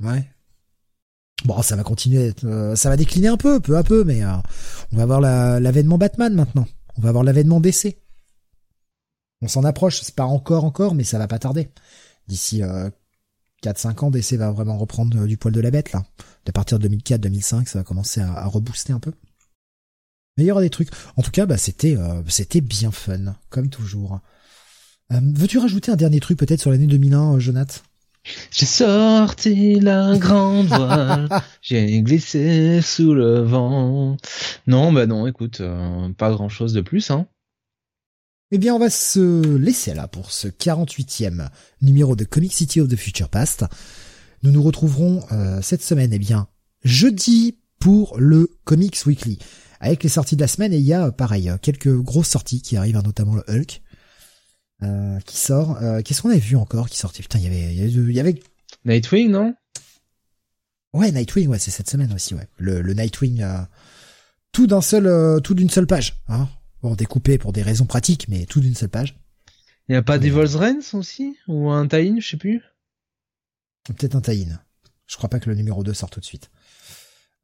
Ouais. 0.00 0.28
Bon, 1.44 1.60
ça 1.60 1.76
va 1.76 1.82
continuer, 1.82 2.32
euh, 2.44 2.74
ça 2.74 2.88
va 2.88 2.96
décliner 2.96 3.28
un 3.28 3.36
peu, 3.36 3.60
peu 3.60 3.76
à 3.76 3.82
peu, 3.82 4.02
mais 4.04 4.24
euh, 4.24 4.32
on 4.92 4.96
va 4.96 5.02
avoir 5.02 5.20
l'avènement 5.20 5.98
Batman 5.98 6.34
maintenant. 6.34 6.66
On 6.96 7.02
va 7.02 7.08
avoir 7.08 7.24
l'avènement 7.24 7.60
DC. 7.60 7.96
On 9.42 9.48
s'en 9.48 9.64
approche, 9.64 10.00
c'est 10.00 10.14
pas 10.14 10.24
encore 10.24 10.64
encore, 10.64 10.94
mais 10.94 11.04
ça 11.04 11.18
va 11.18 11.26
pas 11.26 11.38
tarder. 11.38 11.70
D'ici 12.28 12.62
euh, 12.62 12.88
4-5 13.64 14.04
ans, 14.04 14.10
DC 14.10 14.34
va 14.34 14.50
vraiment 14.50 14.78
reprendre 14.78 15.26
du 15.26 15.36
poil 15.36 15.52
de 15.52 15.60
la 15.60 15.70
bête 15.70 15.92
là. 15.92 16.04
À 16.46 16.52
partir 16.52 16.78
de 16.78 16.88
2004-2005, 16.88 17.66
ça 17.66 17.78
va 17.78 17.84
commencer 17.84 18.20
à, 18.20 18.46
rebooster 18.46 18.92
un 18.92 19.00
peu. 19.00 19.12
Mais 20.36 20.44
il 20.44 20.46
y 20.46 20.50
aura 20.50 20.60
des 20.60 20.70
trucs. 20.70 20.90
En 21.16 21.22
tout 21.22 21.30
cas, 21.30 21.46
bah 21.46 21.56
c'était 21.56 21.96
euh, 21.96 22.22
c'était 22.28 22.60
bien 22.60 22.90
fun, 22.90 23.36
comme 23.50 23.70
toujours. 23.70 24.20
Euh, 25.12 25.20
Veux-tu 25.22 25.58
rajouter 25.58 25.92
un 25.92 25.96
dernier 25.96 26.20
truc 26.20 26.38
peut-être 26.38 26.60
sur 26.60 26.70
l'année 26.70 26.86
2001, 26.86 27.34
euh, 27.34 27.38
Jonath? 27.38 27.84
J'ai 28.50 28.66
sorti 28.66 29.80
la 29.80 30.16
grande 30.16 30.68
voile, 30.68 31.28
j'ai 31.62 32.00
glissé 32.02 32.80
sous 32.80 33.12
le 33.12 33.40
vent. 33.40 34.16
Non, 34.66 34.92
bah 34.92 35.06
non, 35.06 35.26
écoute, 35.26 35.60
euh, 35.60 36.08
pas 36.16 36.30
grand 36.30 36.48
chose 36.48 36.72
de 36.72 36.80
plus, 36.80 37.10
hein. 37.10 37.26
Eh 38.50 38.58
bien, 38.58 38.74
on 38.74 38.78
va 38.78 38.90
se 38.90 39.56
laisser 39.56 39.94
là 39.94 40.06
pour 40.06 40.30
ce 40.30 40.48
48e 40.48 41.48
numéro 41.82 42.14
de 42.14 42.24
Comic 42.24 42.52
City 42.52 42.80
of 42.80 42.88
the 42.88 42.96
Future 42.96 43.28
Past. 43.28 43.64
Nous 44.42 44.52
nous 44.52 44.62
retrouverons 44.62 45.24
euh, 45.32 45.60
cette 45.60 45.82
semaine, 45.82 46.12
eh 46.12 46.18
bien, 46.18 46.46
jeudi 46.84 47.58
pour 47.80 48.16
le 48.18 48.48
Comics 48.64 49.04
Weekly. 49.06 49.38
Avec 49.80 50.02
les 50.02 50.08
sorties 50.08 50.36
de 50.36 50.40
la 50.40 50.48
semaine, 50.48 50.72
et 50.72 50.78
il 50.78 50.84
y 50.84 50.94
a, 50.94 51.10
pareil, 51.10 51.52
quelques 51.60 51.94
grosses 51.94 52.28
sorties 52.28 52.62
qui 52.62 52.76
arrivent, 52.76 52.96
hein, 52.96 53.02
notamment 53.04 53.34
le 53.34 53.44
Hulk, 53.48 53.82
euh, 54.82 55.18
qui 55.20 55.36
sort. 55.36 55.82
Euh, 55.82 56.02
Qu'est-ce 56.02 56.22
qu'on 56.22 56.30
avait 56.30 56.38
vu 56.38 56.56
encore 56.56 56.88
qui 56.88 56.98
sortait? 56.98 57.22
Putain, 57.22 57.38
il 57.38 57.44
y 57.44 57.46
avait... 57.46 57.74
Il 57.74 57.78
y 57.78 57.82
avait, 57.82 57.90
il 57.90 58.12
y 58.12 58.20
avait... 58.20 58.42
Nightwing, 58.84 59.30
non? 59.30 59.54
Ouais, 60.92 61.10
Nightwing, 61.10 61.48
ouais, 61.48 61.58
c'est 61.58 61.70
cette 61.70 61.90
semaine 61.90 62.12
aussi, 62.12 62.34
ouais. 62.34 62.46
Le, 62.56 62.80
le 62.80 62.94
Nightwing, 62.94 63.42
euh, 63.42 63.58
tout 64.52 64.66
d'un 64.66 64.80
seul, 64.80 65.06
euh, 65.06 65.40
tout 65.40 65.54
d'une 65.54 65.70
seule 65.70 65.86
page, 65.86 66.16
hein. 66.28 66.48
Bon, 66.82 66.94
découpé 66.94 67.38
pour 67.38 67.52
des 67.52 67.62
raisons 67.62 67.86
pratiques, 67.86 68.28
mais 68.28 68.44
tout 68.44 68.60
d'une 68.60 68.74
seule 68.74 68.90
page. 68.90 69.18
Il 69.88 69.92
n'y 69.92 69.96
a 69.96 70.02
pas 70.02 70.18
Ouais. 70.18 70.30
Devil's 70.30 70.54
Reigns 70.54 70.94
aussi? 70.94 71.36
Ou 71.48 71.70
un 71.70 71.88
tie 71.88 72.20
je 72.20 72.28
sais 72.28 72.36
plus? 72.36 72.62
Peut-être 73.84 74.14
un 74.14 74.20
tie-in. 74.20 74.60
Je 75.06 75.16
crois 75.16 75.28
pas 75.28 75.40
que 75.40 75.48
le 75.50 75.56
numéro 75.56 75.82
2 75.82 75.92
sorte 75.94 76.14
tout 76.14 76.20
de 76.20 76.24
suite. 76.24 76.50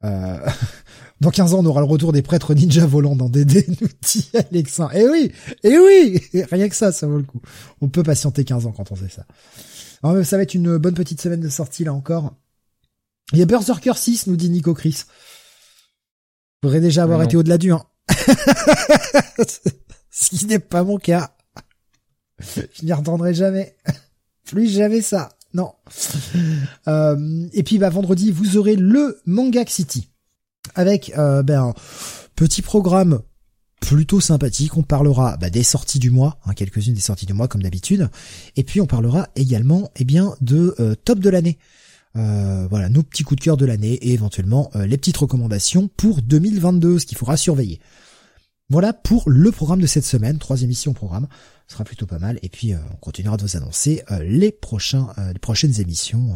Euh, 0.03 0.37
dans 1.21 1.29
15 1.29 1.53
ans, 1.53 1.59
on 1.59 1.65
aura 1.65 1.81
le 1.81 1.87
retour 1.87 2.11
des 2.11 2.21
prêtres 2.21 2.53
ninja 2.53 2.85
volants 2.85 3.15
dans 3.15 3.29
DD, 3.29 3.65
nous 3.81 3.87
dit 4.01 4.29
Alexin. 4.33 4.89
Eh 4.93 5.07
oui, 5.07 5.31
eh 5.63 5.77
oui, 5.77 6.21
rien 6.51 6.69
que 6.69 6.75
ça, 6.75 6.91
ça 6.91 7.07
vaut 7.07 7.17
le 7.17 7.23
coup. 7.23 7.41
On 7.81 7.89
peut 7.89 8.03
patienter 8.03 8.43
15 8.43 8.65
ans 8.65 8.71
quand 8.71 8.91
on 8.91 8.95
sait 8.95 9.09
ça. 9.09 9.25
Alors, 10.03 10.15
mais 10.15 10.23
ça 10.23 10.37
va 10.37 10.43
être 10.43 10.53
une 10.53 10.77
bonne 10.77 10.95
petite 10.95 11.21
semaine 11.21 11.41
de 11.41 11.49
sortie 11.49 11.83
là 11.83 11.93
encore. 11.93 12.33
Il 13.33 13.39
y 13.39 13.41
a 13.41 13.45
Berserker 13.45 13.93
6, 13.95 14.27
nous 14.27 14.35
dit 14.35 14.49
Nico 14.49 14.73
Chris. 14.73 15.03
Faudrait 16.61 16.81
déjà 16.81 17.03
avoir 17.03 17.19
non. 17.19 17.25
été 17.25 17.37
au-delà 17.37 17.57
du 17.57 17.71
1. 17.71 17.81
Ce 20.09 20.29
qui 20.29 20.45
n'est 20.45 20.59
pas 20.59 20.83
mon 20.83 20.97
cas. 20.97 21.35
Je 22.55 22.85
n'y 22.85 22.93
retendrai 22.93 23.33
jamais. 23.33 23.75
Plus 24.45 24.67
jamais 24.67 25.01
ça. 25.01 25.29
Non. 25.53 25.73
Euh, 26.87 27.47
et 27.53 27.63
puis 27.63 27.77
bah 27.77 27.89
vendredi, 27.89 28.31
vous 28.31 28.57
aurez 28.57 28.75
le 28.75 29.19
Manga 29.25 29.63
City 29.67 30.09
avec 30.75 31.13
euh, 31.17 31.43
ben, 31.43 31.61
un 31.61 31.73
petit 32.35 32.61
programme 32.61 33.21
plutôt 33.79 34.19
sympathique. 34.19 34.77
On 34.77 34.83
parlera 34.83 35.37
bah, 35.37 35.49
des 35.49 35.63
sorties 35.63 35.99
du 35.99 36.09
mois, 36.09 36.39
hein, 36.45 36.53
quelques-unes 36.53 36.93
des 36.93 37.01
sorties 37.01 37.25
du 37.25 37.33
mois 37.33 37.47
comme 37.47 37.61
d'habitude. 37.61 38.09
Et 38.55 38.63
puis 38.63 38.81
on 38.81 38.87
parlera 38.87 39.27
également 39.35 39.91
eh 39.97 40.05
bien 40.05 40.33
de 40.41 40.75
euh, 40.79 40.95
top 40.95 41.19
de 41.19 41.29
l'année. 41.29 41.57
Euh, 42.17 42.67
voilà 42.69 42.89
nos 42.89 43.03
petits 43.03 43.23
coups 43.23 43.39
de 43.39 43.43
cœur 43.43 43.57
de 43.57 43.65
l'année 43.65 43.93
et 43.93 44.13
éventuellement 44.13 44.71
les 44.75 44.97
petites 44.97 45.17
recommandations 45.17 45.87
pour 45.87 46.21
2022, 46.21 46.99
ce 46.99 47.05
qu'il 47.05 47.17
faudra 47.17 47.37
surveiller. 47.37 47.79
Voilà 48.69 48.93
pour 48.93 49.29
le 49.29 49.51
programme 49.51 49.81
de 49.81 49.87
cette 49.87 50.05
semaine, 50.05 50.37
trois 50.37 50.61
émissions 50.61 50.91
au 50.91 50.93
programme, 50.93 51.27
ce 51.71 51.75
sera 51.75 51.85
plutôt 51.85 52.05
pas 52.05 52.19
mal. 52.19 52.37
Et 52.41 52.49
puis 52.49 52.73
euh, 52.73 52.77
on 52.91 52.97
continuera 52.97 53.37
de 53.37 53.43
vous 53.43 53.55
annoncer 53.55 54.03
euh, 54.11 54.21
les 54.23 54.51
prochains, 54.51 55.07
euh, 55.17 55.31
les 55.31 55.39
prochaines 55.39 55.79
émissions 55.79 56.35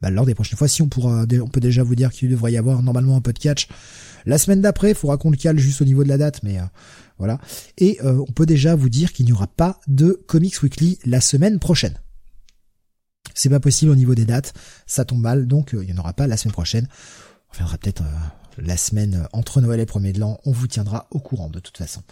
bah, 0.00 0.10
lors 0.10 0.26
des 0.26 0.34
prochaines 0.34 0.58
fois. 0.58 0.66
Si 0.66 0.82
on 0.82 0.88
pourra, 0.88 1.24
on 1.40 1.48
peut 1.48 1.60
déjà 1.60 1.84
vous 1.84 1.94
dire 1.94 2.10
qu'il 2.10 2.28
devrait 2.28 2.50
y 2.50 2.56
avoir 2.56 2.82
normalement 2.82 3.16
un 3.16 3.20
peu 3.20 3.32
de 3.32 3.38
catch 3.38 3.68
la 4.26 4.38
semaine 4.38 4.60
d'après. 4.60 4.92
Faudra 4.92 5.18
qu'on 5.18 5.30
le 5.30 5.36
cale 5.36 5.56
juste 5.56 5.82
au 5.82 5.84
niveau 5.84 6.02
de 6.02 6.08
la 6.08 6.18
date, 6.18 6.42
mais 6.42 6.58
euh, 6.58 6.64
voilà. 7.16 7.38
Et 7.78 8.00
euh, 8.02 8.24
on 8.28 8.32
peut 8.32 8.44
déjà 8.44 8.74
vous 8.74 8.88
dire 8.88 9.12
qu'il 9.12 9.26
n'y 9.26 9.32
aura 9.32 9.46
pas 9.46 9.78
de 9.86 10.20
Comics 10.26 10.60
Weekly 10.64 10.98
la 11.04 11.20
semaine 11.20 11.60
prochaine. 11.60 11.96
C'est 13.34 13.50
pas 13.50 13.60
possible 13.60 13.92
au 13.92 13.96
niveau 13.96 14.16
des 14.16 14.24
dates, 14.24 14.52
ça 14.86 15.04
tombe 15.04 15.20
mal, 15.20 15.46
donc 15.46 15.70
il 15.74 15.86
n'y 15.86 15.92
en 15.92 15.98
aura 15.98 16.12
pas 16.12 16.26
la 16.26 16.36
semaine 16.36 16.52
prochaine. 16.52 16.88
On 17.52 17.56
viendra 17.56 17.78
peut-être 17.78 18.02
la 18.58 18.76
semaine 18.76 19.28
entre 19.32 19.60
Noël 19.60 19.78
et 19.78 19.86
premier 19.86 20.12
de 20.12 20.18
l'an. 20.18 20.40
On 20.44 20.50
vous 20.50 20.66
tiendra 20.66 21.06
au 21.12 21.20
courant 21.20 21.48
de 21.48 21.60
toute 21.60 21.78
façon. 21.78 22.02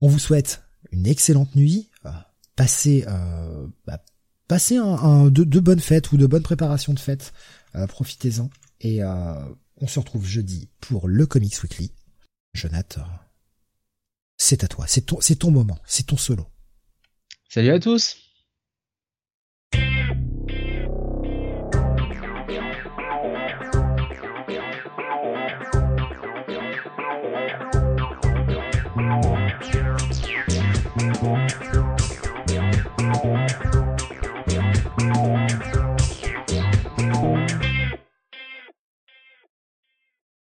On 0.00 0.08
vous 0.08 0.20
souhaite 0.20 0.62
une 0.92 1.06
excellente 1.06 1.54
nuit. 1.56 1.90
euh, 2.06 2.10
Passez, 2.56 3.04
euh, 3.08 3.66
bah, 3.86 4.04
passez 4.48 4.76
un, 4.76 5.30
de, 5.30 5.60
bonnes 5.60 5.80
fêtes 5.80 6.12
ou 6.12 6.16
de 6.16 6.26
bonnes 6.26 6.42
préparations 6.42 6.92
de 6.92 6.98
fêtes. 6.98 7.32
Euh, 7.74 7.86
Profitez-en. 7.86 8.50
Et 8.80 9.02
euh, 9.02 9.34
on 9.78 9.86
se 9.86 9.98
retrouve 9.98 10.26
jeudi 10.26 10.68
pour 10.80 11.08
le 11.08 11.26
Comics 11.26 11.62
Weekly. 11.62 11.92
Jonathan, 12.54 13.02
euh, 13.02 13.04
c'est 14.36 14.64
à 14.64 14.68
toi. 14.68 14.86
C'est 14.86 15.06
ton 15.06 15.50
moment. 15.50 15.78
C'est 15.86 16.06
ton 16.06 16.16
solo. 16.16 16.46
Salut 17.48 17.70
à 17.70 17.80
tous 17.80 18.16